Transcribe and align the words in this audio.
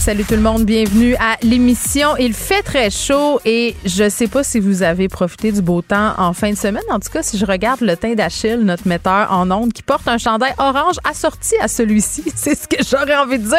Salut 0.00 0.24
tout 0.24 0.34
le 0.34 0.40
monde, 0.40 0.64
bienvenue 0.64 1.14
à 1.16 1.36
l'émission. 1.42 2.16
Il 2.16 2.32
fait 2.32 2.62
très 2.62 2.88
chaud 2.88 3.38
et 3.44 3.76
je 3.84 4.08
sais 4.08 4.28
pas 4.28 4.42
si 4.42 4.58
vous 4.58 4.82
avez 4.82 5.08
profité 5.08 5.52
du 5.52 5.60
beau 5.60 5.82
temps 5.82 6.14
en 6.16 6.32
fin 6.32 6.50
de 6.50 6.56
semaine. 6.56 6.82
En 6.90 6.98
tout 6.98 7.10
cas, 7.12 7.22
si 7.22 7.36
je 7.36 7.44
regarde 7.44 7.82
le 7.82 7.94
teint 7.98 8.14
d'Achille, 8.14 8.60
notre 8.62 8.88
metteur 8.88 9.30
en 9.30 9.50
ondes, 9.50 9.74
qui 9.74 9.82
porte 9.82 10.08
un 10.08 10.16
chandail 10.16 10.54
orange 10.56 10.96
assorti 11.04 11.54
à 11.60 11.68
celui-ci, 11.68 12.24
c'est 12.34 12.54
ce 12.54 12.66
que 12.66 12.82
j'aurais 12.82 13.14
envie 13.14 13.38
de 13.38 13.46
dire. 13.46 13.58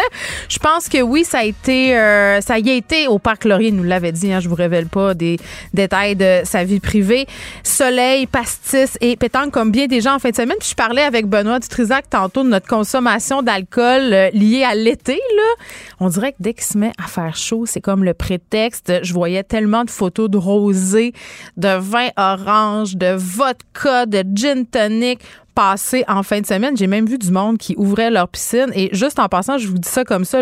Je 0.49 0.57
pense 0.57 0.89
que 0.89 0.99
oui, 1.03 1.25
ça 1.25 1.39
a 1.39 1.43
été, 1.43 1.95
euh, 1.95 2.41
ça 2.41 2.57
y 2.57 2.71
a 2.71 2.73
été 2.73 3.07
au 3.07 3.19
parc 3.19 3.45
Laurier, 3.45 3.67
il 3.67 3.75
nous 3.75 3.83
l'avait 3.83 4.11
dit. 4.11 4.33
Hein, 4.33 4.39
je 4.39 4.49
vous 4.49 4.55
révèle 4.55 4.87
pas 4.87 5.13
des 5.13 5.37
détails 5.75 6.15
de 6.15 6.41
sa 6.43 6.63
vie 6.63 6.79
privée. 6.79 7.27
Soleil, 7.63 8.25
pastis 8.25 8.97
et 8.99 9.15
pétanque 9.15 9.51
comme 9.51 9.69
bien 9.69 9.85
des 9.85 10.01
gens 10.01 10.15
en 10.15 10.19
fin 10.19 10.31
de 10.31 10.35
semaine. 10.35 10.57
Puis 10.59 10.69
je 10.71 10.75
parlais 10.75 11.03
avec 11.03 11.27
Benoît 11.27 11.59
Dutrisac 11.59 12.09
tantôt 12.09 12.43
de 12.43 12.49
notre 12.49 12.67
consommation 12.67 13.43
d'alcool 13.43 14.11
euh, 14.11 14.29
liée 14.33 14.63
à 14.63 14.73
l'été. 14.73 15.21
Là, 15.35 15.65
on 15.99 16.09
dirait 16.09 16.30
dès 16.39 16.53
qu'il 16.53 16.63
se 16.63 16.77
met 16.77 16.91
à 17.03 17.07
faire 17.07 17.35
chaud, 17.35 17.65
c'est 17.65 17.81
comme 17.81 18.03
le 18.03 18.13
prétexte. 18.13 19.03
Je 19.03 19.13
voyais 19.13 19.43
tellement 19.43 19.83
de 19.83 19.89
photos 19.89 20.29
de 20.29 20.37
rosé, 20.37 21.13
de 21.57 21.77
vin 21.77 22.09
orange, 22.17 22.95
de 22.95 23.13
vodka, 23.15 24.05
de 24.05 24.23
gin 24.33 24.65
tonic 24.65 25.19
passé 25.55 26.03
en 26.07 26.23
fin 26.23 26.41
de 26.41 26.45
semaine. 26.45 26.77
J'ai 26.77 26.87
même 26.87 27.05
vu 27.05 27.17
du 27.17 27.31
monde 27.31 27.57
qui 27.57 27.75
ouvrait 27.77 28.09
leur 28.09 28.27
piscine. 28.27 28.71
Et 28.73 28.89
juste 28.93 29.19
en 29.19 29.27
passant, 29.27 29.57
je 29.57 29.67
vous 29.67 29.77
dis 29.77 29.89
ça 29.89 30.03
comme 30.03 30.25
ça, 30.25 30.41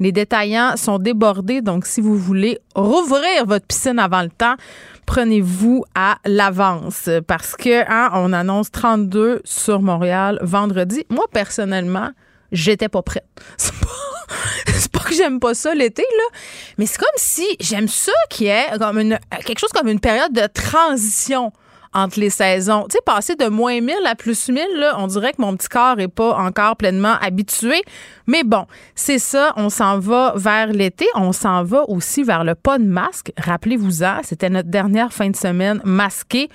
les 0.00 0.12
détaillants 0.12 0.76
sont 0.76 0.98
débordés. 0.98 1.62
Donc, 1.62 1.86
si 1.86 2.00
vous 2.00 2.16
voulez 2.16 2.58
rouvrir 2.74 3.46
votre 3.46 3.66
piscine 3.66 3.98
avant 3.98 4.22
le 4.22 4.30
temps, 4.30 4.54
prenez-vous 5.06 5.84
à 5.94 6.16
l'avance 6.24 7.08
parce 7.26 7.54
que 7.56 7.88
hein, 7.88 8.10
on 8.14 8.32
annonce 8.32 8.70
32 8.70 9.42
sur 9.44 9.82
Montréal 9.82 10.38
vendredi. 10.42 11.04
Moi, 11.10 11.24
personnellement, 11.32 12.10
j'étais 12.54 12.88
pas 12.88 13.02
prête. 13.02 13.26
C'est 13.58 14.90
pas, 14.90 15.00
que 15.00 15.14
j'aime 15.14 15.38
pas 15.38 15.54
ça 15.54 15.74
l'été, 15.74 16.02
là, 16.02 16.38
mais 16.78 16.86
c'est 16.86 16.98
comme 16.98 17.08
si 17.16 17.44
j'aime 17.60 17.88
ça 17.88 18.12
qui 18.30 18.46
est 18.46 18.78
comme 18.78 18.98
une, 18.98 19.18
quelque 19.44 19.58
chose 19.58 19.70
comme 19.72 19.88
une 19.88 20.00
période 20.00 20.32
de 20.32 20.46
transition 20.46 21.52
entre 21.94 22.18
les 22.18 22.30
saisons. 22.30 22.86
Tu 22.90 22.94
sais, 22.94 23.00
passer 23.04 23.36
de 23.36 23.46
moins 23.46 23.80
1000 23.80 23.94
à 24.04 24.14
plus 24.14 24.48
1000, 24.48 24.62
là, 24.76 24.96
on 24.98 25.06
dirait 25.06 25.32
que 25.32 25.40
mon 25.40 25.56
petit 25.56 25.68
corps 25.68 26.00
est 26.00 26.08
pas 26.08 26.36
encore 26.36 26.76
pleinement 26.76 27.14
habitué. 27.20 27.82
Mais 28.26 28.42
bon, 28.42 28.66
c'est 28.94 29.20
ça, 29.20 29.52
on 29.56 29.70
s'en 29.70 29.98
va 30.00 30.32
vers 30.36 30.68
l'été. 30.68 31.06
On 31.14 31.32
s'en 31.32 31.62
va 31.62 31.88
aussi 31.88 32.24
vers 32.24 32.44
le 32.44 32.54
pas 32.54 32.78
de 32.78 32.84
masque. 32.84 33.32
Rappelez-vous-en, 33.38 34.20
c'était 34.24 34.50
notre 34.50 34.70
dernière 34.70 35.12
fin 35.12 35.30
de 35.30 35.36
semaine 35.36 35.80
masquée 35.84 36.48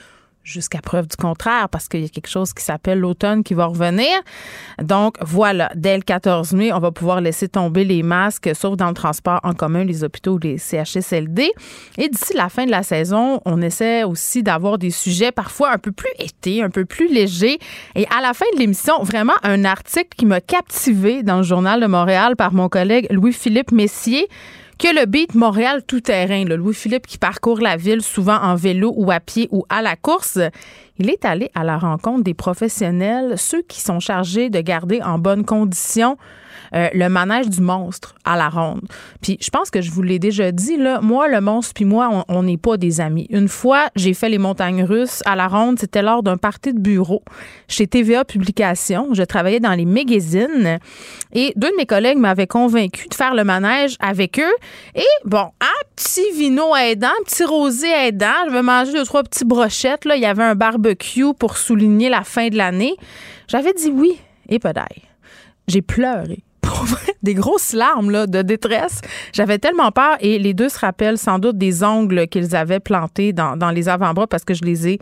jusqu'à 0.49 0.81
preuve 0.81 1.07
du 1.07 1.15
contraire, 1.15 1.69
parce 1.69 1.87
qu'il 1.87 2.01
y 2.01 2.05
a 2.05 2.09
quelque 2.09 2.29
chose 2.29 2.53
qui 2.53 2.63
s'appelle 2.63 2.99
l'automne 2.99 3.43
qui 3.43 3.53
va 3.53 3.65
revenir. 3.65 4.09
Donc, 4.81 5.15
voilà, 5.21 5.71
dès 5.75 5.95
le 5.95 6.03
14 6.03 6.53
mai, 6.53 6.73
on 6.73 6.79
va 6.79 6.91
pouvoir 6.91 7.21
laisser 7.21 7.47
tomber 7.47 7.83
les 7.83 8.03
masques, 8.03 8.49
sauf 8.53 8.75
dans 8.75 8.87
le 8.87 8.93
transport 8.93 9.39
en 9.43 9.53
commun, 9.53 9.83
les 9.83 10.03
hôpitaux, 10.03 10.37
les 10.41 10.57
CHSLD. 10.57 11.51
Et 11.97 12.09
d'ici 12.09 12.33
la 12.33 12.49
fin 12.49 12.65
de 12.65 12.71
la 12.71 12.83
saison, 12.83 13.41
on 13.45 13.61
essaie 13.61 14.03
aussi 14.03 14.43
d'avoir 14.43 14.77
des 14.77 14.91
sujets 14.91 15.31
parfois 15.31 15.71
un 15.71 15.77
peu 15.77 15.91
plus 15.91 16.11
été, 16.19 16.63
un 16.63 16.69
peu 16.69 16.85
plus 16.85 17.07
légers. 17.07 17.59
Et 17.95 18.05
à 18.15 18.21
la 18.21 18.33
fin 18.33 18.45
de 18.53 18.59
l'émission, 18.59 19.01
vraiment 19.03 19.33
un 19.43 19.65
article 19.65 20.09
qui 20.17 20.25
m'a 20.25 20.41
captivé 20.41 21.23
dans 21.23 21.37
le 21.37 21.43
Journal 21.43 21.81
de 21.81 21.87
Montréal 21.87 22.35
par 22.35 22.53
mon 22.53 22.69
collègue 22.69 23.07
Louis-Philippe 23.11 23.71
Messier 23.71 24.27
que 24.79 24.87
le 24.97 25.05
beat 25.05 25.35
Montréal 25.35 25.83
tout-terrain, 25.85 26.45
Louis-Philippe 26.45 27.05
qui 27.05 27.17
parcourt 27.17 27.59
la 27.59 27.75
ville 27.75 28.01
souvent 28.01 28.37
en 28.37 28.55
vélo 28.55 28.93
ou 28.95 29.11
à 29.11 29.19
pied 29.19 29.49
ou 29.51 29.65
à 29.67 29.81
la 29.81 29.97
course, 29.97 30.39
il 30.97 31.09
est 31.09 31.25
allé 31.25 31.51
à 31.53 31.65
la 31.65 31.77
rencontre 31.77 32.23
des 32.23 32.33
professionnels, 32.33 33.33
ceux 33.37 33.61
qui 33.61 33.81
sont 33.81 33.99
chargés 33.99 34.49
de 34.49 34.61
garder 34.61 35.01
en 35.01 35.19
bonne 35.19 35.43
condition 35.43 36.17
euh, 36.73 36.89
le 36.93 37.09
manège 37.09 37.49
du 37.49 37.61
monstre 37.61 38.15
à 38.25 38.37
la 38.37 38.49
ronde. 38.49 38.81
Puis 39.21 39.37
je 39.41 39.49
pense 39.49 39.69
que 39.69 39.81
je 39.81 39.91
vous 39.91 40.01
l'ai 40.01 40.19
déjà 40.19 40.51
dit, 40.51 40.77
moi, 41.01 41.27
le 41.27 41.41
monstre 41.41 41.73
puis 41.73 41.85
moi, 41.85 42.25
on 42.27 42.43
n'est 42.43 42.57
pas 42.57 42.77
des 42.77 43.01
amis. 43.01 43.27
Une 43.29 43.47
fois, 43.47 43.89
j'ai 43.95 44.13
fait 44.13 44.29
les 44.29 44.37
montagnes 44.37 44.83
russes 44.83 45.21
à 45.25 45.35
la 45.35 45.47
ronde, 45.47 45.79
c'était 45.79 46.01
lors 46.01 46.23
d'un 46.23 46.37
party 46.37 46.73
de 46.73 46.79
bureau 46.79 47.23
chez 47.67 47.87
TVA 47.87 48.25
Publications. 48.25 49.13
Je 49.13 49.23
travaillais 49.23 49.59
dans 49.59 49.73
les 49.73 49.85
magazines 49.85 50.79
et 51.33 51.53
deux 51.55 51.71
de 51.71 51.75
mes 51.77 51.85
collègues 51.85 52.17
m'avaient 52.17 52.47
convaincu 52.47 53.07
de 53.07 53.13
faire 53.13 53.33
le 53.33 53.43
manège 53.43 53.95
avec 53.99 54.39
eux. 54.39 54.55
Et 54.95 55.03
bon, 55.25 55.49
un 55.61 55.85
petit 55.95 56.31
vino 56.35 56.75
aidant, 56.75 57.07
un 57.07 57.23
petit 57.23 57.43
rosé 57.43 57.87
aidant, 57.87 58.27
je 58.47 58.51
vais 58.51 58.61
manger 58.61 58.93
deux, 58.93 59.05
trois 59.05 59.23
petites 59.23 59.47
brochettes. 59.47 60.05
Là. 60.05 60.15
Il 60.15 60.21
y 60.21 60.25
avait 60.25 60.43
un 60.43 60.55
barbecue 60.55 61.33
pour 61.37 61.57
souligner 61.57 62.09
la 62.09 62.23
fin 62.23 62.49
de 62.49 62.57
l'année. 62.57 62.95
J'avais 63.47 63.73
dit 63.73 63.91
oui 63.91 64.19
et 64.47 64.59
pas 64.59 64.73
d'ail. 64.73 65.03
J'ai 65.67 65.81
pleuré 65.81 66.43
des 67.23 67.33
grosses 67.33 67.73
larmes 67.73 68.11
là, 68.11 68.27
de 68.27 68.41
détresse. 68.41 69.01
J'avais 69.33 69.59
tellement 69.59 69.91
peur 69.91 70.17
et 70.19 70.39
les 70.39 70.53
deux 70.53 70.69
se 70.69 70.79
rappellent 70.79 71.17
sans 71.17 71.39
doute 71.39 71.57
des 71.57 71.83
ongles 71.83 72.27
qu'ils 72.27 72.55
avaient 72.55 72.79
plantés 72.79 73.33
dans, 73.33 73.57
dans 73.57 73.71
les 73.71 73.89
avant-bras 73.89 74.27
parce 74.27 74.43
que 74.43 74.53
je 74.53 74.63
les 74.63 74.87
ai 74.87 74.99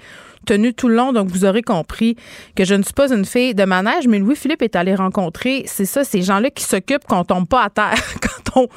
tenus 0.48 0.74
tout 0.76 0.88
le 0.88 0.96
long. 0.96 1.14
Donc, 1.14 1.28
vous 1.28 1.46
aurez 1.46 1.62
compris 1.62 2.16
que 2.56 2.66
je 2.66 2.74
ne 2.74 2.82
suis 2.82 2.94
pas 2.94 3.14
une 3.14 3.26
fille 3.26 3.54
de 3.54 3.66
manège, 3.66 4.08
mais 4.08 4.18
Louis-Philippe 4.18 4.64
est 4.64 4.76
allé 4.76 4.96
rencontrer, 4.96 5.64
c'est 5.68 5.86
ça, 5.86 6.04
ces 6.04 6.24
gens-là 6.24 6.50
qui 6.50 6.64
s'occupent 6.64 7.06
qu'on 7.06 7.24
tombe 7.24 7.48
pas 7.48 7.64
à 7.64 7.70
terre 7.70 7.94
quand 8.22 8.62
on, 8.62 8.68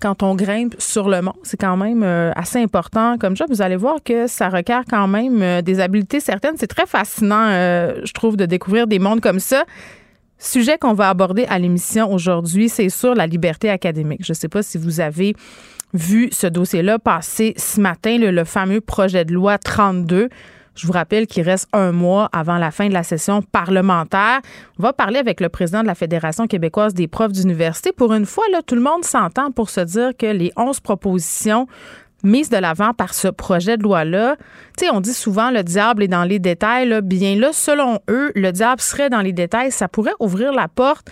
quand 0.00 0.22
on 0.22 0.34
grimpe 0.34 0.74
sur 0.78 1.08
le 1.08 1.22
mont. 1.22 1.34
C'est 1.42 1.58
quand 1.58 1.76
même 1.76 2.02
euh, 2.02 2.32
assez 2.34 2.60
important 2.60 3.16
comme 3.18 3.36
ça. 3.36 3.44
Vous 3.48 3.62
allez 3.62 3.76
voir 3.76 3.96
que 4.04 4.26
ça 4.26 4.48
requiert 4.48 4.82
quand 4.88 5.06
même 5.06 5.42
euh, 5.42 5.62
des 5.62 5.78
habiletés 5.80 6.20
certaines. 6.20 6.56
C'est 6.56 6.66
très 6.66 6.86
fascinant, 6.86 7.48
euh, 7.50 8.00
je 8.04 8.12
trouve, 8.12 8.36
de 8.36 8.46
découvrir 8.46 8.86
des 8.86 8.98
mondes 8.98 9.20
comme 9.20 9.40
ça. 9.40 9.64
Sujet 10.38 10.78
qu'on 10.78 10.94
va 10.94 11.08
aborder 11.08 11.44
à 11.46 11.58
l'émission 11.58 12.12
aujourd'hui, 12.12 12.68
c'est 12.68 12.88
sur 12.90 13.14
la 13.14 13.26
liberté 13.26 13.70
académique. 13.70 14.20
Je 14.24 14.32
ne 14.32 14.36
sais 14.36 14.48
pas 14.48 14.62
si 14.62 14.78
vous 14.78 15.00
avez 15.00 15.34
vu 15.94 16.28
ce 16.32 16.46
dossier-là 16.46 16.98
passer 16.98 17.54
ce 17.56 17.80
matin, 17.80 18.18
le, 18.18 18.44
fameux 18.44 18.80
projet 18.80 19.24
de 19.24 19.32
loi 19.32 19.58
32. 19.58 20.28
Je 20.76 20.86
vous 20.86 20.92
rappelle 20.92 21.26
qu'il 21.26 21.42
reste 21.42 21.66
un 21.72 21.90
mois 21.90 22.28
avant 22.32 22.56
la 22.56 22.70
fin 22.70 22.86
de 22.88 22.92
la 22.92 23.02
session 23.02 23.42
parlementaire. 23.42 24.40
On 24.78 24.82
va 24.84 24.92
parler 24.92 25.18
avec 25.18 25.40
le 25.40 25.48
président 25.48 25.82
de 25.82 25.88
la 25.88 25.96
Fédération 25.96 26.46
québécoise 26.46 26.94
des 26.94 27.08
profs 27.08 27.32
d'université. 27.32 27.90
Pour 27.90 28.12
une 28.12 28.26
fois, 28.26 28.44
là, 28.52 28.62
tout 28.64 28.76
le 28.76 28.80
monde 28.80 29.04
s'entend 29.04 29.50
pour 29.50 29.70
se 29.70 29.80
dire 29.80 30.12
que 30.16 30.26
les 30.26 30.52
11 30.56 30.78
propositions 30.78 31.66
mise 32.22 32.50
de 32.50 32.56
l'avant 32.56 32.94
par 32.94 33.14
ce 33.14 33.28
projet 33.28 33.76
de 33.76 33.82
loi-là. 33.82 34.36
Tu 34.76 34.84
sais, 34.84 34.90
on 34.90 35.00
dit 35.00 35.14
souvent 35.14 35.50
le 35.50 35.62
diable 35.62 36.02
est 36.02 36.08
dans 36.08 36.24
les 36.24 36.38
détails. 36.38 37.00
Bien 37.02 37.36
là, 37.36 37.50
selon 37.52 38.00
eux, 38.08 38.32
le 38.34 38.50
diable 38.50 38.80
serait 38.80 39.10
dans 39.10 39.20
les 39.20 39.32
détails. 39.32 39.70
Ça 39.70 39.88
pourrait 39.88 40.14
ouvrir 40.20 40.52
la 40.52 40.68
porte 40.68 41.10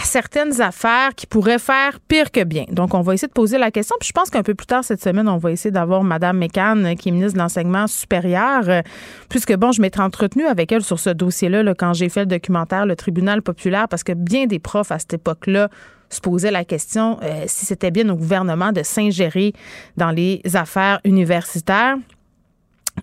à 0.00 0.04
certaines 0.04 0.60
affaires 0.60 1.14
qui 1.14 1.26
pourraient 1.26 1.58
faire 1.58 2.00
pire 2.00 2.32
que 2.32 2.42
bien. 2.42 2.64
Donc, 2.70 2.94
on 2.94 3.00
va 3.00 3.14
essayer 3.14 3.28
de 3.28 3.32
poser 3.32 3.58
la 3.58 3.70
question. 3.70 3.94
Puis 4.00 4.08
je 4.08 4.12
pense 4.12 4.28
qu'un 4.28 4.42
peu 4.42 4.54
plus 4.54 4.66
tard 4.66 4.82
cette 4.82 5.00
semaine, 5.00 5.28
on 5.28 5.36
va 5.36 5.52
essayer 5.52 5.70
d'avoir 5.70 6.02
Mme 6.02 6.38
McCann, 6.38 6.96
qui 6.96 7.10
est 7.10 7.12
ministre 7.12 7.34
de 7.34 7.38
l'Enseignement 7.38 7.86
supérieur, 7.86 8.68
euh, 8.68 8.82
puisque, 9.28 9.54
bon, 9.54 9.70
je 9.70 9.80
m'étais 9.80 10.00
entretenue 10.00 10.46
avec 10.46 10.72
elle 10.72 10.82
sur 10.82 10.98
ce 10.98 11.10
dossier-là 11.10 11.62
là, 11.62 11.74
quand 11.74 11.92
j'ai 11.92 12.08
fait 12.08 12.20
le 12.20 12.26
documentaire 12.26 12.86
Le 12.86 12.96
Tribunal 12.96 13.40
populaire, 13.40 13.88
parce 13.88 14.02
que 14.02 14.12
bien 14.12 14.46
des 14.46 14.58
profs 14.58 14.90
à 14.90 14.98
cette 14.98 15.14
époque-là 15.14 15.68
se 16.10 16.20
posait 16.20 16.50
la 16.50 16.64
question 16.64 17.18
euh, 17.22 17.44
si 17.46 17.66
c'était 17.66 17.90
bien 17.90 18.08
au 18.08 18.16
gouvernement 18.16 18.72
de 18.72 18.82
s'ingérer 18.82 19.52
dans 19.96 20.10
les 20.10 20.40
affaires 20.54 21.00
universitaires. 21.04 21.96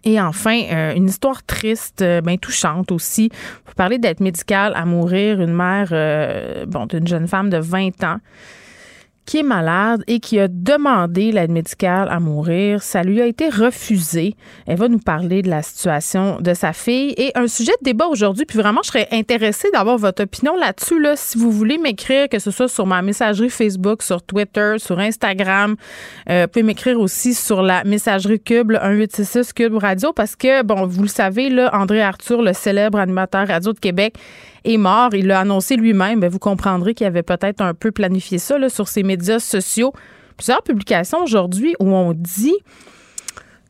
Et 0.04 0.20
enfin, 0.20 0.62
euh, 0.72 0.94
une 0.96 1.08
histoire 1.08 1.44
triste, 1.44 2.02
euh, 2.02 2.22
bien 2.22 2.38
touchante 2.38 2.92
aussi. 2.92 3.30
Vous 3.68 3.74
parler 3.74 3.98
d'être 3.98 4.20
médicale 4.20 4.74
à 4.76 4.86
mourir, 4.86 5.42
une 5.42 5.54
mère, 5.54 5.90
bon, 6.68 6.86
d'une 6.86 7.08
jeune 7.08 7.28
femme 7.28 7.50
de 7.50 7.58
20 7.58 8.04
ans 8.04 8.18
qui 9.26 9.40
est 9.40 9.44
malade 9.44 10.04
et 10.08 10.20
qui 10.20 10.40
a 10.40 10.48
demandé 10.48 11.32
l'aide 11.32 11.52
médicale 11.52 12.08
à 12.10 12.20
mourir. 12.20 12.82
Ça 12.82 13.04
lui 13.04 13.22
a 13.22 13.26
été 13.26 13.50
refusé. 13.50 14.36
Elle 14.66 14.78
va 14.78 14.88
nous 14.88 15.00
parler 15.00 15.42
de 15.42 15.50
la 15.50 15.62
situation 15.62 16.40
de 16.40 16.54
sa 16.54 16.74
fille 16.74 17.14
et 17.18 17.32
un 17.36 17.48
sujet 17.48 17.74
de 17.82 17.86
débat 17.86 18.08
aujourd'hui. 18.08 18.46
Puis 18.46 18.58
vraiment, 18.58 18.82
je 18.84 18.90
serais 18.90 19.08
intéressée 19.12 19.70
d'avoir 19.74 19.98
votre 19.98 20.24
opinion 20.24 20.56
là-dessus. 20.56 21.00
Là, 21.00 21.16
si 21.16 21.38
vous 21.38 21.52
voulez 21.52 21.78
m'écrire, 21.78 22.30
que 22.30 22.40
ce 22.40 22.52
soit 22.52 22.68
sur 22.68 22.86
ma 22.86 23.02
messagerie 23.02 23.50
Facebook, 23.50 24.02
sur 24.02 24.22
Twitter, 24.24 24.76
sur 24.78 25.00
Instagram, 25.00 25.76
euh, 26.30 26.44
vous 26.44 26.48
pouvez 26.48 26.64
m'écrire 26.64 27.00
aussi 27.00 27.34
sur 27.34 27.62
la 27.62 27.84
messagerie 27.84 28.40
Cube, 28.40 28.72
1866 28.72 29.54
Cube 29.54 29.76
Radio, 29.76 30.14
parce 30.14 30.36
que, 30.36 30.64
bon, 30.64 30.86
vous 30.86 31.04
le 31.04 31.08
savez, 31.08 31.50
là, 31.50 31.70
André 31.74 32.02
Arthur, 32.02 32.42
le 32.42 32.54
célèbre 32.54 33.00
animateur 33.00 33.48
radio 33.48 33.74
de 33.74 33.80
Québec, 33.80 34.16
est 34.64 34.78
mort. 34.78 35.14
Il 35.14 35.28
l'a 35.28 35.40
annoncé 35.40 35.76
lui-même. 35.76 36.20
Ben, 36.20 36.30
vous 36.30 36.40
comprendrez 36.40 36.94
qu'il 36.94 37.08
avait 37.08 37.24
peut-être 37.24 37.62
un 37.62 37.74
peu 37.74 37.92
planifié 37.92 38.38
ça 38.38 38.58
sur 38.70 38.88
ses 38.88 39.04
médias 39.04 39.40
sociaux. 39.40 39.94
Plusieurs 40.38 40.64
publications 40.64 41.22
aujourd'hui 41.22 41.76
où 41.80 41.94
on 41.94 42.14
dit 42.14 42.56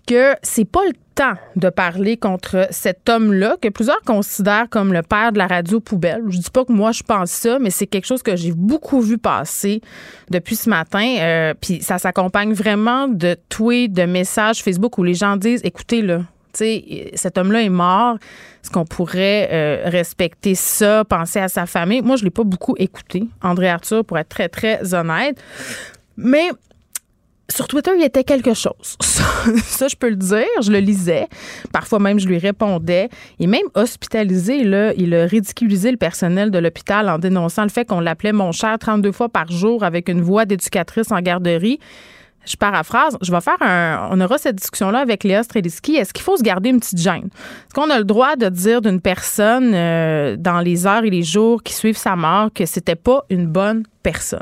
que 0.07 0.33
c'est 0.41 0.65
pas 0.65 0.81
le 0.85 0.93
temps 1.15 1.35
de 1.55 1.69
parler 1.69 2.17
contre 2.17 2.67
cet 2.71 3.07
homme-là 3.09 3.57
que 3.61 3.69
plusieurs 3.69 4.01
considèrent 4.01 4.67
comme 4.69 4.93
le 4.93 5.01
père 5.01 5.31
de 5.31 5.37
la 5.37 5.47
radio 5.47 5.79
poubelle. 5.79 6.23
Je 6.29 6.37
dis 6.37 6.49
pas 6.49 6.65
que 6.65 6.71
moi 6.71 6.91
je 6.91 7.03
pense 7.03 7.31
ça, 7.31 7.59
mais 7.59 7.69
c'est 7.69 7.87
quelque 7.87 8.05
chose 8.05 8.23
que 8.23 8.35
j'ai 8.35 8.51
beaucoup 8.51 9.01
vu 9.01 9.17
passer 9.17 9.81
depuis 10.29 10.55
ce 10.55 10.69
matin. 10.69 11.17
Euh, 11.19 11.53
puis 11.59 11.81
ça 11.81 11.97
s'accompagne 11.97 12.53
vraiment 12.53 13.07
de 13.07 13.35
tweets, 13.49 13.93
de 13.93 14.03
messages 14.03 14.63
Facebook 14.63 14.97
où 14.97 15.03
les 15.03 15.13
gens 15.13 15.37
disent, 15.37 15.61
écoutez 15.63 16.01
là, 16.01 16.21
cet 16.53 17.37
homme-là 17.37 17.61
est 17.61 17.69
mort. 17.69 18.17
Est-ce 18.63 18.71
qu'on 18.71 18.85
pourrait 18.85 19.49
euh, 19.51 19.89
respecter 19.89 20.55
ça, 20.55 21.03
penser 21.05 21.39
à 21.39 21.47
sa 21.47 21.65
famille? 21.65 22.01
Moi, 22.01 22.15
je 22.15 22.21
ne 22.21 22.25
l'ai 22.25 22.31
pas 22.31 22.43
beaucoup 22.43 22.75
écouté, 22.77 23.23
André 23.41 23.69
Arthur, 23.69 24.05
pour 24.05 24.17
être 24.17 24.29
très, 24.29 24.49
très 24.49 24.93
honnête. 24.93 25.41
Mais 26.17 26.49
sur 27.51 27.67
Twitter, 27.67 27.91
il 27.97 28.03
était 28.03 28.23
quelque 28.23 28.53
chose. 28.53 28.97
Ça, 29.01 29.87
je 29.87 29.95
peux 29.95 30.09
le 30.09 30.15
dire. 30.15 30.47
Je 30.61 30.71
le 30.71 30.79
lisais. 30.79 31.27
Parfois 31.71 31.99
même, 31.99 32.19
je 32.19 32.27
lui 32.27 32.37
répondais. 32.37 33.09
Et 33.39 33.47
même 33.47 33.65
hospitalisé, 33.75 34.57
il 34.97 35.13
a 35.13 35.25
ridiculisé 35.25 35.91
le 35.91 35.97
personnel 35.97 36.51
de 36.51 36.59
l'hôpital 36.59 37.09
en 37.09 37.19
dénonçant 37.19 37.63
le 37.63 37.69
fait 37.69 37.85
qu'on 37.85 37.99
l'appelait 37.99 38.31
mon 38.31 38.51
cher 38.51 38.77
32 38.79 39.11
fois 39.11 39.29
par 39.29 39.51
jour 39.51 39.83
avec 39.83 40.07
une 40.09 40.21
voix 40.21 40.45
d'éducatrice 40.45 41.11
en 41.11 41.19
garderie. 41.19 41.79
Je 42.45 42.55
paraphrase, 42.55 43.17
je 43.21 43.31
vais 43.31 43.41
faire 43.41 43.61
un. 43.61 44.09
On 44.11 44.19
aura 44.19 44.37
cette 44.37 44.55
discussion-là 44.55 44.99
avec 44.99 45.23
Léa 45.23 45.43
Streliski. 45.43 45.95
Est-ce 45.95 46.13
qu'il 46.13 46.23
faut 46.23 46.37
se 46.37 46.43
garder 46.43 46.69
une 46.69 46.79
petite 46.79 46.99
gêne? 46.99 47.27
Est-ce 47.27 47.73
qu'on 47.73 47.89
a 47.89 47.99
le 47.99 48.03
droit 48.03 48.35
de 48.35 48.49
dire 48.49 48.81
d'une 48.81 48.99
personne 48.99 49.71
euh, 49.73 50.35
dans 50.37 50.59
les 50.59 50.87
heures 50.87 51.03
et 51.03 51.09
les 51.09 51.23
jours 51.23 51.61
qui 51.61 51.73
suivent 51.73 51.97
sa 51.97 52.15
mort 52.15 52.49
que 52.53 52.65
c'était 52.65 52.95
pas 52.95 53.25
une 53.29 53.45
bonne 53.45 53.83
personne? 54.01 54.41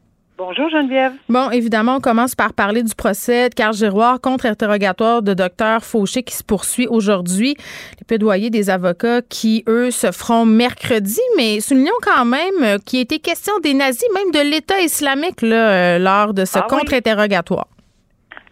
Bonjour 0.43 0.69
Geneviève. 0.69 1.13
Bon, 1.29 1.51
évidemment, 1.51 1.97
on 1.97 1.99
commence 1.99 2.33
par 2.33 2.53
parler 2.53 2.81
du 2.81 2.95
procès 2.95 3.49
de 3.49 3.53
Carl 3.53 3.75
Giroir 3.75 4.19
contre 4.19 4.47
interrogatoire 4.47 5.21
de 5.21 5.35
docteur 5.35 5.83
Fauché 5.83 6.23
qui 6.23 6.33
se 6.33 6.43
poursuit 6.43 6.87
aujourd'hui. 6.87 7.55
Les 7.99 8.05
plaidoyers 8.07 8.49
des 8.49 8.71
avocats 8.71 9.21
qui, 9.21 9.63
eux, 9.67 9.91
se 9.91 10.11
feront 10.11 10.45
mercredi, 10.45 11.21
mais 11.37 11.59
soulignons 11.59 11.91
quand 12.01 12.25
même 12.25 12.79
qu'il 12.87 12.97
a 12.97 13.01
été 13.03 13.19
question 13.19 13.53
des 13.59 13.75
nazis, 13.75 14.09
même 14.15 14.31
de 14.31 14.49
l'État 14.49 14.79
islamique 14.79 15.43
là, 15.43 15.69
euh, 15.69 15.99
lors 15.99 16.33
de 16.33 16.43
ce 16.43 16.57
Ah 16.57 16.65
oui? 16.71 16.75
contre-interrogatoire. 16.79 17.67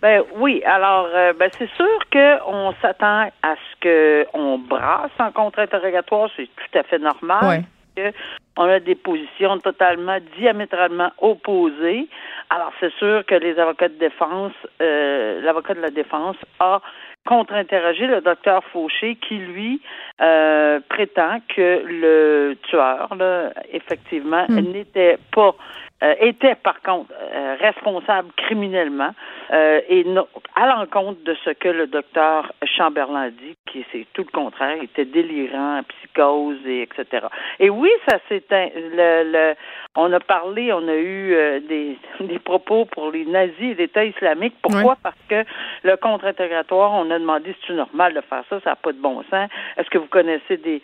Ben 0.04 0.22
oui, 0.38 0.62
alors 0.66 1.08
euh, 1.12 1.34
ben 1.40 1.50
c'est 1.58 1.70
sûr 1.72 2.00
qu'on 2.14 2.72
s'attend 2.84 3.32
à 3.42 3.56
ce 3.56 3.80
que 3.82 4.28
on 4.36 4.60
brasse 4.60 5.10
en 5.18 5.32
contre-interrogatoire, 5.32 6.30
c'est 6.38 6.46
tout 6.46 6.78
à 6.78 6.84
fait 6.84 7.00
normal. 7.00 7.64
Que 8.00 8.18
on 8.58 8.64
a 8.64 8.80
des 8.80 8.96
positions 8.96 9.58
totalement 9.60 10.18
diamétralement 10.38 11.12
opposées. 11.20 12.08
Alors 12.50 12.72
c'est 12.80 12.94
sûr 12.96 13.26
que 13.26 13.36
les 13.36 13.58
avocats 13.58 13.88
de 13.88 14.00
défense, 14.00 14.54
euh, 14.82 15.42
l'avocat 15.42 15.76
de 15.76 15.82
la 15.82 15.92
défense 15.92 16.36
a 16.60 16.82
contre-interrogé 17.26 18.08
le 18.08 18.22
docteur 18.22 18.64
Fauché 18.66 19.16
qui 19.16 19.38
lui 19.38 19.82
euh, 20.22 20.80
prétend 20.90 21.40
que 21.56 21.84
le 21.86 22.58
tueur, 22.64 23.16
là, 23.16 23.52
effectivement, 23.72 24.46
Hmm. 24.50 24.72
n'était 24.72 25.18
pas 25.32 25.56
euh, 26.04 26.16
était 26.22 26.56
par 26.56 26.82
contre 26.82 27.12
euh, 27.14 27.56
responsable 27.60 28.30
criminellement 28.38 29.14
euh, 29.52 29.82
et 29.90 30.04
non- 30.06 30.28
à 30.56 30.68
l'encontre 30.68 31.24
de 31.24 31.36
ce 31.44 31.50
que 31.52 31.70
le 31.70 31.88
docteur 31.88 32.52
Chamberlain 32.78 33.30
dit, 33.30 33.56
qui 33.66 33.86
c'est 33.92 34.06
tout 34.14 34.24
le 34.26 34.32
contraire, 34.32 34.78
il 34.78 34.86
était 34.86 35.06
délirant, 35.06 35.82
psychose 35.84 36.58
et 36.66 36.84
etc. 36.84 37.28
Et 37.60 37.70
oui, 37.70 37.90
ça 38.08 38.18
c'est 38.30 38.44
le, 38.52 39.32
le 39.32 39.56
on 39.96 40.12
a 40.14 40.20
parlé, 40.20 40.72
on 40.72 40.88
a 40.88 40.96
eu 40.96 41.34
euh, 41.34 41.60
des, 41.60 41.98
des 42.22 42.40
propos 42.40 42.86
pour 42.86 43.12
les 43.12 43.26
nazis 43.26 43.72
et 43.72 43.76
l'État 43.76 44.06
islamique. 44.06 44.56
Pourquoi? 44.62 44.96
Parce 45.04 45.18
que 45.28 45.44
le 45.84 45.98
contre-interrogatoire, 45.98 46.92
on 46.94 47.10
a 47.12 47.20
demandé 47.20 47.54
si 47.54 47.60
c'est 47.68 47.74
normal 47.74 48.14
de 48.14 48.22
faire 48.22 48.44
ça, 48.50 48.60
ça 48.62 48.70
n'a 48.72 48.76
pas 48.76 48.92
de 48.94 49.02
bon 49.02 49.24
sens. 49.30 49.50
Est-ce 49.78 49.90
que 49.90 49.98
vous 49.98 50.08
connaissez 50.08 50.58
des 50.58 50.82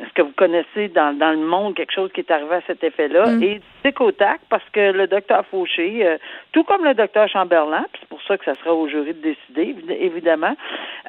est-ce 0.00 0.12
que 0.14 0.22
vous 0.22 0.32
connaissez 0.36 0.88
dans, 0.88 1.16
dans 1.16 1.32
le 1.32 1.44
monde 1.44 1.74
quelque 1.74 1.92
chose 1.92 2.10
qui 2.12 2.20
est 2.20 2.30
arrivé 2.30 2.54
à 2.54 2.60
cet 2.66 2.82
effet-là? 2.82 3.26
Mm. 3.26 3.42
Et 3.42 3.60
c'est 3.82 3.92
qu'au 3.92 4.10
tac, 4.12 4.40
parce 4.48 4.64
que 4.72 4.92
le 4.92 5.06
docteur 5.06 5.44
Fauché, 5.46 6.06
euh, 6.06 6.16
tout 6.52 6.64
comme 6.64 6.84
le 6.84 6.94
docteur 6.94 7.28
Chamberlain, 7.28 7.84
puis 7.92 8.00
c'est 8.00 8.08
pour 8.08 8.22
ça 8.22 8.38
que 8.38 8.44
ça 8.44 8.54
sera 8.54 8.74
au 8.74 8.88
jury 8.88 9.12
de 9.12 9.20
décider, 9.20 9.74
évid- 9.74 9.96
évidemment, 10.00 10.56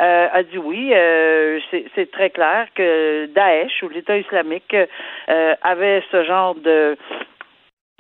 euh, 0.02 0.28
a 0.32 0.44
dit 0.44 0.58
oui, 0.58 0.92
euh, 0.94 1.60
c'est 1.72 1.86
c'est 1.96 2.12
très 2.12 2.30
clair 2.30 2.68
que 2.76 3.28
Daesh 3.28 3.84
ou 3.84 3.90
l'État 3.90 4.18
islamique 4.18 4.76
euh, 4.76 5.56
avait 5.62 6.04
ce 6.12 6.24
genre 6.24 6.56
de 6.56 6.98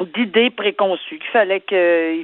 d'idées 0.05 0.49
préconçues, 0.49 1.19
qu'il 1.19 1.31
fallait 1.31 1.61
que 1.61 2.23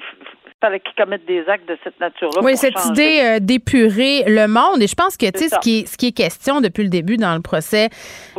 fallait 0.61 0.79
qu'ils 0.79 0.95
commettent 0.95 1.25
des 1.25 1.47
actes 1.47 1.67
de 1.67 1.77
cette 1.83 1.99
nature-là. 1.99 2.41
Oui, 2.43 2.57
cette 2.57 2.77
changer. 2.77 2.91
idée 2.91 3.21
euh, 3.23 3.39
d'épurer 3.39 4.23
le 4.27 4.47
monde. 4.47 4.81
Et 4.81 4.87
je 4.87 4.95
pense 4.95 5.15
que, 5.15 5.29
tu 5.31 5.39
sais, 5.39 5.49
ce 5.49 5.59
qui, 5.59 5.79
est, 5.79 5.87
ce 5.87 5.97
qui 5.97 6.07
est 6.07 6.11
question 6.11 6.61
depuis 6.61 6.83
le 6.83 6.89
début 6.89 7.17
dans 7.17 7.33
le 7.33 7.41
procès 7.41 7.89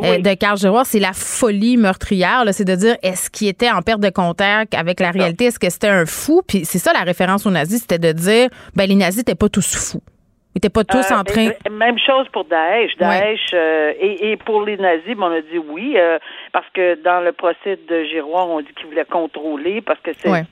euh, 0.02 0.18
de 0.18 0.34
Carl 0.34 0.58
Giroir, 0.58 0.86
c'est 0.86 0.98
la 0.98 1.12
folie 1.12 1.76
meurtrière. 1.76 2.44
C'est 2.52 2.64
de 2.64 2.74
dire, 2.74 2.96
est-ce 3.02 3.30
qu'il 3.30 3.48
était 3.48 3.70
en 3.70 3.82
perte 3.82 4.00
de 4.00 4.10
contact 4.10 4.74
avec 4.74 5.00
la 5.00 5.10
réalité? 5.10 5.46
Est-ce 5.46 5.58
que 5.58 5.70
c'était 5.70 5.88
un 5.88 6.06
fou? 6.06 6.42
Puis 6.46 6.64
c'est 6.64 6.78
ça 6.78 6.92
la 6.92 7.00
référence 7.00 7.46
aux 7.46 7.50
nazis, 7.50 7.80
c'était 7.80 7.98
de 7.98 8.12
dire, 8.12 8.48
ben 8.74 8.86
les 8.86 8.96
nazis 8.96 9.18
n'étaient 9.18 9.34
pas 9.34 9.48
tous 9.48 9.74
fous. 9.74 10.02
Ils 10.52 10.56
n'étaient 10.56 10.68
pas 10.68 10.82
tous 10.84 11.12
Euh, 11.12 11.16
en 11.16 11.22
train... 11.24 11.50
Même 11.70 11.98
chose 11.98 12.26
pour 12.32 12.44
Daesh. 12.44 12.96
Daesh 12.96 13.50
euh, 13.54 13.92
et, 14.00 14.32
et 14.32 14.36
pour 14.36 14.62
les 14.64 14.76
nazis, 14.76 15.14
ben, 15.16 15.28
on 15.28 15.32
a 15.32 15.40
dit 15.42 15.58
oui, 15.58 15.94
euh, 15.96 16.18
parce 16.52 16.68
que 16.74 16.96
dans 16.96 17.20
le 17.20 17.32
procès 17.32 17.78
de 17.88 18.02
Giroir, 18.04 18.48
on 18.48 18.60
dit 18.60 18.72
qu'il 18.76 18.86
voulait 18.86 19.04
contrôler, 19.04 19.80
parce 19.80 20.00
que 20.00 20.10
c'est 20.12 20.28
Ouais. 20.28 20.42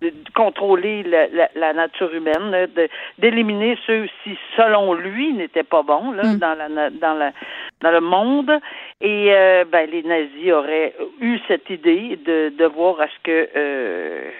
de- 0.00 0.12
contrôler 0.32 1.02
la, 1.02 1.26
la- 1.26 1.50
la 1.56 1.72
nature 1.72 2.14
humaine, 2.14 2.52
là, 2.52 2.68
de- 2.68 2.88
d'éliminer 3.18 3.76
ceux 3.84 4.06
qui, 4.22 4.38
selon 4.56 4.94
lui, 4.94 5.32
n'étaient 5.32 5.64
pas 5.64 5.82
bons 5.82 6.12
là, 6.12 6.22
Mm. 6.22 6.38
dans 6.38 6.54
la 6.54 6.90
dans 6.90 7.14
la 7.14 7.32
dans 7.82 7.90
le 7.90 8.00
monde. 8.00 8.52
Et 9.00 9.32
euh, 9.32 9.64
ben, 9.70 9.90
les 9.90 10.04
nazis 10.04 10.52
auraient 10.52 10.94
eu 11.20 11.38
cette 11.48 11.68
idée 11.68 12.16
de, 12.24 12.52
de 12.56 12.64
voir 12.64 13.00
à 13.00 13.06
ce 13.08 13.18
que 13.24 13.48
euh, 13.56 14.30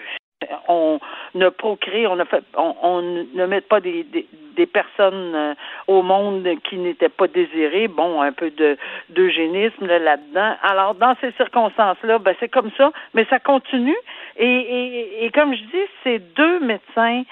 on 0.67 0.99
ne 1.35 1.49
procrée, 1.49 2.07
on 2.07 2.15
ne 2.15 2.23
fait, 2.23 2.43
on, 2.55 2.75
on 2.81 3.01
ne 3.01 3.45
met 3.45 3.61
pas 3.61 3.81
des, 3.81 4.03
des, 4.03 4.25
des 4.55 4.65
personnes 4.65 5.33
euh, 5.35 5.53
au 5.87 6.01
monde 6.01 6.47
qui 6.63 6.77
n'étaient 6.77 7.09
pas 7.09 7.27
désirées. 7.27 7.87
Bon, 7.89 8.21
un 8.21 8.31
peu 8.31 8.49
de 8.49 8.77
d'eugénisme 9.09 9.85
là, 9.85 9.99
là-dedans. 9.99 10.55
Alors, 10.63 10.95
dans 10.95 11.15
ces 11.19 11.31
circonstances-là, 11.33 12.19
ben, 12.19 12.35
c'est 12.39 12.49
comme 12.49 12.71
ça, 12.77 12.91
mais 13.13 13.25
ça 13.25 13.39
continue. 13.39 13.97
Et, 14.37 14.45
et, 14.47 15.25
et 15.25 15.31
comme 15.31 15.53
je 15.53 15.63
dis, 15.63 15.85
c'est 16.03 16.19
deux 16.35 16.59
médecins 16.61 17.23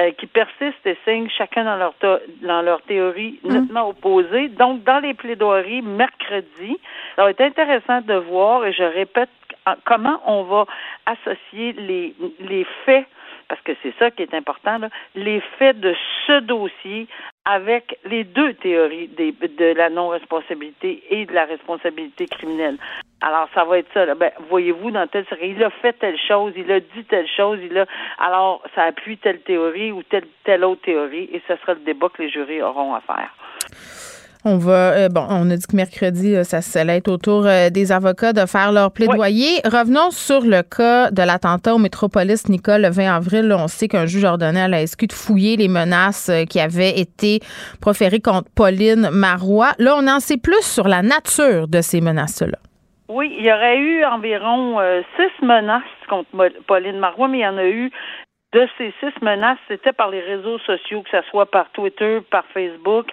euh, 0.00 0.10
qui 0.12 0.26
persistent 0.26 0.86
et 0.86 0.96
signent 1.04 1.28
chacun 1.28 1.64
dans 1.64 1.76
leur 1.76 1.94
to- 1.94 2.24
dans 2.42 2.62
leur 2.62 2.80
théorie 2.82 3.38
nettement 3.44 3.90
opposée. 3.90 4.48
Donc, 4.48 4.82
dans 4.84 5.00
les 5.00 5.12
plaidoiries 5.14 5.82
mercredi, 5.82 6.78
ça 7.16 7.24
va 7.24 7.30
être 7.30 7.42
intéressant 7.42 8.00
de 8.00 8.14
voir, 8.14 8.64
et 8.64 8.72
je 8.72 8.82
répète, 8.82 9.28
comment 9.84 10.20
on 10.26 10.42
va 10.44 10.66
associer 11.06 11.72
les, 11.72 12.14
les 12.40 12.66
faits, 12.84 13.06
parce 13.48 13.60
que 13.62 13.72
c'est 13.82 13.94
ça 13.98 14.10
qui 14.10 14.22
est 14.22 14.34
important, 14.34 14.80
les 15.14 15.40
faits 15.58 15.78
de 15.80 15.94
ce 16.26 16.40
dossier 16.40 17.06
avec 17.44 17.98
les 18.04 18.24
deux 18.24 18.54
théories 18.54 19.08
des, 19.08 19.32
de 19.32 19.74
la 19.76 19.90
non-responsabilité 19.90 21.02
et 21.10 21.26
de 21.26 21.32
la 21.32 21.44
responsabilité 21.44 22.26
criminelle. 22.26 22.78
Alors, 23.20 23.48
ça 23.54 23.64
va 23.64 23.78
être 23.78 23.92
ça. 23.92 24.14
Ben, 24.14 24.32
voyez-vous, 24.48 24.90
dans 24.90 25.06
telle 25.06 25.26
série, 25.26 25.50
il 25.56 25.62
a 25.62 25.70
fait 25.70 25.92
telle 25.94 26.18
chose, 26.18 26.52
il 26.56 26.70
a 26.70 26.80
dit 26.80 27.04
telle 27.04 27.28
chose, 27.28 27.58
il 27.62 27.78
a. 27.78 27.86
Alors, 28.18 28.62
ça 28.74 28.84
appuie 28.84 29.18
telle 29.18 29.40
théorie 29.40 29.92
ou 29.92 30.02
telle, 30.02 30.26
telle 30.44 30.64
autre 30.64 30.82
théorie, 30.82 31.28
et 31.32 31.42
ce 31.46 31.56
sera 31.56 31.74
le 31.74 31.80
débat 31.80 32.08
que 32.08 32.22
les 32.22 32.30
jurys 32.30 32.62
auront 32.62 32.94
à 32.94 33.00
faire. 33.00 33.30
On 34.46 34.58
va, 34.58 34.92
euh, 34.92 35.08
bon, 35.08 35.26
on 35.30 35.50
a 35.50 35.56
dit 35.56 35.66
que 35.66 35.74
mercredi, 35.74 36.36
euh, 36.36 36.44
ça, 36.44 36.58
allait 36.78 36.98
être 36.98 37.08
au 37.08 37.16
tour 37.16 37.46
euh, 37.46 37.70
des 37.70 37.92
avocats 37.92 38.34
de 38.34 38.44
faire 38.44 38.72
leur 38.72 38.92
plaidoyer. 38.92 39.60
Revenons 39.64 40.10
sur 40.10 40.42
le 40.42 40.62
cas 40.62 41.10
de 41.10 41.22
l'attentat 41.22 41.74
au 41.74 41.78
Métropolis 41.78 42.48
Nicole 42.50 42.82
le 42.82 42.90
20 42.90 43.16
avril. 43.16 43.48
Là, 43.48 43.56
on 43.58 43.68
sait 43.68 43.88
qu'un 43.88 44.04
juge 44.04 44.24
ordonnait 44.24 44.60
à 44.60 44.68
la 44.68 44.86
SQ 44.86 45.06
de 45.06 45.12
fouiller 45.14 45.56
les 45.56 45.68
menaces 45.68 46.30
qui 46.50 46.60
avaient 46.60 47.00
été 47.00 47.40
proférées 47.80 48.20
contre 48.20 48.50
Pauline 48.54 49.08
Marois. 49.10 49.72
Là, 49.78 49.94
on 49.96 50.06
en 50.06 50.20
sait 50.20 50.36
plus 50.36 50.62
sur 50.62 50.88
la 50.88 51.00
nature 51.00 51.66
de 51.66 51.80
ces 51.80 52.02
menaces-là. 52.02 52.58
Oui, 53.08 53.34
il 53.38 53.44
y 53.44 53.52
aurait 53.52 53.76
eu 53.76 54.02
environ 54.06 54.80
euh, 54.80 55.02
six 55.16 55.44
menaces 55.44 55.82
contre 56.08 56.30
Pauline 56.66 56.98
Marois, 56.98 57.28
mais 57.28 57.38
il 57.38 57.42
y 57.42 57.46
en 57.46 57.58
a 57.58 57.66
eu 57.66 57.90
de 58.54 58.68
ces 58.78 58.94
six 59.00 59.12
menaces, 59.20 59.58
c'était 59.68 59.92
par 59.92 60.08
les 60.10 60.20
réseaux 60.20 60.58
sociaux, 60.60 61.02
que 61.02 61.10
ce 61.10 61.28
soit 61.28 61.46
par 61.46 61.68
Twitter, 61.72 62.20
par 62.30 62.44
Facebook. 62.54 63.08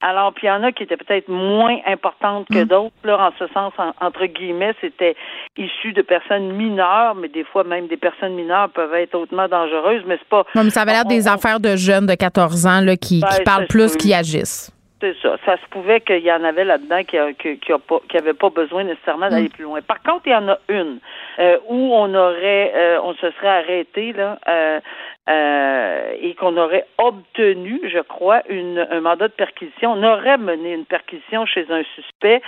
Alors, 0.00 0.32
puis 0.32 0.46
il 0.46 0.50
y 0.50 0.52
en 0.52 0.62
a 0.62 0.72
qui 0.72 0.84
étaient 0.84 0.96
peut-être 0.96 1.28
moins 1.28 1.78
importantes 1.86 2.46
que 2.50 2.64
mm. 2.64 2.64
d'autres. 2.64 2.94
Là, 3.04 3.28
en 3.28 3.30
ce 3.38 3.46
sens, 3.52 3.72
entre 4.00 4.24
guillemets, 4.26 4.74
c'était 4.80 5.14
issu 5.56 5.92
de 5.92 6.02
personnes 6.02 6.52
mineures, 6.52 7.14
mais 7.14 7.28
des 7.28 7.44
fois 7.44 7.64
même 7.64 7.86
des 7.88 7.98
personnes 7.98 8.34
mineures 8.34 8.70
peuvent 8.70 8.94
être 8.94 9.14
hautement 9.14 9.48
dangereuses, 9.48 10.02
mais 10.06 10.16
c'est 10.18 10.28
pas. 10.28 10.44
Non, 10.54 10.64
mais 10.64 10.70
ça 10.70 10.82
avait 10.82 10.92
l'air 10.92 11.04
des 11.04 11.28
affaires 11.28 11.60
de 11.60 11.76
jeunes 11.76 12.06
de 12.06 12.14
14 12.14 12.66
ans 12.66 12.80
là, 12.80 12.96
qui, 12.96 13.20
qui 13.20 13.38
ben, 13.38 13.44
parlent 13.44 13.66
plus, 13.66 13.96
qui 13.96 14.14
agissent. 14.14 14.75
C'est 15.00 15.14
ça. 15.20 15.36
Ça 15.44 15.56
se 15.58 15.66
pouvait 15.68 16.00
qu'il 16.00 16.24
y 16.24 16.32
en 16.32 16.42
avait 16.42 16.64
là-dedans 16.64 17.04
qui 17.04 17.16
n'avaient 17.16 17.34
qui, 17.34 17.72
pas, 17.86 18.00
pas 18.40 18.50
besoin 18.50 18.84
nécessairement 18.84 19.28
d'aller 19.28 19.48
mm. 19.48 19.52
plus 19.52 19.64
loin. 19.64 19.82
Par 19.82 20.02
contre, 20.02 20.22
il 20.26 20.32
y 20.32 20.34
en 20.34 20.48
a 20.48 20.58
une 20.68 21.00
euh, 21.38 21.58
où 21.68 21.92
on 21.94 22.14
aurait, 22.14 22.72
euh, 22.74 23.00
on 23.02 23.12
se 23.14 23.30
serait 23.32 23.48
arrêté 23.48 24.14
là 24.14 24.38
euh, 24.48 26.12
et 26.18 26.34
qu'on 26.34 26.56
aurait 26.56 26.86
obtenu, 26.96 27.80
je 27.92 27.98
crois, 27.98 28.42
une, 28.48 28.86
un 28.90 29.00
mandat 29.00 29.28
de 29.28 29.34
perquisition. 29.34 29.92
On 29.92 30.02
aurait 30.02 30.38
mené 30.38 30.72
une 30.72 30.86
perquisition 30.86 31.44
chez 31.44 31.66
un 31.68 31.82
suspect. 31.94 32.40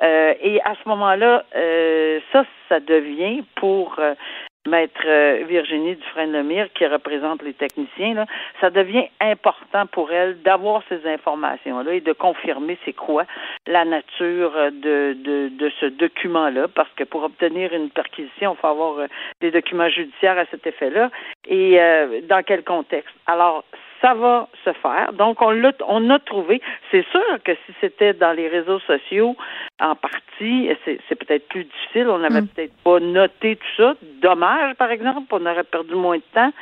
et 0.00 0.60
à 0.64 0.74
ce 0.74 0.88
moment-là, 0.88 1.44
ça, 2.32 2.44
ça 2.68 2.78
devient 2.80 3.42
pour 3.56 3.98
Maître 4.66 5.00
euh, 5.06 5.44
Virginie 5.48 5.96
Dufresne-Lemire, 5.96 6.68
qui 6.74 6.86
représente 6.86 7.42
les 7.42 7.54
techniciens, 7.54 8.14
là, 8.14 8.26
ça 8.60 8.70
devient 8.70 9.06
important 9.20 9.86
pour 9.86 10.12
elle 10.12 10.42
d'avoir 10.42 10.82
ces 10.88 11.06
informations-là 11.06 11.94
et 11.94 12.00
de 12.00 12.12
confirmer 12.12 12.78
c'est 12.84 12.92
quoi 12.92 13.24
la 13.66 13.84
nature 13.84 14.52
de, 14.72 15.14
de, 15.14 15.48
de 15.48 15.72
ce 15.80 15.86
document-là, 15.86 16.68
parce 16.68 16.90
que 16.96 17.04
pour 17.04 17.24
obtenir 17.24 17.72
une 17.72 17.90
perquisition, 17.90 18.54
il 18.54 18.60
faut 18.60 18.66
avoir 18.66 18.98
euh, 18.98 19.06
des 19.40 19.50
documents 19.50 19.88
judiciaires 19.88 20.38
à 20.38 20.46
cet 20.46 20.66
effet-là, 20.66 21.10
et 21.46 21.80
euh, 21.80 22.20
dans 22.22 22.42
quel 22.42 22.62
contexte? 22.64 23.14
Alors, 23.26 23.64
ça 24.06 24.14
va 24.14 24.48
se 24.64 24.72
faire. 24.72 25.12
Donc, 25.14 25.42
on 25.42 25.50
l'a, 25.50 25.72
on 25.86 26.10
a 26.10 26.18
trouvé. 26.20 26.62
C'est 26.90 27.04
sûr 27.10 27.42
que 27.44 27.52
si 27.66 27.72
c'était 27.80 28.12
dans 28.12 28.32
les 28.32 28.46
réseaux 28.46 28.78
sociaux, 28.80 29.36
en 29.80 29.96
partie, 29.96 30.70
c'est, 30.84 31.14
peut-être 31.16 31.48
plus 31.48 31.64
difficile. 31.64 32.08
On 32.08 32.18
n'avait 32.18 32.42
mm. 32.42 32.48
peut-être 32.48 32.76
pas 32.84 33.00
noté 33.00 33.56
tout 33.56 33.82
ça. 33.82 33.94
Dommage, 34.22 34.76
par 34.76 34.90
exemple, 34.90 35.26
on 35.32 35.44
aurait 35.44 35.64
perdu 35.64 35.94
moins 35.94 36.18
de 36.18 36.22
temps. 36.32 36.52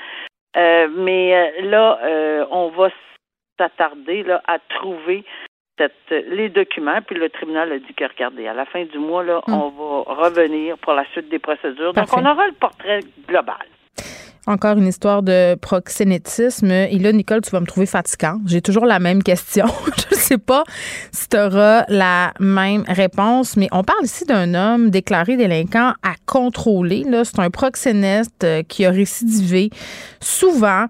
Euh, 0.57 0.89
mais 0.97 1.35
euh, 1.35 1.69
là, 1.69 1.99
euh, 2.03 2.47
on 2.51 2.69
va 2.69 2.89
s'attarder 3.59 4.23
là, 4.23 4.41
à 4.47 4.59
trouver 4.59 5.25
cette, 5.77 5.93
les 6.11 6.49
documents, 6.49 7.03
puis 7.03 7.17
le 7.17 7.29
tribunal 7.29 7.73
a 7.73 7.79
dit 7.79 7.95
que 7.95 8.05
regardez, 8.05 8.47
à 8.47 8.55
la 8.55 8.65
fin 8.65 8.85
du 8.85 8.99
mois, 8.99 9.25
là, 9.25 9.43
mm. 9.47 9.53
on 9.53 9.69
va 9.69 10.15
revenir 10.15 10.79
pour 10.79 10.95
la 10.95 11.05
suite 11.13 11.29
des 11.29 11.41
procédures. 11.41 11.93
Donc, 11.93 12.07
on 12.17 12.25
aura 12.25 12.47
le 12.47 12.55
portrait 12.55 13.01
global. 13.29 13.67
Encore 14.47 14.77
une 14.77 14.87
histoire 14.87 15.23
de 15.23 15.55
proxénétisme. 15.55 16.71
Et 16.71 16.99
là, 16.99 17.13
Nicole, 17.13 17.41
tu 17.41 17.51
vas 17.51 17.61
me 17.61 17.67
trouver 17.67 17.87
fatigant. 17.87 18.41
J'ai 18.45 18.61
toujours 18.61 18.85
la 18.85 18.99
même 18.99 19.23
question. 19.23 19.65
Je 20.11 20.15
ne 20.15 20.21
sais 20.21 20.39
pas 20.39 20.65
si 21.13 21.29
tu 21.29 21.39
auras 21.39 21.85
la 21.89 22.35
même 22.41 22.85
réponse, 22.87 23.57
mais 23.57 23.69
on 23.73 23.83
parle 23.83 24.05
ici 24.05 24.27
d'un 24.27 24.55
homme 24.55 24.91
déclaré 24.91 25.39
délinquant 25.39 25.95
à 26.03 26.15
contrôler. 26.27 27.05
C'est 27.25 27.39
un 27.39 27.51
proxénète 27.51 28.45
euh, 28.45 28.63
qui 28.63 28.85
a 28.85 28.91
récidivé 28.91 29.71
souvent 30.21 30.87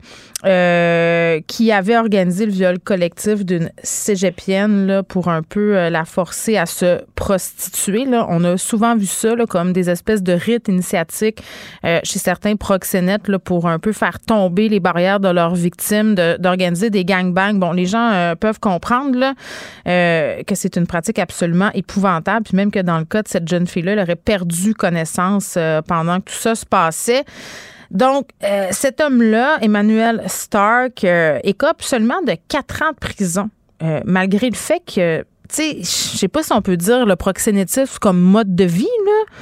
euh, 0.46 1.40
qui 1.46 1.72
avait 1.72 1.96
organisé 1.96 2.44
le 2.44 2.52
viol 2.52 2.78
collectif 2.78 3.46
d'une 3.46 3.70
cégepienne 3.82 4.86
là, 4.86 5.02
pour 5.02 5.28
un 5.28 5.42
peu 5.42 5.74
euh, 5.74 5.88
la 5.88 6.04
forcer 6.04 6.58
à 6.58 6.66
se 6.66 7.02
prostituer. 7.14 8.04
Là. 8.04 8.26
On 8.28 8.44
a 8.44 8.58
souvent 8.58 8.94
vu 8.94 9.06
ça 9.06 9.34
là, 9.34 9.46
comme 9.46 9.72
des 9.72 9.88
espèces 9.88 10.22
de 10.22 10.34
rites 10.34 10.68
initiatiques 10.68 11.42
euh, 11.86 11.98
chez 12.02 12.18
certains 12.18 12.56
proxénètes 12.56 13.28
là, 13.28 13.38
pour 13.38 13.68
un 13.68 13.78
peu 13.78 13.92
faire 13.92 14.20
tomber 14.20 14.68
les 14.68 14.80
barrières 14.80 15.18
de 15.18 15.28
leurs 15.28 15.54
victimes, 15.54 16.14
d'organiser 16.14 16.90
des 16.90 17.06
gangbangs. 17.06 17.54
Bon, 17.54 17.72
les 17.72 17.86
gens 17.86 18.34
peuvent 18.38 18.60
comprendre 18.60 19.18
là, 19.18 19.34
que 19.84 20.54
c'est 20.54 20.76
une 20.76 20.86
pratique 20.86 21.18
absolument 21.18 21.70
épouvantable, 21.72 22.44
puis 22.44 22.56
même 22.56 22.70
que 22.70 22.80
dans 22.80 22.98
le 22.98 23.06
cas 23.06 23.22
de 23.22 23.28
cette 23.28 23.48
jeune 23.48 23.66
fille-là, 23.66 23.92
elle 23.92 24.00
aurait 24.00 24.16
perdu 24.16 24.74
connaissance 24.74 25.56
pendant 25.88 26.20
que 26.20 26.30
tout 26.30 26.38
ça 26.38 26.54
se 26.54 26.66
passait. 26.66 27.24
Donc, 27.90 28.30
euh, 28.42 28.68
cet 28.70 29.00
homme-là, 29.00 29.58
Emmanuel 29.60 30.22
Stark, 30.26 31.04
euh, 31.04 31.38
écope 31.44 31.82
seulement 31.82 32.22
de 32.22 32.36
quatre 32.48 32.82
ans 32.82 32.90
de 32.90 32.98
prison, 32.98 33.50
euh, 33.82 34.00
malgré 34.04 34.50
le 34.50 34.56
fait 34.56 34.80
que, 34.80 35.20
tu 35.48 35.54
sais, 35.54 35.76
je 35.78 36.18
sais 36.18 36.28
pas 36.28 36.42
si 36.42 36.52
on 36.52 36.62
peut 36.62 36.76
dire 36.76 37.06
le 37.06 37.16
proxénétisme 37.16 37.98
comme 38.00 38.20
mode 38.20 38.54
de 38.54 38.64
vie, 38.64 38.84
là, 39.06 39.36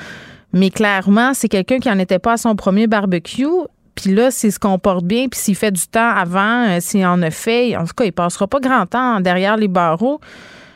mais 0.52 0.70
clairement, 0.70 1.34
c'est 1.34 1.49
quelqu'un 1.49 1.78
qui 1.78 1.88
n'en 1.88 1.99
était 1.99 2.18
pas 2.18 2.32
à 2.32 2.37
son 2.37 2.56
premier 2.56 2.87
barbecue. 2.87 3.46
Puis 3.94 4.14
là, 4.14 4.30
s'il 4.30 4.52
se 4.52 4.58
comporte 4.58 5.04
bien, 5.04 5.28
puis 5.28 5.38
s'il 5.38 5.54
fait 5.54 5.70
du 5.70 5.87
temps 5.87 6.11
avant, 6.11 6.80
s'il 6.80 7.04
en 7.06 7.20
a 7.22 7.30
fait, 7.30 7.76
en 7.76 7.84
tout 7.84 7.94
cas, 7.94 8.04
il 8.04 8.12
passera 8.12 8.46
pas 8.46 8.58
grand 8.58 8.87
temps 8.87 9.20
derrière 9.20 9.56
les 9.56 9.68
barreaux. 9.68 10.20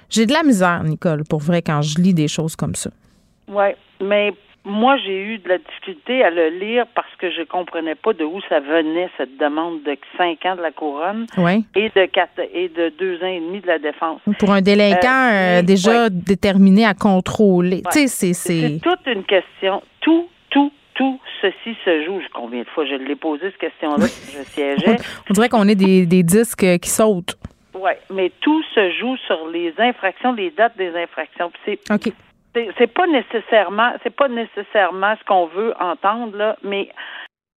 J'ai 0.08 0.26
de 0.26 0.32
la 0.32 0.42
misère, 0.42 0.82
Nicole, 0.84 1.24
pour 1.24 1.40
vrai, 1.40 1.62
quand 1.62 1.82
je 1.82 1.98
lis 1.98 2.14
des 2.14 2.28
choses 2.28 2.56
comme 2.56 2.74
ça. 2.74 2.90
Oui, 3.48 3.74
mais 4.00 4.32
moi, 4.66 4.96
j'ai 4.96 5.22
eu 5.22 5.38
de 5.38 5.48
la 5.48 5.58
difficulté 5.58 6.24
à 6.24 6.30
le 6.30 6.48
lire 6.48 6.86
parce 6.92 7.14
que 7.18 7.30
je 7.30 7.42
comprenais 7.42 7.94
pas 7.94 8.12
de 8.12 8.24
où 8.24 8.40
ça 8.48 8.58
venait 8.58 9.08
cette 9.16 9.38
demande 9.38 9.84
de 9.84 9.96
cinq 10.18 10.44
ans 10.44 10.56
de 10.56 10.60
la 10.60 10.72
couronne 10.72 11.26
et 11.76 11.88
de 11.88 12.06
quatre 12.06 12.40
et 12.52 12.68
de 12.68 12.92
deux 12.98 13.22
ans 13.22 13.28
et 13.28 13.38
demi 13.38 13.60
de 13.60 13.68
la 13.68 13.78
défense. 13.78 14.20
Pour 14.40 14.50
un 14.50 14.60
délinquant 14.60 15.30
euh, 15.30 15.60
euh, 15.60 15.62
déjà 15.62 16.10
déterminé 16.10 16.84
à 16.84 16.94
contrôler, 16.94 17.82
c'est 17.92 18.80
toute 18.82 19.06
une 19.06 19.22
question. 19.22 19.82
Tout, 20.00 20.28
tout, 20.50 20.72
tout 20.94 21.20
ceci 21.40 21.76
se 21.84 22.04
joue. 22.04 22.20
Combien 22.34 22.62
de 22.62 22.68
fois 22.68 22.84
je 22.86 22.94
l'ai 22.94 23.14
posé 23.14 23.44
cette 23.44 23.58
question-là 23.58 24.06
je 24.06 24.42
siégeais. 24.50 24.96
On 25.30 25.32
dirait 25.32 25.48
qu'on 25.48 25.68
est 25.68 25.76
des, 25.76 26.06
des 26.06 26.24
disques 26.24 26.80
qui 26.80 26.90
sautent. 26.90 27.38
Oui, 27.72 27.92
mais 28.12 28.32
tout 28.40 28.64
se 28.74 28.90
joue 28.98 29.16
sur 29.28 29.46
les 29.46 29.72
infractions, 29.78 30.32
les 30.32 30.50
dates 30.50 30.76
des 30.76 30.90
infractions. 30.96 31.52
C'est 31.64 31.78
OK 31.88 32.12
c'est 32.78 32.92
pas 32.92 33.06
nécessairement 33.06 33.92
c'est 34.02 34.14
pas 34.14 34.28
nécessairement 34.28 35.14
ce 35.18 35.24
qu'on 35.24 35.46
veut 35.46 35.74
entendre 35.80 36.36
là, 36.36 36.56
mais 36.62 36.88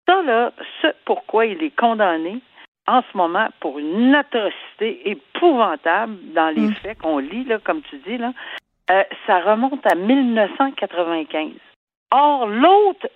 ça 0.06 0.22
là, 0.22 0.52
ce 0.82 0.88
pourquoi 1.04 1.46
il 1.46 1.62
est 1.62 1.76
condamné 1.76 2.38
en 2.86 3.02
ce 3.02 3.16
moment 3.16 3.48
pour 3.60 3.78
une 3.78 4.14
atrocité 4.14 5.10
épouvantable 5.10 6.16
dans 6.34 6.54
les 6.54 6.68
mm. 6.68 6.74
faits 6.76 6.98
qu'on 6.98 7.18
lit 7.18 7.44
là, 7.44 7.58
comme 7.58 7.82
tu 7.82 7.98
dis 7.98 8.18
là, 8.18 8.32
euh, 8.90 9.04
ça 9.26 9.40
remonte 9.40 9.86
à 9.86 9.94
1995. 9.94 11.52
Or 12.10 12.46
l'autre, 12.46 13.06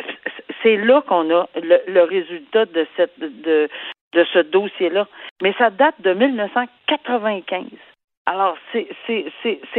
c'est 0.63 0.77
là 0.77 1.01
qu'on 1.03 1.31
a 1.31 1.49
le, 1.57 1.81
le, 1.89 2.03
résultat 2.03 2.67
de 2.67 2.87
cette 2.97 3.19
de 3.19 3.69
de 4.13 4.27
ce 4.33 4.41
dossier-là, 4.41 5.07
mais 5.41 5.55
ça 5.55 5.71
date 5.71 6.01
de 6.01 6.13
1995. 6.13 7.65
Alors, 8.27 8.57
c'est, 8.73 8.87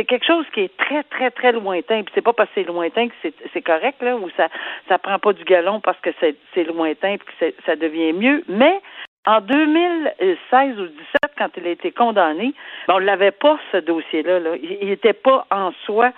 quelque 0.06 0.26
chose 0.26 0.46
qui 0.54 0.62
est 0.62 0.78
très, 0.78 1.04
très, 1.04 1.32
très 1.32 1.54
lointain. 1.54 2.04
Puis 2.04 2.12
c'est 2.14 2.22
pas 2.22 2.34
parce 2.34 2.50
que 2.50 2.56
c'est 2.62 2.68
lointain 2.68 3.08
que 3.08 3.14
c'est, 3.54 3.62
correct, 3.62 4.02
là, 4.02 4.18
ou 4.18 4.30
ça 4.36 4.50
ça 4.90 4.98
prend 4.98 5.18
pas 5.18 5.32
du 5.32 5.46
galon 5.46 5.80
parce 5.80 6.00
que 6.00 6.10
c'est, 6.20 6.64
lointain 6.66 7.16
puis 7.18 7.36
que 7.40 7.54
ça 7.66 7.76
devient 7.78 8.12
mieux. 8.12 8.44
Mais 8.50 8.82
en 9.26 9.40
2016 9.40 10.72
ou 10.74 10.88
2017, 10.88 10.94
quand 11.38 11.50
il 11.56 11.68
a 11.68 11.72
été 11.72 11.92
condamné, 11.92 12.54
ben, 12.88 12.96
on 12.96 13.00
l'avait 13.00 13.32
pas, 13.32 13.58
ce 13.72 13.78
dossier-là. 13.78 14.40
Là. 14.40 14.56
Il 14.62 14.90
n'était 14.90 15.14
pas 15.14 15.48
en 15.50 15.72
soi 15.86 16.12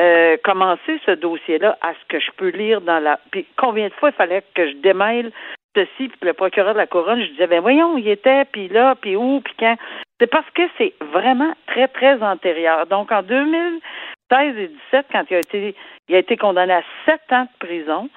euh, 0.00 0.36
commencé, 0.42 1.00
ce 1.04 1.12
dossier-là, 1.12 1.76
à 1.80 1.92
ce 1.92 2.06
que 2.08 2.20
je 2.20 2.30
peux 2.36 2.48
lire 2.48 2.80
dans 2.80 2.98
la... 2.98 3.18
Puis 3.30 3.46
combien 3.56 3.88
de 3.88 3.92
fois 3.94 4.10
il 4.10 4.14
fallait 4.14 4.42
que 4.54 4.68
je 4.68 4.76
démêle 4.76 5.32
ceci, 5.74 6.08
puis 6.08 6.18
le 6.22 6.32
procureur 6.32 6.74
de 6.74 6.78
la 6.78 6.86
couronne, 6.86 7.22
je 7.22 7.30
disais, 7.30 7.46
ben 7.46 7.60
voyons, 7.60 7.96
il 7.96 8.08
était, 8.08 8.44
puis 8.46 8.68
là, 8.68 8.94
puis 8.94 9.16
où, 9.16 9.40
puis 9.40 9.54
quand. 9.58 9.76
C'est 10.20 10.26
parce 10.28 10.48
que 10.50 10.62
c'est 10.78 10.94
vraiment 11.12 11.52
très, 11.66 11.88
très 11.88 12.22
antérieur. 12.22 12.86
Donc, 12.86 13.10
en 13.10 13.22
2016 13.22 14.56
et 14.56 14.68
2017, 14.68 15.06
quand 15.10 15.24
il 15.30 15.34
a 15.34 15.40
été, 15.40 15.74
il 16.08 16.14
a 16.14 16.18
été 16.18 16.36
condamné 16.36 16.74
à 16.74 16.82
sept 17.06 17.22
ans 17.32 17.44
de 17.44 17.66
prison, 17.66 18.08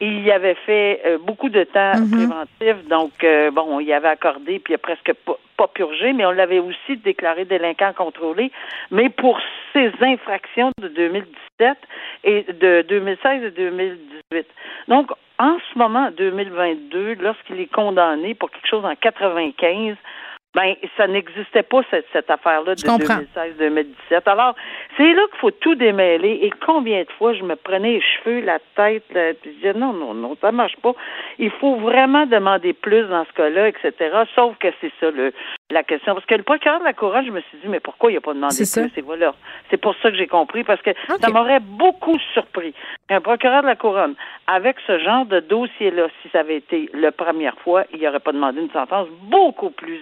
il 0.00 0.22
y 0.22 0.32
avait 0.32 0.56
fait 0.66 1.02
euh, 1.04 1.18
beaucoup 1.18 1.50
de 1.50 1.64
temps 1.64 1.96
mhm. 1.96 2.10
préventif, 2.10 2.88
donc 2.88 3.12
euh, 3.22 3.50
bon, 3.50 3.80
il 3.80 3.86
y 3.86 3.92
avait 3.92 4.08
accordé, 4.08 4.58
puis 4.58 4.72
il 4.72 4.76
a 4.76 4.78
presque 4.78 5.12
pas, 5.26 5.36
pas 5.56 5.68
purgé, 5.68 6.12
mais 6.12 6.24
on 6.24 6.30
l'avait 6.30 6.58
aussi 6.58 6.96
déclaré 6.96 7.44
délinquant 7.44 7.92
contrôlé, 7.92 8.50
mais 8.90 9.10
pour 9.10 9.38
ces 9.72 9.92
infractions 10.00 10.70
de 10.80 10.88
2017 10.88 11.78
et 12.24 12.42
de 12.44 12.84
2016 12.88 13.44
et 13.44 13.50
2018. 13.50 14.46
Donc, 14.88 15.10
en 15.38 15.56
ce 15.72 15.78
moment, 15.78 16.10
2022, 16.16 17.16
lorsqu'il 17.20 17.60
est 17.60 17.72
condamné 17.72 18.34
pour 18.34 18.50
quelque 18.50 18.68
chose 18.68 18.84
en 18.84 18.94
95, 18.94 19.96
ben, 20.54 20.74
ça 20.96 21.06
n'existait 21.06 21.62
pas 21.62 21.82
cette, 21.90 22.06
cette 22.12 22.30
affaire-là 22.30 22.74
de 22.74 22.80
2016-2017. 22.80 24.22
Alors, 24.26 24.56
c'est 24.96 25.12
là 25.12 25.22
qu'il 25.30 25.38
faut 25.40 25.50
tout 25.52 25.76
démêler. 25.76 26.40
Et 26.42 26.50
combien 26.66 27.02
de 27.02 27.10
fois 27.18 27.34
je 27.34 27.42
me 27.42 27.54
prenais 27.54 27.92
les 27.92 28.00
cheveux, 28.00 28.40
la 28.40 28.58
tête, 28.74 29.04
là, 29.12 29.32
puis 29.40 29.52
je 29.52 29.56
disais 29.56 29.74
non, 29.74 29.92
non, 29.92 30.12
non, 30.14 30.36
ça 30.40 30.50
marche 30.50 30.76
pas. 30.76 30.92
Il 31.38 31.50
faut 31.52 31.76
vraiment 31.76 32.26
demander 32.26 32.72
plus 32.72 33.06
dans 33.08 33.24
ce 33.26 33.32
cas-là, 33.34 33.68
etc. 33.68 33.92
Sauf 34.34 34.56
que 34.58 34.68
c'est 34.80 34.92
ça 34.98 35.10
le 35.10 35.32
la 35.70 35.82
question. 35.82 36.14
Parce 36.14 36.26
que 36.26 36.34
le 36.34 36.42
procureur 36.42 36.80
de 36.80 36.84
la 36.84 36.92
Couronne, 36.92 37.26
je 37.26 37.30
me 37.30 37.40
suis 37.40 37.58
dit, 37.58 37.68
mais 37.68 37.80
pourquoi 37.80 38.10
il 38.10 38.14
n'a 38.14 38.20
pas 38.20 38.34
demandé 38.34 38.54
C'est 38.54 38.88
plus? 38.88 38.98
Et 38.98 39.02
voilà. 39.02 39.34
C'est 39.70 39.76
pour 39.76 39.94
ça 40.02 40.10
que 40.10 40.16
j'ai 40.16 40.26
compris, 40.26 40.64
parce 40.64 40.82
que 40.82 40.90
ça 41.20 41.30
m'aurait 41.30 41.60
beaucoup 41.60 42.18
surpris 42.32 42.74
qu'un 43.08 43.20
procureur 43.20 43.62
de 43.62 43.66
la 43.68 43.76
Couronne, 43.76 44.14
avec 44.46 44.76
ce 44.86 44.98
genre 44.98 45.26
de 45.26 45.40
dossier-là, 45.40 46.08
si 46.22 46.28
ça 46.30 46.40
avait 46.40 46.56
été 46.56 46.90
la 46.94 47.12
première 47.12 47.56
fois, 47.58 47.84
il 47.92 48.00
n'aurait 48.02 48.20
pas 48.20 48.32
demandé 48.32 48.60
une 48.60 48.70
sentence 48.70 49.08
beaucoup 49.22 49.70
plus 49.70 50.00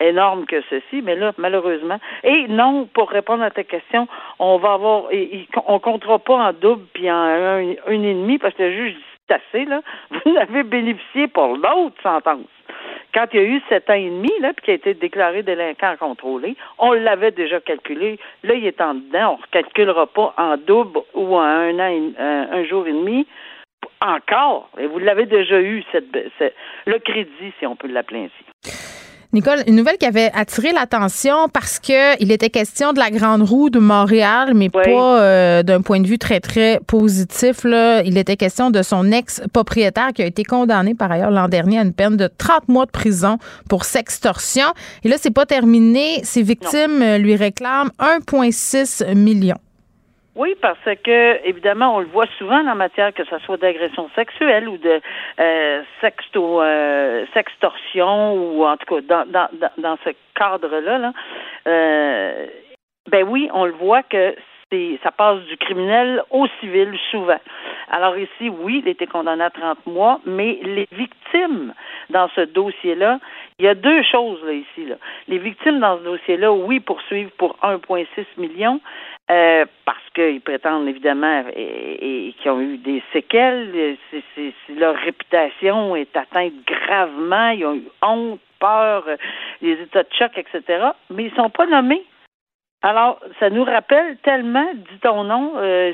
énorme 0.00 0.46
que 0.46 0.62
ceci. 0.70 1.02
Mais 1.02 1.16
là, 1.16 1.32
malheureusement. 1.38 1.98
Et 2.24 2.46
non, 2.48 2.88
pour 2.92 3.10
répondre 3.10 3.42
à 3.42 3.50
ta 3.50 3.64
question, 3.64 4.08
on 4.38 4.58
va 4.58 4.72
avoir, 4.74 5.04
on 5.66 5.78
comptera 5.78 6.18
pas 6.18 6.34
en 6.34 6.52
double 6.52 6.84
puis 6.92 7.10
en 7.10 7.14
un, 7.14 7.58
une 7.88 8.04
et 8.04 8.14
demi, 8.14 8.38
parce 8.38 8.54
que 8.54 8.62
le 8.62 8.72
juge 8.72 8.94
dit, 8.94 9.04
c'est 9.11 9.11
Vous 10.24 10.36
avez 10.36 10.62
bénéficié 10.62 11.28
pour 11.28 11.56
l'autre 11.56 12.00
sentence 12.02 12.46
quand 13.14 13.26
il 13.32 13.40
y 13.40 13.42
a 13.42 13.46
eu 13.46 13.60
sept 13.68 13.90
ans 13.90 13.94
et 13.94 14.08
demi, 14.08 14.30
puis 14.40 14.64
qui 14.64 14.70
a 14.70 14.74
été 14.74 14.94
déclaré 14.94 15.42
délinquant 15.42 15.96
contrôlé, 15.98 16.56
on 16.78 16.92
l'avait 16.92 17.30
déjà 17.30 17.60
calculé. 17.60 18.18
Là, 18.42 18.54
il 18.54 18.66
est 18.66 18.80
en 18.80 18.94
dedans. 18.94 19.34
On 19.34 19.38
ne 19.38 19.50
calculera 19.50 20.06
pas 20.06 20.34
en 20.38 20.56
double 20.56 21.00
ou 21.14 21.36
en 21.36 21.40
un 21.40 21.78
an, 21.78 22.12
euh, 22.18 22.44
un 22.50 22.64
jour 22.64 22.86
et 22.86 22.92
demi. 22.92 23.26
Encore. 24.00 24.68
Et 24.78 24.86
vous 24.86 24.98
l'avez 24.98 25.26
déjà 25.26 25.60
eu, 25.60 25.84
cette, 25.92 26.06
le 26.86 26.98
crédit, 26.98 27.52
si 27.58 27.66
on 27.66 27.76
peut 27.76 27.88
l'appeler 27.88 28.30
ainsi. 28.30 28.81
Nicole, 29.34 29.62
une 29.66 29.76
nouvelle 29.76 29.96
qui 29.96 30.04
avait 30.04 30.30
attiré 30.34 30.72
l'attention 30.72 31.48
parce 31.50 31.78
que 31.78 32.22
il 32.22 32.30
était 32.30 32.50
question 32.50 32.92
de 32.92 32.98
la 32.98 33.10
grande 33.10 33.40
roue 33.40 33.70
de 33.70 33.78
Montréal, 33.78 34.52
mais 34.54 34.68
pas 34.68 35.22
euh, 35.22 35.62
d'un 35.62 35.80
point 35.80 36.00
de 36.00 36.06
vue 36.06 36.18
très 36.18 36.38
très 36.38 36.80
positif. 36.86 37.64
Là. 37.64 38.02
Il 38.02 38.18
était 38.18 38.36
question 38.36 38.70
de 38.70 38.82
son 38.82 39.10
ex-propriétaire 39.10 40.12
qui 40.14 40.20
a 40.20 40.26
été 40.26 40.44
condamné 40.44 40.94
par 40.94 41.10
ailleurs 41.10 41.30
l'an 41.30 41.48
dernier 41.48 41.78
à 41.78 41.82
une 41.82 41.94
peine 41.94 42.18
de 42.18 42.28
30 42.28 42.68
mois 42.68 42.84
de 42.84 42.90
prison 42.90 43.38
pour 43.70 43.86
sextorsion. 43.86 44.66
Et 45.02 45.08
là, 45.08 45.16
c'est 45.18 45.30
pas 45.30 45.46
terminé. 45.46 46.20
Ses 46.24 46.42
victimes 46.42 47.02
lui 47.16 47.34
réclament 47.34 47.90
1,6 48.00 49.14
million. 49.14 49.56
Oui, 50.34 50.54
parce 50.62 50.78
que 51.04 51.46
évidemment, 51.46 51.96
on 51.96 52.00
le 52.00 52.06
voit 52.06 52.26
souvent 52.38 52.66
en 52.66 52.74
matière 52.74 53.12
que 53.12 53.24
ce 53.24 53.38
soit 53.40 53.58
d'agression 53.58 54.08
sexuelle 54.14 54.66
ou 54.66 54.78
de 54.78 55.00
euh, 55.38 55.82
sexto, 56.00 56.62
euh, 56.62 57.26
sextorsion 57.34 58.34
ou 58.34 58.64
en 58.64 58.76
tout 58.78 58.94
cas 58.94 59.02
dans, 59.02 59.30
dans, 59.30 59.70
dans 59.76 59.98
ce 60.04 60.10
cadre-là. 60.34 60.98
Là, 60.98 61.12
euh, 61.66 62.46
ben 63.10 63.28
oui, 63.28 63.50
on 63.52 63.66
le 63.66 63.72
voit 63.72 64.02
que 64.02 64.34
c'est 64.70 64.98
ça 65.02 65.10
passe 65.10 65.42
du 65.42 65.58
criminel 65.58 66.22
au 66.30 66.46
civil 66.60 66.98
souvent. 67.10 67.40
Alors 67.90 68.16
ici, 68.16 68.48
oui, 68.48 68.80
il 68.82 68.88
était 68.88 69.06
condamné 69.06 69.44
à 69.44 69.50
30 69.50 69.86
mois, 69.86 70.20
mais 70.24 70.58
les 70.62 70.88
victimes 70.92 71.74
dans 72.08 72.28
ce 72.34 72.40
dossier-là, 72.40 73.20
il 73.58 73.66
y 73.66 73.68
a 73.68 73.74
deux 73.74 74.02
choses 74.02 74.42
là 74.44 74.52
ici. 74.52 74.86
Là. 74.86 74.96
Les 75.28 75.38
victimes 75.38 75.78
dans 75.78 75.98
ce 75.98 76.04
dossier-là, 76.04 76.52
oui, 76.52 76.80
poursuivent 76.80 77.32
pour 77.36 77.58
1,6 77.62 78.06
million, 78.38 78.80
euh, 79.30 79.64
parce 79.84 80.10
qu'ils 80.14 80.40
prétendent 80.40 80.88
évidemment 80.88 81.44
et, 81.54 82.34
qu'ils 82.38 82.50
ont 82.50 82.60
eu 82.60 82.76
des 82.78 83.02
séquelles. 83.12 83.96
leur 84.68 84.96
réputation 84.96 85.96
est 85.96 86.16
atteinte 86.16 86.54
gravement. 86.66 87.50
Ils 87.50 87.66
ont 87.66 87.74
eu 87.74 87.88
honte, 88.02 88.40
peur, 88.58 89.04
les 89.60 89.72
états 89.72 90.02
de 90.02 90.12
choc, 90.12 90.32
etc. 90.36 90.90
Mais 91.10 91.24
ils 91.24 91.34
sont 91.34 91.50
pas 91.50 91.66
nommés. 91.66 92.04
Alors, 92.82 93.20
ça 93.38 93.48
nous 93.48 93.64
rappelle 93.64 94.16
tellement, 94.18 94.68
dis 94.74 94.98
ton 95.00 95.24
nom, 95.24 95.52
euh, 95.56 95.92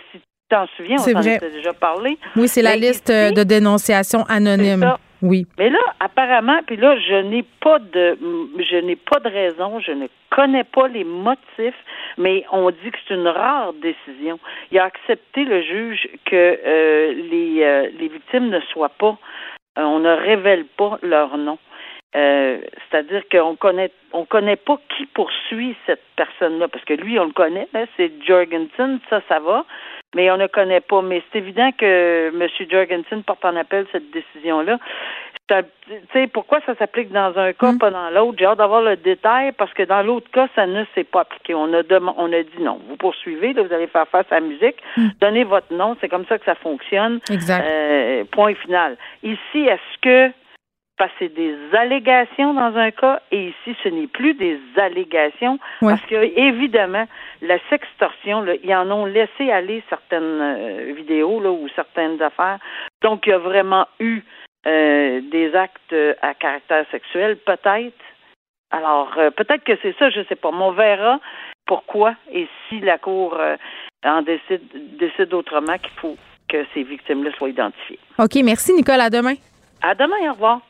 t'en 0.49 0.67
souviens, 0.77 0.97
on 0.99 1.15
en 1.15 1.21
a 1.21 1.39
déjà 1.39 1.73
parlé. 1.73 2.19
Oui, 2.37 2.49
c'est 2.49 2.63
la 2.63 2.77
liste 2.77 3.11
de 3.11 3.43
dénonciation 3.43 4.25
anonyme. 4.29 4.97
Oui. 5.21 5.47
Mais 5.59 5.69
là, 5.69 5.81
apparemment, 5.99 6.61
puis 6.67 6.77
là, 6.77 6.97
je 6.97 7.23
n'ai 7.23 7.45
pas 7.61 7.79
de, 7.81 8.17
je 8.59 8.77
n'ai 8.77 8.97
pas 8.97 9.19
de 9.19 9.29
raison, 9.29 9.81
je 9.81 9.91
ne 9.93 10.07
connais 10.31 10.65
pas 10.65 10.87
les 10.87 11.03
motifs, 11.03 11.75
mais 12.17 12.45
on 12.53 12.71
dit 12.71 12.91
que 12.91 12.99
c'est 13.07 13.15
une 13.15 13.27
rare 13.27 13.73
décision. 13.75 14.39
Il 14.71 14.79
a 14.79 14.85
accepté 14.85 15.45
le 15.45 15.63
juge 15.63 16.09
que 16.25 16.37
euh, 16.37 17.13
les, 17.31 17.63
euh, 17.63 17.91
les 17.99 18.09
victimes 18.09 18.49
ne 18.49 18.61
soient 18.73 18.91
pas, 18.91 19.19
euh, 19.79 19.83
on 19.83 19.99
ne 19.99 20.11
révèle 20.11 20.65
pas 20.77 20.99
leur 21.03 21.37
nom. 21.37 21.59
C'est-à-dire 22.13 23.23
qu'on 23.31 23.57
connaît 23.57 23.91
on 24.13 24.25
connaît 24.25 24.57
pas 24.57 24.79
qui 24.97 25.07
poursuit 25.07 25.77
cette 25.87 26.03
personne-là, 26.17 26.69
parce 26.69 26.85
que 26.85 26.95
lui, 26.95 27.19
on 27.19 27.27
le 27.27 27.33
connaît, 27.33 27.69
hein, 27.75 27.85
c'est 27.97 28.11
Jorgensen, 28.27 29.01
ça, 29.11 29.21
ça 29.29 29.39
va, 29.39 29.65
mais 30.15 30.31
on 30.31 30.37
ne 30.37 30.47
connaît 30.47 30.81
pas. 30.81 31.03
Mais 31.03 31.23
c'est 31.31 31.39
évident 31.39 31.71
que 31.77 32.29
M. 32.29 32.49
Jorgensen 32.71 33.23
porte 33.23 33.45
en 33.45 33.57
appel 33.57 33.87
cette 33.93 34.11
décision-là. 34.11 34.79
Tu 35.49 35.55
sais, 36.13 36.27
pourquoi 36.27 36.61
ça 36.67 36.75
s'applique 36.75 37.11
dans 37.11 37.39
un 37.39 37.55
cas, 37.55 37.73
hmm. 37.73 37.79
pas 37.79 37.91
dans 37.91 38.11
l'autre? 38.11 38.37
J'ai 38.39 38.45
hâte 38.45 38.59
d'avoir 38.59 38.83
le 38.83 38.97
détail 38.97 39.53
parce 39.53 39.73
que 39.73 39.83
dans 39.83 40.03
l'autre 40.03 40.31
cas, 40.31 40.47
ça 40.55 40.67
ne 40.67 40.85
s'est 40.95 41.05
pas 41.05 41.23
appliqué. 41.23 41.55
On 41.55 41.73
a, 41.73 41.83
on 42.19 42.33
a 42.33 42.43
dit 42.43 42.61
non. 42.63 42.79
Vous 42.87 42.97
poursuivez, 42.97 43.55
là, 43.55 43.63
vous 43.63 43.73
allez 43.73 43.87
faire 43.87 44.07
face 44.09 44.27
à 44.31 44.41
la 44.41 44.47
musique, 44.47 44.77
hmm. 44.99 45.09
donnez 45.21 45.45
votre 45.45 45.73
nom, 45.73 45.97
c'est 46.01 46.09
comme 46.09 46.27
ça 46.27 46.39
que 46.39 46.45
ça 46.45 46.55
fonctionne. 46.55 47.21
Exact. 47.31 47.65
Euh, 47.67 48.25
point 48.31 48.55
final. 48.55 48.99
Ici, 49.23 49.61
est-ce 49.61 50.01
que 50.03 50.35
parce 50.99 51.13
que 51.13 51.19
c'est 51.21 51.35
des 51.35 51.57
allégations 51.73 52.53
dans 52.55 52.77
un 52.77 52.91
cas 52.91 53.21
et 53.31 53.49
ici 53.49 53.77
ce 53.83 53.89
n'est 53.89 54.09
plus 54.09 54.35
des 54.35 54.59
allégations 54.77 55.59
parce 55.81 56.03
que 56.03 56.17
évidemment 56.39 57.07
la 57.41 57.59
sextorsion 57.71 58.43
là, 58.43 58.55
ils 58.63 58.75
en 58.75 58.91
ont 58.91 59.07
laissé 59.07 59.51
aller 59.51 59.83
certaines 59.89 60.41
euh, 60.41 60.93
vidéos 60.97 61.41
là 61.41 61.51
ou 61.51 61.69
certaines 61.75 62.21
affaires 62.21 62.59
donc 63.03 63.27
il 63.27 63.31
y 63.31 63.33
a 63.33 63.39
vraiment 63.39 63.87
eu 64.01 64.23
euh, 64.67 65.21
des 65.31 65.55
actes 65.55 65.95
à 66.21 66.35
caractère 66.35 66.85
sexuel 66.91 67.37
peut-être 67.37 67.95
alors 68.71 69.15
euh, 69.19 69.31
peut-être 69.31 69.65
que 69.65 69.79
c'est 69.83 69.97
ça 69.99 70.11
je 70.11 70.21
sais 70.29 70.37
pas 70.37 70.51
mais 70.51 70.63
on 70.63 70.73
verra 70.73 71.21
pourquoi 71.67 72.15
et 72.33 72.49
si 72.69 72.81
la 72.81 72.99
cour 72.99 73.39
en 74.05 74.23
décide 74.23 74.63
décide 74.99 75.33
autrement 75.33 75.79
qu'il 75.79 75.99
faut 76.01 76.17
que 76.49 76.65
ces 76.73 76.83
victimes 76.83 77.25
là 77.25 77.31
soient 77.37 77.51
identifiées. 77.51 77.99
OK 78.19 78.37
merci 78.43 78.73
Nicole 78.73 79.01
à 79.01 79.11
demain. 79.11 79.35
À 79.83 79.95
demain 79.95 80.31
au 80.31 80.33
revoir. 80.33 80.61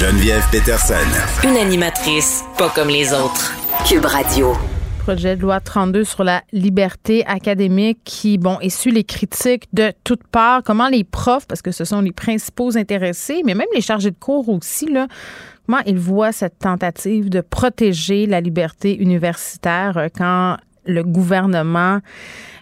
Geneviève 0.00 0.42
Peterson. 0.50 0.94
Une 1.44 1.58
animatrice 1.58 2.42
pas 2.56 2.70
comme 2.70 2.88
les 2.88 3.12
autres. 3.12 3.52
Cube 3.86 4.06
Radio. 4.06 4.54
Projet 5.00 5.36
de 5.36 5.42
loi 5.42 5.60
32 5.60 6.04
sur 6.04 6.24
la 6.24 6.42
liberté 6.52 7.22
académique 7.26 7.98
qui, 8.02 8.38
bon, 8.38 8.58
essuie 8.60 8.92
les 8.92 9.04
critiques 9.04 9.68
de 9.74 9.92
toutes 10.02 10.26
parts. 10.26 10.62
Comment 10.64 10.88
les 10.88 11.04
profs, 11.04 11.46
parce 11.46 11.60
que 11.60 11.70
ce 11.70 11.84
sont 11.84 12.00
les 12.00 12.12
principaux 12.12 12.78
intéressés, 12.78 13.42
mais 13.44 13.54
même 13.54 13.68
les 13.74 13.82
chargés 13.82 14.10
de 14.10 14.16
cours 14.18 14.48
aussi, 14.48 14.86
là, 14.86 15.06
comment 15.66 15.82
ils 15.84 15.98
voient 15.98 16.32
cette 16.32 16.58
tentative 16.58 17.28
de 17.28 17.42
protéger 17.42 18.24
la 18.24 18.40
liberté 18.40 18.96
universitaire 18.96 19.98
euh, 19.98 20.08
quand 20.16 20.56
le 20.90 21.02
gouvernement 21.02 22.00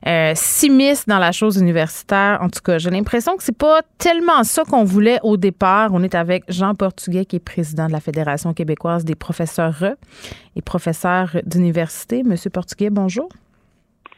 euh, 0.06 0.32
s'immisce 0.34 1.06
dans 1.06 1.18
la 1.18 1.32
chose 1.32 1.56
universitaire. 1.56 2.38
En 2.40 2.48
tout 2.48 2.60
cas, 2.64 2.78
j'ai 2.78 2.90
l'impression 2.90 3.36
que 3.36 3.42
c'est 3.42 3.56
pas 3.56 3.82
tellement 3.98 4.44
ça 4.44 4.62
qu'on 4.64 4.84
voulait 4.84 5.18
au 5.22 5.36
départ. 5.36 5.90
On 5.92 6.02
est 6.02 6.14
avec 6.14 6.44
Jean 6.48 6.74
Portugais, 6.74 7.24
qui 7.24 7.36
est 7.36 7.40
président 7.40 7.86
de 7.86 7.92
la 7.92 8.00
Fédération 8.00 8.54
québécoise 8.54 9.04
des 9.04 9.16
professeurs 9.16 9.82
et 10.54 10.62
professeurs 10.62 11.36
d'université. 11.44 12.22
Monsieur 12.22 12.50
Portugais, 12.50 12.90
bonjour. 12.90 13.28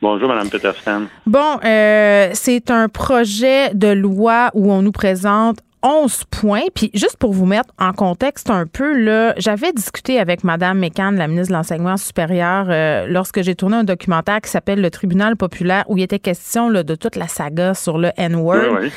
Bonjour, 0.03 0.29
Mme 0.29 0.49
Peterson. 0.49 1.07
Bon, 1.27 1.59
euh, 1.62 2.31
c'est 2.33 2.70
un 2.70 2.88
projet 2.88 3.75
de 3.75 3.88
loi 3.88 4.51
où 4.55 4.73
on 4.73 4.81
nous 4.81 4.92
présente 4.92 5.59
11 5.83 6.25
points. 6.31 6.64
Puis 6.75 6.90
juste 6.95 7.16
pour 7.16 7.33
vous 7.33 7.47
mettre 7.47 7.73
en 7.79 7.93
contexte 7.93 8.51
un 8.51 8.66
peu, 8.66 8.99
là, 8.99 9.35
j'avais 9.37 9.73
discuté 9.73 10.19
avec 10.19 10.45
Mme 10.45 10.79
Mécan, 10.79 11.12
la 11.12 11.29
ministre 11.29 11.53
de 11.53 11.57
l'Enseignement 11.57 11.97
supérieur, 11.97 12.66
euh, 12.69 13.07
lorsque 13.09 13.43
j'ai 13.43 13.55
tourné 13.55 13.77
un 13.77 13.85
documentaire 13.85 14.40
qui 14.40 14.51
s'appelle 14.51 14.81
Le 14.81 14.90
Tribunal 14.90 15.37
populaire, 15.37 15.85
où 15.88 15.97
il 15.97 16.03
était 16.03 16.19
question 16.19 16.69
là, 16.69 16.83
de 16.83 16.95
toute 16.95 17.16
la 17.16 17.29
saga 17.29 17.75
sur 17.75 17.99
le 17.99 18.11
N-word. 18.16 18.90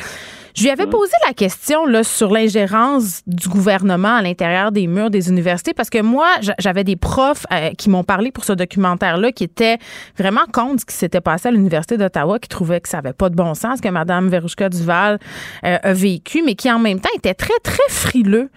Je 0.56 0.64
lui 0.64 0.70
avais 0.70 0.86
posé 0.86 1.14
la 1.26 1.34
question 1.34 1.88
là, 1.88 2.04
sur 2.04 2.32
l'ingérence 2.32 3.22
du 3.26 3.50
gouvernement 3.50 4.16
à 4.18 4.22
l'intérieur 4.22 4.72
des 4.72 4.86
murs 4.86 5.10
des 5.10 5.30
universités 5.30 5.74
parce 5.74 5.90
que 5.90 6.02
moi, 6.02 6.28
j'avais 6.60 6.84
des 6.84 6.96
profs 6.96 7.46
euh, 7.52 7.72
qui 7.72 7.90
m'ont 7.90 8.04
parlé 8.04 8.32
pour 8.32 8.44
ce 8.44 8.54
documentaire-là 8.54 9.32
qui 9.32 9.46
étaient 9.46 9.80
vraiment 10.16 10.46
contre 10.54 10.82
ce 10.82 10.86
qui 10.86 10.96
s'était 10.96 11.22
passé 11.22 11.48
à 11.48 11.52
l'Université 11.52 11.98
d'Ottawa, 11.98 12.38
qui 12.38 12.50
trouvaient 12.50 12.82
que 12.82 12.90
ça 12.90 12.98
n'avait 12.98 13.14
pas 13.14 13.30
de 13.30 13.36
bon 13.36 13.56
sens, 13.56 13.82
que 13.82 13.90
Mme 13.90 14.30
Verouchka 14.30 14.70
Duval 14.70 15.18
euh, 15.66 15.78
a 15.82 15.94
vécu, 15.94 16.44
mais 16.46 16.54
qui 16.54 16.72
en 16.72 16.80
même 16.80 17.00
temps 17.00 17.10
étaient 17.16 17.34
très, 17.34 17.58
très 17.64 17.90
frileux 17.90 18.50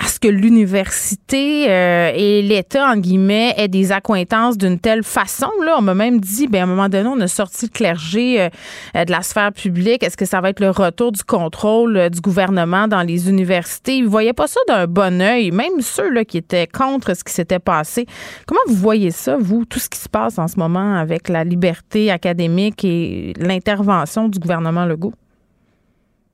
à 0.00 0.06
ce 0.06 0.20
que 0.20 0.28
l'université 0.28 1.68
euh, 1.68 2.12
et 2.14 2.40
l'État, 2.42 2.88
en 2.88 2.96
guillemets, 2.96 3.52
aient 3.56 3.68
des 3.68 3.90
accointances 3.90 4.56
d'une 4.56 4.78
telle 4.78 5.02
façon. 5.02 5.50
Là, 5.64 5.74
on 5.78 5.82
m'a 5.82 5.94
même 5.94 6.20
dit, 6.20 6.46
ben, 6.46 6.60
à 6.60 6.62
un 6.64 6.66
moment 6.66 6.88
donné, 6.88 7.08
on 7.08 7.20
a 7.20 7.26
sorti 7.26 7.66
le 7.66 7.70
clergé 7.70 8.40
euh, 8.40 8.48
euh, 8.94 9.04
de 9.04 9.10
la 9.10 9.22
sphère 9.22 9.52
publique. 9.52 10.04
Est-ce 10.04 10.16
que 10.16 10.24
ça 10.24 10.40
va 10.40 10.50
être 10.50 10.60
le 10.60 10.70
retour 10.70 11.10
du 11.10 11.24
contrôle 11.24 12.10
du 12.10 12.20
gouvernement 12.20 12.86
dans 12.86 13.02
les 13.02 13.28
universités? 13.28 13.96
Ils 13.96 14.04
ne 14.04 14.08
voyaient 14.08 14.32
pas 14.32 14.46
ça 14.46 14.60
d'un 14.68 14.86
bon 14.86 15.20
oeil, 15.20 15.50
même 15.50 15.80
ceux 15.80 16.10
là, 16.10 16.24
qui 16.24 16.38
étaient 16.38 16.68
contre 16.68 17.14
ce 17.14 17.24
qui 17.24 17.32
s'était 17.32 17.58
passé. 17.58 18.06
Comment 18.46 18.60
vous 18.68 18.76
voyez 18.76 19.10
ça, 19.10 19.36
vous, 19.36 19.64
tout 19.64 19.80
ce 19.80 19.88
qui 19.88 19.98
se 19.98 20.08
passe 20.08 20.38
en 20.38 20.46
ce 20.46 20.58
moment 20.58 20.94
avec 20.94 21.28
la 21.28 21.42
liberté 21.42 22.12
académique 22.12 22.84
et 22.84 23.32
l'intervention 23.36 24.28
du 24.28 24.38
gouvernement 24.38 24.84
Legault? 24.84 25.14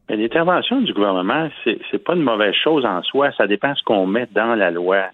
L'intervention 0.09 0.81
du 0.83 0.93
gouvernement, 0.93 1.49
c'est 1.65 1.79
n'est 1.93 1.99
pas 1.99 2.15
une 2.15 2.23
mauvaise 2.23 2.55
chose 2.63 2.85
en 2.85 3.03
soi. 3.03 3.31
Ça 3.37 3.47
dépend 3.47 3.75
ce 3.75 3.83
qu'on 3.83 4.07
met 4.07 4.29
dans 4.33 4.55
la 4.55 4.71
loi. 4.71 5.07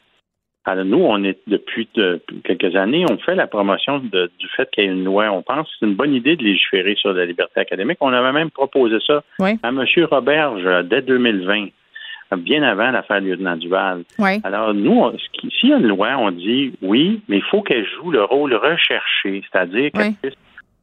Alors 0.64 0.84
nous, 0.84 0.98
on 0.98 1.24
est 1.24 1.38
depuis 1.46 1.88
quelques 2.44 2.76
années, 2.76 3.06
on 3.10 3.16
fait 3.18 3.34
la 3.34 3.46
promotion 3.46 3.98
du 3.98 4.48
fait 4.56 4.70
qu'il 4.70 4.84
y 4.84 4.86
ait 4.86 4.90
une 4.90 5.04
loi. 5.04 5.30
On 5.30 5.42
pense 5.42 5.66
que 5.66 5.72
c'est 5.78 5.86
une 5.86 5.94
bonne 5.94 6.12
idée 6.12 6.36
de 6.36 6.44
légiférer 6.44 6.96
sur 6.96 7.14
la 7.14 7.24
liberté 7.24 7.60
académique. 7.60 7.98
On 8.00 8.12
avait 8.12 8.32
même 8.32 8.50
proposé 8.50 8.98
ça 9.06 9.22
à 9.40 9.68
M. 9.68 9.84
Roberge 10.10 10.66
euh, 10.66 10.82
dès 10.82 11.00
2020, 11.00 11.68
bien 12.38 12.62
avant 12.62 12.90
l'affaire 12.90 13.20
lieutenant 13.20 13.56
Duval. 13.56 14.04
Alors 14.44 14.74
nous, 14.74 15.10
s'il 15.58 15.70
y 15.70 15.72
a 15.72 15.78
une 15.78 15.88
loi, 15.88 16.16
on 16.18 16.30
dit 16.30 16.72
oui, 16.82 17.22
mais 17.28 17.38
il 17.38 17.44
faut 17.44 17.62
qu'elle 17.62 17.86
joue 17.86 18.10
le 18.10 18.22
rôle 18.22 18.54
recherché, 18.54 19.42
c'est-à-dire 19.50 19.90
qu'elle 19.92 20.14
puisse 20.14 20.34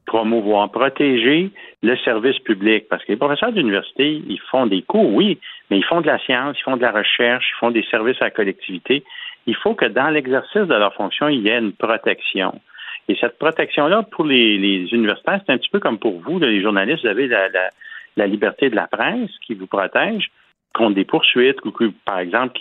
promouvoir, 0.08 0.70
protéger 0.70 1.50
le 1.82 1.96
service 1.98 2.38
public. 2.40 2.88
Parce 2.88 3.04
que 3.04 3.12
les 3.12 3.18
professeurs 3.18 3.52
d'université, 3.52 4.22
ils 4.26 4.40
font 4.50 4.66
des 4.66 4.82
cours, 4.82 5.12
oui, 5.14 5.38
mais 5.70 5.76
ils 5.78 5.84
font 5.84 6.00
de 6.00 6.06
la 6.06 6.18
science, 6.18 6.56
ils 6.58 6.62
font 6.62 6.76
de 6.76 6.82
la 6.82 6.90
recherche, 6.90 7.44
ils 7.54 7.58
font 7.60 7.70
des 7.70 7.84
services 7.84 8.20
à 8.20 8.24
la 8.24 8.30
collectivité. 8.30 9.04
Il 9.46 9.54
faut 9.54 9.74
que 9.74 9.84
dans 9.84 10.08
l'exercice 10.08 10.62
de 10.62 10.74
leur 10.74 10.94
fonction, 10.94 11.28
il 11.28 11.42
y 11.42 11.48
ait 11.48 11.58
une 11.58 11.72
protection. 11.72 12.60
Et 13.08 13.16
cette 13.20 13.38
protection-là, 13.38 14.02
pour 14.10 14.24
les, 14.24 14.88
universitaires, 14.92 15.40
c'est 15.46 15.52
un 15.52 15.58
petit 15.58 15.70
peu 15.70 15.78
comme 15.78 15.98
pour 15.98 16.18
vous, 16.20 16.38
les 16.38 16.62
journalistes, 16.62 17.02
vous 17.02 17.08
avez 17.08 17.28
la, 17.28 18.26
liberté 18.26 18.70
de 18.70 18.76
la 18.76 18.86
presse 18.86 19.30
qui 19.46 19.54
vous 19.54 19.66
protège 19.66 20.30
contre 20.74 20.94
des 20.94 21.04
poursuites, 21.04 21.58
ou 21.64 21.72
par 22.04 22.18
exemple, 22.18 22.58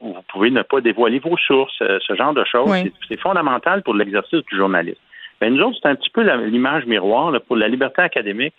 vous 0.00 0.22
pouvez 0.28 0.50
ne 0.50 0.62
pas 0.62 0.80
dévoiler 0.80 1.18
vos 1.18 1.36
sources, 1.36 1.82
euh, 1.82 1.98
ce 2.06 2.14
genre 2.14 2.32
de 2.32 2.44
choses. 2.44 2.72
C'est 3.08 3.20
fondamental 3.20 3.82
pour 3.82 3.94
l'exercice 3.94 4.42
du 4.50 4.56
journaliste. 4.56 5.00
Mais 5.40 5.50
nous 5.50 5.62
autres, 5.62 5.78
c'est 5.82 5.88
un 5.88 5.94
petit 5.94 6.10
peu 6.10 6.22
l'image 6.46 6.86
miroir 6.86 7.32
pour 7.46 7.56
la 7.56 7.68
liberté 7.68 8.02
académique. 8.02 8.54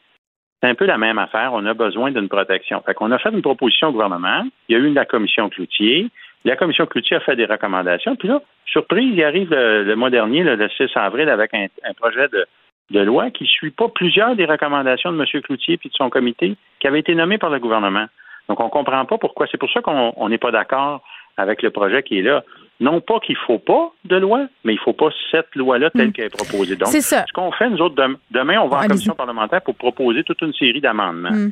C'est 0.62 0.70
un 0.70 0.76
peu 0.76 0.86
la 0.86 0.98
même 0.98 1.18
affaire. 1.18 1.52
On 1.54 1.66
a 1.66 1.74
besoin 1.74 2.12
d'une 2.12 2.30
protection. 2.30 2.82
Fait 2.86 2.94
qu'on 2.94 3.12
a 3.12 3.18
fait 3.18 3.30
une 3.30 3.42
proposition 3.42 3.88
au 3.88 3.92
gouvernement. 3.92 4.44
Il 4.70 4.74
y 4.74 4.76
a 4.76 4.80
eu 4.80 4.94
la 4.94 5.06
commission 5.06 5.50
Cloutier. 5.50 6.08
La 6.46 6.56
commission 6.56 6.86
Cloutier 6.86 7.18
a 7.18 7.20
fait 7.20 7.36
des 7.36 7.46
recommandations. 7.46 8.16
Puis 8.16 8.28
là, 8.28 8.42
surprise, 8.66 9.12
il 9.14 9.24
arrive 9.24 9.50
le, 9.52 9.96
mois 9.96 10.10
dernier, 10.10 10.44
le 10.44 10.70
6 10.70 10.96
avril, 10.96 11.30
avec 11.30 11.54
un, 11.54 11.68
projet 12.00 12.28
de, 12.30 13.00
loi 13.00 13.32
qui 13.32 13.44
ne 13.44 13.50
suit 13.50 13.72
pas 13.72 13.90
plusieurs 13.90 14.36
des 14.36 14.46
recommandations 14.46 15.12
de 15.12 15.20
M. 15.20 15.42
Cloutier 15.42 15.80
et 15.84 15.88
de 15.88 15.94
son 15.94 16.10
comité 16.10 16.56
qui 16.80 16.88
avaient 16.88 17.00
été 17.00 17.16
nommés 17.16 17.38
par 17.38 17.50
le 17.50 17.60
gouvernement. 17.60 18.06
Donc, 18.48 18.60
on 18.60 18.66
ne 18.66 18.70
comprend 18.70 19.06
pas 19.06 19.18
pourquoi. 19.18 19.48
C'est 19.50 19.60
pour 19.60 19.72
ça 19.72 19.82
qu'on 19.82 20.30
n'est 20.30 20.38
pas 20.38 20.52
d'accord 20.52 21.02
avec 21.38 21.62
le 21.62 21.70
projet 21.70 22.04
qui 22.04 22.20
est 22.20 22.22
là. 22.22 22.44
Non 22.80 23.00
pas 23.00 23.20
qu'il 23.20 23.36
ne 23.36 23.46
faut 23.46 23.60
pas 23.60 23.92
de 24.06 24.16
loi, 24.16 24.48
mais 24.64 24.74
il 24.74 24.78
ne 24.78 24.82
faut 24.82 24.94
pas 24.94 25.10
cette 25.30 25.54
loi-là 25.56 25.92
telle 25.92 26.08
hmm. 26.08 26.12
qu'elle 26.14 26.26
est 26.26 26.36
proposée. 26.36 26.76
Donc, 26.76 26.90
ce 26.90 27.34
qu'on 27.34 27.52
fait, 27.52 27.70
nous 27.70 27.78
autres, 27.80 27.96
demain, 28.32 28.60
on 28.60 28.68
va 28.68 28.80
en 28.80 28.88
commission 28.88 29.14
parlementaire 29.14 29.62
pour 29.62 29.76
proposer 29.76 30.24
toute 30.24 30.42
une 30.42 30.54
série 30.54 30.82
d'amendements. 30.82 31.30
Hmm. 31.30 31.52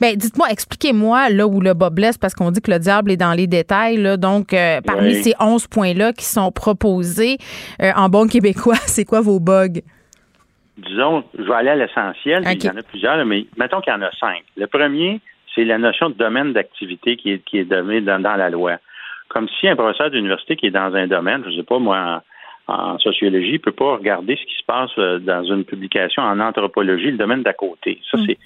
Bien, 0.00 0.14
dites-moi, 0.14 0.48
expliquez-moi 0.50 1.30
là 1.30 1.46
où 1.46 1.60
le 1.60 1.74
bas 1.74 1.90
blesse, 1.90 2.18
parce 2.18 2.34
qu'on 2.34 2.50
dit 2.50 2.60
que 2.60 2.70
le 2.70 2.78
diable 2.78 3.10
est 3.10 3.16
dans 3.16 3.32
les 3.32 3.46
détails. 3.46 3.96
Là, 3.96 4.16
donc, 4.16 4.52
euh, 4.52 4.80
parmi 4.80 5.14
ces 5.14 5.34
11 5.40 5.66
points-là 5.66 6.12
qui 6.12 6.24
sont 6.24 6.50
proposés 6.52 7.38
euh, 7.80 7.90
en 7.96 8.08
bon 8.08 8.28
québécois, 8.28 8.74
c'est 8.86 9.04
quoi 9.04 9.20
vos 9.20 9.40
bugs? 9.40 9.80
Disons, 10.78 11.24
je 11.38 11.42
vais 11.42 11.54
aller 11.54 11.70
à 11.70 11.76
l'essentiel. 11.76 12.44
Il 12.50 12.64
y 12.64 12.68
en 12.68 12.76
a 12.76 12.82
plusieurs, 12.82 13.24
mais 13.24 13.46
mettons 13.56 13.80
qu'il 13.80 13.92
y 13.92 13.96
en 13.96 14.02
a 14.02 14.10
cinq. 14.18 14.42
Le 14.56 14.66
premier, 14.66 15.20
c'est 15.54 15.64
la 15.64 15.78
notion 15.78 16.10
de 16.10 16.14
domaine 16.14 16.52
d'activité 16.52 17.16
qui 17.16 17.32
est, 17.32 17.38
qui 17.44 17.58
est 17.58 17.64
donnée 17.64 18.00
dans, 18.00 18.18
la 18.18 18.50
loi. 18.50 18.78
Comme 19.32 19.48
si 19.48 19.66
un 19.66 19.76
professeur 19.76 20.10
d'université 20.10 20.56
qui 20.56 20.66
est 20.66 20.70
dans 20.70 20.94
un 20.94 21.06
domaine, 21.06 21.42
je 21.44 21.50
ne 21.50 21.56
sais 21.56 21.62
pas 21.62 21.78
moi, 21.78 22.22
en, 22.68 22.98
sociologie, 22.98 23.54
ne 23.54 23.58
peut 23.58 23.72
pas 23.72 23.94
regarder 23.96 24.36
ce 24.36 24.44
qui 24.44 24.54
se 24.58 24.64
passe 24.66 24.90
euh, 24.98 25.18
dans 25.18 25.42
une 25.44 25.64
publication 25.64 26.22
en 26.22 26.38
anthropologie, 26.38 27.10
le 27.10 27.16
domaine 27.16 27.42
d'à 27.42 27.54
côté. 27.54 27.98
Ça, 28.10 28.18
mm. 28.18 28.24
c'est 28.26 28.38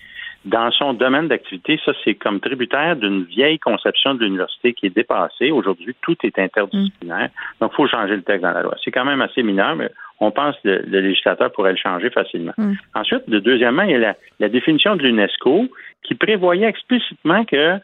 dans 0.45 0.71
son 0.71 0.95
domaine 0.95 1.27
d'activité, 1.27 1.81
ça, 1.85 1.93
c'est 2.05 2.15
comme 2.15 2.39
tributaire 2.39 2.95
d'une 2.95 3.25
vieille 3.25 3.59
conception 3.59 4.15
de 4.15 4.25
l'université 4.25 4.75
qui 4.75 4.87
est 4.87 4.95
dépassée. 4.95 5.51
Aujourd'hui, 5.51 5.95
tout 6.03 6.17
est 6.23 6.39
interdisciplinaire. 6.39 7.29
Mm. 7.29 7.61
Donc, 7.61 7.73
il 7.73 7.77
faut 7.77 7.89
changer 7.89 8.15
le 8.15 8.23
texte 8.23 8.43
dans 8.43 8.53
la 8.53 8.63
loi. 8.63 8.77
C'est 8.85 8.93
quand 8.93 9.05
même 9.05 9.21
assez 9.21 9.43
mineur, 9.43 9.75
mais 9.75 9.91
on 10.21 10.31
pense 10.31 10.55
que 10.63 10.69
le, 10.69 11.01
législateur 11.01 11.51
pourrait 11.51 11.73
le 11.73 11.79
changer 11.79 12.11
facilement. 12.11 12.53
Mm. 12.57 12.75
Ensuite, 12.95 13.29
deuxièmement, 13.29 13.83
il 13.83 13.91
y 13.91 14.05
a 14.05 14.15
la, 14.39 14.49
définition 14.49 14.95
de 14.95 15.03
l'UNESCO 15.03 15.69
qui 16.05 16.15
prévoyait 16.15 16.69
explicitement 16.69 17.45
que 17.45 17.79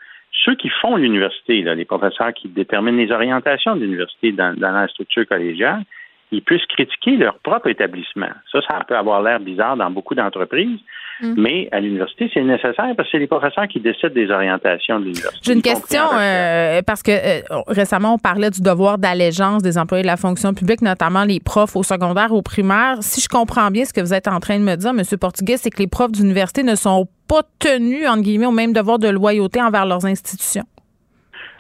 ceux 0.45 0.55
qui 0.55 0.71
font 0.81 0.97
l'université, 0.97 1.63
les 1.63 1.85
professeurs 1.85 2.33
qui 2.33 2.49
déterminent 2.49 2.97
les 2.97 3.13
orientations 3.13 3.77
de 3.77 3.81
l'université 3.81 4.33
dans, 4.33 4.55
dans 4.57 4.73
la 4.73 4.89
structure 4.89 5.27
collégiale, 5.27 5.85
ils 6.33 6.43
puissent 6.43 6.67
critiquer 6.67 7.17
leur 7.17 7.39
propre 7.41 7.69
établissement. 7.69 8.31
Ça, 8.51 8.61
ça 8.69 8.81
peut 8.89 8.97
avoir 8.97 9.23
l'air 9.23 9.39
bizarre 9.39 9.77
dans 9.77 9.91
beaucoup 9.91 10.15
d'entreprises, 10.15 10.81
mm. 11.21 11.35
mais 11.37 11.69
à 11.71 11.81
l'université, 11.81 12.31
c'est 12.33 12.43
nécessaire 12.43 12.95
parce 12.97 13.09
que 13.09 13.13
c'est 13.13 13.19
les 13.19 13.27
professeurs 13.27 13.69
qui 13.69 13.81
décident 13.81 14.15
des 14.15 14.31
orientations 14.31 14.99
de 14.99 15.05
l'université. 15.05 15.41
J'ai 15.43 15.53
une 15.53 15.63
question 15.63 16.03
euh, 16.15 16.81
parce 16.87 17.03
que 17.03 17.11
euh, 17.13 17.63
récemment, 17.69 18.15
on 18.15 18.19
parlait 18.19 18.51
du 18.51 18.63
devoir 18.63 18.97
d'allégeance 18.97 19.63
des 19.63 19.77
employés 19.77 20.03
de 20.03 20.09
la 20.09 20.17
fonction 20.17 20.55
publique, 20.55 20.81
notamment 20.81 21.25
les 21.25 21.39
profs 21.39 21.77
au 21.77 21.83
secondaire, 21.83 22.33
au 22.33 22.41
primaire. 22.41 22.97
Si 23.03 23.21
je 23.21 23.29
comprends 23.29 23.71
bien 23.71 23.85
ce 23.85 23.93
que 23.93 24.01
vous 24.01 24.15
êtes 24.15 24.27
en 24.27 24.41
train 24.41 24.59
de 24.59 24.65
me 24.65 24.75
dire, 24.77 24.91
M. 24.91 25.03
Portugais, 25.21 25.59
c'est 25.59 25.71
que 25.71 25.79
les 25.79 25.89
profs 25.89 26.13
d'université 26.13 26.63
ne 26.63 26.75
sont 26.75 27.05
pas 27.05 27.13
tenus, 27.59 28.07
entre 28.09 28.23
guillemets, 28.23 28.47
au 28.47 28.53
même 28.53 28.73
devoir 28.73 28.99
de 28.99 29.09
loyauté 29.09 29.61
envers 29.63 29.87
leurs 29.87 30.05
institutions? 30.05 30.65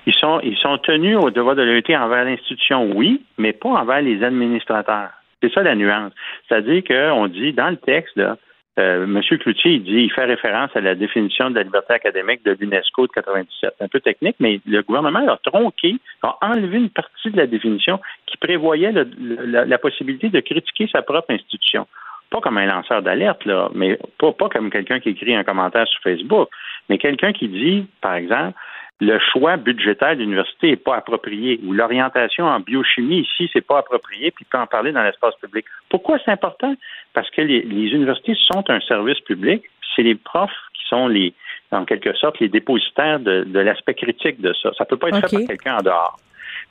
Ils 0.07 0.15
sont, 0.15 0.41
ils 0.43 0.57
sont 0.57 0.79
tenus 0.79 1.17
au 1.17 1.31
devoir 1.31 1.55
de 1.55 1.63
loyauté 1.63 1.97
envers 1.97 2.25
l'institution, 2.25 2.91
oui, 2.95 3.23
mais 3.39 3.53
pas 3.53 3.69
envers 3.69 4.03
les 4.03 4.23
administrateurs. 4.23 5.11
C'est 5.43 5.53
ça 5.53 5.63
la 5.63 5.75
nuance. 5.75 6.13
C'est-à-dire 6.49 6.83
qu'on 6.85 7.29
dit 7.29 7.53
dans 7.53 7.71
le 7.71 7.77
texte, 7.77 8.17
là, 8.17 8.37
euh, 8.79 9.05
M. 9.05 9.21
Cloutier, 9.39 9.73
il 9.73 9.83
dit, 9.83 10.05
il 10.05 10.13
fait 10.13 10.25
référence 10.25 10.71
à 10.75 10.81
la 10.81 10.95
définition 10.95 11.51
de 11.51 11.57
la 11.57 11.63
liberté 11.63 11.93
académique 11.93 12.43
de 12.45 12.57
l'UNESCO 12.59 13.07
de 13.07 13.13
97. 13.13 13.75
C'est 13.79 13.85
un 13.85 13.89
peu 13.89 14.01
technique, 14.01 14.37
mais 14.41 14.61
le 14.67 14.83
gouvernement 14.83 15.29
a 15.29 15.37
tronqué, 15.45 15.97
a 16.23 16.39
enlevé 16.41 16.79
une 16.79 16.89
partie 16.89 17.31
de 17.31 17.37
la 17.37 17.47
définition 17.47 18.01
qui 18.27 18.39
prévoyait 18.39 18.93
la, 18.93 19.79
possibilité 19.79 20.31
de 20.31 20.41
critiquer 20.41 20.89
sa 20.91 21.03
propre 21.03 21.33
institution. 21.33 21.87
Pas 22.33 22.41
comme 22.41 22.57
un 22.57 22.65
lanceur 22.65 23.03
d'alerte, 23.03 23.45
là, 23.45 23.69
mais 23.75 23.99
pas, 24.19 24.33
pas 24.33 24.49
comme 24.49 24.71
quelqu'un 24.71 25.01
qui 25.01 25.11
écrit 25.11 25.35
un 25.35 25.45
commentaire 25.45 25.87
sur 25.87 26.01
Facebook, 26.01 26.49
mais 26.89 26.97
quelqu'un 26.97 27.35
qui 27.35 27.47
dit, 27.47 27.87
par 28.01 28.15
exemple, 28.15 28.59
le 29.03 29.19
choix 29.19 29.59
budgétaire 29.59 30.15
de 30.15 30.21
l'université 30.21 30.71
n'est 30.71 30.77
pas 30.77 30.97
approprié 30.97 31.61
ou 31.65 31.75
l'orientation 31.75 32.47
en 32.47 32.61
biochimie 32.61 33.21
ici, 33.21 33.51
c'est 33.53 33.67
pas 33.67 33.79
approprié, 33.79 34.31
puis 34.31 34.47
peut 34.49 34.57
en 34.57 34.67
parler 34.67 34.93
dans 34.93 35.03
l'espace 35.03 35.35
public. 35.43 35.67
Pourquoi 35.91 36.19
c'est 36.25 36.31
important? 36.31 36.75
Parce 37.13 37.29
que 37.31 37.43
les, 37.43 37.61
universités 37.61 38.35
sont 38.51 38.65
un 38.71 38.81
service 38.81 39.21
public, 39.21 39.65
c'est 39.95 40.03
les 40.03 40.15
profs 40.15 40.51
qui 40.73 40.89
sont 40.89 41.09
les, 41.09 41.35
en 41.71 41.85
quelque 41.85 42.15
sorte, 42.15 42.41
les 42.41 42.49
dépositaires 42.49 43.21
de, 43.21 43.45
l'aspect 43.59 43.95
critique 43.95 44.41
de 44.41 44.55
ça. 44.55 44.71
Ça 44.79 44.87
peut 44.87 44.97
pas 44.97 45.09
être 45.09 45.29
fait 45.29 45.37
par 45.37 45.47
quelqu'un 45.49 45.79
en 45.79 45.83
dehors. 45.83 46.17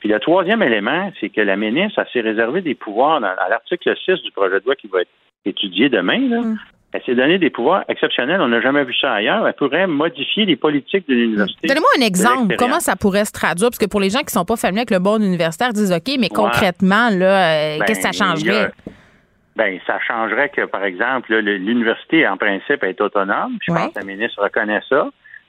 Puis 0.00 0.08
le 0.08 0.18
troisième 0.18 0.62
élément, 0.62 1.12
c'est 1.20 1.28
que 1.28 1.40
la 1.40 1.54
ministre 1.54 2.02
s'est 2.12 2.20
réservé 2.20 2.62
des 2.62 2.74
pouvoirs 2.74 3.22
à 3.22 3.48
l'article 3.48 3.94
6 4.04 4.22
du 4.22 4.32
projet 4.32 4.58
de 4.58 4.64
loi 4.64 4.74
qui 4.74 4.88
va 4.88 5.02
être 5.02 5.10
étudié 5.44 5.88
demain, 5.88 6.28
là, 6.28 6.40
mm. 6.40 6.58
Elle 6.92 7.02
s'est 7.04 7.14
donné 7.14 7.38
des 7.38 7.48
pouvoirs 7.48 7.84
exceptionnels. 7.88 8.40
On 8.42 8.48
n'a 8.48 8.60
jamais 8.60 8.84
vu 8.84 8.94
ça 9.00 9.14
ailleurs. 9.14 9.46
Elle 9.46 9.54
pourrait 9.54 9.86
modifier 9.86 10.44
les 10.44 10.56
politiques 10.56 11.08
de 11.08 11.14
l'université. 11.14 11.66
Donnez-moi 11.66 11.88
un 11.98 12.02
exemple. 12.02 12.56
Comment 12.58 12.80
ça 12.80 12.96
pourrait 12.96 13.24
se 13.24 13.32
traduire? 13.32 13.70
Parce 13.70 13.78
que 13.78 13.86
pour 13.86 14.00
les 14.00 14.10
gens 14.10 14.18
qui 14.18 14.26
ne 14.26 14.32
sont 14.32 14.44
pas 14.44 14.56
familiers 14.56 14.80
avec 14.80 14.90
le 14.90 14.98
bon 14.98 15.16
universitaire, 15.22 15.72
disent 15.72 15.90
OK, 15.92 16.14
mais 16.18 16.28
concrètement, 16.28 17.08
là, 17.10 17.76
euh, 17.76 17.78
qu'est-ce 17.86 18.06
que 18.06 18.12
ça 18.12 18.24
ben, 18.24 18.36
changerait? 18.36 18.72
ben, 19.56 19.80
ça 19.86 19.98
changerait 20.00 20.50
que, 20.50 20.66
par 20.66 20.84
exemple, 20.84 21.34
l'université, 21.34 22.28
en 22.28 22.36
principe, 22.36 22.84
est 22.84 23.00
autonome. 23.00 23.56
Je 23.66 23.72
pense 23.72 23.94
que 23.94 23.98
la 23.98 24.04
ministre 24.04 24.42
reconnaît 24.42 24.82
ça. 24.86 25.08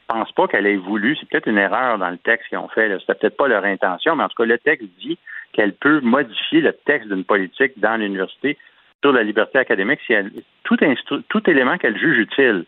Je 0.09 0.15
pense 0.15 0.31
pas 0.31 0.47
qu'elle 0.47 0.65
ait 0.65 0.77
voulu. 0.77 1.17
C'est 1.19 1.27
peut-être 1.27 1.47
une 1.47 1.57
erreur 1.57 1.97
dans 1.97 2.09
le 2.09 2.17
texte 2.17 2.47
qu'ils 2.47 2.57
ont 2.57 2.69
fait. 2.69 2.89
C'était 2.99 3.15
peut-être 3.15 3.37
pas 3.37 3.49
leur 3.49 3.65
intention, 3.65 4.15
mais 4.15 4.23
en 4.23 4.29
tout 4.29 4.41
cas, 4.41 4.45
le 4.45 4.57
texte 4.59 4.87
dit 5.01 5.17
qu'elle 5.51 5.73
peut 5.73 5.99
modifier 6.01 6.61
le 6.61 6.73
texte 6.85 7.09
d'une 7.09 7.25
politique 7.25 7.73
dans 7.77 7.97
l'université 7.97 8.57
sur 9.03 9.11
la 9.11 9.23
liberté 9.23 9.59
académique 9.59 9.99
si 10.07 10.13
elle, 10.13 10.31
tout, 10.63 11.49
élément 11.49 11.77
qu'elle 11.77 11.97
juge 11.97 12.17
utile. 12.19 12.63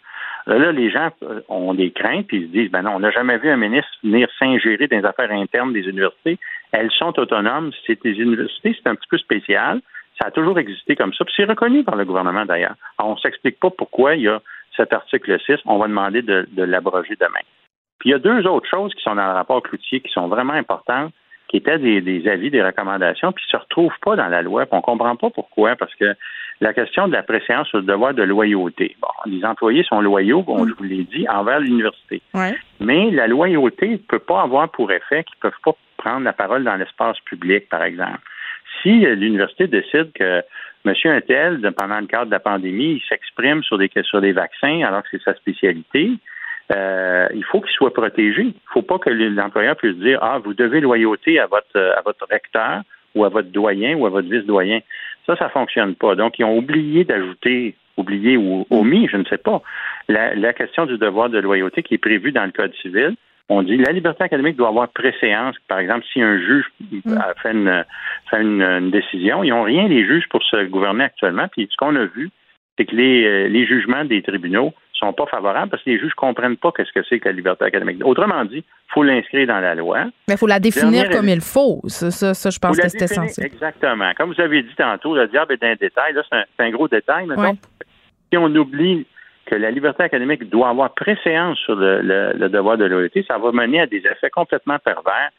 Là, 0.47 0.71
les 0.73 0.91
gens 0.91 1.09
euh, 1.23 1.39
ont 1.47 1.73
des 1.73 1.91
craintes 1.91 2.27
puis 2.27 2.41
ils 2.41 2.47
se 2.47 2.51
disent 2.51 2.71
ben 2.71 2.81
non, 2.81 2.91
on 2.95 2.99
n'a 2.99 3.09
jamais 3.09 3.37
vu 3.37 3.49
un 3.49 3.57
ministre 3.57 3.89
venir 4.03 4.27
s'ingérer 4.37 4.87
dans 4.87 4.97
les 4.97 5.05
affaires 5.05 5.31
internes 5.31 5.71
des 5.71 5.87
universités. 5.87 6.37
Elles 6.71 6.91
sont 6.91 7.17
autonomes. 7.17 7.71
C'est 7.87 8.03
des 8.03 8.19
universités, 8.19 8.75
c'est 8.77 8.89
un 8.89 8.95
petit 8.95 9.07
peu 9.09 9.17
spécial. 9.17 9.79
Ça 10.21 10.27
a 10.27 10.31
toujours 10.31 10.59
existé 10.59 10.95
comme 10.95 11.13
ça. 11.13 11.23
Puis 11.23 11.33
c'est 11.37 11.45
reconnu 11.45 11.83
par 11.83 11.95
le 11.95 12.03
gouvernement 12.03 12.45
d'ailleurs. 12.45 12.75
On 12.99 13.13
ne 13.13 13.19
s'explique 13.19 13.59
pas 13.59 13.69
pourquoi 13.69 14.15
il 14.15 14.23
y 14.23 14.27
a 14.27 14.41
cet 14.75 14.91
article 14.91 15.39
6. 15.39 15.55
On 15.65 15.77
va 15.77 15.87
demander 15.87 16.21
de, 16.21 16.47
de 16.51 16.63
l'abroger 16.63 17.15
demain. 17.15 17.45
Puis 17.99 18.09
il 18.09 18.11
y 18.11 18.15
a 18.15 18.19
deux 18.19 18.45
autres 18.45 18.69
choses 18.69 18.93
qui 18.93 19.01
sont 19.01 19.15
dans 19.15 19.25
le 19.25 19.33
rapport 19.33 19.63
Cloutier 19.63 20.01
qui 20.01 20.11
sont 20.11 20.27
vraiment 20.27 20.53
importantes 20.53 21.13
qui 21.47 21.57
étaient 21.57 21.77
des, 21.77 22.27
avis, 22.27 22.49
des 22.49 22.63
recommandations, 22.63 23.31
puis 23.31 23.45
ne 23.47 23.57
se 23.57 23.63
retrouvent 23.63 23.97
pas 24.03 24.15
dans 24.15 24.27
la 24.27 24.41
loi. 24.41 24.65
On 24.71 24.77
on 24.77 24.81
comprend 24.81 25.15
pas 25.15 25.29
pourquoi, 25.29 25.75
parce 25.75 25.93
que 25.95 26.15
la 26.61 26.73
question 26.73 27.07
de 27.07 27.13
la 27.13 27.23
préséance 27.23 27.67
sur 27.67 27.79
le 27.79 27.83
devoir 27.83 28.13
de 28.13 28.23
loyauté. 28.23 28.95
Bon, 29.01 29.07
les 29.25 29.43
employés 29.43 29.83
sont 29.83 30.01
loyaux, 30.01 30.41
bon, 30.41 30.63
mm. 30.63 30.69
je 30.69 30.73
vous 30.75 30.83
l'ai 30.83 31.03
dit, 31.03 31.27
envers 31.27 31.59
l'université. 31.59 32.21
Mais 32.79 33.11
la 33.11 33.27
loyauté 33.27 33.89
ne 33.89 33.97
peut 33.97 34.19
pas 34.19 34.41
avoir 34.41 34.69
pour 34.69 34.91
effet 34.91 35.23
qu'ils 35.23 35.37
ne 35.37 35.49
peuvent 35.49 35.59
pas 35.63 35.75
prendre 35.97 36.23
la 36.23 36.33
parole 36.33 36.63
dans 36.63 36.75
l'espace 36.75 37.19
public, 37.21 37.67
par 37.69 37.83
exemple. 37.83 38.19
Si 38.81 39.05
euh, 39.05 39.15
l'université 39.15 39.67
décide 39.67 40.11
que 40.13 40.43
M. 40.85 40.93
Untel, 41.05 41.73
pendant 41.75 41.99
le 41.99 42.05
cadre 42.05 42.27
de 42.27 42.31
la 42.31 42.39
pandémie, 42.39 43.01
il 43.01 43.03
s'exprime 43.09 43.63
sur 43.63 43.77
des, 43.77 43.89
sur 44.03 44.21
des 44.21 44.31
vaccins 44.31 44.83
alors 44.83 45.01
que 45.03 45.09
c'est 45.11 45.23
sa 45.23 45.33
spécialité, 45.35 46.11
euh, 46.71 47.27
il 47.33 47.43
faut 47.43 47.61
qu'il 47.61 47.73
soit 47.73 47.93
protégé. 47.93 48.41
Il 48.41 48.47
ne 48.47 48.71
faut 48.71 48.81
pas 48.81 48.97
que 48.97 49.09
l'employeur 49.09 49.75
puisse 49.75 49.97
dire 49.97 50.19
Ah, 50.21 50.39
vous 50.43 50.53
devez 50.53 50.81
loyauté 50.81 51.39
à 51.39 51.47
votre 51.47 51.77
à 51.79 52.01
votre 52.03 52.25
recteur 52.29 52.81
ou 53.13 53.23
à 53.23 53.29
votre 53.29 53.49
doyen 53.49 53.95
ou 53.95 54.05
à 54.05 54.09
votre 54.09 54.27
vice-doyen. 54.27 54.79
Ça, 55.25 55.35
ça 55.37 55.49
fonctionne 55.49 55.95
pas. 55.95 56.15
Donc, 56.15 56.37
ils 56.37 56.43
ont 56.43 56.57
oublié 56.57 57.03
d'ajouter, 57.03 57.75
oublié 57.97 58.37
ou 58.37 58.67
omis, 58.69 59.07
je 59.11 59.17
ne 59.17 59.25
sais 59.25 59.37
pas, 59.37 59.61
la, 60.07 60.35
la 60.35 60.53
question 60.53 60.85
du 60.85 60.97
devoir 60.97 61.29
de 61.29 61.39
loyauté 61.39 61.81
qui 61.81 61.95
est 61.95 61.99
prévu 61.99 62.31
dans 62.31 62.45
le 62.45 62.51
Code 62.51 62.73
civil. 62.81 63.15
On 63.47 63.61
dit 63.61 63.77
la 63.77 63.91
liberté 63.91 64.23
académique 64.23 64.57
doit 64.57 64.69
avoir 64.69 64.89
préséance. 64.89 65.55
Par 65.67 65.79
exemple, 65.79 66.05
si 66.11 66.21
un 66.21 66.37
juge 66.37 66.65
mm. 66.79 67.17
a 67.17 67.33
fait, 67.35 67.51
une, 67.51 67.85
fait 68.29 68.41
une, 68.41 68.89
décision, 68.89 69.43
ils 69.43 69.49
n'ont 69.49 69.63
rien, 69.63 69.87
les 69.87 70.05
juges, 70.05 70.27
pour 70.29 70.43
se 70.43 70.65
gouverner 70.65 71.05
actuellement. 71.05 71.47
Puis 71.47 71.67
ce 71.71 71.77
qu'on 71.77 71.95
a 71.95 72.05
vu, 72.05 72.29
c'est 72.77 72.85
que 72.85 72.95
les, 72.95 73.23
euh, 73.23 73.47
les 73.47 73.65
jugements 73.65 74.03
des 74.03 74.21
tribunaux 74.21 74.73
sont 74.97 75.13
pas 75.13 75.25
favorables 75.25 75.69
parce 75.69 75.83
que 75.83 75.89
les 75.89 75.99
juges 75.99 76.13
comprennent 76.13 76.57
pas 76.57 76.71
qu'est-ce 76.71 76.91
que 76.91 77.05
c'est 77.07 77.19
que 77.19 77.29
la 77.29 77.35
liberté 77.35 77.65
académique. 77.65 78.05
Autrement 78.05 78.45
dit, 78.45 78.57
il 78.57 78.93
faut 78.93 79.03
l'inscrire 79.03 79.47
dans 79.47 79.59
la 79.59 79.75
loi. 79.75 80.05
Mais 80.27 80.35
il 80.35 80.37
faut 80.37 80.47
la 80.47 80.59
définir 80.59 81.09
comme 81.09 81.29
il 81.29 81.41
faut. 81.41 81.81
Ça, 81.87 82.11
ça, 82.11 82.49
je 82.49 82.59
pense 82.59 82.79
que 82.79 82.87
c'est 82.87 83.03
essentiel. 83.03 83.47
Exactement. 83.47 84.11
Comme 84.17 84.33
vous 84.33 84.41
avez 84.41 84.63
dit 84.63 84.75
tantôt, 84.75 85.15
le 85.15 85.27
diable 85.27 85.53
est 85.53 85.61
dans 85.61 85.67
un 85.67 85.75
détail. 85.75 86.13
Là, 86.13 86.23
c'est 86.29 86.63
un, 86.63 86.69
gros 86.71 86.87
détail. 86.87 87.27
Mais 87.27 87.35
si 88.31 88.37
on 88.37 88.53
oublie 88.55 89.05
que 89.45 89.55
la 89.55 89.69
liberté 89.69 90.03
académique 90.03 90.49
doit 90.49 90.69
avoir 90.69 90.93
préséance 90.93 91.59
sur 91.59 91.75
le, 91.75 92.01
le 92.01 92.49
devoir 92.49 92.77
de 92.77 92.85
loyauté, 92.85 93.23
ça 93.27 93.37
va 93.37 93.51
mener 93.51 93.81
à 93.81 93.87
des 93.87 93.97
effets 93.97 94.29
complètement 94.31 94.79
pervers 94.79 95.31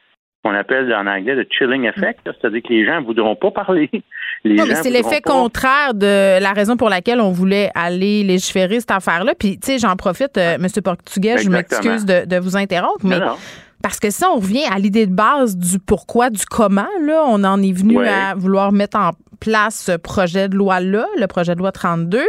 qu'on 0.46 0.54
appelle 0.54 0.92
en 0.94 1.06
anglais 1.06 1.34
le 1.34 1.46
chilling 1.50 1.84
effect, 1.84 2.20
c'est-à-dire 2.24 2.62
que 2.62 2.72
les 2.72 2.86
gens 2.86 3.00
ne 3.00 3.06
voudront 3.06 3.34
pas 3.34 3.50
parler. 3.50 3.90
non, 4.44 4.64
mais 4.66 4.76
c'est 4.76 4.90
l'effet 4.90 5.20
contraire 5.20 5.94
de 5.94 6.40
la 6.40 6.52
raison 6.52 6.76
pour 6.76 6.88
laquelle 6.88 7.20
on 7.20 7.32
voulait 7.32 7.70
aller 7.74 8.22
légiférer 8.22 8.78
cette 8.80 8.92
affaire-là. 8.92 9.34
Puis, 9.38 9.58
tu 9.58 9.72
sais, 9.72 9.78
j'en 9.78 9.96
profite, 9.96 10.38
euh, 10.38 10.54
M. 10.54 10.66
Portugais, 10.82 11.38
je 11.38 11.50
m'excuse 11.50 12.06
de, 12.06 12.38
vous 12.38 12.56
interrompre, 12.56 13.04
mais. 13.04 13.18
Parce 13.82 14.00
que 14.00 14.10
si 14.10 14.24
on 14.24 14.36
revient 14.36 14.64
à 14.72 14.78
l'idée 14.78 15.06
de 15.06 15.14
base 15.14 15.56
du 15.56 15.78
pourquoi, 15.78 16.30
du 16.30 16.44
comment, 16.46 16.88
là, 17.02 17.22
on 17.28 17.44
en 17.44 17.62
est 17.62 17.72
venu 17.72 18.04
à 18.04 18.34
vouloir 18.34 18.72
mettre 18.72 18.98
en 18.98 19.10
place 19.38 19.84
ce 19.84 19.96
projet 19.96 20.48
de 20.48 20.56
loi-là, 20.56 21.06
le 21.18 21.26
projet 21.26 21.54
de 21.54 21.60
loi 21.60 21.72
32 21.72 22.20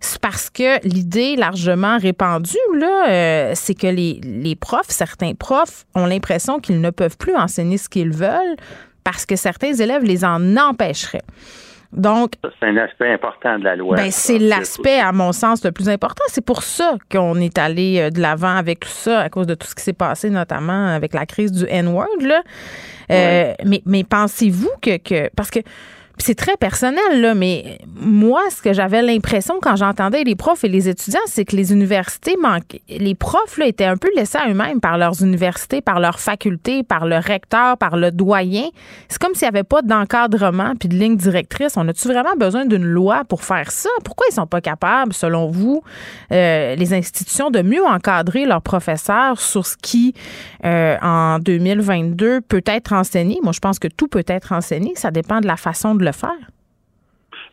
c'est 0.00 0.20
parce 0.20 0.50
que 0.50 0.86
l'idée 0.86 1.36
largement 1.36 1.98
répandue, 1.98 2.56
là, 2.74 3.08
euh, 3.08 3.52
c'est 3.54 3.74
que 3.74 3.86
les, 3.86 4.20
les 4.22 4.56
profs, 4.56 4.90
certains 4.90 5.34
profs, 5.34 5.84
ont 5.94 6.06
l'impression 6.06 6.58
qu'ils 6.58 6.80
ne 6.80 6.90
peuvent 6.90 7.16
plus 7.16 7.34
enseigner 7.34 7.78
ce 7.78 7.88
qu'ils 7.88 8.12
veulent 8.12 8.56
parce 9.04 9.24
que 9.24 9.36
certains 9.36 9.72
élèves 9.72 10.02
les 10.02 10.24
en 10.24 10.56
empêcheraient. 10.56 11.22
Donc, 11.92 12.32
c'est 12.60 12.66
un 12.66 12.76
aspect 12.76 13.12
important 13.12 13.58
de 13.58 13.64
la 13.64 13.76
loi. 13.76 13.96
Ben, 13.96 14.10
c'est 14.10 14.38
l'aspect, 14.38 14.98
à 14.98 15.12
mon 15.12 15.32
sens, 15.32 15.64
le 15.64 15.72
plus 15.72 15.88
important. 15.88 16.24
C'est 16.28 16.44
pour 16.44 16.62
ça 16.62 16.94
qu'on 17.10 17.36
est 17.36 17.56
allé 17.58 18.00
euh, 18.00 18.10
de 18.10 18.20
l'avant 18.20 18.56
avec 18.56 18.80
tout 18.80 18.88
ça, 18.88 19.20
à 19.20 19.28
cause 19.28 19.46
de 19.46 19.54
tout 19.54 19.66
ce 19.66 19.74
qui 19.74 19.82
s'est 19.82 19.92
passé, 19.92 20.28
notamment 20.28 20.88
avec 20.88 21.14
la 21.14 21.24
crise 21.24 21.52
du 21.52 21.64
N-word. 21.68 22.06
Euh, 23.10 23.52
mais, 23.64 23.82
mais 23.86 24.04
pensez-vous 24.04 24.70
que, 24.82 24.98
que. 24.98 25.30
Parce 25.36 25.50
que 25.50 25.60
c'est 26.18 26.34
très 26.34 26.56
personnel, 26.56 27.20
là, 27.20 27.34
mais 27.34 27.78
moi, 27.94 28.42
ce 28.50 28.62
que 28.62 28.72
j'avais 28.72 29.02
l'impression 29.02 29.56
quand 29.60 29.76
j'entendais 29.76 30.24
les 30.24 30.34
profs 30.34 30.64
et 30.64 30.68
les 30.68 30.88
étudiants, 30.88 31.20
c'est 31.26 31.44
que 31.44 31.54
les 31.54 31.72
universités 31.72 32.36
manquaient. 32.40 32.82
Les 32.88 33.14
profs 33.14 33.58
là, 33.58 33.66
étaient 33.66 33.84
un 33.84 33.98
peu 33.98 34.08
laissés 34.16 34.38
à 34.38 34.48
eux-mêmes 34.48 34.80
par 34.80 34.96
leurs 34.96 35.22
universités, 35.22 35.82
par 35.82 36.00
leurs 36.00 36.18
facultés, 36.18 36.82
par 36.82 37.06
le 37.06 37.16
recteur, 37.16 37.76
par 37.76 37.96
le 37.96 38.10
doyen. 38.10 38.64
C'est 39.08 39.20
comme 39.20 39.34
s'il 39.34 39.44
n'y 39.46 39.56
avait 39.56 39.64
pas 39.64 39.82
d'encadrement 39.82 40.72
puis 40.78 40.88
de 40.88 40.94
ligne 40.94 41.16
directrice. 41.16 41.76
On 41.76 41.86
a-tu 41.86 42.08
vraiment 42.08 42.34
besoin 42.36 42.64
d'une 42.64 42.84
loi 42.84 43.24
pour 43.28 43.44
faire 43.44 43.70
ça? 43.70 43.90
Pourquoi 44.02 44.26
ils 44.30 44.34
sont 44.34 44.46
pas 44.46 44.62
capables, 44.62 45.12
selon 45.12 45.48
vous, 45.48 45.82
euh, 46.32 46.74
les 46.76 46.94
institutions, 46.94 47.50
de 47.50 47.60
mieux 47.60 47.84
encadrer 47.84 48.46
leurs 48.46 48.62
professeurs 48.62 49.38
sur 49.38 49.66
ce 49.66 49.76
qui, 49.76 50.14
euh, 50.64 50.96
en 51.02 51.38
2022, 51.40 52.40
peut 52.40 52.64
être 52.64 52.94
enseigné? 52.94 53.38
Moi, 53.42 53.52
je 53.52 53.60
pense 53.60 53.78
que 53.78 53.88
tout 53.88 54.08
peut 54.08 54.24
être 54.26 54.52
enseigné. 54.52 54.92
Ça 54.96 55.10
dépend 55.10 55.40
de 55.40 55.46
la 55.46 55.56
façon 55.56 55.94
de 55.94 56.05
le 56.06 56.12
faire? 56.12 56.50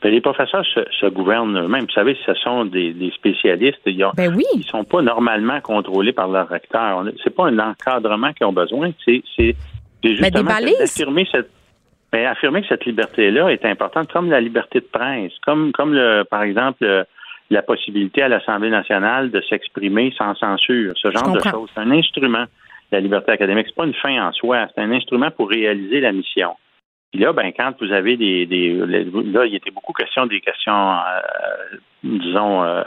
Ben, 0.02 0.12
les 0.12 0.22
professeurs 0.22 0.66
se, 0.66 1.08
gouvernent 1.08 1.58
eux-mêmes. 1.58 1.86
Vous 1.86 1.94
savez, 1.94 2.18
ce 2.26 2.34
sont 2.36 2.66
des, 2.66 3.12
spécialistes. 3.16 3.80
Ils, 3.86 3.98
ne 3.98 4.12
ben 4.16 4.34
sont 4.70 4.84
pas 4.84 5.02
normalement 5.02 5.62
contrôlés 5.62 6.12
par 6.12 6.28
leur 6.28 6.50
recteur. 6.50 7.06
C'est 7.24 7.34
pas 7.34 7.48
un 7.48 7.60
encadrement 7.60 8.34
qu'ils 8.34 8.48
ont 8.48 8.54
besoin. 8.54 8.92
C'est 9.06 9.24
ben, 9.39 9.56
justement 10.04 10.44
d'affirmer 10.44 11.28
cette 11.32 11.50
mais 12.13 12.28
affirmer 12.28 12.62
que 12.62 12.68
cette 12.68 12.86
liberté-là 12.86 13.48
est 13.50 13.66
importante, 13.66 14.12
comme 14.13 14.30
la 14.30 14.39
liberté 14.39 14.80
de 14.80 14.86
presse, 14.86 15.32
comme, 15.44 15.72
comme 15.72 15.96
le, 15.96 16.24
par 16.24 16.44
exemple, 16.44 16.86
la 17.50 17.62
possibilité 17.63 18.22
à 18.22 18.28
l'Assemblée 18.28 18.70
nationale 18.70 19.32
de 19.32 19.42
s'exprimer 19.50 20.13
sans 20.18 20.36
censure, 20.36 20.94
ce 20.96 21.12
genre 21.12 21.32
de 21.34 21.39
choses. 21.39 21.70
C'est 21.74 21.82
un 21.82 21.92
instrument, 21.92 22.46
la 22.92 23.00
liberté 23.00 23.32
académique. 23.32 23.66
C'est 23.70 23.76
pas 23.76 23.86
une 23.86 23.96
fin 23.96 24.28
en 24.28 24.32
soi, 24.32 24.68
c'est 24.74 24.82
un 24.82 24.92
instrument 24.92 25.32
pour 25.32 25.50
réaliser 25.50 26.02
la 26.02 26.12
mission. 26.12 26.56
Puis 27.13 27.21
là, 27.21 27.32
ben, 27.32 27.54
quand 27.56 27.73
vous 27.80 27.91
avez 27.91 28.17
des, 28.17 28.47
des 28.47 28.73
là, 28.73 29.45
il 29.45 29.54
était 29.54 29.69
beaucoup 29.69 29.93
question 29.93 30.26
des 30.26 30.41
questions, 30.41 30.93
euh, 30.93 31.78
disons, 32.04 32.63
euh, 32.63 32.82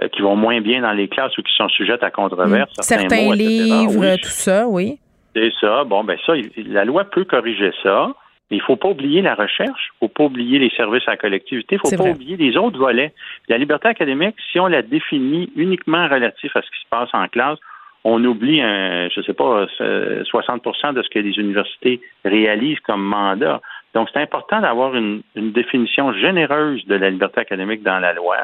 euh, 0.00 0.08
qui 0.08 0.22
vont 0.22 0.36
moins 0.36 0.62
bien 0.62 0.80
dans 0.80 0.92
les 0.92 1.06
classes 1.06 1.36
ou 1.36 1.42
qui 1.42 1.54
sont 1.54 1.68
sujettes 1.68 2.02
à 2.02 2.10
controverse. 2.10 2.70
Mmh. 2.70 2.82
Certains, 2.82 3.34
livres, 3.34 4.16
tout 4.22 4.30
ça, 4.30 4.66
oui. 4.66 4.98
C'est 5.36 5.52
ça. 5.60 5.84
Bon, 5.84 6.02
ben 6.02 6.16
ça, 6.24 6.32
la 6.66 6.86
loi 6.86 7.04
peut 7.04 7.24
corriger 7.24 7.70
ça. 7.82 8.08
Mais 8.50 8.56
il 8.56 8.60
ne 8.60 8.64
faut 8.64 8.76
pas 8.76 8.88
oublier 8.88 9.20
la 9.20 9.34
recherche, 9.34 9.90
il 10.00 10.04
ne 10.04 10.08
faut 10.08 10.14
pas 10.14 10.24
oublier 10.24 10.58
les 10.58 10.70
services 10.70 11.06
à 11.06 11.10
la 11.10 11.16
collectivité, 11.18 11.74
il 11.76 11.80
ne 11.84 11.96
faut 11.96 12.02
pas 12.02 12.10
oublier 12.10 12.38
les 12.38 12.56
autres 12.56 12.78
volets. 12.78 13.12
La 13.48 13.58
liberté 13.58 13.88
académique, 13.88 14.36
si 14.50 14.58
on 14.58 14.68
la 14.68 14.80
définit 14.80 15.52
uniquement 15.54 16.08
relatif 16.08 16.56
à 16.56 16.62
ce 16.62 16.66
qui 16.70 16.80
se 16.82 16.88
passe 16.88 17.10
en 17.12 17.28
classe, 17.28 17.58
on 18.04 18.24
oublie, 18.24 18.60
un, 18.60 19.08
je 19.08 19.20
ne 19.20 19.24
sais 19.24 19.34
pas, 19.34 19.66
60% 19.66 20.94
de 20.94 21.02
ce 21.02 21.08
que 21.08 21.18
les 21.18 21.38
universités 21.38 22.00
réalisent 22.24 22.80
comme 22.80 23.02
mandat. 23.02 23.60
Donc, 23.94 24.08
c'est 24.12 24.20
important 24.20 24.60
d'avoir 24.60 24.94
une, 24.94 25.22
définition 25.34 26.12
généreuse 26.12 26.84
de 26.86 26.94
la 26.94 27.10
liberté 27.10 27.40
académique 27.40 27.82
dans 27.82 27.98
la 27.98 28.12
loi. 28.12 28.36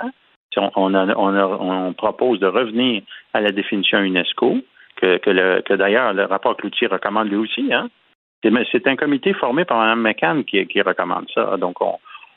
On, 0.56 0.94
on, 0.94 1.92
propose 1.94 2.38
de 2.38 2.46
revenir 2.46 3.02
à 3.32 3.40
la 3.40 3.50
définition 3.50 3.98
UNESCO, 4.00 4.58
que, 4.96 5.74
d'ailleurs 5.74 6.12
le 6.14 6.24
rapport 6.24 6.56
Cloutier 6.56 6.86
recommande 6.86 7.28
lui 7.28 7.36
aussi. 7.36 7.72
Hein. 7.72 7.88
C'est 8.70 8.86
un 8.86 8.96
comité 8.96 9.32
formé 9.34 9.64
par 9.64 9.78
Mme 9.78 10.00
McCann 10.00 10.44
qui, 10.44 10.80
recommande 10.82 11.26
ça. 11.34 11.56
Donc, 11.56 11.78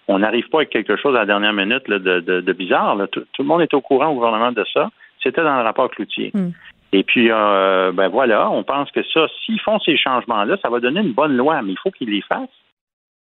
on 0.08 0.20
n'arrive 0.20 0.48
pas 0.50 0.60
avec 0.60 0.70
quelque 0.70 0.96
chose 0.96 1.16
à 1.16 1.20
la 1.20 1.26
dernière 1.26 1.54
minute 1.54 1.90
de, 1.90 2.54
bizarre. 2.54 2.98
Tout, 3.12 3.26
le 3.40 3.44
monde 3.44 3.62
est 3.62 3.74
au 3.74 3.82
courant 3.82 4.08
au 4.08 4.16
gouvernement 4.16 4.52
de 4.52 4.66
ça. 4.74 4.90
C'était 5.22 5.44
dans 5.44 5.58
le 5.58 5.64
rapport 5.64 5.90
Cloutier. 5.90 6.32
Hmm. 6.34 6.52
Et 6.94 7.04
puis, 7.04 7.30
euh, 7.32 7.92
ben 7.94 8.08
voilà, 8.08 8.50
on 8.50 8.64
pense 8.64 8.90
que 8.92 9.04
ça, 9.14 9.28
s'ils 9.44 9.60
font 9.60 9.80
ces 9.80 9.98
changements-là, 9.98 10.58
ça 10.62 10.70
va 10.70 10.80
donner 10.80 11.02
une 11.02 11.12
bonne 11.12 11.36
loi, 11.36 11.62
mais 11.62 11.74
il 11.74 11.80
faut 11.80 11.92
qu'ils 11.92 12.10
les 12.10 12.22
fassent. 12.22 12.48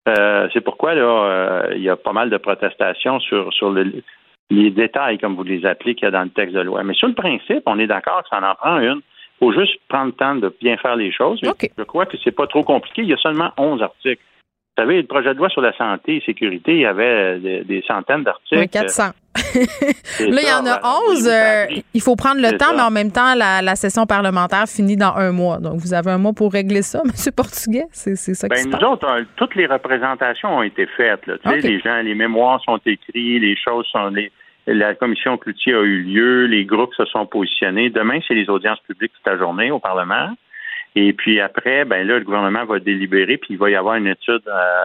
Euh, 0.09 0.49
c'est 0.51 0.61
pourquoi 0.61 0.95
là, 0.95 1.01
euh, 1.01 1.73
il 1.75 1.81
y 1.81 1.89
a 1.89 1.95
pas 1.95 2.11
mal 2.11 2.29
de 2.29 2.37
protestations 2.37 3.21
sur, 3.21 3.53
sur 3.53 3.73
les 4.49 4.69
détails, 4.71 5.17
comme 5.17 5.35
vous 5.35 5.43
les 5.43 5.65
appelez, 5.65 5.95
qu'il 5.95 6.03
y 6.03 6.07
a 6.07 6.11
dans 6.11 6.23
le 6.23 6.29
texte 6.29 6.55
de 6.55 6.61
loi. 6.61 6.83
Mais 6.83 6.93
sur 6.93 7.07
le 7.07 7.13
principe, 7.13 7.63
on 7.65 7.79
est 7.79 7.87
d'accord 7.87 8.23
que 8.23 8.29
ça 8.29 8.41
en 8.41 8.55
prend 8.55 8.79
une. 8.79 8.99
Il 9.41 9.45
faut 9.45 9.53
juste 9.53 9.79
prendre 9.87 10.07
le 10.07 10.11
temps 10.11 10.35
de 10.35 10.53
bien 10.61 10.75
faire 10.77 10.97
les 10.97 11.11
choses. 11.11 11.39
Je 11.41 11.83
crois 11.83 12.05
que 12.05 12.17
c'est 12.23 12.31
pas 12.31 12.47
trop 12.47 12.63
compliqué. 12.63 13.03
Il 13.03 13.09
y 13.09 13.13
a 13.13 13.17
seulement 13.17 13.51
11 13.57 13.81
articles. 13.81 14.21
Vous 14.75 14.83
savez, 14.83 15.01
le 15.01 15.07
projet 15.07 15.33
de 15.33 15.37
loi 15.37 15.49
sur 15.49 15.61
la 15.61 15.75
santé 15.77 16.17
et 16.17 16.21
sécurité, 16.21 16.73
il 16.73 16.81
y 16.81 16.85
avait 16.85 17.39
des, 17.39 17.83
centaines 17.87 18.23
d'articles. 18.23 18.59
Oui, 18.59 18.67
400. 18.67 19.11
Là, 19.35 20.41
il 20.41 20.47
y 20.47 20.53
en 20.53 20.65
a 20.65 20.79
11. 21.09 21.27
Euh, 21.27 21.65
il 21.93 22.01
faut 22.01 22.15
prendre 22.15 22.41
le 22.41 22.57
temps, 22.57 22.73
mais 22.75 22.81
en 22.81 22.91
même 22.91 23.11
temps, 23.11 23.35
la, 23.35 23.75
session 23.75 24.05
parlementaire 24.05 24.65
finit 24.67 24.97
dans 24.97 25.15
un 25.15 25.31
mois. 25.31 25.57
Donc, 25.57 25.77
vous 25.77 25.93
avez 25.93 26.11
un 26.11 26.17
mois 26.17 26.33
pour 26.33 26.53
régler 26.53 26.81
ça, 26.81 27.01
M. 27.05 27.11
Portugais. 27.35 27.85
C'est 27.91 28.15
ça 28.15 28.47
qui 28.47 28.55
ben, 28.55 28.71
se 28.71 28.77
nous 28.77 28.87
autres, 28.87 29.07
euh, 29.07 29.23
toutes 29.35 29.55
les 29.55 29.65
représentations 29.65 30.57
ont 30.57 30.63
été 30.63 30.85
faites. 30.97 31.25
Là. 31.27 31.35
Les 31.61 31.79
gens, 31.79 32.01
les 32.01 32.15
mémoires 32.15 32.61
sont 32.63 32.79
écrits, 32.85 33.39
les 33.39 33.55
choses 33.55 33.85
sont... 33.91 34.09
Les, 34.09 34.31
la 34.65 34.95
commission 34.95 35.37
Cloutier 35.37 35.73
a 35.73 35.81
eu 35.81 36.03
lieu, 36.03 36.45
les 36.45 36.63
groupes 36.63 36.93
se 36.95 37.05
sont 37.05 37.25
positionnés. 37.25 37.89
Demain, 37.89 38.19
c'est 38.25 38.33
les 38.33 38.49
audiences 38.49 38.79
publiques 38.87 39.11
toute 39.13 39.25
la 39.25 39.37
journée 39.37 39.71
au 39.71 39.79
Parlement. 39.79 40.29
Et 40.95 41.11
puis 41.11 41.41
après, 41.41 41.85
ben 41.85 42.07
là, 42.07 42.19
le 42.19 42.23
gouvernement 42.23 42.63
va 42.65 42.79
délibérer, 42.79 43.37
puis 43.37 43.55
il 43.55 43.57
va 43.57 43.69
y 43.69 43.75
avoir 43.75 43.95
une 43.95 44.07
étude. 44.07 44.43
Euh, 44.47 44.81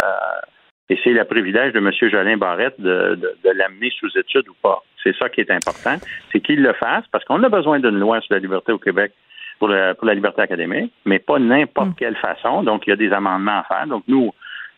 et 0.91 0.99
c'est 1.05 1.11
le 1.11 1.25
privilège 1.25 1.73
de 1.73 1.79
M. 1.79 1.91
Jolin 2.11 2.37
Barrette 2.37 2.81
de, 2.81 3.15
de, 3.17 3.51
l'amener 3.51 3.91
sous 3.99 4.09
étude 4.17 4.49
ou 4.49 4.55
pas. 4.63 4.83
C'est 5.03 5.15
ça 5.17 5.29
qui 5.29 5.41
est 5.41 5.51
important. 5.51 5.97
C'est 6.33 6.41
qu'il 6.41 6.63
le 6.63 6.73
fasse, 6.73 7.05
parce 7.13 7.25
qu'on 7.25 7.43
a 7.43 7.49
besoin 7.49 7.79
d'une 7.79 7.99
loi 7.99 8.21
sur 8.21 8.35
la 8.35 8.41
liberté 8.41 8.73
au 8.73 8.79
Québec 8.79 9.13
pour, 9.59 9.69
pour 9.99 10.07
la 10.07 10.15
liberté 10.15 10.43
académique, 10.43 10.93
mais 11.05 11.19
pas 11.19 11.39
n'importe 11.39 11.91
mm. 11.91 11.95
quelle 11.99 12.17
façon. 12.17 12.63
Donc, 12.63 12.87
il 12.87 12.91
y 12.91 12.93
a 12.93 12.97
des 12.97 13.13
amendements 13.13 13.59
à 13.59 13.65
faire. 13.65 13.87
Donc, 13.87 14.05
nous, 14.09 14.33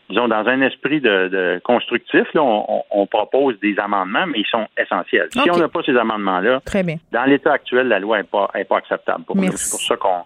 disons, 0.09 0.27
dans 0.27 0.45
un 0.47 0.61
esprit 0.61 0.99
de, 0.99 1.61
constructif, 1.63 2.27
là, 2.33 2.41
on, 2.43 3.07
propose 3.07 3.59
des 3.59 3.77
amendements, 3.79 4.27
mais 4.27 4.39
ils 4.39 4.47
sont 4.47 4.67
essentiels. 4.77 5.29
Si 5.31 5.49
on 5.49 5.57
n'a 5.57 5.69
pas 5.69 5.81
ces 5.83 5.95
amendements-là, 5.95 6.61
dans 7.11 7.23
l'état 7.25 7.53
actuel, 7.53 7.87
la 7.87 7.99
loi 7.99 8.17
n'est 8.17 8.23
pas, 8.23 8.49
est 8.55 8.65
pas 8.65 8.77
acceptable 8.77 9.23
pour 9.23 9.35
nous. 9.35 9.51
C'est 9.55 9.71
pour 9.71 9.81
ça 9.81 9.95
qu'on 9.95 10.23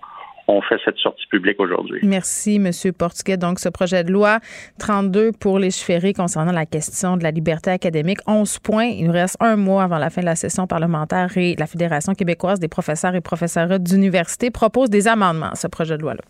on 0.48 0.62
fait 0.62 0.78
cette 0.84 0.98
sortie 0.98 1.26
publique 1.28 1.60
aujourd'hui. 1.60 2.00
Merci, 2.04 2.56
M. 2.56 2.72
Portuguet. 2.98 3.38
Donc, 3.38 3.60
ce 3.60 3.70
projet 3.70 4.04
de 4.04 4.12
loi 4.12 4.40
32 4.80 5.32
pour 5.34 5.60
légiférer 5.60 6.14
concernant 6.14 6.52
la 6.52 6.66
question 6.66 7.18
de 7.18 7.24
la 7.24 7.32
liberté 7.32 7.72
académique, 7.72 8.20
11 8.28 8.60
points. 8.60 8.86
Il 8.86 9.08
nous 9.08 9.14
reste 9.14 9.38
un 9.40 9.56
mois 9.56 9.84
avant 9.84 9.98
la 9.98 10.10
fin 10.10 10.22
de 10.22 10.26
la 10.26 10.36
session 10.36 10.68
parlementaire 10.68 11.36
et 11.38 11.56
la 11.58 11.68
Fédération 11.68 12.14
québécoise 12.14 12.60
des 12.60 12.68
professeurs 12.68 13.16
et 13.16 13.22
professeurs 13.22 13.80
d'université 13.80 14.52
propose 14.52 14.90
des 14.90 15.08
amendements 15.08 15.50
à 15.52 15.56
ce 15.56 15.68
projet 15.68 15.98
de 15.98 16.02
loi-là. 16.02 16.22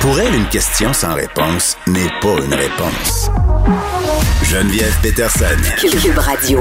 Pour 0.00 0.18
elle, 0.18 0.34
une 0.34 0.48
question 0.48 0.94
sans 0.94 1.14
réponse 1.14 1.76
n'est 1.86 2.08
pas 2.22 2.42
une 2.42 2.54
réponse. 2.54 3.30
Geneviève 4.44 4.98
Peterson. 5.02 5.44
Cube 5.78 6.18
Radio. 6.18 6.60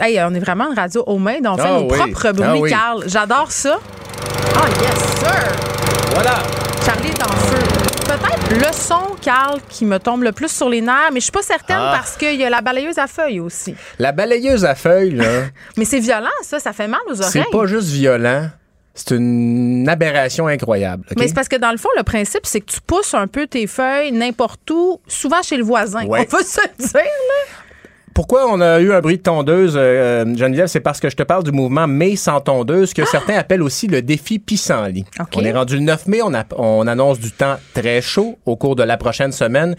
Hey, 0.00 0.20
on 0.22 0.34
est 0.34 0.40
vraiment 0.40 0.68
une 0.70 0.78
radio 0.78 1.02
aux 1.06 1.18
mains, 1.18 1.40
donc 1.40 1.58
on 1.58 1.62
fait 1.62 1.68
Ah 1.68 1.80
nos 1.80 1.90
oui. 1.90 1.98
propres 2.12 2.32
bruits, 2.32 2.48
Ah 2.48 2.56
oui. 2.58 2.70
Carl. 2.70 3.04
J'adore 3.06 3.50
ça. 3.50 3.78
Oh, 3.78 4.58
yes, 4.80 5.18
sir! 5.18 5.52
Voilà. 6.14 6.34
Charlie 6.84 7.08
est 7.08 7.22
en 7.22 7.28
feu. 7.32 7.62
Peut-être 8.06 8.66
le 8.66 8.72
son, 8.72 9.16
Carl, 9.20 9.58
qui 9.68 9.84
me 9.84 9.98
tombe 9.98 10.22
le 10.22 10.30
plus 10.32 10.48
sur 10.50 10.68
les 10.68 10.80
nerfs, 10.80 11.10
mais 11.12 11.18
je 11.20 11.24
suis 11.24 11.32
pas 11.32 11.42
certaine 11.42 11.76
Ah. 11.80 11.94
parce 11.96 12.16
qu'il 12.16 12.36
y 12.36 12.44
a 12.44 12.50
la 12.50 12.60
balayeuse 12.60 12.98
à 12.98 13.06
feuilles 13.08 13.40
aussi. 13.40 13.74
La 13.98 14.12
balayeuse 14.12 14.64
à 14.64 14.74
feuilles, 14.76 15.10
là, 15.10 15.24
Mais 15.76 15.84
c'est 15.84 15.98
violent, 15.98 16.28
ça, 16.42 16.60
ça 16.60 16.72
fait 16.72 16.86
mal 16.86 17.00
aux 17.08 17.20
oreilles. 17.20 17.42
c'est 17.44 17.50
pas 17.50 17.66
juste 17.66 17.88
violent, 17.88 18.48
c'est 18.94 19.10
une 19.16 19.88
aberration 19.88 20.46
incroyable. 20.46 21.04
Mais 21.18 21.26
c'est 21.26 21.34
parce 21.34 21.48
que 21.48 21.56
dans 21.56 21.72
le 21.72 21.78
fond, 21.78 21.88
le 21.96 22.04
principe, 22.04 22.46
c'est 22.46 22.60
que 22.60 22.70
tu 22.70 22.80
pousses 22.80 23.12
un 23.14 23.26
peu 23.26 23.48
tes 23.48 23.66
feuilles 23.66 24.12
n'importe 24.12 24.70
où, 24.70 25.00
souvent 25.08 25.42
chez 25.42 25.56
le 25.56 25.64
voisin. 25.64 26.04
Ouais. 26.06 26.20
On 26.20 26.36
peut 26.36 26.44
se 26.44 26.60
le 26.60 26.86
dire, 26.86 26.94
là. 27.02 27.02
Pourquoi 28.16 28.46
on 28.50 28.62
a 28.62 28.80
eu 28.80 28.92
un 28.92 29.00
bruit 29.02 29.18
de 29.18 29.22
tondeuse, 29.22 29.74
euh, 29.76 30.24
Geneviève? 30.36 30.68
C'est 30.68 30.80
parce 30.80 31.00
que 31.00 31.10
je 31.10 31.16
te 31.16 31.22
parle 31.22 31.44
du 31.44 31.52
mouvement 31.52 31.86
Mai 31.86 32.16
sans 32.16 32.40
tondeuse, 32.40 32.94
que 32.94 33.04
certains 33.04 33.34
appellent 33.36 33.62
aussi 33.62 33.88
le 33.88 34.00
défi 34.00 34.38
pissenlit. 34.38 35.04
Ah! 35.18 35.24
OK. 35.24 35.34
On 35.36 35.44
est 35.44 35.52
rendu 35.52 35.74
le 35.74 35.82
9 35.82 36.06
mai, 36.06 36.22
on, 36.22 36.32
a- 36.32 36.44
on 36.56 36.86
annonce 36.86 37.20
du 37.20 37.30
temps 37.30 37.56
très 37.74 38.00
chaud 38.00 38.38
au 38.46 38.56
cours 38.56 38.74
de 38.74 38.82
la 38.82 38.96
prochaine 38.96 39.32
semaine. 39.32 39.76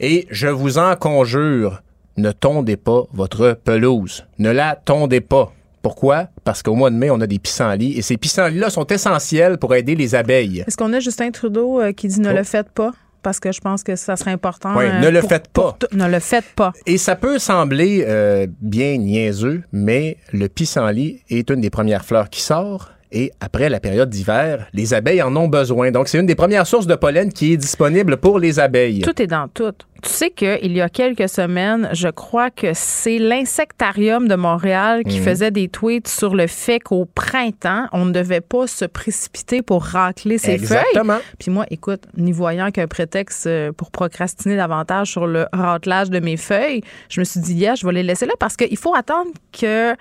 Et 0.00 0.26
je 0.30 0.48
vous 0.48 0.78
en 0.78 0.96
conjure, 0.96 1.80
ne 2.16 2.32
tondez 2.32 2.76
pas 2.76 3.04
votre 3.12 3.52
pelouse. 3.52 4.24
Ne 4.40 4.50
la 4.50 4.74
tondez 4.74 5.20
pas. 5.20 5.52
Pourquoi? 5.82 6.26
Parce 6.42 6.64
qu'au 6.64 6.74
mois 6.74 6.90
de 6.90 6.96
mai, 6.96 7.08
on 7.10 7.20
a 7.20 7.26
des 7.28 7.38
pissenlits. 7.38 7.96
Et 7.96 8.02
ces 8.02 8.16
pissenlits-là 8.16 8.70
sont 8.70 8.86
essentiels 8.88 9.58
pour 9.58 9.76
aider 9.76 9.94
les 9.94 10.16
abeilles. 10.16 10.64
Est-ce 10.66 10.76
qu'on 10.76 10.92
a 10.92 10.98
Justin 10.98 11.30
Trudeau 11.30 11.80
euh, 11.80 11.92
qui 11.92 12.08
dit 12.08 12.20
ne 12.20 12.32
Oh. 12.32 12.36
le 12.36 12.42
faites 12.42 12.70
pas? 12.70 12.90
Parce 13.22 13.38
que 13.40 13.52
je 13.52 13.60
pense 13.60 13.82
que 13.82 13.96
ça 13.96 14.16
serait 14.16 14.30
important. 14.32 14.74
Oui, 14.76 14.84
euh, 14.86 15.00
ne 15.00 15.08
le 15.08 15.20
pour- 15.20 15.28
faites 15.28 15.48
pas. 15.48 15.76
ne 15.92 16.06
le 16.08 16.20
faites 16.20 16.52
pas. 16.56 16.72
Et 16.86 16.96
ça 16.98 17.16
peut 17.16 17.38
sembler 17.38 18.04
euh, 18.08 18.46
bien 18.60 18.96
niaiseux, 18.96 19.62
mais 19.72 20.16
le 20.32 20.48
pissenlit 20.48 21.22
est 21.28 21.50
une 21.50 21.60
des 21.60 21.70
premières 21.70 22.04
fleurs 22.04 22.30
qui 22.30 22.40
sort. 22.40 22.90
Et 23.12 23.32
après 23.40 23.68
la 23.68 23.80
période 23.80 24.08
d'hiver, 24.08 24.68
les 24.72 24.94
abeilles 24.94 25.22
en 25.22 25.34
ont 25.36 25.48
besoin. 25.48 25.90
Donc, 25.90 26.08
c'est 26.08 26.18
une 26.18 26.26
des 26.26 26.36
premières 26.36 26.66
sources 26.66 26.86
de 26.86 26.94
pollen 26.94 27.32
qui 27.32 27.52
est 27.52 27.56
disponible 27.56 28.16
pour 28.16 28.38
les 28.38 28.60
abeilles. 28.60 29.00
Tout 29.00 29.20
est 29.20 29.26
dans 29.26 29.48
tout. 29.48 29.72
Tu 30.02 30.08
sais 30.08 30.30
qu'il 30.30 30.72
y 30.72 30.80
a 30.80 30.88
quelques 30.88 31.28
semaines, 31.28 31.90
je 31.92 32.08
crois 32.08 32.50
que 32.50 32.68
c'est 32.72 33.18
l'insectarium 33.18 34.28
de 34.28 34.34
Montréal 34.34 35.02
qui 35.04 35.18
faisait 35.18 35.50
des 35.50 35.68
tweets 35.68 36.08
sur 36.08 36.34
le 36.34 36.46
fait 36.46 36.78
qu'au 36.78 37.04
printemps, 37.04 37.86
on 37.92 38.06
ne 38.06 38.12
devait 38.12 38.40
pas 38.40 38.66
se 38.66 38.86
précipiter 38.86 39.60
pour 39.60 39.84
racler 39.84 40.38
ses 40.38 40.56
feuilles. 40.56 40.78
Exactement. 40.78 41.18
Puis 41.38 41.50
moi, 41.50 41.66
écoute, 41.70 42.04
n'y 42.16 42.32
voyant 42.32 42.70
qu'un 42.70 42.86
prétexte 42.86 43.46
euh, 43.46 43.72
pour 43.72 43.90
procrastiner 43.90 44.56
davantage 44.56 45.10
sur 45.10 45.26
le 45.26 45.46
ratelage 45.52 46.08
de 46.08 46.20
mes 46.20 46.38
feuilles, 46.38 46.80
je 47.10 47.20
me 47.20 47.24
suis 47.24 47.40
dit, 47.40 47.54
yeah, 47.54 47.74
je 47.74 47.84
vais 47.84 47.92
les 47.92 48.02
laisser 48.02 48.24
là 48.24 48.34
parce 48.38 48.56
qu'il 48.56 48.78
faut 48.78 48.94
attendre 48.94 49.30
que. 49.52 49.94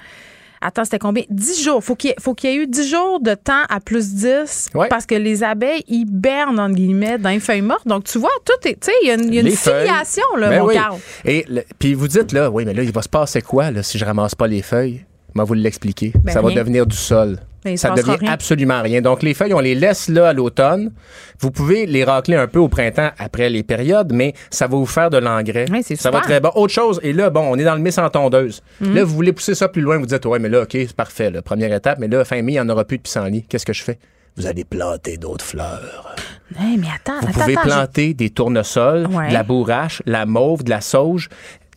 Attends, 0.62 0.84
c'était 0.86 1.00
combien? 1.00 1.24
10 1.30 1.64
jours. 1.64 1.84
Faut 1.84 1.96
qu'il 1.96 2.10
y 2.10 2.14
ait- 2.14 2.16
faut 2.20 2.34
qu'il 2.34 2.50
y 2.50 2.54
ait 2.54 2.56
eu 2.58 2.68
10 2.68 2.90
jours 2.90 3.20
de 3.22 3.34
temps 3.34 3.64
à 3.70 3.80
plus 3.80 4.14
10 4.14 4.68
Ouais. 4.76 4.88
parce 4.90 5.06
que 5.06 5.16
les 5.16 5.44
abeilles 5.44 5.84
hibernent, 5.88 6.60
entre 6.60 6.76
guillemets, 6.76 7.18
dans 7.18 7.30
les 7.30 7.40
feuilles 7.40 7.62
mortes. 7.62 7.88
Donc, 7.88 8.04
tu 8.04 8.18
vois, 8.20 8.30
tout 8.46 8.68
est. 8.68 8.74
Tu 8.80 8.88
sais, 8.88 8.92
il 9.04 9.08
y 9.08 9.12
a 9.12 9.14
une, 9.16 9.34
y 9.34 9.38
a 9.38 9.42
une 9.42 9.52
filiation, 9.52 10.24
là, 10.38 10.50
Ben 10.50 10.60
mon 10.62 10.68
oui. 10.68 10.76
Et 11.26 11.46
puis 11.80 11.94
vous 11.94 12.08
dites 12.08 12.32
là, 12.34 12.50
oui, 12.52 12.66
mais 12.66 12.74
là, 12.74 12.84
il 12.84 12.92
va 12.92 13.02
se 13.02 13.10
passer 13.10 13.42
quoi 13.42 13.72
là, 13.72 13.84
si 13.84 13.98
je 13.98 14.06
ramasse 14.06 14.36
pas 14.36 14.48
les 14.48 14.62
feuilles? 14.62 15.06
Moi, 15.34 15.44
vous 15.46 15.54
l'expliquer. 15.54 16.14
Ben, 16.24 16.32
ça 16.34 16.42
va 16.42 16.52
devenir 16.52 16.86
du 16.86 16.96
sol. 16.96 17.38
Ben, 17.64 17.76
ça 17.76 17.90
passera 17.90 18.14
devient 18.14 18.26
rien. 18.26 18.32
absolument 18.34 18.82
rien. 18.82 19.02
Donc, 19.02 19.22
les 19.22 19.34
feuilles, 19.34 19.54
on 19.54 19.60
les 19.60 19.76
laisse 19.76 20.08
là 20.08 20.30
à 20.30 20.34
l'automne. 20.34 20.92
Vous 21.40 21.52
pouvez 21.52 21.86
les 21.86 22.04
racler 22.06 22.38
un 22.38 22.48
peu 22.48 22.60
au 22.60 22.70
printemps 22.70 23.10
après 23.20 23.50
les 23.50 23.64
périodes, 23.64 24.14
mais 24.14 24.34
ça 24.50 24.68
va 24.68 24.78
vous 24.78 24.86
faire 24.86 25.10
de 25.10 25.18
l'engrais. 25.18 25.66
Oui, 25.70 25.84
ça 25.84 26.10
va 26.10 26.22
très 26.22 26.40
bon. 26.40 26.52
Autre 26.56 26.74
chose, 26.74 27.00
et 27.04 27.12
là, 27.12 27.30
bon, 27.30 27.42
on 27.42 27.58
est 27.58 27.66
dans 27.66 27.76
le 27.76 27.82
mai 27.82 27.92
sans 27.92 28.10
tondeuse. 28.10 28.62
Mhm. 28.80 28.96
Là, 28.96 29.04
vous 29.04 29.14
voulez 29.14 29.34
pousser 29.34 29.56
ça 29.56 29.68
plus 29.68 29.82
loin, 29.82 29.98
vous 29.98 30.06
dites, 30.06 30.26
ouais, 30.26 30.40
mais 30.40 30.48
là, 30.50 30.62
OK, 30.62 30.70
c'est 30.72 30.94
parfait, 30.96 31.30
la 31.32 31.42
première 31.42 31.74
étape, 31.74 32.00
mais 32.00 32.08
là, 32.08 32.24
fin 32.24 32.42
mai, 32.42 32.54
il 32.54 32.56
n'y 32.56 32.60
en 32.62 32.70
aura 32.70 32.86
plus 32.86 32.98
de 32.98 33.04
pissenlit. 33.04 33.44
Qu'est-ce 33.44 33.66
que 33.66 33.74
je 33.74 33.84
fais? 33.84 34.00
Vous 34.38 34.46
allez 34.48 34.64
planter 34.64 35.18
d'autres 35.18 35.44
fleurs. 35.44 36.16
Hey, 36.58 36.78
mais 36.78 36.88
attends, 36.96 37.20
Vous 37.22 37.28
attends, 37.28 37.42
pouvez 37.42 37.58
attends. 37.58 37.68
planter 37.68 38.14
des 38.14 38.30
tournesols, 38.30 39.08
Ouais. 39.08 39.28
de 39.30 39.34
la 39.34 39.44
bourrache, 39.44 40.02
la 40.06 40.26
mauve, 40.26 40.64
de 40.64 40.70
la 40.70 40.80
sauge. 40.80 41.28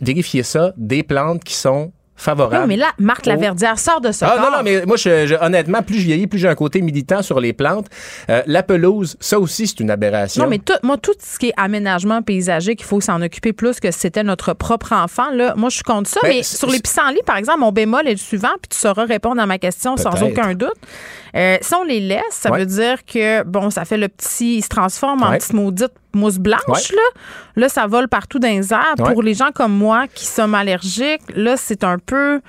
Vérifiez 0.01 0.45
ça, 0.45 0.73
des 0.77 1.03
plantes 1.03 1.43
qui 1.43 1.55
sont 1.55 1.91
favorables. 2.23 2.63
Non, 2.63 2.67
mais 2.67 2.77
là, 2.77 2.87
Marc 2.99 3.27
au- 3.27 3.31
Laverdière 3.31 3.79
sort 3.79 4.01
de 4.01 4.13
ce 4.13 4.25
Ah 4.25 4.37
corps. 4.37 4.51
non, 4.51 4.57
non, 4.59 4.63
mais 4.63 4.85
moi, 4.87 4.97
je, 4.97 5.27
je- 5.27 5.35
honnêtement, 5.35 5.83
plus 5.83 5.99
je 5.99 6.05
vieillis, 6.07 6.27
plus 6.27 6.39
j'ai 6.39 6.49
un 6.49 6.55
côté 6.55 6.81
militant 6.81 7.23
sur 7.23 7.41
les 7.41 7.53
plantes. 7.53 7.87
Euh, 8.31 8.43
la 8.47 8.63
pelouse, 8.63 9.17
ça 9.21 9.39
aussi, 9.39 9.67
c'est 9.67 9.81
une 9.81 9.91
aberration. 9.91 10.45
Non, 10.45 10.49
mais 10.49 10.59
tout, 10.59 10.73
moi, 10.83 10.97
tout 10.97 11.13
ce 11.19 11.39
qui 11.39 11.49
est 11.49 11.55
aménagement 11.57 12.23
paysagique, 12.23 12.81
il 12.81 12.85
faut 12.87 13.01
s'en 13.01 13.21
occuper 13.23 13.53
plus 13.53 13.81
que 13.81 13.91
si 13.91 13.99
c'était 14.01 14.23
notre 14.23 14.53
propre 14.55 14.93
enfant. 14.93 15.31
Là. 15.33 15.55
Moi, 15.57 15.69
je 15.69 15.75
suis 15.77 15.85
contre 15.85 16.09
ça. 16.09 16.21
Ben, 16.23 16.29
mais 16.31 16.43
sur 16.43 16.69
les 16.71 16.81
pissenlits, 16.81 17.21
par 17.27 17.37
exemple, 17.37 17.61
mon 17.61 17.73
bémol 17.73 18.07
est 18.07 18.13
le 18.13 18.17
suivant, 18.17 18.49
puis 18.61 18.69
tu 18.71 18.79
sauras 18.79 19.05
répondre 19.05 19.41
à 19.41 19.47
ma 19.47 19.59
question 19.59 19.97
sans 19.97 20.23
aucun 20.23 20.55
doute. 20.55 20.73
Euh, 21.35 21.57
si 21.61 21.75
on 21.75 21.83
les 21.85 22.01
laisse, 22.01 22.23
ça 22.31 22.51
Ouais. 22.51 22.59
veut 22.61 22.67
dire 22.67 23.05
que, 23.07 23.43
bon, 23.45 23.71
ça 23.71 23.85
fait 23.85 23.97
le 23.97 24.09
petit. 24.09 24.57
Il 24.57 24.63
se 24.63 24.69
transforme 24.69 25.23
en 25.23 25.31
petite 25.33 25.53
maudite 25.55 25.93
mousse 26.15 26.37
blanche, 26.39 26.61
Ouais. 26.69 26.97
là. 26.97 27.21
Là, 27.57 27.69
ça 27.71 27.87
vole 27.87 28.07
partout 28.07 28.39
dans 28.39 28.49
les 28.49 28.73
airs. 28.73 28.95
Pour 28.99 29.23
les 29.23 29.33
gens 29.33 29.51
comme 29.55 29.73
moi 29.73 30.07
qui 30.15 30.27
sommes 30.27 30.55
allergiques, 30.55 31.23
là, 31.35 31.57
c'est 31.57 31.85
un 31.85 31.99
peu. 31.99 32.41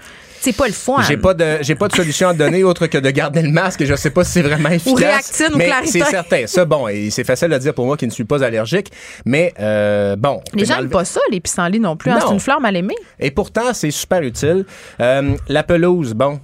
C'est 0.42 0.52
pas 0.58 0.68
le 0.68 0.74
fun. 0.74 1.02
J'ai 1.08 1.16
pas 1.16 1.34
de 1.34 1.60
j'ai 1.62 1.76
pas 1.76 1.88
de 1.88 1.96
solution 1.96 2.28
à 2.28 2.34
donner 2.34 2.66
autre 2.66 2.88
que 2.88 2.98
de 2.98 3.10
garder 3.12 3.42
le 3.42 3.50
masque 3.52 3.80
et 3.80 3.86
je 3.86 3.96
sais 3.96 4.10
pas 4.10 4.26
si 4.26 4.32
c'est 4.34 4.42
vraiment 4.42 4.68
efficace. 4.68 5.00
Réactine 5.00 5.54
ou 5.54 5.58
mais 5.58 5.68
Claritin. 5.68 5.92
c'est 5.92 6.04
certain. 6.12 6.48
Ça 6.48 6.66
bon, 6.66 6.90
et 6.90 7.10
c'est 7.12 7.24
facile 7.24 7.54
à 7.54 7.60
dire 7.60 7.74
pour 7.74 7.86
moi 7.86 7.96
qui 7.96 8.06
ne 8.06 8.12
suis 8.12 8.26
pas 8.26 8.44
allergique, 8.44 8.92
mais 9.26 9.54
euh, 9.62 10.18
bon. 10.18 10.42
on 10.54 10.58
Les 10.58 10.66
gens 10.66 10.76
n'aiment 10.82 10.90
pas 10.90 11.06
ça, 11.06 11.22
les 11.32 11.40
pissenlits 11.40 11.80
non 11.80 11.96
plus. 11.96 12.12
hein. 12.12 12.20
C'est 12.28 12.34
une 12.34 12.42
fleur 12.42 12.60
mal 12.60 12.76
aimée. 12.76 12.96
Et 13.22 13.32
pourtant, 13.32 13.74
c'est 13.74 13.92
super 13.92 14.22
utile. 14.22 14.66
Euh, 15.00 15.36
la 15.48 15.64
pelouse, 15.64 16.14
bon. 16.14 16.42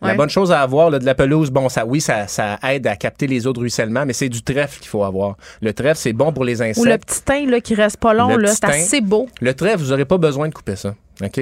La 0.00 0.14
bonne 0.14 0.30
chose 0.30 0.52
à 0.52 0.60
avoir, 0.60 0.90
là, 0.90 0.98
de 0.98 1.04
la 1.04 1.14
pelouse, 1.14 1.50
bon, 1.50 1.68
ça, 1.68 1.84
oui, 1.84 2.00
ça, 2.00 2.28
ça 2.28 2.58
aide 2.68 2.86
à 2.86 2.96
capter 2.96 3.26
les 3.26 3.46
eaux 3.46 3.52
de 3.52 3.58
ruissellement, 3.58 4.06
mais 4.06 4.12
c'est 4.12 4.28
du 4.28 4.42
trèfle 4.42 4.78
qu'il 4.78 4.88
faut 4.88 5.02
avoir. 5.02 5.36
Le 5.60 5.72
trèfle, 5.72 5.98
c'est 5.98 6.12
bon 6.12 6.32
pour 6.32 6.44
les 6.44 6.62
insectes. 6.62 6.78
Ou 6.78 6.84
le 6.84 6.98
petit 6.98 7.22
teint 7.22 7.46
là, 7.46 7.60
qui 7.60 7.74
reste 7.74 7.96
pas 7.96 8.14
long, 8.14 8.36
Le 8.36 8.42
là, 8.42 8.48
c'est 8.54 8.64
assez 8.64 9.00
beau. 9.00 9.28
Le 9.40 9.54
trèfle, 9.54 9.78
vous 9.82 9.90
n'aurez 9.90 10.04
pas 10.04 10.18
besoin 10.18 10.48
de 10.48 10.54
couper 10.54 10.76
ça. 10.76 10.94
OK? 11.24 11.40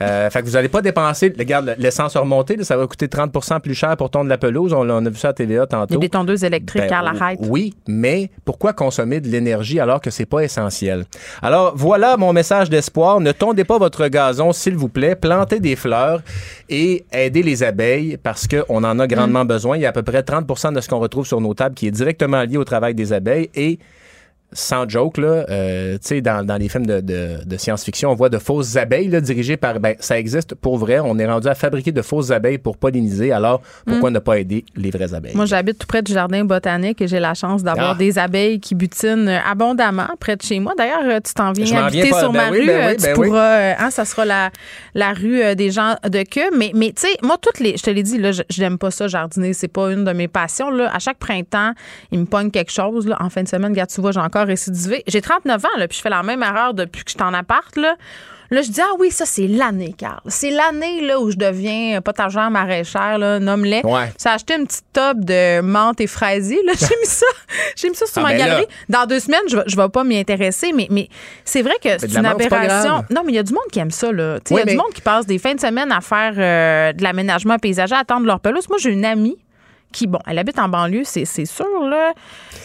Euh, 0.00 0.30
fait 0.30 0.40
que 0.42 0.46
vous 0.46 0.52
n'allez 0.52 0.68
pas 0.68 0.80
dépenser. 0.82 1.32
Regarde, 1.36 1.74
l'essence 1.78 2.14
a 2.16 2.20
remonté, 2.20 2.56
là, 2.56 2.64
ça 2.64 2.76
va 2.76 2.86
coûter 2.86 3.06
30% 3.06 3.60
plus 3.60 3.74
cher 3.74 3.96
pour 3.96 4.10
tondre 4.10 4.28
la 4.28 4.38
pelouse. 4.38 4.72
On, 4.72 4.88
on 4.88 5.06
a 5.06 5.10
vu 5.10 5.16
ça 5.16 5.28
à 5.30 5.32
TVA 5.32 5.52
Il 5.54 5.56
y 5.56 5.60
a 5.60 5.66
tantôt. 5.66 5.98
des 5.98 6.08
tondeuses 6.08 6.44
électriques 6.44 6.88
Ben, 6.88 6.98
à 6.98 7.02
l'arrête. 7.02 7.38
Oui, 7.42 7.74
mais 7.88 8.30
pourquoi 8.44 8.72
consommer 8.72 9.20
de 9.20 9.28
l'énergie 9.28 9.80
alors 9.80 10.00
que 10.00 10.10
c'est 10.10 10.26
pas 10.26 10.40
essentiel? 10.40 11.04
Alors, 11.42 11.72
voilà 11.76 12.16
mon 12.16 12.32
message 12.32 12.70
d'espoir. 12.70 13.20
Ne 13.20 13.32
tondez 13.32 13.64
pas 13.64 13.78
votre 13.78 14.06
gazon, 14.08 14.52
s'il 14.52 14.76
vous 14.76 14.88
plaît. 14.88 15.16
Plantez 15.16 15.60
des 15.60 15.74
fleurs 15.76 16.22
et 16.68 17.04
aidez 17.12 17.42
les 17.42 17.62
abeilles 17.62 18.16
parce 18.22 18.46
qu'on 18.46 18.84
en 18.84 18.98
a 18.98 19.06
grandement 19.06 19.44
Mm. 19.44 19.48
besoin. 19.48 19.76
Il 19.76 19.82
y 19.82 19.86
a 19.86 19.90
à 19.90 19.92
peu 19.92 20.02
près 20.02 20.22
30% 20.22 20.72
de 20.72 20.80
ce 20.80 20.88
qu'on 20.88 20.98
retrouve 21.00 21.26
sur 21.26 21.40
nos 21.40 21.54
tables 21.54 21.74
qui 21.74 21.86
est 21.86 21.90
directement 21.90 22.42
lié 22.42 22.56
au 22.56 22.64
travail 22.64 22.94
des 22.94 23.12
abeilles 23.12 23.50
et 23.54 23.78
sans 24.52 24.88
joke, 24.88 25.18
là, 25.18 25.44
euh, 25.50 25.94
tu 25.94 26.08
sais, 26.08 26.20
dans, 26.22 26.44
dans 26.46 26.56
les 26.56 26.68
films 26.68 26.86
de, 26.86 27.00
de- 27.00 27.44
de 27.44 27.56
science-fiction, 27.58 28.10
on 28.10 28.14
voit 28.14 28.30
de 28.30 28.38
fausses 28.38 28.76
abeilles 28.76 29.08
là, 29.08 29.20
dirigées 29.20 29.56
par... 29.58 29.78
Ben, 29.78 29.94
ça 30.00 30.18
existe 30.18 30.54
pour 30.54 30.78
vrai. 30.78 31.00
On 31.00 31.18
est 31.18 31.26
rendu 31.26 31.48
à 31.48 31.54
fabriquer 31.54 31.92
de 31.92 32.00
fausses 32.02 32.30
abeilles 32.30 32.56
pour 32.58 32.78
polliniser. 32.78 33.30
Alors, 33.32 33.60
pourquoi 33.86 34.10
ne 34.10 34.18
pas 34.18 34.38
aider 34.38 34.64
les 34.74 34.90
vraies 34.90 35.12
abeilles? 35.12 35.34
Moi, 35.36 35.44
j'habite 35.44 35.78
tout 35.78 35.86
près 35.86 36.02
du 36.02 36.12
jardin 36.12 36.44
botanique 36.44 37.00
et 37.02 37.08
j'ai 37.08 37.20
la 37.20 37.34
chance 37.34 37.62
d'avoir 37.62 37.90
Ah. 37.90 37.94
des 37.94 38.18
abeilles 38.18 38.58
qui 38.58 38.74
butinent 38.74 39.28
abondamment 39.46 40.08
près 40.18 40.36
de 40.36 40.42
chez 40.42 40.60
moi. 40.60 40.72
D'ailleurs, 40.78 41.04
euh, 41.04 41.20
tu 41.22 41.34
t'en 41.34 41.52
viens 41.52 41.84
habiter 41.84 42.02
viens 42.04 42.10
pas- 42.12 42.20
sur 42.20 42.32
ben 42.32 42.44
ma 42.46 42.50
oui, 42.50 42.60
rue. 42.60 42.66
ben 42.66 42.88
oui, 42.90 42.96
tu 42.96 43.06
oui. 43.20 43.28
pourras, 43.28 43.74
hein, 43.78 43.90
ça 43.90 44.04
sera 44.04 44.24
la, 44.24 44.50
la 44.94 45.12
rue 45.12 45.42
euh, 45.42 45.54
des 45.54 45.70
gens 45.70 45.96
de 46.08 46.22
queue. 46.22 46.50
Mais, 46.56 46.72
mais 46.74 46.92
tu 46.92 47.02
sais, 47.06 47.16
moi, 47.22 47.36
toutes 47.40 47.60
les, 47.60 47.76
je 47.76 47.82
te 47.82 47.90
l'ai 47.90 48.02
dit, 48.02 48.16
là, 48.18 48.32
je, 48.32 48.42
je 48.48 48.60
n'aime 48.62 48.78
pas 48.78 48.90
ça, 48.90 49.08
jardiner. 49.08 49.52
C'est 49.52 49.68
pas 49.68 49.90
une 49.92 50.04
de 50.04 50.12
mes 50.12 50.28
passions. 50.28 50.70
Là. 50.70 50.90
À 50.94 50.98
chaque 50.98 51.18
printemps, 51.18 51.72
il 52.12 52.20
me 52.20 52.24
pogne 52.24 52.50
quelque 52.50 52.72
chose. 52.72 53.06
Là. 53.06 53.16
En 53.20 53.28
fin 53.28 53.42
de 53.42 53.48
semaine, 53.48 53.72
regarde, 53.72 53.90
tu 53.90 54.00
vois, 54.00 54.12
j'ai 54.12 54.20
encore 54.20 54.37
encore 54.38 54.48
récidivé. 54.48 55.02
J'ai 55.06 55.20
39 55.20 55.64
ans, 55.64 55.68
là, 55.78 55.88
puis 55.88 55.96
je 55.96 56.02
fais 56.02 56.10
la 56.10 56.22
même 56.22 56.42
erreur 56.42 56.74
depuis 56.74 57.04
que 57.04 57.10
je 57.10 57.16
suis 57.16 57.22
en 57.22 57.34
appart, 57.34 57.74
là. 57.76 57.96
Là, 58.50 58.62
je 58.62 58.70
dis, 58.70 58.80
ah 58.80 58.94
oui, 58.98 59.10
ça, 59.10 59.26
c'est 59.26 59.46
l'année, 59.46 59.94
Carl. 59.98 60.20
C'est 60.26 60.48
l'année 60.50 61.02
là, 61.02 61.20
où 61.20 61.30
je 61.30 61.36
deviens 61.36 62.00
potagère 62.00 62.50
maraîchère, 62.50 63.18
là, 63.18 63.38
nomme-les. 63.38 63.82
Ouais. 63.84 64.10
A 64.24 64.32
acheté 64.32 64.54
une 64.54 64.66
petite 64.66 64.86
top 64.94 65.18
de 65.20 65.60
menthe 65.60 66.00
et 66.00 66.06
fraisier. 66.06 66.58
Là. 66.64 66.72
J'ai 66.78 66.86
mis 66.98 67.04
ça. 67.06 67.26
J'ai 67.76 67.90
mis 67.90 67.94
ça 67.94 68.06
sur 68.06 68.18
Ah, 68.20 68.22
ma 68.22 68.28
ben 68.30 68.38
là. 68.38 68.46
galerie. 68.46 68.66
Dans 68.88 69.04
deux 69.04 69.20
semaines, 69.20 69.42
je 69.50 69.58
je 69.66 69.76
vais 69.76 69.88
pas 69.90 70.02
m'y 70.02 70.16
intéresser, 70.18 70.72
mais, 70.72 70.86
mais 70.90 71.10
c'est 71.44 71.60
vrai 71.60 71.74
que 71.82 71.90
c'est 71.98 72.06
une 72.10 72.22
menthe, 72.22 72.40
aberration. 72.40 73.04
Non, 73.10 73.20
mais 73.22 73.32
il 73.32 73.34
y 73.34 73.38
a 73.38 73.42
du 73.42 73.52
monde 73.52 73.66
qui 73.70 73.80
aime 73.80 73.90
ça, 73.90 74.10
là. 74.12 74.38
Il 74.48 74.54
Oui, 74.54 74.60
y 74.60 74.62
a 74.62 74.64
mais- 74.64 74.72
du 74.72 74.78
monde 74.78 74.94
qui 74.94 75.02
passe 75.02 75.26
des 75.26 75.38
fins 75.38 75.54
de 75.54 75.60
semaine 75.60 75.92
à 75.92 76.00
faire 76.00 76.32
euh, 76.38 76.94
de 76.94 77.02
l'aménagement 77.02 77.58
paysager, 77.58 77.94
à 77.96 77.98
attendre 77.98 78.24
leur 78.24 78.40
pelouse. 78.40 78.66
Moi, 78.70 78.78
j'ai 78.80 78.90
une 78.92 79.04
amie 79.04 79.36
qui, 79.92 80.06
bon, 80.06 80.18
elle 80.26 80.38
habite 80.38 80.58
en 80.58 80.68
banlieue, 80.68 81.04
c'est 81.04 81.24
sûr, 81.24 81.88
là. 81.88 82.12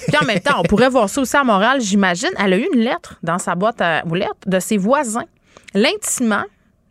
Puis 0.07 0.17
en 0.21 0.26
même 0.26 0.39
temps, 0.39 0.59
on 0.59 0.63
pourrait 0.63 0.89
voir 0.89 1.09
ça 1.09 1.21
aussi 1.21 1.38
à 1.38 1.43
Montréal, 1.43 1.80
j'imagine. 1.82 2.30
Elle 2.38 2.53
a 2.53 2.57
eu 2.57 2.67
une 2.74 2.82
lettre 2.82 3.15
dans 3.24 3.39
sa 3.39 3.55
boîte 3.55 3.82
à 3.82 4.03
aux 4.09 4.15
lettres 4.15 4.36
de 4.45 4.59
ses 4.59 4.78
voisins, 4.78 5.26
l'intimement 5.74 6.43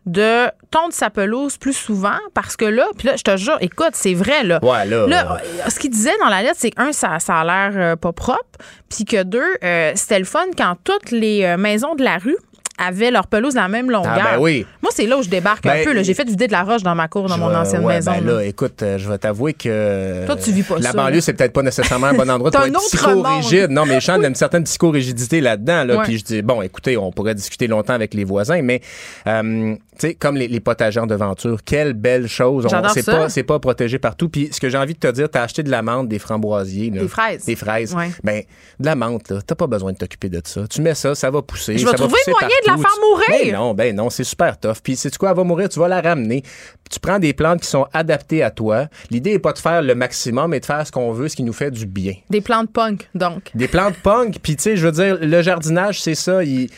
de 0.05 0.47
tondre 0.69 0.93
sa 0.93 1.09
pelouse 1.09 1.57
plus 1.57 1.73
souvent 1.73 2.17
parce 2.33 2.57
que 2.57 2.65
là, 2.65 2.87
puis 2.97 3.07
là, 3.07 3.15
je 3.15 3.23
te 3.23 3.37
jure, 3.37 3.57
écoute, 3.61 3.91
c'est 3.93 4.13
vrai, 4.13 4.43
là. 4.43 4.59
Ouais, 4.61 4.85
là, 4.85 5.07
Là, 5.07 5.41
ce 5.69 5.79
qu'il 5.79 5.91
disait 5.91 6.17
dans 6.19 6.29
la 6.29 6.41
lettre, 6.41 6.57
c'est 6.57 6.71
que, 6.71 6.81
un, 6.81 6.91
ça, 6.91 7.19
ça 7.19 7.35
a 7.35 7.45
l'air 7.45 7.71
euh, 7.75 7.95
pas 7.95 8.11
propre, 8.11 8.59
puis 8.89 9.05
que 9.05 9.23
deux, 9.23 9.57
euh, 9.63 9.91
c'était 9.95 10.19
le 10.19 10.25
fun 10.25 10.45
quand 10.57 10.75
toutes 10.83 11.11
les 11.11 11.45
euh, 11.45 11.57
maisons 11.57 11.95
de 11.95 12.03
la 12.03 12.17
rue 12.17 12.37
avaient 12.77 13.11
leur 13.11 13.27
pelouse 13.27 13.55
la 13.55 13.67
même 13.67 13.89
longueur. 13.91 14.13
Ah, 14.15 14.31
ben 14.35 14.41
oui. 14.41 14.65
Moi, 14.81 14.91
c'est 14.95 15.05
là 15.05 15.17
où 15.17 15.23
je 15.23 15.29
débarque 15.29 15.65
un 15.65 15.73
Ben, 15.73 15.85
peu. 15.85 16.03
J'ai 16.03 16.13
fait 16.13 16.27
vider 16.27 16.47
de 16.47 16.51
la 16.51 16.63
roche 16.63 16.83
dans 16.83 16.95
ma 16.95 17.07
cour, 17.07 17.27
dans 17.27 17.35
Je 17.35 17.39
mon 17.39 17.53
ancienne 17.53 17.83
ouais, 17.85 17.95
maison. 17.95 18.11
ben 18.11 18.25
là. 18.25 18.33
là, 18.33 18.43
écoute, 18.45 18.81
euh, 18.83 18.97
je 18.97 19.07
vais 19.09 19.17
t'avouer 19.17 19.53
que. 19.53 20.25
Toi, 20.25 20.35
tu 20.35 20.51
vis 20.51 20.63
pas 20.63 20.75
La 20.79 20.91
ça, 20.91 20.97
banlieue, 20.97 21.21
c'est 21.21 21.33
peut-être 21.33 21.53
pas 21.53 21.61
nécessairement 21.61 22.07
un 22.07 22.13
bon 22.13 22.29
endroit 22.29 22.51
pour 22.51 22.61
un 22.61 22.65
être 22.67 22.79
psychorigide. 22.79 23.69
Non, 23.69 23.85
mais 23.85 23.99
Sean 24.01 24.21
a 24.23 24.27
une 24.27 24.35
certaine 24.35 24.63
psychorigidité 24.63 25.41
là-dedans. 25.41 25.83
Là, 25.83 25.93
Ouais. 25.97 26.03
Puis 26.05 26.17
je 26.17 26.23
dis, 26.23 26.41
bon, 26.41 26.61
écoutez, 26.63 26.97
on 26.97 27.11
pourrait 27.11 27.35
discuter 27.35 27.67
longtemps 27.67 27.93
avec 27.93 28.13
les 28.15 28.23
voisins, 28.23 28.61
mais 28.63 28.81
euh, 29.27 29.75
tu 29.75 29.79
sais, 29.99 30.13
comme 30.15 30.35
les, 30.35 30.47
les 30.47 30.59
potagers 30.59 30.99
en 30.99 31.05
devanture, 31.07 31.59
quelle 31.63 31.93
belle 31.93 32.27
chose. 32.27 32.67
C'est 32.93 33.03
pas, 33.05 33.53
pas 33.53 33.59
protégé 33.59 33.99
partout. 33.99 34.27
Puis 34.29 34.49
ce 34.51 34.59
que 34.59 34.69
j'ai 34.69 34.77
envie 34.77 34.93
de 34.95 34.99
te 34.99 35.11
dire, 35.11 35.29
t'as 35.29 35.43
acheté 35.43 35.61
de 35.63 35.69
la 35.69 35.81
menthe, 35.83 36.07
des 36.09 36.17
framboisiers. 36.19 36.89
là. 36.89 37.01
Des 37.01 37.07
fraises. 37.07 37.45
Des 37.45 37.55
fraises. 37.55 37.93
Ouais. 37.93 38.09
Ben, 38.23 38.41
de 38.79 38.85
la 38.85 38.95
menthe, 38.95 39.29
là, 39.29 39.39
t'as 39.45 39.55
pas 39.55 39.67
besoin 39.67 39.91
de 39.93 39.97
t'occuper 39.97 40.29
de 40.29 40.41
ça. 40.43 40.61
Tu 40.67 40.81
mets 40.81 40.95
ça, 40.95 41.13
ça 41.13 41.29
va 41.29 41.41
pousser. 41.43 41.77
Je 41.77 41.85
vais 41.85 41.91
va 41.91 41.97
trouver 41.97 42.17
moyen 42.27 42.47
de 42.63 42.67
la 42.71 42.77
faire 42.77 42.97
mourir. 43.01 43.25
Ben 43.29 43.53
non, 43.53 43.73
ben 43.73 43.95
non, 43.95 44.09
c'est 44.09 44.23
super 44.23 44.59
tough. 44.59 44.77
Puis 44.83 44.95
c'est 44.95 45.15
quoi, 45.17 45.29
elle 45.31 45.35
va 45.37 45.43
mourir, 45.43 45.69
tu 45.69 45.79
vas 45.79 45.87
la 45.87 46.01
ramener. 46.01 46.43
Tu 46.89 46.99
prends 46.99 47.19
des 47.19 47.33
plantes 47.33 47.61
qui 47.61 47.67
sont 47.67 47.87
adaptées 47.93 48.43
à 48.43 48.51
toi. 48.51 48.87
L'idée 49.09 49.31
est 49.31 49.39
pas 49.39 49.53
de 49.53 49.57
faire 49.59 49.81
le 49.81 49.95
maximum, 49.95 50.51
mais 50.51 50.59
de 50.59 50.65
faire 50.65 50.85
ce 50.85 50.91
qu'on 50.91 51.11
veut, 51.11 51.27
ce 51.27 51.35
qui 51.35 51.43
nous 51.43 51.53
fait 51.53 51.71
du 51.71 51.85
bien. 51.85 52.13
Des 52.29 52.41
plantes 52.41 52.71
punk, 52.71 53.09
donc. 53.15 53.49
Des 53.55 53.67
plantes 53.67 53.95
punk, 54.03 54.37
puis 54.41 54.55
tu 54.55 54.63
sais, 54.63 54.77
je 54.77 54.85
veux 54.85 54.91
dire, 54.91 55.17
le 55.21 55.41
jardinage, 55.41 56.01
c'est 56.01 56.15
ça. 56.15 56.43
il- 56.43 56.69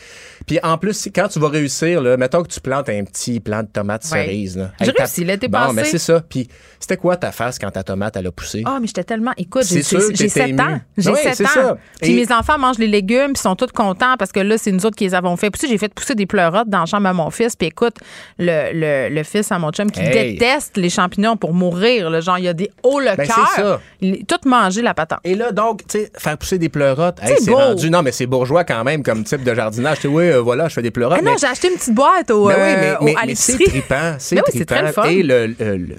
Puis 0.46 0.58
en 0.62 0.78
plus, 0.78 1.08
quand 1.14 1.28
tu 1.28 1.38
vas 1.40 1.48
réussir, 1.48 2.00
là, 2.00 2.16
mettons 2.16 2.42
que 2.42 2.48
tu 2.48 2.60
plantes 2.60 2.88
un 2.88 3.02
petit 3.04 3.40
plant 3.40 3.62
de 3.62 3.68
tomates 3.68 4.04
Ouais. 4.12 4.24
cerises. 4.24 4.56
là. 4.56 4.70
J'ai 4.80 4.92
ta- 4.92 5.02
réussi 5.04 5.24
l'été 5.24 5.48
bon, 5.48 5.58
passé. 5.58 5.72
mais 5.74 5.84
c'est 5.84 5.98
ça. 5.98 6.20
Puis 6.20 6.48
c'était 6.78 6.96
quoi 6.96 7.16
ta 7.16 7.32
face 7.32 7.58
quand 7.58 7.70
ta 7.70 7.82
tomate, 7.82 8.16
elle 8.16 8.26
a 8.28 8.30
poussé? 8.32 8.62
Ah, 8.64 8.78
mais 8.80 8.86
j'étais 8.86 9.02
tellement. 9.04 9.32
Écoute, 9.36 9.64
j'ai 9.66 9.82
sûr 9.82 10.00
j'ai 10.10 10.28
t'étais 10.28 10.28
7 10.48 10.60
ans. 10.60 10.80
J'ai 10.96 11.10
Oui, 11.10 11.18
7 11.22 11.34
c'est 11.34 11.44
ans. 11.44 11.48
ça. 11.52 11.76
Puis 12.00 12.12
Et- 12.12 12.14
mes 12.14 12.32
enfants 12.32 12.58
mangent 12.58 12.78
les 12.78 12.86
légumes, 12.86 13.32
puis 13.32 13.42
sont 13.42 13.56
tous 13.56 13.72
contents 13.74 14.16
parce 14.18 14.30
que 14.32 14.40
là, 14.40 14.56
c'est 14.56 14.70
nous 14.72 14.86
autres 14.86 14.96
qui 14.96 15.04
les 15.04 15.14
avons 15.14 15.36
fait 15.36 15.50
pousser. 15.50 15.66
J'ai 15.68 15.78
fait 15.78 15.92
pousser 15.92 16.14
des 16.14 16.26
pleurotes 16.26 16.68
dans 16.68 16.80
la 16.80 16.86
chambre 16.86 17.08
à 17.08 17.12
mon 17.12 17.30
fils. 17.30 17.56
Puis 17.56 17.68
écoute, 17.68 17.96
le, 18.38 18.70
le, 18.72 19.14
le 19.14 19.22
fils 19.24 19.50
à 19.50 19.58
mon 19.58 19.70
chum 19.72 19.90
qui 19.90 20.00
Hey. 20.00 20.34
déteste 20.34 20.76
les 20.76 20.90
champignons 20.90 21.36
pour 21.36 21.52
mourir. 21.54 22.08
là. 22.10 22.20
genre, 22.20 22.38
il 22.38 22.44
y 22.44 22.48
a 22.48 22.54
des 22.54 22.70
hauts 22.82 23.00
le 23.00 23.16
Ben, 23.16 23.26
cœur. 23.26 23.80
tout 24.28 24.48
mangé 24.48 24.80
la 24.82 24.94
patente. 24.94 25.18
Et 25.24 25.34
là, 25.34 25.50
donc, 25.52 25.80
tu 25.86 25.98
sais, 25.98 26.10
faire 26.16 26.38
pousser 26.38 26.58
des 26.58 26.68
pleurotes, 26.68 27.18
hey, 27.22 27.34
C'est 27.38 27.44
c'est 27.44 27.52
rendu. 27.52 27.90
Non, 27.90 28.02
mais 28.02 28.12
c'est 28.12 28.26
bourgeois 28.26 28.64
quand 28.64 28.84
même 28.84 29.02
comme 29.02 29.24
type 29.24 29.42
de 29.42 29.54
jardinage. 29.54 29.98
Tu 30.00 30.06
oui, 30.06 30.30
euh, 30.36 30.40
voilà, 30.42 30.68
je 30.68 30.74
fais 30.74 30.82
des 30.82 30.90
pleurotes. 30.90 31.18
Ah 31.18 31.22
non, 31.22 31.32
mais- 31.32 31.38
j'ai 31.38 31.46
acheté 31.46 31.68
une 31.68 31.74
petite 31.74 31.94
boîte 31.94 32.30
au, 32.30 32.46
Ben 32.48 32.54
oui, 32.54 32.60
euh, 32.62 32.76
mais, 32.80 32.96
au- 33.00 33.04
mais- 33.04 33.14
à 33.16 33.26
mais 33.26 33.34
c'est 33.34 33.58
trippant. 33.58 34.16
C'est 34.18 34.36
oui, 34.36 34.64
trippant. 34.64 35.04
Et 35.04 35.22
le, 35.22 35.54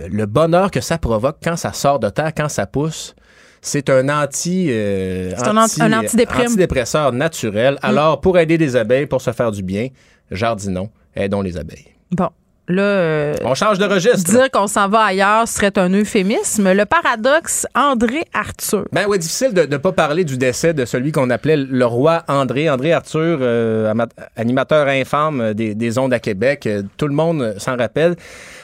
le- 0.10 0.26
bonheur 0.26 0.72
que 0.72 0.82
ça 0.82 0.98
provoque 0.98 1.38
quand 1.44 1.56
ça 1.56 1.74
sort 1.74 2.00
de 2.00 2.10
terre, 2.10 2.32
quand 2.36 2.50
ça 2.50 2.66
pousse, 2.66 3.16
c'est 3.62 3.90
un 3.90 4.08
anti, 4.10 4.68
euh, 4.70 5.34
un 5.44 5.58
anti- 5.58 5.82
un. 5.82 5.90
Mm. 5.90 6.06
antidépresseur 6.46 7.12
naturel. 7.12 7.78
Alors, 7.82 8.22
pour 8.22 8.38
aider 8.38 8.58
les 8.58 8.76
abeilles, 8.76 9.08
pour 9.08 9.22
se 9.22 9.32
faire 9.32 9.52
du 9.52 9.64
bien, 9.64 9.88
jardinons, 10.32 10.90
aidons 11.16 11.42
les 11.42 11.58
abeilles. 11.58 11.88
Bon, 12.12 12.30
là. 12.68 12.82
euh, 12.82 13.34
On 13.44 13.54
change 13.56 13.78
de 13.80 13.86
registre. 13.86 14.30
Dire 14.32 14.50
qu'on 14.52 14.68
s'en 14.68 14.88
va 14.90 15.00
ailleurs 15.06 15.48
serait 15.48 15.78
un 15.78 15.90
euphémisme. 15.90 16.72
Le 16.74 16.86
paradoxe 16.86 17.66
André 17.76 18.26
Arthur. 18.34 18.86
Ben 18.92 19.06
ouais, 19.08 19.18
difficile 19.18 19.54
de 19.54 19.64
ne 19.64 19.78
pas 19.78 19.92
parler 19.92 20.24
du 20.24 20.38
décès 20.38 20.74
de 20.74 20.86
celui 20.86 21.12
qu'on 21.12 21.30
appelait 21.30 21.58
le 21.58 21.86
roi 21.86 22.24
André. 22.28 22.70
André 22.70 22.94
Arthur, 22.94 23.40
euh, 23.42 23.94
animateur 24.36 24.88
infâme 24.88 25.42
euh, 25.42 25.54
des, 25.54 25.76
des 25.76 25.98
ondes 25.98 26.14
à 26.14 26.20
Québec. 26.20 26.66
Euh, 26.68 26.84
tout 26.98 27.08
le 27.08 27.14
monde 27.14 27.56
s'en 27.58 27.76
rappelle. 27.78 28.16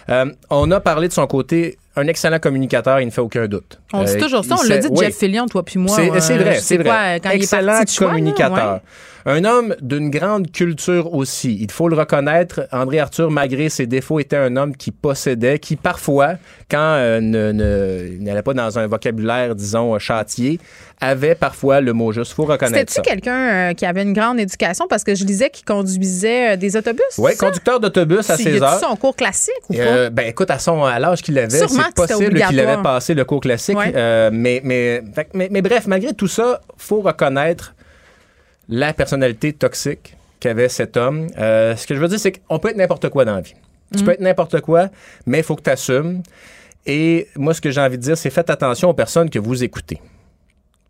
Euh, 0.09 0.25
on 0.49 0.69
a 0.71 0.79
parlé 0.79 1.07
de 1.07 1.13
son 1.13 1.25
côté, 1.27 1.77
un 1.95 2.07
excellent 2.07 2.39
communicateur, 2.39 2.99
il 2.99 3.05
ne 3.05 3.11
fait 3.11 3.21
aucun 3.21 3.47
doute. 3.47 3.79
On 3.93 4.03
dit 4.03 4.17
toujours 4.17 4.43
ça. 4.43 4.55
On 4.59 4.67
l'a 4.67 4.77
dit 4.79 4.89
de 4.89 4.93
oui. 4.93 5.05
Jeff 5.05 5.15
Fillion, 5.17 5.45
toi 5.45 5.63
puis 5.63 5.79
moi. 5.79 5.95
C'est 5.95 6.07
vrai, 6.07 6.59
c'est 6.59 6.75
vrai. 6.77 6.83
quoi, 6.83 7.19
quand 7.23 7.29
Excellent 7.29 7.61
il 7.61 7.75
est 7.75 7.77
parti 7.77 7.85
de 7.85 7.89
choix, 7.91 8.07
là, 8.07 8.13
communicateur. 8.13 8.73
ouais. 8.73 8.79
Un 9.25 9.45
homme 9.45 9.75
d'une 9.81 10.09
grande 10.09 10.51
culture 10.51 11.13
aussi. 11.13 11.57
Il 11.61 11.71
faut 11.71 11.87
le 11.87 11.95
reconnaître. 11.95 12.67
André 12.73 12.99
Arthur, 12.99 13.31
malgré 13.31 13.69
ses 13.69 13.85
défauts, 13.87 14.19
était 14.19 14.35
un 14.35 14.57
homme 14.57 14.75
qui 14.75 14.91
possédait, 14.91 15.59
qui 15.59 15.77
parfois, 15.77 16.33
quand 16.69 16.77
euh, 16.97 17.21
ne- 17.21 18.07
il 18.17 18.23
n'allait 18.23 18.41
pas 18.41 18.53
dans 18.53 18.77
un 18.77 18.87
vocabulaire, 18.87 19.55
disons, 19.55 19.97
châtier, 19.97 20.59
avait 20.99 21.35
parfois 21.35 21.79
le 21.79 21.93
mot 21.93 22.11
juste. 22.11 22.33
faut 22.33 22.43
reconnaître 22.43 22.91
C'était-tu 22.91 23.09
quelqu'un 23.09 23.69
euh, 23.69 23.73
qui 23.73 23.85
avait 23.85 24.03
une 24.03 24.13
grande 24.13 24.39
éducation? 24.39 24.87
Parce 24.89 25.03
que 25.05 25.15
je 25.15 25.23
lisais 25.23 25.49
qu'il 25.49 25.65
conduisait 25.65 26.53
euh, 26.53 26.57
des 26.57 26.75
autobus. 26.75 27.03
Oui, 27.17 27.35
conducteur 27.37 27.79
d'autobus 27.79 28.29
à 28.29 28.35
C'est- 28.37 28.43
16 28.43 28.53
y 28.53 28.57
a-tu 28.57 28.63
heures. 28.85 28.91
en 28.91 28.95
cours 28.97 29.15
classique 29.15 29.53
ou 29.69 29.73
pas? 29.73 29.79
Euh, 29.79 30.09
ben 30.09 30.27
écoute, 30.27 30.51
à 30.51 30.59
son 30.59 30.83
à 30.83 30.99
l'âge 30.99 31.21
qu'il 31.21 31.37
avait, 31.39 31.49
c'est 31.49 31.93
possible 31.95 32.41
qu'il 32.47 32.59
avait 32.59 32.81
passé 32.81 33.13
le 33.13 33.23
cours 33.25 33.39
classique. 33.41 33.77
Ouais. 33.77 33.93
Euh, 33.95 34.29
mais, 34.33 34.59
mais, 34.65 35.01
fait 35.15 35.25
que- 35.25 35.29
mais, 35.37 35.47
mais 35.49 35.61
bref, 35.61 35.87
malgré 35.87 36.13
tout 36.13 36.27
ça, 36.27 36.59
faut 36.77 37.01
reconnaître 37.01 37.73
la 38.69 38.93
personnalité 38.93 39.53
toxique 39.53 40.15
qu'avait 40.39 40.69
cet 40.69 40.97
homme. 40.97 41.27
Euh, 41.37 41.75
ce 41.75 41.87
que 41.87 41.95
je 41.95 41.99
veux 41.99 42.07
dire, 42.07 42.19
c'est 42.19 42.33
qu'on 42.33 42.59
peut 42.59 42.69
être 42.69 42.77
n'importe 42.77 43.09
quoi 43.09 43.25
dans 43.25 43.35
la 43.35 43.41
vie. 43.41 43.55
Mm. 43.91 43.97
Tu 43.97 44.03
peux 44.03 44.11
être 44.11 44.21
n'importe 44.21 44.61
quoi, 44.61 44.89
mais 45.25 45.39
il 45.39 45.43
faut 45.43 45.55
que 45.55 45.63
tu 45.63 45.69
assumes. 45.69 46.21
Et 46.85 47.27
moi, 47.35 47.53
ce 47.53 47.61
que 47.61 47.71
j'ai 47.71 47.81
envie 47.81 47.97
de 47.97 48.03
dire, 48.03 48.17
c'est 48.17 48.29
faites 48.29 48.49
attention 48.49 48.89
aux 48.89 48.93
personnes 48.93 49.29
que 49.29 49.39
vous 49.39 49.63
écoutez. 49.63 50.01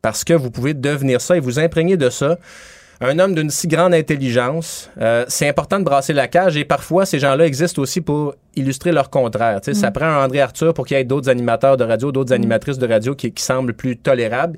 Parce 0.02 0.24
que 0.24 0.34
vous 0.34 0.52
pouvez 0.52 0.74
devenir 0.74 1.22
ça 1.22 1.38
et 1.38 1.40
vous 1.40 1.60
imprégner 1.60 1.98
de 1.98 2.10
ça. 2.10 2.38
Un 3.00 3.20
homme 3.20 3.36
d'une 3.36 3.50
si 3.50 3.68
grande 3.68 3.94
intelligence, 3.94 4.90
euh, 5.02 5.26
c'est 5.28 5.48
important 5.48 5.80
de 5.80 5.84
brasser 5.84 6.14
la 6.14 6.28
cage 6.28 6.56
et 6.56 6.64
parfois 6.64 7.06
ces 7.06 7.20
gens-là 7.20 7.46
existent 7.46 7.82
aussi 7.82 8.00
pour 8.00 8.36
illustrer 8.56 8.92
leur 8.92 9.10
contraire. 9.10 9.60
Ça 9.74 9.92
prend 9.92 10.06
un 10.06 10.24
André 10.24 10.40
Arthur 10.40 10.74
pour 10.74 10.86
qu'il 10.86 10.96
y 10.96 11.00
ait 11.00 11.04
d'autres 11.04 11.30
animateurs 11.30 11.76
de 11.76 11.84
radio, 11.84 12.12
d'autres 12.12 12.34
animatrices 12.34 12.78
de 12.78 12.88
radio 12.88 13.14
qui, 13.14 13.32
qui 13.32 13.44
semblent 13.44 13.74
plus 13.74 13.98
tolérables. 13.98 14.58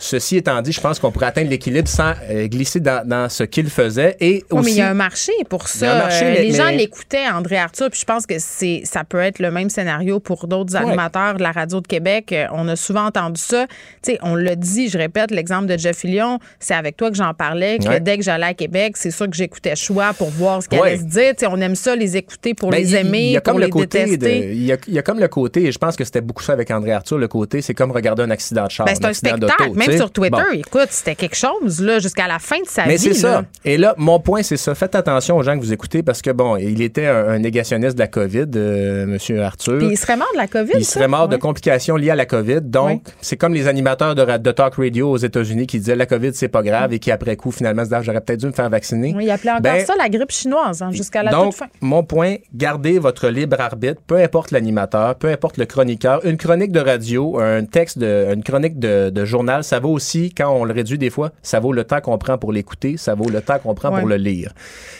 Ceci 0.00 0.36
étant 0.36 0.62
dit, 0.62 0.70
je 0.70 0.80
pense 0.80 1.00
qu'on 1.00 1.10
pourrait 1.10 1.26
atteindre 1.26 1.50
l'équilibre 1.50 1.88
sans 1.88 2.12
euh, 2.30 2.46
glisser 2.46 2.78
dans, 2.78 3.04
dans 3.04 3.28
ce 3.28 3.42
qu'il 3.42 3.68
faisait 3.68 4.16
et 4.20 4.44
Oui, 4.52 4.58
aussi. 4.60 4.64
mais 4.66 4.70
il 4.70 4.78
y 4.78 4.80
a 4.80 4.90
un 4.90 4.94
marché 4.94 5.32
pour 5.50 5.66
ça. 5.66 5.98
Marché, 5.98 6.24
Euh, 6.24 6.34
mais- 6.36 6.42
les 6.44 6.52
gens 6.54 6.68
l'écoutaient, 6.68 7.26
André 7.28 7.56
Arthur, 7.58 7.90
puis 7.90 7.98
je 7.98 8.04
pense 8.04 8.24
que 8.24 8.34
c'est 8.38 8.82
ça 8.84 9.02
peut 9.02 9.18
être 9.18 9.40
le 9.40 9.50
même 9.50 9.70
scénario 9.70 10.20
pour 10.20 10.46
d'autres 10.46 10.74
Ouais. 10.74 10.82
animateurs 10.86 11.34
de 11.34 11.42
la 11.42 11.50
radio 11.50 11.80
de 11.80 11.86
Québec. 11.88 12.32
Euh, 12.32 12.46
On 12.52 12.68
a 12.68 12.76
souvent 12.76 13.06
entendu 13.06 13.40
ça. 13.40 13.66
Tu 14.02 14.12
sais, 14.12 14.18
on 14.22 14.36
l'a 14.36 14.54
dit, 14.54 14.88
je 14.88 14.98
répète, 14.98 15.32
l'exemple 15.32 15.66
de 15.66 15.76
Jeff 15.76 15.96
Fillion, 15.98 16.38
c'est 16.60 16.74
avec 16.74 16.96
toi 16.96 17.10
que 17.10 17.16
j'en 17.16 17.34
parlais, 17.34 17.78
que 17.78 17.88
Ouais. 17.88 18.00
dès 18.00 18.18
que 18.18 18.22
j'allais 18.22 18.46
à 18.46 18.54
Québec, 18.54 18.96
c'est 18.96 19.10
sûr 19.10 19.28
que 19.28 19.36
j'écoutais 19.36 19.74
Choix 19.74 20.12
pour 20.14 20.30
voir 20.30 20.62
ce 20.62 20.68
qu'elle 20.68 20.80
Ouais. 20.80 20.88
allait 20.90 20.98
se 20.98 21.04
dire. 21.06 21.30
Tu 21.30 21.40
sais, 21.40 21.46
on 21.48 21.56
aime 21.60 21.74
ça, 21.74 21.96
les 21.96 22.16
écouter 22.16 22.54
pour 22.54 22.70
Ben, 22.70 22.78
les 22.80 22.94
aimer, 22.94 23.18
il 23.26 23.30
y 23.32 23.36
a 23.36 23.40
pour 23.40 23.54
comme 23.54 23.60
les 23.60 23.66
le 23.66 23.72
côté 23.72 24.04
détester. 24.04 24.52
il, 24.52 24.64
y 24.64 24.72
a, 24.72 24.76
il 24.86 24.94
y 24.94 24.98
a 24.98 25.02
comme 25.02 25.18
le 25.18 25.26
côté, 25.28 25.64
et 25.64 25.72
je 25.72 25.78
pense 25.78 25.96
que 25.96 26.04
c'était 26.04 26.20
beaucoup 26.20 26.44
ça 26.44 26.52
avec 26.52 26.70
André 26.70 26.92
Arthur, 26.92 27.18
le 27.18 27.26
côté, 27.26 27.62
c'est 27.62 27.74
comme 27.74 27.90
regarder 27.90 28.22
un 28.22 28.30
accident 28.30 28.64
de 28.66 28.70
char. 28.70 28.86
Ben, 28.86 28.94
c'est 28.94 29.04
un 29.04 29.12
spectacle. 29.12 29.72
Même 29.88 29.96
sur 29.98 30.10
Twitter, 30.10 30.36
Bon. 30.36 30.58
écoute, 30.58 30.88
c'était 30.90 31.14
quelque 31.14 31.36
chose 31.36 31.80
là 31.80 31.98
jusqu'à 31.98 32.26
la 32.28 32.38
fin 32.38 32.58
de 32.60 32.66
sa 32.68 32.86
Mais 32.86 32.96
vie. 32.96 32.98
c'est 32.98 33.14
ça. 33.14 33.44
Et 33.64 33.76
là, 33.76 33.94
mon 33.96 34.20
point, 34.20 34.42
c'est 34.42 34.56
ça. 34.56 34.74
Faites 34.74 34.94
attention 34.94 35.36
aux 35.36 35.42
gens 35.42 35.54
que 35.58 35.62
vous 35.64 35.72
écoutez 35.72 36.02
parce 36.02 36.22
que, 36.22 36.30
bon, 36.30 36.56
il 36.56 36.80
était 36.82 37.06
un, 37.06 37.28
un 37.28 37.38
négationniste 37.38 37.94
de 37.94 38.00
la 38.00 38.06
COVID, 38.08 38.46
euh, 38.56 39.06
Monsieur 39.06 39.42
Arthur. 39.42 39.78
Puis 39.78 39.88
il 39.88 39.96
serait 39.98 40.16
mort 40.16 40.28
de 40.32 40.38
la 40.38 40.46
COVID. 40.46 40.72
Il 40.76 40.84
serait 40.84 41.08
mort 41.08 41.28
de 41.28 41.36
complications 41.36 41.96
liées 41.96 42.10
à 42.10 42.16
la 42.16 42.26
COVID. 42.26 42.60
Donc, 42.62 43.02
c'est 43.20 43.36
comme 43.36 43.54
les 43.54 43.66
animateurs 43.68 44.14
de, 44.14 44.50
talk 44.52 44.74
radio 44.76 45.10
aux 45.10 45.16
États-Unis 45.16 45.66
qui 45.66 45.78
disaient 45.78 45.96
la 45.96 46.06
COVID, 46.06 46.30
c'est 46.34 46.48
pas 46.48 46.62
grave 46.62 46.92
et 46.92 46.98
qui, 46.98 47.10
après 47.10 47.36
coup, 47.36 47.50
finalement, 47.50 47.82
se 47.82 47.88
disent, 47.88 47.98
Ah, 47.98 48.02
j'aurais 48.02 48.20
peut-être 48.20 48.40
dû 48.40 48.46
me 48.46 48.52
faire 48.52 48.68
vacciner. 48.70 49.14
Il 49.18 49.30
appelait 49.30 49.50
encore 49.50 49.62
Ben, 49.62 49.84
ça 49.84 49.94
la 49.98 50.08
grippe 50.08 50.30
chinoise 50.32 50.82
hein, 50.82 50.90
jusqu'à 50.92 51.22
la 51.22 51.30
donc, 51.30 51.50
toute 51.50 51.54
fin. 51.60 51.66
mon 51.80 52.02
point, 52.02 52.36
gardez 52.54 52.98
votre 52.98 53.28
libre 53.28 53.60
arbitre, 53.60 54.00
peu 54.06 54.16
importe 54.16 54.50
l'animateur, 54.50 55.14
peu 55.16 55.28
importe 55.28 55.56
le 55.56 55.66
chroniqueur. 55.66 56.24
Une 56.24 56.36
chronique 56.36 56.72
de 56.72 56.80
radio, 56.80 57.38
un 57.40 57.64
texte, 57.64 57.98
de, 57.98 58.26
une 58.32 58.42
chronique 58.42 58.78
de, 58.78 59.10
de 59.10 59.24
journal, 59.24 59.64
ça 59.64 59.77
vaut 59.78 59.92
aussi, 59.92 60.32
quand 60.34 60.50
on 60.52 60.64
le 60.64 60.72
réduit 60.72 60.98
des 60.98 61.10
fois, 61.10 61.30
ça 61.42 61.60
vaut 61.60 61.72
le 61.72 61.84
temps 61.84 62.00
qu'on 62.00 62.18
prend 62.18 62.38
pour 62.38 62.52
l'écouter, 62.52 62.96
ça 62.96 63.14
vaut 63.14 63.28
le 63.28 63.40
temps 63.40 63.58
qu'on 63.58 63.74
prend 63.74 63.92
Ouais. 63.92 64.00
pour 64.00 64.08
le 64.08 64.16
lire. 64.16 64.52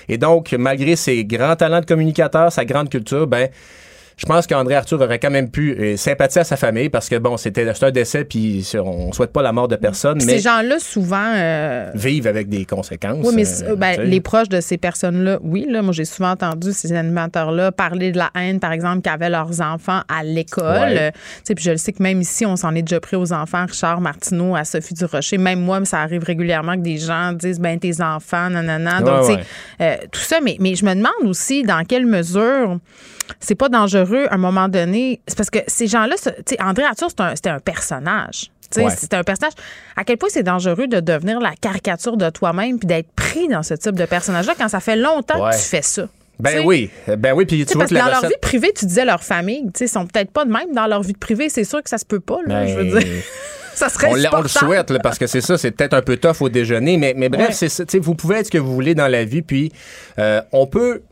Et 0.09 0.19
donc, 0.19 0.53
malgré 0.59 0.97
ses 0.97 1.25
grands 1.25 1.57
talents 1.57 1.81
de 1.81 1.87
communicateur, 1.87 2.51
sa 2.53 2.65
grande 2.65 2.89
culture, 2.89 3.27
ben, 3.27 3.49
je 4.19 4.27
pense 4.27 4.49
qu'André 4.49 4.75
Arthur 4.75 5.01
aurait 5.01 5.21
quand 5.21 5.31
même 5.31 5.49
pu 5.49 5.77
euh, 5.79 5.97
sympathiser 5.97 6.41
à 6.41 6.45
sa 6.45 6.57
famille 6.57 6.89
parce 6.89 7.09
que 7.09 7.17
bon, 7.17 7.37
c'était 7.37 7.73
un 7.81 7.91
décès 7.93 8.25
puis 8.25 8.69
on 8.75 9.13
souhaite 9.13 9.33
pas 9.33 9.43
la 9.43 9.53
mort 9.53 9.69
de 9.69 9.77
personne. 9.77 10.19
mais 10.19 10.33
ces 10.33 10.41
gens-là 10.41 10.81
souvent 10.81 11.33
euh, 11.37 11.93
vivent 11.95 12.27
avec 12.27 12.49
des 12.49 12.65
conséquences. 12.65 13.25
Oui, 13.25 13.33
mais 13.37 13.45
euh, 13.63 13.77
ben, 13.77 14.03
les 14.03 14.21
proches 14.21 14.49
de 14.49 14.61
ces 14.61 14.77
personnes-là, 14.77 15.39
oui, 15.43 15.67
là, 15.69 15.83
moi 15.83 15.93
j'ai 15.93 16.05
souvent 16.05 16.33
entendu 16.33 16.73
ces 16.73 16.93
animateurs-là 16.93 17.71
parler 17.71 18.11
de 18.11 18.19
la 18.19 18.33
haine, 18.35 18.59
par 18.59 18.73
exemple, 18.73 19.03
qu'avaient 19.03 19.31
leurs 19.31 19.61
enfants 19.61 20.01
à 20.09 20.25
l'école. 20.25 20.65
Ouais. 20.67 21.13
puis 21.45 21.65
je 21.65 21.71
le 21.71 21.77
sais 21.77 21.93
que 21.93 22.03
même 22.03 22.21
ici, 22.21 22.45
on 22.45 22.57
s'en 22.57 22.75
est 22.75 22.83
déjà 22.83 22.99
pris 22.99 23.17
aux 23.17 23.33
enfants, 23.33 23.67
Richard 23.67 24.01
Martineau, 24.01 24.57
à 24.57 24.65
Sophie 24.65 24.95
Durocher. 24.95 25.39
Même 25.39 25.61
moi, 25.61 25.85
ça 25.85 26.01
arrive 26.01 26.25
régulièrement 26.25 26.75
que 26.75 26.83
des 26.83 26.99
gens 26.99 27.33
disent 27.35 27.61
ben 27.61 27.79
tes 27.79 28.03
enfants, 28.03 28.51
nanana. 28.51 29.01
Donc, 29.01 29.29
ouais, 29.79 30.09
tout 30.11 30.21
ça, 30.21 30.41
mais, 30.43 30.57
mais 30.59 30.75
je 30.75 30.85
me 30.85 30.95
demande 30.95 31.13
aussi 31.23 31.63
dans 31.63 31.85
quelle 31.85 32.07
mesure 32.07 32.81
c'est 33.41 33.55
pas 33.55 33.69
dangereux 33.69 34.27
à 34.31 34.35
un 34.35 34.39
moment 34.39 34.69
donné. 34.69 35.21
C'est 35.27 35.37
parce 35.37 35.51
que 35.51 35.59
ces 35.67 35.87
gens-là, 35.87 36.15
tu 36.17 36.31
sais, 36.47 36.63
André 36.63 36.85
Arthur, 36.85 37.09
c'était 37.11 37.49
un, 37.51 37.57
un, 37.57 37.61
personnage. 37.61 38.51
Ouais. 38.77 38.89
C'est 38.97 39.15
un 39.15 39.23
personnage. 39.23 39.55
À 39.97 40.05
quel 40.05 40.19
point 40.19 40.29
c'est 40.31 40.43
dangereux 40.43 40.87
de 40.87 41.01
devenir 41.01 41.41
la 41.41 41.53
caricature 41.61 42.17
de 42.17 42.29
toi-même 42.31 42.79
puis 42.79 42.87
d'être 42.87 43.11
pris 43.13 43.49
dans 43.49 43.63
ce 43.63 43.75
type 43.75 43.95
de 43.95 44.05
personnage-là 44.05 44.55
quand 44.59 44.69
ça 44.69 44.81
fait 44.81 44.97
longtemps 44.97 45.43
ouais. 45.43 45.53
que 45.53 45.57
tu 45.57 45.63
fais 45.63 45.83
ça? 45.83 46.07
Ben 46.39 46.51
T'sais, 46.51 46.65
oui, 46.65 46.91
ben 47.17 47.33
oui, 47.35 47.47
puis 47.47 47.67
tu 47.67 47.73
vois 47.73 47.81
parce 47.81 47.91
que 47.91 47.95
la 47.97 48.03
dans 48.03 48.07
recette... 48.09 48.23
leur 48.23 48.31
vie 48.31 48.37
privée, 48.41 48.73
tu 48.73 48.87
disais 48.87 49.05
leur 49.05 49.25
famille, 49.25 49.65
tu 49.67 49.71
sais, 49.75 49.87
sont 49.89 50.07
peut-être 50.07 50.31
pas 50.31 50.45
de 50.45 50.53
même 50.53 50.73
dans 50.73 50.87
leur 50.87 51.03
vie 51.03 51.15
privée, 51.15 51.49
c'est 51.49 51.65
sûr 51.65 51.83
que 51.83 51.91
ça 51.91 51.99
se 51.99 52.05
peut 52.05 52.21
pas 52.21 52.39
là, 52.47 52.61
Ben, 52.61 52.69
je 52.69 52.75
veux 52.77 53.01
dire. 53.01 53.23
ça 53.75 53.89
serait 53.89 54.09
on, 54.09 54.39
on 54.39 54.43
le 54.43 54.49
souhaite 54.49 54.91
là, 54.91 55.01
parce 55.01 55.19
que 55.19 55.27
c'est 55.27 55.41
ça, 55.41 55.59
c'est 55.59 55.73
peut-être 55.73 55.95
un 55.95 56.03
peu 56.03 56.17
tough 56.17 56.41
au 56.41 56.49
déjeuner, 56.49 56.97
mais, 56.97 57.15
mais 57.17 57.29
bref, 57.29 57.61
Ouais. 57.61 57.69
c'est 57.69 57.99
vous 57.99 58.15
pouvez 58.15 58.37
être 58.37 58.47
ce 58.47 58.51
que 58.53 58.59
vous 58.59 58.73
voulez 58.73 58.95
dans 58.95 59.09
la 59.09 59.25
vie, 59.25 59.43
puis 59.43 59.73
euh, 60.21 60.41
on 60.53 60.67
peut 60.69 61.03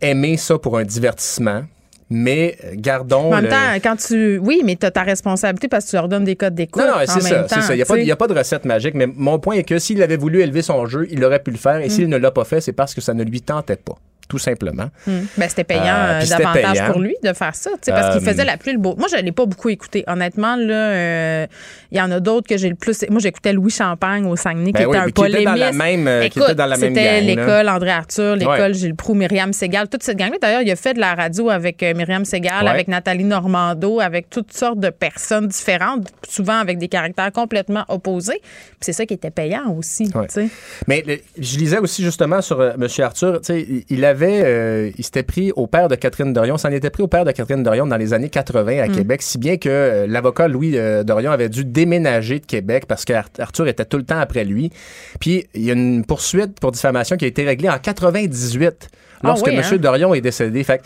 aimer 0.00 0.36
ça 0.36 0.58
pour 0.58 0.78
un 0.78 0.84
divertissement, 0.84 1.62
mais 2.08 2.56
gardons 2.74 3.26
En 3.32 3.36
même 3.36 3.44
le- 3.44 3.50
temps, 3.50 3.74
quand 3.82 3.96
tu. 3.96 4.38
Oui, 4.38 4.62
mais 4.64 4.76
tu 4.76 4.84
as 4.86 4.90
ta 4.90 5.02
responsabilité 5.02 5.68
parce 5.68 5.84
que 5.84 5.90
tu 5.90 5.96
leur 5.96 6.08
donnes 6.08 6.24
des 6.24 6.36
codes 6.36 6.54
d'écoute. 6.54 6.82
Non, 6.82 6.88
non, 6.88 6.94
c'est 7.06 7.22
même 7.22 7.46
ça, 7.48 7.60
ça. 7.62 7.74
Il 7.74 8.04
n'y 8.04 8.10
a 8.10 8.16
pas 8.16 8.26
de 8.26 8.34
recette 8.34 8.64
magique, 8.64 8.94
mais 8.94 9.06
mon 9.06 9.38
point 9.38 9.54
est 9.56 9.62
que 9.64 9.78
s'il 9.78 10.02
avait 10.02 10.16
voulu 10.16 10.40
élever 10.40 10.62
son 10.62 10.86
jeu, 10.86 11.06
il 11.10 11.24
aurait 11.24 11.42
pu 11.42 11.50
le 11.52 11.56
faire, 11.58 11.76
et 11.80 11.86
Mm. 11.86 11.90
s'il 11.90 12.08
ne 12.08 12.16
l'a 12.16 12.30
pas 12.30 12.44
fait, 12.44 12.60
c'est 12.60 12.72
parce 12.72 12.94
que 12.94 13.00
ça 13.00 13.14
ne 13.14 13.22
lui 13.22 13.40
tentait 13.42 13.76
pas, 13.76 13.96
tout 14.30 14.38
simplement. 14.38 14.88
Hum. 15.06 15.26
Ben, 15.36 15.48
c'était 15.48 15.64
payant 15.64 15.82
Euh, 15.86 16.24
davantage 16.24 16.72
payant. 16.72 16.92
pour 16.92 17.00
lui 17.00 17.16
de 17.22 17.32
faire 17.34 17.54
ça, 17.54 17.70
parce 17.84 18.16
qu'il 18.16 18.26
Euh, 18.26 18.30
faisait 18.32 18.44
la 18.44 18.56
pluie 18.56 18.72
le 18.72 18.78
beau. 18.78 18.94
Moi, 18.96 19.08
je 19.10 19.16
l'ai 19.22 19.32
pas 19.32 19.44
beaucoup 19.44 19.68
écouté. 19.68 20.04
Honnêtement, 20.06 20.56
là, 20.56 20.74
euh, 20.74 21.46
il 21.90 21.98
y 21.98 22.00
en 22.00 22.10
a 22.12 22.20
d'autres 22.20 22.48
que 22.48 22.56
j'ai 22.56 22.68
le 22.68 22.76
plus. 22.76 23.04
Moi, 23.10 23.20
j'écoutais 23.20 23.52
Louis 23.52 23.70
Champagne 23.72 24.24
au 24.24 24.36
Saguenay, 24.36 24.70
Ben 24.72 24.80
qui 24.82 24.86
oui, 24.86 24.96
était 24.96 24.98
un 24.98 25.04
qui 25.10 25.10
était 25.34 25.44
dans 25.44 25.54
la 25.56 25.72
polémiste. 25.72 26.36
Écoute, 26.36 26.76
C'était 26.78 27.20
l'école 27.20 27.68
André 27.68 27.90
Arthur, 27.90 28.36
l'école 28.36 28.60
Ouais. 28.60 28.74
Gilles 28.74 28.94
Proux, 28.94 29.14
Myriam 29.14 29.52
Segal, 29.52 29.88
toute 29.88 30.02
cette 30.04 30.16
gang-là. 30.16 30.36
D'ailleurs, 30.40 30.62
il 30.62 30.70
a 30.70 30.76
fait 30.76 30.94
de 30.94 31.00
la 31.00 31.14
radio 31.14 31.50
avec 31.50 31.82
Myriam 31.82 32.24
Segal, 32.24 32.64
Ouais. 32.64 32.70
avec 32.70 32.86
Nathalie 32.88 33.24
Normando, 33.24 33.98
avec 34.00 34.30
toutes 34.30 34.52
sortes 34.52 34.78
de 34.78 34.90
personnes 34.90 35.48
différentes, 35.48 36.06
souvent 36.28 36.58
avec 36.58 36.78
des 36.78 36.88
caractères 36.88 37.32
complètement 37.32 37.84
opposés. 37.88 38.40
C'est 38.80 38.92
ça 38.92 39.04
qui 39.06 39.14
était 39.14 39.30
payant 39.30 39.74
aussi, 39.76 40.10
Ouais. 40.14 40.26
Mais 40.86 41.02
le- 41.06 41.18
je 41.38 41.58
lisais 41.58 41.78
aussi 41.78 42.02
justement 42.04 42.40
sur 42.40 42.60
euh, 42.60 42.72
M. 42.80 42.86
Arthur, 43.04 43.40
il- 43.48 43.84
il 43.88 44.04
avait, 44.22 44.42
euh, 44.44 44.90
il 44.96 45.04
s'était 45.04 45.22
pris 45.22 45.52
au 45.56 45.66
père 45.66 45.88
de 45.88 45.94
Catherine 45.94 46.32
Dorion, 46.32 46.58
s'en 46.58 46.70
était 46.70 46.90
pris 46.90 47.02
au 47.02 47.08
père 47.08 47.24
de 47.24 47.32
Catherine 47.32 47.62
Dorion 47.62 47.86
dans 47.86 47.96
les 47.96 48.12
années 48.12 48.28
80 48.28 48.78
à 48.82 48.88
Québec, 48.88 49.22
si 49.22 49.38
bien 49.38 49.56
que 49.56 49.68
euh, 49.68 50.06
l'avocat 50.06 50.48
Louis 50.48 50.76
euh, 50.76 51.02
Dorion 51.02 51.30
avait 51.30 51.48
dû 51.48 51.64
déménager 51.64 52.40
de 52.40 52.46
Québec 52.46 52.84
parce 52.86 53.04
qu'Arthur 53.04 53.68
était 53.68 53.84
tout 53.84 53.96
le 53.96 54.04
temps 54.04 54.18
après 54.18 54.44
lui. 54.44 54.70
Puis 55.20 55.46
il 55.54 55.62
y 55.62 55.70
a 55.70 55.74
une 55.74 56.04
poursuite 56.04 56.60
pour 56.60 56.72
diffamation 56.72 57.16
qui 57.16 57.24
a 57.24 57.28
été 57.28 57.44
réglée 57.44 57.68
en 57.68 57.78
98 57.78 58.88
lorsque 59.22 59.48
Ah 59.48 59.50
oui, 59.50 59.56
M. 59.56 59.64
hein? 59.64 59.76
Dorion 59.76 60.14
est 60.14 60.20
décédé. 60.20 60.62
Fait 60.64 60.78
que, 60.78 60.84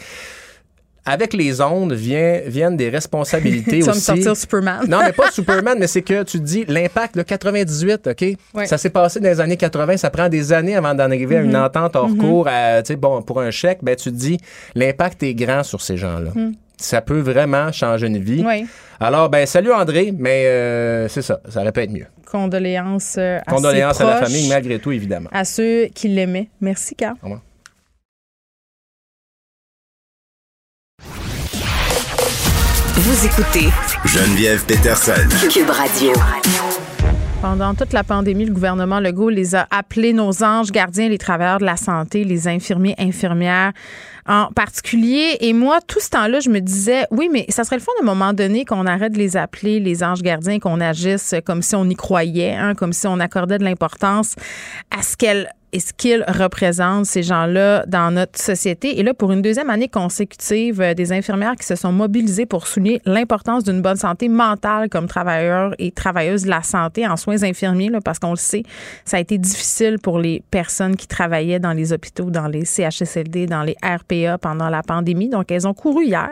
avec 1.06 1.32
les 1.34 1.60
ondes 1.60 1.92
vient, 1.92 2.40
viennent 2.46 2.76
des 2.76 2.88
responsabilités 2.88 3.78
Tu 3.80 3.80
vas 3.82 3.92
me 3.92 3.96
aussi. 3.96 4.00
sortir 4.00 4.36
Superman. 4.36 4.80
Non, 4.88 5.00
mais 5.04 5.12
pas 5.12 5.30
Superman, 5.32 5.76
mais 5.78 5.86
c'est 5.86 6.02
que 6.02 6.22
tu 6.22 6.38
te 6.38 6.44
dis 6.44 6.64
l'impact 6.66 7.16
de 7.16 7.22
98, 7.22 8.06
OK? 8.08 8.24
Ça 8.66 8.78
s'est 8.78 8.90
passé 8.90 9.20
dans 9.20 9.28
les 9.28 9.40
années 9.40 9.56
80, 9.56 9.96
ça 9.98 10.10
prend 10.10 10.28
des 10.28 10.52
années 10.52 10.76
avant 10.76 10.94
d'en 10.94 11.04
arriver 11.04 11.36
à 11.36 11.40
une 11.42 11.56
entente 11.56 11.96
hors 11.96 12.14
cours, 12.16 12.48
à, 12.48 12.82
tu 12.82 12.88
sais, 12.88 12.96
bon, 12.96 13.22
pour 13.22 13.40
un 13.40 13.50
chèque, 13.50 13.78
ben 13.82 13.94
tu 13.96 14.10
te 14.10 14.16
dis 14.16 14.38
l'impact 14.74 15.22
est 15.22 15.34
grand 15.34 15.62
sur 15.62 15.80
ces 15.82 15.96
gens-là. 15.96 16.30
Ça 16.76 17.00
peut 17.00 17.20
vraiment 17.20 17.70
changer 17.70 18.08
une 18.08 18.18
vie. 18.18 18.42
Oui. 18.44 18.66
Alors, 18.98 19.28
ben 19.28 19.46
salut 19.46 19.72
André, 19.72 20.12
mais 20.18 20.46
euh, 20.46 21.08
c'est 21.08 21.22
ça, 21.22 21.40
ça 21.48 21.60
aurait 21.60 21.70
pu 21.72 21.80
être 21.80 21.92
mieux. 21.92 22.06
Condoléances 22.26 23.14
euh, 23.16 23.38
à 23.46 23.50
Condoléances 23.52 23.98
ses 23.98 24.02
à 24.02 24.06
la 24.06 24.12
proches, 24.16 24.28
famille, 24.28 24.48
malgré 24.48 24.78
tout, 24.80 24.90
évidemment. 24.90 25.30
à 25.32 25.44
ceux 25.44 25.86
qui 25.94 26.08
l'aimaient. 26.08 26.48
Merci, 26.60 26.94
Carl. 26.96 27.14
Au 27.22 27.26
revoir. 27.26 27.42
Vous 33.24 33.40
écoutez 33.40 33.68
Geneviève 34.04 34.66
Peterson. 34.66 35.48
Cube 35.50 35.70
Radio. 35.70 36.12
Pendant 37.40 37.74
toute 37.74 37.94
la 37.94 38.04
pandémie, 38.04 38.44
le 38.44 38.52
gouvernement 38.52 39.00
Legault 39.00 39.30
les 39.30 39.54
a 39.54 39.66
appelés 39.70 40.12
nos 40.12 40.44
anges 40.44 40.70
gardiens, 40.70 41.08
les 41.08 41.16
travailleurs 41.16 41.58
de 41.58 41.64
la 41.64 41.78
santé, 41.78 42.24
les 42.24 42.48
infirmiers, 42.48 42.94
infirmières 42.98 43.72
en 44.26 44.48
particulier. 44.48 45.38
Et 45.40 45.54
moi, 45.54 45.78
tout 45.86 46.00
ce 46.00 46.10
temps-là, 46.10 46.40
je 46.40 46.50
me 46.50 46.60
disais, 46.60 47.06
oui, 47.10 47.30
mais 47.32 47.46
ça 47.48 47.64
serait 47.64 47.76
le 47.76 47.82
fun 47.82 47.92
à 47.98 48.02
un 48.02 48.06
moment 48.06 48.34
donné 48.34 48.66
qu'on 48.66 48.84
arrête 48.84 49.12
de 49.12 49.18
les 49.18 49.38
appeler 49.38 49.80
les 49.80 50.04
anges 50.04 50.20
gardiens, 50.20 50.58
qu'on 50.58 50.82
agisse 50.82 51.34
comme 51.46 51.62
si 51.62 51.74
on 51.76 51.88
y 51.88 51.94
croyait, 51.94 52.54
hein, 52.54 52.74
comme 52.74 52.92
si 52.92 53.06
on 53.06 53.20
accordait 53.20 53.56
de 53.56 53.64
l'importance 53.64 54.34
à 54.94 55.02
ce 55.02 55.16
qu'elles 55.16 55.48
et 55.74 55.80
ce 55.80 55.92
qu'ils 55.92 56.24
représentent, 56.28 57.04
ces 57.04 57.24
gens-là, 57.24 57.84
dans 57.88 58.12
notre 58.12 58.40
société. 58.40 59.00
Et 59.00 59.02
là, 59.02 59.12
pour 59.12 59.32
une 59.32 59.42
deuxième 59.42 59.70
année 59.70 59.88
consécutive, 59.88 60.80
euh, 60.80 60.94
des 60.94 61.10
infirmières 61.10 61.56
qui 61.56 61.66
se 61.66 61.74
sont 61.74 61.90
mobilisées 61.90 62.46
pour 62.46 62.68
souligner 62.68 63.02
l'importance 63.04 63.64
d'une 63.64 63.82
bonne 63.82 63.96
santé 63.96 64.28
mentale 64.28 64.88
comme 64.88 65.08
travailleurs 65.08 65.74
et 65.80 65.90
travailleuses 65.90 66.44
de 66.44 66.50
la 66.50 66.62
santé 66.62 67.08
en 67.08 67.16
soins 67.16 67.42
infirmiers, 67.42 67.90
parce 68.04 68.20
qu'on 68.20 68.30
le 68.30 68.36
sait, 68.36 68.62
ça 69.04 69.16
a 69.16 69.20
été 69.20 69.36
difficile 69.36 69.98
pour 69.98 70.20
les 70.20 70.44
personnes 70.52 70.94
qui 70.94 71.08
travaillaient 71.08 71.58
dans 71.58 71.72
les 71.72 71.92
hôpitaux, 71.92 72.30
dans 72.30 72.46
les 72.46 72.64
CHSLD, 72.64 73.46
dans 73.46 73.64
les 73.64 73.74
RPA 73.82 74.38
pendant 74.38 74.68
la 74.68 74.84
pandémie. 74.84 75.28
Donc, 75.28 75.50
elles 75.50 75.66
ont 75.66 75.74
couru 75.74 76.04
hier 76.04 76.30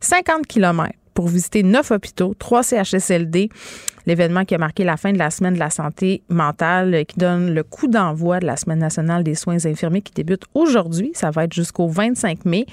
50 0.00 0.46
kilomètres 0.46 0.98
pour 1.14 1.28
visiter 1.28 1.62
neuf 1.62 1.90
hôpitaux, 1.90 2.34
trois 2.38 2.62
CHSLD, 2.62 3.48
l'événement 4.06 4.44
qui 4.44 4.54
a 4.54 4.58
marqué 4.58 4.84
la 4.84 4.96
fin 4.96 5.12
de 5.12 5.18
la 5.18 5.30
semaine 5.30 5.54
de 5.54 5.58
la 5.58 5.70
santé 5.70 6.22
mentale, 6.28 7.04
qui 7.06 7.18
donne 7.18 7.54
le 7.54 7.62
coup 7.62 7.88
d'envoi 7.88 8.40
de 8.40 8.46
la 8.46 8.56
semaine 8.56 8.78
nationale 8.78 9.22
des 9.22 9.34
soins 9.34 9.64
infirmiers 9.66 10.02
qui 10.02 10.12
débute 10.12 10.42
aujourd'hui. 10.54 11.10
Ça 11.14 11.30
va 11.30 11.44
être 11.44 11.52
jusqu'au 11.52 11.88
25 11.88 12.44
mai. 12.44 12.66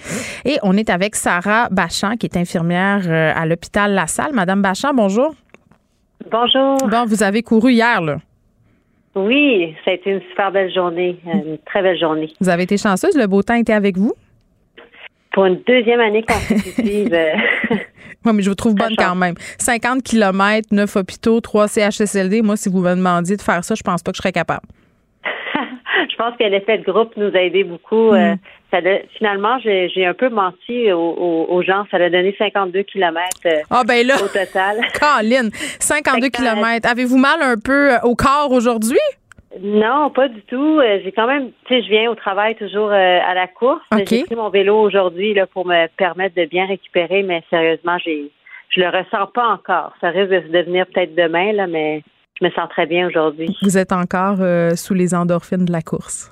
Et 0.45 0.57
on 0.63 0.75
est 0.77 0.89
avec 0.89 1.15
Sarah 1.15 1.69
Bachand, 1.69 2.15
qui 2.17 2.25
est 2.25 2.37
infirmière 2.37 3.01
euh, 3.07 3.31
à 3.35 3.45
l'hôpital 3.45 3.93
La 3.93 4.07
Salle. 4.07 4.33
Madame 4.33 4.61
Bachand, 4.61 4.93
bonjour. 4.93 5.33
Bonjour. 6.29 6.77
Bon, 6.87 7.05
vous 7.05 7.23
avez 7.23 7.41
couru 7.41 7.73
hier, 7.73 8.01
là. 8.01 8.17
Oui, 9.15 9.75
ça 9.83 9.91
a 9.91 9.93
été 9.95 10.11
une 10.11 10.21
super 10.29 10.51
belle 10.51 10.71
journée, 10.73 11.19
une 11.25 11.57
très 11.65 11.81
belle 11.81 11.97
journée. 11.97 12.31
Vous 12.39 12.49
avez 12.49 12.63
été 12.63 12.77
chanceuse. 12.77 13.17
Le 13.17 13.27
beau 13.27 13.41
temps 13.41 13.55
était 13.55 13.73
avec 13.73 13.97
vous? 13.97 14.13
Pour 15.31 15.45
une 15.45 15.61
deuxième 15.67 15.99
année 15.99 16.23
consécutive, 16.23 17.13
euh, 17.13 17.33
Oui, 18.25 18.33
mais 18.33 18.41
je 18.43 18.49
vous 18.49 18.55
trouve 18.55 18.75
bonne 18.75 18.95
quand 18.97 19.15
même. 19.15 19.35
50 19.59 20.03
km, 20.03 20.67
9 20.71 20.95
hôpitaux, 20.97 21.39
3 21.39 21.67
CHSLD. 21.67 22.41
Moi, 22.41 22.57
si 22.57 22.69
vous 22.69 22.81
me 22.81 22.89
demandiez 22.95 23.37
de 23.37 23.41
faire 23.41 23.63
ça, 23.63 23.75
je 23.75 23.81
pense 23.83 24.03
pas 24.03 24.11
que 24.11 24.17
je 24.17 24.21
serais 24.21 24.31
capable. 24.33 24.65
je 25.23 26.15
pense 26.17 26.35
que 26.37 26.43
l'effet 26.43 26.79
de 26.79 26.83
groupe 26.83 27.13
nous 27.17 27.31
a 27.35 27.39
aidé 27.41 27.63
beaucoup. 27.63 28.11
Euh, 28.13 28.35
ça 28.71 28.81
l'a- 28.81 28.99
finalement, 29.17 29.57
j'ai 29.59 30.05
un 30.05 30.13
peu 30.13 30.29
menti 30.29 30.91
aux, 30.91 30.97
aux- 30.99 31.45
aux 31.49 31.63
gens. 31.63 31.85
Ça 31.91 31.97
a 31.97 32.09
donné 32.09 32.35
52 32.37 32.83
kilomètres 32.83 33.25
euh, 33.45 33.61
Ah, 33.69 33.83
ben 33.87 34.05
là, 34.05 34.15
au 34.15 34.27
total. 34.27 34.77
Colin, 34.99 35.49
52 35.79 36.21
Fait 36.25 36.29
que, 36.29 36.37
km. 36.37 36.89
Avez-vous 36.89 37.17
mal 37.17 37.41
un 37.41 37.55
peu 37.57 37.93
euh, 37.93 37.99
au 38.03 38.15
corps 38.15 38.51
aujourd'hui? 38.51 38.99
Non, 39.59 40.11
pas 40.11 40.27
du 40.27 40.41
tout. 40.43 40.79
Euh, 40.79 40.99
J'ai 41.03 41.11
quand 41.11 41.27
même, 41.27 41.51
tu 41.65 41.73
sais, 41.73 41.83
je 41.83 41.89
viens 41.89 42.11
au 42.11 42.15
travail 42.15 42.55
toujours 42.55 42.89
euh, 42.91 43.19
à 43.25 43.33
la 43.33 43.47
course. 43.47 43.81
J'ai 44.07 44.23
pris 44.23 44.35
mon 44.35 44.49
vélo 44.49 44.79
aujourd'hui 44.79 45.33
là 45.33 45.47
pour 45.47 45.65
me 45.65 45.87
permettre 45.97 46.35
de 46.35 46.45
bien 46.45 46.67
récupérer, 46.67 47.23
mais 47.23 47.43
sérieusement, 47.49 47.97
j'ai, 47.97 48.31
je 48.69 48.81
le 48.81 48.87
ressens 48.87 49.27
pas 49.33 49.47
encore. 49.47 49.93
Ça 50.01 50.09
risque 50.09 50.29
de 50.29 50.41
se 50.41 50.51
devenir 50.51 50.85
peut-être 50.87 51.15
demain 51.15 51.51
là, 51.53 51.65
mais 51.67 52.03
je 52.39 52.45
me 52.45 52.51
sens 52.51 52.69
très 52.69 52.85
bien 52.85 53.07
aujourd'hui. 53.07 53.57
Vous 53.63 53.77
êtes 53.77 53.91
encore 53.91 54.37
euh, 54.39 54.75
sous 54.75 54.93
les 54.93 55.15
endorphines 55.15 55.65
de 55.65 55.71
la 55.71 55.81
course. 55.81 56.31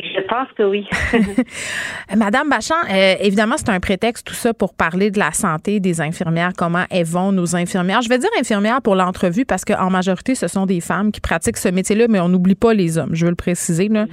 Je 0.00 0.20
pense 0.28 0.46
que 0.56 0.62
oui. 0.62 0.86
Madame 2.16 2.48
Bachand, 2.48 2.74
euh, 2.90 3.14
évidemment, 3.20 3.56
c'est 3.56 3.68
un 3.70 3.80
prétexte 3.80 4.26
tout 4.26 4.34
ça 4.34 4.54
pour 4.54 4.74
parler 4.74 5.10
de 5.10 5.18
la 5.18 5.32
santé 5.32 5.80
des 5.80 6.00
infirmières, 6.00 6.52
comment 6.56 6.84
elles 6.90 7.04
vont, 7.04 7.32
nos 7.32 7.56
infirmières? 7.56 8.00
Je 8.02 8.08
vais 8.08 8.18
dire 8.18 8.30
infirmières 8.38 8.80
pour 8.80 8.94
l'entrevue 8.94 9.44
parce 9.44 9.64
qu'en 9.64 9.90
majorité, 9.90 10.34
ce 10.36 10.46
sont 10.46 10.66
des 10.66 10.80
femmes 10.80 11.10
qui 11.10 11.20
pratiquent 11.20 11.56
ce 11.56 11.68
métier-là, 11.68 12.06
mais 12.08 12.20
on 12.20 12.28
n'oublie 12.28 12.54
pas 12.54 12.74
les 12.74 12.96
hommes, 12.96 13.14
je 13.14 13.24
veux 13.24 13.30
le 13.30 13.36
préciser. 13.36 13.88
là. 13.88 14.06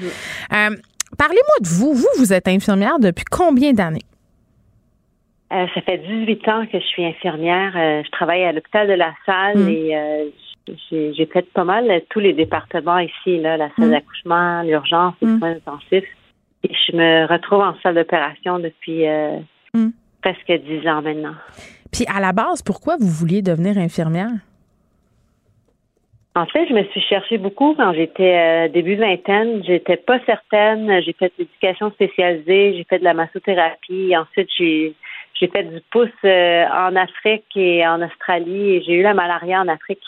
Euh, 0.54 0.76
Parlez-moi 1.18 1.56
de 1.62 1.68
vous. 1.68 1.94
Vous, 1.94 2.08
vous 2.18 2.34
êtes 2.34 2.48
infirmière 2.48 3.00
depuis 3.00 3.24
combien 3.30 3.72
d'années? 3.72 4.02
Euh, 5.54 5.66
ça 5.74 5.82
fait 5.82 6.00
18 6.00 6.48
ans 6.50 6.66
que 6.66 6.80
je 6.80 6.86
suis 6.86 7.06
infirmière. 7.06 7.72
Je 7.74 8.10
travaille 8.12 8.44
à 8.44 8.52
l'hôpital 8.52 8.88
de 8.88 8.94
la 8.94 9.14
Salle 9.26 9.58
Mm. 9.60 9.70
et 9.70 9.96
j'ai 10.90 11.26
fait 11.32 11.50
pas 11.54 11.64
mal 11.64 11.90
euh, 11.90 12.00
tous 12.10 12.20
les 12.20 12.34
départements 12.34 13.00
ici, 13.00 13.40
là, 13.40 13.58
la 13.58 13.70
salle 13.76 13.88
Mm. 13.88 13.92
d'accouchement, 13.92 14.62
l'urgence, 14.64 15.14
les 15.22 15.28
Mm. 15.28 15.40
soins 15.40 15.52
intensifs. 15.52 16.10
Et 16.64 16.72
je 16.88 16.96
me 16.96 17.28
retrouve 17.28 17.60
en 17.62 17.76
salle 17.84 17.96
d'opération 17.96 18.60
depuis 18.60 19.08
euh, 19.08 19.38
Mm. 19.74 19.90
presque 20.22 20.52
dix 20.52 20.88
ans 20.88 21.02
maintenant. 21.02 21.36
Puis 21.92 22.06
à 22.14 22.20
la 22.20 22.32
base, 22.34 22.62
pourquoi 22.62 22.98
vous 23.00 23.08
vouliez 23.08 23.42
devenir 23.42 23.78
infirmière? 23.78 24.30
En 26.38 26.46
fait, 26.48 26.68
je 26.68 26.74
me 26.74 26.84
suis 26.86 27.00
cherchée 27.02 27.38
beaucoup 27.38 27.76
quand 27.76 27.94
j'étais 27.94 28.36
euh, 28.38 28.68
début 28.68 28.96
vingtaine. 28.96 29.64
J'étais 29.64 29.96
pas 29.96 30.20
certaine. 30.26 31.02
J'ai 31.02 31.14
fait 31.14 31.28
de 31.28 31.34
l'éducation 31.40 31.92
spécialisée, 31.92 32.74
j'ai 32.76 32.84
fait 32.90 33.00
de 33.00 33.06
la 33.06 33.14
massothérapie. 33.14 34.14
Ensuite, 34.18 34.50
j'ai 34.58 34.94
j'ai 35.40 35.48
fait 35.48 35.64
du 35.64 35.80
pouce 35.92 36.10
euh, 36.26 36.66
en 36.74 36.96
Afrique 36.96 37.46
et 37.56 37.86
en 37.86 38.02
Australie 38.02 38.82
j'ai 38.86 38.94
eu 38.94 39.02
la 39.02 39.14
malaria 39.14 39.60
en 39.62 39.68
Afrique 39.68 40.00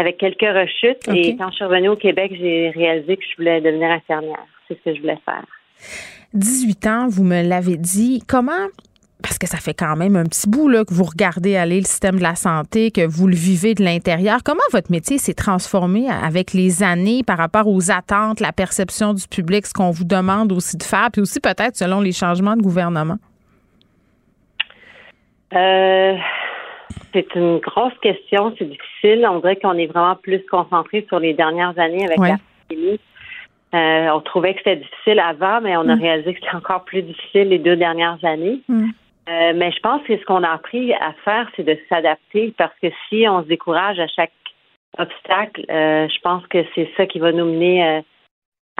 avec 0.00 0.18
quelques 0.18 0.40
rechutes. 0.40 1.06
Et 1.14 1.36
quand 1.36 1.50
je 1.50 1.56
suis 1.56 1.64
revenue 1.64 1.88
au 1.88 1.96
Québec, 1.96 2.32
j'ai 2.34 2.70
réalisé 2.70 3.16
que 3.16 3.22
je 3.22 3.36
voulais 3.36 3.60
devenir 3.60 3.90
infirmière. 3.90 4.46
C'est 4.66 4.78
ce 4.78 4.84
que 4.84 4.94
je 4.94 5.00
voulais 5.00 5.18
faire. 5.24 5.44
18 6.34 6.86
ans, 6.86 7.06
vous 7.08 7.24
me 7.24 7.42
l'avez 7.42 7.76
dit. 7.76 8.22
Comment 8.26 8.68
parce 9.22 9.38
que 9.38 9.46
ça 9.46 9.58
fait 9.58 9.74
quand 9.74 9.96
même 9.96 10.16
un 10.16 10.24
petit 10.24 10.48
bout 10.48 10.68
là, 10.68 10.82
que 10.82 10.94
vous 10.94 11.04
regardez 11.04 11.54
aller 11.54 11.78
le 11.78 11.84
système 11.84 12.16
de 12.16 12.22
la 12.22 12.34
santé, 12.34 12.90
que 12.90 13.06
vous 13.06 13.26
le 13.26 13.34
vivez 13.34 13.74
de 13.74 13.84
l'intérieur. 13.84 14.38
Comment 14.42 14.62
votre 14.72 14.90
métier 14.90 15.18
s'est 15.18 15.34
transformé 15.34 16.08
avec 16.08 16.54
les 16.54 16.82
années 16.82 17.22
par 17.22 17.36
rapport 17.36 17.68
aux 17.68 17.90
attentes, 17.90 18.40
la 18.40 18.52
perception 18.52 19.12
du 19.12 19.28
public, 19.28 19.66
ce 19.66 19.74
qu'on 19.74 19.90
vous 19.90 20.04
demande 20.04 20.52
aussi 20.52 20.78
de 20.78 20.82
faire, 20.82 21.10
puis 21.12 21.20
aussi 21.20 21.38
peut-être 21.38 21.76
selon 21.76 22.00
les 22.00 22.12
changements 22.12 22.56
de 22.56 22.62
gouvernement? 22.62 23.18
Euh, 25.52 26.16
c'est 27.12 27.34
une 27.34 27.58
grosse 27.58 27.96
question, 28.00 28.54
c'est 28.58 28.68
difficile. 28.68 29.26
On 29.28 29.40
dirait 29.40 29.56
qu'on 29.56 29.76
est 29.76 29.86
vraiment 29.86 30.16
plus 30.16 30.44
concentré 30.50 31.04
sur 31.08 31.18
les 31.18 31.34
dernières 31.34 31.78
années 31.78 32.04
avec 32.04 32.18
la 32.18 32.36
pandémie. 32.68 33.00
Euh, 33.72 34.08
on 34.10 34.20
trouvait 34.20 34.54
que 34.54 34.58
c'était 34.58 34.76
difficile 34.76 35.20
avant, 35.20 35.60
mais 35.60 35.76
on 35.76 35.88
a 35.88 35.96
mm. 35.96 36.00
réalisé 36.00 36.34
que 36.34 36.40
c'était 36.40 36.56
encore 36.56 36.84
plus 36.84 37.02
difficile 37.02 37.48
les 37.48 37.58
deux 37.58 37.76
dernières 37.76 38.18
années. 38.24 38.60
Mm. 38.68 38.90
Euh, 39.28 39.52
mais 39.54 39.70
je 39.70 39.78
pense 39.80 40.02
que 40.02 40.16
ce 40.16 40.24
qu'on 40.24 40.42
a 40.42 40.50
appris 40.50 40.92
à 40.94 41.12
faire, 41.24 41.48
c'est 41.54 41.62
de 41.62 41.78
s'adapter 41.88 42.52
parce 42.58 42.74
que 42.82 42.88
si 43.08 43.26
on 43.28 43.42
se 43.42 43.48
décourage 43.48 44.00
à 44.00 44.08
chaque 44.08 44.32
obstacle, 44.98 45.64
euh, 45.70 46.08
je 46.08 46.20
pense 46.20 46.44
que 46.48 46.64
c'est 46.74 46.90
ça 46.96 47.06
qui 47.06 47.20
va 47.20 47.30
nous 47.30 47.44
mener 47.44 48.02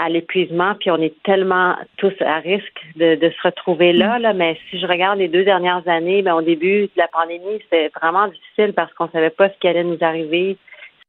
à 0.01 0.09
l'épuisement. 0.09 0.74
Puis 0.78 0.90
on 0.90 0.96
est 0.96 1.14
tellement 1.22 1.76
tous 1.96 2.14
à 2.20 2.38
risque 2.38 2.80
de, 2.96 3.16
se 3.20 3.46
retrouver 3.46 3.92
là, 3.92 4.18
là. 4.18 4.32
Mais 4.32 4.59
si 4.70 4.78
je 4.80 4.86
regarde 4.86 5.18
les 5.18 5.28
deux 5.28 5.44
dernières 5.44 5.86
années, 5.86 6.22
ben, 6.22 6.34
au 6.34 6.42
début 6.42 6.82
de 6.82 6.90
la 6.96 7.09
pandémie, 7.09 7.61
c'était 7.62 7.90
vraiment 8.01 8.28
difficile 8.28 8.72
parce 8.74 8.92
qu'on 8.94 9.09
savait 9.09 9.30
pas 9.30 9.48
ce 9.48 9.55
qui 9.61 9.68
allait 9.68 9.84
nous 9.84 9.98
arriver, 10.01 10.57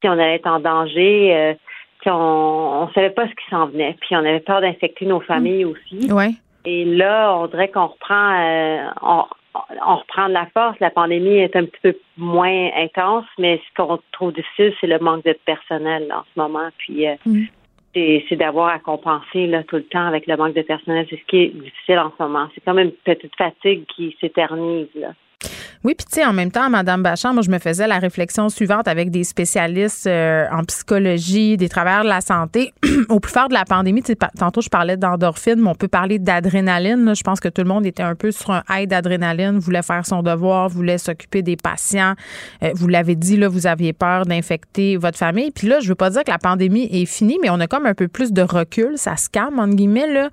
si 0.02 0.10
on 0.10 0.14
allait 0.14 0.36
être 0.36 0.48
en 0.48 0.60
danger 0.60 1.56
on 2.10 2.88
ne 2.88 2.94
savait 2.94 3.10
pas 3.12 3.28
ce 3.28 3.32
qui 3.32 3.50
s'en 3.50 3.68
venait. 3.68 3.96
Puis 4.02 4.16
on 4.16 4.20
avait 4.20 4.40
peur 4.40 4.62
d'infecter 4.62 5.06
nos 5.06 5.20
familles 5.20 5.66
aussi. 5.66 6.12
Ouais. 6.12 6.32
Et 6.66 6.86
là, 6.86 7.36
on 7.36 7.48
dirait 7.48 7.70
qu'on 7.70 7.88
reprend 7.88 8.40
euh, 8.40 8.86
on, 9.02 9.96
reprend 9.96 10.28
de 10.28 10.34
la 10.34 10.48
force. 10.54 10.80
La 10.80 10.90
pandémie 10.90 11.38
est 11.38 11.56
un 11.56 11.66
petit 11.66 11.80
peu 11.82 11.96
moins 12.18 12.70
intense, 12.76 13.26
mais 13.38 13.58
ce 13.58 13.82
qu'on 13.82 14.00
trouve 14.12 14.34
difficile, 14.34 14.74
c'est 14.80 14.88
le 14.88 15.00
manque 15.00 15.26
de 15.26 15.38
personnel 15.46 16.12
en 16.14 16.24
ce 16.34 16.40
moment. 16.40 16.70
Puis 16.78 17.08
euh, 17.08 17.16
mm. 17.26 17.46
C'est 17.94 18.36
d'avoir 18.36 18.70
à 18.70 18.80
compenser 18.80 19.48
là, 19.48 19.64
tout 19.64 19.78
le 19.78 19.84
temps 19.84 20.06
avec 20.06 20.28
le 20.28 20.38
manque 20.38 20.54
de 20.54 20.62
personnel. 20.62 21.06
C'est 21.10 21.20
ce 21.20 21.26
qui 21.26 21.38
est 21.38 21.48
difficile 21.50 22.00
en 22.00 22.12
ce 22.18 22.24
moment. 22.24 22.48
C'est 22.54 22.64
comme 22.64 22.80
une 22.80 22.92
petite 22.92 23.36
fatigue 23.36 23.86
qui 23.96 24.16
s'éternise. 24.20 24.88
Oui, 25.84 25.96
puis 25.96 26.06
tu 26.06 26.20
sais, 26.20 26.26
en 26.26 26.34
même 26.34 26.52
temps, 26.52 26.70
Madame 26.70 27.02
Bachand, 27.02 27.34
moi, 27.34 27.42
je 27.42 27.50
me 27.50 27.58
faisais 27.58 27.88
la 27.88 27.98
réflexion 27.98 28.50
suivante 28.50 28.88
avec 28.88 29.10
des 29.10 29.24
spécialistes 29.24 30.06
euh, 30.06 30.46
en 30.52 30.64
psychologie, 30.64 31.58
des 31.58 31.70
travailleurs 31.70 32.04
de 32.04 32.10
la 32.10 32.22
santé. 32.22 32.72
Au 33.10 33.20
plus 33.20 33.32
fort 33.32 33.50
de 33.50 33.56
la 33.56 33.66
pandémie, 33.66 34.04
tantôt, 34.38 34.62
je 34.62 34.70
parlais 34.70 34.96
d'endorphine, 34.96 35.56
mais 35.58 35.70
on 35.70 35.76
peut 35.76 35.88
parler 35.88 36.20
d'adrénaline. 36.20 37.16
Je 37.16 37.24
pense 37.24 37.40
que 37.40 37.50
tout 37.50 37.64
le 37.64 37.68
monde 37.68 37.86
était 37.88 38.04
un 38.04 38.14
peu 38.14 38.32
sur 38.32 38.52
un 38.52 38.64
high 38.70 38.88
d'adrénaline, 38.88 39.58
voulait 39.58 39.82
faire 39.82 40.06
son 40.06 40.22
devoir, 40.22 40.70
voulait 40.70 41.00
s'occuper 41.00 41.42
des 41.42 41.56
patients. 41.56 42.14
Euh, 42.62 42.72
vous 42.76 42.88
l'avez 42.88 43.16
dit, 43.16 43.38
là, 43.38 43.48
vous 43.48 43.66
aviez 43.66 43.94
peur 43.94 44.28
d'infecter 44.28 44.98
votre 44.98 45.18
famille. 45.18 45.50
Puis 45.50 45.68
là, 45.68 45.80
je 45.80 45.88
veux 45.88 45.96
pas 45.96 46.12
dire 46.12 46.24
que 46.24 46.32
la 46.32 46.38
pandémie 46.38 46.88
est 46.92 47.06
finie, 47.06 47.40
mais 47.42 47.50
on 47.50 47.60
a 47.60 47.66
comme 47.66 47.88
un 47.88 47.96
peu 47.96 48.08
plus 48.08 48.32
de 48.32 48.44
recul. 48.44 48.98
Ça 48.98 49.18
se 49.18 49.30
calme, 49.30 49.58
entre 49.58 49.76
guillemets, 49.76 50.12
là. 50.12 50.30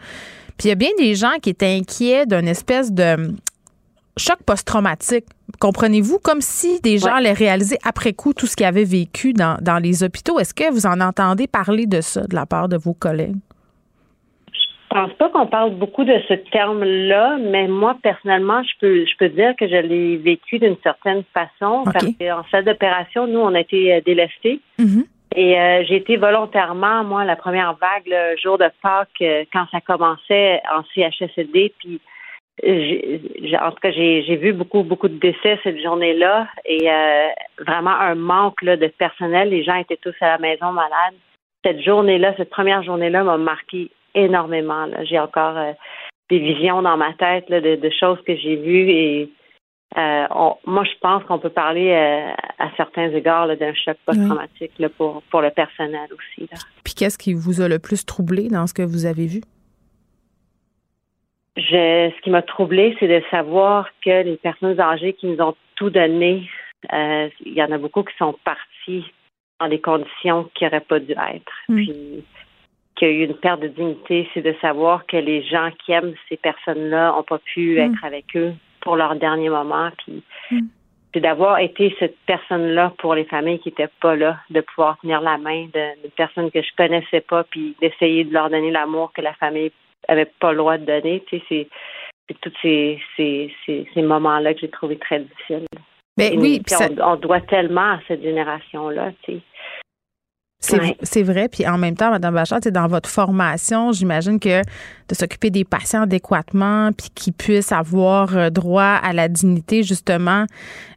Puis 0.58 0.66
il 0.66 0.68
y 0.70 0.72
a 0.72 0.74
bien 0.74 0.90
des 0.98 1.14
gens 1.14 1.34
qui 1.40 1.50
étaient 1.50 1.76
inquiets 1.76 2.26
d'une 2.26 2.48
espèce 2.48 2.92
de 2.92 3.32
choc 4.18 4.42
post-traumatique. 4.44 5.24
Comprenez-vous? 5.60 6.18
Comme 6.18 6.40
si 6.40 6.80
des 6.80 6.98
gens 6.98 7.14
allaient 7.14 7.32
réaliser 7.32 7.78
après 7.84 8.12
coup 8.12 8.34
tout 8.34 8.46
ce 8.46 8.56
qu'ils 8.56 8.66
avaient 8.66 8.84
vécu 8.84 9.32
dans, 9.32 9.56
dans 9.60 9.78
les 9.78 10.02
hôpitaux? 10.02 10.38
Est-ce 10.38 10.54
que 10.54 10.70
vous 10.70 10.86
en 10.86 11.00
entendez 11.00 11.46
parler 11.46 11.86
de 11.86 12.00
ça 12.00 12.26
de 12.26 12.34
la 12.34 12.46
part 12.46 12.68
de 12.68 12.76
vos 12.76 12.94
collègues? 12.94 13.36
Je 14.90 14.94
pense 14.94 15.12
pas 15.14 15.28
qu'on 15.28 15.46
parle 15.46 15.74
beaucoup 15.74 16.04
de 16.04 16.18
ce 16.28 16.34
terme-là, 16.50 17.36
mais 17.38 17.68
moi, 17.68 17.96
personnellement, 18.02 18.62
je 18.62 18.70
peux, 18.80 19.04
je 19.04 19.16
peux 19.18 19.28
dire 19.28 19.54
que 19.58 19.68
je 19.68 19.76
l'ai 19.76 20.16
vécu 20.16 20.58
d'une 20.58 20.78
certaine 20.82 21.24
façon. 21.34 21.84
Parce 21.84 22.06
qu'en 22.06 22.42
salle 22.50 22.64
d'opération, 22.64 23.26
nous, 23.26 23.38
on 23.38 23.54
a 23.54 23.60
été 23.60 23.92
euh, 23.92 24.00
délestés. 24.04 24.60
Mm-hmm. 24.78 25.04
Et 25.36 25.60
euh, 25.60 25.84
j'ai 25.86 25.96
été 25.96 26.16
volontairement, 26.16 27.04
moi, 27.04 27.24
la 27.24 27.36
première 27.36 27.74
vague, 27.74 28.04
le 28.06 28.36
jour 28.42 28.56
de 28.56 28.70
Pâques, 28.82 29.08
euh, 29.20 29.44
quand 29.52 29.66
ça 29.70 29.80
commençait 29.82 30.62
en 30.74 30.82
CHSLD, 30.94 31.74
puis 31.78 32.00
en 32.64 33.70
tout 33.70 33.80
cas, 33.80 33.90
j'ai 33.92 34.36
vu 34.36 34.52
beaucoup, 34.52 34.82
beaucoup 34.82 35.08
de 35.08 35.18
décès 35.18 35.58
cette 35.62 35.80
journée-là 35.80 36.48
et 36.64 36.90
euh, 36.90 37.28
vraiment 37.66 37.92
un 37.92 38.14
manque 38.14 38.62
là, 38.62 38.76
de 38.76 38.88
personnel. 38.88 39.50
Les 39.50 39.62
gens 39.62 39.76
étaient 39.76 39.98
tous 40.02 40.14
à 40.20 40.26
la 40.26 40.38
maison 40.38 40.72
malades. 40.72 41.14
Cette 41.64 41.82
journée-là, 41.82 42.34
cette 42.36 42.50
première 42.50 42.82
journée-là 42.82 43.24
m'a 43.24 43.36
marqué 43.36 43.90
énormément. 44.14 44.86
J'ai 45.04 45.18
encore 45.18 45.56
euh, 45.56 45.72
des 46.30 46.38
visions 46.38 46.82
dans 46.82 46.96
ma 46.96 47.12
tête 47.14 47.48
là, 47.48 47.60
de, 47.60 47.90
choses 47.98 48.18
que 48.26 48.36
j'ai 48.36 48.56
vues 48.56 48.90
et 48.90 49.30
euh, 49.96 50.26
moi, 50.66 50.84
je 50.84 50.98
pense 51.00 51.24
qu'on 51.24 51.38
peut 51.38 51.48
parler 51.48 51.94
à 51.94 52.70
certains 52.76 53.10
égards 53.10 53.48
d'un 53.56 53.72
choc 53.72 53.96
post-traumatique 54.04 54.72
pour, 54.98 55.22
pour 55.30 55.40
le 55.40 55.50
personnel 55.50 56.08
aussi. 56.12 56.48
Là. 56.52 56.58
Puis 56.84 56.92
qu'est-ce 56.92 57.16
qui 57.16 57.32
vous 57.32 57.62
a 57.62 57.68
le 57.68 57.78
plus 57.78 58.04
troublé 58.04 58.48
dans 58.48 58.66
ce 58.66 58.74
que 58.74 58.82
vous 58.82 59.06
avez 59.06 59.26
vu? 59.26 59.40
Je, 61.58 62.12
ce 62.14 62.20
qui 62.22 62.30
m'a 62.30 62.42
troublé, 62.42 62.96
c'est 63.00 63.08
de 63.08 63.20
savoir 63.32 63.88
que 64.04 64.22
les 64.22 64.36
personnes 64.36 64.78
âgées 64.78 65.14
qui 65.14 65.26
nous 65.26 65.42
ont 65.42 65.56
tout 65.74 65.90
donné, 65.90 66.48
euh, 66.92 67.28
il 67.44 67.52
y 67.52 67.62
en 67.62 67.72
a 67.72 67.78
beaucoup 67.78 68.04
qui 68.04 68.16
sont 68.16 68.36
partis 68.44 69.04
dans 69.60 69.68
des 69.68 69.80
conditions 69.80 70.48
qui 70.54 70.64
n'auraient 70.64 70.80
pas 70.80 71.00
dû 71.00 71.12
être. 71.12 71.52
Mm. 71.68 71.74
Puis 71.74 72.24
qu'il 72.94 73.08
y 73.08 73.10
a 73.10 73.14
eu 73.14 73.24
une 73.24 73.34
perte 73.34 73.60
de 73.60 73.68
dignité, 73.68 74.28
c'est 74.32 74.42
de 74.42 74.54
savoir 74.60 75.04
que 75.06 75.16
les 75.16 75.42
gens 75.42 75.70
qui 75.84 75.90
aiment 75.90 76.14
ces 76.28 76.36
personnes-là 76.36 77.10
n'ont 77.10 77.24
pas 77.24 77.38
pu 77.38 77.74
mm. 77.74 77.78
être 77.78 78.04
avec 78.04 78.36
eux 78.36 78.52
pour 78.80 78.94
leur 78.94 79.16
dernier 79.16 79.50
moment. 79.50 79.90
Puis 80.04 80.22
mm. 80.52 80.60
c'est 81.12 81.20
d'avoir 81.20 81.58
été 81.58 81.92
cette 81.98 82.16
personne-là 82.26 82.92
pour 82.98 83.16
les 83.16 83.24
familles 83.24 83.58
qui 83.58 83.70
n'étaient 83.70 83.90
pas 84.00 84.14
là, 84.14 84.38
de 84.50 84.60
pouvoir 84.60 84.96
tenir 85.00 85.20
la 85.22 85.38
main 85.38 85.66
d'une 85.74 86.10
personne 86.16 86.52
que 86.52 86.62
je 86.62 86.70
connaissais 86.76 87.20
pas, 87.20 87.42
puis 87.42 87.74
d'essayer 87.80 88.22
de 88.22 88.32
leur 88.32 88.48
donner 88.48 88.70
l'amour 88.70 89.12
que 89.12 89.22
la 89.22 89.34
famille 89.34 89.72
avait 90.06 90.30
pas 90.40 90.52
le 90.52 90.58
droit 90.58 90.78
de 90.78 90.84
donner. 90.84 91.22
Tu 91.26 91.38
sais, 91.38 91.44
c'est, 91.48 91.68
c'est 92.28 92.40
tous 92.40 92.52
ces, 92.62 93.00
ces, 93.16 93.52
ces, 93.66 94.02
moments-là 94.02 94.54
que 94.54 94.60
j'ai 94.60 94.70
trouvé 94.70 94.96
très 94.98 95.20
difficiles. 95.20 95.66
Mais 96.16 96.36
oui, 96.36 96.60
on, 97.00 97.16
doit 97.16 97.40
tellement 97.42 97.92
à 97.92 98.00
cette 98.08 98.22
génération-là. 98.22 99.12
Tu 99.22 99.34
sais. 99.34 99.40
C'est 100.60 101.22
vrai. 101.22 101.48
Puis 101.48 101.66
en 101.66 101.78
même 101.78 101.94
temps, 101.94 102.10
Mme 102.10 102.34
Bachard, 102.34 102.60
dans 102.60 102.88
votre 102.88 103.08
formation, 103.08 103.92
j'imagine 103.92 104.40
que 104.40 104.60
de 104.60 105.14
s'occuper 105.14 105.50
des 105.50 105.64
patients 105.64 106.02
adéquatement, 106.02 106.90
puis 106.92 107.08
qu'ils 107.14 107.32
puissent 107.32 107.70
avoir 107.70 108.36
euh, 108.36 108.50
droit 108.50 108.98
à 109.02 109.12
la 109.12 109.28
dignité, 109.28 109.84
justement, 109.84 110.46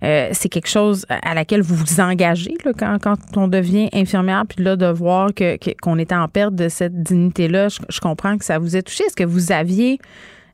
euh, 0.03 0.29
c'est 0.33 0.49
quelque 0.49 0.67
chose 0.67 1.05
à 1.09 1.35
laquelle 1.35 1.61
vous 1.61 1.75
vous 1.75 2.01
engagez 2.01 2.55
là, 2.65 2.71
quand, 2.77 2.97
quand 3.01 3.17
on 3.37 3.47
devient 3.47 3.89
infirmière, 3.93 4.45
puis 4.49 4.63
là, 4.63 4.75
de 4.75 4.87
voir 4.87 5.33
que, 5.33 5.57
qu'on 5.81 5.99
était 5.99 6.15
en 6.15 6.27
perte 6.27 6.55
de 6.55 6.67
cette 6.67 7.03
dignité-là. 7.03 7.67
Je, 7.69 7.99
comprends 7.99 8.37
que 8.37 8.45
ça 8.45 8.57
vous 8.57 8.75
ait 8.75 8.81
touché. 8.81 9.03
Est-ce 9.05 9.15
que 9.15 9.23
vous 9.23 9.51
aviez 9.51 9.99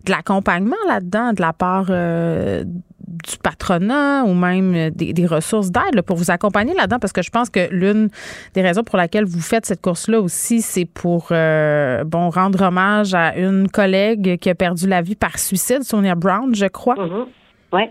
de 0.03 0.11
l'accompagnement 0.11 0.75
là-dedans 0.87 1.31
de 1.31 1.41
la 1.41 1.53
part 1.53 1.87
euh, 1.89 2.65
du 3.07 3.37
patronat 3.37 4.23
ou 4.23 4.33
même 4.33 4.89
des, 4.91 5.25
ressources 5.25 5.71
d'aide 5.71 6.01
pour 6.01 6.17
vous 6.17 6.31
accompagner 6.31 6.73
là-dedans? 6.73 6.99
Parce 6.99 7.13
que 7.13 7.21
je 7.21 7.29
pense 7.29 7.49
que 7.49 7.67
l'une 7.71 8.09
des 8.53 8.61
raisons 8.61 8.83
pour 8.83 8.97
laquelle 8.97 9.25
vous 9.25 9.41
faites 9.41 9.65
cette 9.65 9.81
course-là 9.81 10.19
aussi, 10.19 10.61
c'est 10.61 10.85
pour 10.85 11.29
euh, 11.31 12.03
bon 12.03 12.29
rendre 12.29 12.61
hommage 12.61 13.13
à 13.13 13.35
une 13.37 13.67
collègue 13.69 14.37
qui 14.37 14.49
a 14.49 14.55
perdu 14.55 14.87
la 14.87 15.01
vie 15.01 15.15
par 15.15 15.37
suicide, 15.39 15.83
Sonia 15.83 16.15
Brown, 16.15 16.53
je 16.53 16.65
crois. 16.65 16.95
Mm-hmm. 16.95 17.25
Oui. 17.73 17.81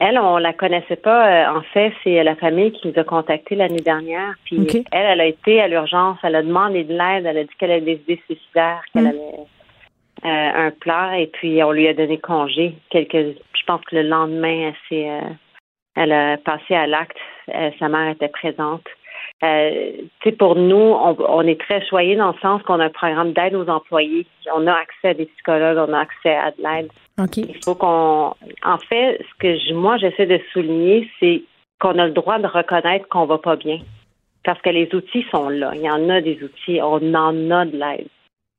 Elle, 0.00 0.18
on 0.18 0.38
la 0.38 0.54
connaissait 0.54 0.96
pas. 0.96 1.28
Euh, 1.28 1.58
en 1.58 1.62
fait, 1.74 1.92
c'est 2.02 2.24
la 2.24 2.34
famille 2.34 2.72
qui 2.72 2.88
nous 2.88 2.98
a 2.98 3.04
contactés 3.04 3.54
l'année 3.54 3.82
dernière. 3.82 4.34
Puis 4.46 4.66
elle, 4.92 5.06
elle 5.06 5.20
a 5.20 5.26
été 5.26 5.60
à 5.60 5.68
l'urgence. 5.68 6.16
Elle 6.22 6.36
a 6.36 6.42
demandé 6.42 6.84
de 6.84 6.94
l'aide. 6.94 7.26
Elle 7.26 7.36
a 7.36 7.44
dit 7.44 7.50
qu'elle 7.58 7.70
avait 7.70 7.82
des 7.82 8.00
idées 8.04 8.22
suicidaires, 8.24 8.82
qu'elle 8.94 9.04
mm. 9.04 9.08
avait 9.08 9.46
euh, 10.24 10.66
un 10.66 10.70
plan 10.70 11.12
et 11.12 11.28
puis 11.28 11.62
on 11.62 11.72
lui 11.72 11.88
a 11.88 11.94
donné 11.94 12.18
congé. 12.18 12.74
Quelques, 12.90 13.14
je 13.14 13.62
pense 13.66 13.80
que 13.86 13.96
le 13.96 14.02
lendemain, 14.02 14.72
elle, 14.90 14.98
euh, 14.98 15.20
elle 15.96 16.12
a 16.12 16.36
passé 16.36 16.74
à 16.74 16.86
l'acte. 16.86 17.16
Euh, 17.54 17.70
sa 17.78 17.88
mère 17.88 18.10
était 18.10 18.28
présente. 18.28 18.84
Pour 20.38 20.56
nous, 20.56 20.76
on, 20.76 21.16
on, 21.18 21.40
est 21.42 21.58
très 21.58 21.84
choyés 21.86 22.16
dans 22.16 22.32
le 22.32 22.38
sens 22.42 22.62
qu'on 22.62 22.80
a 22.80 22.84
un 22.84 22.90
programme 22.90 23.32
d'aide 23.32 23.54
aux 23.54 23.68
employés. 23.68 24.26
On 24.54 24.66
a 24.66 24.74
accès 24.74 25.08
à 25.08 25.14
des 25.14 25.26
psychologues, 25.26 25.88
on 25.88 25.94
a 25.94 26.00
accès 26.00 26.36
à 26.36 26.50
de 26.50 26.62
l'aide. 26.62 26.90
Il 27.36 27.64
faut 27.64 27.74
qu'on. 27.74 28.34
En 28.62 28.78
fait, 28.88 29.18
ce 29.18 29.38
que 29.38 29.56
je, 29.56 29.72
moi 29.72 29.96
j'essaie 29.96 30.26
de 30.26 30.40
souligner, 30.52 31.10
c'est 31.18 31.42
qu'on 31.80 31.98
a 31.98 32.06
le 32.06 32.12
droit 32.12 32.38
de 32.38 32.46
reconnaître 32.46 33.08
qu'on 33.08 33.24
va 33.24 33.38
pas 33.38 33.56
bien. 33.56 33.78
Parce 34.44 34.60
que 34.60 34.70
les 34.70 34.88
outils 34.94 35.24
sont 35.30 35.48
là. 35.48 35.72
Il 35.74 35.82
y 35.82 35.90
en 35.90 36.08
a 36.10 36.20
des 36.20 36.42
outils. 36.42 36.80
On 36.82 37.14
en 37.14 37.50
a 37.50 37.64
de 37.64 37.76
l'aide. 37.76 38.08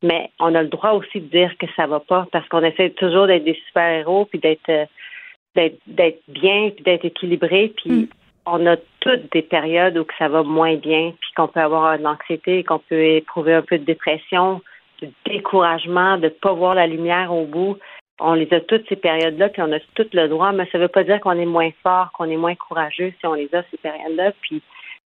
Mais 0.03 0.31
on 0.39 0.55
a 0.55 0.63
le 0.63 0.69
droit 0.69 0.91
aussi 0.91 1.21
de 1.21 1.27
dire 1.27 1.55
que 1.57 1.67
ça 1.75 1.85
va 1.85 1.99
pas 1.99 2.27
parce 2.31 2.47
qu'on 2.49 2.63
essaie 2.63 2.89
toujours 2.91 3.27
d'être 3.27 3.43
des 3.43 3.59
super-héros 3.67 4.25
puis 4.25 4.39
d'être 4.39 4.69
euh, 4.69 4.85
d'être 5.55 6.21
bien 6.27 6.71
puis 6.71 6.83
d'être 6.83 7.05
équilibré 7.05 7.73
puis 7.75 7.91
mm. 7.91 8.07
on 8.45 8.65
a 8.65 8.77
toutes 9.01 9.31
des 9.31 9.41
périodes 9.41 9.97
où 9.97 10.05
que 10.05 10.13
ça 10.17 10.27
va 10.27 10.43
moins 10.43 10.75
bien 10.75 11.13
puis 11.19 11.29
qu'on 11.35 11.47
peut 11.47 11.59
avoir 11.59 11.97
de 11.97 12.03
l'anxiété, 12.03 12.63
qu'on 12.63 12.79
peut 12.79 13.03
éprouver 13.03 13.53
un 13.53 13.61
peu 13.61 13.77
de 13.77 13.83
dépression, 13.83 14.61
de 15.01 15.09
découragement, 15.25 16.17
de 16.17 16.29
pas 16.29 16.53
voir 16.53 16.75
la 16.75 16.87
lumière 16.87 17.33
au 17.33 17.45
bout. 17.45 17.77
On 18.19 18.33
les 18.33 18.51
a 18.53 18.61
toutes 18.61 18.87
ces 18.87 18.95
périodes-là, 18.95 19.49
puis 19.49 19.63
on 19.63 19.71
a 19.71 19.79
tout 19.95 20.05
le 20.13 20.27
droit, 20.27 20.51
mais 20.51 20.67
ça 20.71 20.77
ne 20.77 20.83
veut 20.83 20.89
pas 20.89 21.03
dire 21.03 21.19
qu'on 21.19 21.39
est 21.39 21.45
moins 21.45 21.71
fort, 21.81 22.11
qu'on 22.13 22.29
est 22.29 22.37
moins 22.37 22.53
courageux 22.53 23.11
si 23.19 23.25
on 23.25 23.33
les 23.33 23.49
a 23.53 23.63
ces 23.71 23.77
périodes-là. 23.77 24.31
Puis 24.41 24.61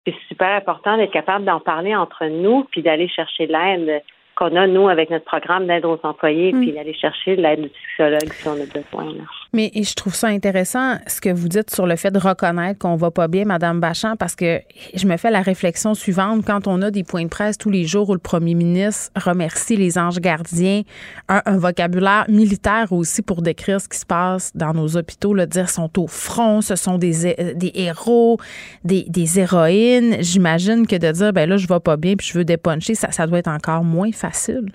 c'est 0.06 0.16
super 0.30 0.56
important 0.56 0.98
d'être 0.98 1.12
capable 1.12 1.44
d'en 1.44 1.60
parler 1.60 1.94
entre 1.94 2.26
nous, 2.26 2.64
puis 2.72 2.82
d'aller 2.82 3.10
chercher 3.10 3.48
l'aide 3.48 4.02
qu'on 4.42 4.56
a, 4.56 4.66
nous, 4.66 4.90
avec 4.90 5.12
notre 5.12 5.26
programme 5.26 5.68
d'aide 5.68 5.86
aux 5.86 6.00
employés, 6.02 6.52
mm. 6.52 6.60
puis 6.60 6.72
d'aller 6.72 6.94
chercher 6.96 7.36
l'aide 7.36 7.62
du 7.62 7.70
psychologue 7.70 8.34
si 8.34 8.48
on 8.48 8.54
a 8.54 8.66
besoin. 8.66 9.14
Mais 9.54 9.70
je 9.76 9.94
trouve 9.96 10.16
ça 10.16 10.28
intéressant 10.28 10.96
ce 11.08 11.20
que 11.20 11.30
vous 11.30 11.50
dites 11.50 11.76
sur 11.76 11.86
le 11.86 11.98
fait 11.98 12.10
de 12.10 12.20
reconnaître 12.20 12.80
qu'on 12.80 12.96
va 12.96 13.12
pas 13.12 13.28
bien, 13.28 13.44
Madame 13.44 13.82
Bachand, 13.82 14.16
parce 14.16 14.34
que 14.34 14.62
je 14.96 15.06
me 15.06 15.18
fais 15.18 15.30
la 15.30 15.42
réflexion 15.42 15.94
suivante 15.94 16.46
quand 16.46 16.68
on 16.68 16.82
a 16.82 16.90
des 16.90 17.04
points 17.04 17.24
de 17.24 17.30
presse 17.30 17.58
tous 17.58 17.70
les 17.70 17.84
jours 17.84 18.10
où 18.10 18.14
le 18.14 18.20
Premier 18.20 18.54
ministre 18.54 19.12
remercie 19.18 19.76
les 19.76 19.98
anges 19.98 20.20
gardiens, 20.20 20.84
un, 21.28 21.58
vocabulaire 21.58 22.26
militaire 22.30 22.94
aussi 22.94 23.22
pour 23.22 23.42
décrire 23.42 23.82
ce 23.82 23.90
qui 23.90 23.98
se 23.98 24.06
passe 24.06 24.52
dans 24.56 24.74
nos 24.74 24.96
hôpitaux, 24.96 25.34
le 25.34 25.46
dire 25.48 25.70
sont 25.70 26.00
au 26.00 26.08
front, 26.08 26.62
ce 26.62 26.78
sont 26.78 26.98
des, 26.98 27.36
des 27.54 27.72
héros, 27.76 28.38
des, 28.86 29.04
des 29.10 29.40
héroïnes. 29.40 30.16
J'imagine 30.22 30.88
que 30.88 30.96
de 30.96 31.12
dire 31.12 31.34
ben 31.34 31.50
là 31.50 31.58
je 31.58 31.68
vais 31.68 31.80
pas 31.82 31.98
bien 31.98 32.16
puis 32.16 32.28
je 32.28 32.38
veux 32.38 32.46
dépuncher, 32.46 32.96
ça, 32.96 33.12
ça 33.12 33.28
doit 33.28 33.40
être 33.40 33.50
encore 33.50 33.84
moins 33.84 34.14
facile. 34.14 34.72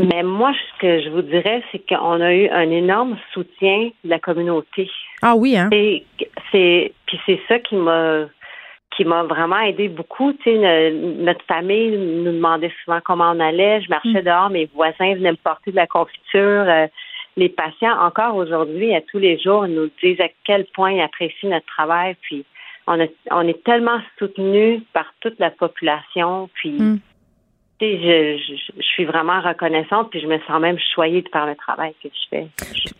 Mais 0.00 0.22
moi, 0.22 0.52
ce 0.52 0.80
que 0.80 1.02
je 1.02 1.10
vous 1.10 1.22
dirais, 1.22 1.62
c'est 1.70 1.86
qu'on 1.86 2.20
a 2.20 2.32
eu 2.32 2.48
un 2.48 2.70
énorme 2.70 3.18
soutien 3.34 3.90
de 4.04 4.10
la 4.10 4.18
communauté. 4.18 4.90
Ah 5.20 5.34
oui, 5.36 5.56
hein? 5.56 5.68
C'est, 6.50 6.92
puis 7.06 7.20
c'est 7.26 7.40
ça 7.48 7.58
qui 7.58 7.76
m'a 7.76 8.26
qui 8.96 9.06
m'a 9.06 9.22
vraiment 9.22 9.60
aidé 9.60 9.88
beaucoup. 9.88 10.34
Tu 10.34 10.50
sais, 10.50 10.92
notre 10.92 11.44
famille 11.46 11.96
nous 11.96 12.32
demandait 12.32 12.72
souvent 12.84 13.00
comment 13.02 13.30
on 13.30 13.40
allait. 13.40 13.80
Je 13.80 13.88
marchais 13.88 14.20
mm. 14.20 14.24
dehors, 14.24 14.50
mes 14.50 14.68
voisins 14.74 15.14
venaient 15.14 15.30
me 15.32 15.36
porter 15.36 15.70
de 15.70 15.76
la 15.76 15.86
confiture. 15.86 16.64
Euh, 16.68 16.86
les 17.38 17.48
patients, 17.48 17.98
encore 17.98 18.36
aujourd'hui, 18.36 18.94
à 18.94 19.00
tous 19.00 19.18
les 19.18 19.38
jours, 19.38 19.66
nous 19.66 19.88
disent 20.02 20.20
à 20.20 20.28
quel 20.44 20.66
point 20.74 20.92
ils 20.92 21.00
apprécient 21.00 21.48
notre 21.48 21.64
travail. 21.64 22.16
Puis 22.20 22.44
on, 22.86 23.00
a, 23.00 23.06
on 23.30 23.48
est 23.48 23.64
tellement 23.64 23.98
soutenus 24.18 24.82
par 24.92 25.06
toute 25.20 25.38
la 25.38 25.50
population. 25.50 26.50
Puis 26.54 26.72
mm 26.72 26.98
je, 27.82 28.54
je, 28.76 28.82
suis 28.82 29.04
vraiment 29.04 29.40
reconnaissante, 29.40 30.10
puis 30.10 30.20
je 30.20 30.26
me 30.26 30.38
sens 30.40 30.60
même 30.60 30.78
choyée 30.94 31.22
de 31.22 31.28
par 31.28 31.46
le 31.46 31.56
travail 31.56 31.94
que 32.02 32.08
je 32.08 32.28
fais. 32.30 32.46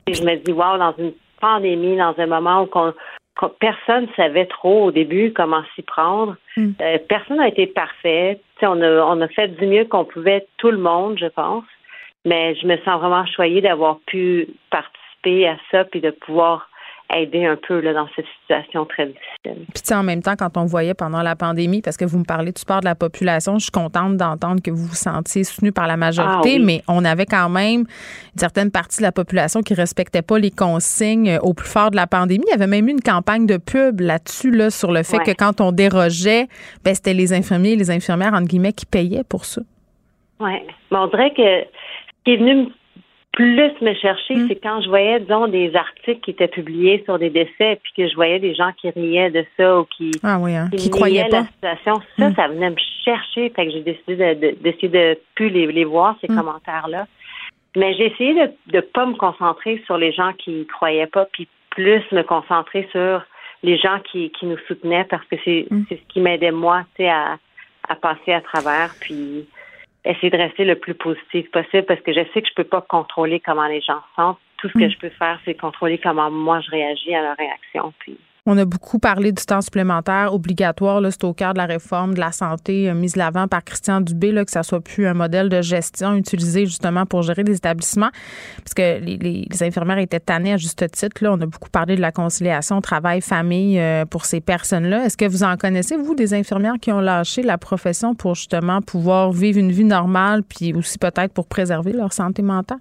Je, 0.08 0.22
me 0.24 0.36
dis, 0.36 0.52
wow, 0.52 0.78
dans 0.78 0.94
une 0.98 1.12
pandémie, 1.40 1.96
dans 1.96 2.14
un 2.18 2.26
moment 2.26 2.62
où 2.62 3.48
personne 3.60 4.06
ne 4.06 4.14
savait 4.16 4.46
trop 4.46 4.84
au 4.86 4.90
début 4.90 5.32
comment 5.32 5.62
s'y 5.74 5.82
prendre, 5.82 6.36
hmm. 6.56 6.72
euh, 6.80 6.98
personne 7.08 7.38
n'a 7.38 7.48
été 7.48 7.66
parfait. 7.66 8.40
on 8.62 8.80
a, 8.82 9.04
on 9.04 9.20
a 9.20 9.28
fait 9.28 9.48
du 9.48 9.66
mieux 9.66 9.84
qu'on 9.84 10.04
pouvait, 10.04 10.46
tout 10.58 10.70
le 10.70 10.78
monde, 10.78 11.18
je 11.18 11.26
pense. 11.26 11.64
Mais 12.24 12.54
je 12.54 12.66
me 12.66 12.76
sens 12.78 13.00
vraiment 13.00 13.26
choyée 13.26 13.60
d'avoir 13.60 13.98
pu 14.06 14.48
participer 14.70 15.48
à 15.48 15.56
ça, 15.70 15.84
puis 15.84 16.00
de 16.00 16.10
pouvoir 16.10 16.68
aider 17.14 17.44
un 17.44 17.56
peu 17.56 17.80
là, 17.80 17.92
dans 17.92 18.08
cette 18.16 18.26
situation 18.40 18.84
très 18.86 19.06
difficile. 19.06 19.66
Puis 19.74 19.94
en 19.94 20.02
même 20.02 20.22
temps, 20.22 20.34
quand 20.38 20.56
on 20.56 20.64
voyait 20.64 20.94
pendant 20.94 21.22
la 21.22 21.36
pandémie, 21.36 21.82
parce 21.82 21.96
que 21.96 22.04
vous 22.04 22.18
me 22.18 22.24
parlez 22.24 22.52
du 22.52 22.60
sport 22.60 22.80
de 22.80 22.86
la 22.86 22.94
population, 22.94 23.58
je 23.58 23.64
suis 23.64 23.70
contente 23.70 24.16
d'entendre 24.16 24.62
que 24.62 24.70
vous 24.70 24.86
vous 24.86 24.94
sentiez 24.94 25.44
soutenu 25.44 25.72
par 25.72 25.86
la 25.86 25.96
majorité, 25.96 26.56
ah 26.58 26.62
mais 26.64 26.82
on 26.88 27.04
avait 27.04 27.26
quand 27.26 27.48
même 27.48 27.80
une 27.80 28.38
certaine 28.38 28.70
partie 28.70 28.98
de 28.98 29.02
la 29.02 29.12
population 29.12 29.60
qui 29.60 29.74
respectait 29.74 30.22
pas 30.22 30.38
les 30.38 30.50
consignes 30.50 31.30
euh, 31.30 31.38
au 31.40 31.54
plus 31.54 31.68
fort 31.68 31.90
de 31.90 31.96
la 31.96 32.06
pandémie. 32.06 32.44
Il 32.48 32.50
y 32.50 32.54
avait 32.54 32.66
même 32.66 32.88
eu 32.88 32.92
une 32.92 33.00
campagne 33.00 33.46
de 33.46 33.56
pub 33.56 34.00
là-dessus, 34.00 34.50
là, 34.50 34.70
sur 34.70 34.92
le 34.92 35.02
fait 35.02 35.18
que 35.18 35.32
quand 35.32 35.60
on 35.60 35.72
dérogeait, 35.72 36.46
ben, 36.84 36.94
c'était 36.94 37.14
les 37.14 37.32
infirmiers 37.32 37.72
et 37.72 37.76
les 37.76 37.90
infirmières, 37.90 38.34
entre 38.34 38.48
guillemets, 38.48 38.72
qui 38.72 38.86
payaient 38.86 39.24
pour 39.24 39.44
ça. 39.44 39.62
Oui. 40.40 40.52
Mais 40.90 40.98
on 40.98 41.06
dirait 41.08 41.30
que 41.30 41.42
ce 41.42 42.24
qui 42.24 42.32
est 42.32 42.36
venu 42.36 42.68
plus 43.32 43.72
me 43.80 43.94
chercher, 43.94 44.34
hmm. 44.34 44.48
c'est 44.48 44.56
quand 44.56 44.82
je 44.82 44.88
voyais, 44.88 45.20
disons, 45.20 45.48
des 45.48 45.74
articles 45.74 46.20
qui 46.20 46.32
étaient 46.32 46.48
publiés 46.48 47.02
sur 47.04 47.18
des 47.18 47.30
décès, 47.30 47.80
puis 47.82 47.92
que 47.96 48.08
je 48.08 48.14
voyais 48.14 48.38
des 48.38 48.54
gens 48.54 48.72
qui 48.72 48.90
riaient 48.90 49.30
de 49.30 49.44
ça 49.56 49.80
ou 49.80 49.84
qui, 49.84 50.10
ah 50.22 50.38
oui, 50.38 50.54
hein, 50.54 50.68
qui, 50.76 50.90
croyaient 50.90 51.28
pas. 51.28 51.40
la 51.40 51.46
situation. 51.46 52.02
Ça, 52.18 52.28
hmm. 52.28 52.34
ça 52.34 52.48
venait 52.48 52.70
me 52.70 52.76
chercher. 53.04 53.50
Fait 53.50 53.66
que 53.66 53.72
j'ai 53.72 53.80
décidé 53.80 54.16
de, 54.16 54.56
d'essayer 54.62 54.88
de, 54.88 55.18
plus 55.34 55.48
les, 55.48 55.66
les 55.66 55.84
voir, 55.84 56.16
ces 56.20 56.30
hmm. 56.30 56.36
commentaires-là. 56.36 57.06
Mais 57.74 57.94
j'ai 57.94 58.12
essayé 58.12 58.34
de 58.34 58.50
ne 58.76 58.80
pas 58.80 59.06
me 59.06 59.14
concentrer 59.14 59.82
sur 59.86 59.96
les 59.96 60.12
gens 60.12 60.32
qui 60.34 60.66
croyaient 60.66 61.06
pas, 61.06 61.26
puis 61.32 61.48
plus 61.70 62.02
me 62.12 62.22
concentrer 62.22 62.86
sur 62.92 63.22
les 63.62 63.78
gens 63.78 63.98
qui, 64.10 64.30
qui 64.30 64.44
nous 64.44 64.58
soutenaient 64.68 65.04
parce 65.04 65.24
que 65.26 65.36
c'est, 65.42 65.66
c'est 65.88 65.96
ce 65.96 66.12
qui 66.12 66.20
m'aidait 66.20 66.50
moi, 66.50 66.82
tu 66.96 67.04
sais, 67.04 67.08
à, 67.08 67.38
à 67.88 67.94
passer 67.94 68.34
à 68.34 68.42
travers. 68.42 68.94
Puis 69.00 69.46
essayer 70.04 70.30
de 70.30 70.36
rester 70.36 70.64
le 70.64 70.76
plus 70.76 70.94
positif 70.94 71.50
possible 71.50 71.84
parce 71.84 72.00
que 72.00 72.12
je 72.12 72.20
sais 72.32 72.42
que 72.42 72.48
je 72.48 72.54
peux 72.54 72.64
pas 72.64 72.80
contrôler 72.80 73.40
comment 73.40 73.66
les 73.66 73.80
gens 73.80 74.00
sentent. 74.16 74.38
Tout 74.58 74.68
ce 74.68 74.74
que 74.74 74.84
mm. 74.84 74.90
je 74.90 74.98
peux 74.98 75.10
faire, 75.10 75.40
c'est 75.44 75.54
contrôler 75.54 75.98
comment 75.98 76.30
moi 76.30 76.60
je 76.60 76.70
réagis 76.70 77.14
à 77.14 77.22
leur 77.22 77.36
réaction. 77.36 77.92
Puis 77.98 78.16
on 78.44 78.58
a 78.58 78.64
beaucoup 78.64 78.98
parlé 78.98 79.30
du 79.30 79.44
temps 79.44 79.60
supplémentaire 79.60 80.34
obligatoire. 80.34 81.00
C'est 81.10 81.22
au 81.22 81.32
cœur 81.32 81.52
de 81.52 81.58
la 81.58 81.66
réforme 81.66 82.14
de 82.14 82.20
la 82.20 82.32
santé 82.32 82.90
euh, 82.90 82.94
mise 82.94 83.14
l'avant 83.14 83.46
par 83.46 83.62
Christian 83.62 84.00
Dubé, 84.00 84.32
là, 84.32 84.44
que 84.44 84.50
ça 84.50 84.64
soit 84.64 84.80
plus 84.80 85.06
un 85.06 85.14
modèle 85.14 85.48
de 85.48 85.62
gestion 85.62 86.16
utilisé 86.16 86.66
justement 86.66 87.06
pour 87.06 87.22
gérer 87.22 87.44
des 87.44 87.54
établissements. 87.54 88.10
Parce 88.58 88.74
que 88.74 88.98
les, 88.98 89.46
infirmières 89.62 89.98
étaient 89.98 90.18
tannées 90.18 90.54
à 90.54 90.56
juste 90.56 90.90
titre. 90.90 91.22
Là. 91.22 91.32
On 91.32 91.40
a 91.40 91.46
beaucoup 91.46 91.70
parlé 91.70 91.94
de 91.94 92.00
la 92.00 92.10
conciliation 92.10 92.80
travail-famille 92.80 93.78
euh, 93.78 94.04
pour 94.06 94.24
ces 94.24 94.40
personnes-là. 94.40 95.04
Est-ce 95.04 95.16
que 95.16 95.28
vous 95.28 95.44
en 95.44 95.56
connaissez, 95.56 95.96
vous, 95.96 96.16
des 96.16 96.34
infirmières 96.34 96.76
qui 96.80 96.90
ont 96.90 97.00
lâché 97.00 97.42
la 97.42 97.58
profession 97.58 98.16
pour 98.16 98.34
justement 98.34 98.82
pouvoir 98.82 99.30
vivre 99.30 99.60
une 99.60 99.70
vie 99.70 99.84
normale, 99.84 100.42
puis 100.42 100.74
aussi 100.74 100.98
peut-être 100.98 101.32
pour 101.32 101.46
préserver 101.46 101.92
leur 101.92 102.12
santé 102.12 102.42
mentale? 102.42 102.78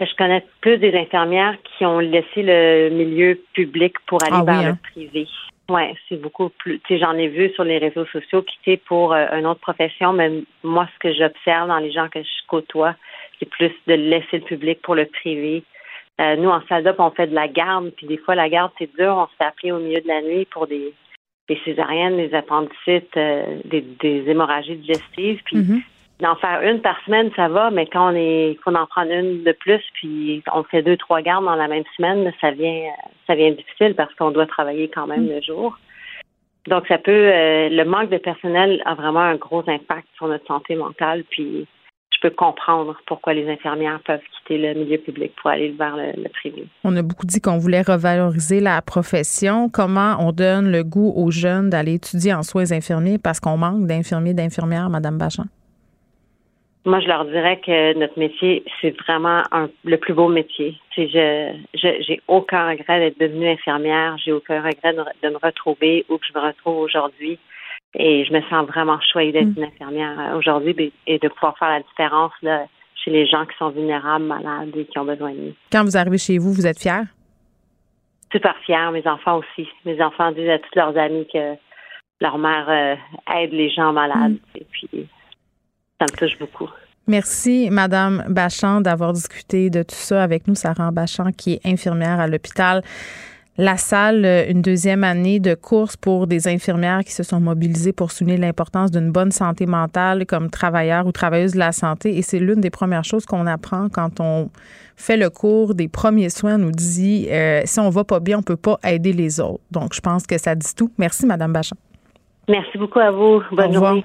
Je 0.00 0.14
connais 0.16 0.44
plus 0.62 0.78
des 0.78 0.94
infirmières 0.96 1.56
qui 1.62 1.84
ont 1.84 1.98
laissé 1.98 2.42
le 2.42 2.88
milieu 2.88 3.38
public 3.52 3.94
pour 4.06 4.22
aller 4.22 4.36
ah 4.40 4.44
vers 4.44 4.62
le 4.62 4.68
hein? 4.70 4.78
privé. 4.92 5.26
Oui, 5.68 5.82
c'est 6.08 6.20
beaucoup 6.20 6.48
plus. 6.48 6.80
Tu 6.80 6.94
sais, 6.94 7.00
j'en 7.00 7.12
ai 7.12 7.28
vu 7.28 7.50
sur 7.50 7.64
les 7.64 7.78
réseaux 7.78 8.06
sociaux 8.06 8.42
quitter 8.42 8.78
pour 8.78 9.12
euh, 9.12 9.26
une 9.32 9.46
autre 9.46 9.60
profession, 9.60 10.12
mais 10.12 10.42
moi, 10.64 10.88
ce 10.94 10.98
que 10.98 11.14
j'observe 11.14 11.68
dans 11.68 11.78
les 11.78 11.92
gens 11.92 12.08
que 12.08 12.20
je 12.20 12.46
côtoie, 12.48 12.96
c'est 13.38 13.48
plus 13.48 13.70
de 13.86 13.94
laisser 13.94 14.38
le 14.38 14.44
public 14.44 14.80
pour 14.82 14.94
le 14.94 15.06
privé. 15.06 15.62
Euh, 16.20 16.36
nous, 16.36 16.48
en 16.48 16.60
salle 16.66 16.92
on 16.98 17.10
fait 17.10 17.28
de 17.28 17.34
la 17.34 17.46
garde, 17.46 17.90
puis 17.96 18.06
des 18.06 18.18
fois, 18.18 18.34
la 18.34 18.48
garde, 18.48 18.72
c'est 18.78 18.92
dur. 18.96 19.14
On 19.16 19.26
se 19.26 19.36
fait 19.38 19.44
appeler 19.44 19.72
au 19.72 19.78
milieu 19.78 20.00
de 20.00 20.08
la 20.08 20.22
nuit 20.22 20.46
pour 20.46 20.66
des, 20.66 20.92
des 21.48 21.60
césariennes, 21.64 22.16
des 22.16 22.34
appendicites, 22.34 23.16
euh, 23.16 23.58
des, 23.64 23.82
des, 23.82 24.28
hémorragies 24.28 24.76
digestives. 24.76 25.40
Puis 25.44 25.58
mm-hmm 25.58 25.82
d'en 26.20 26.36
faire 26.36 26.62
une 26.62 26.80
par 26.80 26.96
semaine, 27.04 27.30
ça 27.34 27.48
va, 27.48 27.70
mais 27.70 27.86
quand 27.86 28.12
on 28.12 28.14
est 28.14 28.58
qu'on 28.64 28.74
en 28.74 28.86
prend 28.86 29.02
une 29.02 29.42
de 29.42 29.52
plus, 29.52 29.82
puis 29.94 30.42
on 30.52 30.62
fait 30.64 30.82
deux, 30.82 30.96
trois 30.96 31.22
gardes 31.22 31.44
dans 31.44 31.54
la 31.54 31.68
même 31.68 31.84
semaine, 31.96 32.32
ça 32.40 32.50
vient 32.50 32.90
ça 33.26 33.34
vient 33.34 33.50
difficile 33.50 33.94
parce 33.94 34.14
qu'on 34.14 34.30
doit 34.30 34.46
travailler 34.46 34.88
quand 34.88 35.06
même 35.06 35.28
le 35.28 35.40
jour. 35.40 35.78
Donc 36.68 36.86
ça 36.88 36.98
peut 36.98 37.10
euh, 37.10 37.68
le 37.70 37.84
manque 37.84 38.10
de 38.10 38.18
personnel 38.18 38.82
a 38.84 38.94
vraiment 38.94 39.20
un 39.20 39.36
gros 39.36 39.64
impact 39.66 40.06
sur 40.16 40.28
notre 40.28 40.46
santé 40.46 40.74
mentale, 40.74 41.24
puis 41.30 41.66
je 42.12 42.28
peux 42.28 42.34
comprendre 42.34 42.96
pourquoi 43.06 43.32
les 43.32 43.48
infirmières 43.48 44.00
peuvent 44.04 44.20
quitter 44.38 44.58
le 44.58 44.78
milieu 44.78 44.98
public 44.98 45.32
pour 45.40 45.50
aller 45.50 45.70
vers 45.70 45.96
le, 45.96 46.28
privé. 46.28 46.66
On 46.84 46.94
a 46.96 47.02
beaucoup 47.02 47.24
dit 47.24 47.40
qu'on 47.40 47.56
voulait 47.56 47.82
revaloriser 47.82 48.60
la 48.60 48.82
profession. 48.82 49.70
Comment 49.70 50.16
on 50.18 50.32
donne 50.32 50.70
le 50.70 50.84
goût 50.84 51.12
aux 51.16 51.30
jeunes 51.30 51.70
d'aller 51.70 51.94
étudier 51.94 52.34
en 52.34 52.42
soins 52.42 52.72
infirmiers 52.72 53.16
parce 53.16 53.40
qu'on 53.40 53.56
manque 53.56 53.86
d'infirmiers, 53.86 54.34
d'infirmières, 54.34 54.90
Madame 54.90 55.16
Bachand? 55.16 55.46
Moi, 56.86 57.00
je 57.00 57.08
leur 57.08 57.26
dirais 57.26 57.60
que 57.60 57.98
notre 57.98 58.18
métier, 58.18 58.64
c'est 58.80 58.96
vraiment 59.00 59.42
le 59.84 59.96
plus 59.98 60.14
beau 60.14 60.28
métier. 60.28 60.78
Je, 60.96 61.52
j'ai 61.74 62.20
aucun 62.26 62.70
regret 62.70 63.00
d'être 63.00 63.20
devenue 63.20 63.48
infirmière. 63.48 64.16
J'ai 64.24 64.32
aucun 64.32 64.62
regret 64.62 64.94
de, 64.94 65.28
me 65.28 65.36
retrouver 65.36 66.06
où 66.08 66.18
je 66.26 66.38
me 66.38 66.44
retrouve 66.44 66.78
aujourd'hui. 66.78 67.38
Et 67.94 68.24
je 68.24 68.32
me 68.32 68.40
sens 68.42 68.66
vraiment 68.66 68.98
choyée 69.12 69.32
d'être 69.32 69.56
une 69.56 69.64
infirmière 69.64 70.34
aujourd'hui 70.36 70.92
et 71.06 71.18
de 71.18 71.28
pouvoir 71.28 71.58
faire 71.58 71.70
la 71.70 71.80
différence 71.80 72.32
là, 72.40 72.66
chez 73.04 73.10
les 73.10 73.26
gens 73.26 73.44
qui 73.44 73.56
sont 73.58 73.70
vulnérables, 73.70 74.24
malades 74.24 74.74
et 74.76 74.84
qui 74.84 74.98
ont 74.98 75.04
besoin 75.04 75.32
de 75.32 75.38
nous. 75.38 75.54
Quand 75.72 75.84
vous 75.84 75.96
arrivez 75.96 76.18
chez 76.18 76.38
vous, 76.38 76.52
vous 76.52 76.66
êtes 76.66 76.78
fière? 76.78 77.04
super 78.32 78.56
fière. 78.64 78.92
Mes 78.92 79.06
enfants 79.06 79.38
aussi. 79.38 79.68
Mes 79.84 80.00
enfants 80.02 80.32
disent 80.32 80.48
à 80.48 80.58
tous 80.58 80.74
leurs 80.76 80.96
amis 80.96 81.26
que 81.32 81.54
leur 82.20 82.38
mère 82.38 82.68
euh, 82.68 83.34
aide 83.36 83.52
les 83.52 83.70
gens 83.70 83.92
malades. 83.92 84.32
Mm. 84.32 84.56
Et 84.56 84.66
puis, 84.70 85.08
ça 86.00 86.06
me 86.10 86.16
touche 86.16 86.38
beaucoup. 86.38 86.68
Merci, 87.06 87.68
Madame 87.70 88.24
Bachand, 88.28 88.80
d'avoir 88.80 89.12
discuté 89.12 89.68
de 89.68 89.82
tout 89.82 89.94
ça 89.94 90.22
avec 90.22 90.46
nous. 90.46 90.54
Sarah 90.54 90.90
Bachand, 90.90 91.32
qui 91.36 91.54
est 91.54 91.60
infirmière 91.66 92.20
à 92.20 92.28
l'hôpital 92.28 92.82
La 93.58 93.76
Salle, 93.76 94.24
une 94.48 94.62
deuxième 94.62 95.02
année 95.02 95.40
de 95.40 95.54
course 95.54 95.96
pour 95.96 96.26
des 96.26 96.46
infirmières 96.46 97.00
qui 97.04 97.12
se 97.12 97.22
sont 97.22 97.40
mobilisées 97.40 97.92
pour 97.92 98.12
souligner 98.12 98.38
l'importance 98.38 98.90
d'une 98.90 99.10
bonne 99.10 99.32
santé 99.32 99.66
mentale 99.66 100.24
comme 100.24 100.50
travailleur 100.50 101.06
ou 101.06 101.12
travailleuse 101.12 101.54
de 101.54 101.58
la 101.58 101.72
santé. 101.72 102.16
Et 102.16 102.22
c'est 102.22 102.38
l'une 102.38 102.60
des 102.60 102.70
premières 102.70 103.04
choses 103.04 103.26
qu'on 103.26 103.46
apprend 103.46 103.88
quand 103.88 104.20
on 104.20 104.48
fait 104.96 105.16
le 105.16 105.30
cours 105.30 105.74
des 105.74 105.88
premiers 105.88 106.30
soins. 106.30 106.54
On 106.54 106.58
nous 106.58 106.70
dit 106.70 107.26
euh, 107.30 107.62
si 107.64 107.80
on 107.80 107.90
va 107.90 108.04
pas 108.04 108.20
bien, 108.20 108.38
on 108.38 108.42
peut 108.42 108.56
pas 108.56 108.78
aider 108.84 109.12
les 109.12 109.40
autres. 109.40 109.64
Donc, 109.70 109.94
je 109.94 110.00
pense 110.00 110.26
que 110.26 110.38
ça 110.38 110.54
dit 110.54 110.74
tout. 110.76 110.92
Merci, 110.96 111.26
Madame 111.26 111.52
Bachand. 111.52 111.76
Merci 112.48 112.78
beaucoup 112.78 113.00
à 113.00 113.10
vous. 113.10 113.42
Bonne 113.50 113.72
journée. 113.72 114.04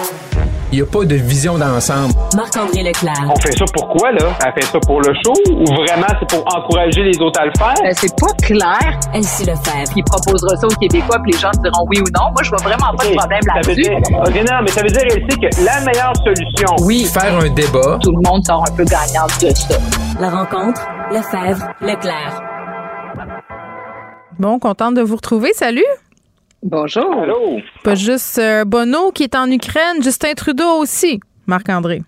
Il 0.71 0.77
n'y 0.77 0.81
a 0.83 0.85
pas 0.85 1.03
de 1.03 1.15
vision 1.15 1.57
d'ensemble. 1.57 2.13
Marc-André 2.33 2.83
Leclerc. 2.83 3.27
On 3.27 3.35
fait 3.41 3.51
ça 3.51 3.65
pourquoi, 3.73 4.13
là? 4.13 4.31
Elle 4.45 4.53
fait 4.53 4.71
ça 4.71 4.79
pour 4.79 5.01
le 5.01 5.13
show 5.15 5.33
ou 5.51 5.65
vraiment 5.65 6.07
c'est 6.17 6.29
pour 6.29 6.45
encourager 6.55 7.03
les 7.03 7.19
autres 7.19 7.41
à 7.41 7.45
le 7.45 7.51
faire? 7.57 7.75
Euh, 7.83 7.91
c'est 7.93 8.15
pas 8.17 8.31
clair. 8.41 8.99
Elsie 9.13 9.43
Lefebvre. 9.43 9.91
Il 9.97 10.03
proposera 10.05 10.55
ça 10.55 10.67
aux 10.67 10.79
Québécois 10.79 11.17
puis 11.23 11.33
les 11.33 11.39
gens 11.39 11.51
diront 11.61 11.85
oui 11.89 11.99
ou 11.99 12.07
non. 12.17 12.31
Moi, 12.31 12.41
je 12.43 12.49
vois 12.51 12.63
vraiment 12.63 12.95
pas 12.95 13.05
de 13.05 13.15
problème 13.17 13.41
là-dessus. 13.53 13.91
OK, 13.91 14.49
non, 14.49 14.61
mais 14.63 14.71
ça 14.71 14.81
veut 14.81 14.89
dire, 14.89 15.03
Elsie, 15.03 15.39
que 15.39 15.65
la 15.65 15.81
meilleure 15.81 16.15
solution... 16.23 16.75
Oui. 16.85 17.03
Faire 17.03 17.37
un 17.37 17.49
débat. 17.49 17.99
Tout 18.01 18.13
le 18.13 18.21
monde 18.29 18.45
sort 18.45 18.63
un 18.65 18.73
peu 18.73 18.85
gagnant 18.85 19.27
de 19.41 19.49
ça. 19.49 19.77
La 20.21 20.29
rencontre, 20.29 20.81
Lefebvre, 21.11 21.67
Leclerc. 21.81 22.41
Bon, 24.39 24.57
contente 24.57 24.95
de 24.95 25.01
vous 25.01 25.17
retrouver. 25.17 25.51
Salut! 25.53 25.83
Bonjour. 26.63 27.11
Allô? 27.13 27.59
Pas 27.83 27.95
juste 27.95 28.37
euh, 28.37 28.65
Bono 28.65 29.11
qui 29.11 29.23
est 29.23 29.35
en 29.35 29.49
Ukraine, 29.49 30.03
Justin 30.03 30.33
Trudeau 30.33 30.79
aussi, 30.79 31.19
Marc-André. 31.47 32.01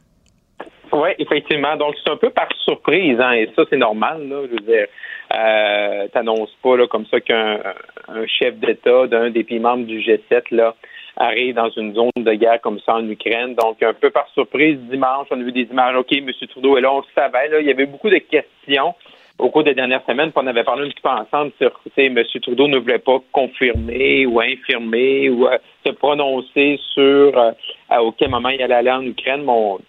Oui, 0.92 1.10
effectivement. 1.18 1.76
Donc, 1.76 1.96
c'est 2.04 2.12
un 2.12 2.18
peu 2.18 2.30
par 2.30 2.48
surprise, 2.64 3.20
hein, 3.20 3.32
et 3.32 3.50
ça, 3.56 3.64
c'est 3.68 3.78
normal, 3.78 4.30
là. 4.30 4.42
Je 4.46 4.52
veux 4.52 4.60
dire, 4.60 4.86
euh, 5.34 6.08
t'annonces 6.14 6.56
pas, 6.62 6.78
là, 6.78 6.86
comme 6.86 7.08
ça 7.08 7.20
qu'un 7.20 7.62
un 8.10 8.28
chef 8.28 8.56
d'État 8.58 9.08
d'un 9.08 9.32
des 9.32 9.44
pays 9.44 9.60
membres 9.60 9.88
du 9.88 10.00
G7, 10.02 10.44
là, 10.52 10.76
arrive 11.18 11.56
dans 11.56 11.70
une 11.72 11.96
zone 11.96 12.12
de 12.16 12.34
guerre 12.34 12.62
comme 12.62 12.80
ça 12.86 12.94
en 12.94 13.10
Ukraine. 13.10 13.56
Donc, 13.56 13.82
un 13.82 13.94
peu 13.94 14.12
par 14.12 14.28
surprise, 14.36 14.78
dimanche, 14.92 15.28
on 15.32 15.40
a 15.40 15.44
vu 15.44 15.52
des 15.52 15.68
images. 15.72 15.96
OK, 15.96 16.12
M. 16.12 16.30
Trudeau 16.50 16.78
est 16.78 16.82
là, 16.82 16.94
on 16.94 17.00
le 17.00 17.06
savait, 17.16 17.48
là. 17.50 17.60
Il 17.60 17.66
y 17.66 17.72
avait 17.72 17.88
beaucoup 17.88 18.12
de 18.12 18.20
questions 18.20 18.94
au 19.40 19.50
cours 19.50 19.64
des 19.64 19.74
dernières 19.74 20.06
semaines, 20.06 20.32
on 20.36 20.48
avait 20.48 20.64
parlé 20.64 20.86
un 20.86 20.90
petit 20.90 21.02
peu 21.02 21.10
ensemble 21.10 21.52
sur, 21.60 21.72
tu 21.84 21.92
sais, 21.96 22.06
M. 22.06 22.24
Trudeau 22.42 22.68
ne 22.68 22.78
voulait 22.78 23.00
pas 23.00 23.20
confirmer 23.32 24.26
ou 24.26 24.40
infirmer 24.40 25.30
ou 25.30 25.48
euh, 25.48 25.58
se 25.86 25.92
prononcer 25.92 26.80
sur 26.94 27.38
euh, 27.38 27.52
à 27.90 28.04
auquel 28.04 28.30
moment 28.30 28.50
il 28.50 28.62
allait 28.62 28.76
aller 28.76 28.92
en 28.92 29.04
Ukraine. 29.04 29.44
Mon, 29.44 29.80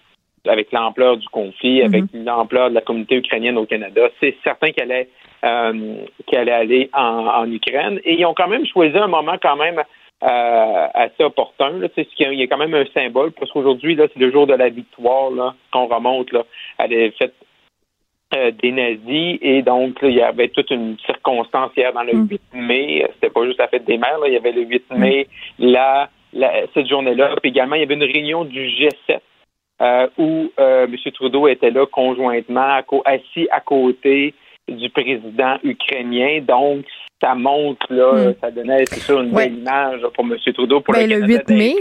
avec 0.47 0.73
l'ampleur 0.73 1.17
du 1.17 1.29
conflit, 1.29 1.83
avec 1.83 2.05
l'ampleur 2.13 2.69
de 2.69 2.75
la 2.75 2.81
communauté 2.83 3.17
ukrainienne 3.17 3.57
au 3.57 3.65
Canada, 3.65 4.09
c'est 4.21 4.37
certain 4.45 4.73
qu'elle 4.73 4.93
allait, 4.93 5.09
euh, 5.45 5.95
qu'elle 6.27 6.51
allait 6.51 6.53
aller 6.53 6.91
en, 6.93 7.27
en, 7.27 7.51
Ukraine. 7.51 8.01
Et 8.05 8.15
ils 8.15 8.27
ont 8.27 8.35
quand 8.35 8.49
même 8.49 8.67
choisi 8.67 8.97
un 8.97 9.07
moment 9.07 9.37
quand 9.41 9.57
même 9.57 9.83
euh, 10.23 10.87
assez 10.95 11.25
opportun. 11.25 11.79
Là, 11.79 11.89
il 11.97 12.39
y 12.39 12.43
a 12.43 12.47
quand 12.47 12.59
même 12.59 12.75
un 12.75 12.85
symbole, 12.95 13.33
parce 13.33 13.51
qu'aujourd'hui, 13.53 13.97
c'est 13.99 14.17
le 14.19 14.31
jour 14.31 14.47
de 14.47 14.55
la 14.55 14.69
victoire 14.69 15.55
qu'on 15.73 15.87
remonte. 15.87 16.33
Là. 16.33 16.45
Elle 16.79 16.93
est 16.93 17.11
faite 17.19 17.35
euh, 18.37 18.51
des 18.51 18.73
nazis 18.73 19.39
et 19.43 19.63
donc 19.63 20.01
là, 20.03 20.09
il 20.09 20.17
y 20.17 20.23
avait 20.23 20.49
toute 20.49 20.71
une 20.71 20.97
circonstance 21.07 21.71
hier 21.77 21.93
dans 21.93 22.03
le 22.03 22.13
8 22.13 22.41
mai. 22.55 23.07
C'était 23.15 23.31
pas 23.31 23.45
juste 23.45 23.59
la 23.59 23.69
fête 23.69 23.85
des 23.85 23.99
mères, 23.99 24.19
là, 24.19 24.29
il 24.29 24.35
y 24.35 24.37
avait 24.37 24.53
le 24.53 24.63
8 24.63 24.85
mai, 24.97 25.29
là, 25.59 26.09
cette 26.75 26.89
journée-là. 26.89 27.37
Puis 27.43 27.51
également, 27.51 27.77
il 27.77 27.81
y 27.81 27.85
avait 27.85 27.95
une 27.95 28.05
réunion 28.05 28.45
du 28.45 28.67
G7 28.67 29.21
euh, 29.83 30.09
où 30.19 30.51
euh, 30.59 30.87
M. 30.87 30.97
Trudeau 31.13 31.49
était 31.49 31.71
là 31.71 31.87
conjointement, 31.87 32.81
assis 33.05 33.49
à 33.51 33.61
côté 33.61 34.35
du 34.69 34.89
président 34.91 35.57
ukrainien. 35.63 36.41
Donc, 36.41 36.87
ça 37.21 37.35
montre, 37.35 37.87
là, 37.91 38.31
mm. 38.31 38.35
ça 38.41 38.51
donnait, 38.51 38.85
c'est 38.87 39.01
sûr, 39.01 39.21
une 39.21 39.33
belle 39.33 39.55
image 39.55 40.01
pour 40.15 40.25
M. 40.25 40.37
Trudeau 40.53 40.81
pour 40.81 40.95
ben, 40.95 41.09
le, 41.09 41.21
le 41.21 41.27
8 41.27 41.49
mai, 41.51 41.75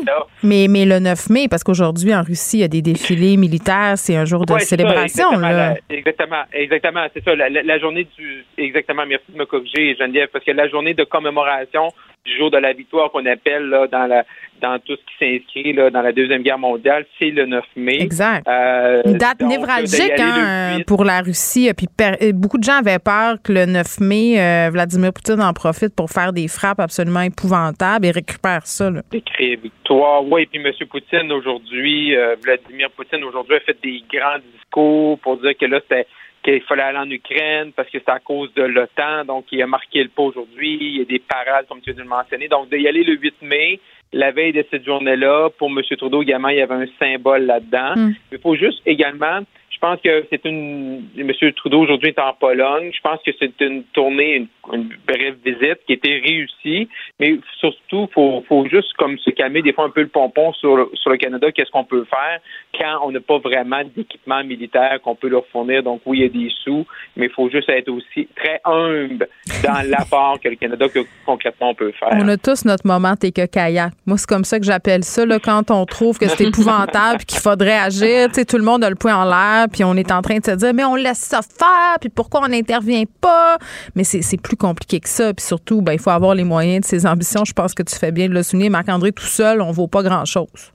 mais, 0.44 0.68
mais 0.70 0.86
le 0.86 1.00
9 1.00 1.30
mai, 1.30 1.48
parce 1.50 1.64
qu'aujourd'hui, 1.64 2.14
en 2.14 2.24
Russie, 2.24 2.58
il 2.58 2.62
y 2.62 2.64
a 2.64 2.68
des 2.68 2.82
défilés 2.82 3.36
militaires, 3.38 3.94
c'est 3.98 4.16
un 4.16 4.26
jour 4.26 4.46
de 4.46 4.54
ouais, 4.54 4.60
célébration. 4.60 5.32
Ça, 5.32 5.36
exactement, 5.36 5.50
là. 5.50 5.74
La, 5.74 5.96
exactement, 5.96 6.44
exactement, 6.54 7.08
c'est 7.14 7.24
ça, 7.24 7.36
la, 7.36 7.50
la, 7.50 7.80
journée 7.80 8.08
du... 8.18 8.46
Exactement, 8.58 9.06
merci 9.06 9.26
de 9.30 9.38
me 9.38 9.46
corriger, 9.46 9.96
Geneviève, 9.96 10.30
parce 10.32 10.46
que 10.46 10.52
la 10.52 10.70
journée 10.70 10.94
de 10.94 11.04
commémoration 11.04 11.90
du 12.26 12.38
jour 12.38 12.52
de 12.52 12.58
la 12.58 12.74
victoire 12.74 13.12
qu'on 13.12 13.26
appelle 13.26 13.68
là, 13.70 13.88
dans 13.88 14.06
la 14.08 14.24
dans 14.62 14.80
tout 14.80 14.94
ce 14.96 15.02
qui 15.28 15.42
s'inscrit 15.42 15.74
là, 15.74 15.90
dans 15.90 16.02
la 16.02 16.14
Deuxième 16.14 16.42
Guerre 16.42 16.58
mondiale, 16.58 17.06
c'est 17.20 17.32
le 17.32 17.46
9 17.46 17.66
mai. 17.76 17.98
Exact. 18.02 18.48
Euh, 18.48 19.02
Une 19.04 19.18
date 19.18 19.42
donc, 19.42 19.50
névralgique 19.50 20.14
hein, 20.18 20.78
pour 20.88 21.04
la 21.04 21.20
Russie. 21.20 21.70
Puis 21.76 21.88
per- 21.88 22.32
beaucoup 22.32 22.58
de 22.58 22.64
gens 22.64 22.78
avaient 22.78 23.00
peur 23.00 23.36
que 23.44 23.52
le 23.52 23.66
9 23.66 24.00
mai, 24.00 24.40
euh, 24.40 24.70
Vladimir 24.72 25.12
Poutine 25.12 25.42
en 25.42 25.52
profite 25.52 25.94
pour 25.94 26.10
faire 26.10 26.32
des 26.32 26.48
frappes 26.48 26.80
absolument 26.80 27.22
épouvantables 27.22 28.06
et 28.06 28.12
récupère 28.12 28.66
ça. 28.66 28.90
Là. 28.90 29.02
Victoire. 29.12 30.24
Oui, 30.26 30.46
puis 30.46 30.62
M. 30.64 30.72
Poutine 30.90 31.30
aujourd'hui, 31.32 32.16
euh, 32.16 32.36
Vladimir 32.42 32.90
Poutine 32.92 33.24
aujourd'hui 33.26 33.58
a 33.58 33.60
fait 33.60 33.78
des 33.84 34.02
grands 34.14 34.40
discours 34.56 35.20
pour 35.20 35.38
dire 35.38 35.58
que 35.60 35.66
là, 35.66 35.80
c'était 35.82 36.08
qu'il 36.44 36.62
fallait 36.62 36.84
aller 36.84 36.98
en 36.98 37.10
Ukraine 37.10 37.72
parce 37.76 37.90
que 37.90 37.98
c'est 38.00 38.12
à 38.12 38.20
cause 38.20 38.54
de 38.54 38.64
l'OTAN. 38.64 39.26
Donc, 39.26 39.46
il 39.52 39.62
a 39.62 39.68
marqué 39.68 40.04
le 40.04 40.10
pas 40.10 40.24
aujourd'hui. 40.24 40.78
Il 40.80 40.98
y 40.98 41.02
a 41.02 41.06
des 41.06 41.20
parades, 41.20 41.66
comme 41.68 41.80
tu 41.82 41.92
viens 41.92 41.96
de 41.96 42.02
le 42.02 42.10
mentionner. 42.10 42.48
Donc, 42.48 42.70
d'y 42.70 42.88
aller 42.88 43.04
le 43.04 43.16
8 43.16 43.42
mai, 43.42 43.80
la 44.12 44.32
veille 44.32 44.54
de 44.54 44.66
cette 44.70 44.86
journée-là, 44.86 45.50
pour 45.58 45.70
M. 45.70 45.82
Trudeau 45.98 46.22
également, 46.22 46.50
il 46.50 46.58
y 46.58 46.62
avait 46.62 46.76
un 46.76 46.88
symbole 47.00 47.46
là-dedans. 47.46 47.96
Mm. 47.96 48.14
Il 48.32 48.40
faut 48.40 48.56
juste 48.56 48.82
également, 48.86 49.40
pense 49.84 50.00
que 50.00 50.26
c'est 50.30 50.46
une. 50.46 51.10
M. 51.18 51.32
Trudeau 51.58 51.82
aujourd'hui 51.82 52.10
est 52.10 52.20
en 52.20 52.34
Pologne. 52.34 52.90
Je 52.96 53.02
pense 53.02 53.20
que 53.26 53.32
c'est 53.38 53.54
une 53.60 53.84
tournée, 53.92 54.36
une, 54.36 54.48
une, 54.72 54.90
brève 55.06 55.36
visite 55.44 55.80
qui 55.86 55.94
était 55.94 56.22
réussie. 56.26 56.88
Mais 57.20 57.38
surtout, 57.60 58.08
faut, 58.14 58.46
faut 58.48 58.66
juste 58.70 58.94
comme 58.94 59.18
se 59.20 59.30
calmer 59.32 59.62
des 59.62 59.74
fois 59.74 59.86
un 59.86 59.90
peu 59.90 60.02
le 60.02 60.08
pompon 60.08 60.54
sur 60.54 60.78
le, 60.78 60.90
sur 60.94 61.10
le 61.10 61.18
Canada. 61.18 61.52
Qu'est-ce 61.52 61.72
qu'on 61.72 61.84
peut 61.84 62.06
faire 62.06 62.40
quand 62.80 63.08
on 63.08 63.12
n'a 63.12 63.20
pas 63.20 63.40
vraiment 63.40 63.82
d'équipement 63.94 64.42
militaire 64.46 65.02
qu'on 65.04 65.16
peut 65.16 65.28
leur 65.28 65.46
fournir? 65.48 65.84
Donc 65.84 66.02
oui, 66.06 66.20
il 66.20 66.24
y 66.24 66.26
a 66.26 66.30
des 66.30 66.52
sous, 66.64 66.86
mais 67.18 67.26
il 67.26 67.32
faut 67.32 67.50
juste 67.50 67.68
être 67.68 67.90
aussi 67.90 68.30
très 68.38 68.62
humble 68.64 69.28
dans 69.66 69.90
l'apport 69.90 70.40
que 70.42 70.48
le 70.48 70.56
Canada 70.56 70.88
que 70.88 71.00
concrètement 71.26 71.72
on 71.72 71.76
peut 71.76 71.92
faire. 71.92 72.10
On 72.14 72.28
a 72.30 72.38
tous 72.38 72.64
notre 72.64 72.88
moment 72.88 73.18
t'es 73.18 73.34
que 73.34 73.46
kayak. 73.46 73.92
Moi, 74.06 74.18
c'est 74.18 74.30
comme 74.30 74.46
ça 74.46 74.60
que 74.60 74.66
j'appelle 74.66 75.04
ça 75.04 75.26
là, 75.26 75.40
quand 75.40 75.72
on 75.72 75.86
trouve 75.86 76.18
que 76.18 76.30
c'est 76.30 76.44
épouvantable 76.48 77.26
qu'il 77.26 77.40
faudrait 77.40 77.80
agir. 77.80 78.30
Tu 78.30 78.36
sais, 78.36 78.46
tout 78.46 78.58
le 78.58 78.64
monde 78.64 78.86
a 78.86 78.90
le 78.90 78.96
poing 78.96 79.16
en 79.18 79.26
l'air 79.26 79.68
puis 79.74 79.84
on 79.84 79.96
est 79.96 80.12
en 80.12 80.22
train 80.22 80.38
de 80.38 80.46
se 80.46 80.52
dire 80.52 80.74
mais 80.74 80.86
on 80.86 80.96
laisse 80.96 81.20
ça 81.20 81.42
faire 81.42 82.00
puis 82.00 82.10
pourquoi 82.10 82.42
on 82.44 82.48
n'intervient 82.48 83.04
pas? 83.20 83.58
Mais 83.96 84.06
c'est 84.06 84.42
plus 84.42 84.56
compliqué 84.56 85.00
que 85.00 85.10
ça. 85.10 85.34
Puis 85.34 85.46
surtout, 85.46 85.82
ben 85.82 85.94
il 85.94 86.00
faut 86.00 86.12
avoir 86.12 86.36
les 86.36 86.46
moyens 86.46 86.82
de 86.82 86.86
ses 86.86 87.06
ambitions. 87.06 87.44
Je 87.44 87.54
pense 87.54 87.74
que 87.74 87.84
tu 87.84 87.96
fais 87.96 88.12
bien 88.12 88.30
de 88.30 88.34
le 88.34 88.44
souligner, 88.44 88.70
Marc-André. 88.70 89.12
Tout 89.12 89.26
seul, 89.26 89.62
on 89.62 89.72
vaut 89.72 89.88
pas 89.88 90.04
grand 90.04 90.26
chose. 90.26 90.72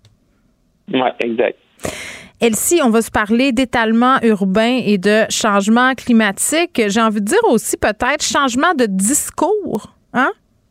Oui, 0.93 1.01
exact. 1.21 1.59
Elsie, 2.41 2.81
on 2.85 2.91
va 2.91 3.03
se 3.03 3.11
parler 3.11 3.53
d'étalement 3.53 4.19
urbain 4.23 4.81
et 4.85 4.97
de 4.97 5.25
changement 5.29 5.95
climatique. 5.95 6.81
J'ai 6.87 7.01
envie 7.01 7.21
de 7.21 7.27
dire 7.27 7.39
aussi 7.51 7.77
peut-être 7.77 8.23
changement 8.23 8.75
de 8.75 8.87
discours. 8.87 9.95
Hein? 10.13 10.31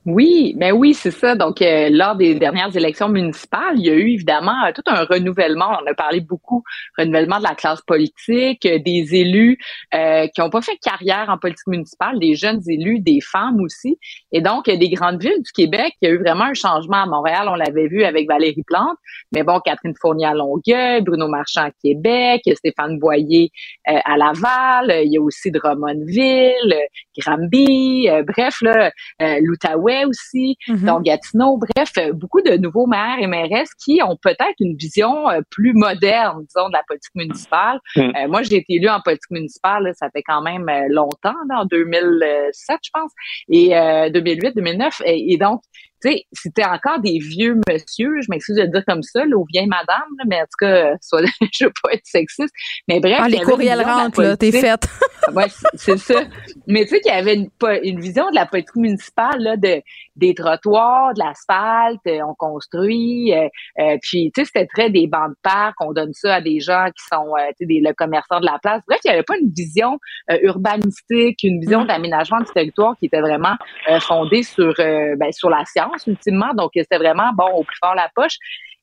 Oui, 0.09 0.53
ben 0.55 0.71
oui, 0.71 0.93
c'est 0.93 1.11
ça. 1.11 1.35
Donc, 1.35 1.61
euh, 1.61 1.89
lors 1.91 2.15
des 2.15 2.33
dernières 2.35 2.73
élections 2.77 3.09
municipales, 3.09 3.73
il 3.75 3.87
y 3.87 3.89
a 3.89 3.93
eu 3.93 4.11
évidemment 4.11 4.55
euh, 4.65 4.71
tout 4.73 4.81
un 4.85 5.03
renouvellement. 5.03 5.77
On 5.83 5.85
a 5.85 5.93
parlé 5.93 6.21
beaucoup 6.21 6.63
renouvellement 6.97 7.39
de 7.39 7.43
la 7.43 7.55
classe 7.55 7.81
politique, 7.81 8.65
euh, 8.65 8.79
des 8.79 9.15
élus 9.15 9.57
euh, 9.93 10.27
qui 10.27 10.39
n'ont 10.39 10.49
pas 10.49 10.61
fait 10.61 10.77
carrière 10.81 11.25
en 11.27 11.37
politique 11.37 11.67
municipale, 11.67 12.19
des 12.19 12.35
jeunes 12.35 12.61
élus, 12.69 13.01
des 13.01 13.19
femmes 13.19 13.59
aussi. 13.59 13.99
Et 14.31 14.39
donc, 14.39 14.69
des 14.69 14.89
grandes 14.91 15.21
villes 15.21 15.43
du 15.43 15.51
Québec, 15.51 15.91
il 16.01 16.07
y 16.07 16.09
a 16.09 16.13
eu 16.13 16.19
vraiment 16.19 16.45
un 16.45 16.53
changement. 16.53 17.03
À 17.03 17.05
Montréal, 17.05 17.49
on 17.49 17.55
l'avait 17.55 17.87
vu 17.87 18.05
avec 18.05 18.29
Valérie 18.29 18.63
Plante, 18.65 18.95
mais 19.33 19.43
bon, 19.43 19.59
Catherine 19.59 19.93
Fournier 19.99 20.27
à 20.27 20.33
Longueuil, 20.33 21.01
Bruno 21.01 21.27
Marchand 21.27 21.65
à 21.65 21.71
Québec, 21.83 22.43
Stéphane 22.55 22.97
Boyer 22.97 23.51
à 23.85 24.15
Laval, 24.15 25.01
il 25.03 25.11
y 25.11 25.17
a 25.17 25.21
aussi 25.21 25.51
Drummondville, 25.51 26.75
Granby, 27.17 28.07
bref, 28.25 28.61
là, 28.61 28.91
l'Outaouais 29.19 29.96
Charret 29.97 30.05
aussi, 30.05 30.57
Mhm. 30.67 30.85
donc 30.85 31.03
Gatineau, 31.03 31.57
bref, 31.57 31.91
euh, 31.97 32.13
beaucoup 32.13 32.41
de 32.41 32.57
nouveaux 32.57 32.87
maires 32.87 33.17
et 33.19 33.27
mairesses 33.27 33.73
qui 33.83 33.99
ont 34.03 34.17
peut-être 34.21 34.55
une 34.59 34.75
vision 34.75 35.29
euh, 35.29 35.41
plus 35.49 35.73
moderne, 35.73 36.45
disons, 36.47 36.67
de 36.67 36.73
la 36.73 36.83
politique 36.87 37.15
municipale. 37.15 37.79
Mm. 37.95 38.01
Euh, 38.01 38.27
moi, 38.27 38.41
j'ai 38.43 38.57
été 38.57 38.73
élue 38.73 38.89
en 38.89 39.01
politique 39.01 39.31
municipale, 39.31 39.83
là, 39.83 39.93
ça 39.93 40.09
fait 40.09 40.23
quand 40.23 40.41
même 40.41 40.69
longtemps, 40.89 41.35
en 41.55 41.65
2007, 41.65 42.79
je 42.83 42.89
pense, 42.93 43.11
et 43.49 43.77
euh, 43.77 44.09
2008, 44.09 44.55
2009, 44.55 45.01
et, 45.05 45.33
et 45.33 45.37
donc, 45.37 45.61
tu 46.01 46.11
sais, 46.11 46.23
c'était 46.31 46.65
encore 46.65 46.99
des 46.99 47.19
vieux 47.19 47.59
monsieur, 47.69 48.09
je 48.21 48.27
m'excuse 48.29 48.55
de 48.55 48.63
le 48.63 48.67
dire 48.69 48.83
comme 48.87 49.03
ça, 49.03 49.25
là, 49.25 49.35
ou 49.35 49.45
vieille 49.51 49.67
madame, 49.67 50.07
là, 50.17 50.23
mais 50.27 50.37
en 50.37 50.43
tout 50.45 50.57
cas, 50.59 50.91
euh, 50.91 50.95
soit, 51.01 51.21
je 51.53 51.65
veux 51.65 51.73
pas 51.83 51.93
être 51.93 52.05
sexiste, 52.05 52.53
mais 52.87 52.99
bref. 52.99 53.19
Ah, 53.19 53.29
les 53.29 53.39
courriels 53.39 53.81
rentrent, 53.81 54.21
là, 54.21 54.37
t'es 54.37 54.51
faite. 54.51 54.87
Ouais, 55.33 55.47
c'est- 55.73 55.97
ça. 55.97 56.21
Mais 56.67 56.83
tu 56.83 56.89
sais 56.89 57.01
qu'il 57.01 57.11
y 57.11 57.15
avait 57.15 57.35
une, 57.35 57.49
une 57.83 57.99
vision 57.99 58.29
de 58.29 58.35
la 58.35 58.45
politique 58.45 58.77
municipale 58.77 59.39
là, 59.39 59.57
de 59.57 59.81
des 60.15 60.33
trottoirs, 60.33 61.13
de 61.13 61.19
l'asphalte, 61.19 61.99
euh, 62.07 62.19
on 62.27 62.33
construit, 62.33 63.33
euh, 63.33 63.47
euh, 63.79 63.97
puis 64.01 64.31
tu 64.33 64.41
sais 64.41 64.45
c'était 64.45 64.67
très 64.67 64.89
des 64.89 65.05
bancs 65.07 65.29
de 65.31 65.35
parc, 65.43 65.75
on 65.81 65.91
donne 65.91 66.13
ça 66.13 66.35
à 66.35 66.41
des 66.41 66.59
gens 66.61 66.85
qui 66.95 67.03
sont 67.13 67.33
euh, 67.37 67.47
tu 67.49 67.55
sais 67.59 67.65
des 67.65 67.81
le 67.81 67.93
commerçants 67.93 68.39
de 68.39 68.45
la 68.45 68.57
place. 68.61 68.81
Bref, 68.87 68.99
il 69.03 69.09
y 69.09 69.13
avait 69.13 69.23
pas 69.23 69.37
une 69.37 69.51
vision 69.51 69.99
urbanistique, 70.41 71.43
une 71.43 71.59
vision 71.59 71.85
d'aménagement 71.85 72.39
du 72.39 72.51
territoire 72.53 72.95
qui 72.99 73.07
était 73.07 73.21
vraiment 73.21 73.55
fondée 74.01 74.43
sur 74.43 74.73
ben, 74.77 75.31
sur 75.31 75.49
la 75.49 75.63
science 75.65 75.86
ultimement. 76.05 76.53
Donc 76.53 76.71
c'était 76.75 76.97
vraiment 76.97 77.31
bon 77.33 77.49
au 77.55 77.63
plus 77.63 77.77
fort 77.81 77.95
la 77.95 78.09
poche. 78.15 78.37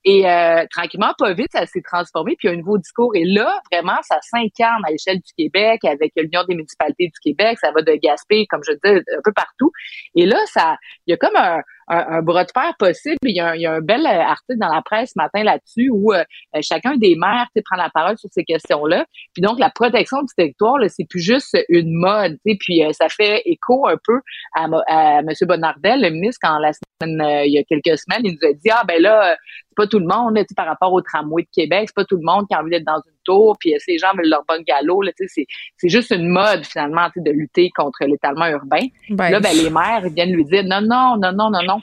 Et 0.07 0.29
euh, 0.29 0.67
tranquillement, 0.71 1.15
pas 1.17 1.33
vite, 1.33 1.49
ça 1.53 1.65
s'est 1.65 1.81
transformé, 1.81 2.37
puis 2.37 2.47
il 2.47 2.51
y 2.51 2.51
a 2.51 2.55
un 2.55 2.59
nouveau 2.59 2.77
discours. 2.77 3.17
Et 3.17 3.25
là, 3.25 3.59
vraiment, 3.73 3.97
ça 4.03 4.19
s'incarne 4.21 4.83
à 4.87 4.91
l'échelle 4.91 5.17
du 5.17 5.33
Québec 5.37 5.83
avec 5.85 6.13
l'Union 6.15 6.45
des 6.47 6.55
municipalités 6.55 7.07
du 7.07 7.21
Québec. 7.23 7.59
Ça 7.59 7.73
va 7.73 7.81
de 7.81 7.95
Gaspé, 7.95 8.47
comme 8.51 8.61
je 8.67 8.73
disais, 8.73 8.99
un 8.99 9.23
peu 9.25 9.33
partout. 9.33 9.73
Et 10.15 10.27
là, 10.27 10.37
ça, 10.45 10.77
il 11.07 11.13
y 11.13 11.15
a 11.15 11.17
comme 11.17 11.37
un, 11.37 11.63
un, 11.89 12.19
un 12.19 12.23
bras 12.23 12.45
de 12.45 12.51
fer 12.53 12.73
possible. 12.79 13.17
Il 13.25 13.37
y, 13.37 13.41
a 13.41 13.51
un, 13.51 13.55
il 13.55 13.63
y 13.63 13.67
a 13.67 13.73
un 13.73 13.81
bel 13.81 14.07
euh, 14.07 14.21
article 14.21 14.59
dans 14.59 14.73
la 14.73 14.83
presse 14.83 15.11
ce 15.15 15.21
matin 15.21 15.43
là-dessus 15.43 15.91
où 15.91 16.13
euh, 16.13 16.25
chacun 16.63 16.97
des 16.97 17.17
maires 17.17 17.47
prend 17.65 17.77
la 17.77 17.91
parole 17.91 18.19
sur 18.19 18.29
ces 18.33 18.45
questions-là. 18.45 19.07
Puis 19.33 19.43
donc, 19.43 19.59
la 19.59 19.71
protection 19.71 20.21
du 20.23 20.35
territoire, 20.37 20.79
là, 20.79 20.89
c'est 20.89 21.07
plus 21.09 21.21
juste 21.21 21.57
une 21.69 21.93
mode. 21.93 22.39
Puis 22.45 22.85
euh, 22.85 22.93
ça 22.93 23.09
fait 23.09 23.43
écho 23.45 23.87
un 23.87 23.97
peu 24.03 24.21
à, 24.55 24.67
à 24.89 25.19
M. 25.21 25.29
Bonnardel, 25.43 26.01
le 26.01 26.11
ministre, 26.11 26.41
quand 26.43 26.59
la 26.59 26.73
semaine, 26.73 27.21
euh, 27.21 27.45
il 27.45 27.53
y 27.53 27.59
a 27.59 27.65
quelques 27.65 27.99
semaines, 27.99 28.23
il 28.25 28.33
nous 28.33 28.49
a 28.49 28.53
dit, 28.53 28.71
ah 28.71 28.83
ben 28.87 29.01
là, 29.01 29.33
euh, 29.33 29.35
c'est 29.69 29.77
pas 29.77 29.87
tout 29.89 29.99
le 29.99 30.07
monde, 30.07 30.37
là, 30.37 30.43
tu 30.43 30.49
sais, 30.51 30.55
par 30.55 30.67
rapport 30.67 30.93
au 30.93 31.01
tramway 31.01 31.43
de 31.43 31.49
Québec, 31.53 31.85
c'est 31.87 31.95
pas 31.95 32.05
tout 32.05 32.17
le 32.17 32.25
monde 32.25 32.47
qui 32.47 32.55
a 32.55 32.61
envie 32.61 32.71
d'être 32.71 32.85
dans 32.85 32.97
une 32.99 33.19
tour, 33.25 33.57
puis 33.59 33.75
euh, 33.75 33.79
ces 33.81 33.99
gens 33.99 34.13
veulent 34.17 34.29
leur 34.29 34.45
bungalow, 34.47 35.03
là, 35.03 35.11
tu 35.19 35.27
sais, 35.27 35.33
c'est, 35.35 35.47
c'est 35.77 35.89
juste 35.89 36.11
une 36.11 36.29
mode, 36.29 36.65
finalement, 36.65 37.07
tu 37.07 37.15
sais, 37.15 37.21
de 37.23 37.31
lutter 37.33 37.71
contre 37.75 38.05
l'étalement 38.05 38.47
urbain. 38.47 38.87
Ben, 39.11 39.31
Là, 39.31 39.41
ben, 39.41 39.53
les 39.57 39.71
maires 39.71 40.09
viennent 40.15 40.33
lui 40.33 40.45
dire 40.45 40.63
non, 40.65 40.81
non, 40.81 41.17
non, 41.21 41.33
non, 41.33 41.51
non, 41.51 41.63
non. 41.67 41.74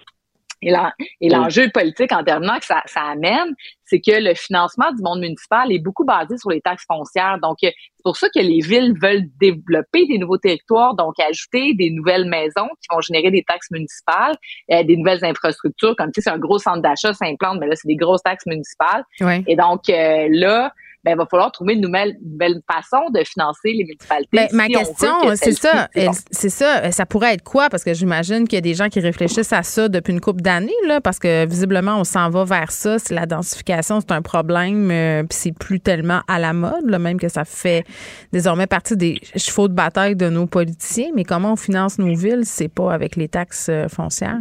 Et 0.62 0.70
l'en- 0.72 0.92
et 1.22 1.30
l'enjeu 1.30 1.70
politique 1.74 2.12
en 2.12 2.24
terminant 2.24 2.58
que 2.60 2.66
ça, 2.66 2.82
ça 2.86 3.02
amène, 3.02 3.56
c'est 3.86 4.00
que 4.00 4.12
le 4.24 4.34
financement 4.36 4.92
du 4.92 5.02
monde 5.02 5.20
municipal 5.20 5.72
est 5.72 5.80
beaucoup 5.80 6.06
basé 6.06 6.38
sur 6.38 6.50
les 6.52 6.62
taxes 6.62 6.86
foncières. 6.88 7.40
Donc, 7.42 7.58
euh, 7.64 7.70
c'est 7.96 8.04
pour 8.04 8.16
ça 8.16 8.28
que 8.34 8.40
les 8.40 8.60
villes 8.62 8.94
veulent 9.02 9.26
développer 9.40 10.06
des 10.08 10.18
nouveaux 10.18 10.38
territoires, 10.38 10.96
donc 10.96 11.14
ajouter 11.20 11.74
des 11.74 11.90
nouvelles 11.90 12.26
maisons 12.26 12.68
qui 12.82 12.88
vont 12.94 13.02
générer 13.02 13.32
des 13.32 13.44
taxes 13.44 13.70
municipales, 13.72 14.36
euh, 14.72 14.84
des 14.84 14.96
nouvelles 14.98 15.24
infrastructures, 15.26 15.96
comme 15.96 16.12
tu 16.12 16.22
sais, 16.22 16.30
c'est 16.30 16.36
un 16.36 16.40
gros 16.40 16.60
centre 16.60 16.82
d'achat, 16.82 17.14
s'implante, 17.14 17.58
mais 17.60 17.68
là, 17.68 17.76
c'est 17.76 17.88
des 17.88 17.96
grosses 17.96 18.24
taxes 18.24 18.46
municipales. 18.46 19.04
ouais. 19.20 19.44
Et 19.48 19.56
donc, 19.56 19.90
euh, 19.90 20.28
là, 20.30 20.74
ben, 21.04 21.12
il 21.14 21.18
va 21.18 21.26
falloir 21.26 21.52
trouver 21.52 21.74
une 21.74 21.82
nouvelle, 21.82 22.16
nouvelle 22.24 22.62
façon 22.72 23.10
de 23.14 23.24
financer 23.24 23.72
les 23.74 23.84
municipalités. 23.84 24.30
Ben, 24.38 24.48
ma 24.54 24.66
si 24.66 24.74
veut 24.74 24.80
question, 24.80 25.22
que 25.30 25.36
c'est 25.36 25.52
ça. 25.54 25.90
c'est. 25.94 26.02
Elle- 26.02 26.10
C'est 26.32 26.50
ça. 26.50 26.92
Ça 26.92 27.06
pourrait 27.06 27.34
être 27.34 27.44
quoi? 27.44 27.70
Parce 27.70 27.84
que 27.84 27.94
j'imagine 27.94 28.48
qu'il 28.48 28.58
y 28.58 28.60
a 28.60 28.62
des 28.62 28.74
gens 28.76 28.90
qui 28.90 29.00
réfléchissent 29.00 29.54
à 29.54 29.64
ça 29.64 29.90
depuis 29.90 30.14
une 30.14 30.22
couple 30.22 30.42
d'années, 30.42 30.72
là, 30.88 31.02
parce 31.02 31.18
que 31.20 31.46
visiblement, 31.48 31.98
on 32.00 32.04
s'en 32.04 32.30
va 32.30 32.44
vers 32.46 32.72
ça. 32.72 33.00
C'est 33.00 33.14
la 33.14 33.26
densification, 33.26 34.00
c'est 34.00 34.12
un 34.12 34.22
problème, 34.22 34.90
euh, 34.92 35.24
puis 35.24 35.38
c'est 35.40 35.52
plus 35.58 35.80
tellement 35.80 36.22
à 36.28 36.38
la 36.40 36.54
mode, 36.54 36.86
là, 36.90 37.00
même 37.00 37.20
que 37.20 37.30
ça 37.30 37.46
fait 37.46 37.84
désormais 38.32 38.68
partie 38.68 38.96
des 38.96 39.20
chevaux 39.36 39.68
de 39.68 39.74
bataille 39.74 40.16
de 40.16 40.30
nos 40.30 40.46
politiciens. 40.46 41.10
Mais 41.16 41.24
comment 41.24 41.54
on 41.54 41.56
finance 41.56 41.98
nos 41.98 42.16
villes? 42.16 42.44
C'est 42.46 42.68
pas 42.70 42.94
avec 42.94 43.16
les 43.16 43.28
taxes 43.28 43.68
euh, 43.70 43.88
foncières? 43.88 44.40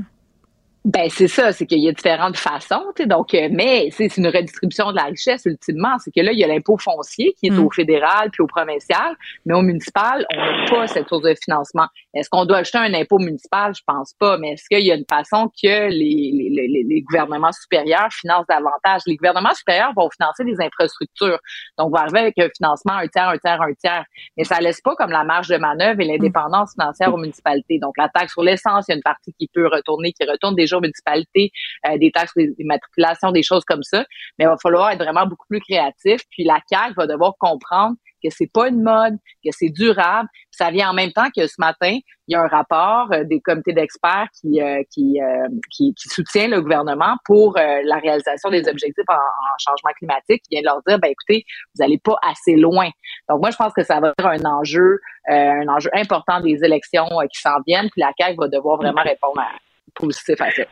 Ben 0.87 1.11
c'est 1.11 1.29
ça, 1.29 1.53
c'est 1.53 1.67
qu'il 1.67 1.81
y 1.81 1.89
a 1.91 1.93
différentes 1.93 2.39
façons, 2.39 2.83
tu 2.97 3.03
sais, 3.03 3.07
donc 3.07 3.35
euh, 3.35 3.49
mais 3.53 3.91
c'est 3.91 4.17
une 4.17 4.29
redistribution 4.29 4.93
de 4.93 4.97
la 4.97 5.05
richesse 5.05 5.43
ultimement, 5.45 5.99
c'est 5.99 6.11
que 6.11 6.23
là 6.23 6.33
il 6.33 6.39
y 6.39 6.45
a 6.45 6.47
l'impôt 6.47 6.79
foncier 6.79 7.35
qui 7.39 7.49
est 7.49 7.51
Mm. 7.51 7.67
au 7.67 7.71
fédéral 7.71 8.31
puis 8.31 8.43
au 8.43 8.47
provincial, 8.47 9.15
mais 9.45 9.53
au 9.53 9.61
municipal 9.61 10.25
on 10.35 10.37
n'a 10.39 10.71
pas 10.71 10.87
cette 10.87 11.07
source 11.07 11.23
de 11.23 11.35
financement. 11.45 11.87
Est-ce 12.15 12.31
qu'on 12.31 12.47
doit 12.47 12.59
acheter 12.59 12.79
un 12.79 12.95
impôt 12.95 13.19
municipal? 13.19 13.75
Je 13.75 13.83
pense 13.87 14.15
pas, 14.19 14.39
mais 14.39 14.53
est-ce 14.53 14.65
qu'il 14.71 14.87
y 14.87 14.91
a 14.91 14.95
une 14.95 15.05
façon 15.09 15.49
que 15.49 15.91
les, 15.91 16.33
les, 16.33 16.67
les, 16.67 16.83
les 16.89 17.03
gouvernements 17.03 17.53
supérieurs 17.53 18.09
financent 18.11 18.47
davantage? 18.49 19.03
Les 19.07 19.17
gouvernements 19.17 19.55
supérieurs 19.55 19.93
vont 19.95 20.09
financer 20.09 20.45
des 20.45 20.65
infrastructures, 20.65 21.39
donc 21.77 21.89
on 21.89 21.91
va 21.91 22.01
arriver 22.05 22.21
avec 22.21 22.39
un 22.39 22.49
financement 22.57 22.95
un 22.95 23.07
tiers, 23.07 23.29
un 23.29 23.37
tiers, 23.37 23.61
un 23.61 23.75
tiers, 23.75 24.05
mais 24.39 24.45
ça 24.45 24.59
laisse 24.61 24.81
pas 24.81 24.95
comme 24.97 25.11
la 25.11 25.25
marge 25.25 25.49
de 25.49 25.59
manœuvre 25.59 26.01
et 26.01 26.07
l'indépendance 26.07 26.73
financière 26.73 27.13
aux 27.13 27.19
municipalités. 27.19 27.79
Donc 27.79 27.99
la 27.99 28.09
taxe 28.09 28.33
sur 28.33 28.43
l'essence, 28.43 28.87
il 28.89 28.93
y 28.93 28.95
a 28.95 28.97
une 28.97 29.03
partie 29.03 29.35
qui 29.39 29.47
peut 29.53 29.67
retourner, 29.67 30.13
qui 30.13 30.25
retourne. 30.25 30.55
Déjà 30.55 30.70
aux 30.79 30.81
municipalités, 30.81 31.51
euh, 31.87 31.99
des 31.99 32.11
taxes 32.11 32.33
des 32.37 32.51
des 32.57 32.65
matriculations, 32.65 33.33
des 33.33 33.43
choses 33.43 33.65
comme 33.65 33.83
ça. 33.83 34.05
Mais 34.39 34.45
il 34.45 34.49
va 34.49 34.57
falloir 34.63 34.91
être 34.91 35.03
vraiment 35.03 35.27
beaucoup 35.27 35.47
plus 35.49 35.61
créatif. 35.61 36.21
Puis 36.31 36.45
la 36.45 36.61
CAQ 36.69 36.95
va 36.97 37.07
devoir 37.07 37.35
comprendre 37.39 37.97
que 38.23 38.29
c'est 38.31 38.51
pas 38.53 38.69
une 38.69 38.83
mode, 38.83 39.17
que 39.45 39.51
c'est 39.51 39.71
durable. 39.71 40.29
Puis 40.33 40.57
ça 40.59 40.71
vient 40.71 40.91
en 40.91 40.95
même 40.95 41.13
temps 41.13 41.29
que 41.35 41.47
ce 41.47 41.55
matin, 41.59 41.99
il 42.29 42.33
y 42.33 42.35
a 42.35 42.43
un 42.43 42.47
rapport 42.47 43.09
euh, 43.13 43.25
des 43.25 43.41
comités 43.41 43.73
d'experts 43.73 44.29
qui, 44.41 44.61
euh, 44.61 44.83
qui, 44.93 45.21
euh, 45.21 45.49
qui, 45.75 45.95
qui 45.95 46.09
soutient 46.09 46.49
le 46.49 46.61
gouvernement 46.61 47.17
pour 47.25 47.55
la 47.57 47.97
réalisation 47.99 48.51
des 48.51 48.69
objectifs 48.69 49.09
en, 49.09 49.15
en 49.15 49.59
changement 49.59 49.91
climatique. 49.97 50.43
Qui 50.43 50.57
vient 50.57 50.61
de 50.61 50.67
leur 50.67 50.83
dire, 50.87 50.99
ben 50.99 51.11
écoutez, 51.11 51.45
vous 51.75 51.83
n'allez 51.83 51.99
pas 51.99 52.17
assez 52.31 52.57
loin. 52.57 52.89
Donc 53.29 53.41
moi, 53.41 53.51
je 53.51 53.57
pense 53.57 53.73
que 53.73 53.83
ça 53.83 54.01
va 54.01 54.13
être 54.17 54.27
un 54.27 54.45
enjeu, 54.45 54.99
un 55.29 55.67
enjeu 55.69 55.91
important 55.95 56.41
des 56.41 56.59
élections 56.63 57.09
qui 57.33 57.41
s'en 57.41 57.61
viennent. 57.67 57.91
Puis 57.91 58.01
la 58.01 58.13
CAQ 58.19 58.37
va 58.39 58.49
devoir 58.49 58.77
vraiment 58.77 59.03
répondre 59.03 59.41
à, 59.41 59.49
positif 59.95 60.41
à 60.41 60.51
ça. 60.51 60.63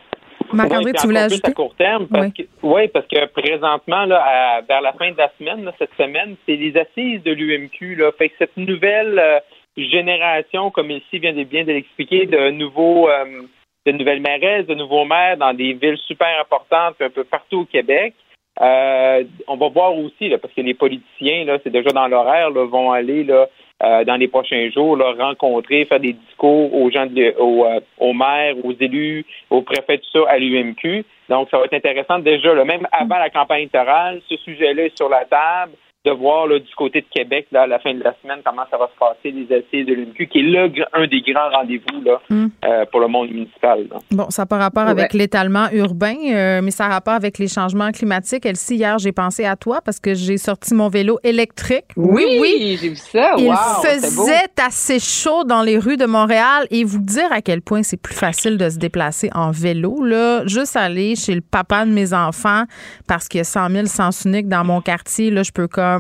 Marc-André, 0.53 0.93
tu 0.93 1.07
voulais 1.07 1.21
ajouter? 1.21 1.51
à 1.51 1.53
court 1.53 1.75
terme, 1.77 2.07
parce 2.09 2.27
Oui. 2.63 2.87
que, 2.87 2.87
parce 2.93 3.07
que 3.07 3.27
présentement, 3.27 4.05
là, 4.07 4.23
à- 4.25 4.61
vers 4.63 4.81
la 4.81 4.93
fin 4.95 5.11
de 5.11 5.19
la 5.19 5.31
semaine, 5.39 5.65
là, 5.65 5.73
cette 5.79 5.95
semaine, 5.99 6.37
c'est 6.47 6.57
les 6.57 6.75
assises 6.77 7.23
de 7.23 7.33
l'UMQ. 7.33 7.97
Là. 7.97 8.13
Fait 8.17 8.31
que 8.31 8.35
cette 8.39 8.57
nouvelle 8.57 9.19
euh, 9.19 9.41
génération, 9.77 10.71
comme 10.71 10.91
ici 10.91 11.19
vient 11.19 11.33
de 11.35 11.45
bien 11.45 11.65
de 11.65 11.73
l'expliquer, 11.73 12.27
de 12.27 12.51
nouveaux 12.51 13.09
euh, 13.09 13.43
de 13.87 13.93
nouvelles 13.93 14.21
mairesses, 14.21 14.67
de 14.67 14.75
nouveaux 14.75 15.05
maires 15.05 15.37
dans 15.37 15.55
des 15.55 15.73
villes 15.75 15.99
super 16.07 16.29
importantes 16.41 16.97
un 17.01 17.11
peu 17.11 17.25
partout 17.25 17.61
au 17.61 17.65
Québec. 17.65 18.15
Euh, 18.61 19.25
on 19.47 19.57
va 19.57 19.69
voir 19.69 19.97
aussi, 19.97 20.29
là, 20.29 20.39
parce 20.39 20.53
que 20.53 20.61
les 20.63 20.75
politiciens, 20.75 21.45
là, 21.45 21.59
c'est 21.63 21.71
déjà 21.71 21.91
dans 21.91 22.09
l'horaire, 22.09 22.51
là, 22.51 22.65
vont 22.67 22.91
aller 22.91 23.23
là, 23.25 23.47
euh, 23.83 24.05
dans 24.05 24.17
les 24.17 24.29
prochains 24.29 24.71
jours 24.71 24.97
là, 24.97 25.15
rencontrer, 25.19 25.85
faire 25.85 26.01
des 26.01 26.13
discours 26.13 26.75
aux 26.75 26.91
gens, 26.91 27.07
de, 27.07 27.35
aux, 27.39 27.65
euh, 27.65 27.81
aux 27.99 28.13
maires, 28.13 28.55
aux 28.65 28.73
élus, 28.73 29.25
aux 29.51 29.63
préfets, 29.63 29.99
tout 29.99 30.11
ça, 30.13 30.29
à 30.29 30.39
l'UMQ. 30.39 31.05
Donc, 31.29 31.49
ça 31.51 31.59
va 31.59 31.65
être 31.65 31.75
intéressant 31.75 32.19
déjà, 32.19 32.55
là, 32.55 32.65
même 32.65 32.87
avant 32.91 33.19
la 33.19 33.31
campagne 33.31 33.61
électorale, 33.61 34.21
ce 34.29 34.37
sujet-là 34.37 34.87
est 34.87 34.97
sur 34.97 35.09
la 35.09 35.25
table, 35.25 35.73
de 36.05 36.13
voir 36.13 36.47
là, 36.47 36.59
du 36.61 36.75
côté 36.77 37.01
de 37.01 37.07
Québec, 37.13 37.49
là, 37.51 37.63
à 37.63 37.67
la 37.67 37.79
fin 37.81 37.93
de 37.93 38.03
la 38.03 38.15
semaine, 38.23 38.39
comment 38.45 38.63
ça 38.71 38.79
va 38.79 38.89
se 38.95 38.99
passer, 38.99 39.31
les 39.33 39.45
assises 39.55 39.85
de 39.85 39.95
l'UMQ, 39.95 40.29
qui 40.29 40.39
est 40.39 40.43
là 40.43 40.69
un 40.93 41.07
des 41.09 41.21
grands 41.23 41.51
rendez-vous 41.53 42.01
là, 42.03 42.21
Mm. 42.31 42.47
euh, 42.65 42.85
pour 42.91 43.01
le 43.01 43.09
monde 43.09 43.31
municipal. 43.31 43.87
là. 43.91 43.97
Bon, 44.13 44.31
ça 44.31 44.43
n'a 44.43 44.47
pas 44.47 44.59
rapport 44.59 44.85
Ouais. 44.85 44.91
avec 44.91 45.13
l'étalement 45.13 45.67
urbain, 45.73 46.15
euh, 46.31 46.61
mais 46.63 46.71
ça 46.71 46.87
a 46.87 46.89
rapport 46.89 47.15
avec 47.15 47.39
les 47.39 47.49
changements 47.49 47.91
climatiques. 47.91 48.47
Elsie, 48.47 48.77
hier, 48.77 48.99
j'ai 48.99 49.13
pensé 49.13 49.45
à 49.45 49.57
toi 49.57 49.81
parce 49.85 49.99
que 49.99 50.15
j'ai 50.15 50.37
sorti 50.39 50.73
mon 50.75 50.89
vélo 50.89 51.19
électrique. 51.25 51.87
j'ai 51.97 52.89
vu 52.89 52.97
ça. 52.97 53.33
Il 53.37 53.49
wow, 53.49 53.55
faisait 53.83 54.47
assez 54.65 55.01
chaud 55.01 55.43
dans 55.45 55.63
les 55.63 55.79
rues 55.79 55.97
de 55.97 56.07
Montréal 56.07 56.67
et 56.71 56.85
vous 56.85 57.01
dire 57.01 57.31
à 57.33 57.43
quel 57.43 57.61
point 57.61 57.83
c'est 57.83 58.01
plus 58.01 58.15
facile 58.15 58.57
de 58.57 58.69
se 58.71 58.79
déplacer 58.79 59.31
en 59.35 59.51
vélo. 59.51 60.05
Là, 60.05 60.47
juste 60.47 60.77
aller 60.77 61.17
chez 61.17 61.35
le 61.35 61.41
papa 61.41 61.85
de 61.85 61.91
mes 61.91 62.15
enfants 62.15 62.65
parce 63.09 63.27
qu'il 63.29 63.39
y 63.39 63.41
a 63.41 63.45
100 63.45 63.69
000 63.71 63.87
sens 63.87 64.25
uniques 64.25 64.49
dans 64.49 64.65
mon 64.65 64.81
quartier. 64.81 65.31
Là, 65.31 65.43
je 65.43 65.51
peux 65.51 65.67
comme 65.67 65.98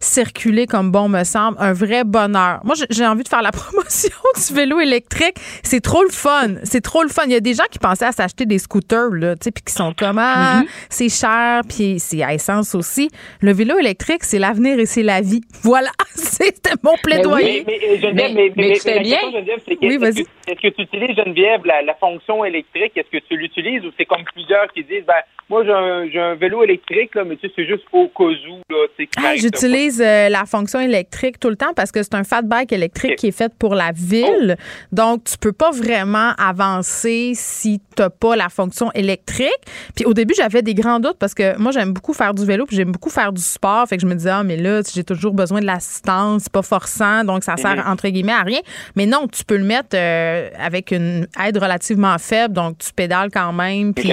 circuler 0.00 0.66
comme 0.66 0.90
bon 0.90 1.08
me 1.08 1.24
semble. 1.24 1.56
Un 1.60 1.72
vrai 1.72 2.04
bonheur. 2.04 2.60
Moi, 2.64 2.74
j'ai- 2.90 3.06
envie 3.06 3.22
de 3.22 3.28
faire 3.28 3.42
la 3.42 3.52
promotion 3.52 4.10
du 4.36 4.54
vélo 4.54 4.80
électrique. 4.80 5.36
C'est 5.62 5.80
trop 5.80 6.02
le 6.02 6.10
fun. 6.10 6.54
C'est 6.64 6.80
trop 6.80 7.02
le 7.02 7.08
fun. 7.08 7.22
Il 7.26 7.32
y 7.32 7.36
a 7.36 7.40
des 7.40 7.54
gens 7.54 7.64
qui 7.70 7.78
pensaient 7.78 8.06
à 8.06 8.12
s'acheter 8.12 8.46
des 8.46 8.58
scooters, 8.58 9.10
là, 9.12 9.34
tu 9.36 9.44
sais, 9.44 9.50
puis 9.52 9.62
qui 9.62 9.72
sont 9.72 9.94
comme, 9.96 10.18
ah, 10.18 10.62
c'est 10.88 11.08
cher, 11.08 11.60
puis 11.68 12.00
c'est 12.00 12.22
à 12.22 12.34
essence 12.34 12.74
aussi. 12.74 13.10
Le 13.40 13.52
vélo 13.52 13.78
électrique, 13.78 14.24
c'est 14.24 14.38
l'avenir 14.40 14.78
et 14.78 14.86
c'est 14.86 15.02
la 15.04 15.20
vie. 15.20 15.40
Voilà. 15.62 15.90
C'était 16.14 16.74
mon 16.82 16.94
plaidoyer. 17.02 17.64
Mais, 17.66 17.78
mais, 17.80 17.88
euh, 17.88 18.00
Geneviève, 18.00 18.32
Mais- 18.34 18.52
mais, 18.56 18.68
mais 18.68 18.72
tu 18.74 18.80
fais 18.80 19.00
bien. 19.00 19.18
question, 19.18 19.76
Oui, 19.82 19.94
est-ce 19.94 19.98
vas-y. 19.98 20.24
que, 20.24 20.30
est-ce 20.52 20.60
que 20.60 20.68
tu 20.74 20.82
utilises, 20.82 21.16
Geneviève, 21.16 21.60
la, 21.64 21.82
la 21.82 21.94
fonction 21.94 22.44
électrique? 22.44 22.92
Est-ce 22.96 23.10
que 23.10 23.22
tu 23.28 23.36
l'utilises 23.36 23.84
ou 23.84 23.90
c'est 23.98 24.04
comme 24.04 24.22
plusieurs 24.24 24.72
qui 24.72 24.82
disent, 24.84 25.04
ben, 25.06 25.14
moi, 25.48 25.64
j'ai 25.64 25.72
un, 25.72 26.22
un 26.30 26.34
vélo 26.34 26.62
électrique, 26.64 27.14
là, 27.14 27.24
mais 27.24 27.36
tu 27.36 27.46
sais, 27.48 27.52
c'est 27.56 27.66
juste 27.66 27.84
au 27.92 28.08
cas 28.08 28.24
où, 28.24 28.60
là, 28.70 28.86
tu 28.96 29.04
sais, 29.04 29.08
j'utilise 29.36 30.00
euh, 30.00 30.28
la 30.28 30.44
fonction 30.44 30.80
électrique 30.80 31.38
tout 31.38 31.48
le 31.48 31.56
temps 31.56 31.72
parce 31.74 31.92
que 31.92 32.02
c'est 32.02 32.14
un 32.14 32.24
fat 32.24 32.42
bike 32.42 32.72
électrique 32.72 33.16
qui 33.16 33.28
est 33.28 33.36
fait 33.36 33.52
pour 33.58 33.74
la 33.74 33.92
ville. 33.92 34.56
Donc, 34.92 35.24
tu 35.24 35.36
peux 35.38 35.52
pas 35.52 35.70
vraiment 35.70 36.32
avancer 36.38 37.32
si 37.34 37.80
tu 37.96 38.02
n'as 38.02 38.10
pas 38.10 38.36
la 38.36 38.48
fonction 38.48 38.90
électrique. 38.92 39.50
Puis 39.94 40.04
au 40.04 40.14
début, 40.14 40.34
j'avais 40.36 40.62
des 40.62 40.74
grands 40.74 41.00
doutes 41.00 41.18
parce 41.18 41.34
que 41.34 41.58
moi, 41.58 41.72
j'aime 41.72 41.92
beaucoup 41.92 42.12
faire 42.12 42.34
du 42.34 42.44
vélo 42.44 42.66
puis 42.66 42.76
j'aime 42.76 42.92
beaucoup 42.92 43.10
faire 43.10 43.32
du 43.32 43.42
sport. 43.42 43.86
Fait 43.88 43.96
que 43.96 44.02
je 44.02 44.06
me 44.06 44.14
disais, 44.14 44.30
ah, 44.30 44.42
mais 44.42 44.56
là, 44.56 44.82
j'ai 44.92 45.04
toujours 45.04 45.34
besoin 45.34 45.60
de 45.60 45.66
l'assistance, 45.66 46.44
c'est 46.44 46.52
pas 46.52 46.62
forçant, 46.62 47.24
donc 47.24 47.44
ça 47.44 47.56
sert, 47.56 47.76
mhm. 47.76 47.92
entre 47.92 48.08
guillemets, 48.08 48.32
à 48.32 48.42
rien. 48.42 48.60
Mais 48.94 49.06
non, 49.06 49.26
tu 49.28 49.44
peux 49.44 49.56
le 49.56 49.64
mettre 49.64 49.90
euh, 49.94 50.48
avec 50.58 50.90
une 50.90 51.26
aide 51.44 51.56
relativement 51.56 52.16
faible, 52.18 52.54
donc 52.54 52.78
tu 52.78 52.92
pédales 52.92 53.30
quand 53.32 53.52
même. 53.52 53.94
Puis, 53.94 54.12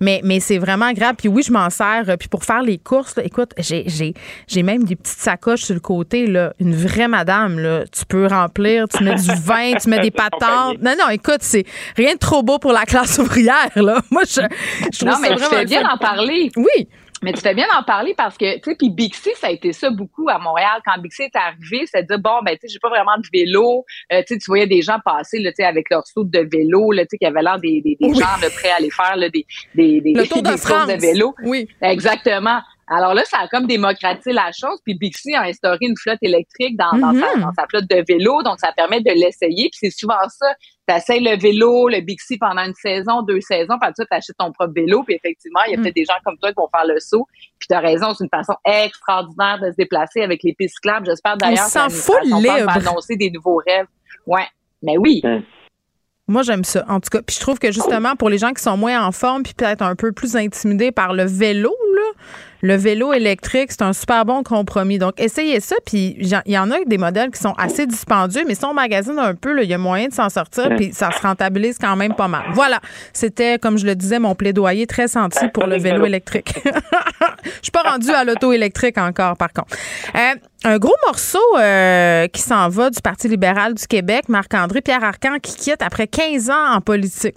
Mais, 0.00 0.20
mais 0.24 0.40
c'est 0.40 0.58
vraiment 0.58 0.92
grave. 0.92 1.14
Puis 1.16 1.28
oui, 1.28 1.42
je 1.42 1.52
m'en 1.52 1.70
sers. 1.70 2.04
Puis 2.18 2.28
pour 2.28 2.44
faire 2.44 2.62
les 2.62 2.78
courses, 2.78 3.14
écoute, 3.22 3.50
j'ai 3.58 4.14
même 4.62 4.84
des 4.84 4.96
petites 4.96 5.18
sacoches 5.18 5.62
sur 5.62 5.74
le 5.74 5.80
côté, 5.80 6.26
là, 6.26 6.52
une 6.58 6.74
vraie 6.74 7.08
madame. 7.08 7.58
Là. 7.58 7.84
Tu 7.86 8.04
peux 8.06 8.26
remplir, 8.26 8.88
tu 8.88 9.04
mets 9.04 9.14
du 9.14 9.34
vin, 9.34 9.74
tu 9.74 9.88
mets 9.88 10.00
des 10.00 10.10
patates. 10.12 10.80
Non, 10.82 10.94
non, 10.98 11.08
écoute, 11.10 11.40
c'est 11.40 11.64
rien 11.96 12.14
de 12.14 12.18
trop 12.18 12.42
beau 12.42 12.58
pour 12.58 12.72
la 12.72 12.84
classe 12.84 13.18
ouvrière. 13.18 13.70
Là. 13.76 14.00
Moi, 14.10 14.22
je, 14.24 14.40
je 14.92 14.98
trouve 14.98 15.10
non, 15.10 15.18
mais 15.20 15.36
tu 15.36 15.44
fais 15.44 15.64
bien 15.64 15.82
d'en 15.82 15.98
parler. 15.98 16.50
Oui. 16.56 16.88
Mais 17.22 17.32
tu 17.32 17.40
fais 17.40 17.54
bien 17.54 17.66
d'en 17.74 17.82
parler 17.82 18.14
parce 18.16 18.36
que, 18.38 18.56
tu 18.56 18.70
sais, 18.70 18.76
puis 18.76 18.90
Bixi, 18.90 19.30
ça 19.34 19.48
a 19.48 19.50
été 19.50 19.72
ça 19.72 19.90
beaucoup 19.90 20.28
à 20.28 20.38
Montréal. 20.38 20.80
Quand 20.84 21.00
Bixi 21.00 21.22
est 21.22 21.36
arrivé, 21.36 21.84
c'est 21.86 22.02
de 22.02 22.06
dire, 22.06 22.18
bon, 22.20 22.40
ben, 22.44 22.52
tu 22.52 22.60
sais, 22.62 22.68
j'ai 22.72 22.78
pas 22.78 22.90
vraiment 22.90 23.16
de 23.16 23.26
vélo. 23.32 23.84
Euh, 24.12 24.20
tu 24.20 24.34
sais, 24.34 24.38
tu 24.38 24.44
voyais 24.46 24.66
des 24.66 24.82
gens 24.82 24.98
passer, 25.04 25.40
là, 25.40 25.50
tu 25.50 25.56
sais, 25.56 25.64
avec 25.64 25.90
leur 25.90 26.06
saut 26.06 26.24
de 26.24 26.48
vélo, 26.50 26.92
là, 26.92 27.02
tu 27.02 27.08
sais, 27.10 27.18
qui 27.18 27.26
avaient 27.26 27.42
l'air 27.42 27.58
des, 27.58 27.80
des, 27.80 27.96
des 28.00 28.14
gens 28.14 28.38
de 28.40 28.48
prêts 28.54 28.70
à 28.70 28.76
aller 28.76 28.90
faire, 28.90 29.16
là, 29.16 29.28
des, 29.30 29.44
des, 29.74 30.00
des, 30.00 30.12
Le 30.12 30.26
tour 30.28 30.42
de, 30.42 30.50
des 30.86 30.94
de 30.94 31.00
vélo. 31.00 31.34
Oui. 31.42 31.68
Exactement. 31.82 32.60
Alors 32.90 33.14
là, 33.14 33.22
ça 33.24 33.38
a 33.40 33.48
comme 33.48 33.66
démocratisé 33.66 34.32
la 34.32 34.50
chose. 34.52 34.80
Puis 34.84 34.94
Bixi 34.94 35.34
a 35.34 35.42
instauré 35.42 35.78
une 35.80 35.96
flotte 35.96 36.18
électrique 36.22 36.76
dans, 36.76 36.98
dans, 36.98 37.12
sa, 37.12 37.34
mm-hmm. 37.34 37.40
dans 37.40 37.52
sa, 37.52 37.66
flotte 37.68 37.88
de 37.88 38.04
vélo, 38.06 38.42
donc 38.42 38.58
ça 38.58 38.72
permet 38.72 39.00
de 39.00 39.10
l'essayer. 39.10 39.68
Puis 39.70 39.78
c'est 39.80 39.90
souvent 39.90 40.14
ça. 40.28 40.46
Tu 40.88 40.94
essaies 40.94 41.20
le 41.20 41.38
vélo, 41.38 41.88
le 41.88 42.00
Bixi 42.00 42.38
pendant 42.38 42.62
une 42.62 42.74
saison, 42.74 43.22
deux 43.22 43.40
saisons, 43.40 43.78
puis 43.80 43.90
tu 43.94 44.02
achètes 44.10 44.36
ton 44.38 44.52
propre 44.52 44.72
vélo. 44.74 45.02
Puis 45.02 45.14
effectivement, 45.14 45.60
il 45.66 45.72
y 45.72 45.74
a 45.74 45.78
mm. 45.78 45.82
peut-être 45.82 45.94
des 45.96 46.04
gens 46.04 46.14
comme 46.24 46.38
toi 46.38 46.50
qui 46.50 46.56
vont 46.56 46.68
faire 46.74 46.86
le 46.86 46.98
saut. 47.00 47.26
Puis 47.58 47.68
tu 47.68 47.74
as 47.74 47.80
raison, 47.80 48.14
c'est 48.14 48.24
une 48.24 48.30
façon 48.30 48.54
extraordinaire 48.64 49.58
de 49.60 49.70
se 49.70 49.76
déplacer 49.76 50.22
avec 50.22 50.42
les 50.42 50.54
pistes 50.54 50.76
cyclables. 50.76 51.06
J'espère 51.06 51.36
d'ailleurs 51.36 51.66
que 51.66 51.70
ça 51.70 51.88
va 51.88 52.72
annoncer 52.72 53.16
des 53.16 53.30
nouveaux 53.30 53.60
rêves. 53.66 53.86
Ouais, 54.26 54.46
mais 54.82 54.96
oui. 54.96 55.20
Mm. 55.22 55.42
Moi, 56.28 56.42
j'aime 56.42 56.62
ça, 56.62 56.84
en 56.88 57.00
tout 57.00 57.08
cas. 57.10 57.22
Puis 57.22 57.36
je 57.36 57.40
trouve 57.40 57.58
que 57.58 57.72
justement, 57.72 58.14
pour 58.14 58.28
les 58.28 58.36
gens 58.36 58.52
qui 58.52 58.62
sont 58.62 58.76
moins 58.76 59.02
en 59.02 59.12
forme, 59.12 59.42
puis 59.42 59.54
peut-être 59.54 59.80
un 59.80 59.96
peu 59.96 60.12
plus 60.12 60.36
intimidés 60.36 60.92
par 60.92 61.14
le 61.14 61.24
vélo, 61.24 61.74
là, 61.94 62.22
le 62.60 62.74
vélo 62.74 63.12
électrique, 63.12 63.70
c'est 63.70 63.82
un 63.82 63.92
super 63.92 64.24
bon 64.24 64.42
compromis. 64.42 64.98
Donc, 64.98 65.14
essayez 65.18 65.60
ça. 65.60 65.76
Puis, 65.86 66.16
il 66.18 66.42
y 66.46 66.58
en 66.58 66.70
a 66.70 66.76
des 66.86 66.98
modèles 66.98 67.30
qui 67.30 67.40
sont 67.40 67.54
assez 67.58 67.86
dispendieux, 67.86 68.44
mais 68.46 68.54
si 68.54 68.64
on 68.64 68.74
magasine 68.74 69.18
un 69.18 69.34
peu, 69.34 69.62
il 69.62 69.68
y 69.68 69.74
a 69.74 69.78
moyen 69.78 70.08
de 70.08 70.12
s'en 70.12 70.28
sortir, 70.28 70.74
puis 70.76 70.92
ça 70.92 71.10
se 71.10 71.20
rentabilise 71.20 71.78
quand 71.78 71.96
même 71.96 72.14
pas 72.14 72.28
mal. 72.28 72.44
Voilà. 72.52 72.80
C'était, 73.12 73.58
comme 73.58 73.78
je 73.78 73.86
le 73.86 73.94
disais, 73.94 74.18
mon 74.18 74.34
plaidoyer 74.34 74.86
très 74.86 75.08
senti 75.08 75.48
pour 75.48 75.66
le 75.66 75.78
vélo 75.78 76.04
électrique. 76.04 76.54
Je 77.44 77.50
suis 77.62 77.72
pas 77.72 77.82
rendue 77.82 78.10
à 78.10 78.24
l'auto 78.24 78.52
électrique 78.52 78.98
encore, 78.98 79.36
par 79.36 79.52
contre. 79.52 79.76
Euh, 80.14 80.34
un 80.64 80.78
gros 80.78 80.94
morceau 81.06 81.38
euh, 81.58 82.26
qui 82.28 82.42
s'en 82.42 82.68
va 82.68 82.90
du 82.90 83.00
Parti 83.00 83.28
libéral 83.28 83.74
du 83.74 83.86
Québec, 83.86 84.28
Marc-André 84.28 84.80
Pierre 84.80 85.04
Arcan, 85.04 85.38
qui 85.40 85.54
quitte 85.54 85.82
après 85.82 86.06
15 86.06 86.50
ans 86.50 86.74
en 86.74 86.80
politique. 86.80 87.36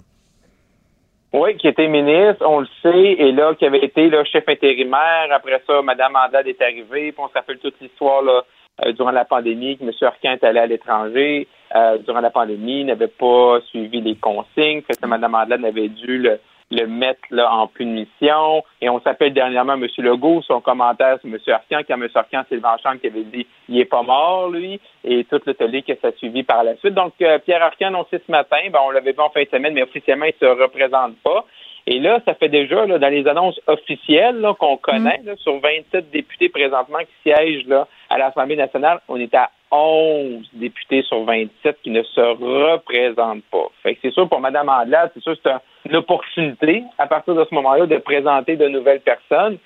Oui, 1.34 1.56
qui 1.56 1.66
était 1.66 1.88
ministre, 1.88 2.44
on 2.46 2.60
le 2.60 2.68
sait, 2.82 3.12
et 3.12 3.32
là, 3.32 3.54
qui 3.54 3.64
avait 3.64 3.82
été 3.82 4.10
là, 4.10 4.22
chef 4.24 4.46
intérimaire. 4.48 5.28
Après 5.30 5.62
ça, 5.66 5.80
Mme 5.80 6.16
Andade 6.16 6.46
est 6.46 6.60
arrivée, 6.60 7.14
on 7.16 7.28
s'appelle 7.28 7.58
toute 7.58 7.80
l'histoire 7.80 8.22
là, 8.22 8.42
euh, 8.84 8.92
durant 8.92 9.12
la 9.12 9.24
pandémie, 9.24 9.78
que 9.78 9.84
M. 9.84 9.90
Arquin 10.02 10.32
est 10.32 10.44
allé 10.44 10.60
à 10.60 10.66
l'étranger 10.66 11.48
euh, 11.74 11.96
durant 11.98 12.20
la 12.20 12.30
pandémie, 12.30 12.84
n'avait 12.84 13.08
pas 13.08 13.60
suivi 13.68 14.02
les 14.02 14.16
consignes, 14.16 14.82
que 14.82 15.06
Mme 15.06 15.34
Andade 15.34 15.64
avait 15.64 15.88
dû 15.88 16.18
le, 16.18 16.38
le 16.72 16.86
mettre 16.86 17.20
là, 17.30 17.52
en 17.52 17.66
punition. 17.66 18.64
Et 18.80 18.88
on 18.88 19.00
s'appelle 19.00 19.32
dernièrement 19.32 19.74
M. 19.74 19.86
Legault, 19.98 20.42
son 20.42 20.60
commentaire 20.60 21.18
sur 21.20 21.28
M. 21.28 21.38
Arcan, 21.48 21.80
quand 21.86 21.94
M. 21.94 22.08
Arcan, 22.14 22.42
c'est 22.48 22.56
le 22.56 22.98
qui 22.98 23.06
avait 23.06 23.24
dit 23.24 23.46
il 23.68 23.78
est 23.78 23.84
pas 23.84 24.02
mort, 24.02 24.50
lui, 24.50 24.80
et 25.04 25.24
tout 25.24 25.40
le 25.46 25.54
tollé 25.54 25.82
que 25.82 25.92
ça 26.00 26.08
a 26.08 26.12
suivi 26.12 26.42
par 26.42 26.64
la 26.64 26.76
suite. 26.76 26.94
Donc, 26.94 27.12
euh, 27.20 27.38
Pierre 27.38 27.62
Arcan 27.62 27.88
annoncé 27.88 28.20
ce 28.26 28.30
matin, 28.32 28.58
ben, 28.70 28.80
on 28.84 28.90
l'avait 28.90 29.12
vu 29.12 29.20
en 29.20 29.30
fin 29.30 29.42
de 29.42 29.48
semaine, 29.48 29.74
mais 29.74 29.82
officiellement, 29.82 30.26
il 30.26 30.34
ne 30.40 30.48
se 30.48 30.62
représente 30.62 31.16
pas. 31.22 31.44
Et 31.86 31.98
là, 31.98 32.20
ça 32.24 32.34
fait 32.34 32.48
déjà, 32.48 32.86
là, 32.86 32.98
dans 32.98 33.08
les 33.08 33.26
annonces 33.26 33.60
officielles 33.66 34.46
qu'on 34.58 34.76
connaît, 34.76 35.20
mm. 35.24 35.36
sur 35.38 35.58
27 35.58 36.10
députés 36.10 36.48
présentement 36.48 37.00
qui 37.00 37.30
siègent 37.30 37.66
là, 37.66 37.86
à 38.08 38.18
l'Assemblée 38.18 38.56
nationale, 38.56 39.00
on 39.08 39.16
est 39.16 39.34
à 39.34 39.50
11 39.72 40.50
députés 40.52 41.02
sur 41.02 41.24
27 41.24 41.78
qui 41.82 41.90
ne 41.90 42.02
se 42.02 42.20
représentent 42.20 43.44
pas. 43.50 43.68
Fait 43.82 43.94
que 43.94 44.00
c'est 44.02 44.12
sûr, 44.12 44.28
pour 44.28 44.40
Mme 44.40 44.68
Andelade, 44.68 45.10
c'est 45.14 45.22
sûr 45.22 45.34
c'est 45.42 45.50
une 45.88 45.96
opportunité, 45.96 46.84
à 46.98 47.06
partir 47.06 47.34
de 47.34 47.44
ce 47.48 47.54
moment-là, 47.54 47.86
de 47.86 47.96
présenter 47.96 48.56
de 48.56 48.68
nouvelles 48.68 49.00
personnes. 49.00 49.58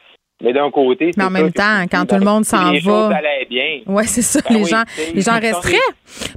Mais 0.42 0.52
d'un 0.52 0.70
côté, 0.70 1.12
mais 1.16 1.24
en 1.24 1.30
même 1.30 1.50
temps, 1.50 1.84
quand 1.90 2.04
tout 2.04 2.16
le 2.16 2.24
monde 2.24 2.44
s'en 2.44 2.74
va, 2.74 3.20
bien. 3.48 3.80
Ouais, 3.86 4.04
c'est 4.04 4.20
ça. 4.20 4.40
Ben 4.46 4.58
les 4.58 4.64
gens, 4.66 4.82
les 5.14 5.22
gens 5.22 5.40
resteraient. 5.40 5.76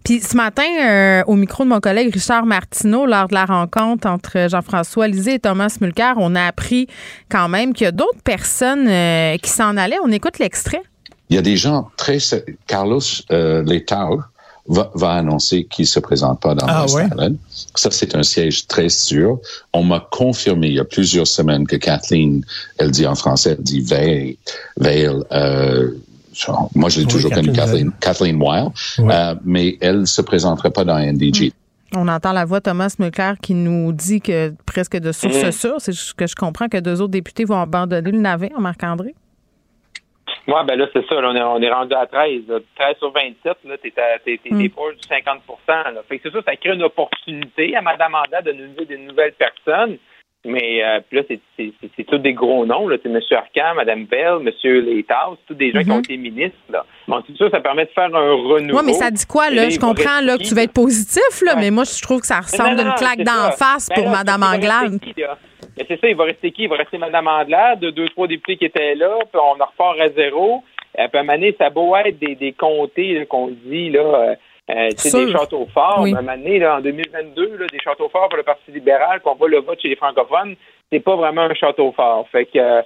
Puis 0.06 0.22
ce 0.22 0.38
matin, 0.38 0.64
euh, 0.64 1.22
au 1.28 1.36
micro 1.36 1.66
de 1.66 1.70
mon 1.70 1.82
collègue 1.82 2.14
Richard 2.14 2.46
Martineau, 2.46 3.06
lors 3.06 3.28
de 3.28 3.34
la 3.34 3.44
rencontre 3.44 4.08
entre 4.08 4.48
Jean-François 4.50 5.10
Lisée 5.10 5.34
et 5.34 5.40
Thomas 5.40 5.78
Mulcair, 5.82 6.14
on 6.16 6.34
a 6.36 6.44
appris 6.44 6.88
quand 7.30 7.50
même 7.50 7.74
qu'il 7.74 7.84
y 7.84 7.88
a 7.88 7.92
d'autres 7.92 8.24
personnes 8.24 8.88
euh, 8.88 9.36
qui 9.36 9.50
s'en 9.50 9.76
allaient. 9.76 10.00
On 10.02 10.12
écoute 10.14 10.40
l'extrait. 10.40 10.82
Il 11.30 11.36
y 11.36 11.40
a 11.40 11.42
des 11.42 11.58
gens 11.58 11.90
très... 11.98 12.18
Carlos 12.68 13.02
euh, 13.32 13.64
Letao 13.64 14.22
va, 14.68 14.92
va 14.96 15.12
annoncer 15.14 15.66
qu'il 15.66 15.88
se 15.88 16.00
présente 16.00 16.40
pas 16.40 16.56
dans 16.56 16.66
ah, 16.68 16.86
Island. 16.88 17.38
Ça, 17.76 17.92
c'est 17.92 18.16
un 18.16 18.24
siège 18.24 18.68
très 18.68 18.90
sûr. 18.90 19.40
On 19.74 19.84
m'a 19.84 20.08
confirmé 20.12 20.68
il 20.68 20.76
y 20.76 20.80
a 20.80 20.86
plusieurs 20.86 21.28
semaines 21.28 21.68
que 21.68 21.76
Kathleen, 21.76 22.44
elle 22.78 22.92
dit 22.92 23.06
en 23.06 23.16
français, 23.16 23.56
elle 23.58 23.64
dit 23.64 23.82
Veil, 23.82 24.38
Veil 24.78 25.10
euh, 25.32 25.92
moi, 26.76 26.90
je 26.90 27.02
l'ai 27.02 27.06
toujours 27.06 27.32
connue 27.32 27.52
Kathleen, 27.52 27.92
Kathleen 28.00 28.42
Weil, 28.42 28.70
euh, 29.00 29.36
mais 29.44 29.78
elle 29.82 30.08
se 30.08 30.22
présenterait 30.22 30.72
pas 30.72 30.86
dans 30.86 30.98
NDG. 30.98 31.52
On 31.96 32.08
entend 32.08 32.34
la 32.34 32.46
voix 32.46 32.62
Thomas 32.62 32.94
Mulcair 33.00 33.38
qui 33.42 33.56
nous 33.56 33.92
dit 33.92 34.22
que 34.22 34.54
presque 34.66 34.98
de 34.98 35.12
source 35.12 35.44
mm. 35.44 35.52
sûre, 35.52 35.76
c'est 35.80 35.92
ce 35.92 36.14
que 36.14 36.28
je 36.28 36.36
comprends 36.36 36.68
que 36.68 36.78
deux 36.78 37.02
autres 37.02 37.12
députés 37.12 37.46
vont 37.46 37.60
abandonner 37.60 38.12
le 38.12 38.20
navet, 38.20 38.52
Marc-André. 38.60 39.16
Oui, 40.48 40.56
ben 40.68 40.76
là, 40.76 40.88
c'est 40.94 41.06
ça. 41.08 41.16
on, 41.16 41.36
est, 41.36 41.42
on, 41.42 41.62
est, 41.62 41.72
rendu 41.72 41.94
à 41.94 42.06
13. 42.06 42.42
13 42.76 42.98
sur 42.98 43.12
27, 43.12 43.58
là, 43.66 43.78
t'es, 43.78 43.92
t'es, 43.92 44.40
t'es, 44.44 44.50
mm. 44.50 44.62
du 44.62 44.72
50 45.08 45.42
là. 45.68 45.94
Fait 46.08 46.18
que 46.18 46.30
c'est 46.30 46.36
ça, 46.36 46.44
ça 46.46 46.56
crée 46.56 46.74
une 46.74 46.84
opportunité 46.84 47.76
à 47.76 47.82
Mme 47.82 48.16
Anda 48.16 48.42
de 48.42 48.52
nous 48.54 48.86
des 48.86 48.98
nouvelles 48.98 49.34
personnes. 49.34 49.98
Mais 50.46 50.82
euh, 50.86 51.02
puis 51.08 51.18
là, 51.18 51.24
c'est, 51.28 51.40
c'est, 51.58 51.74
c'est, 51.98 52.04
tous 52.06 52.18
des 52.18 52.34
gros 52.34 52.66
noms. 52.66 52.88
Là. 52.88 52.96
C'est 53.04 53.10
M. 53.10 53.20
Arcan, 53.32 53.76
Mme 53.76 54.06
Bell, 54.06 54.38
M. 54.40 54.84
Létaz, 54.86 55.36
tous 55.46 55.54
des 55.54 55.72
gens 55.72 55.84
qui 55.84 55.92
ont 55.92 55.98
mm-hmm. 55.98 56.06
été 56.06 56.18
ministres. 56.18 56.58
Là. 56.70 56.86
Bon, 57.10 57.22
tout 57.22 57.36
ça, 57.36 57.50
ça 57.50 57.60
permet 57.60 57.86
de 57.86 57.92
faire 57.92 58.16
un 58.16 58.32
renouveau. 58.32 58.80
Oui, 58.80 58.86
mais 58.86 58.94
ça 58.94 59.12
dit 59.12 59.26
quoi, 59.26 59.50
là? 59.50 59.70
Je 59.70 59.78
comprends 59.78 60.22
là, 60.22 60.38
que 60.38 60.44
tu 60.44 60.56
veux 60.56 60.62
être 60.62 60.74
positif, 60.74 61.42
là, 61.42 61.56
mais 61.58 61.72
moi, 61.72 61.84
je 61.84 62.02
trouve 62.02 62.22
que 62.22 62.28
ça 62.28 62.40
ressemble 62.40 62.80
à 62.80 62.84
une 62.84 62.94
claque 62.94 63.24
d'en 63.24 63.52
face 63.52 63.90
ben 63.90 63.96
pour 63.96 64.10
Mme 64.10 64.44
Anglade. 64.44 65.00
Mais 65.80 65.86
c'est 65.88 66.00
ça, 66.02 66.10
il 66.10 66.16
va 66.16 66.26
rester 66.26 66.52
qui? 66.52 66.64
Il 66.64 66.70
va 66.70 66.76
rester 66.76 66.98
Mme 66.98 67.28
Andelade, 67.28 67.80
deux, 67.80 68.10
trois 68.10 68.28
députés 68.28 68.58
qui 68.58 68.66
étaient 68.66 68.96
là, 68.96 69.18
puis 69.32 69.42
on 69.42 69.62
en 69.62 69.66
repart 69.66 70.00
à 70.00 70.10
zéro. 70.10 70.62
Euh, 71.00 71.08
puis 71.08 71.18
à 71.18 71.22
un 71.22 71.24
moment 71.24 71.38
donné, 71.38 71.56
ça 71.58 71.70
beau 71.70 71.96
être 71.96 72.20
des, 72.20 72.36
des 72.36 72.52
comtés 72.52 73.26
qu'on 73.28 73.48
dit, 73.48 73.90
là, 73.90 74.02
euh, 74.02 74.36
euh 74.72 74.90
des 74.90 75.32
châteaux 75.32 75.68
forts. 75.74 76.02
Oui. 76.02 76.14
À 76.14 76.18
un 76.18 76.22
moment 76.22 76.38
donné, 76.38 76.60
là, 76.60 76.78
en 76.78 76.82
2022, 76.82 77.58
là, 77.58 77.68
des 77.72 77.80
châteaux 77.80 78.10
forts 78.10 78.28
pour 78.28 78.38
le 78.38 78.44
Parti 78.44 78.72
libéral, 78.72 79.22
qu'on 79.22 79.36
voit 79.36 79.48
le 79.48 79.60
vote 79.60 79.80
chez 79.82 79.88
les 79.88 79.96
francophones, 79.96 80.56
c'est 80.92 81.00
pas 81.00 81.16
vraiment 81.16 81.44
un 81.44 81.54
château 81.54 81.94
fort. 81.94 82.28
Fait 82.30 82.46
que, 82.46 82.60
euh, 82.60 82.82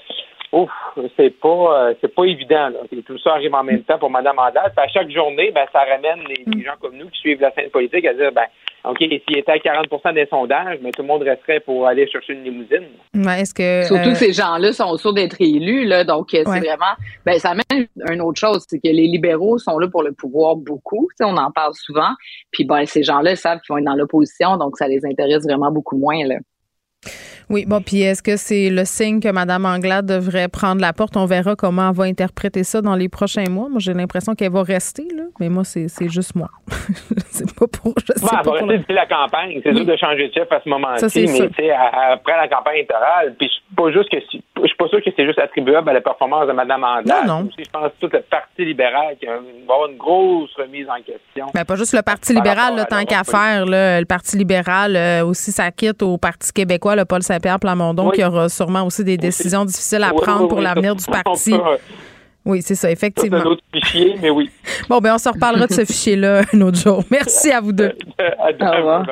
ouf, 0.53 0.69
c'est 1.17 1.31
pas, 1.39 1.89
euh, 1.89 1.93
c'est 1.99 2.13
pas 2.13 2.25
évident. 2.25 2.69
Là. 2.69 2.79
Et 2.91 3.01
tout 3.01 3.17
ça 3.17 3.31
arrive 3.31 3.53
en 3.53 3.63
même 3.63 3.83
temps 3.83 3.97
pour 3.97 4.09
Mme 4.09 4.37
Andal. 4.37 4.71
à 4.77 4.87
chaque 4.87 5.09
journée, 5.09 5.51
ben, 5.51 5.65
ça 5.73 5.79
ramène 5.79 6.25
les, 6.27 6.43
les, 6.45 6.63
gens 6.63 6.75
comme 6.79 6.95
nous 6.95 7.09
qui 7.09 7.19
suivent 7.19 7.41
la 7.41 7.51
scène 7.53 7.69
politique 7.69 8.05
à 8.05 8.13
dire, 8.13 8.31
ben, 8.31 8.45
OK, 8.85 8.97
s'il 8.99 9.37
était 9.37 9.51
à 9.51 9.57
40% 9.57 10.13
des 10.13 10.25
sondages, 10.27 10.77
mais 10.81 10.91
tout 10.91 11.01
le 11.01 11.07
monde 11.07 11.23
resterait 11.23 11.61
pour 11.61 11.87
aller 11.87 12.07
chercher 12.07 12.33
une 12.33 12.43
limousine. 12.43 12.87
est-ce 13.13 13.53
que 13.53 13.87
surtout 13.87 14.09
que 14.09 14.15
euh, 14.15 14.15
ces 14.15 14.33
gens-là 14.33 14.73
sont 14.73 14.95
sûrs 14.97 15.13
d'être 15.13 15.37
élus, 15.39 15.85
là, 15.85 16.03
donc 16.03 16.33
euh, 16.33 16.43
c'est 16.45 16.59
vraiment, 16.59 16.93
ben 17.25 17.39
ça 17.39 17.51
amène 17.51 17.87
une 18.11 18.21
autre 18.21 18.39
chose, 18.39 18.65
c'est 18.67 18.79
que 18.79 18.89
les 18.89 19.07
libéraux 19.07 19.57
sont 19.57 19.79
là 19.79 19.87
pour 19.87 20.03
le 20.03 20.11
pouvoir 20.11 20.57
beaucoup, 20.57 21.07
on 21.21 21.37
en 21.37 21.51
parle 21.51 21.73
souvent, 21.73 22.11
puis 22.51 22.65
ben 22.65 22.85
ces 22.85 23.03
gens-là 23.03 23.37
savent 23.37 23.61
qu'ils 23.61 23.73
vont 23.73 23.77
être 23.77 23.85
dans 23.85 23.95
l'opposition, 23.95 24.57
donc 24.57 24.77
ça 24.77 24.87
les 24.87 25.05
intéresse 25.05 25.43
vraiment 25.43 25.71
beaucoup 25.71 25.97
moins 25.97 26.25
là. 26.25 26.35
Oui, 27.49 27.65
bon, 27.67 27.81
puis 27.81 28.01
est-ce 28.01 28.23
que 28.23 28.37
c'est 28.37 28.69
le 28.69 28.85
signe 28.85 29.19
que 29.19 29.29
Mme 29.29 29.65
Anglade 29.65 30.05
devrait 30.05 30.47
prendre 30.47 30.81
la 30.81 30.93
porte? 30.93 31.17
On 31.17 31.25
verra 31.25 31.55
comment 31.55 31.89
elle 31.89 31.95
va 31.95 32.03
interpréter 32.05 32.63
ça 32.63 32.81
dans 32.81 32.95
les 32.95 33.09
prochains 33.09 33.49
mois. 33.49 33.69
Moi, 33.69 33.79
j'ai 33.79 33.93
l'impression 33.93 34.33
qu'elle 34.33 34.51
va 34.51 34.63
rester, 34.63 35.07
là, 35.15 35.23
mais 35.39 35.49
moi, 35.49 35.63
c'est, 35.63 35.87
juste 36.09 36.35
moi. 36.35 36.49
c'est 37.29 37.53
pas 37.53 37.67
pour. 37.67 37.93
Je 37.99 38.13
sais 38.13 38.27
elle 38.31 38.45
va 38.45 38.65
rester 38.65 38.93
la 38.93 39.05
campagne. 39.05 39.59
C'est 39.63 39.73
dur 39.73 39.85
de 39.85 39.95
changer 39.95 40.29
de 40.29 40.33
chef 40.33 40.51
à 40.51 40.61
ce 40.63 40.69
moment-ci, 40.69 41.25
mais 41.27 41.71
après 41.71 42.37
la 42.37 42.47
campagne 42.47 42.75
électorale, 42.75 43.35
puis 43.37 43.49
pas 43.75 43.91
juste 43.91 44.09
que 44.09 44.19
je 44.19 44.67
suis 44.67 44.77
pas 44.77 44.87
sûr 44.87 45.03
que 45.03 45.09
c'est 45.15 45.25
juste 45.25 45.39
attribuable 45.39 45.89
à 45.89 45.93
la 45.93 46.01
performance 46.01 46.47
de 46.47 46.53
Mme 46.53 46.83
Anglade. 46.83 47.27
Non, 47.27 47.43
non. 47.43 47.49
je 47.57 47.69
pense 47.71 47.91
que 47.91 48.07
tout 48.07 48.09
le 48.13 48.21
Parti 48.21 48.65
libéral 48.65 49.15
qui 49.19 49.25
va 49.25 49.33
avoir 49.73 49.89
une 49.89 49.97
grosse 49.97 50.53
remise 50.55 50.87
en 50.89 51.01
question. 51.01 51.47
Ben, 51.53 51.65
pas 51.65 51.75
juste 51.75 51.93
le 51.93 52.01
Parti 52.01 52.33
libéral, 52.33 52.75
là, 52.75 52.85
tant 52.85 53.03
qu'à 53.03 53.23
faire. 53.23 53.65
Là, 53.65 53.99
le 53.99 54.05
Parti 54.05 54.37
libéral 54.37 54.95
euh, 54.95 55.25
aussi, 55.25 55.51
ça 55.51 55.71
quitte 55.71 56.01
au 56.01 56.17
Parti 56.17 56.51
québécois, 56.53 56.92
le 56.95 57.05
Paul 57.05 57.23
Saint-Pierre 57.23 57.59
Plamondon, 57.59 58.09
qui 58.11 58.23
aura 58.23 58.49
sûrement 58.49 58.83
aussi 58.85 59.03
des 59.03 59.17
décisions 59.17 59.65
difficiles 59.65 60.03
à 60.03 60.11
prendre 60.11 60.47
pour 60.47 60.61
l'avenir 60.61 60.95
du 60.95 61.05
parti. 61.05 61.55
Oui, 62.45 62.61
c'est 62.61 62.75
ça, 62.75 62.91
effectivement. 62.91 63.39
C'est 63.39 63.47
un 63.47 63.51
autre 63.51 63.63
fichier, 63.73 64.15
mais 64.21 64.29
oui. 64.29 64.49
Bon, 64.89 64.99
ben 64.99 65.15
on 65.15 65.17
se 65.17 65.29
reparlera 65.29 65.67
de 65.67 65.73
ce 65.73 65.85
fichier-là 65.91 66.41
un 66.53 66.61
autre 66.61 66.77
jour. 66.77 67.03
Merci 67.09 67.51
à 67.51 67.61
vous 67.61 67.71
deux. 67.71 67.93
Au 68.19 68.71
revoir. 68.71 69.05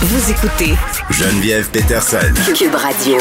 Vous 0.00 0.30
écoutez 0.30 0.74
Geneviève 1.10 1.70
Peterson. 1.70 2.32
Cube 2.54 2.74
Radio. 2.74 3.18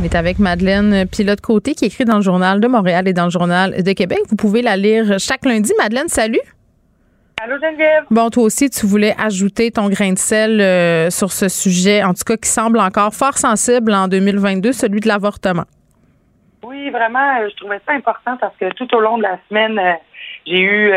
On 0.00 0.04
est 0.04 0.14
avec 0.14 0.38
Madeleine 0.38 1.06
Pilote 1.06 1.40
Côté 1.40 1.74
qui 1.74 1.86
écrit 1.86 2.04
dans 2.04 2.16
le 2.16 2.22
Journal 2.22 2.60
de 2.60 2.68
Montréal 2.68 3.08
et 3.08 3.12
dans 3.12 3.24
le 3.24 3.30
Journal 3.30 3.82
de 3.82 3.92
Québec. 3.92 4.20
Vous 4.28 4.36
pouvez 4.36 4.62
la 4.62 4.76
lire 4.76 5.18
chaque 5.18 5.44
lundi. 5.44 5.72
Madeleine, 5.78 6.08
salut. 6.08 6.40
Allô 7.40 7.56
Geneviève? 7.60 8.04
Bon, 8.10 8.30
toi 8.30 8.42
aussi, 8.42 8.68
tu 8.68 8.84
voulais 8.84 9.14
ajouter 9.16 9.70
ton 9.70 9.88
grain 9.88 10.12
de 10.12 10.18
sel 10.18 10.60
euh, 10.60 11.08
sur 11.08 11.30
ce 11.30 11.48
sujet, 11.48 12.02
en 12.02 12.12
tout 12.12 12.24
cas 12.26 12.36
qui 12.36 12.48
semble 12.48 12.80
encore 12.80 13.14
fort 13.14 13.38
sensible 13.38 13.92
en 13.92 14.08
2022, 14.08 14.72
celui 14.72 14.98
de 14.98 15.06
l'avortement. 15.06 15.62
Oui, 16.64 16.90
vraiment, 16.90 17.38
euh, 17.40 17.48
je 17.48 17.54
trouvais 17.56 17.80
ça 17.86 17.92
important 17.92 18.36
parce 18.38 18.56
que 18.56 18.72
tout 18.74 18.92
au 18.92 19.00
long 19.00 19.18
de 19.18 19.22
la 19.22 19.38
semaine, 19.48 19.78
euh, 19.78 19.92
j'ai 20.46 20.60
eu, 20.60 20.92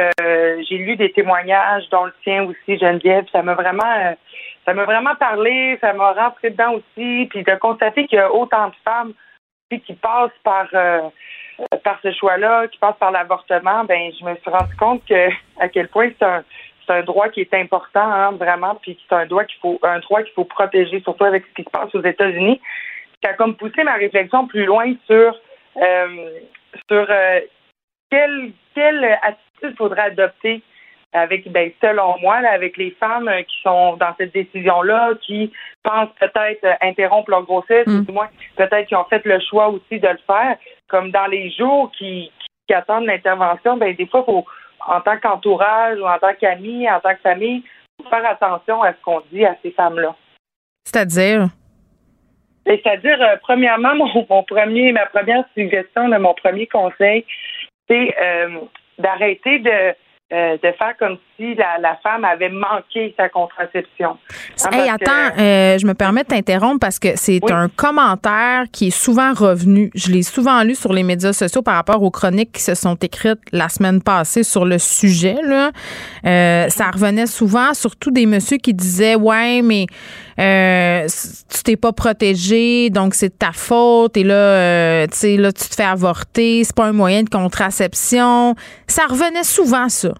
j'ai 0.67 0.77
lu 0.77 0.95
des 0.95 1.11
témoignages, 1.11 1.83
dont 1.91 2.05
le 2.05 2.13
tien 2.23 2.43
aussi, 2.43 2.79
Geneviève. 2.79 3.25
Ça 3.31 3.43
m'a 3.43 3.53
vraiment 3.53 4.15
ça 4.65 4.73
m'a 4.73 4.85
vraiment 4.85 5.15
parlé, 5.15 5.77
ça 5.81 5.93
m'a 5.93 6.13
rentré 6.13 6.51
dedans 6.51 6.73
aussi, 6.73 7.27
puis 7.29 7.43
de 7.43 7.55
constater 7.59 8.07
qu'il 8.07 8.17
y 8.17 8.21
a 8.21 8.33
autant 8.33 8.69
de 8.69 8.73
femmes 8.85 9.13
qui 9.69 9.93
passent 9.93 10.31
par 10.43 10.67
par 11.83 11.99
ce 12.01 12.11
choix-là, 12.11 12.67
qui 12.67 12.77
passent 12.79 12.97
par 12.99 13.11
l'avortement, 13.11 13.83
ben 13.83 14.11
je 14.19 14.25
me 14.25 14.35
suis 14.35 14.49
rendu 14.49 14.75
compte 14.77 15.05
que 15.05 15.29
à 15.59 15.69
quel 15.69 15.87
point 15.87 16.09
c'est 16.17 16.25
un 16.25 16.43
c'est 16.85 16.93
un 16.93 17.03
droit 17.03 17.29
qui 17.29 17.41
est 17.41 17.53
important, 17.53 18.01
hein, 18.01 18.31
vraiment, 18.31 18.75
puis 18.75 18.97
c'est 19.07 19.15
un 19.15 19.25
droit 19.25 19.43
qu'il 19.45 19.59
faut 19.59 19.79
un 19.83 19.99
droit 19.99 20.23
qu'il 20.23 20.33
faut 20.33 20.45
protéger, 20.45 20.99
surtout 21.01 21.25
avec 21.25 21.45
ce 21.45 21.53
qui 21.53 21.63
se 21.63 21.69
passe 21.69 21.93
aux 21.93 22.03
États-Unis. 22.03 22.59
Ça 23.23 23.31
a 23.31 23.33
comme 23.33 23.55
poussé 23.55 23.83
ma 23.83 23.93
réflexion 23.93 24.47
plus 24.47 24.65
loin 24.65 24.93
sur 25.05 25.39
euh, 25.77 26.29
sur 26.89 27.05
euh, 27.09 27.39
quelle 28.09 28.51
quelle 28.73 29.03
attitude 29.21 29.77
faudrait 29.77 30.03
adopter 30.03 30.63
avec, 31.13 31.51
ben, 31.51 31.71
selon 31.81 32.17
moi, 32.19 32.35
avec 32.35 32.77
les 32.77 32.91
femmes 32.91 33.27
euh, 33.27 33.41
qui 33.43 33.61
sont 33.63 33.97
dans 33.97 34.13
cette 34.17 34.33
décision-là, 34.33 35.11
qui 35.21 35.51
pensent 35.83 36.13
peut-être 36.19 36.63
euh, 36.63 36.73
interrompre 36.81 37.31
leur 37.31 37.43
grossesse, 37.43 37.85
ou 37.87 38.01
mm. 38.01 38.05
du 38.05 38.11
moins 38.11 38.29
peut-être 38.55 38.87
qui 38.87 38.95
ont 38.95 39.03
fait 39.05 39.23
le 39.25 39.39
choix 39.39 39.69
aussi 39.69 39.99
de 39.99 40.07
le 40.07 40.19
faire, 40.25 40.57
comme 40.91 41.09
dans 41.09 41.25
les 41.25 41.49
jours 41.51 41.91
qui, 41.97 42.31
qui 42.67 42.73
attendent 42.73 43.05
l'intervention, 43.05 43.77
ben 43.77 43.95
des 43.95 44.05
fois, 44.05 44.23
faut, 44.23 44.45
en 44.85 45.01
tant 45.01 45.17
qu'entourage 45.17 45.97
ou 45.99 46.05
en 46.05 46.19
tant 46.19 46.33
qu'ami, 46.39 46.89
en 46.89 46.99
tant 46.99 47.15
que 47.15 47.21
famille, 47.21 47.63
faut 47.97 48.09
faire 48.09 48.25
attention 48.25 48.83
à 48.83 48.91
ce 48.91 49.01
qu'on 49.03 49.21
dit 49.31 49.45
à 49.45 49.55
ces 49.63 49.71
femmes-là. 49.71 50.15
C'est-à-dire? 50.83 51.47
Ben, 52.65 52.77
c'est-à-dire, 52.83 53.21
euh, 53.21 53.37
premièrement, 53.41 53.95
mon, 54.29 54.43
premier, 54.43 54.91
ma 54.91 55.05
première 55.07 55.45
suggestion, 55.55 56.07
mon 56.19 56.33
premier 56.33 56.67
conseil, 56.67 57.25
c'est 57.89 58.15
d'arrêter 58.99 59.59
de 59.59 59.95
euh, 60.33 60.57
de 60.63 60.71
faire 60.77 60.95
comme 60.97 61.17
si 61.35 61.55
la, 61.55 61.97
femme 62.01 62.23
avait 62.23 62.49
manqué 62.49 63.13
sa 63.17 63.27
contraception. 63.27 64.17
Hein, 64.63 64.69
hey, 64.71 64.89
attends, 64.89 65.37
euh, 65.37 65.77
je 65.77 65.85
me 65.85 65.93
permets 65.93 66.23
de 66.23 66.27
t'interrompre 66.27 66.79
parce 66.79 66.99
que 66.99 67.09
c'est 67.15 67.39
un 67.51 67.67
commentaire 67.67 68.63
qui 68.71 68.87
est 68.87 68.91
souvent 68.91 69.33
revenu. 69.33 69.91
Je 69.93 70.09
l'ai 70.11 70.23
souvent 70.23 70.63
lu 70.63 70.75
sur 70.75 70.93
les 70.93 71.03
médias 71.03 71.33
sociaux 71.33 71.61
par 71.61 71.75
rapport 71.75 72.01
aux 72.01 72.11
chroniques 72.11 72.53
qui 72.53 72.61
se 72.61 72.75
sont 72.75 72.95
écrites 72.95 73.41
la 73.51 73.67
semaine 73.67 74.01
passée 74.01 74.43
sur 74.43 74.63
le 74.63 74.77
sujet. 74.77 75.35
Là. 75.43 75.71
Euh, 76.25 76.69
ça 76.69 76.91
revenait 76.91 77.27
souvent, 77.27 77.73
surtout 77.73 78.11
des 78.11 78.25
messieurs 78.25 78.57
qui 78.57 78.73
disaient 78.73 79.15
Ouais, 79.15 79.61
mais 79.61 79.87
euh, 80.39 81.07
tu 81.53 81.63
t'es 81.63 81.75
pas 81.75 81.91
protégé, 81.91 82.89
donc 82.89 83.15
c'est 83.15 83.37
ta 83.37 83.51
faute, 83.51 84.15
et 84.15 84.23
là, 84.23 85.07
tu 85.07 85.17
sais, 85.17 85.37
là, 85.37 85.51
tu 85.51 85.67
te 85.67 85.75
fais 85.75 85.83
avorter, 85.83 86.63
c'est 86.63 86.75
pas 86.75 86.85
un 86.85 86.93
moyen 86.93 87.23
de 87.23 87.29
contraception. 87.29 88.55
Ça 88.87 89.03
revenait 89.09 89.43
souvent, 89.43 89.89
ça. 89.89 90.13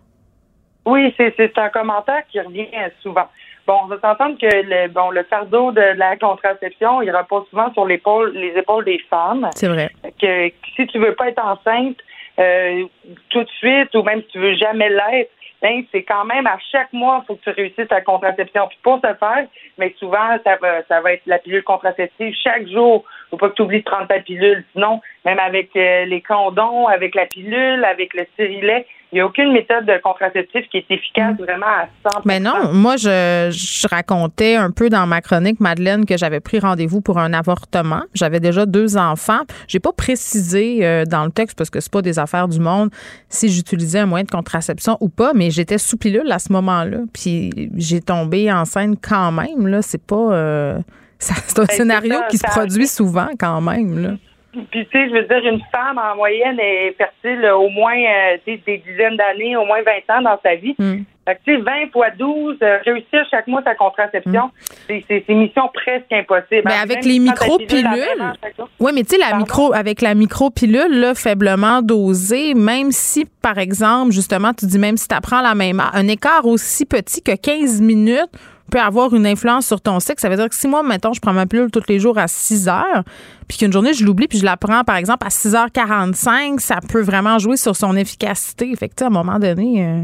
Oui, 0.85 1.13
c'est 1.17 1.57
un 1.57 1.69
commentaire 1.69 2.23
qui 2.31 2.39
revient 2.39 2.67
souvent. 3.01 3.27
Bon, 3.67 3.77
on 3.83 3.87
va 3.87 3.99
s'entendre 3.99 4.37
que 4.39 4.47
le 4.47 4.87
bon 4.87 5.11
le 5.11 5.23
fardeau 5.23 5.71
de 5.71 5.81
la 5.81 6.17
contraception, 6.17 7.01
il 7.01 7.15
repose 7.15 7.47
souvent 7.49 7.71
sur 7.73 7.85
l'épaule 7.85 8.31
les 8.33 8.57
épaules 8.57 8.85
des 8.85 8.99
femmes. 9.09 9.47
C'est 9.55 9.67
vrai. 9.67 9.91
Que, 10.19 10.49
si 10.75 10.87
tu 10.87 10.97
veux 10.97 11.13
pas 11.13 11.29
être 11.29 11.43
enceinte 11.43 11.97
euh, 12.39 12.85
tout 13.29 13.43
de 13.43 13.49
suite 13.49 13.93
ou 13.93 14.01
même 14.01 14.21
si 14.23 14.27
tu 14.29 14.39
veux 14.39 14.55
jamais 14.55 14.89
l'être, 14.89 15.31
ben, 15.61 15.83
c'est 15.91 16.01
quand 16.03 16.25
même 16.25 16.47
à 16.47 16.57
chaque 16.71 16.91
mois, 16.91 17.21
il 17.23 17.27
faut 17.27 17.35
que 17.35 17.43
tu 17.43 17.49
réussisses 17.51 17.87
ta 17.87 18.01
contraception. 18.01 18.67
Puis 18.67 18.79
pour 18.81 18.99
ce 19.03 19.13
faire, 19.13 19.45
mais 19.77 19.93
souvent, 19.99 20.37
ça 20.43 20.55
va, 20.59 20.81
ça 20.87 21.01
va 21.01 21.13
être 21.13 21.21
la 21.27 21.37
pilule 21.37 21.63
contraceptive 21.63 22.33
chaque 22.43 22.67
jour. 22.67 23.03
Faut 23.31 23.37
pas 23.37 23.49
que 23.49 23.55
tu 23.55 23.61
oublies 23.61 23.79
de 23.79 23.85
prendre 23.85 24.07
ta 24.07 24.19
pilule. 24.19 24.63
Sinon, 24.73 24.99
même 25.25 25.39
avec 25.39 25.69
euh, 25.75 26.05
les 26.05 26.21
condoms, 26.21 26.87
avec 26.87 27.15
la 27.15 27.25
pilule, 27.25 27.83
avec 27.85 28.13
le 28.13 28.25
stérilet, 28.33 28.85
il 29.11 29.15
n'y 29.15 29.21
a 29.21 29.25
aucune 29.25 29.51
méthode 29.51 29.85
de 29.85 29.97
contraceptif 30.01 30.67
qui 30.69 30.77
est 30.77 30.85
efficace 30.89 31.37
mm. 31.37 31.43
vraiment 31.43 31.65
à 31.65 31.87
100 32.09 32.21
Mais 32.25 32.39
non, 32.39 32.73
moi, 32.73 32.95
je, 32.95 33.49
je, 33.51 33.87
racontais 33.87 34.55
un 34.55 34.71
peu 34.71 34.89
dans 34.89 35.05
ma 35.05 35.21
chronique, 35.21 35.59
Madeleine, 35.59 36.05
que 36.05 36.17
j'avais 36.17 36.39
pris 36.39 36.59
rendez-vous 36.59 37.01
pour 37.01 37.19
un 37.19 37.33
avortement. 37.33 38.03
J'avais 38.13 38.39
déjà 38.39 38.65
deux 38.65 38.97
enfants. 38.97 39.41
J'ai 39.67 39.79
pas 39.79 39.91
précisé 39.91 40.85
euh, 40.85 41.05
dans 41.05 41.25
le 41.25 41.31
texte, 41.31 41.57
parce 41.57 41.69
que 41.69 41.79
c'est 41.79 41.91
pas 41.91 42.01
des 42.01 42.19
affaires 42.19 42.47
du 42.47 42.59
monde, 42.59 42.89
si 43.29 43.49
j'utilisais 43.49 43.99
un 43.99 44.05
moyen 44.05 44.23
de 44.23 44.31
contraception 44.31 44.97
ou 45.01 45.09
pas, 45.09 45.31
mais 45.33 45.51
j'étais 45.51 45.77
sous 45.77 45.97
pilule 45.97 46.31
à 46.31 46.39
ce 46.39 46.51
moment-là. 46.53 46.99
Puis 47.13 47.49
j'ai 47.77 48.01
tombé 48.01 48.51
enceinte 48.51 48.97
quand 49.01 49.31
même. 49.31 49.67
Là, 49.67 49.81
c'est 49.81 50.05
pas... 50.05 50.33
Euh, 50.33 50.79
c'est 51.21 51.59
un 51.59 51.65
ben, 51.65 51.75
scénario 51.75 52.15
qui 52.29 52.37
se 52.37 52.47
produit 52.47 52.87
souvent 52.87 53.29
quand 53.39 53.61
même. 53.61 54.01
Là. 54.01 54.09
Puis, 54.51 54.65
tu 54.71 54.91
sais, 54.91 55.07
je 55.07 55.13
veux 55.13 55.23
dire, 55.23 55.49
une 55.49 55.61
femme, 55.71 55.97
en 55.97 56.15
moyenne, 56.15 56.59
est 56.59 56.93
fertile 56.97 57.45
au 57.51 57.69
moins 57.69 57.95
euh, 57.95 58.37
des 58.45 58.83
dizaines 58.85 59.15
d'années, 59.15 59.55
au 59.55 59.65
moins 59.65 59.79
20 59.81 60.17
ans 60.17 60.21
dans 60.21 60.39
sa 60.43 60.55
vie. 60.55 60.75
Hmm. 60.77 61.03
Fait 61.25 61.35
que, 61.35 61.39
tu 61.45 61.55
sais, 61.55 61.61
20 61.61 61.91
fois 61.93 62.09
12, 62.09 62.57
euh, 62.61 62.79
réussir 62.83 63.25
chaque 63.29 63.47
mois 63.47 63.61
sa 63.63 63.75
contraception, 63.75 64.51
hmm. 64.89 64.95
c'est 65.07 65.23
une 65.29 65.39
mission 65.39 65.69
presque 65.73 66.11
impossible. 66.11 66.63
Mais 66.65 66.73
avec 66.83 67.05
les 67.05 67.19
micro-pilules. 67.19 68.33
Oui, 68.81 68.91
mais 68.93 69.03
tu 69.03 69.15
sais, 69.15 69.17
la 69.17 69.37
micro, 69.37 69.73
avec 69.73 70.01
la 70.01 70.15
micro-pilule, 70.15 70.99
là, 70.99 71.15
faiblement 71.15 71.81
dosée, 71.81 72.53
même 72.53 72.91
si, 72.91 73.25
par 73.41 73.57
exemple, 73.57 74.11
justement, 74.11 74.53
tu 74.53 74.65
dis 74.65 74.79
même 74.79 74.97
si 74.97 75.07
tu 75.07 75.15
apprends 75.15 75.41
la 75.41 75.55
même 75.55 75.81
un 75.93 76.07
écart 76.09 76.45
aussi 76.45 76.85
petit 76.85 77.21
que 77.21 77.35
15 77.37 77.79
minutes 77.79 78.31
peut 78.71 78.79
avoir 78.79 79.13
une 79.13 79.27
influence 79.27 79.67
sur 79.67 79.81
ton 79.81 79.99
cycle. 79.99 80.19
Ça 80.19 80.29
veut 80.29 80.37
dire 80.37 80.49
que 80.49 80.55
si 80.55 80.67
moi, 80.67 80.81
mettons, 80.81 81.13
je 81.13 81.19
prends 81.19 81.33
ma 81.33 81.45
pilule 81.45 81.69
tous 81.69 81.83
les 81.87 81.99
jours 81.99 82.17
à 82.17 82.27
6 82.27 82.67
heures, 82.67 83.03
puis 83.47 83.57
qu'une 83.59 83.71
journée, 83.71 83.93
je 83.93 84.03
l'oublie, 84.03 84.27
puis 84.27 84.39
je 84.39 84.45
la 84.45 84.57
prends, 84.57 84.83
par 84.83 84.95
exemple, 84.95 85.27
à 85.27 85.29
6h45, 85.29 86.59
ça 86.59 86.79
peut 86.87 87.01
vraiment 87.01 87.37
jouer 87.37 87.57
sur 87.57 87.75
son 87.75 87.95
efficacité. 87.95 88.75
Fait 88.75 88.89
que, 88.89 89.03
à 89.03 89.07
un 89.07 89.11
moment 89.11 89.37
donné... 89.37 89.85
Euh, 89.85 90.03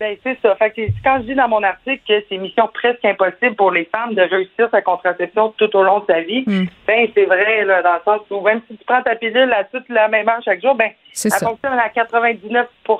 ben, 0.00 0.16
c'est 0.22 0.38
ça. 0.40 0.56
Fait 0.56 0.70
que 0.70 0.80
quand 1.04 1.18
je 1.18 1.26
dis 1.26 1.34
dans 1.34 1.48
mon 1.48 1.62
article 1.62 2.00
que 2.08 2.24
c'est 2.26 2.38
mission 2.38 2.70
presque 2.72 3.04
impossible 3.04 3.54
pour 3.54 3.70
les 3.70 3.84
femmes 3.84 4.14
de 4.14 4.22
réussir 4.22 4.68
sa 4.70 4.80
contraception 4.80 5.54
tout 5.58 5.76
au 5.76 5.82
long 5.82 6.00
de 6.00 6.06
sa 6.06 6.22
vie, 6.22 6.42
hmm. 6.46 6.64
ben, 6.86 7.06
c'est 7.14 7.26
vrai, 7.26 7.66
là, 7.66 7.82
dans 7.82 7.92
le 7.92 8.00
sens 8.06 8.20
où 8.30 8.40
même 8.40 8.62
si 8.66 8.78
tu 8.78 8.84
prends 8.86 9.02
ta 9.02 9.14
pilule 9.14 9.52
à 9.52 9.64
toute 9.64 9.86
la 9.90 10.08
même 10.08 10.26
heure 10.26 10.40
chaque 10.42 10.62
jour, 10.62 10.74
ben, 10.74 10.90
elle 11.22 11.30
fonctionne 11.32 11.78
à 11.78 11.88
99% 11.88 12.66
tu 12.88 12.96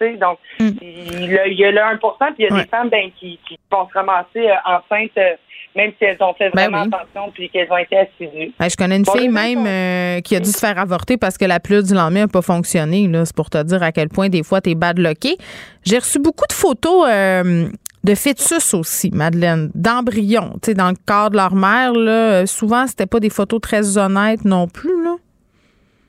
sais. 0.00 0.16
Donc, 0.16 0.38
hmm. 0.58 0.70
il, 0.82 1.32
y 1.32 1.64
a, 1.64 1.70
le 1.70 1.78
1% 1.78 1.98
puis 2.00 2.34
il 2.38 2.42
y 2.42 2.52
a 2.52 2.62
des 2.62 2.68
femmes, 2.68 2.88
ben, 2.88 3.12
qui, 3.12 3.38
qui 3.46 3.56
vont 3.70 3.88
se 3.88 3.94
ramasser 3.94 4.50
euh, 4.50 4.54
enceintes 4.64 5.16
euh, 5.18 5.36
même 5.76 5.92
si 5.98 6.04
elles 6.04 6.16
ont 6.20 6.34
fait 6.34 6.50
ben 6.50 6.70
vraiment 6.70 6.96
attention 6.96 7.30
puis 7.32 7.48
qu'elles 7.48 7.70
ont 7.70 7.76
été 7.76 7.96
assidues. 7.96 8.52
je 8.58 8.76
connais 8.76 8.96
une 8.96 9.06
fille 9.06 9.28
même 9.28 9.64
euh, 9.66 10.20
qui 10.20 10.34
a 10.34 10.40
dû 10.40 10.50
se 10.50 10.58
faire 10.58 10.78
avorter 10.78 11.16
parce 11.16 11.38
que 11.38 11.44
la 11.44 11.60
pilule 11.60 11.84
du 11.84 11.94
lendemain 11.94 12.22
n'a 12.22 12.28
pas 12.28 12.42
fonctionné. 12.42 13.08
C'est 13.24 13.36
pour 13.36 13.50
te 13.50 13.62
dire 13.62 13.82
à 13.82 13.92
quel 13.92 14.08
point 14.08 14.28
des 14.28 14.42
fois 14.42 14.60
tu 14.60 14.70
es 14.70 14.74
badlocké. 14.74 15.36
J'ai 15.84 15.98
reçu 15.98 16.18
beaucoup 16.18 16.46
de 16.48 16.52
photos 16.52 17.06
euh, 17.08 17.68
de 18.02 18.14
fœtus 18.14 18.74
aussi, 18.74 19.10
Madeleine, 19.12 19.70
d'embryons. 19.74 20.52
Tu 20.62 20.70
sais, 20.70 20.74
dans 20.74 20.88
le 20.88 20.96
corps 21.06 21.30
de 21.30 21.36
leur 21.36 21.54
mère, 21.54 21.92
là, 21.92 22.46
souvent, 22.46 22.86
c'était 22.86 23.06
pas 23.06 23.20
des 23.20 23.30
photos 23.30 23.60
très 23.60 23.98
honnêtes 23.98 24.44
non 24.44 24.66
plus. 24.66 25.04
Là. 25.04 25.16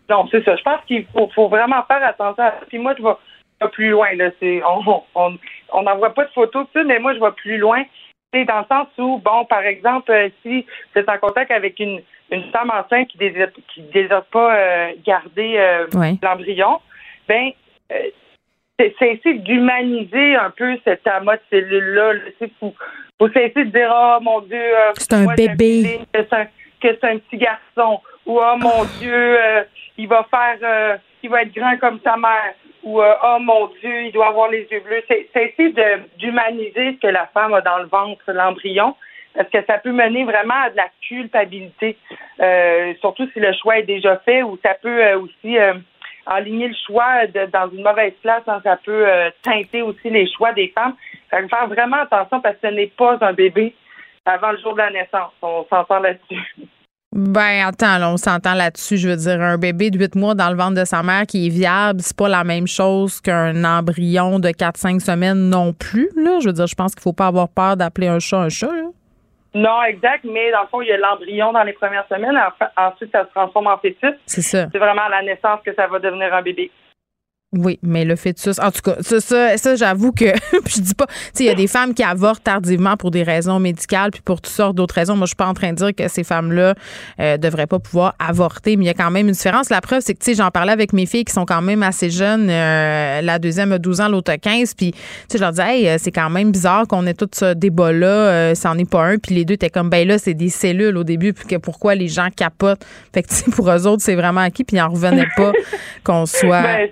Non, 0.09 0.27
c'est 0.31 0.43
ça. 0.43 0.55
Je 0.55 0.63
pense 0.63 0.79
qu'il 0.87 1.05
faut, 1.35 1.47
vraiment 1.47 1.83
faire 1.87 2.03
attention 2.03 2.43
à. 2.43 2.53
Puis 2.67 2.79
moi, 2.79 2.95
je 2.97 3.03
vais 3.03 3.69
plus 3.71 3.89
loin. 3.89 4.07
Là. 4.15 4.29
On 5.73 5.83
n'en 5.83 5.97
voit 5.97 6.13
pas 6.13 6.25
de 6.25 6.31
photos, 6.31 6.65
mais 6.85 6.99
moi, 6.99 7.13
je 7.13 7.19
vais 7.19 7.31
plus 7.31 7.57
loin 7.57 7.83
dans 8.33 8.59
le 8.59 8.65
sens 8.69 8.87
où, 8.97 9.17
bon, 9.17 9.45
par 9.45 9.63
exemple, 9.63 10.11
euh, 10.11 10.29
si 10.41 10.61
vous 10.61 11.01
êtes 11.01 11.09
en 11.09 11.17
contact 11.17 11.51
avec 11.51 11.79
une, 11.79 12.01
une 12.31 12.49
femme 12.51 12.71
enceinte 12.71 13.09
qui 13.09 13.17
désire, 13.17 13.51
qui 13.73 13.81
désire 13.93 14.23
pas 14.31 14.55
euh, 14.55 14.91
garder 15.05 15.55
euh, 15.57 15.87
l'embryon, 16.21 16.79
ben, 17.27 17.51
c'est 18.99 19.13
essayer 19.13 19.39
d'humaniser 19.39 20.35
un 20.35 20.49
peu 20.49 20.77
cet 20.83 21.05
amas 21.07 21.35
de 21.35 21.41
cellules-là. 21.49 22.13
Il 22.39 22.49
faut, 22.59 22.73
faut 23.19 23.29
cesser 23.29 23.65
de 23.65 23.71
dire 23.71 23.91
oh 23.93 24.17
mon 24.21 24.41
Dieu, 24.41 24.57
euh, 24.57 24.91
c'est 24.95 25.13
un 25.13 25.33
bébé, 25.33 25.99
que 26.13 26.19
c'est 26.81 27.03
un, 27.03 27.17
petit 27.19 27.37
garçon, 27.37 28.01
ou 28.25 28.39
oh 28.39 28.57
mon 28.57 28.83
Dieu, 28.99 29.13
euh, 29.13 29.63
il 29.97 30.07
va 30.07 30.25
faire, 30.31 30.57
euh, 30.63 30.97
il 31.21 31.29
va 31.29 31.43
être 31.43 31.53
grand 31.53 31.77
comme 31.77 31.99
sa 32.03 32.17
mère, 32.17 32.53
ou 32.83 33.01
oh 33.01 33.37
mon 33.39 33.67
Dieu, 33.79 34.05
il 34.05 34.11
doit 34.11 34.27
avoir 34.27 34.49
les 34.49 34.67
yeux 34.71 34.79
bleus. 34.79 35.03
C'est 35.07 35.27
essayer 35.35 35.73
d'humaniser 36.17 36.93
ce 36.93 36.99
que 36.99 37.07
la 37.07 37.27
femme 37.27 37.53
a 37.53 37.61
dans 37.61 37.77
le 37.77 37.85
ventre, 37.85 38.23
l'embryon, 38.31 38.95
parce 39.35 39.49
que 39.49 39.63
ça 39.65 39.77
peut 39.77 39.91
mener 39.91 40.23
vraiment 40.23 40.61
à 40.63 40.69
de 40.69 40.77
la 40.77 40.89
culpabilité, 41.01 41.97
surtout 42.99 43.27
si 43.33 43.39
le 43.39 43.53
choix 43.53 43.79
est 43.79 43.83
déjà 43.83 44.17
fait, 44.17 44.43
ou 44.43 44.57
ça 44.63 44.73
peut 44.73 45.13
aussi 45.13 45.57
aligner 46.25 46.69
le 46.69 46.75
choix 46.87 47.27
de, 47.27 47.45
dans 47.47 47.69
une 47.69 47.83
mauvaise 47.83 48.13
place, 48.21 48.43
hein, 48.47 48.61
ça 48.63 48.77
peut 48.83 49.05
teinter 49.43 49.81
aussi 49.81 50.09
les 50.09 50.31
choix 50.31 50.53
des 50.53 50.69
femmes. 50.69 50.95
Faire 51.29 51.67
vraiment 51.67 52.01
attention 52.01 52.41
parce 52.41 52.55
que 52.55 52.67
ce 52.67 52.73
n'est 52.73 52.87
pas 52.87 53.17
un 53.21 53.33
bébé 53.33 53.73
avant 54.25 54.51
le 54.51 54.57
jour 54.59 54.73
de 54.73 54.79
la 54.79 54.91
naissance. 54.91 55.31
On 55.41 55.65
s'entend 55.69 55.99
là-dessus. 55.99 56.67
Ben, 57.13 57.67
attends, 57.67 58.13
on 58.13 58.15
s'entend 58.15 58.53
là-dessus. 58.53 58.95
Je 58.95 59.09
veux 59.09 59.17
dire, 59.17 59.41
un 59.41 59.57
bébé 59.57 59.91
de 59.91 59.99
8 59.99 60.15
mois 60.15 60.33
dans 60.33 60.49
le 60.49 60.55
ventre 60.55 60.79
de 60.79 60.85
sa 60.85 61.03
mère 61.03 61.25
qui 61.27 61.47
est 61.47 61.49
viable, 61.49 61.99
c'est 62.01 62.15
pas 62.15 62.29
la 62.29 62.45
même 62.45 62.67
chose 62.67 63.19
qu'un 63.19 63.65
embryon 63.65 64.39
de 64.39 64.47
4-5 64.47 65.01
semaines 65.01 65.49
non 65.49 65.73
plus. 65.73 66.09
Là. 66.15 66.39
Je 66.39 66.47
veux 66.47 66.53
dire, 66.53 66.67
je 66.67 66.75
pense 66.75 66.95
qu'il 66.95 67.01
faut 67.01 67.11
pas 67.11 67.27
avoir 67.27 67.49
peur 67.49 67.75
d'appeler 67.75 68.07
un 68.07 68.19
chat 68.19 68.37
un 68.37 68.49
chat. 68.49 68.71
Non, 69.53 69.83
exact, 69.83 70.23
mais 70.23 70.49
dans 70.51 70.61
le 70.61 70.67
fond, 70.67 70.81
il 70.81 70.87
y 70.87 70.93
a 70.93 70.97
l'embryon 70.97 71.51
dans 71.51 71.63
les 71.63 71.73
premières 71.73 72.07
semaines. 72.07 72.39
Ensuite, 72.77 73.11
ça 73.11 73.25
se 73.25 73.29
transforme 73.35 73.67
en 73.67 73.77
fœtus. 73.77 74.15
C'est 74.25 74.41
ça. 74.41 74.67
C'est 74.71 74.79
vraiment 74.79 75.03
à 75.03 75.09
la 75.09 75.23
naissance 75.23 75.59
que 75.65 75.73
ça 75.75 75.87
va 75.87 75.99
devenir 75.99 76.33
un 76.33 76.41
bébé. 76.41 76.71
Oui, 77.53 77.79
mais 77.83 78.05
le 78.05 78.15
fœtus, 78.15 78.59
en 78.59 78.71
tout 78.71 78.79
cas, 78.81 78.95
ça, 79.01 79.19
ça, 79.19 79.57
ça 79.57 79.75
j'avoue 79.75 80.13
que 80.13 80.23
je 80.67 80.79
dis 80.79 80.93
pas, 80.93 81.05
tu 81.07 81.13
sais, 81.33 81.43
il 81.43 81.47
y 81.47 81.49
a 81.49 81.53
des 81.53 81.67
femmes 81.67 81.93
qui 81.93 82.01
avortent 82.01 82.45
tardivement 82.45 82.95
pour 82.95 83.11
des 83.11 83.23
raisons 83.23 83.59
médicales, 83.59 84.11
puis 84.11 84.21
pour 84.21 84.39
toutes 84.39 84.53
sortes 84.53 84.75
d'autres 84.75 84.95
raisons. 84.95 85.17
Moi, 85.17 85.25
je 85.25 85.31
suis 85.31 85.35
pas 85.35 85.47
en 85.47 85.53
train 85.53 85.71
de 85.71 85.75
dire 85.75 85.93
que 85.93 86.07
ces 86.07 86.23
femmes-là 86.23 86.75
euh, 87.19 87.35
devraient 87.35 87.67
pas 87.67 87.79
pouvoir 87.79 88.15
avorter, 88.19 88.77
mais 88.77 88.85
il 88.85 88.87
y 88.87 88.91
a 88.91 88.93
quand 88.93 89.11
même 89.11 89.27
une 89.27 89.33
différence. 89.33 89.69
La 89.69 89.81
preuve, 89.81 89.99
c'est 89.99 90.13
que, 90.13 90.19
tu 90.19 90.31
sais, 90.31 90.33
j'en 90.33 90.49
parlais 90.49 90.71
avec 90.71 90.93
mes 90.93 91.05
filles 91.05 91.25
qui 91.25 91.33
sont 91.33 91.43
quand 91.45 91.61
même 91.61 91.83
assez 91.83 92.09
jeunes. 92.09 92.49
Euh, 92.49 93.19
la 93.19 93.37
deuxième 93.37 93.73
a 93.73 93.79
12 93.79 93.99
ans, 93.99 94.07
l'autre 94.07 94.31
a 94.31 94.37
15, 94.37 94.73
puis, 94.73 94.93
tu 94.93 94.97
sais, 95.27 95.37
je 95.37 95.43
leur 95.43 95.51
disais, 95.51 95.77
hey, 95.77 95.89
euh, 95.89 95.95
c'est 95.99 96.13
quand 96.13 96.29
même 96.29 96.53
bizarre 96.53 96.87
qu'on 96.87 97.05
ait 97.05 97.13
tout 97.13 97.27
ce 97.33 97.53
débat-là, 97.53 98.07
euh, 98.07 98.55
ça 98.55 98.71
en 98.71 98.77
est 98.77 98.89
pas 98.89 99.03
un, 99.03 99.17
puis 99.17 99.35
les 99.35 99.43
deux 99.43 99.55
étaient 99.55 99.69
comme, 99.69 99.89
ben 99.89 100.07
là, 100.07 100.17
c'est 100.17 100.35
des 100.35 100.47
cellules 100.47 100.95
au 100.95 101.03
début, 101.03 101.33
puis 101.33 101.47
que 101.47 101.57
pourquoi 101.57 101.95
les 101.95 102.07
gens 102.07 102.29
capotent? 102.33 102.85
Fait 103.13 103.23
que, 103.23 103.27
tu 103.27 103.35
sais, 103.35 103.51
pour 103.51 103.69
eux 103.69 103.87
autres, 103.87 104.03
c'est 104.03 104.15
vraiment 104.15 104.39
acquis, 104.39 104.63
puis 104.63 104.77
ils 104.77 104.81
en 104.81 104.87
revenaient 104.87 105.27
pas 105.35 105.51
qu'on 106.05 106.25
soit. 106.25 106.61
Ben, 106.61 106.89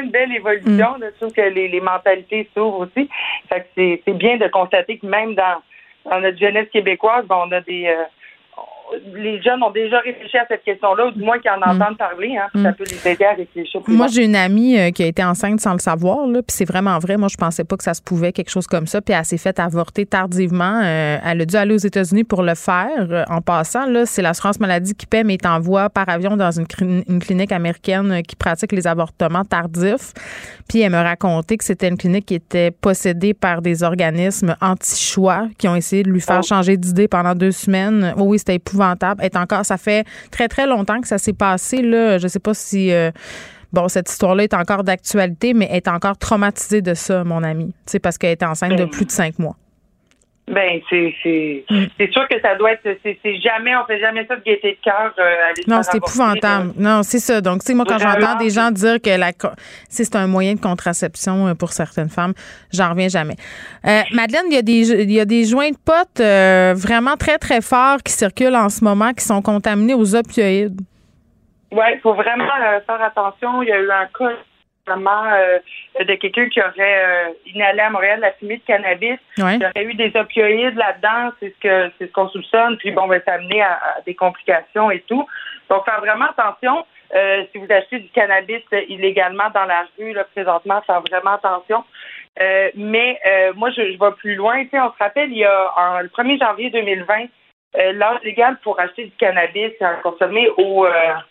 une 0.00 0.10
belle 0.10 0.32
évolution. 0.32 0.98
Mm. 0.98 1.04
Je 1.04 1.20
trouve 1.20 1.32
que 1.32 1.40
les, 1.40 1.80
mentalités 1.80 2.48
s'ouvrent 2.54 2.86
aussi. 2.86 3.08
c'est, 3.48 4.02
bien 4.14 4.36
de 4.36 4.48
constater 4.48 4.98
que 4.98 5.06
même 5.06 5.34
dans, 5.34 5.62
notre 6.20 6.38
jeunesse 6.38 6.68
québécoise, 6.72 7.26
ben, 7.26 7.36
on 7.46 7.52
a 7.52 7.60
des, 7.60 7.86
euh, 7.86 8.04
les 9.14 9.42
jeunes 9.42 9.62
ont 9.62 9.70
déjà 9.70 9.98
réfléchi 10.00 10.36
à 10.36 10.46
cette 10.48 10.62
question-là, 10.62 11.06
ou 11.06 11.10
du 11.10 11.22
moins 11.22 11.38
qu'ils 11.38 11.50
en 11.50 11.58
mm. 11.58 11.80
entendent 11.80 11.98
parler. 11.98 12.36
Hein, 12.36 12.48
Ça 12.54 12.70
mm. 12.70 12.74
peut 12.74 12.84
les 12.84 13.10
aider 13.10 13.24
à 13.24 13.34
réfléchir. 13.34 13.80
moi, 13.88 14.06
j'ai 14.06 14.24
une 14.24 14.36
amie 14.36 14.78
euh, 14.78 14.90
qui 14.90 15.02
a 15.02 15.06
été 15.06 15.24
enceinte 15.24 15.60
sans 15.60 15.72
le 15.72 15.78
savoir, 15.78 16.26
là, 16.26 16.42
puis 16.42 16.54
c'est 16.56 16.64
vraiment 16.64 16.98
vrai. 16.98 17.16
Moi, 17.16 17.28
je 17.28 17.36
pensais 17.36 17.64
pas 17.64 17.76
que 17.76 17.84
ça 17.84 17.94
se 17.94 18.02
pouvait, 18.02 18.32
quelque 18.32 18.50
chose 18.50 18.66
comme 18.66 18.86
ça. 18.86 19.00
Puis 19.00 19.14
elle 19.14 19.24
s'est 19.24 19.38
faite 19.38 19.58
avorter 19.58 20.06
tardivement. 20.06 20.80
Euh, 20.84 21.18
elle 21.24 21.40
a 21.40 21.44
dû 21.44 21.56
aller 21.56 21.74
aux 21.74 21.78
États-Unis 21.78 22.24
pour 22.24 22.42
le 22.42 22.54
faire. 22.54 23.06
Euh, 23.10 23.24
en 23.28 23.40
passant, 23.40 23.86
là, 23.86 24.06
c'est 24.06 24.22
l'assurance 24.22 24.60
maladie 24.60 24.94
qui 24.94 25.06
paie, 25.06 25.24
mais 25.24 25.36
t'envoie 25.36 25.90
par 25.90 26.08
avion 26.08 26.36
dans 26.36 26.50
une, 26.50 26.66
une, 27.08 27.20
clinique 27.20 27.52
américaine 27.52 28.22
qui 28.22 28.36
pratique 28.36 28.72
les 28.72 28.86
avortements 28.86 29.44
tardifs. 29.44 30.12
Puis 30.68 30.80
elle 30.80 30.92
me 30.92 31.02
racontait 31.02 31.56
que 31.56 31.64
c'était 31.64 31.88
une 31.88 31.96
clinique 31.96 32.26
qui 32.26 32.34
était 32.34 32.70
possédée 32.70 33.34
par 33.34 33.62
des 33.62 33.82
organismes 33.82 34.56
anti-choix 34.60 35.48
qui 35.58 35.68
ont 35.68 35.76
essayé 35.76 36.02
de 36.02 36.10
lui 36.10 36.20
faire 36.20 36.40
oh. 36.40 36.46
changer 36.46 36.76
d'idée 36.76 37.08
pendant 37.08 37.34
deux 37.34 37.52
semaines. 37.52 38.14
Oh 38.16 38.24
oui, 38.24 38.38
c'était 38.38 38.56
épouvantable. 38.56 38.75
Est 39.20 39.36
encore, 39.36 39.64
ça 39.64 39.76
fait 39.76 40.06
très, 40.30 40.48
très 40.48 40.66
longtemps 40.66 41.00
que 41.00 41.08
ça 41.08 41.18
s'est 41.18 41.32
passé. 41.32 41.82
Là. 41.82 42.18
Je 42.18 42.28
sais 42.28 42.38
pas 42.38 42.54
si. 42.54 42.92
Euh, 42.92 43.10
bon, 43.72 43.88
cette 43.88 44.10
histoire-là 44.10 44.44
est 44.44 44.54
encore 44.54 44.84
d'actualité, 44.84 45.54
mais 45.54 45.68
est 45.72 45.88
encore 45.88 46.18
traumatisée 46.18 46.82
de 46.82 46.94
ça, 46.94 47.24
mon 47.24 47.42
ami. 47.42 47.74
C'est 47.86 47.98
parce 47.98 48.18
qu'elle 48.18 48.32
était 48.32 48.46
enceinte 48.46 48.72
de 48.72 48.84
ben, 48.84 48.90
plus 48.90 49.04
de 49.04 49.10
cinq 49.10 49.38
mois. 49.38 49.56
Ben, 50.48 50.80
c'est 50.88 51.12
c'est 51.24 51.64
mm. 51.68 52.12
sûr 52.12 52.28
que 52.28 52.40
ça 52.40 52.54
doit 52.54 52.72
être 52.72 52.88
c'est 53.02 53.36
jamais 53.40 53.76
on 53.76 53.84
fait 53.84 53.98
jamais 53.98 54.24
ça 54.26 54.36
de 54.36 54.42
gaieté 54.42 54.78
de 54.80 54.84
cœur 54.84 55.12
euh, 55.18 55.52
Non, 55.66 55.82
c'est 55.82 55.96
épouvantable. 55.96 56.72
Non, 56.78 57.02
c'est 57.02 57.18
ça. 57.18 57.40
Donc, 57.40 57.62
tu 57.62 57.66
sais 57.66 57.74
moi 57.74 57.84
quand 57.86 57.98
j'entends 57.98 58.36
des 58.36 58.50
gens 58.50 58.70
dire 58.70 59.00
que 59.02 59.10
la 59.10 59.32
c'est 59.88 60.14
un 60.14 60.28
moyen 60.28 60.54
de 60.54 60.60
contraception 60.60 61.48
euh, 61.48 61.54
pour 61.54 61.72
certaines 61.72 62.08
femmes, 62.08 62.32
j'en 62.72 62.90
reviens 62.90 63.08
jamais. 63.08 63.34
Euh, 63.86 64.02
Madeleine, 64.12 64.44
il 64.48 64.54
y 64.54 64.58
a 64.58 64.62
des 64.62 64.92
il 64.92 65.10
y 65.10 65.18
a 65.18 65.24
des 65.24 65.44
joints 65.44 65.70
de 65.70 65.78
potes 65.84 66.20
vraiment 66.80 67.16
très 67.16 67.38
très 67.38 67.60
forts 67.60 67.98
qui 68.04 68.12
circulent 68.12 68.54
en 68.54 68.68
ce 68.68 68.84
moment 68.84 69.12
qui 69.12 69.24
sont 69.24 69.42
contaminés 69.42 69.94
aux 69.94 70.14
opioïdes. 70.14 70.80
Ouais, 71.72 71.94
il 71.96 72.00
faut 72.00 72.14
vraiment 72.14 72.46
faire 72.86 73.02
attention, 73.02 73.62
il 73.62 73.68
y 73.68 73.72
a 73.72 73.80
eu 73.80 73.90
un 73.90 74.06
cas 74.16 74.36
euh, 74.88 75.58
de 76.04 76.14
quelqu'un 76.14 76.48
qui 76.48 76.60
aurait 76.60 77.04
euh, 77.04 77.32
inhalé 77.52 77.80
à 77.80 77.90
Montréal 77.90 78.20
la 78.20 78.32
fumée 78.32 78.58
de 78.58 78.62
cannabis. 78.64 79.18
Il 79.36 79.42
y 79.42 79.66
aurait 79.66 79.84
eu 79.84 79.94
des 79.94 80.12
opioïdes 80.14 80.76
là-dedans, 80.76 81.32
c'est 81.40 81.52
ce 81.54 81.60
que 81.60 81.92
c'est 81.98 82.06
ce 82.06 82.12
qu'on 82.12 82.28
soupçonne, 82.28 82.76
puis 82.76 82.92
bon, 82.92 83.08
ben, 83.08 83.20
ça 83.26 83.34
amener 83.34 83.62
à, 83.62 83.80
des 84.06 84.14
complications 84.14 84.90
et 84.90 85.00
tout. 85.00 85.26
Donc, 85.68 85.84
faire 85.84 86.00
vraiment 86.00 86.26
attention. 86.26 86.86
Euh, 87.14 87.44
si 87.50 87.58
vous 87.58 87.66
achetez 87.70 87.98
du 87.98 88.08
cannabis 88.10 88.62
illégalement 88.88 89.50
dans 89.54 89.64
la 89.64 89.86
rue, 89.98 90.12
là, 90.12 90.24
présentement, 90.24 90.80
faire 90.82 91.00
vraiment 91.02 91.34
attention. 91.34 91.84
mais 92.74 93.20
moi, 93.56 93.70
je, 93.70 93.92
je 93.92 93.98
vais 93.98 94.12
plus 94.18 94.36
loin. 94.36 94.62
Tu 94.64 94.70
sais, 94.70 94.80
on 94.80 94.92
se 94.92 94.98
rappelle, 94.98 95.32
il 95.32 95.38
y 95.38 95.44
a 95.44 95.72
en, 95.76 96.00
le 96.00 96.08
1er 96.08 96.38
janvier 96.38 96.70
2020, 96.70 97.26
l'âge 97.92 98.20
légal 98.22 98.56
pour 98.62 98.78
acheter 98.78 99.06
du 99.06 99.16
cannabis 99.18 99.72
à 99.80 99.94
consommer 99.96 100.48
au, 100.56 100.86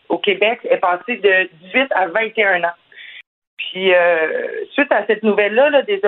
au 0.10 0.18
Québec 0.18 0.60
est 0.70 0.78
passé 0.78 1.16
de 1.18 1.50
18 1.68 1.88
à 1.96 2.08
21 2.08 2.64
ans. 2.66 2.74
Puis, 3.76 3.94
euh, 3.94 4.64
suite 4.72 4.90
à 4.90 5.06
cette 5.06 5.22
nouvelle-là, 5.22 5.82
des, 5.82 6.00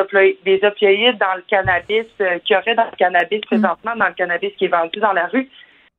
des 0.45 0.59
opioïdes 0.65 1.17
dans 1.17 1.35
le 1.35 1.43
cannabis, 1.49 2.05
euh, 2.21 2.39
qu'il 2.39 2.55
y 2.55 2.57
aurait 2.57 2.75
dans 2.75 2.85
le 2.85 2.95
cannabis 2.97 3.39
mm. 3.39 3.45
présentement, 3.45 3.91
dans 3.97 4.07
le 4.07 4.13
cannabis 4.13 4.53
qui 4.57 4.65
est 4.65 4.69
vendu 4.69 5.01
dans 5.01 5.11
la 5.11 5.25
rue, 5.25 5.49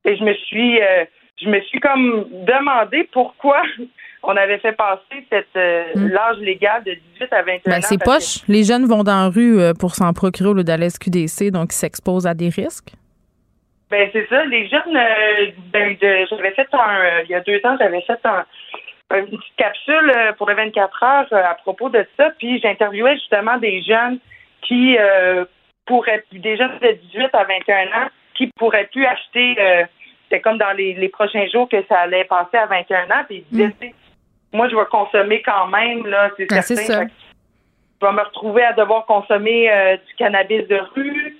et 0.06 0.16
je 0.16 0.24
me 0.24 0.32
suis, 0.32 0.80
euh, 0.80 1.04
je 1.36 1.46
me 1.46 1.60
suis 1.60 1.78
comme 1.78 2.24
demandé 2.46 3.06
pourquoi 3.12 3.60
on 4.22 4.34
avait 4.34 4.56
fait 4.60 4.72
passer 4.72 5.26
cette 5.28 5.54
mm. 5.94 6.08
l'âge 6.08 6.38
légal 6.38 6.84
de 6.84 6.94
18 7.18 7.32
à 7.34 7.42
21 7.42 7.60
ben, 7.66 7.76
ans. 7.76 7.80
C'est 7.82 8.02
poche. 8.02 8.48
Les 8.48 8.64
jeunes 8.64 8.86
vont 8.86 9.04
dans 9.04 9.24
la 9.24 9.28
rue 9.28 9.58
pour 9.78 9.94
s'en 9.94 10.14
procurer 10.14 10.48
au 10.48 10.54
lieu 10.54 10.64
d'aller 10.64 10.86
à 10.86 10.88
SQDC, 10.88 11.50
donc 11.50 11.74
ils 11.74 11.76
s'exposent 11.76 12.26
à 12.26 12.32
des 12.32 12.48
risques? 12.48 12.92
Ben 13.90 14.08
c'est 14.14 14.26
ça. 14.30 14.42
Les 14.46 14.68
jeunes, 14.68 14.98
ben, 15.70 15.96
j'avais 16.00 16.52
fait 16.52 16.68
un, 16.72 17.20
il 17.24 17.30
y 17.30 17.34
a 17.34 17.40
deux 17.40 17.60
ans, 17.64 17.76
j'avais 17.78 18.00
fait 18.00 18.20
un, 18.24 18.46
une 19.16 19.26
petite 19.26 19.56
capsule 19.56 20.12
euh, 20.14 20.32
pour 20.34 20.48
les 20.48 20.54
24 20.54 21.02
heures 21.02 21.26
euh, 21.32 21.42
à 21.42 21.54
propos 21.54 21.88
de 21.88 22.06
ça. 22.16 22.30
Puis 22.38 22.60
j'interviewais 22.60 23.14
justement 23.14 23.56
des 23.58 23.82
jeunes 23.82 24.18
qui 24.62 24.96
euh, 24.98 25.44
pourraient, 25.86 26.24
des 26.32 26.56
jeunes 26.56 26.78
de 26.80 26.92
18 27.12 27.28
à 27.32 27.44
21 27.44 27.86
ans 28.02 28.08
qui 28.34 28.48
pourraient 28.56 28.88
plus 28.92 29.06
acheter. 29.06 29.56
C'était 30.24 30.40
comme 30.40 30.58
dans 30.58 30.76
les, 30.76 31.08
prochains 31.08 31.46
jours 31.48 31.68
que 31.68 31.82
ça 31.88 32.00
allait 32.00 32.24
passer 32.24 32.56
à 32.56 32.66
21 32.66 33.04
ans. 33.04 33.24
Puis 33.26 33.44
ils 33.50 33.56
disaient, 33.56 33.74
mm. 33.80 34.56
moi 34.56 34.68
je 34.68 34.76
vais 34.76 34.84
consommer 34.90 35.42
quand 35.42 35.66
même 35.68 36.06
là, 36.06 36.30
c'est 36.36 36.48
ben, 36.48 36.62
certain. 36.62 37.08
Je 38.00 38.06
vais 38.06 38.12
me 38.12 38.22
retrouver 38.22 38.62
à 38.62 38.74
devoir 38.74 39.06
consommer 39.06 39.96
du 40.06 40.14
cannabis 40.14 40.68
de 40.68 40.80
rue. 40.94 41.36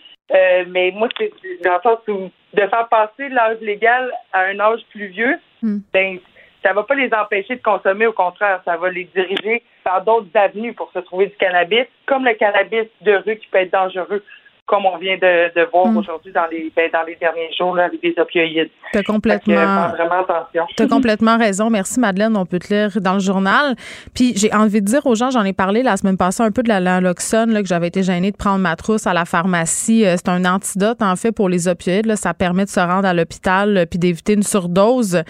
mais 0.69 0.90
moi, 0.93 1.09
c'est 1.16 1.31
dans 1.62 1.74
le 1.74 1.81
sens 1.82 1.99
où 2.09 2.31
de 2.55 2.66
faire 2.66 2.89
passer 2.89 3.28
l'âge 3.28 3.59
légal 3.61 4.11
à 4.32 4.40
un 4.40 4.59
âge 4.59 4.81
plus 4.90 5.07
vieux, 5.07 5.39
mm. 5.62 5.78
ben 5.93 6.19
ça 6.62 6.72
va 6.72 6.82
pas 6.82 6.94
les 6.94 7.10
empêcher 7.12 7.56
de 7.56 7.62
consommer, 7.62 8.06
au 8.06 8.12
contraire, 8.12 8.60
ça 8.64 8.76
va 8.76 8.90
les 8.90 9.05
diriger 9.14 9.62
par 9.85 10.02
d'autres 10.02 10.28
avenues 10.35 10.74
pour 10.74 10.90
se 10.93 10.98
trouver 11.01 11.26
du 11.26 11.36
cannabis, 11.36 11.86
comme 12.06 12.24
le 12.24 12.35
cannabis 12.35 12.86
de 13.02 13.12
rue 13.12 13.36
qui 13.36 13.47
peut 13.48 13.59
être 13.59 13.72
dangereux 13.72 14.22
comme 14.68 14.85
on 14.85 14.98
vient 14.98 15.16
de, 15.16 15.52
de 15.59 15.66
voir 15.72 15.86
hmm. 15.86 15.97
aujourd'hui 15.97 16.30
dans 16.30 16.47
les 16.51 16.70
ben, 16.76 16.89
dans 16.93 17.02
les 17.02 17.16
derniers 17.16 17.51
jours 17.59 17.74
là, 17.74 17.86
avec 17.86 18.01
des 18.02 18.14
opioïdes. 18.18 18.70
T'as 18.93 19.02
complètement 19.02 19.89
vraiment 19.89 20.20
attention. 20.20 20.66
T'as 20.76 20.86
complètement 20.86 21.39
raison. 21.39 21.70
Merci 21.70 21.98
Madeleine, 21.98 22.36
on 22.36 22.44
peut 22.44 22.59
te 22.59 22.72
lire 22.72 23.01
dans 23.01 23.14
le 23.14 23.20
journal. 23.20 23.74
Puis 24.14 24.35
j'ai 24.36 24.52
envie 24.52 24.82
de 24.82 24.86
dire 24.86 25.05
aux 25.06 25.14
gens, 25.14 25.30
j'en 25.30 25.44
ai 25.44 25.55
parlé 25.55 25.82
la 25.82 25.97
semaine 25.97 26.18
passée 26.18 26.43
un 26.43 26.51
peu 26.51 26.62
de 26.62 26.68
la 26.68 26.80
naloxone 26.80 27.51
là 27.51 27.62
que 27.62 27.68
j'avais 27.68 27.89
été 27.89 28.02
gênée 28.02 28.30
de 28.30 28.36
prendre 28.36 28.59
ma 28.59 28.76
trousse 28.76 29.06
à 29.06 29.14
la 29.14 29.24
pharmacie. 29.24 30.05
Euh, 30.06 30.16
c'est 30.16 30.28
un 30.28 30.44
antidote 30.44 31.01
en 31.01 31.16
fait 31.16 31.32
pour 31.32 31.48
les 31.48 31.66
opioïdes. 31.66 32.06
Là. 32.06 32.16
Ça 32.16 32.35
permet 32.35 32.66
de 32.66 32.70
se 32.70 32.80
rendre 32.80 33.09
à 33.09 33.14
l'hôpital 33.14 33.76
euh, 33.76 33.86
puis 33.86 33.98
d'éviter 33.98 34.35
une 34.35 34.43
surdose. 34.43 35.22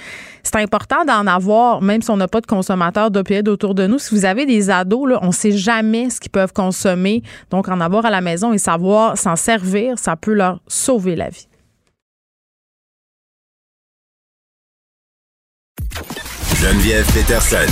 C'est 0.50 0.62
important 0.62 1.04
d'en 1.04 1.26
avoir, 1.26 1.82
même 1.82 2.00
si 2.00 2.10
on 2.10 2.16
n'a 2.16 2.26
pas 2.26 2.40
de 2.40 2.46
consommateurs 2.46 3.10
d'opioïdes 3.10 3.50
autour 3.50 3.74
de 3.74 3.86
nous. 3.86 3.98
Si 3.98 4.14
vous 4.14 4.24
avez 4.24 4.46
des 4.46 4.70
ados, 4.70 5.06
là, 5.06 5.18
on 5.20 5.30
sait 5.30 5.52
jamais 5.52 6.08
ce 6.08 6.20
qu'ils 6.20 6.30
peuvent 6.30 6.54
consommer. 6.54 7.22
Donc 7.50 7.68
en 7.68 7.82
avoir 7.82 8.06
à 8.06 8.10
la 8.10 8.22
maison 8.22 8.54
et 8.54 8.58
savoir 8.58 9.18
s'en 9.18 9.36
servir, 9.36 9.98
ça 9.98 10.16
peut 10.16 10.32
leur 10.32 10.60
sauver 10.66 11.16
la 11.16 11.28
vie. 11.28 11.46
Geneviève 16.54 17.06
Peterson. 17.12 17.70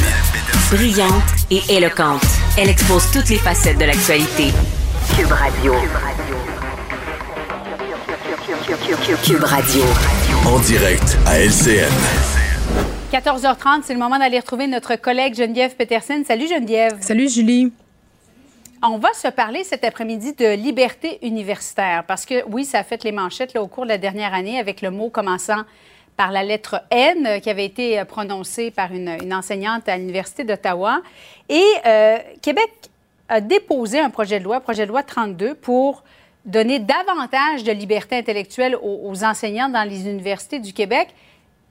Brillante 0.70 1.10
et 1.50 1.62
éloquente, 1.70 2.26
elle 2.58 2.68
expose 2.68 3.10
toutes 3.10 3.30
les 3.30 3.38
facettes 3.38 3.78
de 3.78 3.86
l'actualité. 3.86 4.52
Cube 5.16 5.32
Radio. 5.32 5.74
Cube 9.24 9.44
Radio. 9.44 9.82
En 10.44 10.58
direct 10.58 11.16
à 11.24 11.40
LCN. 11.40 12.45
14h30, 13.12 13.82
c'est 13.84 13.92
le 13.92 14.00
moment 14.00 14.18
d'aller 14.18 14.40
retrouver 14.40 14.66
notre 14.66 14.96
collègue 14.96 15.36
Geneviève 15.36 15.76
Peterson. 15.76 16.24
Salut 16.26 16.48
Geneviève. 16.48 16.96
Salut 17.00 17.28
Julie. 17.28 17.72
On 18.82 18.98
va 18.98 19.12
se 19.14 19.28
parler 19.28 19.62
cet 19.62 19.84
après-midi 19.84 20.32
de 20.32 20.56
liberté 20.56 21.20
universitaire 21.22 22.02
parce 22.04 22.26
que 22.26 22.44
oui, 22.48 22.64
ça 22.64 22.80
a 22.80 22.82
fait 22.82 23.04
les 23.04 23.12
manchettes 23.12 23.54
là, 23.54 23.62
au 23.62 23.68
cours 23.68 23.84
de 23.84 23.90
la 23.90 23.98
dernière 23.98 24.34
année 24.34 24.58
avec 24.58 24.82
le 24.82 24.90
mot 24.90 25.08
commençant 25.08 25.62
par 26.16 26.32
la 26.32 26.42
lettre 26.42 26.82
N 26.90 27.26
euh, 27.26 27.38
qui 27.38 27.48
avait 27.48 27.64
été 27.64 28.00
euh, 28.00 28.04
prononcée 28.04 28.72
par 28.72 28.92
une, 28.92 29.32
enseignante 29.32 29.88
à 29.88 29.96
l'Université 29.96 30.42
d'Ottawa. 30.42 31.00
Et 31.48 31.64
euh, 31.86 32.18
Québec 32.42 32.70
a 33.28 33.40
déposé 33.40 34.00
un 34.00 34.10
projet 34.10 34.40
de 34.40 34.44
loi, 34.44 34.58
projet 34.58 34.84
de 34.84 34.90
loi 34.90 35.04
32, 35.04 35.54
pour 35.54 36.02
donner 36.44 36.80
davantage 36.80 37.62
de 37.62 37.70
liberté 37.70 38.16
intellectuelle 38.16 38.76
aux 38.82 39.24
enseignants 39.24 39.68
dans 39.68 39.88
les 39.88 40.08
universités 40.08 40.58
du 40.58 40.72
Québec. 40.72 41.08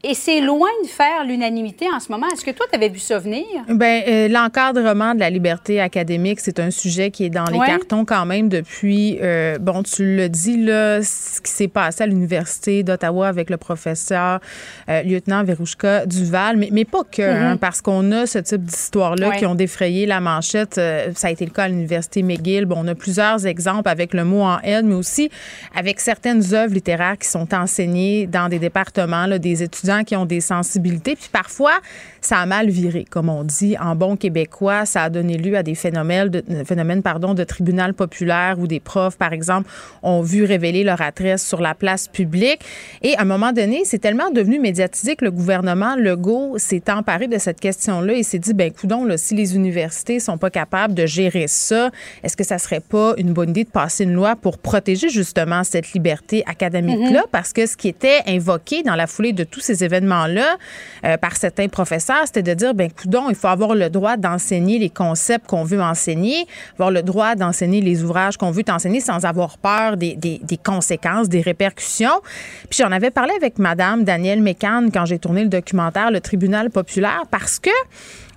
Et 0.07 0.13
c'est 0.13 0.39
loin 0.39 0.69
de 0.83 0.87
faire 0.87 1.25
l'unanimité 1.25 1.87
en 1.91 1.99
ce 1.99 2.11
moment. 2.11 2.27
Est-ce 2.31 2.45
que 2.45 2.51
toi, 2.51 2.67
tu 2.69 2.75
avais 2.75 2.89
vu 2.89 2.99
ça 2.99 3.17
venir? 3.17 3.43
Bien, 3.67 4.03
euh, 4.07 4.27
l'encadrement 4.27 5.15
de 5.15 5.19
la 5.19 5.31
liberté 5.31 5.81
académique, 5.81 6.39
c'est 6.41 6.59
un 6.59 6.69
sujet 6.69 7.09
qui 7.09 7.25
est 7.25 7.31
dans 7.31 7.45
les 7.45 7.57
cartons 7.57 8.05
quand 8.05 8.23
même 8.27 8.47
depuis, 8.47 9.17
euh, 9.23 9.57
bon, 9.57 9.81
tu 9.81 10.15
le 10.15 10.29
dis, 10.29 10.63
là, 10.63 11.01
ce 11.01 11.41
qui 11.41 11.49
s'est 11.49 11.67
passé 11.67 12.03
à 12.03 12.05
l'Université 12.05 12.83
d'Ottawa 12.83 13.27
avec 13.27 13.49
le 13.49 13.57
professeur 13.57 14.41
euh, 14.89 15.01
lieutenant 15.01 15.43
Verouchka 15.43 16.05
Duval, 16.05 16.57
mais, 16.57 16.69
mais 16.71 16.85
pas 16.85 17.03
que, 17.03 17.23
hein, 17.23 17.55
mm-hmm. 17.55 17.57
parce 17.57 17.81
qu'on 17.81 18.11
a 18.11 18.27
ce 18.27 18.37
type 18.37 18.61
d'histoire-là 18.61 19.31
qui 19.37 19.47
ont 19.47 19.55
défrayé 19.55 20.05
la 20.05 20.19
manchette. 20.19 20.75
ça 21.15 21.29
a 21.29 21.31
été 21.31 21.45
le 21.45 21.51
cas 21.51 21.63
à 21.63 21.67
l'Université 21.67 22.21
McGill. 22.21 22.65
Bon, 22.65 22.75
on 22.77 22.87
a 22.87 22.93
plusieurs 22.93 23.47
exemples 23.47 23.89
avec 23.89 24.13
le 24.13 24.23
mot 24.23 24.43
en 24.43 24.59
haine, 24.59 24.85
mais 24.85 24.95
aussi 24.95 25.31
avec 25.75 25.99
certaines 25.99 26.53
œuvres 26.53 26.75
littéraires 26.75 27.17
qui 27.17 27.27
sont 27.27 27.55
enseignées 27.55 28.27
dans 28.27 28.49
des 28.49 28.59
départements, 28.59 29.25
là, 29.25 29.39
des 29.39 29.63
étudiants 29.63 29.94
qui 30.03 30.15
ont 30.15 30.25
des 30.25 30.41
sensibilités. 30.41 31.15
Puis 31.15 31.29
parfois, 31.31 31.79
ça 32.21 32.37
a 32.37 32.45
mal 32.45 32.69
viré, 32.69 33.05
comme 33.09 33.29
on 33.29 33.43
dit 33.43 33.77
en 33.79 33.95
bon 33.95 34.15
québécois. 34.15 34.85
Ça 34.85 35.03
a 35.03 35.09
donné 35.09 35.37
lieu 35.37 35.55
à 35.55 35.63
des 35.63 35.75
phénomènes 35.75 36.29
de, 36.29 36.43
phénomènes, 36.65 37.01
pardon, 37.01 37.33
de 37.33 37.43
tribunal 37.43 37.93
populaire 37.93 38.57
où 38.59 38.67
des 38.67 38.79
profs, 38.79 39.17
par 39.17 39.33
exemple, 39.33 39.69
ont 40.03 40.21
vu 40.21 40.43
révéler 40.43 40.83
leur 40.83 41.01
adresse 41.01 41.45
sur 41.45 41.61
la 41.61 41.75
place 41.75 42.07
publique. 42.07 42.59
Et 43.01 43.15
à 43.17 43.21
un 43.21 43.25
moment 43.25 43.51
donné, 43.51 43.83
c'est 43.85 43.99
tellement 43.99 44.31
devenu 44.31 44.59
médiatisé 44.59 45.15
que 45.15 45.25
le 45.25 45.31
gouvernement 45.31 45.95
Legault 45.95 46.57
s'est 46.57 46.89
emparé 46.89 47.27
de 47.27 47.37
cette 47.37 47.59
question-là 47.59 48.13
et 48.13 48.23
s'est 48.23 48.39
dit, 48.39 48.53
ben 48.53 48.71
coudon, 48.71 49.05
là, 49.05 49.17
si 49.17 49.35
les 49.35 49.55
universités 49.55 50.19
sont 50.19 50.37
pas 50.37 50.49
capables 50.49 50.93
de 50.93 51.05
gérer 51.05 51.47
ça, 51.47 51.91
est-ce 52.23 52.37
que 52.37 52.43
ça 52.43 52.57
serait 52.57 52.79
pas 52.79 53.13
une 53.17 53.33
bonne 53.33 53.49
idée 53.49 53.63
de 53.63 53.69
passer 53.69 54.03
une 54.03 54.13
loi 54.13 54.35
pour 54.35 54.57
protéger 54.57 55.09
justement 55.09 55.63
cette 55.63 55.93
liberté 55.93 56.43
académique-là? 56.45 57.21
Mm-hmm. 57.21 57.31
Parce 57.31 57.53
que 57.53 57.65
ce 57.65 57.77
qui 57.77 57.87
était 57.87 58.21
invoqué 58.27 58.83
dans 58.83 58.95
la 58.95 59.07
foulée 59.07 59.33
de 59.33 59.43
tous 59.43 59.61
ces 59.61 59.83
événements-là 59.85 60.57
euh, 61.05 61.17
par 61.17 61.37
certains 61.37 61.67
professeurs, 61.67 62.23
c'était 62.25 62.43
de 62.43 62.53
dire, 62.53 62.73
ben 62.73 62.91
coudon, 62.91 63.29
il 63.29 63.35
faut 63.35 63.47
avoir 63.47 63.75
le 63.75 63.89
droit 63.89 64.17
d'enseigner 64.17 64.79
les 64.79 64.89
concepts 64.89 65.47
qu'on 65.47 65.63
veut 65.63 65.81
enseigner, 65.81 66.47
avoir 66.73 66.91
le 66.91 67.03
droit 67.03 67.35
d'enseigner 67.35 67.81
les 67.81 68.03
ouvrages 68.03 68.37
qu'on 68.37 68.51
veut 68.51 68.63
enseigner 68.69 68.99
sans 68.99 69.25
avoir 69.25 69.57
peur 69.57 69.97
des, 69.97 70.15
des, 70.15 70.57
conséquences, 70.57 71.29
des 71.29 71.41
répercussions. 71.41 72.21
Puis 72.69 72.79
j'en 72.81 72.91
avais 72.91 73.11
parlé 73.11 73.33
avec 73.37 73.59
Madame 73.59 74.03
Danielle 74.03 74.41
Mécan 74.41 74.87
quand 74.93 75.05
j'ai 75.05 75.19
tourné 75.19 75.43
le 75.43 75.49
documentaire 75.49 76.11
Le 76.11 76.21
Tribunal 76.21 76.69
populaire 76.69 77.23
parce 77.29 77.59
que 77.59 77.69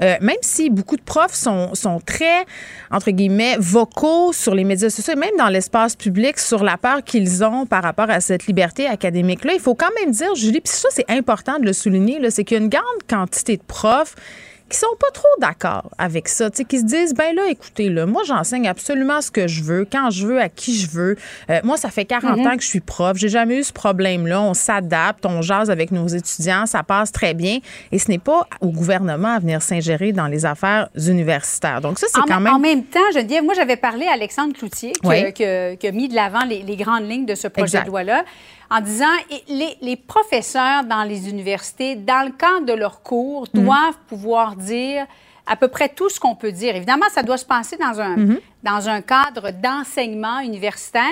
euh, 0.01 0.17
même 0.21 0.37
si 0.43 0.71
beaucoup 0.71 0.97
de 0.97 1.03
profs 1.03 1.35
sont, 1.35 1.75
sont 1.75 2.01
très, 2.01 2.45
entre 2.91 3.11
guillemets, 3.11 3.57
vocaux 3.59 4.33
sur 4.33 4.55
les 4.55 4.65
médias 4.65 4.91
sociaux, 4.91 5.17
même 5.17 5.37
dans 5.39 5.49
l'espace 5.49 5.97
public, 5.97 6.39
sur 6.39 6.63
la 6.65 6.77
peur 6.77 7.03
qu'ils 7.05 7.45
ont 7.45 7.67
par 7.67 7.83
rapport 7.83 8.11
à 8.11 8.21
cette 8.21 8.47
liberté 8.47 8.87
académique-là, 8.87 9.53
il 9.55 9.61
faut 9.61 9.75
quand 9.75 9.91
même 10.01 10.13
dire, 10.13 10.35
Julie, 10.35 10.61
puis 10.61 10.73
ça, 10.73 10.89
c'est 10.93 11.11
important 11.11 11.59
de 11.59 11.65
le 11.65 11.73
souligner, 11.73 12.19
c'est 12.31 12.45
qu'il 12.45 12.59
y 12.59 12.61
a 12.61 12.63
une 12.63 12.71
grande 12.71 12.85
quantité 13.09 13.57
de 13.57 13.63
profs 13.63 14.15
qui 14.69 14.77
sont 14.77 14.87
pas 14.99 15.11
trop 15.13 15.29
d'accord 15.41 15.91
avec 15.99 16.29
ça, 16.29 16.51
tu 16.51 16.59
sais, 16.59 16.65
qui 16.65 16.79
se 16.79 16.85
disent 16.85 17.15
ben 17.15 17.35
là, 17.35 17.43
écoutez, 17.49 17.89
là, 17.89 18.07
moi 18.07 18.23
j'enseigne 18.27 18.69
absolument 18.69 19.21
ce 19.21 19.31
que 19.31 19.49
je 19.49 19.63
veux, 19.63 19.87
quand 19.91 20.11
je 20.11 20.27
veux, 20.27 20.41
à 20.41 20.49
qui 20.49 20.77
je 20.77 20.91
veux. 20.91 21.17
Euh, 21.51 21.61
moi, 21.65 21.77
ça 21.77 21.91
fait 21.91 22.05
40 22.05 22.39
mhm. 22.39 22.47
ans 22.47 22.57
que 22.57 22.63
je 22.63 22.69
suis 22.69 22.81
prof, 22.81 23.17
j'ai 23.17 23.29
jamais 23.29 23.59
eu 23.59 23.65
ce 23.65 23.73
problème-là. 23.73 24.43
On 24.43 24.55
s'adapte, 24.55 25.25
on 25.27 25.43
jase 25.43 25.71
avec 25.71 25.91
nos 25.91 26.07
étudiants, 26.07 26.67
ça 26.67 26.83
passe 26.83 27.13
très 27.13 27.35
bien. 27.35 27.59
Et 27.93 27.99
ce 27.99 28.11
n'est 28.11 28.19
pas 28.19 28.47
au 28.61 28.69
gouvernement 28.69 29.35
à 29.35 29.39
venir 29.39 29.63
s'ingérer 29.63 30.13
dans 30.13 30.27
les 30.27 30.45
affaires 30.45 30.89
universitaires. 30.97 31.81
Donc 31.81 31.99
ça, 31.99 32.07
c'est 32.13 32.21
quand 32.21 32.41
même. 32.41 32.53
En 32.53 32.59
même 32.59 32.85
temps, 32.85 33.01
je 33.15 33.21
dis, 33.21 33.41
moi 33.41 33.55
j'avais 33.55 33.77
parlé 33.77 34.07
à 34.07 34.13
Alexandre 34.13 34.55
Cloutier 34.55 34.93
qui, 34.93 35.45
a 35.45 35.93
mis 35.93 36.09
de 36.09 36.15
l'avant 36.15 36.45
les, 36.45 36.77
grandes 36.77 37.09
lignes 37.09 37.27
de 37.27 37.35
ce 37.35 37.49
projet 37.49 37.83
de 37.83 37.87
loi-là 37.87 38.25
en 38.71 38.81
disant 38.81 39.07
les, 39.49 39.77
les 39.81 39.97
professeurs 39.97 40.85
dans 40.85 41.03
les 41.03 41.29
universités, 41.29 41.97
dans 41.97 42.27
le 42.27 42.33
cadre 42.33 42.67
de 42.67 42.73
leurs 42.73 43.03
cours, 43.03 43.47
mhm. 43.55 43.65
doivent 43.65 43.99
pouvoir 44.09 44.57
dire 44.57 45.07
à 45.47 45.57
peu 45.57 45.69
près 45.69 45.89
tout 45.89 46.11
ce 46.11 46.21
qu'on 46.21 46.35
peut 46.35 46.53
dire. 46.53 46.77
Évidemment, 46.77 47.07
ça 47.11 47.23
doit 47.23 47.39
se 47.39 47.47
passer 47.47 47.77
dans 47.77 48.01
un, 48.01 48.17
mhm. 48.17 48.41
Dans 48.69 48.89
un 48.89 49.01
cadre 49.01 49.51
d'enseignement 49.51 50.41
universitaire. 50.41 51.03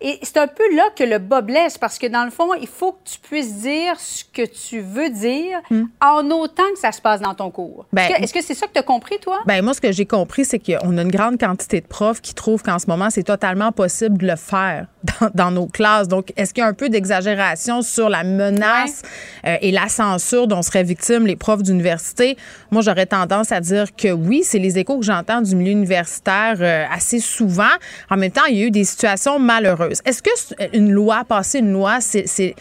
Et 0.00 0.18
c'est 0.22 0.36
un 0.36 0.46
peu 0.46 0.74
là 0.74 0.84
que 0.94 1.04
le 1.04 1.18
bas 1.18 1.40
blesse, 1.40 1.78
parce 1.78 1.98
que 1.98 2.06
dans 2.06 2.24
le 2.24 2.30
fond, 2.30 2.52
il 2.60 2.66
faut 2.66 2.92
que 2.92 3.10
tu 3.10 3.18
puisses 3.18 3.54
dire 3.60 3.98
ce 3.98 4.24
que 4.24 4.42
tu 4.46 4.80
veux 4.80 5.08
dire 5.08 5.58
mhm. 5.70 5.88
en 6.02 6.30
autant 6.30 6.70
que 6.74 6.78
ça 6.78 6.92
se 6.92 7.00
passe 7.00 7.20
dans 7.20 7.34
ton 7.34 7.50
cours. 7.50 7.86
Ben, 7.94 8.10
est-ce 8.18 8.34
que 8.34 8.42
c'est 8.42 8.54
ça 8.54 8.66
que 8.66 8.72
tu 8.72 8.78
as 8.78 8.82
compris, 8.82 9.18
toi? 9.18 9.38
Ben 9.46 9.64
moi, 9.64 9.72
ce 9.72 9.80
que 9.80 9.92
j'ai 9.92 10.04
compris, 10.04 10.44
c'est 10.44 10.58
qu'on 10.58 10.98
a 10.98 11.02
une 11.02 11.10
grande 11.10 11.38
quantité 11.38 11.80
de 11.80 11.86
profs 11.86 12.20
qui 12.20 12.34
trouvent 12.34 12.62
qu'en 12.62 12.78
ce 12.78 12.88
moment, 12.88 13.08
c'est 13.08 13.22
totalement 13.22 13.72
possible 13.72 14.18
de 14.18 14.26
le 14.26 14.36
faire 14.36 14.86
dans, 15.34 15.50
nos 15.50 15.66
classes. 15.66 16.08
Donc, 16.08 16.32
est-ce 16.36 16.52
qu'il 16.52 16.62
y 16.62 16.66
a 16.66 16.68
un 16.68 16.74
peu 16.74 16.90
d'exagération 16.90 17.80
sur 17.80 18.10
la 18.10 18.22
menace 18.22 19.00
euh, 19.46 19.56
et 19.62 19.70
la 19.70 19.88
censure 19.88 20.46
dont 20.46 20.60
seraient 20.60 20.82
victimes 20.82 21.26
les 21.26 21.36
profs 21.36 21.62
d'université? 21.62 22.36
Moi, 22.70 22.82
j'aurais 22.82 23.06
tendance 23.06 23.50
à 23.50 23.60
dire 23.60 23.96
que 23.96 24.12
oui, 24.12 24.42
c'est 24.44 24.58
les 24.58 24.78
échos 24.78 24.98
que 24.98 25.06
j'entends 25.06 25.40
du 25.40 25.56
milieu 25.56 25.72
universitaire 25.72 26.56
euh, 26.60 26.84
assez 26.96 27.20
souvent. 27.20 27.74
En 28.10 28.16
même 28.16 28.32
temps, 28.32 28.46
il 28.48 28.56
y 28.56 28.62
a 28.62 28.66
eu 28.66 28.70
des 28.70 28.84
situations 28.84 29.38
malheureuses. 29.38 30.00
Est-ce 30.04 30.22
que 30.22 30.30
une 30.76 30.90
loi, 30.90 31.24
passer 31.24 31.58
une 31.58 31.72
loi, 31.72 32.00
c'est 32.00 32.54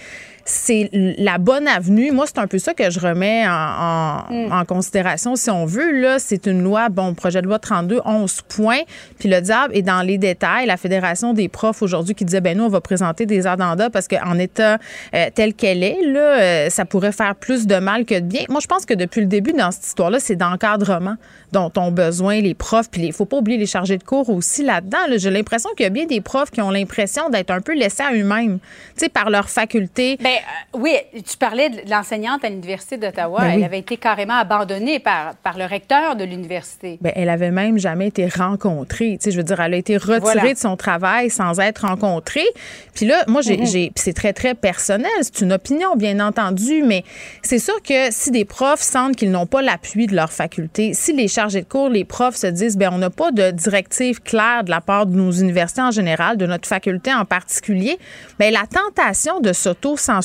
c'est 0.47 0.89
la 0.93 1.39
bonne 1.39 1.67
avenue. 1.67 2.11
Moi, 2.11 2.25
c'est 2.27 2.37
un 2.37 2.45
peu 2.45 2.59
ça 2.59 2.75
que 2.75 2.91
je 2.91 2.99
remets 2.99 3.45
mm. 3.45 4.51
en, 4.51 4.65
considération, 4.65 5.35
si 5.35 5.49
on 5.49 5.65
veut. 5.65 5.99
Là, 5.99 6.19
c'est 6.19 6.45
une 6.45 6.61
loi, 6.61 6.89
bon, 6.89 7.15
projet 7.15 7.41
de 7.41 7.47
loi 7.47 7.57
32, 7.57 8.01
11 8.05 8.41
points. 8.47 8.81
Puis 9.17 9.27
le 9.27 9.41
diable 9.41 9.75
est 9.75 9.81
dans 9.81 10.03
les 10.03 10.19
détails. 10.19 10.67
La 10.67 10.77
Fédération 10.77 11.33
des 11.33 11.49
profs 11.49 11.81
aujourd'hui 11.81 12.13
qui 12.13 12.25
disait, 12.25 12.41
ben 12.41 12.55
nous, 12.55 12.65
on 12.65 12.69
va 12.69 12.79
présenter 12.79 13.25
des 13.25 13.47
addenda 13.47 13.89
parce 13.89 14.07
qu'en 14.07 14.37
état 14.37 14.77
euh, 15.15 15.25
tel 15.33 15.55
qu'elle 15.55 15.83
est, 15.83 16.05
là, 16.05 16.39
euh, 16.39 16.69
ça 16.69 16.85
pourrait 16.85 17.11
faire 17.11 17.35
plus 17.35 17.65
de 17.65 17.77
mal 17.77 18.05
que 18.05 18.15
de 18.15 18.25
bien. 18.25 18.43
Moi, 18.49 18.59
je 18.61 18.67
pense 18.67 18.85
que 18.85 18.93
depuis 18.93 19.21
le 19.21 19.27
début 19.27 19.53
dans 19.53 19.71
cette 19.71 19.87
histoire-là, 19.87 20.19
c'est 20.19 20.35
d'encadrement 20.35 21.15
dont 21.51 21.71
ont 21.77 21.91
besoin 21.91 22.41
les 22.41 22.53
profs. 22.53 22.89
Puis 22.91 23.03
il 23.03 23.13
faut 23.13 23.25
pas 23.25 23.37
oublier 23.37 23.57
les 23.57 23.65
chargés 23.65 23.97
de 23.97 24.03
cours 24.03 24.29
aussi 24.29 24.63
là-dedans. 24.63 24.97
J'ai 25.17 25.31
l'impression 25.31 25.69
qu'il 25.75 25.85
y 25.85 25.87
a 25.87 25.89
bien 25.89 26.05
des 26.05 26.21
profs 26.21 26.51
qui 26.51 26.61
ont 26.61 26.69
l'impression 26.71 27.29
d'être 27.29 27.51
un 27.51 27.61
peu 27.61 27.73
laissés 27.73 28.03
à 28.03 28.13
eux-mêmes, 28.13 28.59
tu 28.59 29.05
sais, 29.05 29.09
par 29.09 29.29
leur 29.29 29.49
faculté. 29.49 30.17
Ben, 30.35 30.41
euh, 30.41 30.79
oui, 30.79 31.21
tu 31.23 31.37
parlais 31.37 31.69
de 31.69 31.89
l'enseignante 31.89 32.43
à 32.43 32.49
l'Université 32.49 32.97
d'Ottawa. 32.97 33.39
Ben 33.41 33.51
elle 33.51 33.63
avait 33.63 33.79
été 33.79 33.97
carrément 33.97 34.35
abandonnée 34.35 34.99
par, 34.99 35.35
par 35.35 35.57
le 35.57 35.65
recteur 35.65 36.15
de 36.15 36.23
l'université. 36.23 36.97
Bien, 37.01 37.13
elle 37.15 37.29
avait 37.29 37.51
même 37.51 37.77
jamais 37.77 38.07
été 38.07 38.27
rencontrée. 38.27 39.17
Tu 39.19 39.25
sais, 39.25 39.31
je 39.31 39.37
veux 39.37 39.43
dire, 39.43 39.59
elle 39.59 39.73
a 39.73 39.77
été 39.77 39.97
retirée 39.97 40.53
de 40.53 40.59
son 40.59 40.75
travail 40.75 41.29
sans 41.29 41.59
être 41.59 41.85
rencontrée. 41.85 42.45
Puis 42.93 43.05
là, 43.05 43.23
moi, 43.27 43.41
j'ai, 43.41 43.57
mm-hmm. 43.57 43.91
c'est 43.95 44.13
très, 44.13 44.33
très 44.33 44.55
personnel. 44.55 45.11
C'est 45.21 45.41
une 45.41 45.53
opinion, 45.53 45.95
bien 45.95 46.19
entendu, 46.19 46.83
mais 46.83 47.03
c'est 47.41 47.59
sûr 47.59 47.81
que 47.81 48.11
si 48.11 48.31
des 48.31 48.45
profs 48.45 48.81
sentent 48.81 49.15
qu'ils 49.15 49.31
n'ont 49.31 49.45
pas 49.45 49.61
l'appui 49.61 50.07
de 50.07 50.15
leur 50.15 50.31
faculté, 50.31 50.93
si 50.93 51.13
les 51.13 51.27
chargés 51.27 51.61
de 51.61 51.67
cours, 51.67 51.89
les 51.89 52.03
profs 52.03 52.35
se 52.35 52.47
disent, 52.47 52.77
bien, 52.77 52.91
on 52.93 52.97
n'a 52.97 53.09
pas 53.09 53.31
de 53.31 53.51
directive 53.51 54.21
claire 54.21 54.63
de 54.63 54.69
la 54.69 54.81
part 54.81 55.05
de 55.05 55.15
nos 55.15 55.31
universités 55.31 55.81
en 55.81 55.91
général, 55.91 56.37
de 56.37 56.45
notre 56.45 56.67
faculté 56.67 57.13
en 57.13 57.25
particulier, 57.25 57.97
bien, 58.39 58.51
la 58.51 58.65
tentation 58.67 59.39
de 59.39 59.53
s'auto-censurer 59.53 60.24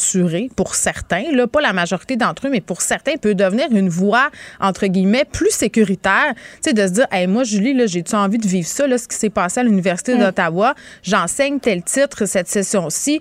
pour 0.57 0.75
certains, 0.75 1.25
là, 1.33 1.47
pas 1.47 1.61
la 1.61 1.73
majorité 1.73 2.17
d'entre 2.17 2.47
eux, 2.47 2.51
mais 2.51 2.61
pour 2.61 2.83
certains, 2.83 3.17
peut 3.17 3.35
devenir 3.35 3.67
une 3.71 3.89
voie, 3.89 4.31
entre 4.61 4.87
guillemets, 4.87 5.25
plus 5.25 5.51
sécuritaire. 5.51 6.35
Tu 6.63 6.71
sais, 6.71 6.73
de 6.73 6.87
se 6.87 6.93
dire, 6.93 7.07
hey, 7.13 7.27
moi, 7.27 7.45
Julie, 7.45 7.75
là, 7.75 7.87
j'ai-tu 7.87 8.15
envie 8.15 8.39
de 8.39 8.47
vivre 8.47 8.69
ça, 8.69 8.87
là, 8.87 8.99
ce 8.99 9.09
qui 9.09 9.17
s'est 9.17 9.31
passé 9.31 9.61
à 9.61 9.63
l'Université 9.63 10.15
mm. 10.15 10.19
d'Ottawa? 10.19 10.75
J'enseigne 11.03 11.61
tel 11.61 11.83
titre 11.83 12.27
cette 12.27 12.49
session-ci 12.49 13.21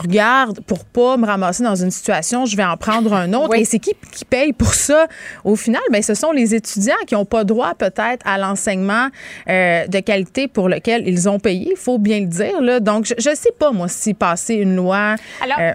regarde, 0.00 0.60
pour 0.60 0.84
pas 0.84 1.16
me 1.16 1.26
ramasser 1.26 1.62
dans 1.62 1.74
une 1.74 1.90
situation, 1.90 2.46
je 2.46 2.56
vais 2.56 2.64
en 2.64 2.76
prendre 2.76 3.12
un 3.12 3.32
autre. 3.32 3.54
Et 3.54 3.64
c'est 3.64 3.78
qui 3.78 3.94
qui 4.12 4.24
paye 4.24 4.52
pour 4.52 4.74
ça? 4.74 5.06
Au 5.44 5.56
final, 5.56 5.82
ben, 5.90 6.02
ce 6.02 6.14
sont 6.14 6.32
les 6.32 6.54
étudiants 6.54 6.94
qui 7.06 7.14
n'ont 7.14 7.24
pas 7.24 7.44
droit 7.44 7.74
peut-être 7.74 8.26
à 8.26 8.38
l'enseignement 8.38 9.08
euh, 9.48 9.86
de 9.86 10.00
qualité 10.00 10.48
pour 10.48 10.68
lequel 10.68 11.06
ils 11.06 11.28
ont 11.28 11.38
payé, 11.38 11.72
il 11.72 11.76
faut 11.76 11.98
bien 11.98 12.20
le 12.20 12.26
dire. 12.26 12.60
Là. 12.60 12.80
Donc, 12.80 13.12
je 13.18 13.30
ne 13.30 13.34
sais 13.34 13.52
pas, 13.58 13.72
moi, 13.72 13.88
si 13.88 14.14
passer 14.14 14.54
une 14.54 14.76
loi... 14.76 15.16
Alors, 15.42 15.58
euh, 15.60 15.72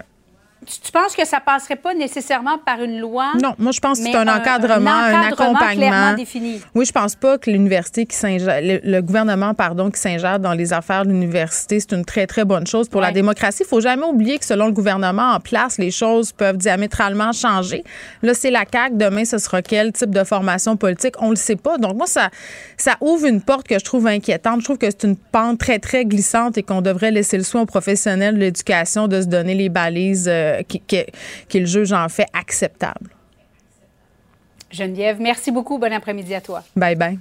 tu 0.66 0.92
penses 0.92 1.14
que 1.14 1.24
ça 1.24 1.40
passerait 1.40 1.76
pas 1.76 1.94
nécessairement 1.94 2.58
par 2.58 2.82
une 2.82 2.98
loi? 2.98 3.32
Non, 3.42 3.54
moi, 3.58 3.72
je 3.72 3.80
pense 3.80 3.98
que 3.98 4.04
c'est 4.04 4.14
un, 4.14 4.28
encadrement, 4.28 4.90
un, 4.90 5.28
accompagnement. 5.28 6.14
défini. 6.14 6.60
Oui, 6.74 6.84
je 6.84 6.92
pense 6.92 7.14
pas 7.14 7.38
que 7.38 7.50
l'université 7.50 8.06
qui 8.06 8.16
s'ingère, 8.16 8.60
le, 8.62 9.00
gouvernement, 9.00 9.54
pardon, 9.54 9.90
qui 9.90 10.00
s'ingère 10.00 10.40
dans 10.40 10.52
les 10.52 10.72
affaires 10.72 11.04
de 11.04 11.10
l'université, 11.10 11.80
c'est 11.80 11.92
une 11.92 12.04
très, 12.04 12.26
très 12.26 12.44
bonne 12.44 12.66
chose 12.66 12.88
pour 12.88 13.00
la 13.00 13.12
démocratie. 13.12 13.62
Il 13.64 13.68
faut 13.68 13.80
jamais 13.80 14.04
oublier 14.04 14.38
que 14.38 14.44
selon 14.44 14.66
le 14.66 14.72
gouvernement 14.72 15.32
en 15.32 15.40
place, 15.40 15.78
les 15.78 15.90
choses 15.90 16.32
peuvent 16.32 16.56
diamétralement 16.56 17.32
changer. 17.32 17.84
Là, 18.22 18.34
c'est 18.34 18.50
la 18.50 18.64
CAQ. 18.70 18.96
Demain, 18.96 19.24
ce 19.24 19.38
sera 19.38 19.62
quel 19.62 19.92
type 19.92 20.10
de 20.10 20.24
formation 20.24 20.76
politique? 20.76 21.14
On 21.20 21.30
le 21.30 21.36
sait 21.36 21.56
pas. 21.56 21.78
Donc, 21.78 21.96
moi, 21.96 22.06
ça, 22.06 22.30
ça 22.76 22.96
ouvre 23.00 23.26
une 23.26 23.40
porte 23.40 23.68
que 23.68 23.78
je 23.78 23.84
trouve 23.84 24.06
inquiétante. 24.06 24.60
Je 24.60 24.64
trouve 24.64 24.78
que 24.78 24.86
c'est 24.86 25.04
une 25.04 25.16
pente 25.16 25.58
très, 25.58 25.78
très 25.78 26.04
glissante 26.04 26.58
et 26.58 26.62
qu'on 26.62 26.82
devrait 26.82 27.10
laisser 27.10 27.36
le 27.36 27.44
soin 27.44 27.62
aux 27.62 27.66
professionnels 27.66 28.34
de 28.34 28.40
l'éducation 28.40 29.08
de 29.08 29.20
se 29.20 29.26
donner 29.26 29.54
les 29.54 29.68
balises 29.68 30.26
euh, 30.28 30.55
qu'il 30.62 31.66
juge 31.66 31.92
en 31.92 32.08
fait 32.08 32.26
acceptable. 32.32 33.10
Geneviève, 34.70 35.20
merci 35.20 35.50
beaucoup. 35.50 35.78
Bon 35.78 35.92
après-midi 35.92 36.34
à 36.34 36.40
toi. 36.40 36.62
Bye 36.74 36.96
bye. 36.96 37.18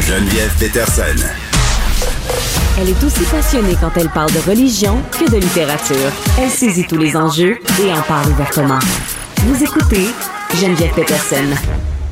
Geneviève 0.00 0.52
Peterson. 0.58 1.24
Elle 2.78 2.88
est 2.88 3.04
aussi 3.04 3.24
passionnée 3.24 3.74
quand 3.80 3.96
elle 3.96 4.10
parle 4.10 4.32
de 4.32 4.40
religion 4.40 5.00
que 5.12 5.30
de 5.30 5.36
littérature. 5.36 6.12
Elle 6.38 6.50
saisit 6.50 6.84
tous 6.86 6.98
les 6.98 7.16
enjeux 7.16 7.56
et 7.82 7.92
en 7.92 8.02
parle 8.02 8.30
ouvertement. 8.32 8.80
Vous 9.38 9.62
écoutez 9.62 10.06
Geneviève 10.60 10.92
Peterson. 10.94 11.54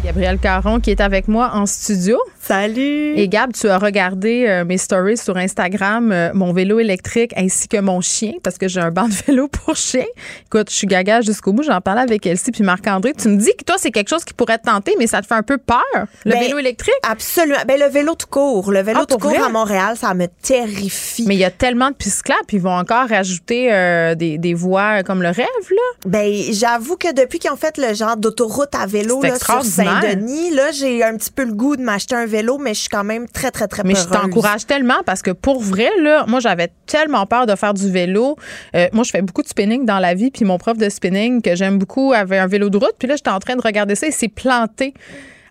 Gabriel 0.04 0.38
Caron 0.38 0.80
qui 0.80 0.90
est 0.90 1.00
avec 1.00 1.28
moi 1.28 1.50
en 1.54 1.66
studio. 1.66 2.18
Salut! 2.44 3.14
Et 3.16 3.28
Gab, 3.28 3.52
tu 3.52 3.68
as 3.68 3.78
regardé 3.78 4.46
euh, 4.48 4.64
mes 4.64 4.76
stories 4.76 5.16
sur 5.16 5.36
Instagram, 5.36 6.10
euh, 6.10 6.30
mon 6.34 6.52
vélo 6.52 6.80
électrique 6.80 7.32
ainsi 7.36 7.68
que 7.68 7.76
mon 7.76 8.00
chien, 8.00 8.32
parce 8.42 8.58
que 8.58 8.66
j'ai 8.66 8.80
un 8.80 8.90
banc 8.90 9.06
de 9.06 9.14
vélo 9.26 9.46
pour 9.46 9.76
chien. 9.76 10.04
Écoute, 10.46 10.68
je 10.68 10.74
suis 10.74 10.88
gaga 10.88 11.20
jusqu'au 11.20 11.52
bout. 11.52 11.62
J'en 11.62 11.80
parlais 11.80 12.00
avec 12.00 12.26
Elsie 12.26 12.50
puis 12.50 12.64
Marc-André. 12.64 13.12
Tu 13.16 13.28
me 13.28 13.36
dis 13.36 13.52
que 13.56 13.62
toi, 13.62 13.76
c'est 13.78 13.92
quelque 13.92 14.08
chose 14.08 14.24
qui 14.24 14.34
pourrait 14.34 14.58
te 14.58 14.64
tenter, 14.64 14.96
mais 14.98 15.06
ça 15.06 15.22
te 15.22 15.28
fait 15.28 15.36
un 15.36 15.44
peu 15.44 15.56
peur, 15.56 15.78
le 16.24 16.32
ben, 16.32 16.40
vélo 16.40 16.58
électrique? 16.58 16.96
Absolument. 17.08 17.60
Ben, 17.64 17.78
le 17.78 17.86
vélo 17.86 18.16
tout 18.16 18.26
court. 18.26 18.72
Le 18.72 18.82
vélo 18.82 19.00
ah, 19.02 19.06
tout 19.06 19.18
court 19.18 19.40
à 19.40 19.48
Montréal, 19.48 19.96
ça 19.96 20.12
me 20.12 20.26
terrifie. 20.26 21.26
Mais 21.28 21.36
il 21.36 21.40
y 21.40 21.44
a 21.44 21.50
tellement 21.52 21.90
de 21.90 21.94
pistes 21.94 22.22
puis 22.48 22.56
ils 22.56 22.62
vont 22.62 22.76
encore 22.76 23.08
rajouter 23.08 23.72
euh, 23.72 24.14
des, 24.14 24.38
des, 24.38 24.54
voies 24.54 25.02
comme 25.04 25.22
le 25.22 25.28
rêve, 25.28 25.46
là. 25.70 26.06
Ben, 26.06 26.32
j'avoue 26.50 26.96
que 26.96 27.12
depuis 27.12 27.38
qu'ils 27.38 27.52
ont 27.52 27.56
fait 27.56 27.78
le 27.78 27.94
genre 27.94 28.16
d'autoroute 28.16 28.74
à 28.74 28.86
vélo 28.86 29.22
là, 29.22 29.38
sur 29.38 29.64
Saint-Denis, 29.64 30.50
là, 30.50 30.72
j'ai 30.72 31.04
un 31.04 31.16
petit 31.16 31.30
peu 31.30 31.44
le 31.44 31.52
goût 31.52 31.76
de 31.76 31.82
m'acheter 31.82 32.14
un 32.14 32.26
vélo, 32.32 32.58
mais 32.58 32.74
je 32.74 32.80
suis 32.80 32.88
quand 32.88 33.04
même 33.04 33.28
très, 33.28 33.50
très, 33.50 33.68
très 33.68 33.82
Mais 33.84 33.94
je 33.94 34.06
t'encourage 34.06 34.66
tellement 34.66 35.02
parce 35.04 35.22
que 35.22 35.30
pour 35.30 35.60
vrai, 35.60 35.90
là, 36.00 36.24
moi, 36.26 36.40
j'avais 36.40 36.68
tellement 36.86 37.26
peur 37.26 37.46
de 37.46 37.54
faire 37.54 37.74
du 37.74 37.90
vélo. 37.90 38.36
Euh, 38.74 38.88
moi, 38.92 39.04
je 39.04 39.10
fais 39.10 39.22
beaucoup 39.22 39.42
de 39.42 39.48
spinning 39.48 39.84
dans 39.84 39.98
la 39.98 40.14
vie, 40.14 40.30
puis 40.30 40.44
mon 40.44 40.58
prof 40.58 40.76
de 40.76 40.88
spinning, 40.88 41.42
que 41.42 41.54
j'aime 41.54 41.78
beaucoup, 41.78 42.12
avait 42.12 42.38
un 42.38 42.46
vélo 42.46 42.70
de 42.70 42.78
route. 42.78 42.94
Puis 42.98 43.08
là, 43.08 43.16
j'étais 43.16 43.30
en 43.30 43.38
train 43.38 43.56
de 43.56 43.62
regarder 43.62 43.94
ça 43.94 44.06
et 44.06 44.10
s'est 44.10 44.28
planté 44.28 44.94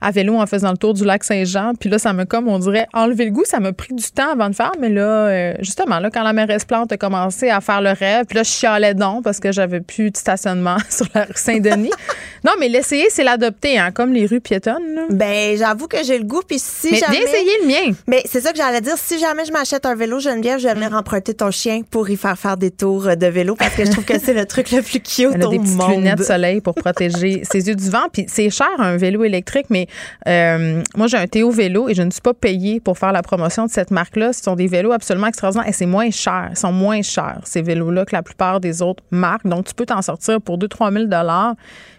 à 0.01 0.11
vélo 0.11 0.35
en 0.35 0.47
faisant 0.47 0.71
le 0.71 0.77
tour 0.77 0.93
du 0.93 1.05
lac 1.05 1.23
Saint-Jean. 1.23 1.73
Puis 1.79 1.89
là, 1.89 1.99
ça 1.99 2.11
me, 2.11 2.25
comme 2.25 2.47
on 2.47 2.57
dirait, 2.57 2.87
enlever 2.93 3.25
le 3.25 3.31
goût. 3.31 3.43
Ça 3.45 3.59
m'a 3.59 3.71
pris 3.71 3.93
du 3.93 4.03
temps 4.03 4.31
avant 4.31 4.49
de 4.49 4.55
faire. 4.55 4.71
Mais 4.79 4.89
là, 4.89 5.03
euh, 5.03 5.53
justement, 5.59 5.99
là, 5.99 6.09
quand 6.09 6.23
la 6.23 6.33
mairesse 6.33 6.65
Plante 6.65 6.91
a 6.91 6.97
commencé 6.97 7.49
à 7.49 7.61
faire 7.61 7.81
le 7.81 7.91
rêve, 7.91 8.25
puis 8.25 8.35
là, 8.35 8.43
je 8.43 8.49
chialais 8.49 8.95
donc 8.95 9.23
parce 9.23 9.39
que 9.39 9.51
j'avais 9.51 9.79
plus 9.79 10.11
de 10.11 10.17
stationnement 10.17 10.77
sur 10.89 11.05
la 11.13 11.25
rue 11.25 11.33
Saint-Denis. 11.35 11.91
non, 12.43 12.53
mais 12.59 12.67
l'essayer, 12.67 13.07
c'est 13.09 13.23
l'adopter, 13.23 13.77
hein, 13.77 13.91
comme 13.91 14.13
les 14.13 14.25
rues 14.25 14.41
piétonnes. 14.41 15.07
Ben, 15.11 15.55
j'avoue 15.57 15.87
que 15.87 16.03
j'ai 16.03 16.17
le 16.17 16.25
goût. 16.25 16.41
Puis 16.47 16.57
si 16.59 16.91
mais 16.91 16.97
jamais. 16.97 17.17
Viens 17.17 17.27
essayer 17.27 17.51
le 17.61 17.67
mien. 17.67 17.95
Mais 18.07 18.23
c'est 18.25 18.41
ça 18.41 18.51
que 18.51 18.57
j'allais 18.57 18.81
dire. 18.81 18.95
Si 18.97 19.19
jamais 19.19 19.45
je 19.45 19.51
m'achète 19.51 19.85
un 19.85 19.95
vélo, 19.95 20.19
Geneviève, 20.19 20.59
je 20.59 20.67
vais 20.67 20.73
venir 20.73 20.93
emprunter 20.93 21.33
ton 21.33 21.51
chien 21.51 21.81
pour 21.89 22.09
y 22.09 22.17
faire 22.17 22.37
faire 22.37 22.57
des 22.57 22.71
tours 22.71 23.15
de 23.15 23.27
vélo 23.27 23.55
parce 23.55 23.75
que 23.75 23.85
je 23.85 23.91
trouve 23.91 24.05
que 24.05 24.19
c'est 24.19 24.33
le 24.33 24.45
truc 24.45 24.71
le 24.71 24.81
plus 24.81 24.99
cute 24.99 25.31
Elle 25.33 25.43
a 25.43 25.47
des 25.47 25.59
petites 25.59 25.87
lunettes 25.87 26.17
de 26.17 26.23
soleil 26.23 26.61
pour 26.61 26.73
protéger 26.73 27.43
ses 27.43 27.67
yeux 27.67 27.75
du 27.75 27.89
vent. 27.89 28.07
Puis 28.11 28.25
c'est 28.27 28.49
cher, 28.49 28.69
un 28.79 28.97
vélo 28.97 29.23
électrique, 29.23 29.67
mais. 29.69 29.87
Euh, 30.27 30.81
moi, 30.95 31.07
j'ai 31.07 31.17
un 31.17 31.27
Théo 31.27 31.51
vélo 31.51 31.89
et 31.89 31.93
je 31.93 32.01
ne 32.01 32.11
suis 32.11 32.21
pas 32.21 32.33
payée 32.33 32.79
pour 32.79 32.97
faire 32.97 33.11
la 33.11 33.21
promotion 33.21 33.65
de 33.65 33.71
cette 33.71 33.91
marque-là. 33.91 34.33
Ce 34.33 34.43
sont 34.43 34.55
des 34.55 34.67
vélos 34.67 34.91
absolument 34.91 35.27
extraordinaires 35.27 35.67
et 35.67 35.73
c'est 35.73 35.85
moins 35.85 36.09
cher. 36.11 36.49
Ils 36.51 36.57
sont 36.57 36.71
moins 36.71 37.01
chers, 37.01 37.41
ces 37.43 37.61
vélos-là, 37.61 38.05
que 38.05 38.15
la 38.15 38.23
plupart 38.23 38.59
des 38.59 38.81
autres 38.81 39.03
marques. 39.11 39.47
Donc, 39.47 39.65
tu 39.65 39.73
peux 39.73 39.85
t'en 39.85 40.01
sortir 40.01 40.41
pour 40.41 40.57
2-3 40.57 40.93
000 40.93 41.05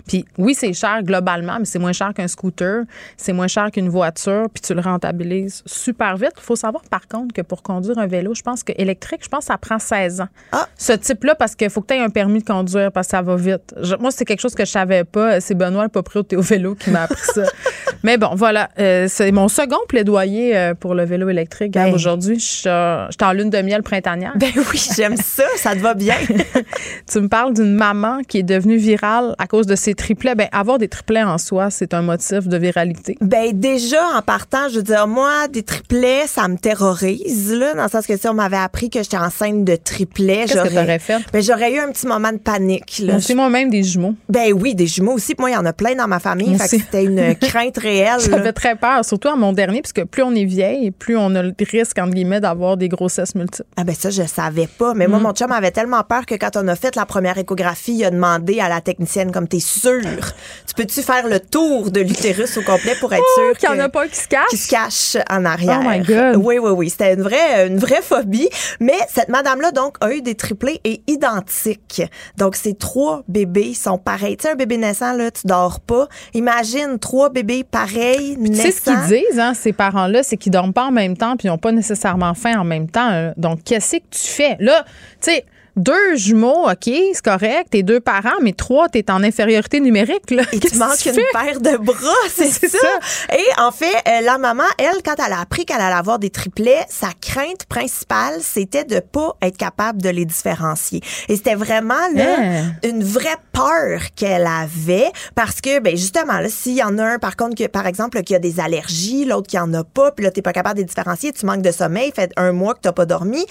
puis 0.06 0.24
oui, 0.38 0.54
c'est 0.54 0.72
cher 0.72 1.02
globalement, 1.02 1.58
mais 1.58 1.64
c'est 1.64 1.78
moins 1.78 1.92
cher 1.92 2.12
qu'un 2.14 2.28
scooter, 2.28 2.84
c'est 3.16 3.32
moins 3.32 3.48
cher 3.48 3.70
qu'une 3.70 3.88
voiture, 3.88 4.46
puis 4.52 4.60
tu 4.60 4.74
le 4.74 4.80
rentabilises 4.80 5.62
super 5.66 6.16
vite. 6.16 6.32
Il 6.36 6.42
faut 6.42 6.56
savoir 6.56 6.82
par 6.90 7.08
contre 7.08 7.34
que 7.34 7.42
pour 7.42 7.62
conduire 7.62 7.98
un 7.98 8.06
vélo, 8.06 8.34
je 8.34 8.42
pense 8.42 8.62
que 8.62 8.72
électrique, 8.76 9.20
je 9.22 9.28
pense 9.28 9.40
que 9.40 9.46
ça 9.46 9.58
prend 9.58 9.78
16 9.78 10.22
ans. 10.22 10.28
Ah. 10.52 10.66
Ce 10.76 10.92
type-là, 10.92 11.34
parce 11.34 11.54
qu'il 11.54 11.70
faut 11.70 11.80
que 11.80 11.88
tu 11.88 11.94
aies 11.94 12.00
un 12.00 12.10
permis 12.10 12.40
de 12.40 12.44
conduire 12.44 12.90
parce 12.92 13.08
que 13.08 13.12
ça 13.12 13.22
va 13.22 13.36
vite. 13.36 13.74
moi, 14.00 14.10
c'est 14.10 14.24
quelque 14.24 14.40
chose 14.40 14.54
que 14.54 14.64
je 14.64 14.70
savais 14.70 15.04
pas. 15.04 15.40
C'est 15.40 15.54
Benoît, 15.54 15.84
le 15.84 15.88
propriétaire 15.88 16.38
au 16.38 16.42
vélo, 16.42 16.74
qui 16.74 16.90
m'a 16.90 17.02
appris 17.02 17.22
ça. 17.22 17.44
mais 18.02 18.18
bon, 18.18 18.34
voilà. 18.34 18.68
Euh, 18.78 19.06
c'est 19.08 19.30
mon 19.32 19.48
second 19.48 19.78
plaidoyer 19.88 20.56
euh, 20.56 20.74
pour 20.74 20.94
le 20.94 21.04
vélo 21.04 21.28
électrique. 21.28 21.72
Ben. 21.72 21.92
Aujourd'hui, 21.92 22.38
je 22.38 22.44
suis 22.46 22.68
en 22.68 23.32
lune 23.32 23.50
de 23.50 23.62
miel 23.62 23.82
printanière. 23.82 24.32
Ben 24.36 24.50
oui, 24.56 24.90
j'aime 24.96 25.16
ça. 25.16 25.44
ça 25.56 25.74
te 25.74 25.80
va 25.80 25.94
bien. 25.94 26.16
tu 27.10 27.20
me 27.20 27.28
parles 27.28 27.54
d'une 27.54 27.74
maman 27.74 28.20
qui 28.26 28.38
est 28.38 28.42
devenue 28.42 28.76
virale 28.76 29.34
à 29.38 29.46
cause 29.46 29.66
de 29.66 29.76
ses 29.76 29.91
triplets, 29.94 30.34
ben 30.34 30.48
avoir 30.52 30.78
des 30.78 30.88
triplets 30.88 31.22
en 31.22 31.38
soi, 31.38 31.70
c'est 31.70 31.94
un 31.94 32.02
motif 32.02 32.48
de 32.48 32.56
viralité. 32.56 33.16
Ben 33.20 33.52
déjà 33.52 34.02
en 34.16 34.22
partant, 34.22 34.68
je 34.68 34.76
veux 34.76 34.82
dire 34.82 35.06
moi 35.06 35.48
des 35.48 35.62
triplets, 35.62 36.26
ça 36.26 36.48
me 36.48 36.56
terrorise 36.56 37.52
là, 37.52 37.74
dans 37.74 37.84
le 37.84 37.88
sens 37.88 38.06
que 38.06 38.16
si 38.16 38.28
on 38.28 38.34
m'avait 38.34 38.56
appris 38.56 38.90
que 38.90 39.02
j'étais 39.02 39.18
enceinte 39.18 39.64
de 39.64 39.76
triplets, 39.76 40.44
qu'est-ce 40.46 40.62
que 40.62 40.68
t'aurais 40.68 40.98
fait? 40.98 41.22
Ben 41.32 41.42
j'aurais 41.42 41.72
eu 41.72 41.78
un 41.78 41.90
petit 41.90 42.06
moment 42.06 42.32
de 42.32 42.38
panique 42.38 43.00
là. 43.00 43.18
Moi 43.34 43.42
moi-même 43.42 43.70
des 43.70 43.82
jumeaux. 43.82 44.14
Ben 44.28 44.52
oui, 44.52 44.74
des 44.74 44.86
jumeaux 44.86 45.14
aussi. 45.14 45.34
Moi, 45.38 45.50
il 45.50 45.54
y 45.54 45.56
en 45.56 45.66
a 45.66 45.72
plein 45.72 45.94
dans 45.94 46.06
ma 46.06 46.20
famille, 46.20 46.56
fait 46.58 46.76
que 46.76 46.82
c'était 46.82 47.04
une 47.04 47.34
crainte 47.40 47.78
réelle. 47.78 48.20
J'avais 48.20 48.52
très 48.52 48.76
peur, 48.76 49.04
surtout 49.04 49.28
à 49.28 49.36
mon 49.36 49.52
dernier, 49.52 49.82
puisque 49.82 50.04
plus 50.04 50.22
on 50.22 50.34
est 50.34 50.44
vieille, 50.44 50.90
plus 50.90 51.16
on 51.16 51.34
a 51.34 51.42
le 51.42 51.52
risque 51.70 51.98
entre 51.98 52.12
guillemets 52.12 52.40
d'avoir 52.40 52.76
des 52.76 52.88
grossesses 52.88 53.34
multiples. 53.34 53.68
Ah 53.76 53.84
ben 53.84 53.94
ça 53.94 54.10
je 54.10 54.22
savais 54.22 54.66
pas, 54.66 54.94
mais 54.94 55.06
moi 55.06 55.18
mm. 55.18 55.22
mon 55.22 55.32
chum 55.32 55.52
avait 55.52 55.70
tellement 55.70 56.02
peur 56.02 56.26
que 56.26 56.34
quand 56.34 56.56
on 56.56 56.66
a 56.68 56.76
fait 56.76 56.96
la 56.96 57.06
première 57.06 57.38
échographie, 57.38 57.94
il 57.94 58.04
a 58.04 58.10
demandé 58.10 58.60
à 58.60 58.68
la 58.68 58.80
technicienne 58.80 59.32
comme 59.32 59.48
t'es 59.48 59.60
tu 59.90 60.74
peux-tu 60.74 61.02
faire 61.02 61.26
le 61.28 61.40
tour 61.40 61.90
de 61.90 62.00
l'utérus 62.00 62.56
au 62.56 62.62
complet 62.62 62.94
pour 63.00 63.12
être 63.12 63.22
oh, 63.24 63.40
sûr 63.40 63.58
qu'il 63.58 63.68
n'y 63.70 63.80
en 63.80 63.84
a 63.84 63.88
pas 63.88 64.06
qui 64.08 64.16
se 64.16 64.28
cache? 64.28 64.48
Qui 64.50 64.56
se 64.56 64.68
cache 64.68 65.16
en 65.30 65.44
arrière? 65.44 65.80
Oh 65.82 65.88
my 65.88 66.00
God. 66.00 66.36
Oui, 66.36 66.58
oui, 66.58 66.70
oui. 66.70 66.90
C'était 66.90 67.14
une 67.14 67.22
vraie, 67.22 67.66
une 67.66 67.78
vraie 67.78 68.02
phobie. 68.02 68.48
Mais 68.80 68.98
cette 69.08 69.28
madame-là, 69.28 69.72
donc, 69.72 69.96
a 70.00 70.12
eu 70.12 70.22
des 70.22 70.34
triplés 70.34 70.80
et 70.84 71.02
identiques. 71.06 72.02
Donc, 72.36 72.56
ces 72.56 72.74
trois 72.74 73.22
bébés 73.28 73.74
sont 73.74 73.98
pareils. 73.98 74.36
Tu 74.36 74.44
sais, 74.44 74.52
un 74.52 74.56
bébé 74.56 74.76
naissant, 74.76 75.12
là, 75.12 75.30
tu 75.30 75.46
dors 75.46 75.80
pas. 75.80 76.08
Imagine 76.34 76.98
trois 76.98 77.30
bébés 77.30 77.64
pareils, 77.64 78.36
naissants. 78.38 78.62
Tu 78.62 78.70
sais 78.70 78.72
ce 78.72 78.80
qu'ils 78.80 79.18
disent, 79.20 79.38
hein, 79.38 79.54
ces 79.54 79.72
parents-là, 79.72 80.22
c'est 80.22 80.36
qu'ils 80.36 80.52
dorment 80.52 80.72
pas 80.72 80.84
en 80.84 80.92
même 80.92 81.16
temps 81.16 81.36
puis 81.36 81.48
ils 81.48 81.50
n'ont 81.50 81.58
pas 81.58 81.72
nécessairement 81.72 82.34
faim 82.34 82.58
en 82.58 82.64
même 82.64 82.88
temps. 82.88 83.32
Donc, 83.36 83.64
qu'est-ce 83.64 83.96
que 83.96 84.02
tu 84.10 84.28
fais? 84.28 84.56
Là, 84.60 84.84
tu 85.20 85.32
sais, 85.32 85.44
deux 85.76 86.16
jumeaux, 86.16 86.68
OK, 86.68 86.84
c'est 86.84 87.22
correct, 87.24 87.68
t'es 87.70 87.82
deux 87.82 88.00
parents, 88.00 88.40
mais 88.42 88.52
trois, 88.52 88.88
t'es 88.88 89.10
en 89.10 89.22
infériorité 89.22 89.80
numérique. 89.80 90.30
Là. 90.30 90.42
Et 90.52 90.60
tu 90.60 90.76
manques 90.76 91.04
une 91.06 91.14
paire 91.32 91.60
de 91.60 91.76
bras, 91.78 91.96
c'est 92.28 92.50
ça. 92.50 92.88
Et 93.32 93.60
en 93.60 93.70
fait, 93.70 93.94
euh, 94.08 94.20
la 94.22 94.38
maman, 94.38 94.64
elle, 94.78 95.02
quand 95.04 95.14
elle 95.24 95.32
a 95.32 95.40
appris 95.40 95.64
qu'elle 95.64 95.80
allait 95.80 95.94
avoir 95.94 96.18
des 96.18 96.30
triplets, 96.30 96.84
sa 96.88 97.08
crainte 97.20 97.64
principale, 97.66 98.40
c'était 98.42 98.84
de 98.84 99.00
pas 99.00 99.36
être 99.40 99.56
capable 99.56 100.02
de 100.02 100.08
les 100.08 100.24
différencier. 100.24 101.00
Et 101.28 101.36
c'était 101.36 101.54
vraiment 101.54 101.94
là, 102.14 102.36
hein? 102.38 102.72
une 102.84 103.02
vraie 103.02 103.36
peur 103.52 104.00
qu'elle 104.14 104.46
avait 104.46 105.10
parce 105.34 105.60
que, 105.60 105.80
ben 105.80 105.96
justement, 105.96 106.38
s'il 106.48 106.74
y 106.74 106.82
en 106.82 106.98
a 106.98 107.04
un, 107.04 107.18
par 107.18 107.36
contre, 107.36 107.56
que, 107.56 107.66
par 107.66 107.86
exemple, 107.86 108.22
qui 108.22 108.34
a 108.34 108.38
des 108.38 108.60
allergies, 108.60 109.24
l'autre 109.24 109.46
qui 109.46 109.58
en 109.58 109.72
a 109.74 109.84
pas, 109.84 110.10
puis 110.12 110.24
là, 110.24 110.30
t'es 110.30 110.42
pas 110.42 110.52
capable 110.52 110.76
de 110.76 110.80
les 110.80 110.86
différencier, 110.86 111.32
tu 111.32 111.46
manques 111.46 111.62
de 111.62 111.72
sommeil, 111.72 112.12
fait 112.14 112.30
un 112.36 112.52
mois 112.52 112.74
que 112.74 112.80
t'as 112.80 112.92
pas 112.92 113.06
dormi. 113.06 113.44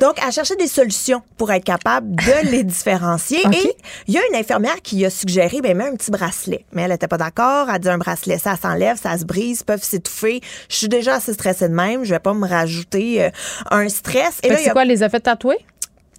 Donc, 0.00 0.16
elle 0.24 0.32
cherchait 0.32 0.56
des 0.56 0.66
solutions 0.66 1.22
pour 1.36 1.50
être 1.50 1.61
capable 1.62 2.14
de 2.14 2.50
les 2.50 2.64
différencier. 2.64 3.40
Et 3.52 3.76
il 4.06 4.14
y 4.14 4.18
a 4.18 4.20
une 4.30 4.36
infirmière 4.36 4.80
qui 4.82 5.04
a 5.04 5.10
suggéré, 5.10 5.60
ben, 5.60 5.76
mets 5.76 5.88
un 5.88 5.96
petit 5.96 6.10
bracelet. 6.10 6.64
Mais 6.72 6.82
elle 6.82 6.90
n'était 6.90 7.08
pas 7.08 7.18
d'accord. 7.18 7.66
Elle 7.68 7.76
a 7.76 7.78
dit 7.78 7.88
un 7.88 7.98
bracelet, 7.98 8.38
ça 8.38 8.56
s'enlève, 8.56 8.98
ça 9.00 9.16
se 9.18 9.24
brise, 9.24 9.62
peuvent 9.62 9.82
s'étouffer. 9.82 10.40
Je 10.68 10.76
suis 10.76 10.88
déjà 10.88 11.14
assez 11.16 11.32
stressée 11.32 11.68
de 11.68 11.74
même. 11.74 12.04
Je 12.04 12.10
vais 12.10 12.20
pas 12.20 12.34
me 12.34 12.46
rajouter 12.46 13.24
euh, 13.24 13.30
un 13.70 13.88
stress. 13.88 14.38
Et 14.42 14.48
là, 14.48 14.56
c'est 14.58 14.70
quoi, 14.70 14.84
les 14.84 15.02
effets 15.02 15.20
tatoués? 15.20 15.58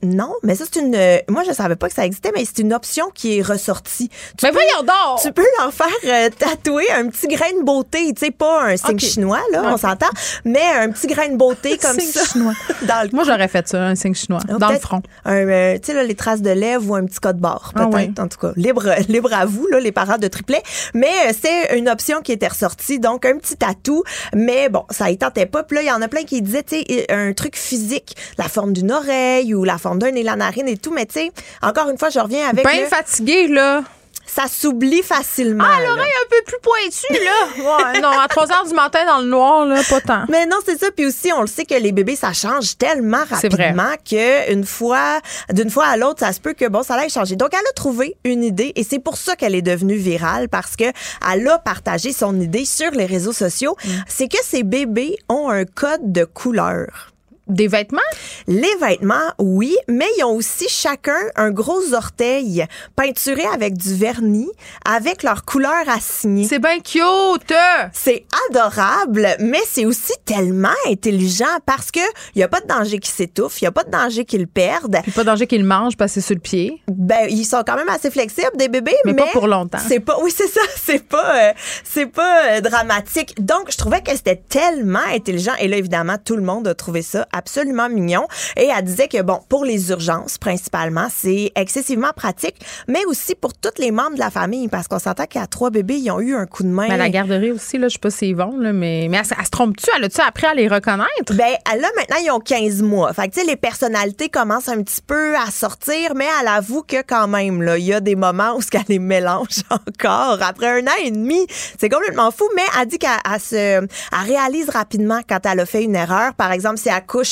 Non, 0.03 0.33
mais 0.43 0.55
ça, 0.55 0.65
c'est 0.71 0.81
une. 0.81 0.95
Euh, 0.95 1.17
moi, 1.29 1.43
je 1.47 1.53
savais 1.53 1.75
pas 1.75 1.87
que 1.87 1.95
ça 1.95 2.05
existait, 2.05 2.31
mais 2.35 2.43
c'est 2.45 2.59
une 2.59 2.73
option 2.73 3.09
qui 3.13 3.37
est 3.37 3.41
ressortie. 3.41 4.09
Tu 4.37 4.45
mais 4.45 4.51
voyons 4.51 4.81
donc! 4.81 5.21
Tu 5.21 5.31
peux 5.31 5.45
leur 5.59 5.73
faire 5.73 5.87
euh, 6.05 6.29
tatouer 6.37 6.91
un 6.91 7.07
petit 7.07 7.27
grain 7.27 7.51
de 7.57 7.63
beauté. 7.63 8.13
Tu 8.13 8.25
sais, 8.25 8.31
pas 8.31 8.63
un 8.63 8.77
signe 8.77 8.99
chinois, 8.99 9.41
là, 9.51 9.63
on 9.65 9.77
s'entend, 9.77 10.09
mais 10.43 10.63
un 10.77 10.89
petit 10.89 11.07
grain 11.07 11.29
de 11.29 11.37
beauté 11.37 11.77
comme 11.77 11.99
ça. 11.99 12.25
Chinois. 12.25 12.53
dans 12.83 13.03
le 13.03 13.13
moi, 13.13 13.23
j'aurais 13.25 13.47
fait 13.47 13.67
ça, 13.67 13.81
un 13.81 13.95
signe 13.95 14.15
chinois, 14.15 14.41
dans 14.59 14.71
le 14.71 14.79
front. 14.79 15.01
Euh, 15.27 15.77
tu 15.79 15.93
sais, 15.93 16.03
les 16.03 16.15
traces 16.15 16.41
de 16.41 16.49
lèvres 16.49 16.91
ou 16.91 16.95
un 16.95 17.05
petit 17.05 17.19
code 17.19 17.37
barre, 17.37 17.71
ah 17.75 17.87
peut-être, 17.87 18.19
en 18.19 18.27
tout 18.27 18.39
cas. 18.39 18.51
Libre, 18.55 18.89
libre 19.07 19.33
à 19.33 19.45
vous, 19.45 19.67
là, 19.67 19.79
les 19.79 19.91
parents 19.91 20.17
de 20.17 20.27
triplet. 20.27 20.61
Mais 20.93 21.33
c'est 21.39 21.77
une 21.77 21.87
option 21.87 22.21
qui 22.21 22.31
était 22.31 22.47
ressortie, 22.47 22.99
donc 22.99 23.25
un 23.25 23.37
petit 23.37 23.55
tatou. 23.55 24.03
Mais 24.33 24.69
bon, 24.69 24.85
ça 24.89 25.09
y 25.11 25.17
tentait 25.17 25.45
pas. 25.45 25.63
Puis 25.63 25.77
là, 25.77 25.83
il 25.83 25.87
y 25.87 25.91
en 25.91 26.01
a 26.01 26.07
plein 26.07 26.23
qui 26.23 26.41
disaient, 26.41 26.63
tu 26.63 26.77
sais, 26.79 27.05
un 27.11 27.33
truc 27.33 27.55
physique, 27.55 28.15
la 28.37 28.45
forme 28.45 28.73
d'une 28.73 28.91
oreille 28.91 29.53
ou 29.53 29.63
la 29.63 29.77
forme 29.77 29.92
d'un 29.95 30.13
et 30.15 30.23
la 30.23 30.35
narine 30.35 30.67
et 30.67 30.77
tout. 30.77 30.91
Mais 30.91 31.05
tu 31.05 31.13
sais, 31.13 31.31
encore 31.61 31.89
une 31.89 31.97
fois, 31.97 32.09
je 32.09 32.19
reviens 32.19 32.49
avec. 32.49 32.65
Bien 32.65 32.87
fatigué, 32.87 33.47
là 33.47 33.83
ça 34.25 34.47
s'oublie 34.47 35.03
facilement. 35.03 35.65
Ah, 35.67 35.81
l'oreille 35.81 36.11
un 36.23 36.29
peu 36.29 36.41
plus 36.45 36.57
pointue, 36.61 37.23
là. 37.23 37.93
ouais, 37.93 38.01
non, 38.01 38.09
à 38.19 38.27
3 38.27 38.51
heures 38.51 38.65
du 38.65 38.73
matin 38.73 39.05
dans 39.05 39.19
le 39.19 39.27
noir, 39.27 39.65
là, 39.65 39.81
pas 39.87 40.01
tant. 40.01 40.23
Mais 40.29 40.45
non, 40.45 40.57
c'est 40.65 40.79
ça. 40.79 40.87
Puis 40.95 41.05
aussi, 41.05 41.31
on 41.33 41.41
le 41.41 41.47
sait 41.47 41.65
que 41.65 41.75
les 41.75 41.91
bébés, 41.91 42.15
ça 42.15 42.33
change 42.33 42.77
tellement 42.77 43.23
rapidement 43.29 43.93
qu'une 44.03 44.65
fois, 44.65 45.19
d'une 45.51 45.69
fois 45.69 45.85
à 45.85 45.97
l'autre, 45.97 46.21
ça 46.21 46.33
se 46.33 46.39
peut 46.39 46.53
que, 46.53 46.67
bon, 46.67 46.83
ça 46.83 46.95
allait 46.95 47.09
changer. 47.09 47.35
Donc, 47.35 47.49
elle 47.53 47.59
a 47.59 47.73
trouvé 47.73 48.15
une 48.23 48.43
idée 48.43 48.71
et 48.75 48.83
c'est 48.83 48.99
pour 48.99 49.17
ça 49.17 49.35
qu'elle 49.35 49.55
est 49.55 49.61
devenue 49.61 49.97
virale 49.97 50.49
parce 50.49 50.75
que 50.75 50.85
elle 51.31 51.47
a 51.47 51.59
partagé 51.59 52.11
son 52.11 52.39
idée 52.39 52.65
sur 52.65 52.91
les 52.91 53.05
réseaux 53.05 53.33
sociaux. 53.33 53.75
Mm. 53.83 53.89
C'est 54.07 54.27
que 54.27 54.37
ces 54.43 54.63
bébés 54.63 55.17
ont 55.29 55.49
un 55.49 55.65
code 55.65 56.11
de 56.11 56.25
couleur. 56.25 57.12
Des 57.47 57.67
vêtements? 57.67 57.99
Les 58.47 58.73
vêtements, 58.79 59.33
oui, 59.37 59.75
mais 59.89 60.07
ils 60.17 60.23
ont 60.23 60.35
aussi 60.35 60.69
chacun 60.69 61.19
un 61.35 61.51
gros 61.51 61.93
orteil 61.93 62.65
peinturé 62.95 63.43
avec 63.53 63.77
du 63.77 63.93
vernis, 63.95 64.49
avec 64.85 65.23
leur 65.23 65.43
couleur 65.43 65.89
assignée. 65.89 66.47
C'est 66.47 66.59
bien 66.59 66.79
cute! 66.79 67.53
C'est 67.91 68.23
adorable, 68.49 69.27
mais 69.39 69.59
c'est 69.67 69.85
aussi 69.85 70.13
tellement 70.23 70.69
intelligent 70.87 71.59
parce 71.65 71.91
que 71.91 71.99
il 72.33 72.39
y 72.39 72.43
a 72.43 72.47
pas 72.47 72.61
de 72.61 72.67
danger 72.67 72.99
qu'ils 72.99 73.13
s'étouffent, 73.13 73.61
il 73.61 73.65
y 73.65 73.67
a 73.67 73.73
pas 73.73 73.83
de 73.83 73.91
danger 73.91 74.23
qu'ils 74.23 74.47
perdent. 74.47 75.01
Il 75.05 75.09
a 75.09 75.13
pas 75.13 75.23
de 75.23 75.27
danger 75.27 75.45
qu'ils 75.45 75.65
mangent 75.65 75.97
parce 75.97 76.13
que 76.13 76.21
c'est 76.21 76.27
sur 76.27 76.35
le 76.35 76.41
pied. 76.41 76.81
Ben, 76.87 77.27
ils 77.29 77.45
sont 77.45 77.63
quand 77.67 77.75
même 77.75 77.89
assez 77.89 78.09
flexibles, 78.09 78.55
des 78.55 78.69
bébés, 78.69 78.95
mais, 79.03 79.13
pas 79.15 79.27
pour 79.33 79.47
longtemps. 79.47 79.79
C'est 79.85 79.99
pas, 79.99 80.17
oui, 80.23 80.33
c'est 80.33 80.47
ça, 80.47 80.61
c'est 80.81 81.03
pas, 81.05 81.49
euh, 81.49 81.53
c'est 81.83 82.05
pas 82.05 82.53
euh, 82.53 82.61
dramatique. 82.61 83.35
Donc, 83.43 83.69
je 83.69 83.77
trouvais 83.77 84.01
que 84.01 84.11
c'était 84.11 84.41
tellement 84.47 85.03
intelligent. 85.13 85.53
Et 85.59 85.67
là, 85.67 85.75
évidemment, 85.75 86.15
tout 86.23 86.37
le 86.37 86.41
monde 86.41 86.69
a 86.69 86.73
trouvé 86.73 87.01
ça 87.01 87.27
absolument 87.33 87.89
mignon. 87.89 88.27
Et 88.55 88.69
elle 88.75 88.83
disait 88.83 89.07
que, 89.07 89.21
bon, 89.21 89.39
pour 89.49 89.65
les 89.65 89.89
urgences, 89.89 90.37
principalement, 90.37 91.07
c'est 91.13 91.51
excessivement 91.55 92.11
pratique, 92.15 92.55
mais 92.87 93.03
aussi 93.05 93.35
pour 93.35 93.53
tous 93.53 93.79
les 93.79 93.91
membres 93.91 94.13
de 94.13 94.19
la 94.19 94.29
famille, 94.29 94.67
parce 94.67 94.87
qu'on 94.87 94.99
s'entend 94.99 95.25
qu'à 95.25 95.47
trois 95.47 95.69
bébés, 95.69 95.97
ils 95.97 96.11
ont 96.11 96.19
eu 96.19 96.35
un 96.35 96.45
coup 96.45 96.63
de 96.63 96.69
main. 96.69 96.87
Mais 96.87 96.97
la 96.97 97.09
garderie 97.09 97.51
aussi, 97.51 97.77
là, 97.77 97.87
je 97.87 97.93
sais 97.93 97.99
pas 97.99 98.09
si 98.09 98.29
ils 98.29 98.35
vont, 98.35 98.57
là, 98.57 98.73
mais, 98.73 99.07
mais 99.09 99.17
elle, 99.17 99.45
se 99.45 99.49
trompe-tu? 99.49 99.85
Elle 99.95 100.05
a-tu 100.05 100.21
appris 100.21 100.45
à 100.45 100.53
les 100.53 100.67
reconnaître? 100.67 101.33
Ben, 101.33 101.53
là, 101.65 101.89
maintenant, 101.97 102.17
ils 102.23 102.31
ont 102.31 102.39
15 102.39 102.81
mois. 102.81 103.13
Fait 103.13 103.27
que, 103.27 103.33
tu 103.33 103.41
sais, 103.41 103.45
les 103.45 103.55
personnalités 103.55 104.29
commencent 104.29 104.69
un 104.69 104.81
petit 104.81 105.01
peu 105.01 105.35
à 105.35 105.51
sortir, 105.51 106.13
mais 106.15 106.27
elle 106.41 106.47
avoue 106.47 106.83
que 106.83 107.01
quand 107.01 107.27
même, 107.27 107.61
là, 107.61 107.77
il 107.77 107.85
y 107.85 107.93
a 107.93 107.99
des 107.99 108.15
moments 108.15 108.55
où 108.55 108.61
ce 108.61 108.69
qu'elle 108.69 108.83
les 108.87 108.99
mélange 108.99 109.63
encore. 109.69 110.39
Après 110.41 110.81
un 110.81 110.87
an 110.87 110.95
et 111.03 111.11
demi, 111.11 111.45
c'est 111.79 111.89
complètement 111.89 112.31
fou, 112.31 112.45
mais 112.55 112.63
elle 112.79 112.87
dit 112.87 112.99
qu'elle 112.99 113.39
se, 113.39 113.55
elle 113.55 113.87
réalise 114.25 114.69
rapidement 114.69 115.21
quand 115.27 115.39
elle 115.45 115.59
a 115.59 115.65
fait 115.65 115.83
une 115.83 115.95
erreur. 115.95 116.33
Par 116.33 116.51
exemple, 116.51 116.77
si 116.77 116.89
elle 116.89 117.05
couche 117.05 117.22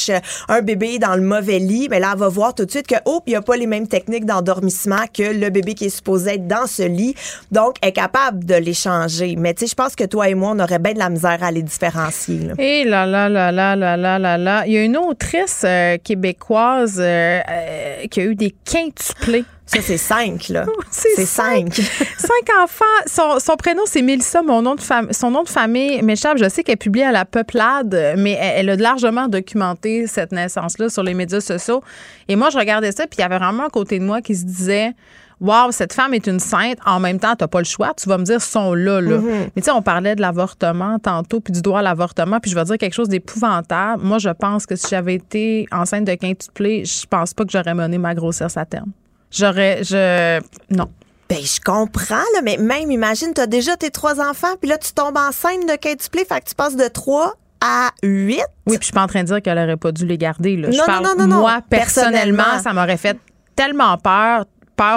un 0.47 0.61
bébé 0.61 0.99
dans 0.99 1.15
le 1.15 1.21
mauvais 1.21 1.59
lit, 1.59 1.87
mais 1.89 1.99
là, 1.99 2.11
elle 2.13 2.19
va 2.19 2.27
voir 2.27 2.53
tout 2.55 2.65
de 2.65 2.71
suite 2.71 2.87
que, 2.87 2.95
oh, 3.05 3.21
il 3.25 3.31
n'y 3.31 3.35
a 3.35 3.41
pas 3.41 3.55
les 3.55 3.67
mêmes 3.67 3.87
techniques 3.87 4.25
d'endormissement 4.25 5.05
que 5.13 5.23
le 5.23 5.49
bébé 5.49 5.73
qui 5.73 5.85
est 5.85 5.89
supposé 5.89 6.35
être 6.35 6.47
dans 6.47 6.67
ce 6.67 6.83
lit. 6.83 7.15
Donc, 7.51 7.75
elle 7.81 7.89
est 7.89 7.93
capable 7.93 8.45
de 8.45 8.55
les 8.55 8.73
changer. 8.73 9.35
Mais 9.37 9.53
tu 9.53 9.61
sais, 9.61 9.67
je 9.67 9.75
pense 9.75 9.95
que 9.95 10.03
toi 10.03 10.29
et 10.29 10.35
moi, 10.35 10.51
on 10.55 10.59
aurait 10.59 10.79
bien 10.79 10.93
de 10.93 10.99
la 10.99 11.09
misère 11.09 11.43
à 11.43 11.51
les 11.51 11.63
différencier. 11.63 12.39
Là, 12.85 13.05
là, 13.05 13.29
là, 13.29 13.51
là, 13.51 13.75
là, 13.75 13.97
là, 13.97 14.19
là, 14.19 14.37
là. 14.37 14.63
Il 14.65 14.73
y 14.73 14.77
a 14.77 14.83
une 14.83 14.97
autrice 14.97 15.63
euh, 15.65 15.97
québécoise 16.03 16.97
euh, 16.99 17.39
euh, 17.49 18.07
qui 18.09 18.21
a 18.21 18.23
eu 18.23 18.35
des 18.35 18.53
quintuplés 18.65 19.45
ça, 19.73 19.81
c'est 19.81 19.97
cinq, 19.97 20.49
là. 20.49 20.65
c'est 20.91 21.25
cinq. 21.25 21.73
cinq 21.73 22.49
enfants. 22.61 23.39
Son, 23.39 23.55
prénom, 23.55 23.83
c'est 23.85 24.01
Mélissa. 24.01 24.41
Mon 24.41 24.61
nom 24.61 24.75
de 24.75 24.81
son 24.81 25.31
nom 25.31 25.43
de 25.43 25.49
famille 25.49 26.01
m'échappe. 26.01 26.37
Je 26.37 26.49
sais 26.49 26.63
qu'elle 26.63 26.77
publie 26.77 27.03
à 27.03 27.13
la 27.13 27.23
Peuplade, 27.23 28.15
mais 28.17 28.33
elle, 28.33 28.69
a 28.69 28.75
largement 28.75 29.29
documenté 29.29 30.07
cette 30.07 30.33
naissance-là 30.33 30.89
sur 30.89 31.03
les 31.03 31.13
médias 31.13 31.39
sociaux. 31.39 31.81
Et 32.27 32.35
moi, 32.35 32.49
je 32.49 32.57
regardais 32.57 32.91
ça, 32.91 33.07
puis 33.07 33.19
il 33.19 33.21
y 33.21 33.23
avait 33.23 33.37
vraiment 33.37 33.65
un 33.65 33.69
côté 33.69 33.97
de 33.97 34.03
moi 34.03 34.21
qui 34.21 34.35
se 34.35 34.43
disait 34.43 34.93
Waouh, 35.39 35.71
cette 35.71 35.93
femme 35.93 36.13
est 36.13 36.27
une 36.27 36.39
sainte. 36.39 36.77
En 36.85 36.99
même 36.99 37.17
temps, 37.17 37.35
tu 37.35 37.43
n'as 37.43 37.47
pas 37.47 37.59
le 37.59 37.65
choix. 37.65 37.93
Tu 37.95 38.09
vas 38.09 38.17
me 38.17 38.25
dire, 38.25 38.41
sont 38.41 38.73
là, 38.73 38.99
là. 38.99 39.17
Mm-hmm. 39.17 39.49
Mais 39.55 39.61
tu 39.61 39.63
sais, 39.63 39.71
on 39.71 39.81
parlait 39.81 40.15
de 40.15 40.21
l'avortement 40.21 40.99
tantôt, 40.99 41.39
puis 41.39 41.53
du 41.53 41.61
droit 41.61 41.79
à 41.79 41.81
l'avortement, 41.81 42.39
puis 42.39 42.51
je 42.51 42.55
vais 42.55 42.63
dire 42.65 42.77
quelque 42.77 42.93
chose 42.93 43.09
d'épouvantable. 43.09 44.03
Moi, 44.03 44.19
je 44.19 44.29
pense 44.29 44.65
que 44.65 44.75
si 44.75 44.87
j'avais 44.89 45.15
été 45.15 45.67
enceinte 45.71 46.05
de 46.05 46.13
quintuplé, 46.13 46.83
je 46.85 47.07
pense 47.07 47.33
pas 47.33 47.45
que 47.45 47.51
j'aurais 47.51 47.73
mené 47.73 47.97
ma 47.97 48.13
grossesse 48.13 48.55
à 48.57 48.65
terme. 48.65 48.91
J'aurais. 49.31 49.83
Je. 49.83 50.39
Non. 50.69 50.89
Ben, 51.29 51.39
je 51.41 51.61
comprends, 51.61 52.15
là, 52.15 52.41
mais 52.43 52.57
même, 52.57 52.91
imagine, 52.91 53.33
tu 53.33 53.39
as 53.39 53.47
déjà 53.47 53.77
tes 53.77 53.89
trois 53.89 54.19
enfants, 54.19 54.55
puis 54.59 54.69
là, 54.69 54.77
tu 54.77 54.91
tombes 54.91 55.15
enceinte 55.15 55.65
de 55.65 55.77
quintuplé, 55.77 56.25
fait 56.25 56.41
que 56.41 56.49
tu 56.49 56.55
passes 56.55 56.75
de 56.75 56.89
trois 56.89 57.35
à 57.61 57.91
huit. 58.03 58.43
Oui, 58.67 58.77
puis 58.77 58.79
je 58.79 58.83
suis 58.85 58.93
pas 58.93 59.03
en 59.03 59.07
train 59.07 59.21
de 59.21 59.27
dire 59.27 59.41
qu'elle 59.41 59.57
aurait 59.57 59.77
pas 59.77 59.93
dû 59.93 60.05
les 60.05 60.17
garder. 60.17 60.57
Là. 60.57 60.71
je 60.71 60.85
parle, 60.85 61.05
non, 61.05 61.15
non, 61.17 61.27
non, 61.27 61.39
moi, 61.39 61.61
personnellement, 61.69 62.59
ça 62.61 62.73
m'aurait 62.73 62.97
fait 62.97 63.17
tellement 63.55 63.97
peur 63.97 64.45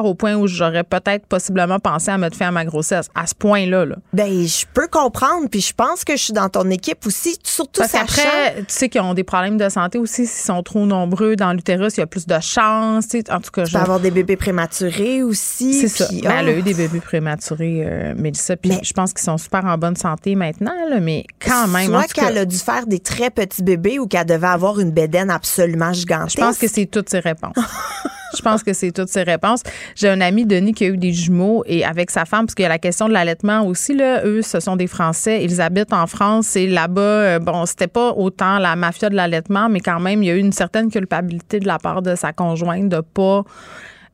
au 0.04 0.14
point 0.14 0.34
où 0.34 0.46
j'aurais 0.46 0.84
peut-être 0.84 1.26
possiblement 1.26 1.78
pensé 1.78 2.10
à 2.10 2.18
me 2.18 2.30
faire 2.30 2.52
ma 2.52 2.64
grossesse. 2.64 3.08
À 3.14 3.26
ce 3.26 3.34
point-là. 3.34 3.84
Là. 3.84 3.96
Ben, 4.12 4.46
je 4.46 4.64
peux 4.72 4.88
comprendre. 4.88 5.48
Puis 5.50 5.60
je 5.60 5.74
pense 5.74 6.04
que 6.04 6.16
je 6.16 6.22
suis 6.22 6.32
dans 6.32 6.48
ton 6.48 6.68
équipe 6.70 7.06
aussi. 7.06 7.36
Surtout 7.42 7.80
Parce 7.80 7.92
qu'après, 7.92 8.56
tu 8.58 8.64
sais 8.68 8.88
qu'ils 8.88 9.00
ont 9.00 9.14
des 9.14 9.24
problèmes 9.24 9.56
de 9.56 9.68
santé 9.68 9.98
aussi. 9.98 10.26
S'ils 10.26 10.46
sont 10.46 10.62
trop 10.62 10.86
nombreux 10.86 11.36
dans 11.36 11.52
l'utérus, 11.52 11.96
il 11.96 12.00
y 12.00 12.02
a 12.02 12.06
plus 12.06 12.26
de 12.26 12.40
chances. 12.40 13.06
En 13.30 13.40
tout 13.40 13.50
cas, 13.50 13.64
tu 13.64 13.72
peux 13.72 13.78
avoir 13.78 14.00
des 14.00 14.10
bébés 14.10 14.36
prématurés 14.36 15.22
aussi. 15.22 15.74
C'est 15.74 15.88
ça. 15.88 16.08
Ben, 16.10 16.32
elle 16.38 16.48
a 16.48 16.52
oh. 16.52 16.58
eu 16.58 16.62
des 16.62 16.74
bébés 16.74 17.00
prématurés, 17.00 17.84
euh, 17.84 18.14
Mélissa. 18.16 18.56
Puis 18.56 18.72
je 18.82 18.92
pense 18.92 19.12
qu'ils 19.12 19.24
sont 19.24 19.38
super 19.38 19.64
en 19.64 19.76
bonne 19.78 19.96
santé 19.96 20.34
maintenant. 20.34 20.72
Là, 20.88 21.00
mais 21.00 21.24
quand 21.44 21.68
même. 21.68 21.86
Soit 21.86 22.12
qu'elle 22.12 22.38
a 22.38 22.44
dû 22.44 22.56
faire 22.56 22.86
des 22.86 22.98
très 22.98 23.30
petits 23.30 23.62
bébés 23.62 23.98
ou 23.98 24.06
qu'elle 24.06 24.26
devait 24.26 24.46
avoir 24.46 24.80
une 24.80 24.90
bédaine 24.90 25.30
absolument 25.30 25.92
gigantesque. 25.92 26.38
Je 26.38 26.44
pense 26.44 26.58
que 26.58 26.68
c'est 26.68 26.86
toutes 26.86 27.10
ces 27.10 27.20
réponses. 27.20 27.54
Je 28.36 28.42
pense 28.42 28.62
que 28.62 28.72
c'est 28.72 28.92
toutes 28.92 29.08
ces 29.08 29.22
réponses. 29.22 29.62
J'ai 29.94 30.08
un 30.08 30.20
ami, 30.20 30.46
Denis, 30.46 30.72
qui 30.72 30.84
a 30.84 30.88
eu 30.88 30.96
des 30.96 31.12
jumeaux 31.12 31.62
et 31.66 31.84
avec 31.84 32.10
sa 32.10 32.24
femme, 32.24 32.46
parce 32.46 32.54
qu'il 32.54 32.64
y 32.64 32.66
a 32.66 32.70
la 32.70 32.78
question 32.78 33.08
de 33.08 33.12
l'allaitement 33.12 33.66
aussi, 33.66 33.94
là, 33.94 34.24
eux, 34.24 34.42
ce 34.42 34.60
sont 34.60 34.76
des 34.76 34.86
Français. 34.86 35.44
Ils 35.44 35.60
habitent 35.60 35.92
en 35.92 36.06
France 36.06 36.56
et 36.56 36.66
là-bas, 36.66 37.00
euh, 37.00 37.38
bon, 37.38 37.66
c'était 37.66 37.86
pas 37.86 38.12
autant 38.12 38.58
la 38.58 38.76
mafia 38.76 39.10
de 39.10 39.16
l'allaitement, 39.16 39.68
mais 39.68 39.80
quand 39.80 40.00
même, 40.00 40.22
il 40.22 40.26
y 40.26 40.30
a 40.30 40.34
eu 40.34 40.40
une 40.40 40.52
certaine 40.52 40.90
culpabilité 40.90 41.60
de 41.60 41.66
la 41.66 41.78
part 41.78 42.02
de 42.02 42.14
sa 42.14 42.32
conjointe 42.32 42.88
de 42.88 43.00
pas. 43.00 43.44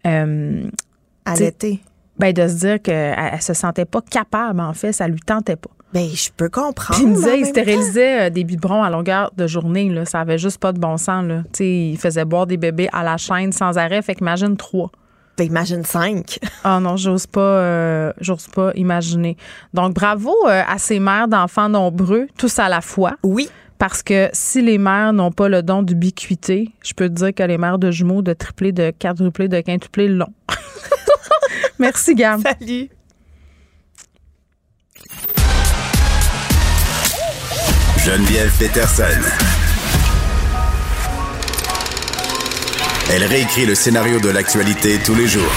Euh, 0.06 0.68
Allaiter. 1.24 1.80
Ben, 2.18 2.32
de 2.32 2.48
se 2.48 2.55
dire 2.55 2.82
qu'elle 2.82 3.16
elle 3.32 3.42
se 3.42 3.55
sentait 3.55 3.84
pas 3.86 4.02
capable, 4.02 4.60
en 4.60 4.74
fait, 4.74 4.92
ça 4.92 5.09
lui 5.09 5.20
tentait 5.20 5.56
pas. 5.56 5.70
Ben, 5.93 6.09
je 6.09 6.31
peux 6.37 6.49
comprendre. 6.49 7.01
Puis 7.01 7.09
il 7.09 7.15
disait, 7.15 7.41
il 7.41 7.47
stérilisait 7.47 8.27
euh, 8.27 8.31
des 8.31 8.45
biberons 8.45 8.83
à 8.83 8.91
longueur 8.91 9.33
de 9.37 9.47
journée. 9.47 9.89
Là. 9.89 10.05
Ça 10.05 10.21
avait 10.21 10.39
juste 10.39 10.59
pas 10.59 10.73
de 10.73 10.79
bon 10.79 10.97
sens. 10.97 11.27
Là. 11.27 11.43
il 11.59 11.99
faisait 11.99 12.25
boire 12.25 12.47
des 12.47 12.57
bébés 12.57 12.89
à 12.93 13.03
la 13.03 13.17
chaîne 13.17 13.53
sans 13.53 13.77
arrêt. 13.77 14.01
Fait 14.03 14.15
qu'imagine 14.15 14.57
trois. 14.57 14.91
Ben, 15.37 15.45
imagine 15.47 15.85
cinq. 15.85 16.39
Ah 16.62 16.79
non, 16.79 16.97
j'ose 16.97 17.27
pas, 17.27 17.41
euh, 17.41 18.12
j'ose 18.21 18.47
pas 18.49 18.73
imaginer. 18.75 19.39
Donc, 19.73 19.95
bravo 19.95 20.35
euh, 20.47 20.62
à 20.69 20.77
ces 20.79 21.01
mères 21.01 21.27
d'enfants 21.27 21.71
nombreux, 21.71 22.27
tous 22.37 22.59
à 22.59 22.69
la 22.69 22.83
fois. 22.83 23.17
Oui. 23.23 23.49
Parce 23.79 24.03
que 24.03 24.29
si 24.35 24.61
les 24.61 24.77
mères 24.77 25.15
n'ont 25.15 25.33
pas 25.33 25.49
le 25.49 25.62
don 25.62 25.83
d'ubiquité, 25.83 26.71
je 26.83 26.93
peux 26.93 27.09
te 27.09 27.15
dire 27.15 27.35
que 27.35 27.43
les 27.43 27.57
mères 27.57 27.79
de 27.79 27.91
jumeaux, 27.91 28.21
de 28.21 28.35
triplés, 28.35 28.73
de 28.73 28.93
quadruplés, 28.97 29.49
de 29.49 29.62
quintuplés 29.62 30.09
l'ont. 30.09 30.35
Merci, 31.79 32.15
Gam. 32.15 32.43
Salut. 32.43 32.91
Geneviève 38.05 38.51
Peterson. 38.59 39.05
Elle 43.12 43.24
réécrit 43.24 43.66
le 43.66 43.74
scénario 43.74 44.18
de 44.18 44.31
l'actualité 44.31 44.98
tous 45.05 45.14
les 45.14 45.27
jours. 45.27 45.52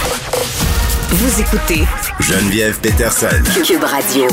Vous 1.07 1.39
écoutez 1.39 1.83
Geneviève 2.19 2.77
Peterson. 2.81 3.29
Cube 3.65 3.83
Radio. 3.83 4.25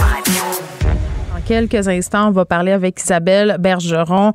En 1.37 1.41
quelques 1.47 1.87
instants, 1.87 2.29
on 2.29 2.33
va 2.33 2.45
parler 2.45 2.73
avec 2.73 3.01
Isabelle 3.01 3.57
Bergeron. 3.61 4.33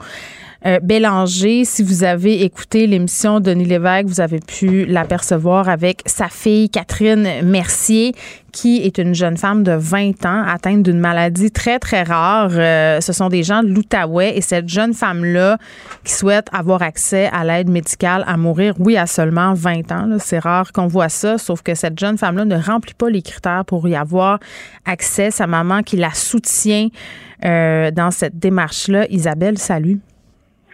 Euh, 0.65 0.79
Bélanger, 0.81 1.65
si 1.65 1.83
vous 1.83 2.05
avez 2.05 2.43
écouté 2.43 2.87
l'émission 2.87 3.39
de 3.39 3.51
Denis 3.51 3.65
Lévesque, 3.65 4.07
vous 4.07 4.21
avez 4.21 4.39
pu 4.39 4.85
l'apercevoir 4.85 5.67
avec 5.67 6.01
sa 6.05 6.29
fille 6.29 6.69
Catherine 6.69 7.41
Mercier 7.43 8.13
qui 8.55 8.77
est 8.83 8.97
une 8.99 9.13
jeune 9.13 9.35
femme 9.35 9.63
de 9.63 9.73
20 9.73 10.25
ans 10.25 10.43
atteinte 10.47 10.81
d'une 10.81 10.97
maladie 10.97 11.51
très, 11.51 11.77
très 11.77 12.03
rare. 12.03 12.51
Euh, 12.53 13.01
ce 13.01 13.11
sont 13.11 13.27
des 13.27 13.43
gens 13.43 13.61
de 13.61 13.67
l'Outaouais 13.67 14.37
et 14.37 14.39
cette 14.39 14.69
jeune 14.69 14.93
femme-là 14.93 15.57
qui 16.05 16.13
souhaite 16.13 16.47
avoir 16.53 16.81
accès 16.81 17.29
à 17.33 17.43
l'aide 17.43 17.69
médicale 17.69 18.23
à 18.25 18.37
mourir, 18.37 18.73
oui, 18.79 18.95
à 18.95 19.07
seulement 19.07 19.53
20 19.53 19.91
ans. 19.91 20.07
C'est 20.19 20.39
rare 20.39 20.71
qu'on 20.71 20.87
voit 20.87 21.09
ça, 21.09 21.37
sauf 21.37 21.63
que 21.63 21.75
cette 21.75 21.99
jeune 21.99 22.17
femme-là 22.17 22.45
ne 22.45 22.55
remplit 22.55 22.93
pas 22.93 23.09
les 23.09 23.21
critères 23.21 23.65
pour 23.65 23.89
y 23.89 23.95
avoir 23.95 24.39
accès. 24.85 25.31
Sa 25.31 25.47
maman 25.47 25.83
qui 25.83 25.97
la 25.97 26.11
soutient 26.11 26.87
euh, 27.43 27.91
dans 27.91 28.11
cette 28.11 28.39
démarche-là. 28.39 29.05
Isabelle, 29.09 29.57
salut. 29.57 29.99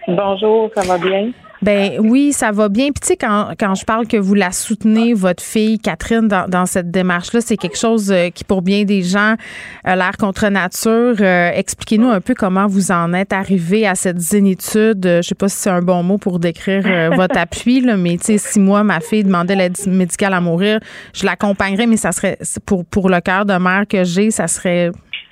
Bonjour, 0.07 0.69
ça 0.75 0.83
va 0.83 0.99
bien? 0.99 1.31
Ben 1.61 1.99
oui, 1.99 2.33
ça 2.33 2.51
va 2.51 2.69
bien. 2.69 2.85
Puis 2.85 3.01
tu 3.01 3.07
sais, 3.09 3.17
quand, 3.17 3.51
quand 3.59 3.75
je 3.75 3.85
parle 3.85 4.07
que 4.07 4.17
vous 4.17 4.33
la 4.33 4.51
soutenez, 4.51 5.13
votre 5.13 5.43
fille 5.43 5.77
Catherine, 5.77 6.27
dans, 6.27 6.47
dans 6.47 6.65
cette 6.65 6.89
démarche-là, 6.89 7.41
c'est 7.41 7.57
quelque 7.57 7.77
chose 7.77 8.11
euh, 8.11 8.29
qui, 8.29 8.43
pour 8.43 8.63
bien 8.63 8.83
des 8.83 9.03
gens, 9.03 9.35
a 9.83 9.95
l'air 9.95 10.17
contre 10.17 10.47
nature. 10.47 11.15
Euh, 11.19 11.51
expliquez-nous 11.53 12.09
un 12.09 12.19
peu 12.19 12.33
comment 12.33 12.65
vous 12.65 12.91
en 12.91 13.13
êtes 13.13 13.31
arrivé 13.31 13.85
à 13.85 13.93
cette 13.93 14.19
zénitude. 14.19 15.03
Je 15.03 15.21
sais 15.21 15.35
pas 15.35 15.49
si 15.49 15.57
c'est 15.57 15.69
un 15.69 15.83
bon 15.83 16.01
mot 16.01 16.17
pour 16.17 16.39
décrire 16.39 16.83
euh, 16.85 17.09
votre 17.15 17.37
appui, 17.37 17.81
là, 17.81 17.95
mais 17.95 18.17
tu 18.17 18.25
sais, 18.25 18.37
si 18.39 18.59
moi, 18.59 18.83
ma 18.83 18.99
fille 18.99 19.23
demandait 19.23 19.55
l'aide 19.55 19.77
médicale 19.85 20.33
à 20.33 20.41
mourir, 20.41 20.79
je 21.13 21.25
l'accompagnerais, 21.25 21.85
mais 21.85 21.97
ça 21.97 22.11
serait, 22.11 22.39
pour, 22.65 22.85
pour 22.85 23.07
le 23.07 23.21
cœur 23.21 23.45
de 23.45 23.53
mère 23.53 23.85
que 23.87 24.03
j'ai, 24.03 24.31
ça 24.31 24.47
serait 24.47 24.91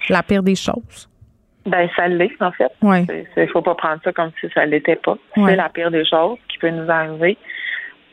la 0.10 0.22
pire 0.22 0.44
des 0.44 0.56
choses. 0.56 1.10
Ben, 1.66 1.90
ça 1.96 2.08
l'est, 2.08 2.42
en 2.42 2.52
fait. 2.52 2.72
Il 2.82 3.50
faut 3.50 3.62
pas 3.62 3.76
prendre 3.76 4.00
ça 4.04 4.12
comme 4.12 4.32
si 4.40 4.48
ça 4.54 4.66
l'était 4.66 4.96
pas. 4.96 5.18
C'est 5.36 5.56
la 5.56 5.70
pire 5.70 5.92
des 5.92 6.06
choses 6.06 6.38
qui 6.48 6.58
peut 6.58 6.70
nous 6.70 6.90
arriver. 6.90 7.38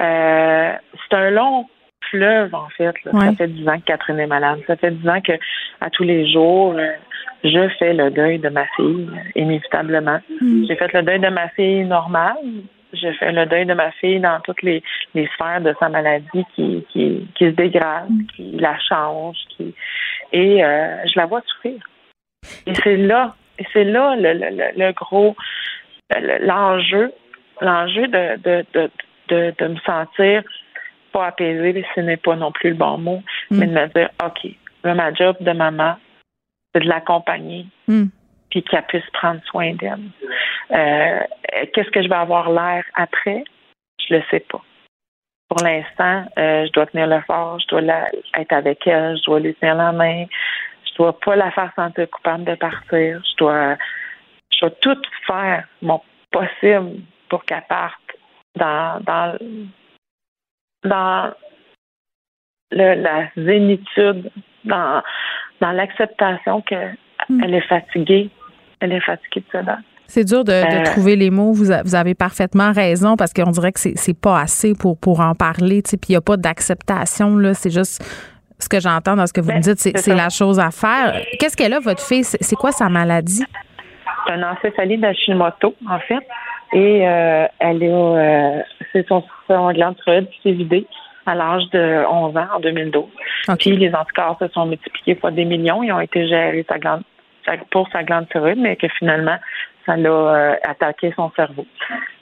Euh, 0.01 0.73
c'est 1.09 1.17
un 1.17 1.31
long 1.31 1.67
fleuve, 2.11 2.55
en 2.55 2.69
fait. 2.77 2.95
Ça 3.05 3.33
fait 3.33 3.49
dix 3.49 3.69
ans 3.69 3.79
que 3.79 3.85
Catherine 3.85 4.19
est 4.19 4.27
malade. 4.27 4.61
Ça 4.67 4.77
fait 4.77 4.91
dix 4.91 5.09
ans 5.09 5.21
que, 5.21 5.33
à 5.81 5.91
tous 5.91 6.05
les 6.05 6.31
jours, 6.31 6.75
euh, 6.77 6.93
je 7.45 7.69
fais 7.79 7.95
le 7.95 8.11
deuil 8.11 8.39
de 8.39 8.49
ma 8.49 8.67
fille, 8.77 9.09
inévitablement. 9.35 10.19
Mm. 10.41 10.67
J'ai 10.67 10.77
fait 10.77 10.93
le 10.93 11.03
deuil 11.03 11.21
de 11.21 11.29
ma 11.29 11.49
fille 11.51 11.85
normale. 11.85 12.37
J'ai 12.93 13.13
fait 13.15 13.33
le 13.33 13.47
deuil 13.47 13.67
de 13.67 13.75
ma 13.75 13.91
fille 13.93 14.21
dans 14.21 14.41
toutes 14.41 14.63
les, 14.63 14.83
les 15.15 15.27
sphères 15.35 15.61
de 15.61 15.75
sa 15.79 15.89
maladie 15.89 16.45
qui, 16.55 16.85
qui, 16.91 17.29
qui 17.35 17.45
se 17.45 17.51
dégrade, 17.51 18.11
mm. 18.11 18.27
qui 18.35 18.51
la 18.59 18.79
change, 18.79 19.37
qui 19.57 19.75
et 20.33 20.65
euh, 20.65 20.97
je 21.07 21.19
la 21.19 21.27
vois 21.27 21.41
souffrir. 21.47 21.79
Et 22.67 22.75
c'est 22.83 22.97
là 22.97 23.35
c'est 23.73 23.85
là 23.85 24.17
le, 24.17 24.33
le, 24.35 24.51
le 24.77 24.93
gros 24.93 25.37
l'enjeu, 26.41 27.13
l'enjeu 27.61 28.07
de, 28.09 28.37
de, 28.37 28.65
de, 28.75 28.91
de, 29.29 29.55
de 29.59 29.69
me 29.69 29.79
sentir 29.81 30.43
pas 31.13 31.29
apaisée, 31.29 31.85
ce 31.95 32.01
n'est 32.01 32.17
pas 32.17 32.37
non 32.37 32.53
plus 32.53 32.71
le 32.71 32.77
bon 32.77 32.99
mot, 32.99 33.23
mm. 33.51 33.59
mais 33.59 33.67
de 33.67 33.73
me 33.73 33.87
dire, 33.89 34.11
OK, 34.25 34.51
ma 34.85 35.13
job 35.15 35.37
de 35.41 35.53
maman, 35.53 35.97
c'est 36.75 36.83
de 36.83 36.89
l'accompagner, 36.89 37.67
mm. 37.89 38.05
puis 38.51 38.63
qu'elle 38.63 38.85
puisse 38.85 39.09
prendre 39.13 39.41
soin 39.47 39.75
d'elle. 39.75 39.99
Euh, 40.73 41.21
qu'est-ce 41.73 41.91
que 41.91 42.03
je 42.03 42.09
vais 42.09 42.15
avoir 42.15 42.51
l'air 42.51 42.85
après? 42.95 43.45
Je 44.07 44.15
le 44.15 44.23
sais 44.31 44.41
pas. 44.41 44.63
Pour 45.49 45.65
l'instant, 45.65 46.25
euh, 46.39 46.67
je 46.67 46.73
dois 46.73 46.87
tenir 46.87 47.07
le 47.07 47.21
fort, 47.23 47.59
je 47.61 47.67
dois 47.69 47.83
être 48.37 48.53
avec 48.53 48.87
elle, 48.87 49.17
je 49.17 49.23
dois 49.25 49.41
lui 49.41 49.55
tenir 49.55 49.77
la 49.77 49.93
main, 49.93 50.25
je 50.97 51.03
dois 51.03 51.19
pas 51.21 51.37
la 51.37 51.51
faire 51.51 51.73
sentir 51.77 52.09
coupable 52.11 52.45
de 52.45 52.55
partir. 52.55 53.23
Je 53.31 53.37
dois, 53.37 53.77
je 54.51 54.61
dois 54.61 54.71
tout 54.81 54.97
faire 55.27 55.65
mon 55.83 56.01
possible 56.31 57.03
pour 57.29 57.45
qu'elle 57.45 57.65
parte 57.69 57.95
dans, 58.57 59.01
dans, 59.05 59.37
dans 60.85 61.33
le, 62.71 62.95
la 62.95 63.29
zénitude, 63.37 64.31
dans, 64.65 65.03
dans 65.61 65.73
l'acceptation 65.73 66.63
qu'elle 66.63 66.97
hmm. 67.29 67.43
est 67.43 67.69
fatiguée. 67.69 68.31
Elle 68.81 68.93
est 68.93 69.01
fatiguée 69.01 69.45
de 69.53 69.65
ça. 69.65 69.79
C'est 70.09 70.25
dur 70.25 70.45
de, 70.45 70.53
de, 70.53 70.81
euh. 70.81 70.85
trouver 70.85 71.17
les 71.17 71.31
mots. 71.31 71.53
Vous, 71.53 71.73
vous, 71.85 71.95
avez 71.95 72.15
parfaitement 72.15 72.73
raison 72.73 73.17
parce 73.17 73.33
qu'on 73.33 73.51
dirait 73.51 73.73
que 73.73 73.81
c'est 73.81 74.19
pas 74.19 74.41
assez 74.41 74.75
pour, 74.75 74.97
pour 74.99 75.21
en 75.21 75.35
parler. 75.35 75.83
Puis 75.83 75.99
il 76.09 76.13
n'y 76.13 76.17
a 76.17 76.21
pas 76.21 76.37
d'acceptation. 76.37 77.39
C'est 77.55 77.73
juste 77.73 78.03
ce 78.59 78.69
que 78.69 78.81
j'entends 78.81 79.17
dans 79.17 79.27
ce 79.27 79.33
que 79.33 79.41
vous 79.41 79.53
me 79.53 79.61
dites, 79.61 79.79
c'est 79.79 80.15
la 80.15 80.29
chose 80.29 80.59
à 80.59 80.71
faire. 80.71 81.21
Qu'est-ce 81.39 81.57
qu'elle 81.57 81.75
a, 81.75 81.81
votre 81.81 82.03
fille? 82.03 82.25
C'est 82.25 82.57
quoi 82.57 82.73
sa 82.73 82.89
maladie? 82.89 83.45
C'est 84.27 84.33
un 84.33 84.43
encéphalie 84.43 84.99
d'Hashimoto, 84.99 85.75
en 85.89 85.99
fait. 86.01 86.27
Et 86.73 87.07
euh, 87.07 87.47
elle 87.59 87.83
est, 87.83 87.91
euh, 87.91 88.63
c'est 88.93 89.07
son, 89.07 89.23
son 89.47 89.73
glande 89.73 89.97
thyroïde 90.03 90.29
qui 90.31 90.41
s'est 90.43 90.53
vidée 90.53 90.87
à 91.27 91.35
l'âge 91.35 91.65
de 91.73 92.05
11 92.09 92.37
ans, 92.37 92.47
en 92.57 92.61
2012. 92.61 93.05
Puis 93.59 93.77
les 93.77 93.95
anticorps 93.95 94.39
se 94.39 94.49
sont 94.49 94.67
multipliés 94.67 95.17
fois 95.17 95.31
des 95.31 95.45
millions. 95.45 95.83
Ils 95.83 95.93
ont 95.93 96.01
été 96.01 96.27
gérés 96.27 96.65
sa 96.69 96.79
glande, 96.79 97.03
pour 97.71 97.89
sa 97.91 98.03
glande 98.03 98.29
thyroïde, 98.29 98.59
mais 98.59 98.77
que 98.77 98.89
finalement, 98.99 99.37
ça 99.85 99.97
l'a 99.97 100.11
euh, 100.11 100.55
attaqué 100.67 101.13
son 101.15 101.31
cerveau. 101.37 101.67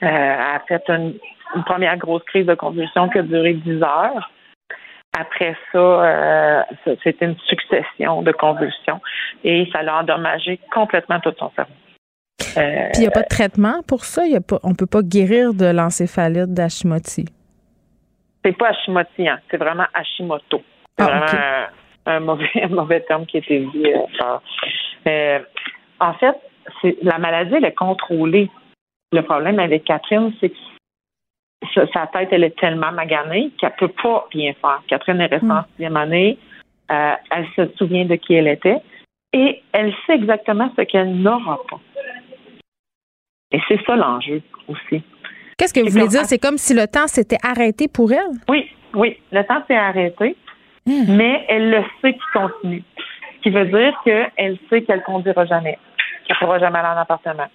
elle 0.00 0.08
a 0.08 0.60
fait 0.68 0.82
une, 0.88 1.14
une, 1.54 1.64
première 1.64 1.96
grosse 1.96 2.22
crise 2.24 2.46
de 2.46 2.54
convulsion 2.54 3.08
qui 3.08 3.18
a 3.18 3.22
duré 3.22 3.54
10 3.54 3.82
heures. 3.82 4.30
Après 5.16 5.56
ça, 5.72 5.78
euh, 5.78 6.62
c'était 7.04 7.26
une 7.26 7.38
succession 7.46 8.22
de 8.22 8.32
convulsions 8.32 9.00
et 9.44 9.68
ça 9.72 9.82
l'a 9.82 9.98
endommagé 9.98 10.58
complètement 10.72 11.20
tout 11.20 11.32
son 11.38 11.50
cerveau. 11.54 11.72
Euh, 12.56 12.88
Puis 12.92 12.98
il 12.98 13.00
n'y 13.02 13.06
a 13.06 13.12
pas 13.12 13.22
de 13.22 13.28
traitement 13.28 13.82
pour 13.86 14.04
ça? 14.04 14.26
Y 14.26 14.36
a 14.36 14.40
pas, 14.40 14.58
on 14.64 14.70
ne 14.70 14.74
peut 14.74 14.86
pas 14.86 15.02
guérir 15.02 15.54
de 15.54 15.66
l'encéphalite 15.66 16.52
d'Hashimoto? 16.52 17.22
C'est 18.44 18.58
pas 18.58 18.70
Hashimoto, 18.70 19.08
hein, 19.20 19.38
c'est 19.50 19.56
vraiment 19.56 19.86
Hashimoto. 19.94 20.62
C'est 20.98 21.04
ah, 21.04 21.06
vraiment 21.06 21.66
un, 22.06 22.20
mauvais, 22.20 22.50
mauvais 22.70 23.00
terme 23.00 23.24
qui 23.26 23.36
a 23.36 23.40
été 23.40 23.60
dit. 23.60 23.86
Euh, 25.06 25.38
en 26.00 26.14
fait, 26.14 26.36
la 27.02 27.18
maladie, 27.18 27.54
elle 27.54 27.64
est 27.64 27.74
contrôlée. 27.74 28.50
Le 29.12 29.22
problème 29.22 29.60
avec 29.60 29.84
Catherine, 29.84 30.32
c'est 30.40 30.50
que 30.50 30.56
sa 31.72 32.06
tête, 32.08 32.28
elle 32.32 32.44
est 32.44 32.58
tellement 32.58 32.92
maganée 32.92 33.50
qu'elle 33.58 33.74
peut 33.78 33.92
pas 34.02 34.26
bien 34.30 34.52
faire. 34.60 34.82
Catherine 34.88 35.20
est 35.20 35.26
restée 35.26 35.50
en 35.50 35.60
hmm. 35.60 35.64
sixième 35.70 35.96
année. 35.96 36.38
Euh, 36.90 37.14
elle 37.30 37.46
se 37.56 37.74
souvient 37.76 38.04
de 38.04 38.16
qui 38.16 38.34
elle 38.34 38.48
était 38.48 38.78
et 39.32 39.62
elle 39.72 39.92
sait 40.06 40.14
exactement 40.14 40.70
ce 40.76 40.82
qu'elle 40.82 41.14
n'aura 41.16 41.58
pas. 41.68 41.80
Et 43.50 43.60
c'est 43.68 43.80
ça 43.86 43.96
l'enjeu 43.96 44.42
aussi. 44.68 45.02
Qu'est-ce 45.56 45.72
que 45.72 45.80
vous 45.80 45.90
voulez 45.90 46.08
dire? 46.08 46.24
C'est 46.24 46.38
comme 46.38 46.58
si 46.58 46.74
le 46.74 46.86
temps 46.86 47.06
s'était 47.06 47.38
arrêté 47.42 47.88
pour 47.88 48.12
elle? 48.12 48.32
Oui, 48.48 48.68
oui. 48.94 49.18
Le 49.32 49.42
temps 49.44 49.62
s'est 49.66 49.76
arrêté, 49.76 50.36
hmm. 50.86 51.16
mais 51.16 51.44
elle 51.48 51.70
le 51.70 51.82
sait 52.00 52.12
qu'il 52.12 52.32
continue. 52.32 52.84
Ce 53.36 53.42
qui 53.42 53.50
veut 53.50 53.66
dire 53.66 53.94
qu'elle 54.04 54.58
sait 54.68 54.82
qu'elle 54.82 54.98
ne 54.98 55.04
conduira 55.04 55.44
jamais, 55.46 55.78
qu'elle 56.26 56.36
ne 56.40 56.46
pourra 56.46 56.58
jamais 56.58 56.78
aller 56.78 56.88
en 56.88 57.00
appartement, 57.00 57.46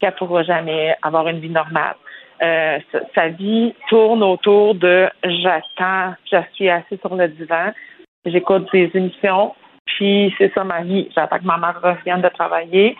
qu'elle 0.00 0.10
ne 0.10 0.16
pourra 0.16 0.42
jamais 0.42 0.94
avoir 1.02 1.28
une 1.28 1.40
vie 1.40 1.50
normale, 1.50 1.96
euh, 2.42 2.78
sa 3.14 3.28
vie 3.28 3.74
tourne 3.88 4.22
autour 4.22 4.74
de 4.74 5.08
j'attends, 5.24 6.14
je 6.30 6.38
suis 6.54 6.68
assis 6.68 6.98
sur 6.98 7.14
le 7.14 7.28
divan, 7.28 7.72
j'écoute 8.24 8.68
des 8.72 8.90
émissions, 8.94 9.54
puis 9.86 10.34
c'est 10.38 10.52
ça 10.54 10.64
ma 10.64 10.82
vie. 10.82 11.08
J'attends 11.14 11.38
que 11.38 11.44
ma 11.44 11.58
mère 11.58 11.80
revienne 11.82 12.22
de 12.22 12.28
travailler. 12.28 12.96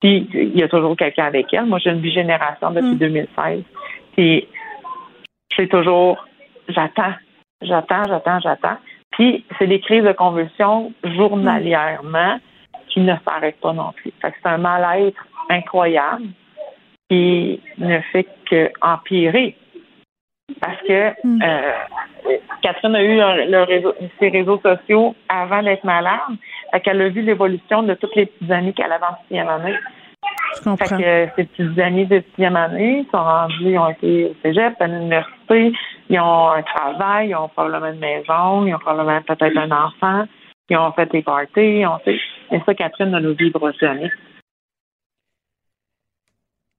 Puis 0.00 0.28
il 0.34 0.58
y 0.58 0.62
a 0.62 0.68
toujours 0.68 0.96
quelqu'un 0.96 1.24
avec 1.24 1.52
elle. 1.52 1.66
Moi, 1.66 1.78
j'ai 1.78 1.90
une 1.90 2.00
bigénération 2.00 2.70
depuis 2.70 2.96
2016. 2.96 3.58
Mm. 3.58 3.62
Puis 4.14 4.48
c'est 5.56 5.68
toujours 5.68 6.26
j'attends, 6.68 7.14
j'attends, 7.62 8.04
j'attends, 8.06 8.40
j'attends. 8.40 8.76
Puis 9.12 9.44
c'est 9.58 9.66
des 9.66 9.80
crises 9.80 10.04
de 10.04 10.12
convulsion 10.12 10.92
journalièrement 11.04 12.38
qui 12.88 13.00
ne 13.00 13.14
s'arrêtent 13.24 13.60
pas 13.60 13.72
non 13.72 13.92
plus. 13.92 14.12
c'est 14.20 14.34
un 14.44 14.58
mal-être 14.58 15.26
incroyable 15.48 16.26
qui 17.08 17.60
ne 17.78 18.00
fait 18.12 18.26
qu'empirer. 18.48 19.56
Parce 20.60 20.80
que 20.82 21.10
hmm. 21.24 21.42
euh, 21.42 21.72
Catherine 22.62 22.94
a 22.94 23.04
eu 23.04 23.20
ses 24.18 24.28
réseaux 24.28 24.60
sociaux 24.60 25.14
avant 25.28 25.62
d'être 25.62 25.84
malade. 25.84 26.20
Fait 26.72 26.80
qu'elle 26.80 27.02
a 27.02 27.08
vu 27.08 27.22
l'évolution 27.22 27.82
de 27.82 27.94
toutes 27.94 28.14
les 28.14 28.26
petites 28.26 28.50
années 28.50 28.72
qu'elle 28.72 28.92
avait 28.92 29.04
en 29.04 29.16
sixième 29.22 29.48
année. 29.48 29.76
Fait 30.62 30.88
que 30.88 31.30
ces 31.36 31.44
petites 31.44 31.78
années 31.78 32.06
de 32.06 32.22
sixième 32.30 32.56
année 32.56 33.06
sont 33.12 33.22
rendues, 33.22 33.72
ils 33.72 33.78
ont 33.78 33.90
été 33.90 34.26
au 34.26 34.34
cégep, 34.42 34.74
à 34.80 34.86
l'université, 34.86 35.72
ils 36.08 36.20
ont 36.20 36.50
un 36.50 36.62
travail, 36.62 37.28
ils 37.28 37.36
ont 37.36 37.48
probablement 37.48 37.92
une 37.92 38.00
maison, 38.00 38.66
ils 38.66 38.74
ont 38.74 38.78
probablement 38.78 39.20
peut-être 39.22 39.56
un 39.56 39.70
enfant, 39.70 40.24
ils 40.70 40.76
ont 40.76 40.92
fait 40.92 41.10
des 41.10 41.22
parties, 41.22 41.80
ils 41.80 41.86
ont 41.86 41.98
fait. 41.98 42.18
Et 42.50 42.60
ça, 42.64 42.74
Catherine 42.74 43.14
a 43.14 43.20
nos 43.20 43.34
vivre 43.34 43.72
jamais. 43.80 44.10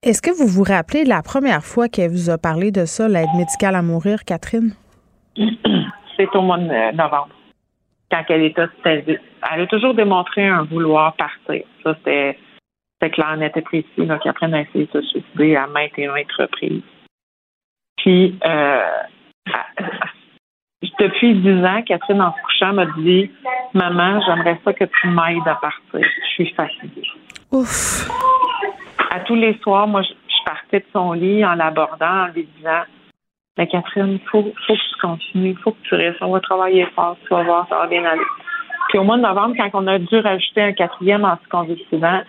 Est-ce 0.08 0.22
que 0.22 0.32
vous 0.32 0.48
vous 0.48 0.64
rappelez 0.64 1.04
la 1.04 1.22
première 1.22 1.66
fois 1.66 1.90
qu'elle 1.90 2.12
vous 2.12 2.30
a 2.30 2.38
parlé 2.38 2.72
de 2.72 2.86
ça, 2.86 3.10
l'aide 3.10 3.28
médicale 3.36 3.76
à 3.76 3.82
mourir, 3.82 4.24
Catherine? 4.26 4.72
C'est 6.16 6.34
au 6.34 6.42
mois 6.44 6.58
de 6.58 6.96
novembre. 6.96 7.36
Quand 8.10 8.24
elle 8.30 8.44
était 8.44 8.62
hospitalisée. 8.62 9.20
Elle 9.52 9.64
a 9.64 9.68
toujours 9.68 9.94
démontré 9.94 10.48
un 10.48 10.64
vouloir 10.64 11.14
partir. 11.18 11.66
Ça, 11.84 11.94
c'était 11.96 13.10
clair, 13.10 13.36
net 13.36 13.58
et 13.58 13.62
précis. 13.62 14.08
Catherine 14.24 14.54
a 14.54 14.62
essayé 14.62 14.86
de 14.86 15.02
se 15.02 15.08
suicider 15.10 15.58
à 15.58 15.68
maintes 15.68 15.92
et 15.98 16.08
maintes 16.08 16.32
reprises. 16.40 16.84
Puis, 17.98 18.40
euh, 18.46 18.82
depuis 21.02 21.36
dix 21.36 21.66
ans, 21.66 21.82
Catherine, 21.86 22.22
en 22.22 22.34
se 22.34 22.42
couchant, 22.44 22.72
m'a 22.72 22.86
dit 22.98 23.30
Maman, 23.74 24.22
j'aimerais 24.26 24.58
ça 24.64 24.72
que 24.72 24.86
tu 24.86 25.08
m'aides 25.08 25.46
à 25.46 25.56
partir. 25.56 25.82
Je 25.92 26.30
suis 26.30 26.54
fatiguée. 26.54 27.04
Ouf. 27.52 28.08
À 29.10 29.20
tous 29.22 29.36
les 29.36 29.58
soirs, 29.60 29.88
moi, 29.88 30.02
je, 30.02 30.14
partais 30.46 30.80
de 30.80 30.86
son 30.94 31.12
lit 31.12 31.44
en 31.44 31.56
l'abordant, 31.56 32.24
en 32.24 32.28
lui 32.28 32.48
disant 32.58 32.84
Mais 33.58 33.68
Catherine, 33.68 34.14
il 34.14 34.30
faut, 34.30 34.44
faut 34.66 34.74
que 34.74 34.90
tu 34.90 35.02
continues, 35.02 35.50
il 35.50 35.58
faut 35.58 35.72
que 35.72 35.82
tu 35.84 35.96
restes. 35.96 36.22
On 36.22 36.32
va 36.32 36.40
travailler 36.40 36.86
fort, 36.96 37.18
tu 37.22 37.34
vas 37.34 37.44
voir, 37.44 37.68
ça 37.68 37.80
va 37.80 37.88
bien 37.88 38.06
aller. 38.06 38.22
Puis 38.90 39.00
au 39.00 39.04
mois 39.04 39.18
de 39.18 39.24
novembre, 39.24 39.56
quand 39.58 39.70
on 39.74 39.88
a 39.88 40.00
dû 40.00 40.18
rajouter 40.20 40.62
un 40.62 40.72
quatrième 40.72 41.26
anticonvulsivant, 41.26 42.22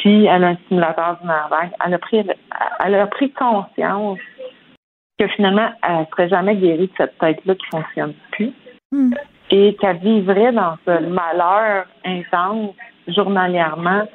puis 0.00 0.26
elle 0.26 0.44
a 0.44 0.48
un 0.48 0.56
stimulateur 0.56 1.18
du 1.20 1.26
nerf 1.26 1.70
elle 1.86 1.94
a 1.94 1.98
pris, 1.98 2.24
elle 2.80 2.94
a 2.94 3.06
pris 3.06 3.30
conscience 3.32 4.18
que 5.18 5.28
finalement, 5.28 5.70
elle 5.86 6.00
ne 6.00 6.04
serait 6.06 6.28
jamais 6.28 6.56
guérie 6.56 6.86
de 6.86 6.92
cette 6.96 7.18
tête-là 7.18 7.54
qui 7.54 7.66
ne 7.72 7.80
fonctionne 7.80 8.14
plus. 8.32 8.52
Hmm. 8.90 9.12
Et 9.50 9.76
qu'elle 9.80 9.98
vivrait 9.98 10.52
dans 10.52 10.76
ce 10.86 11.06
malheur 11.06 11.84
intense 12.04 12.74
journalièrement 13.08 14.08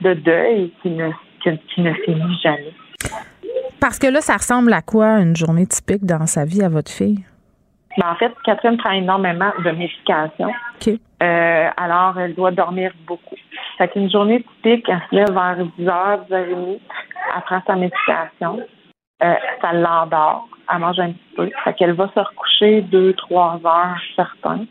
de 0.00 0.14
deuil 0.14 0.72
qui 0.82 0.90
ne, 0.90 1.10
qui, 1.42 1.80
ne 1.80 1.92
finit 1.94 2.40
jamais. 2.42 2.74
Parce 3.80 3.98
que 3.98 4.06
là, 4.06 4.20
ça 4.20 4.34
ressemble 4.34 4.72
à 4.72 4.82
quoi 4.82 5.18
une 5.20 5.36
journée 5.36 5.66
typique 5.66 6.04
dans 6.04 6.26
sa 6.26 6.44
vie 6.44 6.62
à 6.62 6.68
votre 6.68 6.90
fille? 6.90 7.24
Ben, 7.96 8.10
en 8.10 8.14
fait, 8.16 8.32
Catherine 8.44 8.76
prend 8.76 8.92
énormément 8.92 9.52
de 9.64 9.70
médication. 9.70 10.52
Euh, 11.22 11.68
alors, 11.76 12.18
elle 12.18 12.34
doit 12.34 12.50
dormir 12.50 12.92
beaucoup. 13.06 13.36
Fait 13.78 13.88
qu'une 13.88 14.10
journée 14.10 14.42
typique, 14.42 14.88
elle 14.88 15.02
se 15.10 15.14
lève 15.14 15.32
vers 15.32 15.56
10h, 15.78 16.28
10h30, 16.28 16.78
elle 17.34 17.42
prend 17.42 17.62
sa 17.66 17.76
médication. 17.76 18.60
Euh, 19.22 19.34
ça 19.60 19.72
l'endort. 19.72 20.48
Elle 20.72 20.78
mange 20.78 20.98
un 20.98 21.12
petit 21.12 21.34
peu. 21.36 21.50
Fait 21.64 21.74
qu'elle 21.74 21.92
va 21.92 22.08
se 22.14 22.20
recoucher 22.20 22.82
deux, 22.82 23.12
trois 23.14 23.60
heures 23.64 24.00
certains. 24.16 24.64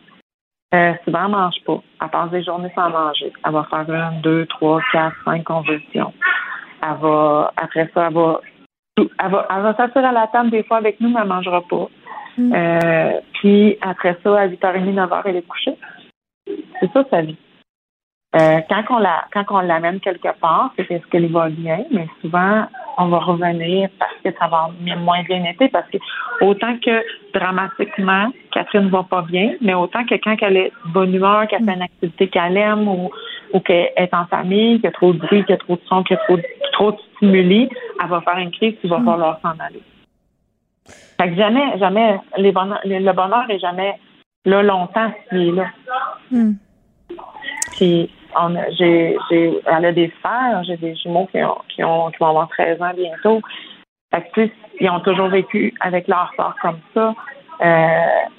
Euh, 0.74 0.94
souvent, 1.04 1.26
elle 1.26 1.32
mange 1.32 1.64
pas. 1.66 1.82
Elle 2.02 2.10
passe 2.10 2.32
des 2.32 2.44
journées 2.44 2.72
sans 2.74 2.90
manger. 2.90 3.34
Elle 3.44 3.52
va 3.52 3.64
faire 3.70 3.90
une, 3.90 4.22
deux, 4.22 4.46
trois, 4.48 4.82
quatre, 4.91 5.16
cinq 5.26 5.44
convulsions. 5.44 6.14
Elle 6.81 6.97
va, 7.01 7.53
après 7.57 7.89
ça, 7.93 8.07
elle 8.07 8.14
va, 8.14 8.41
elle 8.97 9.31
va, 9.31 9.47
elle 9.49 9.61
va 9.61 9.76
s'assurer 9.76 10.06
à 10.06 10.11
la 10.11 10.27
table 10.27 10.49
des 10.49 10.64
fois 10.64 10.77
avec 10.77 10.99
nous, 10.99 11.10
mais 11.10 11.19
elle 11.22 11.27
mangera 11.27 11.61
pas. 11.61 11.88
Mm. 12.38 12.53
Euh, 12.53 13.11
puis 13.34 13.77
après 13.81 14.18
ça, 14.23 14.39
à 14.39 14.47
8h30, 14.47 14.93
9h, 14.93 15.22
elle 15.26 15.35
est 15.38 15.47
couchée. 15.47 15.77
C'est 16.80 16.91
ça 16.91 17.03
sa 17.10 17.22
vie. 17.22 17.38
Euh, 18.35 18.60
quand 18.69 18.84
on 18.91 18.99
la 18.99 19.26
quand 19.34 19.45
on 19.49 19.61
l'amène 19.61 19.99
quelque 19.99 20.31
part, 20.39 20.72
c'est 20.76 20.84
parce 20.84 21.03
qu'elle 21.07 21.31
va 21.31 21.49
bien, 21.49 21.84
mais 21.89 22.07
souvent 22.22 22.68
on 22.99 23.07
va 23.07 23.18
revenir 23.18 23.89
parce 23.97 24.14
que 24.23 24.30
ça 24.38 24.47
va 24.47 24.69
moins 24.97 25.23
bien 25.23 25.43
été, 25.45 25.68
parce 25.69 25.89
que 25.89 25.97
autant 26.41 26.77
que 26.77 27.03
dramatiquement, 27.34 28.31
Catherine 28.51 28.89
va 28.89 29.01
pas 29.01 29.23
bien, 29.23 29.56
mais 29.61 29.73
autant 29.73 30.06
que 30.06 30.14
quand 30.15 30.35
elle 30.41 30.57
est 30.57 30.72
bonne 30.93 31.15
humeur, 31.15 31.47
qu'elle 31.47 31.65
fait 31.65 31.73
une 31.73 31.81
activité 31.81 32.27
qu'elle 32.27 32.57
aime 32.57 32.88
ou, 32.88 33.10
ou 33.53 33.60
qu'elle 33.61 33.89
est 33.95 34.14
en 34.14 34.27
famille, 34.27 34.76
qu'il 34.76 34.84
y 34.84 34.88
a 34.88 34.91
trop 34.91 35.11
de 35.11 35.18
bruit, 35.18 35.43
qu'il 35.45 35.51
y 35.51 35.53
a 35.53 35.57
trop 35.57 35.76
de 35.77 35.81
son, 35.88 36.03
qu'il 36.03 36.15
y 36.15 36.19
a 36.19 36.23
trop, 36.26 36.38
trop 36.73 36.91
de 36.91 36.97
stimuli, 37.15 37.68
elle 37.99 38.10
va 38.10 38.22
faire 38.22 38.38
une 38.38 38.51
crise, 38.51 38.76
il 38.84 38.89
va 38.91 38.99
mm. 38.99 39.06
falloir 39.06 39.39
s'en 39.41 39.57
aller. 39.60 39.81
Fait 41.19 41.30
que 41.30 41.35
jamais, 41.35 41.80
jamais, 41.80 42.19
les 42.38 42.51
le 42.51 43.14
bonheur 43.14 43.49
est 43.49 43.60
jamais 43.60 43.95
là 44.45 44.61
longtemps 44.61 45.11
s'il 45.30 45.49
est 45.49 45.51
là. 45.51 45.65
Mm. 46.31 46.51
Puis 47.77 48.10
elle 48.35 49.85
a 49.85 49.91
des 49.91 50.10
frères, 50.22 50.64
j'ai 50.64 50.77
des 50.77 50.95
jumeaux 50.95 51.27
qui, 51.31 51.43
ont, 51.43 51.57
qui, 51.69 51.84
ont, 51.84 52.11
qui 52.11 52.18
vont 52.19 52.27
avoir 52.27 52.49
13 52.49 52.81
ans 52.81 52.93
bientôt. 52.95 53.41
Fait 54.14 54.23
que, 54.23 54.31
plus, 54.31 54.51
ils 54.80 54.89
ont 54.89 54.99
toujours 55.01 55.27
vécu 55.27 55.73
avec 55.80 56.07
leur 56.07 56.31
sort 56.35 56.56
comme 56.61 56.80
ça. 56.93 57.15
Euh, 57.61 58.30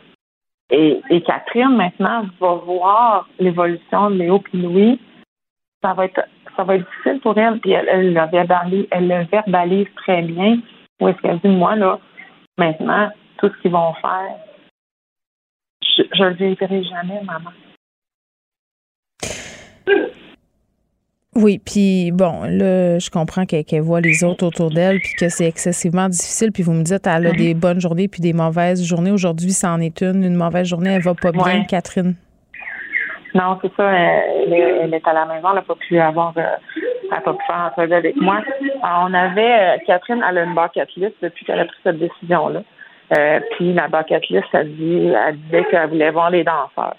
et, 0.70 1.22
Catherine, 1.26 1.76
maintenant, 1.76 2.24
va 2.40 2.54
voir 2.54 3.28
l'évolution 3.38 4.10
de 4.10 4.16
Léo 4.16 4.42
et 4.52 4.56
Louis. 4.56 5.00
Ça 5.82 5.94
va 5.94 6.04
être 6.06 6.20
ça 6.56 6.64
va 6.64 6.74
être 6.74 6.86
difficile 6.90 7.20
pour 7.20 7.38
elle, 7.38 7.58
puis 7.60 7.70
elle, 7.70 8.12
le, 8.12 9.26
verbalise, 9.30 9.86
très 9.96 10.22
bien. 10.22 10.58
Où 11.00 11.08
est-ce 11.08 11.18
qu'elle 11.22 11.38
dit, 11.38 11.48
moi, 11.48 11.74
là, 11.76 11.98
maintenant, 12.58 13.10
tout 13.38 13.48
ce 13.48 13.62
qu'ils 13.62 13.70
vont 13.70 13.94
faire, 13.94 14.36
je, 15.82 16.02
je 16.12 16.24
le 16.24 16.34
vivrai 16.34 16.82
jamais, 16.84 17.22
maman. 17.24 17.50
Oui, 21.36 21.60
puis 21.64 22.10
bon, 22.12 22.42
là, 22.42 22.98
je 22.98 23.08
comprends 23.08 23.44
qu'elle 23.46 23.82
voit 23.82 24.00
les 24.00 24.24
autres 24.24 24.44
autour 24.44 24.70
d'elle, 24.70 24.98
puis 24.98 25.14
que 25.18 25.28
c'est 25.28 25.46
excessivement 25.46 26.08
difficile. 26.08 26.50
Puis 26.50 26.64
vous 26.64 26.72
me 26.72 26.82
dites, 26.82 27.06
elle 27.06 27.28
a 27.28 27.32
des 27.32 27.54
mhm. 27.54 27.60
bonnes 27.60 27.80
journées 27.80 28.08
puis 28.08 28.20
des 28.20 28.32
mauvaises 28.32 28.84
journées. 28.84 29.12
Aujourd'hui, 29.12 29.50
c'en 29.50 29.80
est 29.80 30.00
une. 30.00 30.24
Une 30.24 30.34
mauvaise 30.34 30.66
journée, 30.66 30.90
elle 30.90 31.02
va 31.02 31.14
pas 31.14 31.30
bien, 31.30 31.64
Catherine. 31.64 32.16
Non, 33.34 33.58
c'est 33.62 33.72
ça. 33.76 33.92
Elle, 33.92 34.92
est 34.92 35.06
à 35.06 35.12
la 35.12 35.24
maison, 35.26 35.50
elle 35.50 35.54
n'a 35.56 35.62
pas 35.62 35.76
pu 35.76 36.00
avoir, 36.00 36.32
euh, 36.36 36.42
elle 37.04 37.10
n'a 37.10 37.20
pas 37.20 37.32
pu 37.32 37.44
faire 37.46 37.72
un 37.76 37.90
avec 37.92 38.16
moi. 38.16 38.42
on 38.82 39.14
avait, 39.14 39.76
euh, 39.76 39.76
Catherine, 39.86 40.24
elle 40.28 40.38
a 40.38 40.42
une 40.42 40.54
bucket 40.54 40.88
list 40.96 41.14
depuis 41.22 41.44
qu'elle 41.44 41.60
a 41.60 41.64
pris 41.64 41.76
cette 41.84 41.98
décision-là. 41.98 42.62
Euh, 43.16 43.40
puis 43.52 43.72
la 43.72 43.86
bucket 43.86 44.28
list, 44.30 44.48
elle, 44.52 44.74
dit, 44.74 45.12
elle 45.14 45.36
disait 45.36 45.64
qu'elle 45.70 45.90
voulait 45.90 46.10
voir 46.10 46.30
les 46.30 46.42
danseurs. 46.42 46.96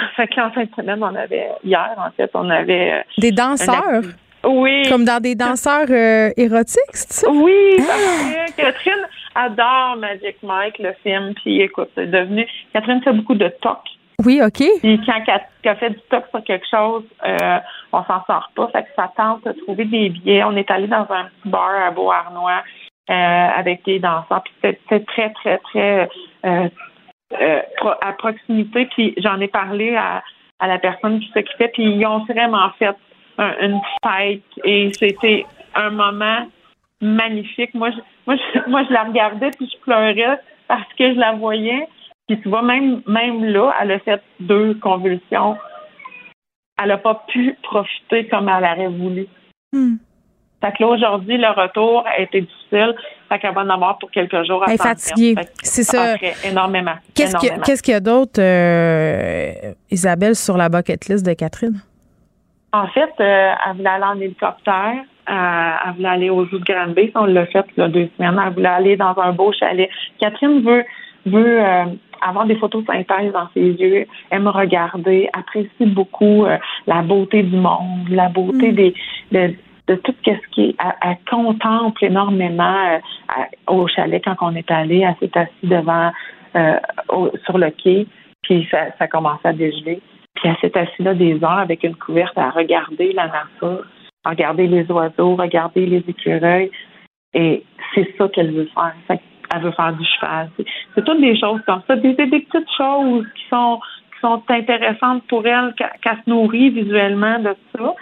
Fait 0.16 0.28
qu'en 0.28 0.50
fin 0.50 0.64
de 0.64 0.70
semaine, 0.76 1.02
on 1.02 1.14
avait, 1.14 1.48
hier, 1.64 1.94
en 1.96 2.10
fait, 2.12 2.30
on 2.34 2.48
avait. 2.50 2.92
Euh, 2.92 3.02
des 3.18 3.32
danseurs? 3.32 4.02
Oui. 4.44 4.82
Comme 4.88 5.04
dans 5.04 5.20
des 5.20 5.34
danseurs 5.34 5.86
euh, 5.90 6.30
érotiques, 6.36 6.94
c'est 6.94 7.12
ça? 7.12 7.30
Oui, 7.30 7.76
ah! 7.80 7.84
parce 7.84 8.52
que 8.52 8.62
Catherine 8.62 9.06
adore 9.34 9.96
Magic 9.98 10.36
Mike, 10.42 10.78
le 10.78 10.92
film, 11.02 11.34
puis 11.34 11.60
écoute, 11.60 11.90
c'est 11.94 12.10
devenu. 12.10 12.46
Catherine 12.72 13.02
fait 13.02 13.12
beaucoup 13.12 13.34
de 13.34 13.48
toc. 13.60 13.78
Oui, 14.24 14.40
OK. 14.42 14.62
Puis 14.80 15.00
quand 15.06 15.22
elle, 15.62 15.76
fait 15.76 15.90
du 15.90 16.00
toc 16.10 16.24
sur 16.30 16.44
quelque 16.44 16.66
chose, 16.70 17.04
euh, 17.26 17.58
on 17.92 18.04
s'en 18.04 18.24
sort 18.26 18.50
pas. 18.54 18.68
Fait 18.68 18.82
que 18.82 18.88
ça 18.94 19.10
tente 19.16 19.44
de 19.44 19.52
trouver 19.52 19.84
des 19.86 20.10
billets. 20.10 20.44
On 20.44 20.56
est 20.56 20.70
allé 20.70 20.88
dans 20.88 21.06
un 21.08 21.24
petit 21.24 21.48
bar 21.48 21.70
à 21.86 21.90
Beauharnois 21.90 22.62
euh, 23.10 23.48
avec 23.56 23.84
des 23.84 23.98
danseurs. 23.98 24.42
Puis 24.44 24.52
c'était 24.62 25.04
très, 25.04 25.30
très, 25.30 25.58
très 25.58 26.08
euh, 26.44 26.68
à 27.32 28.12
proximité. 28.14 28.86
Puis 28.86 29.14
j'en 29.18 29.40
ai 29.40 29.48
parlé 29.48 29.96
à, 29.96 30.22
à 30.58 30.66
la 30.66 30.78
personne 30.78 31.20
qui 31.20 31.30
s'occupait, 31.32 31.68
puis 31.68 31.84
ils 31.84 32.06
ont 32.06 32.24
vraiment 32.24 32.70
fait 32.78 32.96
une 33.38 33.80
fête 34.04 34.42
et 34.64 34.92
c'était 34.92 35.46
un 35.74 35.90
moment 35.90 36.46
magnifique. 37.00 37.74
Moi, 37.74 37.90
je, 37.90 38.00
moi, 38.26 38.36
moi, 38.68 38.84
je 38.88 38.92
la 38.92 39.04
regardais 39.04 39.50
puis 39.50 39.70
je 39.72 39.80
pleurais 39.80 40.38
parce 40.68 40.92
que 40.98 41.14
je 41.14 41.18
la 41.18 41.32
voyais. 41.32 41.88
Puis 42.28 42.40
tu 42.40 42.48
vois, 42.48 42.62
même, 42.62 43.02
même 43.06 43.44
là, 43.44 43.74
elle 43.80 43.92
a 43.92 43.98
fait 43.98 44.22
deux 44.38 44.74
convulsions. 44.74 45.56
Elle 46.80 46.88
n'a 46.88 46.98
pas 46.98 47.24
pu 47.28 47.56
profiter 47.62 48.26
comme 48.28 48.48
elle 48.48 48.64
aurait 48.64 48.88
voulu. 48.88 49.26
Hmm. 49.72 49.96
Fait 50.60 50.72
que 50.72 50.82
là, 50.82 50.88
aujourd'hui, 50.88 51.38
le 51.38 51.48
retour 51.48 52.04
a 52.06 52.20
été 52.20 52.42
difficile. 52.42 52.94
Fait 53.28 53.38
qu'elle 53.38 53.54
va 53.54 53.62
en 53.62 53.70
avoir 53.70 53.98
pour 53.98 54.10
quelques 54.10 54.44
jours. 54.44 54.62
Elle 54.66 54.74
est 54.74 54.82
fatiguée. 54.82 55.34
C'est 55.62 55.84
ça. 55.84 56.16
énormément. 56.44 56.94
Qu'est-ce 57.14 57.82
qu'il 57.82 57.92
y, 57.92 57.96
a 57.96 58.00
d'autre, 58.00 58.40
euh, 58.40 59.72
Isabelle, 59.90 60.34
sur 60.34 60.56
la 60.56 60.68
bucket 60.68 61.06
list 61.08 61.24
de 61.24 61.32
Catherine? 61.32 61.80
En 62.72 62.86
fait, 62.88 63.10
euh, 63.20 63.52
elle 63.66 63.76
voulait 63.76 63.88
aller 63.88 64.04
en 64.04 64.20
hélicoptère. 64.20 64.94
Euh, 65.28 65.72
elle 65.86 65.92
voulait 65.96 66.08
aller 66.08 66.30
aux 66.30 66.42
eaux 66.42 66.58
de 66.58 66.64
Granby. 66.64 67.10
On 67.14 67.24
l'a 67.24 67.46
fait 67.46 67.64
il 67.76 67.80
y 67.80 67.82
a 67.82 67.88
deux 67.88 68.08
semaines. 68.16 68.40
Elle 68.44 68.52
voulait 68.52 68.68
aller 68.68 68.96
dans 68.96 69.14
un 69.18 69.32
beau 69.32 69.52
chalet. 69.52 69.88
Catherine 70.20 70.62
veut, 70.62 70.84
veut 71.24 71.62
avoir 72.20 72.44
des 72.44 72.56
photos 72.56 72.84
synthèses 72.84 73.32
dans 73.32 73.48
ses 73.54 73.62
yeux, 73.62 74.06
aime 74.30 74.46
regarder, 74.46 75.30
apprécie 75.32 75.86
beaucoup 75.86 76.44
la 76.86 77.02
beauté 77.02 77.42
du 77.42 77.56
monde, 77.56 78.08
la 78.10 78.28
beauté 78.28 78.72
mm. 78.72 78.74
des, 78.74 78.94
de 79.32 79.54
tout 79.96 80.14
ce 80.24 80.50
qui. 80.52 80.76
Elle, 80.78 81.16
contemple 81.28 82.04
énormément 82.04 82.76
euh, 82.88 83.42
au 83.66 83.86
chalet 83.88 84.22
quand 84.24 84.36
on 84.40 84.54
est 84.54 84.70
allé. 84.70 85.00
Elle 85.00 85.16
s'est 85.20 85.38
assise 85.38 85.68
devant, 85.68 86.10
euh, 86.56 86.78
sur 87.44 87.58
le 87.58 87.70
quai, 87.70 88.06
puis 88.42 88.66
ça, 88.70 88.86
ça 88.98 89.06
commençait 89.06 89.48
à 89.48 89.52
dégeler. 89.52 90.00
Puis 90.34 90.48
elle 90.48 90.56
s'est 90.60 90.78
assise 90.78 91.04
là 91.04 91.14
des 91.14 91.34
heures 91.42 91.58
avec 91.58 91.82
une 91.84 91.96
couverte 91.96 92.36
à 92.36 92.50
regarder 92.50 93.12
la 93.12 93.26
nature, 93.26 93.84
à 94.24 94.30
regarder 94.30 94.66
les 94.66 94.90
oiseaux, 94.90 95.36
regarder 95.36 95.86
les 95.86 96.04
écureuils. 96.08 96.70
Et 97.34 97.64
c'est 97.94 98.14
ça 98.16 98.28
qu'elle 98.28 98.52
veut 98.52 98.68
faire. 98.74 98.94
Elle 99.52 99.62
veut 99.62 99.72
faire 99.72 99.92
du 99.92 100.04
cheval. 100.04 100.50
C'est 100.94 101.04
toutes 101.04 101.20
des 101.20 101.38
choses 101.38 101.60
comme 101.66 101.82
ça. 101.86 101.96
Des, 101.96 102.14
des 102.14 102.26
petites 102.26 102.70
choses 102.76 103.26
qui 103.34 103.48
sont 103.48 103.80
qui 104.12 104.20
sont 104.20 104.42
intéressantes 104.48 105.24
pour 105.28 105.46
elle, 105.46 105.74
qu'elle 105.76 106.18
se 106.24 106.30
nourrit 106.30 106.70
visuellement 106.70 107.38
de 107.38 107.56
ça. 107.74 107.94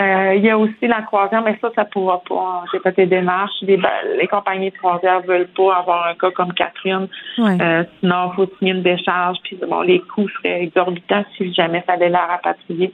Euh, 0.00 0.34
il 0.34 0.44
y 0.44 0.50
a 0.50 0.58
aussi 0.58 0.86
la 0.88 1.02
croisière, 1.02 1.42
mais 1.42 1.56
ça, 1.60 1.68
ça 1.74 1.84
pourra 1.84 2.22
pas. 2.26 2.64
J'ai 2.72 2.80
pas 2.80 2.92
des 2.92 3.06
démarches. 3.06 3.52
Les, 3.60 3.78
les, 4.18 4.26
compagnies 4.26 4.70
de 4.70 4.76
croisière 4.76 5.20
veulent 5.20 5.50
pas 5.54 5.76
avoir 5.76 6.06
un 6.06 6.14
cas 6.14 6.30
comme 6.30 6.52
Catherine. 6.54 7.08
Euh, 7.38 7.84
sinon, 8.00 8.30
il 8.30 8.34
faut 8.34 8.50
signer 8.58 8.72
une 8.72 8.82
décharge. 8.82 9.36
Puis 9.44 9.58
bon, 9.68 9.82
les 9.82 10.00
coûts 10.00 10.28
seraient 10.28 10.62
exorbitants 10.62 11.24
si 11.36 11.52
jamais 11.52 11.84
ça 11.86 11.92
allait 11.92 12.08
la 12.08 12.26
rapatrier. 12.26 12.92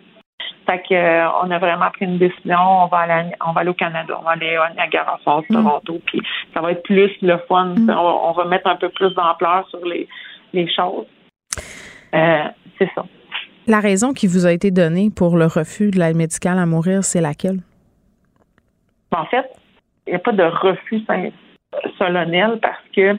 Fait 0.67 0.83
que 0.87 0.95
euh, 0.95 1.29
on 1.43 1.51
a 1.51 1.59
vraiment 1.59 1.91
pris 1.91 2.05
une 2.05 2.19
décision. 2.19 2.59
On 2.59 2.87
va 2.87 2.99
aller, 2.99 3.31
on 3.47 3.53
va 3.53 3.61
aller 3.61 3.71
au 3.71 3.75
Canada, 3.75 4.17
on 4.19 4.25
va 4.25 4.33
aller 4.33 4.57
à 4.57 4.71
Niagara 4.75 5.19
Falls, 5.25 5.45
mm. 5.49 5.55
Toronto, 5.55 6.01
puis 6.05 6.21
ça 6.53 6.61
va 6.61 6.73
être 6.73 6.83
plus 6.83 7.13
le 7.23 7.39
fun. 7.49 7.75
Mm. 7.77 7.91
On, 7.91 8.33
va 8.33 8.45
mettre 8.45 8.67
un 8.67 8.77
peu 8.77 8.89
plus 8.89 9.15
d'ampleur 9.15 9.67
sur 9.69 9.85
les 9.87 10.09
les 10.53 10.69
choses. 10.69 11.07
C'est 12.13 12.91
ça. 12.95 13.05
La 13.69 13.81
raison 13.81 14.15
qui 14.15 14.27
vous 14.27 14.47
a 14.47 14.53
été 14.53 14.71
donnée 14.71 15.11
pour 15.15 15.37
le 15.37 15.45
refus 15.45 15.91
de 15.91 15.99
l'aide 15.99 16.17
médicale 16.17 16.59
à 16.59 16.65
mourir, 16.65 17.05
c'est 17.05 17.21
laquelle? 17.21 17.61
En 19.15 19.27
fait, 19.27 19.45
il 20.07 20.11
n'y 20.13 20.17
a 20.17 20.21
pas 20.21 20.33
de 20.33 20.43
refus 20.43 21.03
solennel 21.99 22.59
parce 22.63 22.81
que 22.97 23.19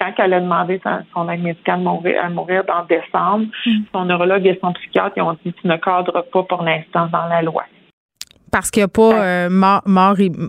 quand 0.00 0.12
elle 0.16 0.32
a 0.32 0.40
demandé 0.40 0.80
son 1.12 1.28
aide 1.28 1.42
médicale 1.42 1.86
à 2.22 2.30
mourir, 2.30 2.64
en 2.72 2.86
décembre, 2.86 3.44
hmm. 3.66 3.82
son 3.92 4.06
neurologue 4.06 4.46
et 4.46 4.58
son 4.62 4.72
psychiatre 4.72 5.18
ont 5.18 5.36
dit 5.44 5.52
tu 5.52 5.68
ne 5.68 5.76
cadres 5.76 6.24
pas 6.32 6.42
pour 6.42 6.62
l'instant 6.62 7.08
dans 7.12 7.26
la 7.26 7.42
loi. 7.42 7.64
Parce 8.50 8.70
qu'il 8.70 8.80
n'y 8.80 8.84
a 8.84 8.88
pas 8.88 9.22
euh, 9.22 9.50
mort, 9.50 9.82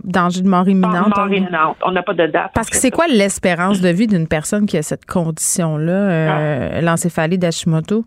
danger 0.05 0.41
de 0.41 0.47
mort 0.47 0.69
imminente. 0.69 1.17
Mort 1.17 1.27
imminente. 1.27 1.77
On 1.85 1.91
n'a 1.91 2.01
pas 2.01 2.13
de 2.13 2.27
date. 2.27 2.51
Parce 2.55 2.69
que 2.69 2.77
c'est 2.77 2.91
quoi 2.91 3.07
l'espérance 3.07 3.81
de 3.81 3.89
vie 3.89 4.07
d'une 4.07 4.27
personne 4.29 4.65
qui 4.65 4.77
a 4.77 4.83
cette 4.83 5.05
condition-là, 5.05 5.91
euh, 5.91 6.69
ah. 6.75 6.81
l'encéphalie 6.81 7.37
d'Hashimoto? 7.37 8.05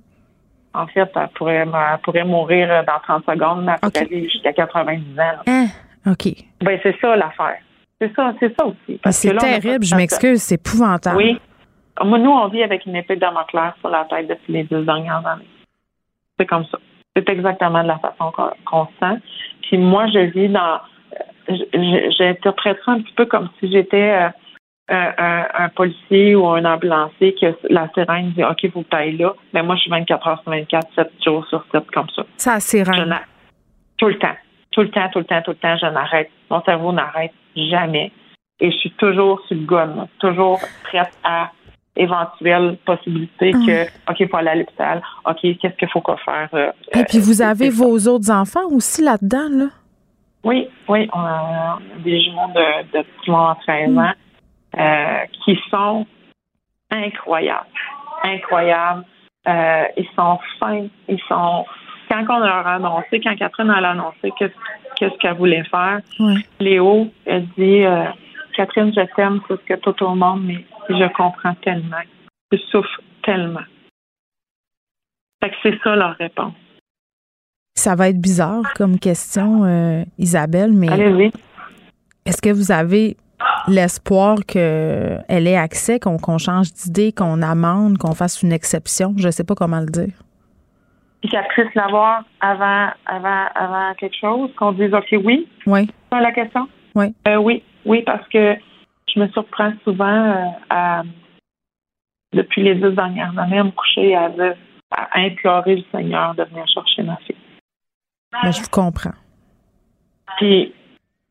En 0.76 0.86
fait, 0.88 1.10
elle 1.14 1.28
pourrait, 1.34 2.24
mourir 2.24 2.84
dans 2.86 3.00
30 3.02 3.24
secondes, 3.24 3.64
mais 3.64 3.72
elle 3.82 3.90
pourrait 3.90 4.04
vivre 4.06 4.30
jusqu'à 4.30 4.52
90 4.52 5.18
ans. 5.18 5.22
Hein? 5.46 5.66
OK. 6.06 6.28
Ben, 6.60 6.78
c'est 6.82 6.94
ça 7.00 7.16
l'affaire. 7.16 7.58
C'est 7.98 8.14
ça, 8.14 8.34
c'est 8.38 8.54
ça 8.58 8.66
aussi. 8.66 9.00
C'est 9.10 9.36
terrible, 9.36 9.84
je 9.84 9.96
m'excuse, 9.96 10.42
c'est 10.42 10.56
épouvantable. 10.56 11.16
Oui. 11.16 11.40
Nous, 12.04 12.30
on 12.30 12.48
vit 12.48 12.62
avec 12.62 12.84
une 12.84 12.94
épée 12.94 13.14
de 13.14 13.20
Damoclès 13.20 13.72
sur 13.80 13.88
la 13.88 14.04
tête 14.04 14.28
depuis 14.28 14.52
les 14.52 14.64
deux 14.64 14.84
dernières 14.84 15.26
années. 15.26 15.48
C'est 16.38 16.44
comme 16.44 16.66
ça. 16.66 16.78
C'est 17.16 17.26
exactement 17.30 17.82
de 17.82 17.88
la 17.88 17.98
façon 17.98 18.30
qu'on 18.66 18.84
se 18.84 18.90
sent. 19.00 19.22
Puis 19.62 19.78
moi, 19.78 20.06
je 20.08 20.18
vis 20.18 20.48
dans. 20.50 20.80
J'interprète 21.48 22.78
ça 22.84 22.92
un 22.92 23.00
petit 23.00 23.14
peu 23.14 23.24
comme 23.24 23.48
si 23.58 23.72
j'étais 23.72 24.28
euh, 24.88 25.42
un, 25.58 25.68
policier 25.70 26.36
ou 26.36 26.46
un 26.46 26.64
ambulancier 26.64 27.34
que 27.34 27.46
la 27.68 27.88
sirène 27.92 28.30
dit 28.36 28.44
OK, 28.44 28.70
vous 28.72 28.84
taillez 28.84 29.16
là. 29.16 29.34
Mais 29.52 29.62
moi, 29.64 29.74
je 29.74 29.80
suis 29.80 29.90
24 29.90 30.28
heures 30.28 30.40
sur 30.42 30.52
24, 30.52 30.88
7 30.94 31.10
jours 31.24 31.44
sur 31.48 31.64
7 31.72 31.90
comme 31.90 32.08
ça. 32.14 32.24
Ça, 32.36 32.60
sirène. 32.60 33.18
Tout 33.96 34.06
le 34.06 34.18
temps. 34.18 34.36
Tout 34.70 34.82
le 34.82 34.90
temps, 34.90 35.08
tout 35.12 35.18
le 35.18 35.24
temps, 35.24 35.42
tout 35.42 35.50
le 35.50 35.56
temps, 35.56 35.76
je 35.76 35.86
n'arrête. 35.86 36.30
Mon 36.50 36.62
cerveau 36.62 36.92
n'arrête 36.92 37.32
jamais. 37.56 38.12
Et 38.60 38.70
je 38.70 38.76
suis 38.76 38.92
toujours 38.92 39.40
sur 39.48 39.56
le 39.56 39.64
gun, 39.64 40.06
toujours 40.20 40.60
prête 40.84 41.18
à 41.24 41.50
éventuelle 41.96 42.78
possibilité 42.86 43.50
que. 43.52 43.86
OK, 44.08 44.20
il 44.20 44.28
faut 44.28 44.36
aller 44.36 44.50
à 44.50 44.54
l'hôpital. 44.54 45.02
OK, 45.28 45.40
qu'est-ce 45.40 45.76
qu'il 45.78 45.88
faut 45.88 46.00
qu'on 46.00 46.16
faire? 46.18 46.48
Euh, 46.54 46.70
Et 46.94 47.02
puis, 47.04 47.18
vous 47.18 47.42
euh, 47.42 47.46
avez 47.46 47.70
vos 47.70 47.98
autres 48.06 48.30
enfants 48.30 48.68
aussi 48.70 49.02
là-dedans, 49.02 49.48
là? 49.50 49.66
Oui, 50.44 50.68
oui. 50.88 51.08
On 51.12 51.18
a 51.18 51.78
des 52.04 52.22
jumeaux 52.22 52.52
de, 52.54 52.98
de 52.98 53.04
13 53.66 53.90
mm. 53.90 53.98
ans 53.98 54.12
euh, 54.76 55.24
qui 55.44 55.58
sont 55.70 56.06
incroyables. 56.90 57.66
Incroyables. 58.22 59.04
ils 59.46 60.08
sont 60.14 60.38
fins. 60.58 60.86
Ils 61.08 61.20
sont. 61.28 61.64
Quand 62.08 62.24
on 62.28 62.38
leur 62.38 62.66
a 62.66 62.74
annoncé, 62.74 63.20
quand 63.20 63.34
Catherine 63.36 63.70
a 63.70 63.90
annoncé 63.90 64.32
qu'est-ce 64.38 65.18
qu'elle 65.18 65.34
voulait 65.34 65.64
faire, 65.64 66.00
Léo 66.60 67.08
a 67.26 67.40
dit 67.40 67.82
Catherine, 68.56 68.92
je 68.94 69.02
t'aime 69.14 69.40
plus 69.40 69.58
que 69.58 69.74
tout 69.74 70.02
au 70.02 70.14
monde, 70.14 70.44
mais 70.44 70.64
je 70.88 71.12
comprends 71.12 71.54
tellement. 71.62 72.02
Je 72.52 72.58
souffre 72.70 73.00
tellement. 73.22 73.66
Fait 75.42 75.50
que 75.50 75.56
c'est 75.62 75.78
ça 75.82 75.96
leur 75.96 76.16
réponse. 76.16 76.54
Ça 77.74 77.94
va 77.94 78.08
être 78.08 78.20
bizarre 78.20 78.62
comme 78.74 78.98
question, 78.98 79.64
euh, 79.64 80.02
Isabelle, 80.18 80.72
mais 80.72 80.88
est-ce 82.24 82.40
que 82.40 82.50
vous 82.50 82.72
avez 82.72 83.16
l'espoir 83.68 84.38
qu'elle 84.46 85.24
ait 85.28 85.56
accès, 85.56 85.98
qu'on 86.00 86.38
change 86.38 86.72
d'idée, 86.72 87.12
qu'on 87.12 87.42
amende, 87.42 87.98
qu'on 87.98 88.14
fasse 88.14 88.42
une 88.42 88.52
exception? 88.52 89.14
Je 89.16 89.26
ne 89.26 89.30
sais 89.30 89.44
pas 89.44 89.54
comment 89.54 89.80
le 89.80 89.86
dire. 89.86 90.14
Qu'elle 91.30 91.46
puisse 91.48 91.74
l'avoir 91.74 92.22
avant, 92.40 92.88
avant, 93.06 93.46
avant 93.54 93.94
quelque 93.94 94.16
chose, 94.20 94.50
qu'on 94.56 94.72
dise 94.72 94.94
OK, 94.94 95.08
oui. 95.24 95.48
Oui. 95.66 95.88
C'est 96.12 96.20
la 96.20 96.32
question? 96.32 96.68
Oui. 96.94 97.14
Euh, 97.26 97.36
oui, 97.36 97.62
oui, 97.84 98.02
parce 98.06 98.26
que 98.28 98.56
je 99.12 99.20
me 99.20 99.28
surprends 99.28 99.72
souvent 99.84 100.06
euh, 100.06 100.44
à, 100.70 101.02
depuis 102.32 102.62
les 102.62 102.74
dix 102.74 102.94
dernières 102.94 103.36
années, 103.38 103.58
à 103.58 103.64
me 103.64 103.70
coucher 103.70 104.10
et 104.10 104.16
à, 104.16 104.30
implorer 105.14 105.76
le 105.76 105.84
Seigneur 105.90 106.34
de 106.36 106.44
venir 106.44 106.64
chercher 106.68 107.02
ma 107.02 107.16
fille. 107.16 107.36
Mais 108.42 108.52
je 108.52 108.60
vous 108.60 108.68
comprends. 108.70 109.14
Puis, 110.36 110.72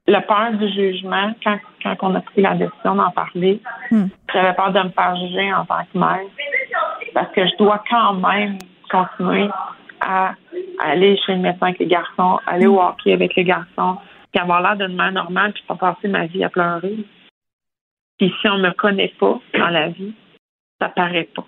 la 0.08 0.22
peur 0.22 0.54
du 0.54 0.68
jugement, 0.70 1.34
quand, 1.44 1.58
quand 1.82 1.96
on 2.02 2.16
a 2.16 2.22
pris 2.22 2.42
la 2.42 2.56
décision 2.56 2.96
d'en 2.96 3.12
parler, 3.12 3.60
hmm. 3.92 4.06
j'avais 4.34 4.54
peur 4.54 4.72
de 4.72 4.80
me 4.80 4.90
faire 4.90 5.16
juger 5.16 5.54
en 5.54 5.66
tant 5.66 5.84
que 5.92 5.98
mère. 5.98 6.22
Parce 7.14 7.32
que 7.34 7.46
je 7.46 7.58
dois 7.58 7.84
quand 7.90 8.14
même 8.14 8.58
continuer 8.90 9.50
à 10.02 10.36
aller 10.80 11.18
chez 11.26 11.34
le 11.34 11.42
médecin 11.42 11.68
avec 11.68 11.80
les 11.80 11.88
garçons, 11.88 12.40
aller 12.46 12.68
au 12.68 12.80
hockey 12.80 13.14
avec 13.14 13.36
les 13.36 13.44
garçons, 13.44 13.98
puis 14.32 14.42
avoir 14.42 14.62
l'air 14.62 14.76
d'une 14.76 14.96
mère 14.96 15.12
normale, 15.12 15.54
puis 15.54 15.64
pas 15.68 15.76
passer 15.76 16.08
ma 16.08 16.28
vie 16.28 16.44
à 16.44 16.50
pleurer. 16.50 16.98
Puis 18.18 18.34
si 18.42 18.48
on 18.48 18.58
me 18.58 18.72
connaît 18.72 19.14
pas 19.20 19.40
dans 19.58 19.70
la 19.70 19.90
vie, 19.90 20.14
ça 20.80 20.90
paraît 20.90 21.30
pas. 21.36 21.46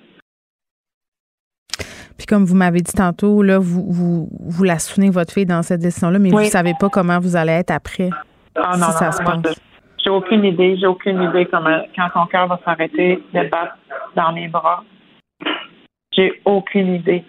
Puis 2.18 2.26
comme 2.26 2.46
vous 2.46 2.56
m'avez 2.56 2.82
dit 2.82 2.94
tantôt, 2.94 3.44
là, 3.44 3.60
vous, 3.60 3.86
vous, 3.88 4.30
vous 4.32 4.64
la 4.64 4.80
souvenez, 4.80 5.12
votre 5.12 5.32
fille, 5.32 5.46
dans 5.46 5.62
cette 5.62 5.82
décision-là, 5.82 6.18
mais 6.18 6.32
vous 6.32 6.40
ne 6.40 6.46
savez 6.46 6.74
pas 6.80 6.90
comment 6.90 7.20
vous 7.20 7.36
allez 7.36 7.52
être 7.52 7.72
après. 7.72 8.10
Ah, 8.58 8.78
non, 8.78 8.88
si 8.88 8.98
ça 8.98 9.12
se 9.12 9.24
passe. 9.24 9.62
J'ai 10.04 10.10
aucune 10.10 10.46
idée. 10.46 10.78
J'ai 10.78 10.88
aucune 10.88 11.22
idée 11.22 11.46
comment, 11.46 11.82
quand 11.96 12.08
son 12.14 12.26
cœur 12.28 12.48
va 12.48 12.60
s'arrêter 12.64 13.24
de 13.34 13.50
battre 13.50 13.78
dans 14.16 14.32
mes 14.32 14.48
bras. 14.48 14.84
J'ai 16.12 16.42
aucune 16.46 16.96
idée 16.96 17.24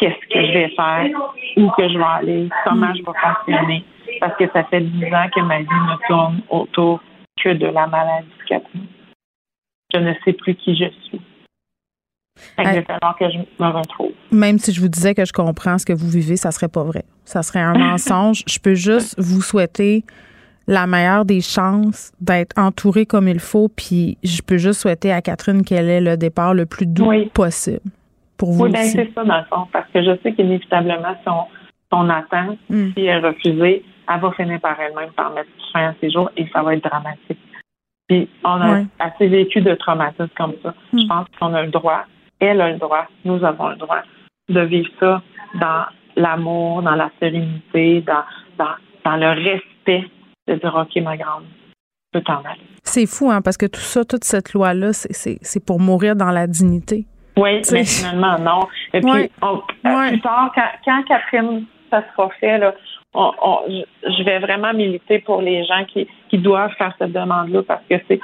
qu'est-ce 0.00 0.34
que 0.34 0.46
je 0.46 0.52
vais 0.52 0.68
faire, 0.70 1.10
où 1.56 1.70
que 1.70 1.88
je 1.88 1.98
vais 1.98 2.04
aller, 2.04 2.48
comment 2.64 2.92
je 2.94 3.02
vais 3.02 3.18
fonctionner. 3.20 3.84
Parce 4.18 4.36
que 4.36 4.44
ça 4.52 4.64
fait 4.64 4.80
dix 4.80 5.04
ans 5.06 5.28
que 5.34 5.40
ma 5.42 5.58
vie 5.58 5.66
me 5.66 6.08
tourne 6.08 6.40
autour 6.48 7.00
que 7.42 7.50
de 7.50 7.66
la 7.66 7.86
maladie 7.86 8.28
Catherine. 8.48 8.86
Je 9.92 9.98
ne 9.98 10.14
sais 10.24 10.32
plus 10.32 10.54
qui 10.54 10.76
je 10.76 10.86
suis. 11.04 11.20
Va 12.56 12.64
falloir 12.64 13.16
que 13.18 13.30
je 13.30 13.38
me 13.38 13.70
retrouve. 13.70 14.12
Même 14.32 14.58
si 14.58 14.72
je 14.72 14.80
vous 14.80 14.88
disais 14.88 15.14
que 15.14 15.24
je 15.24 15.32
comprends 15.32 15.78
ce 15.78 15.84
que 15.84 15.92
vous 15.92 16.08
vivez, 16.08 16.36
ça 16.36 16.50
serait 16.50 16.68
pas 16.68 16.84
vrai. 16.84 17.04
Ça 17.24 17.42
serait 17.42 17.60
un 17.60 17.74
mensonge. 17.78 18.42
Je 18.46 18.58
peux 18.58 18.74
juste 18.74 19.14
vous 19.18 19.42
souhaiter 19.42 20.04
la 20.70 20.86
meilleure 20.86 21.24
des 21.24 21.40
chances 21.40 22.12
d'être 22.20 22.56
entourée 22.56 23.04
comme 23.04 23.26
il 23.26 23.40
faut, 23.40 23.68
puis 23.68 24.16
je 24.22 24.40
peux 24.40 24.56
juste 24.56 24.80
souhaiter 24.80 25.12
à 25.12 25.20
Catherine 25.20 25.64
qu'elle 25.64 25.88
ait 25.88 26.00
le 26.00 26.16
départ 26.16 26.54
le 26.54 26.64
plus 26.64 26.86
doux 26.86 27.10
possible 27.34 27.80
pour 28.38 28.52
vous. 28.52 28.64
Oui, 28.64 28.70
bien 28.70 28.84
c'est 28.84 29.12
ça 29.12 29.24
dans 29.24 29.38
le 29.38 29.44
fond, 29.50 29.66
parce 29.72 29.90
que 29.92 30.00
je 30.00 30.16
sais 30.22 30.32
qu'inévitablement, 30.32 31.16
si 31.24 31.28
on, 31.90 32.08
attend, 32.08 32.56
hmm. 32.68 32.90
si 32.96 33.04
elle 33.04 33.24
est 33.24 33.28
refusée, 33.28 33.84
elle 34.08 34.20
va 34.20 34.30
finir 34.30 34.60
par 34.60 34.80
elle-même 34.80 35.10
par 35.10 35.32
mettre 35.32 35.50
fin 35.72 35.88
à 35.88 35.94
ses 36.00 36.08
jours 36.08 36.30
et 36.36 36.46
ça 36.52 36.62
va 36.62 36.76
être 36.76 36.88
dramatique. 36.88 37.38
Puis 38.08 38.28
on 38.44 38.60
a 38.60 38.82
assez 39.00 39.26
vécu 39.26 39.60
de 39.60 39.74
traumatismes 39.74 40.28
comme 40.36 40.54
ça. 40.62 40.72
Je 40.92 40.98
hmm. 40.98 41.08
pense 41.08 41.26
qu'on 41.40 41.52
a 41.52 41.62
le 41.64 41.70
droit, 41.72 42.04
elle 42.38 42.60
a 42.60 42.70
le 42.70 42.78
droit, 42.78 43.08
nous 43.24 43.44
avons 43.44 43.70
le 43.70 43.76
droit 43.76 44.02
de 44.48 44.60
vivre 44.60 44.90
ça 45.00 45.20
dans 45.60 45.86
l'amour, 46.14 46.82
dans 46.82 46.94
la 46.94 47.10
sérénité, 47.18 48.02
dans, 48.02 48.22
dans, 48.56 48.74
dans 49.04 49.16
le 49.16 49.30
respect 49.30 50.08
de 50.54 50.60
dire 50.60 50.74
OK, 50.74 51.02
ma 51.02 51.16
grande, 51.16 51.44
peux 52.12 52.20
t'en 52.22 52.38
aller. 52.38 52.60
C'est 52.82 53.06
fou, 53.06 53.30
hein, 53.30 53.40
parce 53.42 53.56
que 53.56 53.66
tout 53.66 53.80
ça, 53.80 54.04
toute 54.04 54.24
cette 54.24 54.52
loi-là, 54.52 54.92
c'est 54.92 55.64
pour 55.64 55.80
mourir 55.80 56.16
dans 56.16 56.30
la 56.30 56.46
dignité. 56.46 57.06
Oui, 57.36 57.62
mais 57.72 57.84
finalement, 57.84 58.38
non. 58.38 58.66
Et 58.92 59.00
puis, 59.00 59.30
plus 59.82 60.20
tard, 60.20 60.52
quand, 60.54 60.68
quand 60.84 61.02
Catherine, 61.06 61.64
ça 61.90 62.04
sera 62.12 62.28
fait, 62.40 62.58
là, 62.58 62.74
je 63.14 64.24
vais 64.24 64.38
vraiment 64.38 64.72
militer 64.72 65.20
pour 65.20 65.40
les 65.42 65.64
gens 65.64 65.84
qui, 65.86 66.06
qui 66.28 66.38
doivent 66.38 66.72
faire 66.78 66.94
cette 66.98 67.12
demande-là 67.12 67.62
parce 67.62 67.82
que 67.88 67.96
c'est 68.08 68.20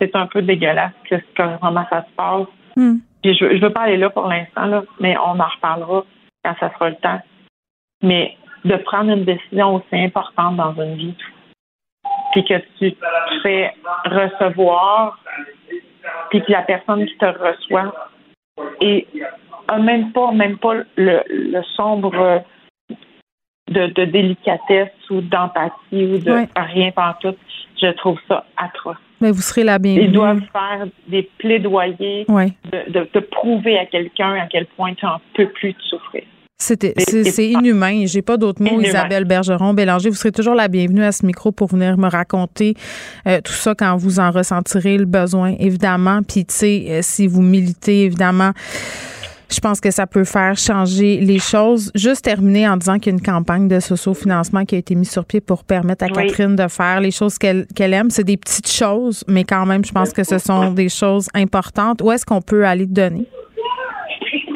c'est 0.00 0.16
un 0.16 0.26
peu 0.26 0.40
dégueulasse 0.40 0.92
que 1.10 1.16
comment 1.36 1.84
ça 1.90 2.06
se 2.08 2.16
passe. 2.16 2.46
Hmm. 2.76 2.98
je, 3.22 3.32
je 3.32 3.60
veux 3.60 3.72
pas 3.72 3.82
aller 3.82 3.98
là 3.98 4.08
pour 4.08 4.26
l'instant, 4.26 4.82
mais 4.98 5.14
on 5.18 5.38
en 5.38 5.48
reparlera 5.48 6.04
quand 6.42 6.54
ça 6.58 6.72
sera 6.72 6.88
le 6.88 6.96
temps. 6.96 7.20
Mais 8.02 8.36
de 8.64 8.76
prendre 8.76 9.10
une 9.10 9.24
décision 9.24 9.74
aussi 9.74 9.92
importante 9.92 10.56
dans 10.56 10.74
une 10.74 10.94
vie, 10.94 11.14
puis 12.32 12.44
que 12.44 12.54
tu 12.78 12.92
te 12.92 13.40
fais 13.42 13.72
recevoir, 14.04 15.18
puis 16.30 16.42
que 16.42 16.52
la 16.52 16.62
personne 16.62 17.06
qui 17.06 17.16
te 17.16 17.26
reçoit 17.26 17.92
et 18.80 19.06
a 19.68 19.78
même 19.78 20.12
pas, 20.12 20.32
même 20.32 20.58
pas 20.58 20.74
le, 20.96 21.22
le 21.28 21.62
sombre 21.76 22.42
de, 23.70 24.04
délicatesse 24.04 24.92
ou 25.10 25.20
d'empathie 25.20 26.04
ou 26.04 26.18
de 26.18 26.46
rien 26.56 26.92
tout. 27.20 27.34
Je 27.80 27.92
trouve 27.92 28.18
ça 28.28 28.44
atroce. 28.56 28.96
Mais 29.20 29.30
vous 29.30 29.40
serez 29.40 29.64
la 29.64 29.78
bienvenue. 29.78 30.06
Ils 30.06 30.12
doivent 30.12 30.42
faire 30.52 30.86
des 31.08 31.28
plaidoyers 31.38 32.26
de, 32.28 33.08
de, 33.12 33.20
prouver 33.20 33.78
à 33.78 33.86
quelqu'un 33.86 34.34
à 34.34 34.46
quel 34.46 34.66
point 34.66 34.94
tu 34.94 35.06
n'en 35.06 35.20
peux 35.34 35.48
plus 35.48 35.72
de 35.72 35.80
souffrir. 35.82 36.24
C'est 36.60 37.50
inhumain. 37.50 38.04
J'ai 38.06 38.22
pas 38.22 38.36
d'autres 38.36 38.62
mots. 38.62 38.80
Isabelle 38.80 39.24
Bergeron, 39.24 39.74
Bélanger, 39.74 40.10
vous 40.10 40.16
serez 40.16 40.32
toujours 40.32 40.54
la 40.54 40.68
bienvenue 40.68 41.02
à 41.02 41.12
ce 41.12 41.24
micro 41.24 41.52
pour 41.52 41.68
venir 41.68 41.96
me 41.98 42.08
raconter 42.08 42.74
euh, 43.26 43.40
tout 43.42 43.52
ça 43.52 43.74
quand 43.74 43.96
vous 43.96 44.20
en 44.20 44.30
ressentirez 44.30 44.98
le 44.98 45.06
besoin, 45.06 45.54
évidemment. 45.58 46.20
Puis, 46.22 46.44
tu 46.44 46.54
sais, 46.54 46.84
euh, 46.88 47.00
si 47.02 47.26
vous 47.26 47.42
militez, 47.42 48.04
évidemment, 48.04 48.52
je 49.50 49.58
pense 49.58 49.80
que 49.80 49.90
ça 49.90 50.06
peut 50.06 50.24
faire 50.24 50.56
changer 50.56 51.18
les 51.20 51.38
choses. 51.38 51.90
Juste 51.94 52.24
terminer 52.24 52.68
en 52.68 52.76
disant 52.76 52.98
qu'il 52.98 53.12
y 53.12 53.16
a 53.16 53.18
une 53.18 53.22
campagne 53.22 53.66
de 53.66 53.80
socio-financement 53.80 54.64
qui 54.64 54.76
a 54.76 54.78
été 54.78 54.94
mise 54.94 55.10
sur 55.10 55.24
pied 55.24 55.40
pour 55.40 55.64
permettre 55.64 56.04
à 56.04 56.08
Catherine 56.08 56.54
de 56.56 56.68
faire 56.68 57.00
les 57.00 57.10
choses 57.10 57.36
qu'elle 57.38 57.66
aime. 57.78 58.10
C'est 58.10 58.24
des 58.24 58.36
petites 58.36 58.70
choses, 58.70 59.24
mais 59.26 59.44
quand 59.44 59.66
même, 59.66 59.84
je 59.84 59.92
pense 59.92 60.12
que 60.12 60.24
ce 60.24 60.38
sont 60.38 60.72
des 60.72 60.88
choses 60.88 61.28
importantes. 61.34 62.00
Où 62.02 62.12
est-ce 62.12 62.24
qu'on 62.24 62.42
peut 62.42 62.64
aller 62.64 62.86
donner? 62.86 63.26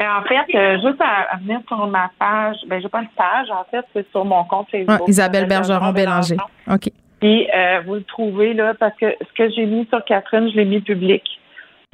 En 0.01 0.23
fait, 0.23 0.55
euh, 0.55 0.75
juste 0.81 1.01
à, 1.01 1.37
venir 1.37 1.59
sur 1.67 1.87
ma 1.87 2.09
page, 2.19 2.57
ben 2.67 2.81
j'ai 2.81 2.89
pas 2.89 3.01
une 3.01 3.09
page, 3.09 3.49
en 3.49 3.63
fait, 3.69 3.85
c'est 3.93 4.09
sur 4.11 4.25
mon 4.25 4.43
compte 4.43 4.69
Facebook. 4.69 5.07
Isabelle 5.07 5.47
Bergeron 5.47 5.91
Bélanger. 5.91 6.37
OK. 6.69 6.89
Puis 7.21 7.47
euh, 7.55 7.81
vous 7.85 7.95
le 7.95 8.03
trouvez 8.03 8.53
là, 8.53 8.73
parce 8.73 8.95
que 8.97 9.15
ce 9.21 9.33
que 9.33 9.49
j'ai 9.51 9.65
mis 9.65 9.85
sur 9.87 10.03
Catherine, 10.03 10.49
je 10.49 10.55
l'ai 10.55 10.65
mis 10.65 10.81
public 10.81 11.23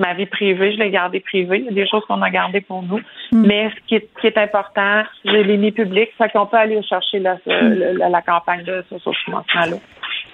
ma 0.01 0.13
vie 0.13 0.25
privée, 0.25 0.73
je 0.73 0.79
l'ai 0.79 0.89
gardée 0.89 1.21
privée. 1.21 1.59
Il 1.59 1.65
y 1.65 1.69
a 1.69 1.71
des 1.71 1.87
choses 1.87 2.03
qu'on 2.07 2.21
a 2.21 2.29
gardées 2.29 2.61
pour 2.61 2.83
nous. 2.83 2.99
Mm. 3.31 3.45
Mais 3.45 3.69
ce 3.69 3.87
qui 3.87 3.95
est, 3.95 4.09
qui 4.19 4.27
est 4.27 4.37
important, 4.37 5.03
je 5.23 5.31
l'ai 5.31 5.57
mis 5.57 5.71
public. 5.71 6.09
Fait 6.17 6.29
qu'on 6.29 6.47
peut 6.47 6.57
aller 6.57 6.81
chercher 6.83 7.19
la, 7.19 7.35
mm. 7.35 7.97
la, 7.97 8.21
campagne 8.21 8.63
de 8.63 8.83
ce 8.89 8.95
financement-là. 8.97 9.77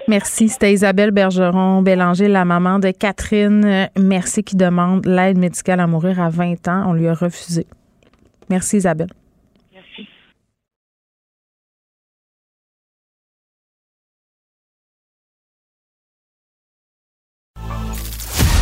Merci. 0.07 0.49
C'était 0.49 0.73
Isabelle 0.73 1.11
Bergeron 1.11 1.81
Bélanger, 1.81 2.27
la 2.27 2.45
maman 2.45 2.79
de 2.79 2.91
Catherine 2.91 3.89
Merci 3.99 4.43
qui 4.43 4.55
demande 4.55 5.05
l'aide 5.05 5.37
médicale 5.37 5.79
à 5.79 5.87
mourir 5.87 6.21
à 6.21 6.29
20 6.29 6.67
ans. 6.67 6.85
On 6.87 6.93
lui 6.93 7.07
a 7.07 7.13
refusé. 7.13 7.67
Merci 8.49 8.77
Isabelle. 8.77 9.09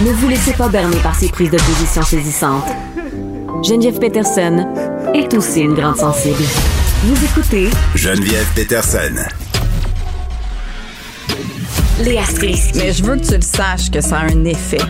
Ne 0.02 0.12
vous 0.12 0.28
laissez 0.28 0.54
pas 0.54 0.68
berner 0.68 0.98
par 1.02 1.16
ces 1.16 1.30
prises 1.30 1.52
de 1.52 1.58
position 1.58 2.02
saisissantes. 2.02 2.68
Geneviève 3.64 3.98
Peterson 3.98 4.66
est 5.14 5.34
aussi 5.34 5.62
une 5.62 5.74
grande 5.74 5.96
sensible. 5.96 6.44
Vous 7.04 7.24
écoutez 7.24 7.70
Geneviève 7.96 8.52
Peterson. 8.56 9.45
Léa 12.04 12.24
Strisky. 12.24 12.78
Mais 12.78 12.92
je 12.92 13.04
veux 13.04 13.16
que 13.16 13.26
tu 13.26 13.36
le 13.36 13.42
saches 13.42 13.90
que 13.90 14.02
ça 14.02 14.18
a 14.20 14.26
un 14.26 14.44
effet. 14.44 14.84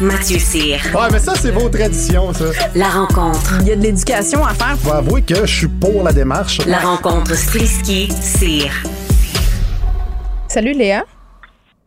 Mathieu 0.00 0.38
Cyr. 0.38 0.78
Ouais, 0.94 1.08
mais 1.12 1.18
ça, 1.18 1.34
c'est 1.34 1.50
vos 1.50 1.68
traditions, 1.68 2.32
ça. 2.32 2.46
La 2.74 2.88
rencontre. 2.88 3.58
Il 3.60 3.68
y 3.68 3.72
a 3.72 3.76
de 3.76 3.82
l'éducation 3.82 4.42
à 4.44 4.54
faire. 4.54 4.76
Faut 4.78 4.92
avouer 4.92 5.22
que 5.22 5.34
je 5.46 5.54
suis 5.54 5.68
pour 5.68 6.02
la 6.02 6.12
démarche. 6.12 6.64
La 6.66 6.78
rencontre 6.78 7.34
Strisky-Cyr. 7.34 8.72
Salut 10.48 10.72
Léa. 10.72 11.04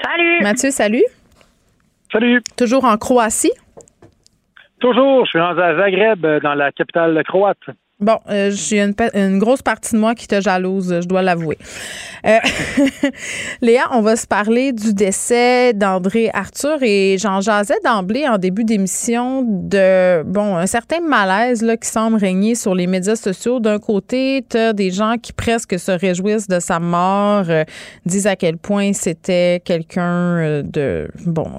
Salut. 0.03 0.41
Mathieu, 0.43 0.69
salut. 0.69 1.05
Salut. 2.11 2.43
Toujours 2.55 2.85
en 2.85 2.95
Croatie? 2.97 3.51
Toujours. 4.79 5.25
Je 5.25 5.29
suis 5.29 5.39
à 5.39 5.55
Zagreb, 5.55 6.25
dans 6.43 6.53
la 6.53 6.71
capitale 6.71 7.21
croate. 7.27 7.57
Bon, 8.01 8.17
euh, 8.29 8.49
j'ai 8.49 8.79
une, 8.79 8.93
une, 9.13 9.39
grosse 9.39 9.61
partie 9.61 9.93
de 9.93 9.99
moi 9.99 10.15
qui 10.15 10.25
te 10.25 10.39
jalouse, 10.39 11.01
je 11.01 11.05
dois 11.05 11.21
l'avouer. 11.21 11.57
Euh, 12.25 12.37
Léa, 13.61 13.89
on 13.91 13.99
va 13.99 14.15
se 14.15 14.25
parler 14.25 14.71
du 14.71 14.93
décès 14.93 15.73
d'André 15.73 16.29
Arthur 16.33 16.77
et 16.81 17.17
j'en 17.19 17.41
jasais 17.41 17.75
d'emblée 17.83 18.25
en 18.25 18.37
début 18.37 18.63
d'émission 18.63 19.43
de 19.45 20.23
bon 20.23 20.55
un 20.55 20.65
certain 20.65 21.01
malaise 21.01 21.61
là, 21.61 21.75
qui 21.75 21.89
semble 21.89 22.15
régner 22.15 22.55
sur 22.55 22.73
les 22.73 22.87
médias 22.87 23.17
sociaux. 23.17 23.59
D'un 23.59 23.79
côté, 23.79 24.45
tu 24.49 24.55
as 24.55 24.71
des 24.71 24.91
gens 24.91 25.15
qui 25.21 25.33
presque 25.33 25.77
se 25.77 25.91
réjouissent 25.91 26.47
de 26.47 26.61
sa 26.61 26.79
mort, 26.79 27.49
euh, 27.49 27.65
disent 28.05 28.27
à 28.27 28.37
quel 28.37 28.55
point 28.55 28.93
c'était 28.93 29.61
quelqu'un 29.65 30.37
euh, 30.37 30.61
de 30.63 31.09
bon, 31.25 31.51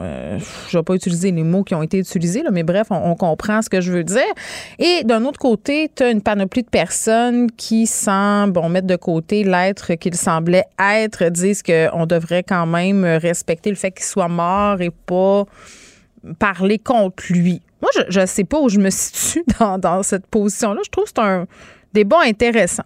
je 0.71 0.79
vais 0.79 0.85
pas 0.85 0.95
utiliser 0.95 1.33
les 1.33 1.43
mots 1.43 1.65
qui 1.65 1.75
ont 1.75 1.83
été 1.83 1.99
utilisés, 1.99 2.43
là, 2.43 2.49
mais 2.51 2.63
bref, 2.63 2.87
on, 2.89 3.11
on 3.11 3.15
comprend 3.15 3.61
ce 3.61 3.69
que 3.69 3.83
je 3.83 3.93
veux 3.93 4.05
dire. 4.05 4.23
Et 4.79 5.05
d'un 5.05 5.27
autre 5.27 5.39
côté, 5.39 5.91
tu 5.95 6.03
as 6.03 6.11
une 6.11 6.23
panoplie 6.31 6.63
de 6.63 6.71
personnes 6.71 7.51
qui, 7.51 7.87
sans 7.87 8.47
bon, 8.47 8.69
mettre 8.69 8.87
de 8.87 8.95
côté 8.95 9.43
l'être 9.43 9.95
qu'il 9.95 10.15
semblait 10.15 10.63
être, 10.79 11.29
disent 11.29 11.63
qu'on 11.63 12.07
devrait 12.07 12.45
quand 12.45 12.67
même 12.67 13.05
respecter 13.05 13.71
le 13.71 13.77
fait 13.77 13.91
qu'il 13.91 14.05
soit 14.05 14.29
mort 14.29 14.81
et 14.81 14.91
pas 14.91 15.45
parler 16.39 16.79
contre 16.79 17.25
lui. 17.31 17.61
Moi, 17.83 17.91
je 18.09 18.21
ne 18.21 18.27
sais 18.27 18.45
pas 18.45 18.61
où 18.61 18.69
je 18.69 18.79
me 18.79 18.91
situe 18.91 19.43
dans, 19.59 20.03
cette 20.05 20.27
position-là. 20.31 20.81
Je 20.85 20.91
trouve 20.91 21.05
que 21.05 21.11
c'est 21.17 21.21
un 21.21 21.47
débat 21.93 22.21
intéressant. 22.25 22.85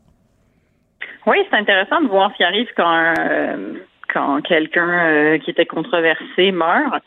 Oui, 1.27 1.37
c'est 1.51 1.57
intéressant 1.57 2.01
de 2.01 2.09
voir 2.09 2.31
ce 2.33 2.37
qui 2.39 2.45
arrive 2.45 2.69
quand, 2.75 3.15
euh, 3.19 4.41
quelqu'un 4.49 4.89
euh, 4.89 5.39
qui 5.39 5.51
était 5.51 5.67
controversé 5.67 6.51
meurt. 6.51 7.05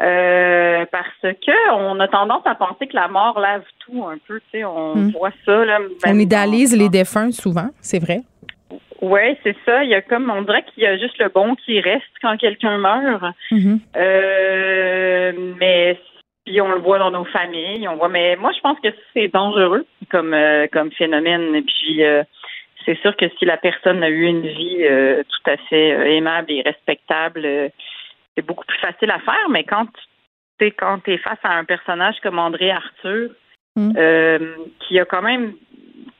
Euh, 0.00 0.84
parce 0.90 1.20
que 1.22 1.72
on 1.74 2.00
a 2.00 2.08
tendance 2.08 2.42
à 2.46 2.54
penser 2.54 2.86
que 2.86 2.96
la 2.96 3.08
mort 3.08 3.38
lave 3.38 3.62
tout 3.80 4.04
un 4.04 4.16
peu, 4.26 4.40
tu 4.40 4.58
sais, 4.58 4.64
on 4.64 4.96
hmm. 4.96 5.10
voit 5.10 5.32
ça 5.44 5.64
là. 5.64 5.78
on 6.06 6.18
idéalise 6.18 6.76
les 6.76 6.88
défunts 6.88 7.30
souvent, 7.30 7.68
c'est 7.80 7.98
vrai. 7.98 8.20
Oui, 9.02 9.36
c'est 9.42 9.56
ça. 9.66 9.84
Il 9.84 9.90
y 9.90 9.94
a 9.94 10.00
comme 10.00 10.30
on 10.30 10.42
dirait 10.42 10.64
qu'il 10.72 10.82
y 10.82 10.86
a 10.86 10.96
juste 10.96 11.18
le 11.18 11.28
bon 11.28 11.54
qui 11.56 11.80
reste 11.80 12.04
quand 12.22 12.36
quelqu'un 12.36 12.78
meurt. 12.78 13.22
Mm-hmm. 13.50 13.78
euh, 13.96 15.54
mais 15.60 15.98
puis 16.46 16.60
on 16.60 16.72
le 16.72 16.80
voit 16.80 16.98
dans 16.98 17.10
nos 17.10 17.24
familles, 17.26 17.86
on 17.86 17.96
voit. 17.96 18.08
Mais 18.08 18.36
moi, 18.36 18.52
je 18.56 18.60
pense 18.60 18.78
que 18.80 18.88
c'est 19.12 19.28
dangereux 19.28 19.84
comme 20.10 20.32
euh, 20.32 20.66
comme 20.72 20.90
phénomène. 20.92 21.54
Et 21.54 21.62
puis 21.62 22.00
c'est 22.86 22.98
sûr 23.00 23.14
que 23.16 23.26
si 23.38 23.44
la 23.44 23.56
personne 23.56 24.02
a 24.02 24.08
eu 24.08 24.22
une 24.22 24.46
vie 24.46 24.84
tout 25.28 25.50
à 25.50 25.56
fait 25.68 26.16
aimable 26.16 26.50
et 26.50 26.62
respectable 26.62 27.70
c'est 28.34 28.46
beaucoup 28.46 28.64
plus 28.64 28.78
facile 28.78 29.10
à 29.10 29.18
faire, 29.20 29.48
mais 29.50 29.64
quand 29.64 29.86
tu 30.58 30.66
es, 30.66 30.70
quand 30.70 31.06
es 31.08 31.18
face 31.18 31.38
à 31.42 31.56
un 31.56 31.64
personnage 31.64 32.16
comme 32.22 32.38
André 32.38 32.70
Arthur, 32.70 33.30
mm. 33.76 33.92
euh, 33.96 34.56
qui 34.80 34.98
a 34.98 35.04
quand 35.04 35.22
même 35.22 35.54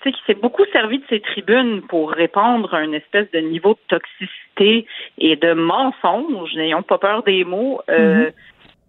tu 0.02 0.10
sais, 0.10 0.12
qui 0.12 0.22
s'est 0.26 0.40
beaucoup 0.40 0.64
servi 0.72 0.98
de 0.98 1.04
ses 1.08 1.20
tribunes 1.20 1.82
pour 1.82 2.10
répandre 2.10 2.74
à 2.74 2.82
une 2.82 2.94
espèce 2.94 3.30
de 3.30 3.38
niveau 3.38 3.74
de 3.74 3.96
toxicité 3.96 4.86
et 5.18 5.36
de 5.36 5.52
mensonge, 5.52 6.54
n'ayons 6.54 6.82
pas 6.82 6.98
peur 6.98 7.22
des 7.22 7.44
mots. 7.44 7.80
Euh, 7.88 8.30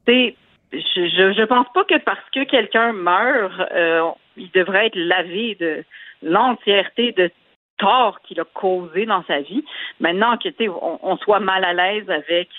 mm-hmm. 0.08 0.36
je, 0.72 1.34
je 1.38 1.44
pense 1.44 1.68
pas 1.74 1.84
que 1.84 2.00
parce 2.00 2.28
que 2.32 2.44
quelqu'un 2.46 2.94
meurt, 2.94 3.60
euh, 3.74 4.10
il 4.38 4.50
devrait 4.52 4.88
être 4.88 4.96
lavé 4.96 5.56
de 5.60 5.84
l'entièreté 6.24 7.12
de 7.12 7.30
tort 7.78 8.20
qu'il 8.22 8.40
a 8.40 8.46
causé 8.46 9.06
dans 9.06 9.24
sa 9.26 9.42
vie. 9.42 9.64
Maintenant 10.00 10.38
que 10.38 10.50
on, 10.70 11.00
on 11.02 11.18
soit 11.18 11.40
mal 11.40 11.64
à 11.64 11.74
l'aise 11.74 12.10
avec 12.10 12.50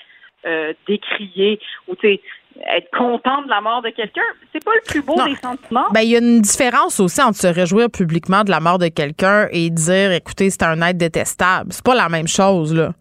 euh, 0.46 0.72
décrier 0.86 1.58
ou 1.88 1.94
être 2.04 2.90
content 2.96 3.42
de 3.42 3.48
la 3.48 3.60
mort 3.60 3.82
de 3.82 3.90
quelqu'un, 3.90 4.22
c'est 4.52 4.64
pas 4.64 4.74
le 4.74 4.80
plus 4.86 5.02
beau 5.02 5.16
des 5.24 5.34
sentiments. 5.36 5.86
Ben 5.92 6.02
il 6.02 6.10
y 6.10 6.16
a 6.16 6.20
une 6.20 6.40
différence 6.40 7.00
aussi 7.00 7.20
entre 7.20 7.38
se 7.38 7.46
réjouir 7.46 7.90
publiquement 7.90 8.44
de 8.44 8.50
la 8.50 8.60
mort 8.60 8.78
de 8.78 8.88
quelqu'un 8.88 9.48
et 9.50 9.70
dire 9.70 10.12
écoutez, 10.12 10.50
c'est 10.50 10.62
un 10.62 10.80
être 10.82 10.96
détestable. 10.96 11.72
C'est 11.72 11.84
pas 11.84 11.94
la 11.94 12.08
même 12.08 12.28
chose 12.28 12.74
là. 12.74 12.92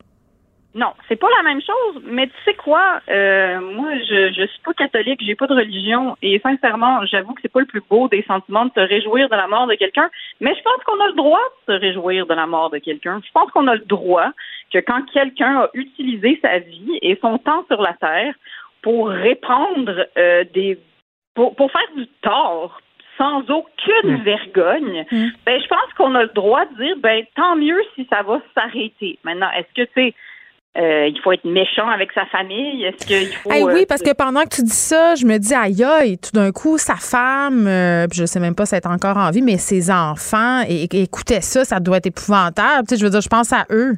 Non, 0.75 0.93
c'est 1.07 1.17
pas 1.17 1.27
la 1.37 1.43
même 1.43 1.61
chose, 1.61 2.01
mais 2.03 2.25
tu 2.25 2.33
sais 2.45 2.55
quoi, 2.55 2.99
euh, 3.07 3.59
moi 3.61 3.89
je 4.09 4.33
je 4.33 4.47
suis 4.47 4.61
pas 4.65 4.73
catholique, 4.73 5.21
j'ai 5.23 5.35
pas 5.35 5.45
de 5.45 5.53
religion 5.53 6.17
et 6.23 6.39
sincèrement, 6.39 7.05
j'avoue 7.05 7.35
que 7.35 7.41
c'est 7.43 7.51
pas 7.51 7.59
le 7.59 7.67
plus 7.67 7.83
beau 7.87 8.07
des 8.07 8.23
sentiments 8.23 8.65
de 8.65 8.71
se 8.75 8.79
réjouir 8.79 9.29
de 9.29 9.35
la 9.35 9.47
mort 9.47 9.67
de 9.67 9.75
quelqu'un, 9.75 10.09
mais 10.39 10.55
je 10.55 10.61
pense 10.63 10.83
qu'on 10.83 10.99
a 10.99 11.07
le 11.09 11.13
droit 11.13 11.43
de 11.67 11.73
se 11.73 11.79
réjouir 11.79 12.25
de 12.25 12.33
la 12.33 12.47
mort 12.47 12.71
de 12.71 12.79
quelqu'un. 12.79 13.21
Je 13.23 13.31
pense 13.33 13.51
qu'on 13.51 13.67
a 13.67 13.75
le 13.75 13.85
droit 13.85 14.31
que 14.71 14.79
quand 14.79 15.03
quelqu'un 15.13 15.59
a 15.59 15.69
utilisé 15.75 16.39
sa 16.41 16.57
vie 16.57 16.97
et 17.03 17.19
son 17.21 17.37
temps 17.37 17.65
sur 17.67 17.79
la 17.79 17.93
terre 17.93 18.33
pour 18.81 19.09
répandre 19.09 20.07
euh, 20.17 20.43
des 20.55 20.79
pour, 21.35 21.55
pour 21.55 21.71
faire 21.71 21.81
du 21.95 22.07
tort 22.23 22.79
sans 23.19 23.47
aucune 23.51 24.17
mm. 24.17 24.23
vergogne, 24.23 25.05
mm. 25.11 25.27
ben 25.45 25.61
je 25.61 25.67
pense 25.67 25.93
qu'on 25.95 26.15
a 26.15 26.23
le 26.23 26.33
droit 26.33 26.65
de 26.65 26.83
dire 26.83 26.95
ben 26.97 27.23
tant 27.35 27.55
mieux 27.55 27.81
si 27.93 28.07
ça 28.11 28.23
va 28.23 28.41
s'arrêter. 28.55 29.19
Maintenant, 29.23 29.51
est-ce 29.51 29.83
que 29.83 29.87
tu 29.93 30.15
euh, 30.75 31.07
il 31.07 31.19
faut 31.21 31.31
être 31.31 31.45
méchant 31.45 31.87
avec 31.87 32.11
sa 32.13 32.25
famille. 32.25 32.83
Est-ce 32.83 33.05
qu'il 33.05 33.27
faut. 33.35 33.49
oui, 33.51 33.83
euh, 33.83 33.85
parce 33.87 34.01
que 34.01 34.13
pendant 34.15 34.41
que 34.41 34.55
tu 34.55 34.63
dis 34.63 34.71
ça, 34.71 35.13
je 35.13 35.25
me 35.25 35.37
dis, 35.37 35.53
aïe, 35.53 35.83
aïe, 35.83 36.17
tout 36.17 36.31
d'un 36.33 36.51
coup, 36.51 36.79
sa 36.79 36.95
femme, 36.95 37.67
euh, 37.67 38.07
je 38.11 38.25
sais 38.25 38.39
même 38.39 38.55
pas 38.55 38.65
si 38.65 38.73
elle 38.73 38.81
est 38.81 38.87
encore 38.87 39.17
en 39.17 39.29
vie, 39.29 39.43
mais 39.43 39.57
ses 39.57 39.91
enfants, 39.91 40.63
et, 40.67 40.87
écoutez 40.91 41.41
ça, 41.41 41.63
ça 41.63 41.79
doit 41.79 41.97
être 41.97 42.07
épouvantable. 42.07 42.87
Tu 42.87 42.95
sais, 42.95 42.99
je 42.99 43.05
veux 43.05 43.11
dire, 43.11 43.21
je 43.21 43.29
pense 43.29 43.53
à 43.53 43.65
eux. 43.69 43.93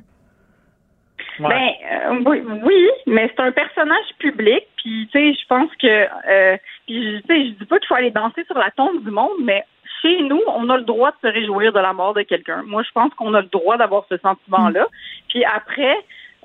Ben 1.40 1.50
euh, 1.50 2.22
oui, 2.26 2.42
oui, 2.64 2.90
mais 3.08 3.30
c'est 3.34 3.44
un 3.44 3.52
personnage 3.52 4.06
public, 4.20 4.64
puis 4.78 5.10
tu 5.12 5.20
sais, 5.20 5.34
je 5.34 5.48
pense 5.48 5.70
que, 5.82 6.56
puis 6.88 7.22
tu 7.22 7.28
sais, 7.28 7.46
je 7.46 7.50
dis 7.52 7.66
pas 7.66 7.78
qu'il 7.78 7.88
faut 7.88 7.96
aller 7.96 8.12
danser 8.12 8.44
sur 8.46 8.58
la 8.58 8.72
tombe 8.72 9.04
du 9.04 9.12
monde, 9.12 9.32
mais 9.44 9.66
chez 10.02 10.22
nous, 10.24 10.42
on 10.48 10.70
a 10.70 10.78
le 10.78 10.84
droit 10.84 11.12
de 11.12 11.28
se 11.28 11.34
réjouir 11.34 11.74
de 11.74 11.80
la 11.80 11.94
mort 11.94 12.14
de 12.14 12.22
quelqu'un. 12.22 12.64
Moi, 12.66 12.84
je 12.84 12.92
pense 12.94 13.14
qu'on 13.16 13.34
a 13.34 13.42
le 13.42 13.48
droit 13.48 13.78
d'avoir 13.78 14.06
ce 14.10 14.18
sentiment-là. 14.18 14.84
Mm. 14.84 15.28
Puis 15.30 15.44
après, 15.46 15.98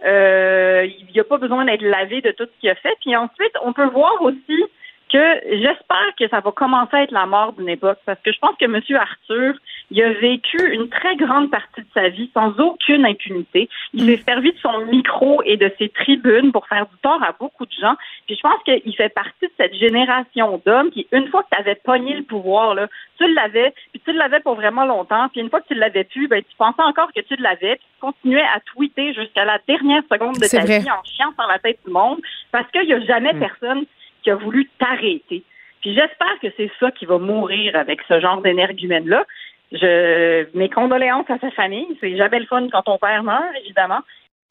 il 0.04 1.06
n'y 1.12 1.20
a 1.20 1.24
pas 1.24 1.38
besoin 1.38 1.64
d'être 1.64 1.82
lavé 1.82 2.20
de 2.20 2.30
tout 2.32 2.44
ce 2.44 2.60
qu'il 2.60 2.70
a 2.70 2.74
fait. 2.74 2.94
Puis 3.00 3.14
ensuite, 3.16 3.52
on 3.62 3.72
peut 3.72 3.88
voir 3.88 4.20
aussi 4.22 4.64
que 5.12 5.40
j'espère 5.50 6.14
que 6.18 6.28
ça 6.28 6.40
va 6.40 6.52
commencer 6.52 6.96
à 6.96 7.02
être 7.02 7.10
la 7.10 7.26
mort 7.26 7.52
d'une 7.52 7.68
époque 7.68 7.98
parce 8.06 8.20
que 8.20 8.32
je 8.32 8.38
pense 8.38 8.56
que 8.58 8.64
M. 8.64 8.80
Arthur, 8.96 9.54
il 9.90 10.02
a 10.02 10.12
vécu 10.12 10.58
une 10.72 10.88
très 10.88 11.16
grande 11.16 11.50
partie 11.50 11.80
de 11.80 11.86
sa 11.92 12.08
vie 12.08 12.30
sans 12.32 12.58
aucune 12.60 13.04
impunité. 13.04 13.68
Il 13.92 14.06
s'est 14.06 14.22
servi 14.24 14.52
de 14.52 14.58
son 14.58 14.86
micro 14.86 15.42
et 15.44 15.56
de 15.56 15.70
ses 15.78 15.88
tribunes 15.88 16.52
pour 16.52 16.66
faire 16.68 16.86
du 16.86 16.96
tort 17.02 17.22
à 17.22 17.32
beaucoup 17.38 17.66
de 17.66 17.72
gens. 17.72 17.96
Puis 18.26 18.36
je 18.36 18.40
pense 18.40 18.62
qu'il 18.64 18.94
fait 18.96 19.08
partie 19.08 19.46
de 19.46 19.52
cette 19.56 19.74
génération 19.74 20.62
d'hommes 20.64 20.90
qui, 20.90 21.06
une 21.12 21.28
fois 21.28 21.42
que 21.42 21.48
tu 21.54 21.60
avais 21.60 21.74
pogné 21.74 22.14
le 22.14 22.22
pouvoir, 22.22 22.74
là, 22.74 22.86
tu 23.18 23.32
l'avais, 23.34 23.74
puis 23.92 24.00
tu 24.04 24.12
l'avais 24.12 24.40
pour 24.40 24.54
vraiment 24.54 24.84
longtemps. 24.84 25.28
Puis 25.30 25.40
une 25.40 25.50
fois 25.50 25.60
que 25.60 25.68
tu 25.68 25.74
l'avais 25.74 26.04
plus, 26.04 26.28
ben, 26.28 26.40
tu 26.42 26.56
pensais 26.56 26.82
encore 26.82 27.12
que 27.12 27.20
tu 27.20 27.36
l'avais, 27.36 27.76
puis 27.76 27.86
tu 27.94 28.00
continuais 28.00 28.46
à 28.54 28.60
tweeter 28.60 29.12
jusqu'à 29.12 29.44
la 29.44 29.58
dernière 29.66 30.02
seconde 30.10 30.36
de 30.36 30.48
ta 30.48 30.64
vie 30.64 30.90
en 30.90 31.02
chiant 31.04 31.32
sur 31.36 31.48
la 31.48 31.58
tête 31.58 31.78
du 31.84 31.92
monde 31.92 32.20
parce 32.52 32.70
qu'il 32.70 32.86
n'y 32.86 32.94
a 32.94 33.00
jamais 33.00 33.32
mm. 33.32 33.40
personne 33.40 33.84
qui 34.22 34.30
a 34.30 34.36
voulu 34.36 34.68
t'arrêter. 34.78 35.42
Puis 35.80 35.94
j'espère 35.94 36.38
que 36.42 36.48
c'est 36.56 36.70
ça 36.78 36.90
qui 36.90 37.06
va 37.06 37.18
mourir 37.18 37.74
avec 37.76 38.00
ce 38.08 38.20
genre 38.20 38.42
d'énergumène-là. 38.42 39.24
Je, 39.72 40.46
mes 40.56 40.68
condoléances 40.68 41.30
à 41.30 41.38
sa 41.38 41.50
famille. 41.52 41.86
C'est 42.00 42.16
jamais 42.16 42.40
le 42.40 42.46
fun 42.46 42.68
quand 42.70 42.82
ton 42.82 42.98
père 42.98 43.22
meurt, 43.22 43.44
évidemment. 43.64 44.00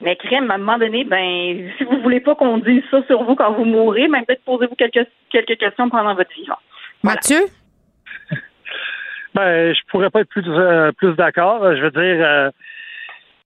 Mais 0.02 0.16
crème, 0.16 0.50
à 0.50 0.54
un 0.54 0.58
moment 0.58 0.78
donné, 0.78 1.04
ben, 1.04 1.70
si 1.76 1.84
vous 1.84 2.00
voulez 2.00 2.20
pas 2.20 2.34
qu'on 2.34 2.58
dise 2.58 2.82
ça 2.90 3.02
sur 3.06 3.22
vous 3.22 3.34
quand 3.34 3.52
vous 3.52 3.66
mourrez, 3.66 4.08
ben, 4.08 4.24
peut-être 4.24 4.44
posez-vous 4.44 4.74
quelques, 4.74 5.06
quelques 5.30 5.58
questions 5.58 5.90
pendant 5.90 6.14
votre 6.14 6.32
vivant. 6.32 6.58
Mathieu? 7.02 7.40
ben, 9.34 9.74
je 9.74 9.80
pourrais 9.88 10.08
pas 10.08 10.20
être 10.20 10.28
plus, 10.28 10.44
euh, 10.48 10.90
plus 10.92 11.14
d'accord. 11.14 11.76
Je 11.76 11.82
veux 11.82 11.90
dire, 11.90 12.26
euh, 12.26 12.50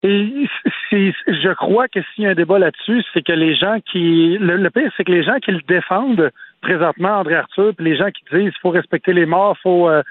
et 0.05 0.47
je 0.77 1.55
crois 1.55 1.89
que 1.89 2.01
s'il 2.03 2.25
y 2.25 2.27
a 2.27 2.31
un 2.31 2.35
débat 2.35 2.59
là-dessus, 2.59 3.03
c'est 3.15 3.23
que 3.23 3.33
les 3.33 3.55
gens 3.55 3.79
qui. 3.91 4.37
Le, 4.39 4.69
pire, 4.69 4.93
c'est 4.97 5.05
que 5.05 5.13
les 5.13 5.23
gens 5.23 5.39
qui 5.39 5.51
le 5.51 5.63
défendent 5.67 6.31
présentement, 6.61 7.21
André 7.21 7.37
Arthur, 7.37 7.73
puis 7.75 7.87
les 7.87 7.97
gens 7.97 8.11
qui 8.11 8.23
disent 8.31 8.53
qu'il 8.53 8.61
faut 8.61 8.71
respecter 8.71 9.15
les 9.15 9.25
morts, 9.25 9.57
faut. 9.63 9.89
Euh, 9.89 10.03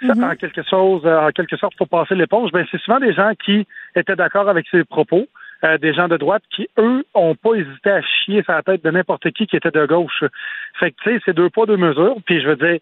mm-hmm. 0.00 0.30
en 0.30 0.36
quelque 0.36 0.62
chose, 0.62 1.04
en 1.04 1.30
quelque 1.30 1.56
sorte, 1.56 1.74
faut 1.76 1.86
passer 1.86 2.14
l'éponge. 2.14 2.52
Ben, 2.52 2.64
c'est 2.70 2.80
souvent 2.80 3.00
des 3.00 3.12
gens 3.12 3.32
qui 3.44 3.66
étaient 3.96 4.14
d'accord 4.14 4.48
avec 4.48 4.66
ses 4.70 4.84
propos, 4.84 5.26
euh, 5.64 5.76
des 5.76 5.92
gens 5.92 6.06
de 6.06 6.16
droite 6.16 6.44
qui, 6.54 6.68
eux, 6.78 7.04
ont 7.14 7.34
pas 7.34 7.54
hésité 7.54 7.90
à 7.90 8.00
chier 8.00 8.44
sur 8.44 8.52
la 8.52 8.62
tête 8.62 8.84
de 8.84 8.90
n'importe 8.92 9.28
qui 9.32 9.48
qui 9.48 9.56
était 9.56 9.72
de 9.72 9.86
gauche. 9.86 10.22
Fait 10.78 10.92
que, 10.92 10.96
tu 11.02 11.10
sais, 11.10 11.20
c'est 11.24 11.34
deux 11.34 11.50
poids, 11.50 11.66
deux 11.66 11.76
mesures. 11.76 12.14
Puis, 12.26 12.40
je 12.40 12.46
veux 12.48 12.56
dire, 12.56 12.78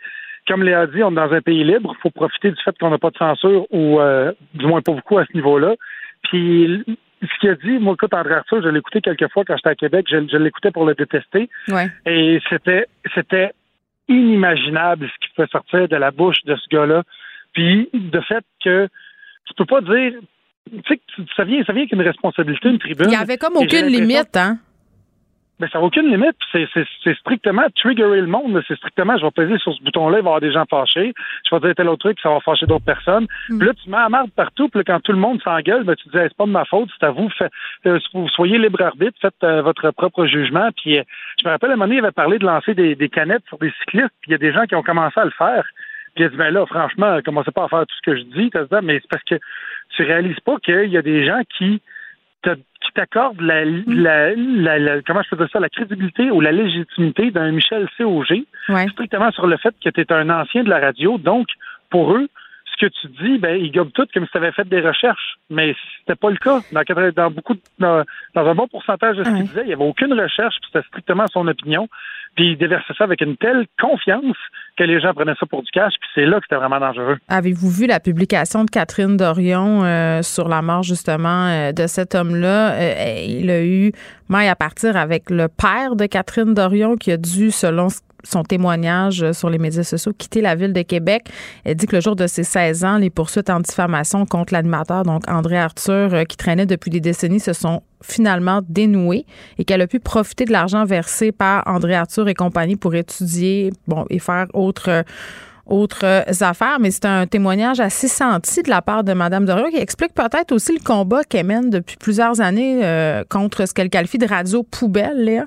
comme 0.47 0.63
Léa 0.63 0.87
dit, 0.87 1.03
on 1.03 1.13
est 1.13 1.15
dans 1.15 1.33
un 1.33 1.41
pays 1.41 1.65
libre. 1.65 1.95
Il 1.97 2.01
faut 2.03 2.11
profiter 2.11 2.51
du 2.51 2.63
fait 2.63 2.77
qu'on 2.79 2.91
n'a 2.91 2.99
pas 2.99 3.11
de 3.11 3.17
censure, 3.17 3.67
ou 3.71 3.99
euh, 3.99 4.33
du 4.53 4.67
moins 4.67 4.83
pas 4.83 4.93
beaucoup 4.93 5.17
à 5.17 5.25
ce 5.25 5.33
niveau-là. 5.35 5.75
Puis 6.25 6.85
ce 7.23 7.41
qu'il 7.41 7.51
a 7.51 7.55
dit, 7.55 7.79
moi, 7.79 7.95
écoute, 7.95 8.15
André 8.15 8.35
Arthur, 8.35 8.63
je 8.63 8.77
écouté 8.77 9.01
quelques 9.01 9.31
fois 9.31 9.45
quand 9.45 9.57
j'étais 9.57 9.71
à 9.71 9.75
Québec, 9.75 10.07
je, 10.11 10.37
l'écoutais 10.37 10.71
pour 10.71 10.87
le 10.87 10.95
détester. 10.95 11.49
Et 12.07 12.41
c'était 12.49 12.87
c'était 13.15 13.53
inimaginable 14.09 15.09
ce 15.09 15.27
qui 15.27 15.35
pouvait 15.35 15.49
sortir 15.49 15.89
de 15.89 15.97
la 15.97 16.11
bouche 16.11 16.43
de 16.45 16.57
ce 16.57 16.69
gars-là. 16.75 17.03
Puis 17.53 17.89
de 17.93 18.21
fait 18.21 18.45
que 18.65 18.89
tu 19.47 19.55
peux 19.57 19.67
pas 19.67 19.81
dire 19.81 20.15
tu 20.71 20.83
sais 20.89 21.01
ça 21.37 21.45
vient 21.45 21.63
ça 21.65 21.73
vient 21.73 21.83
avec 21.83 21.93
une 21.93 22.03
responsabilité, 22.03 22.69
une 22.69 22.79
tribune. 22.79 23.07
Il 23.09 23.13
y 23.13 23.17
avait 23.17 23.39
comme 23.39 23.57
aucune 23.57 23.87
limite, 23.87 24.37
hein? 24.37 24.59
Mais 25.61 25.69
ça 25.69 25.79
n'a 25.79 25.85
aucune 25.85 26.11
limite. 26.11 26.37
C'est 26.53 27.15
strictement 27.19 27.63
triggerer 27.77 28.23
le 28.23 28.27
monde. 28.27 28.63
C'est 28.67 28.77
strictement, 28.77 29.17
je 29.19 29.25
vais 29.25 29.31
peser 29.31 29.59
sur 29.59 29.75
ce 29.75 29.83
bouton-là, 29.83 30.19
il 30.19 30.23
va 30.23 30.31
y 30.31 30.33
avoir 30.33 30.41
des 30.41 30.53
gens 30.53 30.65
fâchés. 30.69 31.13
Je 31.49 31.55
vais 31.55 31.61
dire 31.61 31.75
tel 31.75 31.89
autre 31.89 32.09
truc, 32.09 32.19
ça 32.23 32.31
va 32.31 32.41
fâcher 32.41 32.67
d'autres 32.67 32.85
personnes. 32.85 33.27
Mm. 33.51 33.59
Puis 33.59 33.67
là, 33.69 33.75
tu 33.75 33.91
mets 33.91 33.99
la 33.99 34.09
marde 34.09 34.31
partout. 34.31 34.69
Puis 34.71 34.79
là, 34.81 34.85
quand 34.85 35.01
tout 35.01 35.13
le 35.13 35.19
monde 35.19 35.41
s'engueule, 35.43 35.85
ben, 35.85 35.95
tu 35.97 36.09
dis, 36.09 36.17
c'est 36.17 36.37
pas 36.37 36.47
de 36.47 36.51
ma 36.51 36.65
faute, 36.65 36.89
c'est 36.99 37.07
à 37.07 37.11
vous. 37.11 37.29
Fait, 37.31 37.51
euh, 37.87 37.99
soyez 38.35 38.59
libre 38.59 38.83
arbitre, 38.83 39.19
faites 39.21 39.35
euh, 39.45 39.61
votre 39.61 39.91
propre 39.91 40.25
jugement. 40.25 40.71
Puis 40.77 40.99
euh, 40.99 41.03
je 41.41 41.47
me 41.47 41.53
rappelle, 41.53 41.71
à 41.71 41.73
un 41.75 41.77
moment 41.77 41.87
donné, 41.87 41.97
il 41.97 42.05
avait 42.05 42.13
parlé 42.13 42.39
de 42.39 42.47
lancer 42.47 42.75
des, 42.75 42.95
des 42.95 43.09
canettes 43.11 43.45
sur 43.49 43.59
des 43.59 43.73
cyclistes. 43.81 44.15
Puis 44.23 44.31
il 44.31 44.33
y 44.33 44.35
a 44.35 44.39
des 44.39 44.53
gens 44.53 44.65
qui 44.65 44.75
ont 44.75 44.83
commencé 44.83 45.21
à 45.21 45.25
le 45.27 45.31
faire. 45.31 45.65
Puis 46.15 46.25
il 46.25 46.27
a 46.27 46.29
dit, 46.31 46.37
ben 46.37 46.51
là, 46.51 46.65
franchement, 46.65 47.19
commencez 47.23 47.51
pas 47.51 47.65
à 47.65 47.69
faire 47.69 47.87
tout 47.87 47.97
ce 47.97 48.11
que 48.11 48.17
je 48.17 48.23
dis. 48.23 48.51
Mais 48.83 49.01
c'est 49.01 49.11
parce 49.11 49.25
que 49.25 49.37
tu 49.91 50.05
réalises 50.05 50.41
pas 50.41 50.57
qu'il 50.59 50.91
y 50.91 50.97
a 50.97 51.03
des 51.03 51.27
gens 51.27 51.41
qui 51.57 51.83
qui 52.43 52.93
t'accorde 52.95 53.41
la, 53.41 53.65
la, 53.65 54.35
la, 54.35 55.03
comment 55.03 55.23
je 55.23 55.31
peux 55.31 55.37
dire 55.37 55.49
ça, 55.53 55.61
la 55.61 55.69
crédibilité 55.69 56.31
ou 56.31 56.41
la 56.41 56.53
légitimité 56.53 57.31
d'un 57.31 57.53
Michel 57.53 57.89
COG, 57.99 58.45
strictement 58.91 59.31
sur 59.33 59.47
le 59.47 59.57
fait 59.59 59.75
que 59.85 59.91
tu 59.91 60.01
es 60.01 60.13
un 60.13 60.31
ancien 60.31 60.65
de 60.65 60.71
la 60.71 60.81
radio. 60.81 61.19
Donc, 61.19 61.47
pour 61.91 62.15
eux, 62.15 62.29
que 62.81 62.87
tu 62.87 63.09
dis, 63.09 63.39
ben, 63.39 63.57
ils 63.61 63.71
gobent 63.71 63.93
tout 63.93 64.07
comme 64.13 64.25
si 64.25 64.33
tu 64.33 64.39
avais 64.39 64.53
fait 64.53 64.69
des 64.69 64.81
recherches. 64.81 65.37
Mais 65.51 65.75
c'était 66.01 66.17
pas 66.17 66.31
le 66.31 66.37
cas. 66.37 66.61
Dans, 66.73 67.13
dans 67.13 67.31
beaucoup 67.31 67.55
dans, 67.79 68.05
un 68.35 68.55
bon 68.55 68.69
pourcentage 68.69 69.17
de 69.17 69.25
ce 69.25 69.31
qu'il 69.31 69.45
disait, 69.45 69.63
il 69.63 69.69
n'y 69.69 69.73
avait 69.75 69.85
aucune 69.85 70.13
recherche, 70.19 70.55
c'était 70.67 70.87
strictement 70.87 71.27
son 71.29 71.47
opinion. 71.47 71.89
Puis 72.37 72.53
il 72.53 72.59
déversait 72.59 72.95
ça 72.97 73.05
avec 73.05 73.21
une 73.23 73.37
telle 73.37 73.67
confiance 73.81 74.37
que 74.77 74.85
les 74.85 75.01
gens 75.01 75.13
prenaient 75.13 75.35
ça 75.39 75.47
pour 75.47 75.63
du 75.63 75.71
cash, 75.73 75.93
puis 76.01 76.09
c'est 76.15 76.27
là 76.27 76.39
que 76.39 76.45
c'était 76.49 76.61
vraiment 76.61 76.79
dangereux. 76.79 77.19
Avez-vous 77.29 77.71
vu 77.71 77.87
la 77.87 77.99
publication 77.99 78.65
de 78.65 78.71
Catherine 78.71 79.17
Dorion 79.17 79.85
euh, 79.85 80.23
sur 80.23 80.49
la 80.49 80.63
mort 80.63 80.85
justement 80.85 81.49
euh, 81.49 81.73
de 81.73 81.87
cet 81.89 82.15
homme-là? 82.15 82.73
Euh, 82.75 83.25
il 83.27 83.51
a 83.51 83.65
eu 83.65 83.93
maille 84.29 84.49
à 84.49 84.55
partir 84.55 84.97
avec 84.97 85.29
le 85.29 85.49
père 85.49 85.97
de 85.97 86.07
Catherine 86.07 86.55
Dorion 86.55 86.97
qui 86.97 87.11
a 87.11 87.17
dû, 87.17 87.51
selon 87.51 87.89
son 88.25 88.43
témoignage 88.43 89.33
sur 89.33 89.51
les 89.51 89.59
médias 89.59 89.83
sociaux, 89.83 90.13
quitter 90.17 90.41
la 90.41 90.55
ville 90.55 90.73
de 90.73 90.83
Québec. 90.83 91.25
Elle 91.65 91.77
dit 91.77 91.87
que 91.87 91.97
le 91.97 92.03
jour 92.03 92.17
de 92.17 92.27
ses 92.27 92.45
16 92.45 92.85
ans, 92.85 92.99
les 92.99 93.11
poursuites 93.11 93.51
en 93.51 93.61
diffamation 93.61 94.27
contre 94.27 94.53
l'animateur, 94.53 95.03
donc 95.05 95.29
André 95.29 95.59
Arthur, 95.59 96.27
qui 96.29 96.37
traînait 96.37 96.67
depuis 96.67 96.91
des 96.91 97.01
décennies, 97.01 97.41
se 97.41 97.53
sont 97.53 97.83
finalement 98.03 98.61
dénouée 98.67 99.27
et 99.59 99.65
qu'elle 99.65 99.83
a 99.83 99.87
pu 99.87 100.01
profiter 100.01 100.45
de 100.45 100.53
l'argent 100.53 100.85
versé 100.85 101.33
par 101.33 101.63
André 101.67 101.95
Arthur 101.95 102.29
et 102.29 102.35
compagnie 102.35 102.77
pour 102.77 102.95
étudier 102.95 103.73
bon, 103.87 104.07
et 104.09 104.19
faire 104.19 104.47
autre 104.55 105.05
autres 105.71 106.25
affaires, 106.43 106.79
mais 106.81 106.91
c'est 106.91 107.07
un 107.07 107.27
témoignage 107.27 107.81
assez 107.81 108.09
senti 108.09 108.63
de 108.63 108.69
la 108.69 108.83
part 108.83 109.05
de 109.05 109.13
Mme 109.13 109.45
Dorion 109.45 109.71
qui 109.71 109.77
explique 109.77 110.13
peut-être 110.15 110.53
aussi 110.53 110.73
le 110.73 110.81
combat 110.81 111.23
qu'elle 111.25 111.47
mène 111.47 111.71
depuis 111.71 111.97
plusieurs 111.97 112.41
années 112.41 112.85
euh, 112.85 113.23
contre 113.29 113.67
ce 113.67 113.73
qu'elle 113.73 113.89
qualifie 113.89 114.19
de 114.19 114.27
radio 114.27 114.63
poubelle, 114.65 115.25
Léa. 115.25 115.47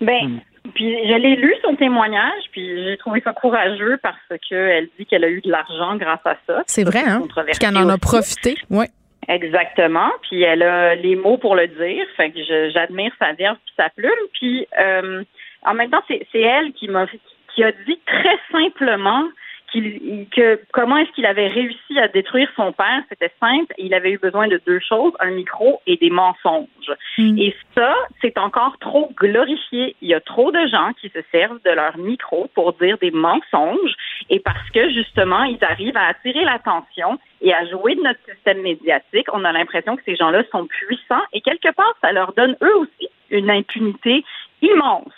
Ben, 0.00 0.28
hmm. 0.28 0.40
Puis 0.74 1.08
je 1.08 1.14
l'ai 1.14 1.36
lu 1.36 1.54
son 1.62 1.74
témoignage, 1.76 2.44
puis 2.52 2.84
j'ai 2.84 2.96
trouvé 2.96 3.20
ça 3.20 3.32
courageux 3.32 3.98
parce 4.02 4.16
qu'elle 4.48 4.88
dit 4.98 5.06
qu'elle 5.06 5.24
a 5.24 5.28
eu 5.28 5.40
de 5.40 5.50
l'argent 5.50 5.96
grâce 5.96 6.24
à 6.24 6.36
ça. 6.46 6.62
C'est 6.66 6.84
vrai, 6.84 7.02
hein? 7.06 7.22
Qu'elle 7.58 7.76
en 7.76 7.88
a 7.88 7.98
profité, 7.98 8.56
oui. 8.70 8.86
Exactement. 9.28 10.10
Puis 10.22 10.42
elle 10.42 10.62
a 10.62 10.94
les 10.94 11.14
mots 11.14 11.36
pour 11.36 11.54
le 11.54 11.68
dire. 11.68 12.06
Fait 12.16 12.30
que 12.30 12.38
j'admire 12.72 13.12
sa 13.18 13.32
verve 13.34 13.56
puis 13.64 13.74
sa 13.76 13.90
plume. 13.90 14.10
Puis 14.32 14.66
euh, 14.80 15.22
en 15.66 15.74
même 15.74 15.90
temps, 15.90 16.02
c'est 16.08 16.40
elle 16.40 16.72
qui 16.72 16.88
m'a 16.88 17.06
qui 17.54 17.62
a 17.62 17.72
dit 17.72 17.98
très 18.06 18.38
simplement 18.50 19.24
que 19.72 20.60
comment 20.72 20.96
est-ce 20.96 21.10
qu'il 21.12 21.26
avait 21.26 21.48
réussi 21.48 21.98
à 21.98 22.08
détruire 22.08 22.48
son 22.56 22.72
père, 22.72 23.02
c'était 23.08 23.32
simple. 23.40 23.74
Il 23.78 23.94
avait 23.94 24.12
eu 24.12 24.18
besoin 24.18 24.48
de 24.48 24.60
deux 24.66 24.80
choses, 24.80 25.12
un 25.20 25.30
micro 25.30 25.80
et 25.86 25.96
des 25.96 26.10
mensonges. 26.10 26.92
Mm. 27.18 27.38
Et 27.38 27.54
ça, 27.74 27.94
c'est 28.20 28.38
encore 28.38 28.78
trop 28.78 29.12
glorifié. 29.16 29.96
Il 30.00 30.08
y 30.08 30.14
a 30.14 30.20
trop 30.20 30.50
de 30.50 30.66
gens 30.68 30.92
qui 31.00 31.08
se 31.10 31.20
servent 31.30 31.60
de 31.64 31.70
leur 31.70 31.96
micro 31.98 32.48
pour 32.54 32.72
dire 32.74 32.98
des 32.98 33.10
mensonges 33.10 33.94
et 34.30 34.40
parce 34.40 34.70
que 34.70 34.90
justement, 34.90 35.44
ils 35.44 35.62
arrivent 35.62 35.96
à 35.96 36.06
attirer 36.06 36.44
l'attention 36.44 37.18
et 37.40 37.52
à 37.54 37.66
jouer 37.66 37.94
de 37.94 38.02
notre 38.02 38.20
système 38.24 38.62
médiatique. 38.62 39.26
On 39.32 39.44
a 39.44 39.52
l'impression 39.52 39.96
que 39.96 40.02
ces 40.04 40.16
gens-là 40.16 40.42
sont 40.50 40.66
puissants 40.66 41.22
et 41.32 41.40
quelque 41.40 41.72
part, 41.72 41.94
ça 42.00 42.12
leur 42.12 42.32
donne 42.32 42.56
eux 42.62 42.76
aussi 42.76 43.08
une 43.30 43.50
impunité 43.50 44.24
immense. 44.62 45.12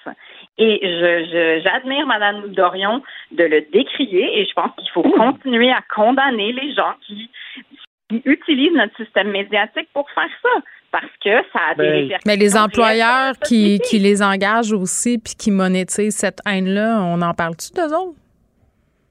Et 0.60 0.78
je, 0.82 1.60
j'admire 1.64 2.06
Mme 2.06 2.48
Dorion 2.52 3.02
de 3.32 3.44
le 3.44 3.62
décrier 3.72 4.40
et 4.40 4.44
je 4.44 4.52
pense 4.52 4.70
qu'il 4.76 4.90
faut 4.90 5.02
continuer 5.02 5.70
à 5.70 5.82
condamner 5.94 6.52
les 6.52 6.74
gens 6.74 6.92
qui, 7.06 7.30
utilisent 8.24 8.72
notre 8.74 8.96
système 8.96 9.30
médiatique 9.30 9.88
pour 9.94 10.04
faire 10.10 10.28
ça 10.42 10.48
parce 10.90 11.12
que 11.24 11.30
ça 11.52 11.60
a 11.70 11.74
des 11.76 11.82
ben, 11.82 11.92
répercussions. 11.92 12.18
Mais 12.26 12.36
les 12.36 12.56
employeurs 12.56 13.34
qui, 13.38 13.78
qui 13.88 14.00
les 14.00 14.20
engagent 14.20 14.72
aussi 14.72 15.18
puis 15.18 15.34
qui 15.36 15.52
monétisent 15.52 16.16
cette 16.16 16.40
haine-là, 16.44 17.00
on 17.02 17.22
en 17.22 17.32
parle-tu 17.34 17.72
d'eux 17.72 17.94
autres? 17.94 18.18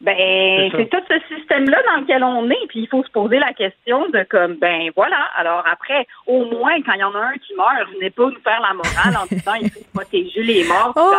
Ben, 0.02 0.72
c'est 0.72 0.90
tout 0.90 1.04
ce 1.10 1.36
système-là 1.36 1.78
dans 1.86 2.02
lequel 2.02 2.24
on 2.24 2.50
est, 2.50 2.68
puis 2.70 2.80
il 2.82 2.88
faut 2.88 3.04
se 3.04 3.12
poser 3.12 3.38
la 3.38 3.52
question 3.52 4.08
de 4.08 4.26
comme, 4.30 4.56
ben 4.56 4.90
voilà. 4.96 5.28
Alors 5.38 5.62
après, 5.70 6.08
au 6.26 6.46
moins, 6.46 6.82
quand 6.86 6.94
il 6.94 7.02
y 7.02 7.04
en 7.04 7.14
a 7.14 7.20
un 7.20 7.34
qui 7.34 7.54
meurt, 7.54 7.92
venez 7.96 8.10
pas 8.10 8.24
nous 8.24 8.40
faire 8.42 8.62
la 8.62 8.74
morale 8.74 9.18
en 9.22 9.26
disant 9.26 9.56
il 9.62 9.70
faut 9.70 9.82
protéger 9.94 10.42
les 10.42 10.64
morts. 10.64 10.94
Oh, 10.96 11.14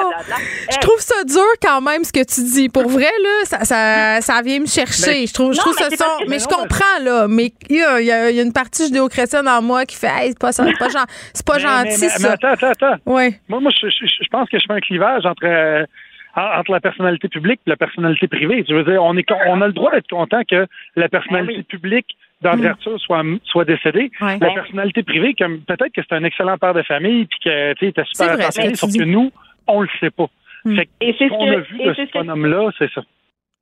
Je 0.72 0.78
trouve 0.78 0.98
ça 0.98 1.24
dur 1.24 1.44
quand 1.60 1.82
même 1.82 2.04
ce 2.04 2.12
que 2.12 2.24
tu 2.24 2.40
dis. 2.40 2.70
Pour 2.70 2.88
vrai 2.88 3.10
là, 3.22 3.44
ça, 3.44 3.64
ça, 3.66 4.20
ça 4.22 4.40
vient 4.40 4.60
me 4.60 4.66
chercher. 4.66 5.26
Je 5.26 5.34
trouve, 5.34 5.52
je 5.52 5.58
trouve 5.58 5.74
ça 5.74 5.90
son. 5.90 6.24
Mais 6.26 6.38
je 6.38 6.48
comprends 6.48 6.98
là, 7.02 7.28
mais 7.28 7.52
il 7.68 7.76
y 7.76 7.82
a, 7.82 8.00
y 8.00 8.10
a, 8.10 8.42
une 8.42 8.54
partie 8.54 8.86
judéo-chrétienne 8.86 9.46
en 9.46 9.60
moi 9.60 9.84
qui 9.84 9.96
fait, 9.96 10.08
hey, 10.08 10.28
c'est 10.30 10.38
pas 10.38 10.52
ça, 10.52 10.64
c'est 10.64 10.78
pas, 10.78 10.88
c'est 11.34 11.46
pas 11.46 11.58
gentil 11.58 12.08
ça. 12.08 12.32
attends, 12.32 12.48
attends, 12.48 12.70
attends. 12.70 12.96
Ouais. 13.04 13.38
Moi, 13.50 13.60
moi, 13.60 13.70
je, 13.78 13.88
je, 13.90 14.28
pense 14.30 14.48
que 14.48 14.58
je 14.58 14.64
fais 14.66 14.72
un 14.72 14.80
clivage 14.80 15.26
entre. 15.26 15.44
Euh, 15.44 15.84
entre 16.36 16.70
la 16.70 16.80
personnalité 16.80 17.28
publique 17.28 17.60
et 17.66 17.70
la 17.70 17.76
personnalité 17.76 18.28
privée. 18.28 18.64
Je 18.68 18.74
veux 18.74 18.84
dire, 18.84 19.02
on, 19.02 19.16
est, 19.16 19.30
on 19.46 19.60
a 19.60 19.66
le 19.66 19.72
droit 19.72 19.90
d'être 19.90 20.08
content 20.08 20.42
que 20.48 20.66
la 20.96 21.08
personnalité 21.08 21.58
ben 21.58 21.64
publique 21.64 22.16
d'André 22.42 22.68
mm. 22.68 22.70
Arthur 22.70 23.00
soit, 23.00 23.22
soit 23.44 23.64
décédée. 23.64 24.10
La 24.20 24.38
personnalité 24.38 25.02
privée, 25.02 25.34
comme 25.34 25.60
peut-être 25.60 25.92
que 25.92 26.00
c'est 26.02 26.14
un 26.14 26.24
excellent 26.24 26.58
père 26.58 26.74
de 26.74 26.82
famille 26.82 27.26
puis 27.26 27.38
que 27.44 27.74
tu 27.74 27.86
était 27.86 28.04
super 28.04 28.32
attentionné, 28.32 28.74
sauf 28.74 28.92
que 28.92 29.04
nous, 29.04 29.30
on 29.66 29.82
le 29.82 29.88
sait 30.00 30.10
pas. 30.10 30.26
et 30.66 31.14
c'est 31.18 31.28
ce 31.28 31.28
qu'on 31.28 31.50
a 31.50 31.60
vu 31.60 31.78
de 31.78 31.94
ce 31.94 32.12
bonhomme-là, 32.12 32.70
c'est 32.78 32.90
ça. 32.92 33.02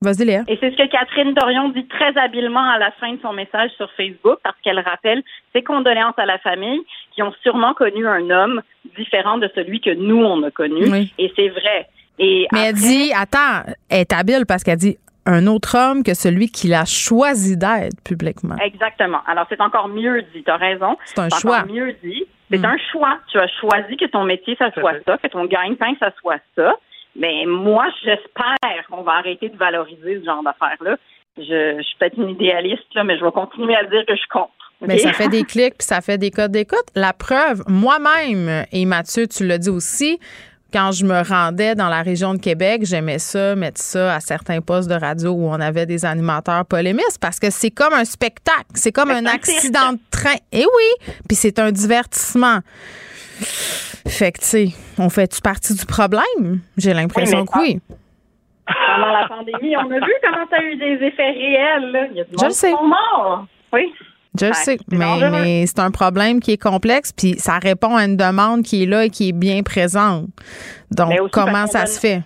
Vas-y, 0.00 0.26
Léa. 0.26 0.42
Et 0.46 0.56
c'est 0.60 0.70
ce 0.70 0.76
que 0.76 0.86
Catherine 0.86 1.34
Dorion 1.34 1.70
dit 1.70 1.86
très 1.88 2.16
habilement 2.16 2.70
à 2.70 2.78
la 2.78 2.92
fin 2.92 3.12
de 3.12 3.20
son 3.20 3.32
message 3.32 3.70
sur 3.76 3.90
Facebook, 3.92 4.38
parce 4.44 4.56
qu'elle 4.62 4.78
rappelle 4.78 5.24
ses 5.52 5.62
condoléances 5.62 6.18
à 6.18 6.26
la 6.26 6.38
famille 6.38 6.80
qui 7.12 7.22
ont 7.22 7.34
sûrement 7.42 7.74
connu 7.74 8.06
un 8.06 8.30
homme 8.30 8.62
différent 8.96 9.38
de 9.38 9.50
celui 9.56 9.80
que 9.80 9.90
nous, 9.90 10.22
on 10.22 10.44
a 10.44 10.52
connu. 10.52 10.84
Et 11.18 11.32
c'est 11.34 11.48
vrai. 11.48 11.88
Et 12.18 12.46
Mais 12.52 12.68
elle 12.68 12.74
dit, 12.74 13.12
attends, 13.14 13.62
elle 13.88 14.00
est 14.00 14.12
habile 14.12 14.44
parce 14.46 14.64
qu'elle 14.64 14.78
dit 14.78 14.98
un 15.26 15.46
autre 15.46 15.76
homme 15.76 16.02
que 16.02 16.14
celui 16.14 16.48
qu'il 16.48 16.72
a 16.72 16.84
choisi 16.86 17.56
d'être 17.56 18.00
publiquement. 18.02 18.56
Exactement. 18.56 19.20
Alors, 19.26 19.46
c'est 19.50 19.60
encore 19.60 19.88
mieux 19.88 20.22
dit. 20.34 20.42
Tu 20.42 20.50
as 20.50 20.56
raison. 20.56 20.96
C'est 21.04 21.20
un 21.20 21.28
choix. 21.28 21.64
mieux 21.66 21.94
dit. 22.02 22.24
C'est 22.50 22.58
mm. 22.58 22.64
un 22.64 22.76
choix. 22.90 23.18
Tu 23.30 23.38
as 23.38 23.48
choisi 23.60 23.96
que 23.96 24.06
ton 24.06 24.24
métier, 24.24 24.56
ça 24.58 24.72
soit 24.72 24.94
ça, 25.06 25.18
que 25.18 25.28
ton 25.28 25.44
gagne-pain, 25.44 25.92
ça 26.00 26.12
soit 26.20 26.40
ça. 26.56 26.74
Mais 27.14 27.44
moi, 27.46 27.86
j'espère 28.02 28.86
qu'on 28.88 29.02
va 29.02 29.12
arrêter 29.12 29.50
de 29.50 29.56
valoriser 29.56 30.20
ce 30.20 30.24
genre 30.24 30.42
d'affaires-là. 30.42 30.96
Je, 31.36 31.76
je, 31.76 31.82
suis 31.82 31.96
peut-être 31.98 32.16
une 32.16 32.30
idéaliste, 32.30 32.94
là, 32.94 33.04
mais 33.04 33.18
je 33.18 33.24
vais 33.24 33.30
continuer 33.30 33.76
à 33.76 33.84
dire 33.84 34.04
que 34.06 34.16
je 34.16 34.28
compte. 34.30 34.50
Mais 34.80 34.98
ça 34.98 35.12
fait 35.12 35.28
des 35.28 35.44
clics 35.44 35.76
puis 35.78 35.86
ça 35.86 36.00
fait 36.00 36.18
des 36.18 36.30
codes 36.30 36.52
d'écoute. 36.52 36.86
La 36.94 37.12
preuve, 37.12 37.62
moi-même, 37.66 38.64
et 38.70 38.84
Mathieu, 38.86 39.26
tu 39.26 39.46
l'as 39.46 39.58
dit 39.58 39.70
aussi, 39.70 40.20
quand 40.72 40.92
je 40.92 41.04
me 41.04 41.22
rendais 41.22 41.74
dans 41.74 41.88
la 41.88 42.02
région 42.02 42.34
de 42.34 42.38
Québec, 42.38 42.82
j'aimais 42.84 43.18
ça, 43.18 43.56
mettre 43.56 43.80
ça 43.80 44.14
à 44.14 44.20
certains 44.20 44.60
postes 44.60 44.88
de 44.88 44.94
radio 44.94 45.30
où 45.30 45.48
on 45.48 45.60
avait 45.60 45.86
des 45.86 46.04
animateurs 46.04 46.64
polémistes 46.66 47.18
parce 47.20 47.38
que 47.38 47.50
c'est 47.50 47.70
comme 47.70 47.94
un 47.94 48.04
spectacle, 48.04 48.66
c'est 48.74 48.92
comme 48.92 49.10
un 49.10 49.26
accident 49.26 49.92
de 49.92 49.98
train. 50.10 50.36
Et 50.52 50.60
eh 50.60 50.64
oui, 50.64 51.12
puis 51.26 51.36
c'est 51.36 51.58
un 51.58 51.72
divertissement. 51.72 52.58
Fait 54.06 54.32
que, 54.32 54.40
tu 54.40 54.46
sais, 54.46 54.68
on 54.98 55.08
fait-tu 55.08 55.40
partie 55.40 55.74
du 55.74 55.86
problème? 55.86 56.60
J'ai 56.76 56.92
l'impression 56.92 57.46
que 57.46 57.58
oui. 57.58 57.80
Pendant 58.66 59.12
la 59.12 59.28
pandémie, 59.28 59.76
on 59.76 59.90
a 59.90 59.94
vu 59.94 60.12
comment 60.22 60.46
ça 60.50 60.56
a 60.56 60.62
eu 60.62 60.76
des 60.76 61.06
effets 61.06 61.30
réels. 61.30 61.90
Là. 61.92 62.06
Il 62.10 62.16
y 62.16 62.20
a 62.20 62.24
Je 62.38 62.44
le 62.44 62.50
sais. 62.50 62.72
Oui. 63.72 63.92
Je 64.38 64.52
sais, 64.52 64.78
mais, 64.90 65.30
mais 65.30 65.66
c'est 65.66 65.80
un 65.80 65.90
problème 65.90 66.40
qui 66.40 66.52
est 66.52 66.62
complexe, 66.62 67.12
puis 67.12 67.34
ça 67.38 67.59
répond 67.59 67.96
à 67.96 68.05
une 68.05 68.16
demande 68.16 68.62
qui 68.62 68.82
est 68.82 68.86
là 68.86 69.05
et 69.05 69.10
qui 69.10 69.30
est 69.30 69.32
bien 69.32 69.62
présente. 69.62 70.26
Donc, 70.90 71.12
comment 71.32 71.66
ça 71.66 71.86
se 71.86 71.98
fait? 71.98 72.22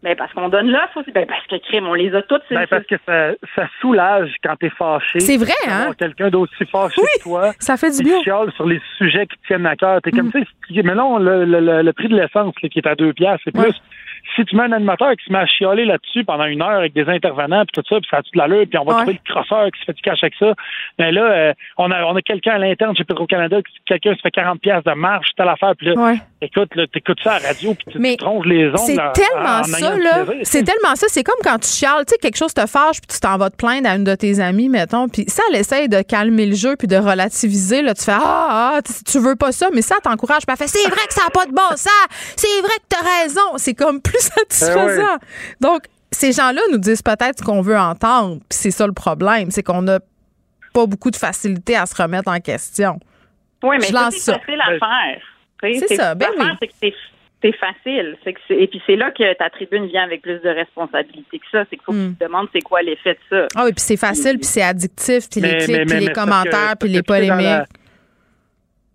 Ben 0.00 0.14
parce 0.16 0.32
qu'on 0.32 0.48
donne 0.48 0.70
l'offre 0.70 0.98
aussi. 0.98 1.10
Ben 1.10 1.26
parce 1.26 1.44
que 1.48 1.56
crime, 1.56 1.86
on 1.88 1.94
les 1.94 2.14
a 2.14 2.22
toutes. 2.22 2.42
Ben 2.50 2.68
parce 2.68 2.86
que 2.86 2.94
ça, 3.04 3.32
ça 3.56 3.68
soulage 3.80 4.32
quand 4.44 4.54
t'es 4.56 4.70
fâché. 4.70 5.18
C'est 5.18 5.36
vrai, 5.36 5.52
hein? 5.66 5.90
Quelqu'un 5.98 6.30
d'aussi 6.30 6.64
fâché 6.70 7.00
que 7.00 7.22
toi. 7.24 7.52
Ça 7.58 7.76
fait 7.76 7.90
du 7.90 8.04
bien. 8.04 8.20
sur 8.54 8.66
les 8.66 8.80
sujets 8.96 9.26
qui 9.26 9.36
tiennent 9.48 9.66
à 9.66 9.74
cœur. 9.74 10.00
T'es 10.00 10.12
comme, 10.12 10.28
mm. 10.28 10.44
tu 10.68 10.74
sais, 10.74 10.82
mais 10.84 10.94
non, 10.94 11.18
le, 11.18 11.44
le, 11.44 11.82
le, 11.82 11.92
prix 11.92 12.06
de 12.06 12.14
l'essence 12.14 12.54
qui 12.60 12.78
est 12.78 12.86
à 12.86 12.94
deux 12.94 13.12
piastres, 13.12 13.42
c'est 13.44 13.52
plus 13.52 13.74
si 14.36 14.44
tu 14.44 14.56
mets 14.56 14.64
un 14.64 14.72
animateur 14.72 15.12
qui 15.16 15.24
se 15.24 15.32
met 15.32 15.38
à 15.38 15.46
chialer 15.46 15.84
là-dessus 15.84 16.24
pendant 16.24 16.44
une 16.44 16.62
heure 16.62 16.78
avec 16.78 16.92
des 16.92 17.08
intervenants 17.08 17.64
puis 17.64 17.82
tout 17.82 17.88
ça, 17.88 18.00
puis 18.00 18.08
ça 18.10 18.18
a 18.18 18.22
tout 18.22 18.30
de 18.32 18.38
l'allure, 18.38 18.66
puis 18.68 18.78
on 18.78 18.84
va 18.84 18.94
trouver 18.94 19.18
le 19.24 19.32
crosseur 19.32 19.66
qui 19.70 19.80
se 19.80 19.84
fait 19.86 19.92
du 19.92 20.02
cash 20.02 20.18
avec 20.22 20.34
ça. 20.38 20.54
Mais 20.98 21.12
là, 21.12 21.22
euh, 21.22 21.52
on 21.76 21.90
a 21.90 22.04
on 22.04 22.16
a 22.16 22.22
quelqu'un 22.22 22.52
à 22.52 22.58
l'interne 22.58 22.96
chez 22.96 23.04
Petro-Canada, 23.04 23.58
quelqu'un 23.86 24.14
se 24.14 24.20
fait 24.20 24.30
40 24.30 24.60
pièces 24.60 24.84
de 24.84 24.92
marge, 24.92 25.26
telle 25.36 25.48
affaire, 25.48 25.74
puis 25.76 25.88
là, 25.88 26.14
écoute, 26.40 26.74
là, 26.74 26.86
t'écoutes 26.86 27.20
ça 27.22 27.34
à 27.34 27.40
la 27.40 27.48
radio, 27.48 27.74
puis 27.74 27.92
tu, 27.92 27.98
Mais 27.98 28.16
tronches 28.16 28.46
les 28.46 28.68
ongles. 28.68 28.78
C'est 28.78 28.96
tellement 29.12 29.62
ça, 29.64 29.96
là. 29.96 30.24
C'est 30.42 30.62
tellement 30.62 30.94
ça. 30.94 31.06
C'est 31.08 31.24
comme 31.24 31.40
quand 31.42 31.58
tu 31.58 31.68
chiales, 31.68 32.04
tu 32.06 32.12
sais, 32.12 32.18
quelque 32.18 32.36
chose 32.36 32.54
te 32.54 32.66
fâche, 32.66 33.00
puis 33.00 33.08
tu 33.08 33.20
t'en 33.20 33.36
vas 33.36 33.50
te 33.50 33.56
plaindre 33.56 33.88
à 33.88 33.96
une 33.96 34.04
de 34.04 34.14
tes 34.14 34.40
amies, 34.40 34.68
mettons, 34.68 35.08
puis 35.08 35.24
ça, 35.28 35.42
elle 35.50 35.60
essaye 35.60 35.88
de 35.88 36.02
calmer 36.02 36.46
le 36.46 36.54
jeu, 36.54 36.76
puis 36.76 36.88
de 36.88 36.96
relativiser, 36.96 37.82
là, 37.82 37.94
tu 37.94 38.04
fais, 38.04 38.12
ah, 38.12 38.74
ah 38.76 38.80
tu 38.82 39.18
veux 39.18 39.36
pas 39.36 39.52
ça, 39.52 39.68
mais 39.72 39.82
ça 39.82 39.96
t'encourage, 40.02 40.42
puis 40.46 40.52
elle 40.52 40.66
fait, 40.66 40.68
c'est 40.68 40.88
vrai 40.88 41.06
que 41.06 41.14
ça 41.14 41.24
n'a 41.24 41.30
pas 41.30 41.46
de 41.46 41.52
bon 41.52 41.70
sens, 41.70 42.06
c'est 42.36 42.60
vrai 42.60 42.74
que 42.76 42.88
t'as 42.88 43.22
raison. 43.22 43.56
C'est 43.56 43.74
comme 43.74 44.00
plus 44.00 44.17
satisfaisant. 44.48 45.18
Donc, 45.60 45.82
ces 46.10 46.32
gens-là 46.32 46.60
nous 46.72 46.78
disent 46.78 47.02
peut-être 47.02 47.38
ce 47.38 47.44
qu'on 47.44 47.60
veut 47.60 47.78
entendre. 47.78 48.36
Puis 48.48 48.58
c'est 48.58 48.70
ça 48.70 48.86
le 48.86 48.92
problème, 48.92 49.50
c'est 49.50 49.62
qu'on 49.62 49.82
n'a 49.82 50.00
pas 50.72 50.86
beaucoup 50.86 51.10
de 51.10 51.16
facilité 51.16 51.76
à 51.76 51.86
se 51.86 52.00
remettre 52.00 52.30
en 52.30 52.40
question. 52.40 52.98
Oui, 53.62 53.76
mais 53.80 53.86
c'est 53.86 54.32
facile 54.32 54.60
à 54.60 54.78
faire. 54.78 55.22
C'est 55.62 55.96
ça, 55.96 56.14
ben 56.14 56.28
oui. 56.38 56.92
C'est 57.40 57.52
facile. 57.52 58.16
et 58.26 58.66
puis 58.66 58.82
c'est 58.84 58.96
là 58.96 59.12
que 59.12 59.32
ta 59.34 59.48
tribune 59.48 59.86
vient 59.86 60.02
avec 60.02 60.22
plus 60.22 60.40
de 60.40 60.48
responsabilité 60.48 61.38
que 61.38 61.44
ça. 61.52 61.64
C'est 61.70 61.76
qu'il 61.76 61.84
faut 61.84 61.92
que 61.92 61.96
tu 61.96 62.08
hmm. 62.08 62.16
te 62.16 62.24
demandes 62.24 62.48
c'est 62.52 62.62
quoi 62.62 62.82
l'effet 62.82 63.14
de 63.14 63.18
ça. 63.30 63.46
Ah 63.54 63.62
oui, 63.64 63.72
puis 63.72 63.80
c'est 63.80 63.96
facile, 63.96 64.38
puis 64.38 64.46
c'est 64.46 64.62
addictif, 64.62 65.30
puis 65.30 65.40
les 65.40 65.56
clics, 65.58 65.86
puis 65.86 66.00
les 66.00 66.12
commentaires, 66.12 66.74
puis 66.80 66.88
les 66.88 67.02
polémiques. 67.04 67.68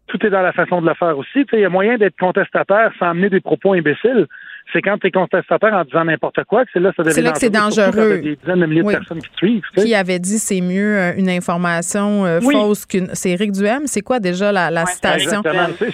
tout 0.08 0.26
est 0.26 0.30
dans 0.30 0.42
la 0.42 0.52
façon 0.52 0.82
de 0.82 0.88
le 0.88 0.94
faire 0.94 1.18
aussi. 1.18 1.46
Il 1.54 1.60
y 1.60 1.66
a 1.66 1.70
moyen 1.70 1.98
d'être 1.98 2.18
contestataire 2.18 2.92
sans 3.00 3.12
amener 3.12 3.30
des 3.30 3.40
propos 3.40 3.74
imbéciles 3.74 4.28
c'est 4.72 4.82
quand 4.82 4.98
tu 4.98 5.08
es 5.08 5.12
contestataire 5.12 5.74
en 5.74 5.84
disant 5.84 6.06
n'importe 6.06 6.44
quoi 6.46 6.64
que 6.66 6.72
c'est 6.74 6.80
là 6.80 6.90
que 6.92 6.96
ça 6.98 7.04
devient 7.04 7.16
C'est 7.16 7.22
là 7.22 7.32
que 7.32 7.40
c'est 7.40 7.50
dangereux. 7.50 8.20
Des 8.20 8.36
dizaines 8.36 8.60
de 8.62 8.66
milliers 8.66 8.84
de 8.84 8.90
personnes 8.90 9.22
qui 9.22 9.30
te 9.30 9.38
suivent. 9.38 9.64
Qui 9.76 9.96
avait 9.96 10.20
dit 10.20 10.40
c'est 10.40 10.62
mieux 10.62 10.98
euh, 10.98 11.14
une 11.18 11.30
information 11.30 12.26
euh, 12.26 12.40
fausse 12.40 12.86
qu'une. 12.86 13.10
C'est 13.14 13.32
Éric 13.32 13.52
Duhem. 13.52 13.84
C'est 13.86 14.02
quoi 14.02 14.20
déjà 14.20 14.52
la, 14.52 14.86
citation? 14.86 15.42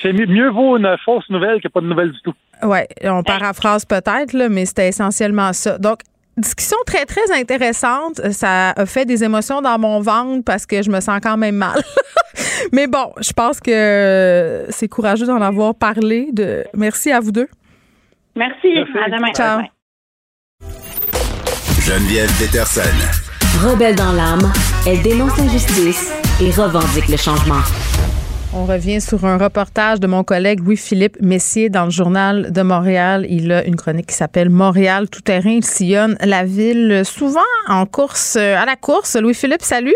C'est 0.02 0.14
mieux, 0.14 0.50
vaut 0.50 0.78
une 0.78 0.96
fausse 1.04 1.30
nouvelle 1.30 1.62
que 1.62 1.68
pas 1.68 1.82
de 1.82 1.88
nouvelle 1.88 2.12
du 2.12 2.22
tout. 2.22 2.34
Oui, 2.64 2.80
on 3.04 3.24
paraphrase 3.24 3.86
peut-être, 3.86 4.34
là, 4.34 4.50
mais 4.50 4.66
c'était 4.66 4.90
essentiellement 4.90 5.54
ça. 5.54 5.78
Donc, 5.78 6.00
discussion 6.38 6.78
très, 6.86 7.06
très 7.06 7.32
intéressante. 7.32 8.22
Ça 8.32 8.72
a 8.72 8.86
fait 8.86 9.06
des 9.06 9.24
émotions 9.24 9.62
dans 9.62 9.78
mon 9.80 10.00
ventre 10.02 10.44
parce 10.46 10.66
que 10.66 10.82
je 10.82 10.90
me 10.90 11.00
sens 11.00 11.20
quand 11.22 11.38
même 11.38 11.56
mal. 11.56 11.82
Mais 12.72 12.88
bon, 12.88 13.12
je 13.22 13.32
pense 13.34 13.60
que 13.60 14.66
c'est 14.70 14.88
courageux 14.88 15.26
d'en 15.26 15.42
avoir 15.42 15.76
parlé. 15.76 16.30
De... 16.32 16.66
Merci 16.74 17.12
à 17.12 17.20
vous 17.20 17.32
deux. 17.32 17.48
Merci. 18.36 18.68
À 18.78 19.10
demain. 19.10 19.32
Ciao. 19.34 19.62
Geneviève 21.82 22.32
Peterson. 22.40 22.82
Rebelle 23.64 23.96
dans 23.96 24.12
l'âme, 24.12 24.52
elle 24.86 25.02
dénonce 25.02 25.36
l'injustice 25.38 26.14
et 26.42 26.52
revendique 26.52 27.08
le 27.10 27.18
changement. 27.18 27.62
On 28.54 28.66
revient 28.66 29.00
sur 29.00 29.26
un 29.26 29.38
reportage 29.38 30.00
de 30.00 30.08
mon 30.08 30.24
collègue 30.24 30.64
Louis-Philippe 30.64 31.18
Messier 31.22 31.70
dans 31.70 31.86
le 31.86 31.92
journal 31.92 32.52
de 32.52 32.62
Montréal. 32.62 33.26
Il 33.30 33.52
a 33.52 33.64
une 33.66 33.76
chronique 33.76 34.08
qui 34.08 34.16
s'appelle 34.16 34.50
Montréal 34.50 35.10
tout 35.10 35.22
terrain. 35.22 35.52
Il 35.52 35.66
sillonne 35.66 36.18
la 36.22 36.46
ville 36.46 37.04
souvent 37.06 37.42
en 37.68 37.86
course, 37.86 38.38
à 38.38 38.66
la 38.66 38.76
course. 38.76 39.16
Louis-Philippe, 39.16 39.62
salut. 39.62 39.96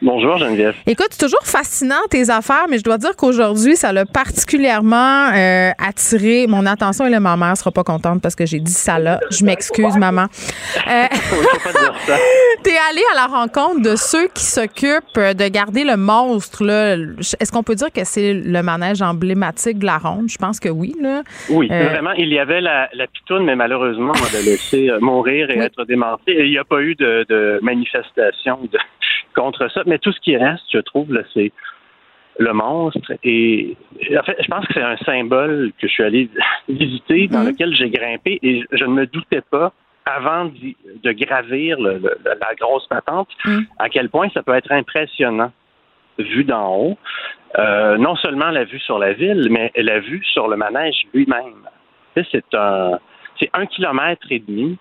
Bonjour 0.00 0.38
Geneviève. 0.38 0.76
Écoute, 0.86 1.08
c'est 1.10 1.24
toujours 1.24 1.42
fascinant 1.42 1.96
tes 2.08 2.30
affaires, 2.30 2.66
mais 2.70 2.78
je 2.78 2.84
dois 2.84 2.98
dire 2.98 3.16
qu'aujourd'hui, 3.16 3.74
ça 3.74 3.92
l'a 3.92 4.06
particulièrement 4.06 5.30
euh, 5.34 5.70
attiré 5.76 6.46
mon 6.46 6.66
attention 6.66 7.06
et 7.06 7.10
là, 7.10 7.18
ma 7.18 7.36
mère 7.36 7.56
sera 7.56 7.72
pas 7.72 7.82
contente 7.82 8.22
parce 8.22 8.36
que 8.36 8.46
j'ai 8.46 8.60
dit 8.60 8.72
ça 8.72 9.00
là. 9.00 9.18
Je 9.30 9.44
m'excuse, 9.44 9.96
maman. 9.96 10.26
Euh, 10.88 11.06
T'es 12.62 12.76
allé 12.90 13.02
à 13.12 13.16
la 13.16 13.26
rencontre 13.26 13.82
de 13.82 13.96
ceux 13.96 14.28
qui 14.28 14.44
s'occupent 14.44 15.18
de 15.18 15.48
garder 15.48 15.84
le 15.84 15.96
monstre. 15.96 16.62
Est-ce 17.40 17.52
qu'on 17.52 17.62
peut 17.62 17.74
dire 17.74 17.92
que 17.92 18.04
c'est 18.04 18.32
le 18.32 18.62
manège 18.62 19.02
emblématique 19.02 19.78
de 19.78 19.86
la 19.86 19.98
ronde? 19.98 20.28
Je 20.28 20.38
pense 20.38 20.60
que 20.60 20.68
oui. 20.68 20.94
Là. 21.00 21.22
Oui, 21.50 21.68
euh, 21.70 21.88
vraiment. 21.88 22.12
Il 22.12 22.28
y 22.28 22.38
avait 22.38 22.60
la, 22.60 22.88
la 22.94 23.06
pitoune, 23.06 23.44
mais 23.44 23.56
malheureusement, 23.56 24.12
on 24.14 24.34
l'a 24.34 24.42
laissé 24.42 24.90
mourir 25.00 25.50
et 25.50 25.58
être 25.58 25.84
démantelé. 25.84 26.36
Et 26.38 26.44
il 26.44 26.50
n'y 26.50 26.58
a 26.58 26.64
pas 26.64 26.80
eu 26.80 26.94
de, 26.94 27.26
de 27.28 27.58
manifestation 27.62 28.58
de 28.70 28.78
contre 29.38 29.70
ça. 29.70 29.82
Mais 29.86 29.98
tout 29.98 30.12
ce 30.12 30.20
qui 30.20 30.36
reste, 30.36 30.64
je 30.72 30.78
trouve, 30.78 31.06
c'est 31.34 31.52
le 32.38 32.52
monstre. 32.52 33.12
Et 33.24 33.76
en 34.18 34.22
fait, 34.22 34.36
je 34.40 34.48
pense 34.48 34.66
que 34.66 34.74
c'est 34.74 34.82
un 34.82 34.96
symbole 34.98 35.72
que 35.80 35.86
je 35.86 35.92
suis 35.92 36.04
allé 36.04 36.28
visiter, 36.68 37.28
dans 37.28 37.40
mhm. 37.40 37.48
lequel 37.48 37.74
j'ai 37.74 37.90
grimpé, 37.90 38.38
et 38.42 38.64
je 38.72 38.84
ne 38.84 38.90
me 38.90 39.06
doutais 39.06 39.42
pas 39.42 39.72
avant 40.06 40.46
de 40.46 41.12
gravir 41.12 41.78
la 41.78 42.54
grosse 42.58 42.86
patente, 42.86 43.28
mhm. 43.44 43.66
à 43.78 43.88
quel 43.90 44.08
point 44.08 44.28
ça 44.32 44.42
peut 44.42 44.54
être 44.54 44.72
impressionnant 44.72 45.52
vu 46.18 46.44
d'en 46.44 46.74
haut. 46.74 46.98
Euh, 47.58 47.96
non 47.96 48.16
seulement 48.16 48.50
la 48.50 48.64
vue 48.64 48.80
sur 48.80 48.98
la 48.98 49.12
ville, 49.12 49.48
mais 49.50 49.70
la 49.76 50.00
vue 50.00 50.22
sur 50.32 50.48
le 50.48 50.56
manège 50.56 51.02
lui-même. 51.14 51.68
C'est 52.14 52.54
un, 52.54 52.98
c'est 53.38 53.50
un 53.52 53.66
kilomètre 53.66 54.26
et 54.30 54.40
demi, 54.40 54.76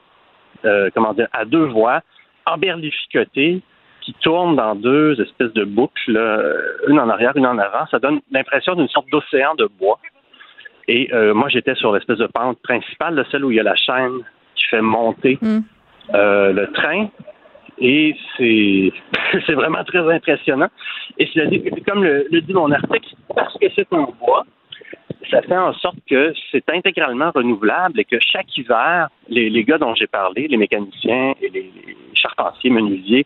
euh, 0.66 0.90
comment 0.94 1.14
dire, 1.14 1.28
à 1.34 1.46
deux 1.46 1.66
voies, 1.66 2.02
emberlificoté, 2.46 3.62
qui 4.08 4.14
tournent 4.22 4.56
dans 4.56 4.74
deux 4.74 5.20
espèces 5.20 5.52
de 5.52 5.66
boucles, 5.66 6.18
une 6.88 6.98
en 6.98 7.10
arrière, 7.10 7.36
une 7.36 7.46
en 7.46 7.58
avant. 7.58 7.86
Ça 7.92 8.00
donne 8.00 8.22
l'impression 8.32 8.74
d'une 8.74 8.88
sorte 8.88 9.10
d'océan 9.12 9.54
de 9.56 9.68
bois. 9.78 10.00
Et 10.88 11.14
euh, 11.14 11.34
moi, 11.34 11.50
j'étais 11.50 11.76
sur 11.76 11.92
l'espèce 11.92 12.20
de 12.20 12.28
pente 12.28 12.58
principale, 12.62 13.22
celle 13.30 13.44
où 13.44 13.52
il 13.52 13.58
y 13.58 13.60
a 13.60 13.64
la 13.64 13.76
chaîne 13.76 14.20
qui 14.56 14.66
fait 14.68 14.80
monter 14.80 15.38
hmm. 15.42 15.60
euh, 16.14 16.54
le 16.54 16.72
train. 16.72 17.10
Et 17.80 18.16
c'est 18.38 18.94
c'est 19.46 19.56
vraiment 19.56 19.84
très 19.84 20.10
impressionnant. 20.10 20.70
Et 21.18 21.30
comme 21.86 22.06
le, 22.06 22.30
dit 22.40 22.54
mon 22.54 22.72
article, 22.72 23.14
parce 23.36 23.58
que 23.60 23.68
c'est 23.76 23.92
en 23.92 24.14
bois, 24.26 24.46
ça 25.30 25.42
fait 25.42 25.58
en 25.58 25.74
sorte 25.74 25.98
que 26.10 26.34
c'est 26.50 26.64
intégralement 26.70 27.32
renouvelable 27.36 28.00
et 28.00 28.06
que 28.06 28.16
chaque 28.22 28.58
hiver, 28.58 29.10
les, 29.28 29.50
les 29.50 29.66
gars 29.66 29.78
dont 29.78 29.94
j'ai 29.96 30.08
parlé, 30.08 30.48
les 30.48 30.56
mécaniciens 30.56 31.34
et 31.42 31.50
les 31.50 31.74
charpentiers, 32.14 32.70
menuisiers, 32.70 33.26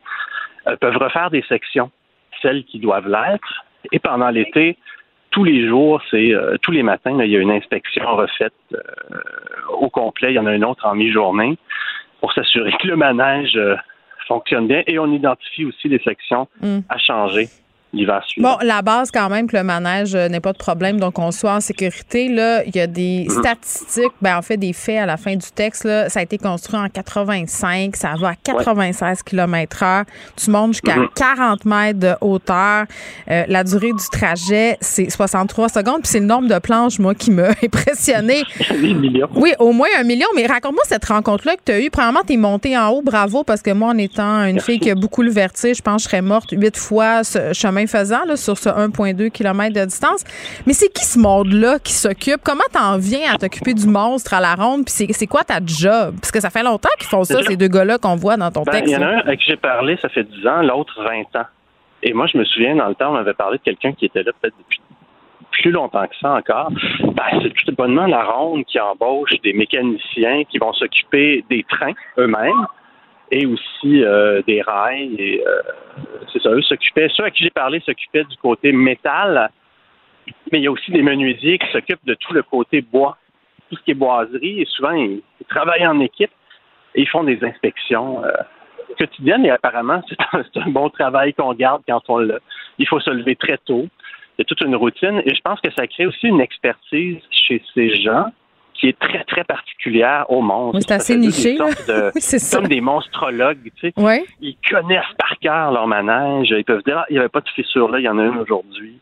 peuvent 0.80 0.98
refaire 0.98 1.30
des 1.32 1.44
sections, 1.44 1.92
celles 2.42 2.64
qui 2.66 2.80
doivent 2.80 3.08
l'être. 3.08 3.66
Et 3.92 4.00
pendant 4.00 4.30
l'été, 4.30 4.78
tous 5.32 5.44
les 5.44 5.68
jours, 5.68 6.02
c'est 6.12 6.34
euh, 6.34 6.58
tous 6.62 6.72
les 6.72 6.84
matins, 6.84 7.18
il 7.24 7.32
y 7.32 7.38
a 7.38 7.40
une 7.40 7.52
inspection 7.52 8.04
refaite 8.16 8.54
euh, 8.74 8.80
au 9.80 9.90
complet. 9.90 10.32
Il 10.32 10.36
y 10.36 10.40
en 10.40 10.46
a 10.46 10.54
une 10.54 10.66
autre 10.66 10.86
en 10.86 10.96
mi-journée 10.96 11.58
pour 12.20 12.34
s'assurer 12.34 12.72
que 12.80 12.88
le 12.88 12.96
manège 12.96 13.60
fonctionne 14.28 14.68
bien. 14.68 14.84
Et 14.88 15.00
on 15.00 15.12
identifie 15.12 15.66
aussi 15.66 15.88
les 15.88 16.00
sections 16.00 16.48
mm. 16.62 16.80
à 16.90 16.98
changer 16.98 17.48
Bon, 18.38 18.58
la 18.62 18.82
base 18.82 19.12
quand 19.12 19.30
même 19.30 19.48
que 19.48 19.58
le 19.58 19.64
manège 19.64 20.16
euh, 20.16 20.30
n'est 20.30 20.40
pas 20.40 20.54
de 20.54 20.58
problème, 20.58 20.98
donc 20.98 21.20
on 21.20 21.32
soit 21.32 21.56
en 21.56 21.60
sécurité. 21.60 22.30
Là, 22.30 22.64
il 22.66 22.74
y 22.74 22.80
a 22.80 22.88
des 22.88 23.26
mm. 23.28 23.32
statistiques, 23.32 24.14
ben 24.22 24.38
en 24.38 24.42
fait 24.42 24.56
des 24.56 24.72
faits 24.72 25.00
à 25.00 25.06
la 25.06 25.18
fin 25.18 25.36
du 25.36 25.52
texte. 25.54 25.84
Là, 25.84 26.08
ça 26.08 26.22
a 26.22 26.24
été 26.24 26.38
construit 26.38 26.80
en 26.80 26.88
85, 26.88 27.96
ça 27.98 28.14
va 28.18 28.30
à 28.30 28.36
96 28.36 29.24
km/h. 29.24 30.06
Tu 30.38 30.52
montes 30.52 30.74
jusqu'à 30.74 30.96
40 31.16 31.66
mm-hmm. 31.66 31.70
mètres 31.70 32.00
de 32.00 32.14
hauteur. 32.22 32.86
Euh, 33.30 33.44
la 33.48 33.64
durée 33.66 33.92
du 33.92 34.10
trajet, 34.10 34.78
c'est 34.80 35.10
63 35.10 35.68
secondes. 35.68 36.02
Puis 36.02 36.12
c'est 36.12 36.22
le 36.22 36.26
nombre 36.26 36.48
de 36.48 36.60
planches, 36.60 36.98
moi, 36.98 37.14
qui 37.14 37.32
m'a 37.32 37.50
impressionné. 37.64 38.44
Oui, 39.36 39.54
au 39.60 39.72
moins 39.72 39.88
un 39.98 40.04
million. 40.04 40.28
Mais 40.36 40.46
raconte-moi 40.46 40.84
cette 40.88 41.06
rencontre-là 41.06 41.56
que 41.56 41.62
tu 41.66 41.72
as 41.72 41.80
eue. 41.80 41.90
Premièrement, 41.90 42.22
tu 42.26 42.34
es 42.34 42.38
montée 42.38 42.78
en 42.78 42.90
haut, 42.90 43.02
bravo, 43.02 43.44
parce 43.44 43.62
que 43.62 43.72
moi, 43.72 43.90
en 43.90 43.98
étant 43.98 44.44
une 44.46 44.60
fille 44.60 44.80
qui 44.80 44.90
a 44.90 44.96
beaucoup 44.96 45.22
le 45.22 45.32
vertige, 45.32 45.78
je 45.78 45.82
pense 45.82 45.98
que 45.98 46.04
je 46.04 46.10
serais 46.10 46.22
morte 46.22 46.52
huit 46.52 46.78
fois 46.78 47.24
ce 47.24 47.54
chemin 47.54 47.81
faisant 47.88 48.24
là, 48.26 48.36
sur 48.36 48.58
ce 48.58 48.70
1,2 48.70 49.30
km 49.32 49.74
de 49.74 49.86
distance. 49.86 50.24
Mais 50.66 50.74
c'est 50.74 50.90
qui 50.90 51.06
ce 51.06 51.20
monde-là 51.20 51.80
qui 51.80 51.94
s'occupe? 51.94 52.42
Comment 52.44 52.62
t'en 52.72 52.98
viens 52.98 53.34
à 53.34 53.38
t'occuper 53.38 53.74
du 53.74 53.88
monstre 53.88 54.34
à 54.34 54.40
la 54.40 54.56
ronde? 54.56 54.86
Puis 54.86 55.08
c'est 55.14 55.28
quoi 55.28 55.44
ta 55.44 55.60
job? 55.64 56.16
Parce 56.20 56.32
que 56.32 56.40
ça 56.40 56.50
fait 56.50 56.64
longtemps 56.64 56.90
qu'ils 57.00 57.10
font 57.10 57.24
ça, 57.24 57.42
ces 57.44 57.58
deux 57.58 57.68
gars-là 57.68 57.98
qu'on 57.98 58.16
voit 58.16 58.38
dans 58.38 58.52
ton 58.52 58.64
ben, 58.64 58.72
texte. 58.74 58.88
Il 58.88 58.94
y 58.94 58.98
en 58.98 59.02
a 59.02 59.08
un 59.08 59.18
avec 59.20 59.40
qui 59.40 59.48
j'ai 59.48 59.58
parlé, 59.58 59.98
ça 60.02 60.10
fait 60.10 60.24
10 60.24 60.48
ans, 60.48 60.62
l'autre 60.62 61.02
20 61.04 61.40
ans. 61.40 61.46
Et 62.04 62.14
moi, 62.14 62.28
je 62.28 62.38
me 62.38 62.46
souviens, 62.46 62.76
dans 62.76 62.88
le 62.88 62.96
temps, 62.96 63.10
on 63.10 63.14
m'avait 63.14 63.34
parlé 63.34 63.58
de 63.58 63.64
quelqu'un 63.64 63.94
qui 63.94 64.06
était 64.06 64.24
là 64.24 64.32
peut-être 64.42 64.56
depuis 64.58 64.82
plus 65.52 65.72
longtemps 65.72 66.08
que 66.08 66.16
ça 66.20 66.32
encore. 66.32 66.72
Ben, 66.72 67.42
c'est 67.44 67.54
tout 67.54 67.76
bonnement 67.76 68.08
la 68.08 68.24
ronde 68.24 68.66
qui 68.66 68.80
embauche 68.80 69.32
des 69.44 69.54
mécaniciens 69.54 70.44
qui 70.50 70.58
vont 70.58 70.74
s'occuper 70.74 71.44
des 71.50 71.64
trains 71.70 71.94
eux-mêmes 72.18 72.66
et 73.32 73.46
aussi 73.46 74.04
euh, 74.04 74.42
des 74.46 74.62
rails. 74.62 75.16
Et 75.18 75.44
euh, 75.46 75.62
c'est 76.32 76.42
ça, 76.42 76.50
eux 76.50 76.62
s'occupaient, 76.62 77.10
ceux 77.16 77.24
à 77.24 77.32
qui 77.32 77.44
j'ai 77.44 77.50
parlé 77.50 77.80
s'occupaient 77.80 78.26
du 78.26 78.38
côté 78.38 78.72
métal, 78.72 79.50
mais 80.52 80.60
il 80.60 80.64
y 80.64 80.68
a 80.68 80.72
aussi 80.72 80.92
des 80.92 81.02
menuisiers 81.02 81.58
qui 81.58 81.72
s'occupent 81.72 82.06
de 82.06 82.14
tout 82.16 82.34
le 82.34 82.44
côté 82.44 82.82
bois, 82.82 83.18
tout 83.70 83.78
ce 83.78 83.84
qui 83.84 83.92
est 83.92 83.96
boiserie, 83.96 84.62
et 84.62 84.66
souvent 84.66 84.92
ils, 84.92 85.22
travaillent 85.50 85.88
en 85.88 86.00
équipe 86.00 86.32
et 86.96 87.02
ils 87.02 87.10
font 87.10 87.24
des 87.24 87.44
inspections 87.44 88.24
euh, 88.24 88.32
quotidiennes 88.98 89.46
et 89.46 89.50
apparemment 89.50 90.02
c'est 90.10 90.62
un, 90.62 90.70
bon 90.70 90.90
travail 90.90 91.34
qu'on 91.34 91.54
garde 91.54 91.82
quand 91.88 92.02
on 92.10 92.18
l'a. 92.18 92.40
Il 92.78 92.88
faut 92.88 93.00
se 93.00 93.10
lever 93.10 93.36
très 93.36 93.58
tôt. 93.66 93.88
Il 94.38 94.42
y 94.42 94.44
a 94.44 94.46
toute 94.46 94.62
une 94.62 94.76
routine 94.76 95.22
et 95.26 95.34
je 95.34 95.42
pense 95.42 95.60
que 95.62 95.72
ça 95.72 95.88
crée 95.88 96.06
aussi 96.06 96.28
une 96.28 96.42
expertise 96.42 97.18
chez 97.32 97.62
ces 97.74 97.96
gens 98.02 98.32
qui 98.82 98.90
est 98.90 99.00
très, 99.00 99.24
très 99.26 99.44
particulière 99.44 100.26
au 100.30 100.42
monde. 100.42 100.76
c'est 100.82 100.92
assez 100.92 101.16
niché. 101.16 101.56
c'est 102.16 102.58
comme 102.58 102.68
des 102.68 102.82
monstrologues, 102.82 103.72
tu 103.80 103.92
sais. 103.96 104.24
Ils 104.42 104.58
connaissent 104.70 105.04
par 105.20 105.38
cœur 105.40 105.72
leur 105.72 105.88
manège. 105.88 106.50
Ils 106.50 106.66
peuvent 106.66 106.84
dire, 106.84 106.98
ah, 106.98 107.06
il 107.10 107.14
n'y 107.14 107.20
avait 107.20 107.30
pas 107.30 107.42
de 107.42 107.50
fissure 107.50 107.90
là, 107.90 108.00
il 108.00 108.04
y 108.04 108.10
en 108.10 108.18
a 108.18 108.24
une 108.24 108.40
aujourd'hui. 108.40 109.00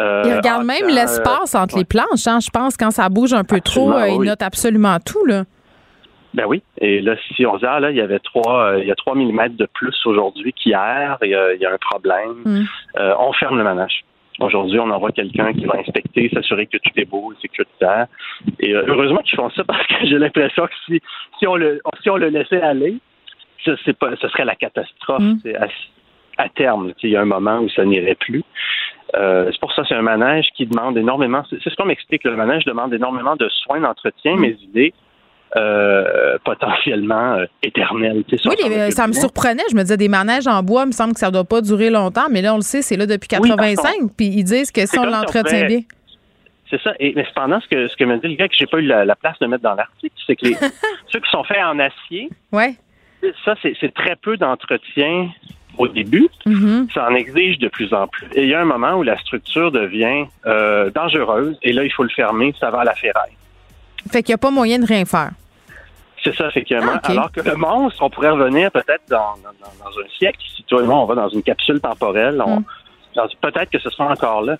Euh, 0.00 0.22
ils 0.26 0.34
regardent 0.34 0.66
même 0.66 0.88
l'espace 0.88 1.54
entre 1.54 1.78
les 1.78 1.84
planches. 1.84 2.26
Hein. 2.26 2.40
Je 2.40 2.50
pense 2.50 2.76
quand 2.76 2.90
ça 2.90 3.08
bouge 3.08 3.32
un 3.32 3.44
peu 3.44 3.60
trop, 3.60 3.92
euh, 3.92 4.08
ils 4.08 4.18
notent 4.18 4.42
absolument 4.42 4.98
tout. 4.98 5.24
Là. 5.24 5.44
Ben 6.34 6.46
oui. 6.48 6.64
Et 6.78 7.00
là, 7.00 7.14
si 7.36 7.46
on 7.46 7.56
ah, 7.62 7.78
là, 7.78 7.92
il 7.92 7.96
y 7.96 8.00
avait 8.00 8.18
3, 8.18 8.64
euh, 8.64 8.78
il 8.80 8.88
y 8.88 8.90
a 8.90 8.96
3 8.96 9.14
mm 9.14 9.50
de 9.50 9.68
plus 9.72 9.94
aujourd'hui 10.06 10.52
qu'hier, 10.52 11.16
il, 11.22 11.28
il, 11.28 11.60
y 11.60 11.66
a 11.66 11.72
un 11.72 11.78
problème, 11.78 12.42
hmm. 12.44 12.64
on 13.20 13.32
ferme 13.34 13.58
le 13.58 13.62
manège. 13.62 14.04
Aujourd'hui, 14.40 14.80
on 14.80 14.90
envoie 14.90 15.12
quelqu'un 15.12 15.52
qui 15.52 15.64
va 15.64 15.78
inspecter, 15.78 16.28
s'assurer 16.32 16.66
que 16.66 16.78
tout 16.78 16.90
est 16.96 17.04
beau 17.04 17.32
sécuritaire. 17.40 18.06
Et 18.58 18.74
euh, 18.74 18.84
heureusement 18.88 19.20
qu'ils 19.22 19.36
font 19.36 19.50
ça 19.50 19.64
parce 19.66 19.86
que 19.86 20.06
j'ai 20.06 20.18
l'impression 20.18 20.66
que 20.66 20.72
si, 20.86 21.00
si, 21.38 21.46
on 21.46 21.56
le, 21.56 21.80
si 22.02 22.10
on 22.10 22.16
le 22.16 22.28
laissait 22.28 22.60
aller, 22.60 22.96
ce, 23.64 23.90
pas, 23.92 24.16
ce 24.16 24.28
serait 24.28 24.44
la 24.44 24.56
catastrophe 24.56 25.22
mm. 25.22 25.56
à, 26.38 26.48
terme. 26.48 26.92
Il 27.02 27.10
y 27.10 27.16
a 27.16 27.22
un 27.22 27.26
moment 27.26 27.60
où 27.60 27.68
ça 27.68 27.84
n'irait 27.84 28.16
plus. 28.16 28.42
Euh, 29.16 29.48
c'est 29.52 29.60
pour 29.60 29.72
ça 29.72 29.82
que 29.82 29.88
c'est 29.88 29.94
un 29.94 30.02
manège 30.02 30.48
qui 30.56 30.66
demande 30.66 30.98
énormément. 30.98 31.42
C'est 31.48 31.62
ce 31.62 31.76
qu'on 31.76 31.86
m'explique. 31.86 32.24
Le 32.24 32.36
manège 32.36 32.64
demande 32.64 32.92
énormément 32.92 33.36
de 33.36 33.48
soins 33.48 33.80
d'entretien. 33.80 34.36
Mm. 34.36 34.40
Mes 34.40 34.56
idées, 34.62 34.94
euh, 35.56 36.36
potentiellement 36.44 37.34
euh, 37.34 37.46
éternel. 37.62 38.24
oui, 38.28 38.92
ça 38.92 39.06
me 39.06 39.12
surprenait. 39.12 39.62
Je 39.70 39.76
me 39.76 39.82
disais, 39.82 39.96
des 39.96 40.08
manèges 40.08 40.48
en 40.48 40.62
bois, 40.62 40.82
il 40.82 40.88
me 40.88 40.92
semble 40.92 41.14
que 41.14 41.20
ça 41.20 41.28
ne 41.28 41.32
doit 41.32 41.44
pas 41.44 41.60
durer 41.60 41.90
longtemps, 41.90 42.26
mais 42.28 42.42
là, 42.42 42.54
on 42.54 42.56
le 42.56 42.62
sait, 42.62 42.82
c'est 42.82 42.96
là 42.96 43.06
depuis 43.06 43.28
85, 43.28 44.10
puis 44.16 44.26
ils 44.26 44.42
disent 44.42 44.72
que 44.72 44.84
si 44.84 44.98
on 44.98 45.04
l'entretient 45.04 45.66
bien. 45.66 45.80
C'est 46.70 46.82
ça. 46.82 46.92
Et, 46.98 47.12
mais 47.14 47.24
cependant, 47.26 47.60
ce 47.60 47.68
que, 47.68 47.86
ce 47.86 47.96
que 47.96 48.04
me 48.04 48.16
dit 48.18 48.28
le 48.28 48.34
gars 48.34 48.48
que 48.48 48.54
j'ai 48.58 48.66
pas 48.66 48.78
eu 48.78 48.86
la, 48.86 49.14
place 49.14 49.38
de 49.40 49.46
mettre 49.46 49.62
dans 49.62 49.74
l'article, 49.74 50.14
c'est 50.26 50.34
que 50.34 50.48
ceux 51.12 51.20
qui 51.20 51.30
sont 51.30 51.44
faits 51.44 51.62
en 51.62 51.78
acier, 51.78 52.30
ouais. 52.50 52.74
ça, 53.44 53.54
c'est 53.62 53.94
très 53.94 54.16
peu 54.16 54.36
d'entretien 54.36 55.30
au 55.78 55.86
début. 55.86 56.28
Mm-hmm. 56.46 56.92
Ça 56.92 57.08
en 57.08 57.14
exige 57.14 57.58
de 57.58 57.68
plus 57.68 57.92
en 57.94 58.08
plus. 58.08 58.26
Et 58.34 58.42
il 58.42 58.48
y 58.48 58.54
a 58.54 58.60
un 58.60 58.64
moment 58.64 58.94
où 58.94 59.04
la 59.04 59.18
structure 59.18 59.70
devient 59.70 60.24
euh, 60.46 60.90
dangereuse, 60.90 61.56
et 61.62 61.72
là, 61.72 61.84
il 61.84 61.92
faut 61.92 62.02
le 62.02 62.08
fermer, 62.08 62.54
ça 62.58 62.70
va 62.70 62.80
à 62.80 62.84
la 62.84 62.94
ferraille. 62.94 63.36
Fait 64.10 64.22
qu'il 64.22 64.32
n'y 64.32 64.34
a 64.34 64.38
pas 64.38 64.50
moyen 64.50 64.80
de 64.80 64.86
rien 64.86 65.04
faire. 65.04 65.30
C'est 66.24 66.34
ça, 66.34 66.48
effectivement. 66.48 66.92
Ah, 67.02 67.10
Alors 67.10 67.30
que 67.30 67.42
le 67.42 67.54
monstre, 67.54 68.02
on 68.02 68.08
pourrait 68.08 68.30
revenir 68.30 68.70
peut-être 68.70 69.04
dans, 69.08 69.34
un 69.44 70.08
siècle, 70.18 70.38
si 70.56 70.62
toi 70.64 70.82
et 70.82 70.86
moi, 70.86 70.96
on 70.96 71.04
va 71.04 71.14
dans 71.14 71.28
une 71.28 71.42
capsule 71.42 71.80
temporelle, 71.80 72.36
mm. 72.36 73.20
peut-être 73.42 73.70
que 73.70 73.78
ce 73.78 73.90
sera 73.90 74.10
encore 74.10 74.42
là. 74.42 74.56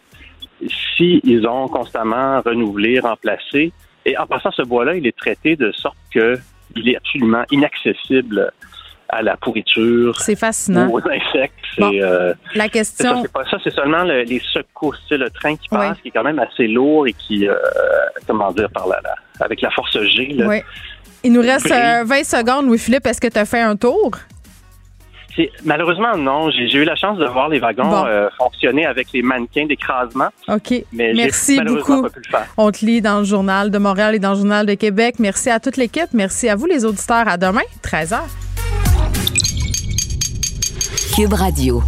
Si 0.96 1.20
ils 1.24 1.46
ont 1.46 1.68
constamment 1.68 2.40
renouvelé, 2.42 3.00
remplacé, 3.00 3.72
et 4.04 4.16
en 4.18 4.26
passant 4.26 4.50
ce 4.50 4.62
bois-là, 4.62 4.94
il 4.94 5.06
est 5.06 5.16
traité 5.16 5.56
de 5.56 5.72
sorte 5.72 5.96
qu'il 6.12 6.88
est 6.88 6.96
absolument 6.96 7.44
inaccessible 7.50 8.52
à 9.08 9.22
la 9.22 9.36
pourriture. 9.36 10.18
C'est 10.20 10.38
fascinant. 10.38 10.90
Aux 10.90 11.00
insectes. 11.08 11.54
Euh, 11.80 12.34
la 12.54 12.68
question. 12.68 13.22
C'est 13.22 13.32
pas 13.32 13.44
ça, 13.46 13.58
c'est 13.62 13.72
seulement 13.72 14.02
les 14.02 14.40
secousses. 14.52 15.00
C'est 15.08 15.16
le 15.16 15.30
train 15.30 15.56
qui 15.56 15.68
passe, 15.68 15.98
qui 16.00 16.08
est 16.08 16.10
quand 16.10 16.22
même 16.22 16.38
assez 16.38 16.66
lourd 16.66 17.06
et 17.06 17.12
qui, 17.12 17.48
euh, 17.48 17.54
comment 18.26 18.52
dire, 18.52 18.70
par 18.70 18.86
là, 18.86 19.00
avec 19.40 19.60
la 19.60 19.70
force 19.70 19.98
G. 20.02 20.36
oui. 20.46 20.62
Il 21.24 21.32
nous 21.32 21.40
reste 21.40 21.68
20 21.68 21.74
euh, 21.74 22.22
secondes, 22.22 22.66
Louis-Philippe. 22.66 23.06
Est-ce 23.06 23.20
que 23.20 23.28
tu 23.28 23.38
as 23.38 23.46
fait 23.46 23.60
un 23.60 23.76
tour? 23.76 24.12
Malheureusement, 25.64 26.16
non. 26.16 26.50
J'ai 26.50 26.78
eu 26.78 26.84
la 26.84 26.94
chance 26.94 27.18
de 27.18 27.24
voir 27.24 27.48
les 27.48 27.58
wagons 27.58 28.06
euh, 28.06 28.28
fonctionner 28.38 28.86
avec 28.86 29.08
les 29.12 29.22
mannequins 29.22 29.66
d'écrasement. 29.66 30.28
OK. 30.48 30.84
Merci 30.92 31.60
beaucoup. 31.60 32.06
On 32.56 32.70
te 32.70 32.84
lit 32.84 33.00
dans 33.00 33.18
le 33.18 33.24
journal 33.24 33.70
de 33.70 33.78
Montréal 33.78 34.14
et 34.14 34.18
dans 34.18 34.30
le 34.30 34.36
journal 34.36 34.66
de 34.66 34.74
Québec. 34.74 35.16
Merci 35.18 35.50
à 35.50 35.58
toute 35.58 35.76
l'équipe. 35.76 36.08
Merci 36.12 36.48
à 36.48 36.56
vous, 36.56 36.66
les 36.66 36.84
auditeurs. 36.84 37.26
À 37.26 37.36
demain, 37.36 37.62
13h. 37.82 38.20
Cube 41.16 41.32
Radio. 41.32 41.82